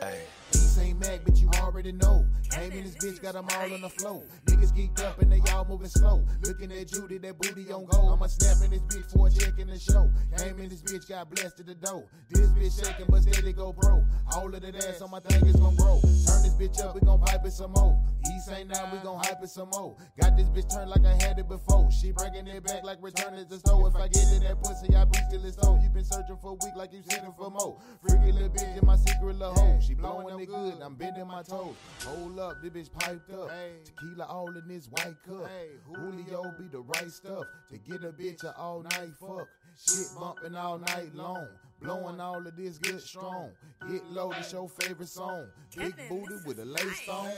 Ay. 0.01 0.64
Ain't 0.77 0.99
Mac, 0.99 1.23
but 1.23 1.37
you 1.37 1.49
already 1.61 1.91
know. 1.91 2.25
Came 2.51 2.71
in 2.71 2.83
this 2.83 2.95
bitch, 2.95 3.21
got 3.21 3.33
them 3.33 3.47
all 3.55 3.73
on 3.73 3.81
the 3.81 3.89
floor. 3.89 4.23
Niggas 4.45 4.73
geeked 4.75 5.03
up 5.03 5.21
and 5.21 5.31
they 5.31 5.41
all 5.51 5.65
moving 5.65 5.87
slow. 5.87 6.25
Looking 6.43 6.71
at 6.71 6.87
Judy, 6.87 7.17
that 7.19 7.37
booty 7.39 7.71
on 7.71 7.85
gold. 7.85 8.13
I'ma 8.13 8.27
snap 8.27 8.57
in 8.63 8.71
this 8.71 8.81
bitch 8.81 9.11
for 9.11 9.27
a 9.27 9.31
check 9.31 9.57
in 9.59 9.67
the 9.67 9.79
show. 9.79 10.09
Came 10.37 10.59
in 10.59 10.69
this 10.69 10.81
bitch, 10.81 11.07
got 11.07 11.29
blessed 11.29 11.65
the 11.65 11.75
door. 11.75 12.05
This 12.29 12.49
bitch 12.49 12.85
shaking, 12.85 13.05
but 13.09 13.21
steady 13.21 13.53
go 13.53 13.73
bro. 13.73 14.03
All 14.33 14.53
of 14.53 14.61
that 14.61 14.75
ass 14.75 15.01
on 15.01 15.11
my 15.11 15.19
thing 15.19 15.45
is 15.47 15.55
gon' 15.55 15.75
grow. 15.75 15.99
Turn 16.01 16.43
this 16.43 16.55
bitch 16.55 16.83
up, 16.83 16.95
we 16.95 17.01
gon' 17.01 17.19
pipe 17.19 17.45
it 17.45 17.53
some 17.53 17.71
more. 17.71 17.97
East 18.35 18.49
ain't 18.51 18.69
now, 18.69 18.89
we 18.91 18.97
gon' 18.99 19.17
hype 19.23 19.41
it 19.43 19.49
some 19.49 19.69
more. 19.69 19.95
Got 20.19 20.35
this 20.35 20.49
bitch 20.49 20.73
turned 20.73 20.89
like 20.89 21.05
I 21.05 21.13
had 21.23 21.37
it 21.37 21.47
before. 21.47 21.89
She 21.91 22.11
bringing 22.11 22.47
it 22.47 22.63
back 22.63 22.83
like 22.83 22.97
return 23.01 23.35
it 23.35 23.49
to 23.49 23.59
store. 23.59 23.87
If 23.87 23.95
I 23.95 24.07
get 24.07 24.25
in 24.33 24.43
that 24.43 24.61
pussy, 24.61 24.95
I 24.95 25.05
boost 25.05 25.29
till 25.29 25.45
it's 25.45 25.57
over. 25.63 25.81
You 25.81 25.89
been 25.89 26.05
searching 26.05 26.37
for 26.41 26.51
a 26.51 26.53
week 26.53 26.75
like 26.75 26.91
you 26.93 27.01
searching 27.07 27.33
for 27.37 27.49
more. 27.49 27.79
Freaky 28.01 28.31
little 28.31 28.49
bitch 28.49 28.77
in 28.77 28.85
my 28.85 28.95
secret 28.95 29.37
little 29.37 29.53
hole. 29.53 29.79
She 29.79 29.93
blowing 29.93 30.39
it 30.39 30.47
good, 30.47 30.64
I'm 30.83 30.95
bending 30.95 31.27
my 31.27 31.43
toes. 31.43 31.75
Hold 32.05 32.39
up, 32.39 32.61
this 32.61 32.71
bitch 32.71 32.93
piped 32.99 33.31
up. 33.31 33.49
Tequila 33.83 34.25
all 34.25 34.49
in 34.49 34.67
this 34.67 34.87
white 34.87 35.15
cup. 35.27 35.49
Julio 35.87 36.53
be 36.57 36.67
the 36.67 36.79
right 36.79 37.11
stuff 37.11 37.45
to 37.69 37.77
get 37.77 38.03
a 38.03 38.11
bitch 38.11 38.43
a 38.43 38.57
all 38.57 38.81
night 38.81 39.11
fuck. 39.19 39.47
Shit 39.77 40.07
bumping 40.19 40.55
all 40.55 40.79
night 40.79 41.13
long. 41.13 41.47
Blowing 41.81 42.19
all 42.19 42.37
of 42.37 42.55
this 42.55 42.77
good 42.77 43.01
strong. 43.01 43.51
Get 43.89 44.05
low, 44.11 44.31
this 44.31 44.53
your 44.53 44.69
favorite 44.69 45.09
song. 45.09 45.47
Big 45.75 45.95
booty 46.09 46.35
with 46.45 46.59
a 46.59 46.65
lace 46.65 47.09
on. 47.09 47.29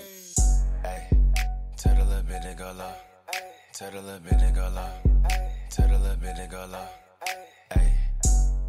Hey, 0.83 1.09
tell 1.75 1.95
the 1.95 2.05
little 2.05 2.23
bit 2.23 2.45
it 2.45 2.57
go 2.57 2.71
low. 2.77 2.93
Tell 3.73 3.91
the 3.91 4.01
little 4.01 4.19
bit 4.19 4.41
it 4.41 4.55
go 4.55 4.69
low. 4.73 4.89
Tell 5.69 5.87
the 5.87 5.97
little 5.97 6.15
bit 6.17 6.37
it 6.37 6.49
go 6.49 6.65
low. 6.71 6.87
Hey, 7.73 7.93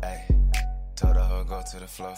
hey. 0.03 0.27
told 0.97 1.17
the 1.17 1.20
hoe 1.20 1.45
go 1.45 1.62
to 1.70 1.78
the 1.78 1.87
floor. 1.87 2.15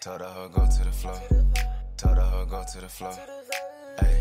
Told 0.00 0.20
the 0.20 0.26
hoe 0.26 0.48
go 0.48 0.66
to 0.66 0.84
the 0.84 0.92
floor. 0.92 1.55
Told 1.96 2.18
hoe 2.18 2.44
go 2.44 2.62
to 2.72 2.80
the 2.80 2.88
floor. 2.88 3.14
Ay, 4.00 4.20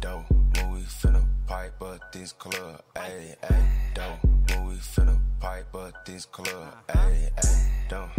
dope, 0.00 0.24
when 0.54 0.72
we 0.72 0.80
finna 0.82 1.24
pipe 1.46 1.82
up 1.82 2.12
this 2.12 2.32
club. 2.32 2.80
Ay, 2.94 3.34
ay, 3.42 3.68
dope, 3.94 4.22
when 4.48 4.68
we 4.68 4.74
finna 4.76 5.18
pipe 5.40 5.74
up 5.74 6.04
this 6.06 6.26
club. 6.26 6.72
Ay, 6.94 7.28
ay, 7.36 7.70
dope. 7.88 8.10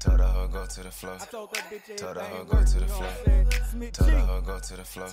Told 0.00 0.20
hoe 0.20 0.48
go 0.48 0.66
to 0.66 0.82
the 0.82 0.90
floor. 0.90 1.18
Told 1.30 2.16
hoe 2.16 2.44
go 2.44 2.64
to 2.64 2.80
the 2.80 2.86
floor. 2.86 3.90
Told 3.92 4.10
hoe 4.10 4.40
go 4.40 4.58
to 4.58 4.76
the 4.76 4.84
floor. 4.84 5.08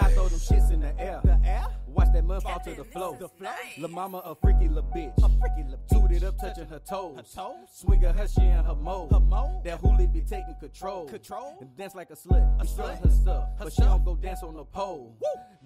I 0.00 0.10
throw 0.12 0.28
them 0.28 0.38
shits 0.38 0.72
in 0.72 0.80
the 0.80 0.98
air. 1.00 1.20
The 1.24 1.38
air? 1.44 1.66
Watch 1.86 2.08
that 2.14 2.24
mud 2.24 2.42
fall 2.42 2.58
to 2.60 2.74
the 2.74 2.84
floor. 2.84 3.16
The 3.18 3.28
floor? 3.28 3.52
La 3.78 3.88
mama 3.88 4.18
a 4.18 4.34
freaky 4.34 4.68
little 4.68 4.90
bitch. 4.94 5.12
A 5.18 5.28
freaky 5.28 5.68
little 5.68 5.78
bitch. 5.90 6.00
Tooted 6.00 6.24
up, 6.24 6.38
touching 6.38 6.66
her 6.66 6.78
toes. 6.78 7.16
Her 7.16 7.22
toes? 7.22 7.84
Her 8.02 8.28
shit 8.28 8.44
in 8.44 8.64
her 8.64 8.74
mode. 8.74 9.12
Her 9.12 9.20
mode? 9.20 9.64
That 9.64 9.82
hoolie 9.82 10.12
be 10.12 10.22
taking 10.22 10.54
control. 10.58 11.06
Control? 11.06 11.58
And 11.60 11.76
dance 11.76 11.94
like 11.94 12.10
a 12.10 12.14
slut. 12.14 12.60
A 12.60 12.64
slut 12.64 13.02
her 13.02 13.10
stuff. 13.10 13.48
but 13.58 13.72
she 13.72 13.82
don't 13.82 14.04
go 14.04 14.16
dance 14.16 14.42
on 14.42 14.54
the 14.54 14.64
pole. 14.64 15.16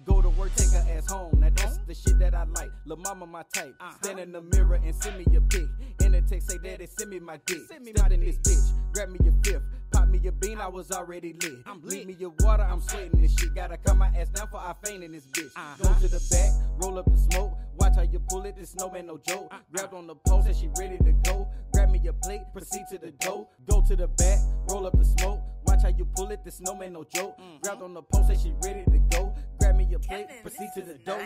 Go 0.05 0.21
to 0.21 0.29
work, 0.29 0.53
take 0.55 0.71
her 0.71 0.85
ass 0.91 1.09
home. 1.11 1.39
Now 1.39 1.49
that's 1.55 1.77
the 1.79 1.93
shit 1.93 2.19
that 2.19 2.33
I 2.33 2.43
like. 2.43 2.71
La 2.85 2.95
mama 2.95 3.25
my 3.25 3.43
type. 3.53 3.75
Uh-huh. 3.79 3.91
Stand 4.01 4.19
in 4.19 4.31
the 4.31 4.41
mirror 4.41 4.75
and 4.75 4.95
send 4.95 5.17
me 5.17 5.25
your 5.31 5.41
pic. 5.41 5.67
In 6.01 6.11
the 6.13 6.21
text 6.21 6.49
say 6.49 6.57
daddy 6.63 6.85
send 6.85 7.09
me 7.09 7.19
my 7.19 7.39
dick. 7.45 7.59
Start 7.95 8.11
in 8.11 8.21
this 8.21 8.37
bitch. 8.37 8.93
Grab 8.93 9.09
me 9.09 9.19
your 9.23 9.33
fifth. 9.43 9.63
Pop 9.97 10.09
me 10.09 10.19
a 10.27 10.31
bean, 10.31 10.61
I 10.61 10.67
was 10.67 10.91
already 10.91 11.33
lit. 11.41 11.65
Leave 11.81 12.05
me 12.05 12.15
your 12.19 12.31
water, 12.41 12.61
I'm 12.61 12.81
sweating 12.81 13.19
this 13.19 13.35
shit. 13.35 13.55
Gotta 13.55 13.77
cut 13.77 13.97
my 13.97 14.09
ass 14.15 14.29
down 14.29 14.47
for 14.47 14.57
I 14.57 14.75
faint 14.85 15.03
in 15.03 15.11
this 15.11 15.25
bitch. 15.25 15.51
Go 15.81 15.91
to 15.99 16.07
the 16.07 16.21
back, 16.29 16.51
roll 16.77 16.99
up 16.99 17.05
the 17.11 17.17
smoke. 17.17 17.57
Watch 17.79 17.95
how 17.95 18.03
you 18.03 18.19
pull 18.29 18.45
it, 18.45 18.55
this 18.55 18.69
snowman 18.69 19.07
no 19.07 19.17
joke. 19.17 19.51
Grabbed 19.71 19.95
on 19.95 20.05
the 20.05 20.13
post 20.13 20.47
and 20.47 20.55
she 20.55 20.69
ready 20.77 20.99
to 20.99 21.11
go. 21.23 21.47
Grab 21.73 21.89
me 21.89 21.99
a 22.07 22.13
plate, 22.13 22.41
proceed 22.53 22.85
to 22.91 22.99
the 22.99 23.09
dough. 23.09 23.49
Go 23.67 23.81
to 23.81 23.95
the 23.95 24.07
back, 24.07 24.37
roll 24.69 24.85
up 24.85 24.95
the 24.95 25.03
smoke. 25.03 25.41
Watch 25.65 25.81
how 25.81 25.89
you 25.89 26.05
pull 26.15 26.29
it, 26.29 26.45
this 26.45 26.57
snowman 26.57 26.93
no 26.93 27.03
joke. 27.03 27.35
Grabbed 27.63 27.81
on 27.81 27.95
the 27.95 28.03
post 28.03 28.29
and 28.29 28.39
she 28.39 28.53
ready 28.63 28.83
to 28.83 28.99
go. 29.17 29.33
Grab 29.59 29.77
me 29.77 29.91
a 29.95 29.97
plate, 29.97 30.27
proceed 30.43 30.69
to 30.75 30.81
the 30.83 30.93
dough. 30.93 31.25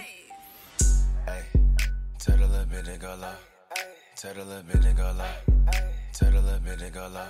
Ay, 1.27 1.43
to 2.19 2.31
the 2.31 2.47
little 2.47 2.65
bit 2.67 2.87
it 2.87 3.01
go 3.01 3.17
low. 3.19 3.33
To 4.15 4.27
the 4.27 4.45
little 4.45 4.63
bit 4.63 4.85
it 4.85 4.95
go 4.95 5.13
low. 5.17 5.71
To 6.13 6.25
the 6.25 6.39
little 6.39 6.59
bit 6.59 6.81
it 6.81 6.93
go 6.93 7.09
low. 7.13 7.27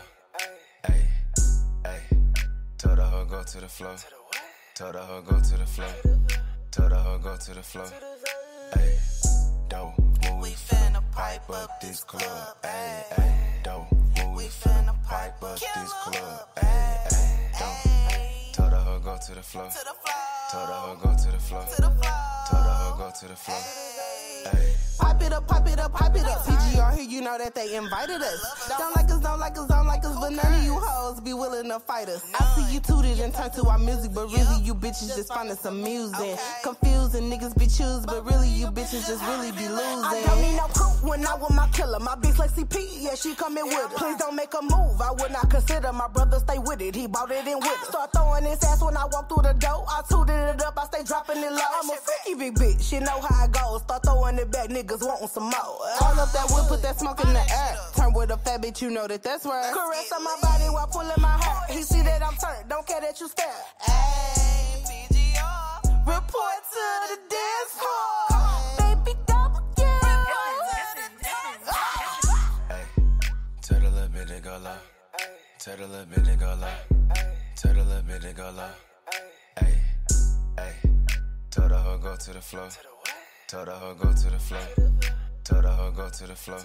Hoe 3.21 3.29
go 3.29 3.43
to 3.43 3.59
the 3.59 3.67
floor. 3.67 3.95
Told 4.73 4.95
hoe 4.95 5.21
go 5.21 5.39
to 5.39 5.57
the 5.57 5.65
floor. 5.65 5.93
Told 6.71 6.91
hoe 6.91 7.19
go 7.19 7.37
to 7.37 7.53
the 7.53 7.61
floor. 7.61 7.85
Ay, 8.75 8.97
dope, 9.69 9.93
when 10.23 10.39
we 10.39 10.49
finna 10.49 11.01
pipe 11.11 11.49
up 11.49 11.69
this 11.81 12.03
club. 12.03 12.55
Ay, 12.63 13.03
ay, 13.17 13.61
dope, 13.63 13.91
when 14.15 14.33
we 14.33 14.43
finna 14.45 14.93
pipe 15.03 15.43
up 15.43 15.59
this 15.59 15.93
club. 16.03 16.47
Ay, 16.57 16.97
ay, 17.11 17.51
dope. 17.59 18.53
Told 18.53 18.73
hoe 18.73 18.99
go 18.99 19.17
to 19.27 19.35
the 19.35 19.43
floor. 19.43 19.69
Told 20.51 20.69
hoe 20.69 20.95
go 20.95 21.15
to 21.15 21.31
the 21.31 21.39
floor. 21.39 21.65
Told 21.77 22.65
hoe 22.65 22.97
go 22.97 23.11
to 23.19 23.27
the 23.27 23.35
floor. 23.35 23.59
Ay. 24.53 24.80
Pipe 25.01 25.21
it 25.23 25.33
up, 25.33 25.47
pipe 25.47 25.67
it 25.67 25.79
up, 25.79 25.93
pipe 25.93 26.15
it 26.15 26.25
up. 26.25 26.45
TGR 26.45 26.95
here, 26.95 27.03
you 27.03 27.21
know 27.21 27.37
that 27.37 27.55
they 27.55 27.75
invited 27.75 28.21
us. 28.21 28.69
Don't 28.77 28.95
like 28.95 29.09
us, 29.09 29.19
don't 29.19 29.39
like 29.39 29.57
us, 29.57 29.67
don't 29.67 29.87
like 29.87 30.05
us, 30.05 30.15
but 30.15 30.29
none 30.31 30.53
of 30.53 30.63
you 30.63 30.75
hoes 30.79 31.19
be 31.19 31.33
willing 31.33 31.69
to 31.69 31.79
fight 31.79 32.07
us. 32.07 32.23
I 32.39 32.43
see 32.55 32.73
you 32.73 32.79
tooted 32.79 33.19
and 33.19 33.33
turn 33.33 33.49
to 33.51 33.67
our 33.67 33.79
music, 33.79 34.13
but 34.13 34.27
really 34.31 34.61
you 34.61 34.75
bitches 34.75 35.15
just 35.15 35.33
find 35.33 35.49
us 35.49 35.65
amusing. 35.65 36.37
Confusing 36.63 37.29
niggas 37.29 37.57
be 37.57 37.65
choosing, 37.65 38.05
but 38.05 38.23
really 38.25 38.47
you 38.47 38.67
bitches 38.67 39.07
just 39.07 39.23
really 39.25 39.51
be 39.51 39.67
losing. 39.67 40.05
I 40.05 40.23
don't 40.25 40.41
need 40.41 40.55
no 40.55 40.67
proof 40.73 41.03
when 41.03 41.25
I 41.25 41.35
with 41.35 41.55
my 41.55 41.67
killer. 41.69 41.99
My 41.99 42.15
bitch 42.15 42.37
like 42.37 42.51
CP, 42.51 43.01
yeah, 43.01 43.15
she 43.15 43.35
coming 43.35 43.65
with 43.65 43.91
it. 43.91 43.97
Please 43.97 44.17
don't 44.17 44.35
make 44.35 44.53
a 44.53 44.61
move. 44.61 45.01
I 45.01 45.11
would 45.11 45.31
not 45.31 45.49
consider 45.49 45.91
my 45.91 46.07
brother 46.07 46.39
stay 46.39 46.59
with 46.59 46.81
it. 46.81 46.95
He 46.95 47.07
bought 47.07 47.31
it 47.31 47.47
in 47.47 47.57
with 47.57 47.67
it. 47.67 47.87
Start 47.87 48.11
throwing 48.13 48.45
his 48.45 48.63
ass 48.63 48.81
when 48.83 48.95
I 48.95 49.05
walk 49.05 49.29
through 49.29 49.43
the 49.43 49.53
door. 49.53 49.85
I 49.89 50.03
tooted 50.07 50.35
it 50.55 50.61
up, 50.63 50.77
I 50.77 50.85
stay 50.85 51.03
dropping 51.03 51.37
it 51.37 51.51
low. 51.51 51.71
I'm 51.81 51.89
a 51.89 51.97
freaky 51.97 52.37
big 52.37 52.55
bitch, 52.55 52.93
you 52.93 52.99
know 53.01 53.19
how 53.21 53.45
it 53.45 53.51
goes. 53.51 53.81
Start 53.81 54.03
throwing 54.03 54.37
it 54.37 54.51
back, 54.51 54.69
niggas 54.91 55.07
wanting 55.07 55.27
some 55.27 55.43
more. 55.43 55.53
All 55.53 56.19
up 56.19 56.31
that 56.31 56.47
wood, 56.49 56.67
put 56.67 56.81
that 56.81 56.99
smoke 56.99 57.23
in 57.23 57.33
the 57.33 57.39
air. 57.39 57.77
Turn 57.95 58.13
with 58.13 58.31
a 58.31 58.37
fat 58.37 58.61
bitch, 58.61 58.81
you 58.81 58.89
know 58.89 59.07
that 59.07 59.23
that's 59.23 59.45
right. 59.45 59.73
Caress 59.73 60.11
on 60.11 60.23
my 60.23 60.35
body 60.41 60.65
while 60.65 60.87
pulling 60.87 61.11
my 61.19 61.37
hair. 61.43 61.75
He 61.75 61.83
see 61.83 62.01
that 62.01 62.23
I'm 62.23 62.35
turned, 62.35 62.69
don't 62.69 62.85
care 62.85 63.01
that 63.01 63.19
you 63.19 63.27
stare. 63.27 63.47
Ayy, 63.87 65.07
PGR. 65.09 66.07
Report 66.07 66.59
to 66.73 66.85
the 67.09 67.19
dance 67.29 67.71
floor. 67.79 69.05
Baby, 69.05 69.17
double 69.25 69.61
Tell 73.61 73.79
the 73.79 73.89
little 73.89 74.09
bit 74.09 74.27
to 74.27 74.39
go 74.41 74.57
low. 74.63 74.75
Tell 75.59 75.77
the 75.77 75.87
little 75.87 76.05
bit 76.05 76.25
to 76.25 76.35
go 76.35 76.57
low. 76.59 76.67
Tell 77.55 77.73
the 77.73 77.83
little 77.83 78.01
bit 78.03 78.21
to 78.21 78.33
go 78.33 78.51
low. 78.51 78.69
Ay, 79.57 79.73
ay. 80.57 80.73
Tell 81.51 81.69
the 81.69 81.77
hoe 81.77 81.97
go 81.97 82.15
to 82.15 82.33
the 82.33 82.41
floor. 82.41 82.69
Tell 83.51 83.65
the 83.65 83.71
hoe 83.71 83.93
go 83.95 84.13
to 84.13 84.29
the 84.29 84.39
floor. 84.39 84.61
Tell 85.43 85.61
the 85.61 85.67
hoe 85.67 85.91
go 85.91 86.09
to 86.09 86.25
the 86.25 86.35
floor. 86.35 86.59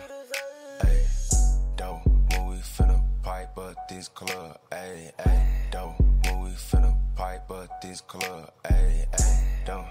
Ay, 0.83 1.05
dope. 1.77 2.07
When 2.31 2.47
we 2.47 2.57
finna 2.59 3.03
pipe 3.25 3.59
up 3.59 3.89
this 3.89 4.07
club. 4.07 4.61
Ay, 4.71 5.11
ay. 5.19 5.69
Dope. 5.73 5.99
When 5.99 6.45
we 6.45 6.51
finna 6.51 6.97
pipe 7.17 7.51
up 7.51 7.81
this 7.83 8.01
club. 8.03 8.53
Ay, 8.71 9.05
ay. 9.19 9.65
Dope. 9.67 9.87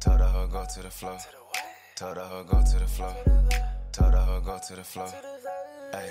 Tell 0.00 0.18
the 0.18 0.24
hoe 0.24 0.48
go 0.48 0.66
to 0.74 0.82
the 0.82 0.90
floor. 0.90 1.16
Tell 1.94 2.12
the 2.12 2.22
hoe 2.22 2.42
go 2.42 2.60
to 2.60 2.78
the 2.80 2.86
floor. 2.86 3.14
Tell 3.92 4.10
the 4.10 4.18
hoe 4.18 4.40
go 4.40 4.58
to 4.66 4.74
the 4.74 4.82
floor. 4.82 5.12
Ay. 5.94 6.10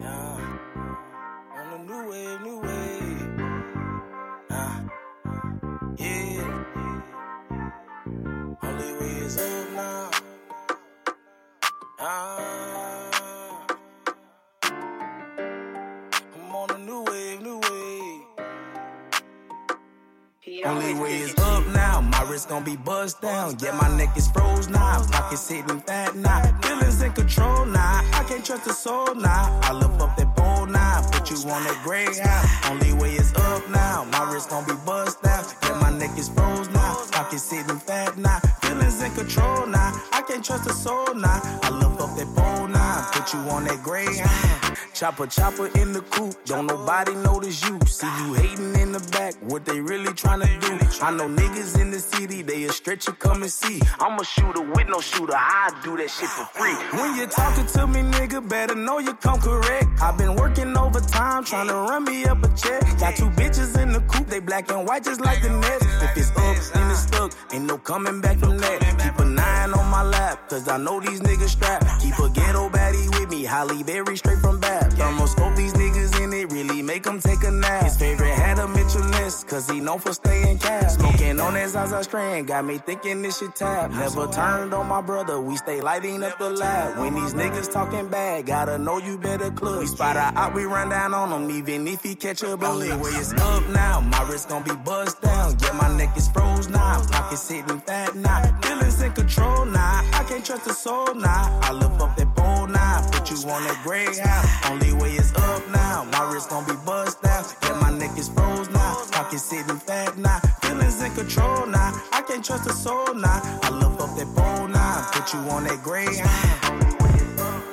Yeah. 0.00 0.27
New 1.88 2.10
wave, 2.10 2.40
new 2.42 2.60
wave. 2.60 3.40
Uh, 4.50 4.80
yeah. 5.96 6.64
Only 8.62 8.92
way 8.92 9.14
is 9.24 9.38
up 9.38 9.70
now. 9.72 10.10
Ah. 11.98 13.66
I'm 16.34 16.54
on 16.54 16.70
a 16.72 16.78
new 16.78 17.04
wave, 17.04 17.40
new 17.40 17.56
wave. 17.56 18.22
Only 20.66 20.94
way 21.00 21.20
is 21.20 21.34
up 21.38 21.66
now. 21.68 22.02
My 22.02 22.22
wrist 22.28 22.50
gon' 22.50 22.64
be 22.64 22.76
buzzed 22.76 23.22
down. 23.22 23.56
Yeah, 23.62 23.72
my 23.80 23.88
neck 23.96 24.14
is 24.14 24.28
froze 24.28 24.68
now. 24.68 25.06
Pockets 25.10 25.40
sitting 25.40 25.80
fat 25.80 26.14
now. 26.14 26.57
Feelings 26.98 27.16
in 27.16 27.24
control 27.24 27.64
now. 27.66 28.02
I 28.12 28.24
can't 28.24 28.44
trust 28.44 28.64
the 28.64 28.72
soul 28.72 29.14
now. 29.14 29.60
I 29.62 29.72
lift 29.72 30.00
up 30.00 30.16
that 30.16 30.34
pole 30.34 30.66
now. 30.66 31.06
Put 31.12 31.30
you 31.30 31.36
on 31.48 31.62
that 31.64 31.80
greyhound. 31.84 32.48
Only 32.68 32.92
way 32.92 33.12
is 33.12 33.32
up 33.34 33.68
now. 33.70 34.04
My 34.10 34.32
wrist 34.32 34.50
gon' 34.50 34.64
be 34.66 34.74
buzzed 34.84 35.22
down. 35.22 35.44
Yeah, 35.62 35.78
my 35.80 35.90
neck 35.96 36.18
is 36.18 36.28
froze 36.28 36.68
now. 36.70 36.96
Pockets 37.12 37.44
sitting 37.44 37.78
fat 37.78 38.16
now. 38.18 38.40
Feelings 38.62 39.00
in 39.00 39.12
control 39.12 39.66
now. 39.66 39.92
Can't 40.28 40.44
trust 40.44 40.64
the 40.64 40.74
soul 40.74 41.14
now. 41.14 41.40
I 41.62 41.70
lift 41.70 42.00
up 42.02 42.14
that 42.16 42.28
pole 42.36 42.68
now. 42.68 43.08
Put 43.12 43.32
you 43.32 43.40
on 43.50 43.64
that 43.64 43.82
greyhound. 43.82 44.76
Chopper, 44.92 45.26
chopper 45.26 45.68
in 45.78 45.92
the 45.92 46.00
coop. 46.10 46.34
Don't 46.44 46.66
nobody 46.66 47.14
notice 47.14 47.66
you. 47.66 47.78
See 47.86 48.06
you 48.18 48.34
hating 48.34 48.74
in 48.76 48.92
the 48.92 49.00
back. 49.12 49.34
What 49.40 49.64
they 49.64 49.80
really 49.80 50.12
tryna 50.12 50.48
do? 50.60 50.68
I 51.00 51.12
know 51.12 51.28
niggas 51.28 51.80
in 51.80 51.90
the 51.90 52.00
city. 52.00 52.42
They 52.42 52.64
a 52.64 52.72
stretch 52.72 53.06
you 53.06 53.14
come 53.14 53.42
and 53.42 53.50
see. 53.50 53.80
I'm 54.00 54.18
a 54.18 54.24
shooter 54.24 54.60
with 54.60 54.88
no 54.88 55.00
shooter. 55.00 55.36
I 55.36 55.70
do 55.82 55.96
that 55.96 56.10
shit 56.10 56.28
for 56.28 56.44
free. 56.46 56.74
When 56.98 57.16
you 57.16 57.26
talking 57.26 57.66
to 57.66 57.86
me, 57.86 58.00
nigga, 58.00 58.46
better 58.46 58.74
know 58.74 58.98
you 58.98 59.14
come 59.14 59.40
correct. 59.40 59.86
i 60.02 60.10
been 60.16 60.34
working 60.34 60.76
overtime 60.76 61.44
trying 61.44 61.68
to 61.68 61.74
run 61.74 62.04
me 62.04 62.24
up 62.24 62.42
a 62.44 62.48
check. 62.56 62.82
Got 62.98 63.16
two 63.16 63.30
bitches 63.30 63.80
in 63.80 63.92
the 63.92 64.00
coop. 64.00 64.26
They 64.26 64.40
black 64.40 64.70
and 64.70 64.86
white 64.86 65.04
just 65.04 65.20
like 65.20 65.40
the 65.42 65.50
Nets. 65.50 65.86
If 66.02 66.16
it's 66.16 66.30
up, 66.30 66.74
then 66.74 66.90
it's 66.90 67.00
stuck. 67.02 67.32
Ain't 67.52 67.64
no 67.64 67.78
coming 67.78 68.20
back 68.20 68.38
from 68.38 68.58
that. 68.58 68.80
Keep 68.98 69.18
a 69.20 69.24
nine 69.24 69.72
on 69.72 69.86
my 69.90 70.02
lap. 70.02 70.27
Cause 70.36 70.68
I 70.68 70.76
know 70.76 71.00
these 71.00 71.20
niggas 71.20 71.48
strapped. 71.48 72.02
Keep 72.02 72.18
a 72.18 72.28
ghetto 72.28 72.68
baddie 72.68 73.08
with 73.18 73.30
me. 73.30 73.44
Halle 73.44 73.82
Berry 73.82 74.16
straight 74.16 74.38
from 74.38 74.60
back. 74.60 74.90
Thermoscope 74.90 75.56
these 75.56 75.72
niggas 75.72 75.97
it. 76.38 76.52
Really 76.52 76.82
make 76.82 77.02
them 77.02 77.20
take 77.20 77.42
a 77.44 77.50
nap. 77.50 77.84
His 77.84 77.96
favorite 77.96 78.34
had 78.34 78.58
a 78.58 78.68
Mitchell 78.68 79.04
Ness. 79.04 79.44
Cause 79.44 79.68
he 79.68 79.80
known 79.80 79.98
for 79.98 80.12
staying 80.12 80.58
cash. 80.58 80.92
Smoking 80.92 81.40
on 81.40 81.54
that 81.54 81.68
Zaza 81.70 82.02
strand. 82.04 82.46
Got 82.46 82.64
me 82.64 82.78
thinking 82.78 83.22
this 83.22 83.38
shit 83.38 83.54
tap. 83.54 83.90
Never 83.90 84.26
turned 84.28 84.72
on 84.72 84.86
my 84.86 85.00
brother. 85.00 85.40
We 85.40 85.56
stay 85.56 85.80
lighting 85.80 86.22
up 86.22 86.38
the 86.38 86.50
lab. 86.50 86.98
When 86.98 87.14
these 87.14 87.34
niggas 87.34 87.72
talking 87.72 88.08
bad, 88.08 88.46
gotta 88.46 88.78
know 88.78 88.98
you 88.98 89.18
better 89.18 89.50
club. 89.50 89.80
We 89.80 89.86
spot 89.86 90.16
a 90.16 90.38
out, 90.38 90.54
we 90.54 90.64
run 90.64 90.90
down 90.90 91.14
on 91.14 91.30
him. 91.32 91.50
Even 91.50 91.86
if 91.88 92.02
he 92.02 92.14
catch 92.14 92.42
a 92.42 92.56
bullet. 92.56 92.90
Only 92.90 93.02
way 93.02 93.18
is 93.18 93.32
up 93.34 93.68
now. 93.70 94.00
My 94.00 94.22
wrist 94.28 94.48
gon' 94.48 94.62
be 94.62 94.74
buzzed 94.76 95.20
down. 95.20 95.56
Yeah, 95.62 95.72
my 95.72 95.96
neck 95.96 96.16
is 96.16 96.28
froze 96.28 96.68
now. 96.68 97.02
Pockets 97.10 97.42
sitting 97.42 97.80
fat 97.80 98.14
now. 98.14 98.42
Feelings 98.62 99.02
in 99.02 99.12
control 99.12 99.64
now. 99.64 100.02
I 100.12 100.24
can't 100.28 100.44
trust 100.44 100.64
the 100.64 100.72
soul 100.72 101.14
now. 101.14 101.58
I 101.62 101.72
lift 101.72 102.00
up 102.00 102.16
that 102.16 102.34
pole 102.36 102.66
now. 102.66 103.06
Put 103.10 103.30
you 103.30 103.36
on 103.48 103.64
that 103.64 103.80
greyhound. 103.82 104.48
Only 104.70 104.92
way 104.92 105.12
is 105.12 105.32
up 105.34 105.68
now. 105.70 106.06
My 106.12 106.27
wrist 106.32 106.50
gon' 106.50 106.64
be 106.66 106.74
buzzed 106.84 107.22
down. 107.22 107.44
Yeah, 107.62 107.80
my 107.80 107.90
neck 107.90 108.16
is 108.18 108.28
froze 108.28 108.68
now. 108.70 108.96
Pockets 109.10 109.42
sitting 109.42 109.78
fat 109.78 110.16
now. 110.18 110.38
Feelings 110.62 111.02
in 111.02 111.12
control 111.14 111.66
now. 111.66 112.00
I 112.12 112.22
can't 112.22 112.44
trust 112.44 112.64
the 112.64 112.72
soul 112.72 113.14
now. 113.14 113.40
I 113.62 113.70
lift 113.70 114.00
up 114.00 114.16
that 114.16 114.28
pole 114.36 114.68
now. 114.68 115.08
Put 115.12 115.32
you 115.32 115.40
on 115.50 115.64
that 115.64 115.82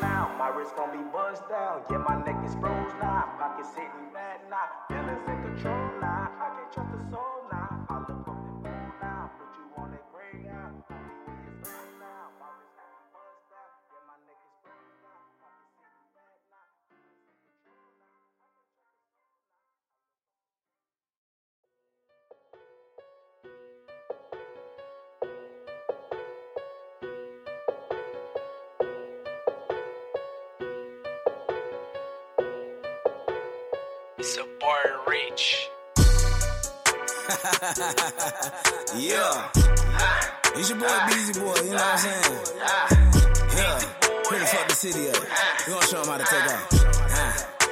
now. 0.01 0.35
My 0.37 0.49
wrist 0.49 0.75
gon' 0.75 0.91
be 0.91 1.03
buzzed 1.11 1.47
down. 1.49 1.81
Yeah, 1.89 2.03
my 2.07 2.23
neck 2.25 2.37
is 2.45 2.55
froze 2.55 2.93
now. 3.01 3.33
Pockets 3.39 3.69
sitting 3.69 4.09
fat 4.13 4.41
now. 4.49 4.67
Feelings 4.89 5.27
in 5.27 5.37
control 5.43 5.89
now. 6.01 6.04
Boy 34.65 34.85
Rich. 35.07 35.69
yeah. 38.97 39.51
It's 40.55 40.69
your 40.71 40.79
boy 40.79 40.97
Beezy 41.07 41.39
Boy, 41.39 41.53
you 41.61 41.69
know 41.69 41.75
what 41.75 41.85
I'm 41.85 41.97
saying? 41.99 42.39
Yeah. 43.53 43.79
Here 44.27 44.39
to 44.39 44.45
fuck 44.47 44.67
the 44.67 44.73
city 44.73 45.09
up. 45.09 45.21
We 45.67 45.73
gonna 45.73 45.85
show 45.85 46.01
them 46.01 46.09
how 46.09 46.17
to 46.17 46.23
take 46.23 46.49
off. 46.49 46.65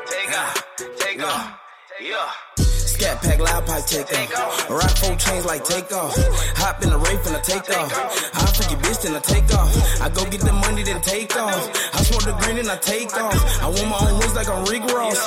Take 0.05 0.37
off, 0.37 0.53
take 0.99 1.23
off, 1.23 1.59
yeah. 1.99 2.63
Scat 3.03 3.21
pack, 3.21 3.39
loud 3.39 3.65
pipe, 3.65 3.85
take 3.85 4.37
off. 4.37 4.69
Rock 4.69 4.95
four 5.01 5.15
chains 5.15 5.45
like 5.45 5.63
take 5.65 5.91
off. 5.91 6.15
Hop 6.61 6.83
in 6.83 6.89
the 6.89 6.97
rape 6.97 7.25
and 7.25 7.35
I 7.35 7.41
take 7.41 7.67
off. 7.75 7.89
Hop 8.37 8.55
for 8.55 8.69
your 8.69 8.79
bitch 8.79 9.01
then 9.01 9.15
I 9.15 9.19
take 9.19 9.51
off. 9.51 9.73
I 9.99 10.09
go 10.09 10.23
get 10.29 10.41
the 10.41 10.53
money 10.53 10.83
then 10.83 11.01
take 11.01 11.35
off. 11.35 11.67
I 11.93 12.03
smoke 12.03 12.23
the 12.23 12.31
green 12.45 12.59
and 12.59 12.69
I 12.69 12.77
take 12.77 13.11
off. 13.17 13.33
I 13.59 13.67
want 13.67 13.89
my 13.89 13.97
own 13.97 14.19
wings 14.19 14.35
like 14.35 14.47
I'm 14.47 14.63
Rick 14.65 14.85
Ross. 14.93 15.17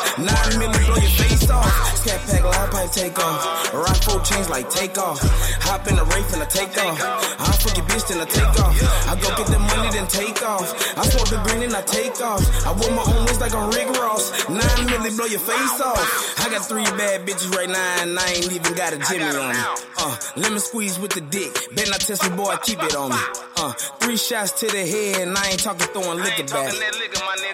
Take 2.97 3.19
off. 3.19 3.75
Rock 3.75 3.97
four 4.09 4.21
chains 4.23 4.49
like 4.49 4.71
take 4.71 4.97
off. 4.97 5.21
Hop 5.61 5.87
in 5.87 5.97
the 5.97 6.05
rape 6.05 6.33
and 6.33 6.43
I 6.43 6.49
take 6.49 6.73
off. 6.81 6.97
I 7.39 7.53
for 7.61 7.69
your 7.77 7.85
bitch 7.85 8.09
then 8.09 8.25
I 8.25 8.25
take 8.25 8.57
off. 8.57 8.73
I 9.05 9.15
go 9.21 9.29
get 9.37 9.49
the 9.53 9.61
money 9.61 9.91
then 9.93 10.07
take 10.09 10.41
off. 10.43 10.73
I 10.97 11.05
smoke 11.05 11.29
the 11.29 11.37
green 11.45 11.63
and 11.69 11.77
I 11.77 11.83
take 11.83 12.17
off. 12.25 12.41
I 12.65 12.73
want 12.73 12.93
my 12.97 13.05
own 13.05 13.25
wings 13.27 13.41
like 13.41 13.53
I'm 13.53 13.69
Rick 13.69 13.93
Ross. 14.01 14.33
Nine 14.49 14.87
million 14.89 15.15
blow 15.15 15.27
your 15.27 15.45
face 15.45 15.81
off. 15.85 16.01
I 16.47 16.49
got 16.49 16.65
three 16.69 16.85
bad 16.85 17.27
bitches 17.27 17.53
right 17.57 17.69
now 17.69 18.03
and 18.03 18.17
I 18.17 18.29
ain't 18.31 18.53
even 18.53 18.73
got 18.75 18.93
a 18.93 18.99
Jimmy 18.99 19.25
on 19.25 19.51
me. 19.51 19.59
Uh, 19.99 20.17
lemon 20.37 20.61
squeeze 20.61 20.97
with 20.97 21.13
the 21.13 21.21
dick. 21.21 21.53
Bet 21.75 21.91
not 21.91 21.99
test 21.99 22.23
me, 22.23 22.37
boy, 22.37 22.51
I 22.51 22.57
keep 22.59 22.81
it 22.81 22.95
on 22.95 23.11
me. 23.11 23.17
Uh, 23.57 23.73
three 23.99 24.17
shots 24.17 24.53
to 24.61 24.67
the 24.67 24.87
head, 24.87 25.27
and 25.27 25.37
I 25.37 25.49
ain't 25.49 25.59
talking 25.59 25.89
throwing 25.89 26.23
liquor 26.23 26.45
back. 26.45 26.73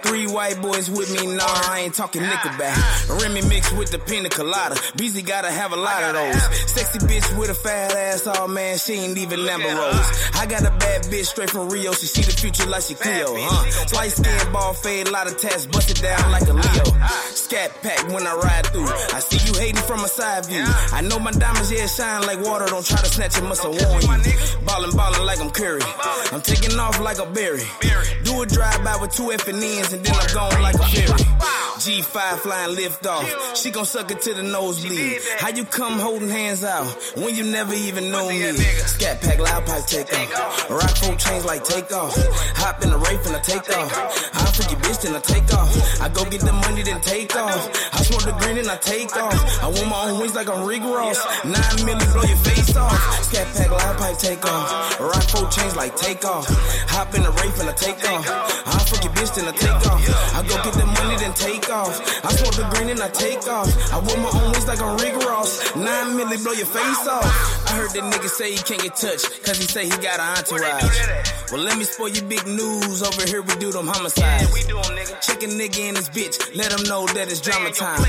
Three 0.03 0.27
white 0.27 0.61
boys 0.61 0.91
with 0.91 1.09
me, 1.15 1.27
nah, 1.37 1.45
I 1.47 1.85
ain't 1.85 1.95
talking 1.95 2.21
liquor 2.21 2.53
back. 2.59 2.77
Remy 3.09 3.41
mixed 3.49 3.75
with 3.79 3.91
the 3.91 3.99
pina 3.99 4.29
colada. 4.29 4.77
Beezy 4.97 5.23
gotta 5.23 5.51
have 5.51 5.73
a 5.73 5.77
lot 5.77 6.03
of 6.03 6.13
those. 6.13 6.43
Sexy 6.71 6.99
bitch 6.99 7.39
with 7.39 7.49
a 7.49 7.55
fat 7.55 7.95
ass, 7.95 8.27
oh 8.27 8.47
man, 8.47 8.77
she 8.77 8.93
ain't 8.93 9.17
even 9.17 9.41
Lambo 9.41 9.75
Rose. 9.75 10.35
I 10.35 10.45
got 10.45 10.63
a 10.67 10.77
bad 10.77 11.05
bitch 11.05 11.27
straight 11.27 11.49
from 11.49 11.71
Rio, 11.71 11.93
she 11.93 12.07
see 12.07 12.23
the 12.23 12.33
future 12.33 12.69
like 12.69 12.83
she 12.83 12.95
Cleo, 12.95 13.29
huh? 13.39 13.97
Light 13.97 14.13
skin, 14.13 14.53
ball 14.53 14.75
fade, 14.75 15.09
lot 15.09 15.29
of 15.29 15.39
tats, 15.39 15.65
bust 15.65 15.91
it 15.91 16.03
down 16.03 16.31
like 16.31 16.47
a 16.49 16.53
Leo. 16.53 16.85
Scat 17.33 17.71
pack 17.81 18.13
when 18.13 18.27
I 18.27 18.35
ride 18.35 18.67
through. 18.67 18.82
I 18.87 19.21
see 19.21 19.41
you 19.47 19.59
hating 19.59 19.83
from 19.83 20.05
a 20.05 20.09
side 20.09 20.47
view. 20.47 20.65
I 20.93 21.01
know 21.03 21.19
my 21.19 21.33
diamonds, 21.33 21.71
yeah, 21.71 21.87
shine 21.87 22.23
like 22.23 22.41
water. 22.41 22.67
Don't 22.67 22.85
try 22.85 22.99
to 22.99 23.07
snatch 23.07 23.39
it, 23.39 23.45
must 23.45 23.63
have 23.63 23.73
warned 23.73 24.05
you. 24.27 24.33
Ballin', 24.67 24.97
ballin' 24.97 25.27
like 25.27 25.41
I'm 25.41 25.51
Curry. 25.51 25.83
I'm 26.33 26.41
taking 26.41 26.79
off 26.79 27.01
like 27.01 27.19
a 27.19 27.27
berry. 27.27 27.65
Do 28.25 28.43
a 28.43 28.47
drive 28.47 28.83
by 28.85 28.97
with 28.97 29.13
two 29.13 29.33
F 29.33 29.49
and 29.49 29.63
N's 29.63 29.93
and 29.93 30.05
then 30.05 30.15
I'm 30.15 30.35
gone 30.35 30.63
like 30.63 30.77
a 30.77 30.87
ferry. 30.87 31.23
G5 31.83 32.39
flying 32.39 32.77
lift 32.77 33.07
off. 33.07 33.57
She 33.57 33.71
gon' 33.71 33.85
suck 33.85 34.11
it 34.11 34.21
to 34.23 34.35
the 34.35 34.43
nosebleed. 34.43 35.19
How 35.39 35.49
you 35.49 35.65
come 35.65 35.99
holding 35.99 36.29
hands 36.29 36.63
out 36.63 36.87
when 37.17 37.35
you 37.35 37.45
never 37.45 37.75
even 37.75 38.11
know 38.11 38.29
me? 38.29 38.53
Scat 38.87 39.21
pack, 39.21 39.39
loud 39.41 39.67
pipe, 39.67 39.85
take 39.87 40.39
off. 40.39 40.71
Rock 40.71 40.97
folk 40.97 41.19
chains 41.19 41.45
like 41.45 41.65
take 41.65 41.91
off. 41.93 42.15
Hop 42.57 42.83
in 42.85 42.91
the 42.91 42.99
rape 42.99 43.21
and 43.27 43.35
I 43.35 43.41
take 43.41 43.69
off. 43.77 43.91
I 44.33 44.47
freak 44.53 44.71
your 44.71 44.81
bitch 44.81 45.03
then 45.03 45.17
I 45.17 45.21
take 45.21 45.53
off. 45.55 46.01
I 46.01 46.09
go 46.09 46.25
get 46.31 46.43
the 46.43 46.53
money 46.53 46.83
then 46.83 47.01
take 47.01 47.35
off. 47.35 47.69
I 47.95 48.03
smoke 48.03 48.25
the 48.25 48.33
green 48.39 48.59
and 48.59 48.69
I 48.69 48.72
take 48.77 49.15
off. 49.17 49.63
I 49.63 49.69
want 49.69 49.89
my 49.89 50.11
own 50.11 50.21
wings 50.21 50.35
like 50.35 50.49
I'm 50.49 50.67
Rick 50.67 50.83
Ross. 50.83 51.19
Nine 51.45 51.79
milli 51.87 52.07
blow 52.13 52.23
your 52.25 52.37
face 52.39 52.77
off. 52.77 52.93
Scat 53.25 53.47
pack, 53.55 53.71
loud 53.71 53.99
pipe, 53.99 54.19
take 54.19 54.45
off. 54.45 55.01
Rock 55.01 55.23
folk 55.25 55.51
chains 55.51 55.77
like 55.77 55.97
take 55.97 56.25
off. 56.25 56.47
Hop 56.89 57.15
in 57.15 57.23
the 57.23 57.31
rape 57.31 57.57
and 57.61 57.69
I 57.69 57.73
take 57.73 58.03
off. 58.09 58.27
I 58.67 58.79
freak 58.85 59.05
your 59.05 59.13
bitch 59.13 59.35
then 59.35 59.49
I 59.49 59.53
take 59.53 59.83
off. 59.91 60.01
I 60.35 60.43
go 60.43 60.57
get 60.63 60.75
the 60.75 60.87
money 60.87 61.17
then 61.17 61.35
take 61.35 61.69
off. 61.71 62.01
I 62.25 62.31
smoke 62.33 62.55
the 62.57 62.65
green 62.75 62.91
and 62.91 63.01
I 63.01 63.09
take 63.09 63.47
off. 63.49 63.69
I 63.93 63.99
wear 63.99 64.17
my 64.19 64.31
own 64.31 64.53
wings 64.53 64.67
like 64.67 64.81
I'm 64.81 64.97
Rick 64.99 65.17
Ross. 65.27 65.75
Nine 65.77 66.17
milli 66.19 66.43
blow 66.43 66.53
your 66.53 66.67
face 66.67 67.07
off. 67.07 67.25
I 67.69 67.77
heard 67.77 67.91
that 67.91 68.05
nigga 68.05 68.29
say 68.29 68.53
he 68.53 68.59
can't 68.59 68.83
get 68.83 68.97
touched 68.97 69.27
cause 69.45 69.59
he 69.59 69.65
say 69.65 69.85
he 69.85 69.97
got 70.03 70.21
an 70.21 70.39
entourage. 70.39 71.33
Well, 71.51 71.63
let 71.63 71.77
me 71.79 71.85
spoil 71.85 72.09
you 72.09 72.23
big 72.23 72.47
news. 72.47 73.03
Over 73.03 73.27
here 73.27 73.43
we 73.43 73.55
do 73.57 73.73
them 73.73 73.87
homicides. 73.87 74.49
Check 75.21 75.43
a 75.43 75.47
nigga 75.47 75.89
in 75.89 75.97
his 75.97 76.09
bitch. 76.09 76.37
Let 76.57 76.73
him 76.73 76.85
know 76.89 77.07
that 77.15 77.31
it's 77.31 77.41
drama 77.41 77.71
time. 77.71 78.01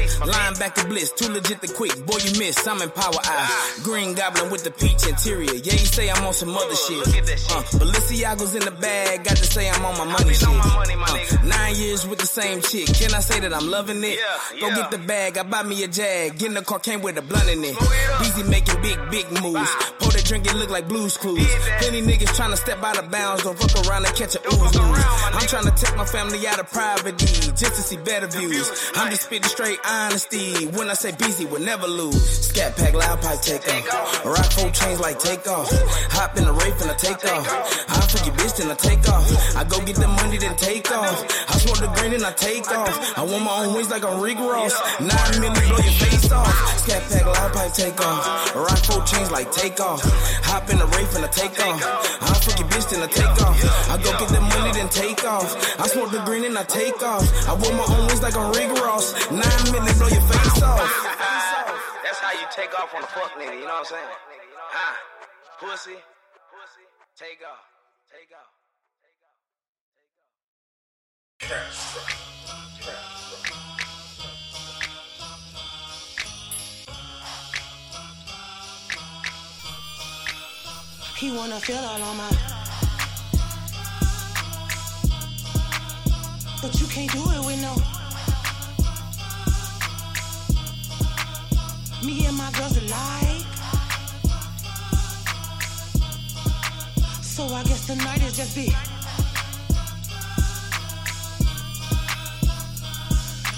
Linebacker 0.53 0.87
bliss. 0.87 1.11
Too 1.11 1.31
legit 1.31 1.61
to 1.61 1.73
quit. 1.73 2.05
Boy, 2.05 2.17
you 2.23 2.39
miss. 2.39 2.67
I'm 2.67 2.81
in 2.81 2.89
power 2.89 3.13
eye. 3.23 3.79
Green 3.83 4.13
goblin 4.13 4.51
with 4.51 4.63
the 4.63 4.71
peach 4.71 5.07
interior. 5.07 5.53
Yeah, 5.53 5.73
you 5.73 5.85
say 5.85 6.09
I'm 6.09 6.23
on 6.25 6.33
some 6.33 6.55
other 6.55 6.75
shit. 6.75 7.07
Uh, 7.07 7.61
Balenciaga's 7.79 8.55
in 8.55 8.63
the 8.63 8.71
bag. 8.71 9.23
Got 9.23 9.37
to 9.37 9.45
say 9.45 9.69
I'm 9.69 9.83
on 9.85 9.97
my 9.97 10.05
money 10.05 10.33
shit. 10.33 10.47
Uh, 10.47 11.43
nine 11.43 11.75
years 11.75 12.07
with 12.07 12.19
the 12.19 12.27
same 12.27 12.61
chick. 12.61 12.87
Can 12.87 13.13
I 13.13 13.19
say 13.19 13.39
that 13.39 13.53
I'm 13.53 13.69
loving 13.69 14.03
it? 14.03 14.19
Go 14.59 14.69
get 14.69 14.91
the 14.91 14.97
bag. 14.99 15.37
I 15.37 15.43
buy 15.43 15.63
me 15.63 15.83
a 15.83 15.87
jag. 15.87 16.37
Get 16.37 16.49
in 16.49 16.53
the 16.53 16.61
car, 16.61 16.79
came 16.79 17.01
with 17.01 17.17
a 17.17 17.21
blunt 17.21 17.49
in 17.49 17.63
it. 17.63 17.77
Busy 18.19 18.43
making 18.43 18.81
big, 18.81 18.99
big 19.09 19.25
moves. 19.41 19.69
Pour 19.99 20.11
that 20.11 20.23
drink, 20.25 20.45
it 20.45 20.55
look 20.55 20.69
like 20.69 20.87
blues 20.87 21.17
clues. 21.17 21.47
Plenty 21.79 22.01
niggas 22.01 22.35
trying 22.35 22.51
to 22.51 22.57
step 22.57 22.83
out 22.83 22.97
of 22.97 23.09
bounds. 23.09 23.43
Don't 23.43 23.57
fuck 23.57 23.87
around 23.87 24.05
and 24.05 24.15
catch 24.15 24.35
a 24.35 24.39
ooze. 24.47 24.77
I'm 24.77 25.47
trying 25.47 25.65
to 25.65 25.75
take 25.75 25.95
my 25.97 26.05
family 26.05 26.45
out 26.47 26.59
of 26.59 26.69
poverty 26.71 27.25
just 27.25 27.75
to 27.75 27.81
see 27.81 27.97
better 27.97 28.27
views. 28.27 28.69
I'm 28.95 29.09
just 29.09 29.23
spitting 29.23 29.49
straight 29.49 29.79
honesty. 29.85 30.42
When 30.43 30.89
I 30.89 30.93
say 30.93 31.11
busy, 31.15 31.45
we'll 31.45 31.61
never 31.61 31.87
lose. 31.87 32.19
Scat 32.51 32.75
pack, 32.75 32.93
loud 32.93 33.21
pipe, 33.21 33.39
take 33.41 33.63
off. 33.93 34.25
Rock 34.25 34.51
four 34.51 34.69
chains 34.71 34.99
like 34.99 35.17
take 35.17 35.47
off. 35.47 35.71
Hop 36.11 36.37
in 36.37 36.43
the 36.43 36.51
rape 36.51 36.75
and 36.81 36.91
I 36.91 36.95
take 36.95 37.23
off. 37.23 37.47
I 37.87 38.03
for 38.11 38.25
your 38.27 38.35
bitch 38.35 38.57
then 38.57 38.69
I 38.69 38.75
take 38.75 39.07
off. 39.07 39.23
I 39.55 39.63
go 39.63 39.79
get 39.85 39.95
the 39.95 40.07
money 40.07 40.37
then 40.37 40.55
take 40.57 40.91
off. 40.91 41.23
I 41.47 41.55
smoke 41.63 41.79
the 41.79 41.87
green 41.95 42.13
and 42.13 42.25
I 42.25 42.33
take 42.33 42.67
off. 42.69 42.91
I 43.17 43.23
want 43.23 43.43
my 43.43 43.63
own 43.63 43.73
wings 43.73 43.89
like 43.89 44.03
I'm 44.03 44.19
Rick 44.19 44.37
Ross. 44.37 44.75
Nine 44.99 45.39
million 45.39 45.63
blow 45.63 45.79
your 45.79 45.95
face 45.95 46.31
off. 46.31 46.51
Scat 46.83 47.03
pack, 47.07 47.25
loud 47.25 47.53
pipe, 47.53 47.73
take 47.73 47.99
off. 48.03 48.55
Rock 48.55 48.83
four 48.83 49.01
chains 49.07 49.31
like 49.31 49.49
take 49.51 49.79
off. 49.79 50.03
Hop 50.43 50.69
in 50.69 50.77
the 50.77 50.87
rape 50.91 51.13
and 51.15 51.23
I 51.23 51.31
take 51.31 51.55
off. 51.63 51.79
I 52.19 52.35
for 52.43 52.51
your 52.59 52.67
bitch 52.67 52.91
then 52.91 53.01
I 53.01 53.07
take 53.07 53.39
off. 53.47 53.55
I 53.89 53.95
go 53.95 54.11
get 54.19 54.27
the 54.27 54.41
money 54.43 54.71
then 54.75 54.89
take 54.89 55.23
off. 55.23 55.55
I 55.79 55.87
smoke 55.87 56.11
the 56.11 56.19
green 56.27 56.43
and 56.43 56.57
I 56.57 56.63
take 56.67 57.01
off. 57.01 57.23
I 57.47 57.55
wear 57.55 57.71
my 57.79 57.87
own 57.87 58.11
wings 58.11 58.21
like 58.21 58.35
I'm 58.35 58.51
Rick 58.51 58.75
Ross. 58.83 59.15
Nine 59.31 59.63
million 59.71 59.95
blow 59.97 60.11
your 60.11 60.21
face 60.21 60.32
off. 60.63 61.99
That's 62.03 62.19
how 62.19 62.31
you 62.31 62.47
take 62.51 62.73
off 62.79 62.93
on 62.95 63.03
a 63.03 63.07
fuck 63.07 63.31
nigga, 63.37 63.53
you 63.53 63.61
know 63.61 63.67
what 63.67 63.79
I'm 63.79 63.85
saying? 63.85 64.07
Ah, 64.73 64.97
pussy, 65.59 65.97
pussy, 66.51 66.85
take 67.17 67.41
off, 67.45 67.65
take 68.11 68.31
off. 68.33 68.51
Take 71.39 71.49
off. 71.67 72.23
He 81.17 81.31
wanna 81.31 81.59
feel 81.59 81.77
all 81.77 82.01
on 82.01 82.17
my. 82.17 82.29
But 86.61 86.79
you 86.81 86.87
can't 86.87 87.11
do 87.11 87.21
it 87.31 87.45
with 87.45 87.61
no. 87.61 88.02
Me 92.03 92.25
and 92.25 92.35
my 92.35 92.51
girls 92.51 92.75
alike. 92.75 93.45
So 97.21 97.45
I 97.47 97.63
guess 97.63 97.87
tonight 97.87 98.21
is 98.23 98.35
just 98.35 98.55
be. 98.55 98.75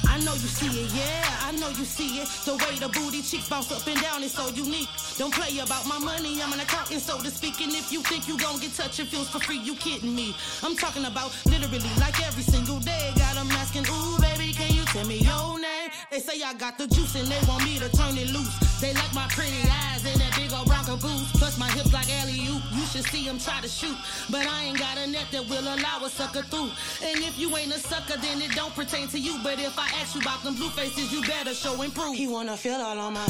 I 0.07 0.19
know 0.23 0.33
you 0.33 0.47
see 0.47 0.67
it, 0.67 0.93
yeah, 0.93 1.25
I 1.41 1.53
know 1.59 1.69
you 1.69 1.85
see 1.85 2.21
it. 2.21 2.27
The 2.45 2.53
way 2.53 2.77
the 2.77 2.87
booty 2.89 3.23
cheeks 3.23 3.49
bounce 3.49 3.71
up 3.71 3.87
and 3.87 3.99
down 3.99 4.21
is 4.21 4.33
so 4.33 4.47
unique. 4.49 4.89
Don't 5.17 5.33
play 5.33 5.57
about 5.57 5.87
my 5.87 5.97
money, 5.97 6.39
I'm 6.39 6.53
an 6.53 6.59
accountant, 6.59 7.01
so 7.01 7.17
to 7.17 7.31
speak. 7.31 7.61
And 7.61 7.71
if 7.71 7.91
you 7.91 8.01
think 8.01 8.27
you 8.27 8.37
gon' 8.37 8.59
get 8.59 8.75
touch 8.75 8.99
and 8.99 9.09
feels 9.09 9.27
for 9.27 9.39
free, 9.39 9.57
you 9.57 9.73
kidding 9.75 10.13
me. 10.13 10.35
I'm 10.61 10.75
talking 10.75 11.05
about 11.05 11.35
literally 11.47 11.79
like 11.99 12.21
every 12.21 12.43
single 12.43 12.79
day. 12.79 13.11
Got 13.17 13.33
Got 13.33 13.37
'em 13.37 13.51
asking, 13.53 13.87
ooh, 13.89 14.19
baby, 14.19 14.53
can 14.53 14.71
you 14.71 14.85
tell 14.85 15.05
me 15.07 15.17
your 15.17 15.59
name? 15.59 15.64
They 16.11 16.19
say 16.19 16.41
I 16.41 16.53
got 16.53 16.77
the 16.77 16.87
juice 16.87 17.15
and 17.15 17.27
they 17.27 17.39
want 17.47 17.63
me 17.63 17.77
to 17.79 17.89
turn 17.95 18.17
it 18.17 18.31
loose. 18.31 18.55
They 18.79 18.93
like 18.93 19.13
my 19.13 19.27
pretty 19.29 19.61
eyes 19.69 20.05
and 20.05 20.19
that 20.19 20.35
big 20.35 20.51
old 20.53 20.67
Bronco 20.67 20.97
boots. 20.97 21.31
Plus 21.33 21.57
my 21.57 21.69
hips 21.71 21.93
like 21.93 22.09
alley 22.21 22.39
oop. 22.47 22.63
You 22.71 22.85
should 22.85 23.05
see 23.05 23.27
'em 23.27 23.39
try 23.39 23.61
to 23.61 23.67
shoot. 23.67 23.97
But 24.29 24.47
I 24.47 24.63
ain't 24.65 24.79
got 24.79 24.97
a 24.97 25.07
net 25.07 25.27
that 25.31 25.47
will 25.47 25.67
allow 25.75 26.03
a 26.03 26.09
sucker 26.09 26.43
through. 26.43 26.71
And 27.03 27.19
if 27.19 27.37
you 27.37 27.55
ain't 27.57 27.73
a 27.73 27.79
sucker, 27.79 28.17
then 28.17 28.41
it 28.41 28.51
don't 28.55 28.73
pertain 28.75 29.07
to 29.09 29.19
you. 29.19 29.39
But 29.43 29.59
if 29.59 29.77
I 29.77 29.87
ask 30.01 30.15
you 30.15 30.21
about 30.21 30.43
them 30.43 30.55
blue 30.55 30.69
faces, 30.69 31.11
you 31.11 31.21
better 31.21 31.53
show 31.53 31.81
and 31.81 31.93
prove. 31.93 32.15
He 32.15 32.27
wanna 32.27 32.57
feel 32.57 32.81
all 32.81 32.99
on 32.99 33.13
my. 33.13 33.25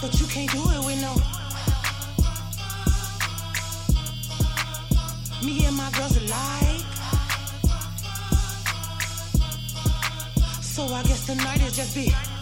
But 0.00 0.20
you 0.20 0.26
can't 0.26 0.50
do 0.52 0.62
it 0.70 0.84
with 0.86 1.00
no. 1.00 1.14
Me 5.42 5.64
and 5.66 5.76
my 5.76 5.90
girls 5.92 6.16
alike. 6.16 6.77
So 10.78 10.84
I 10.94 11.02
guess 11.02 11.26
tonight 11.26 11.60
is 11.62 11.76
just 11.76 11.92
be. 11.92 12.37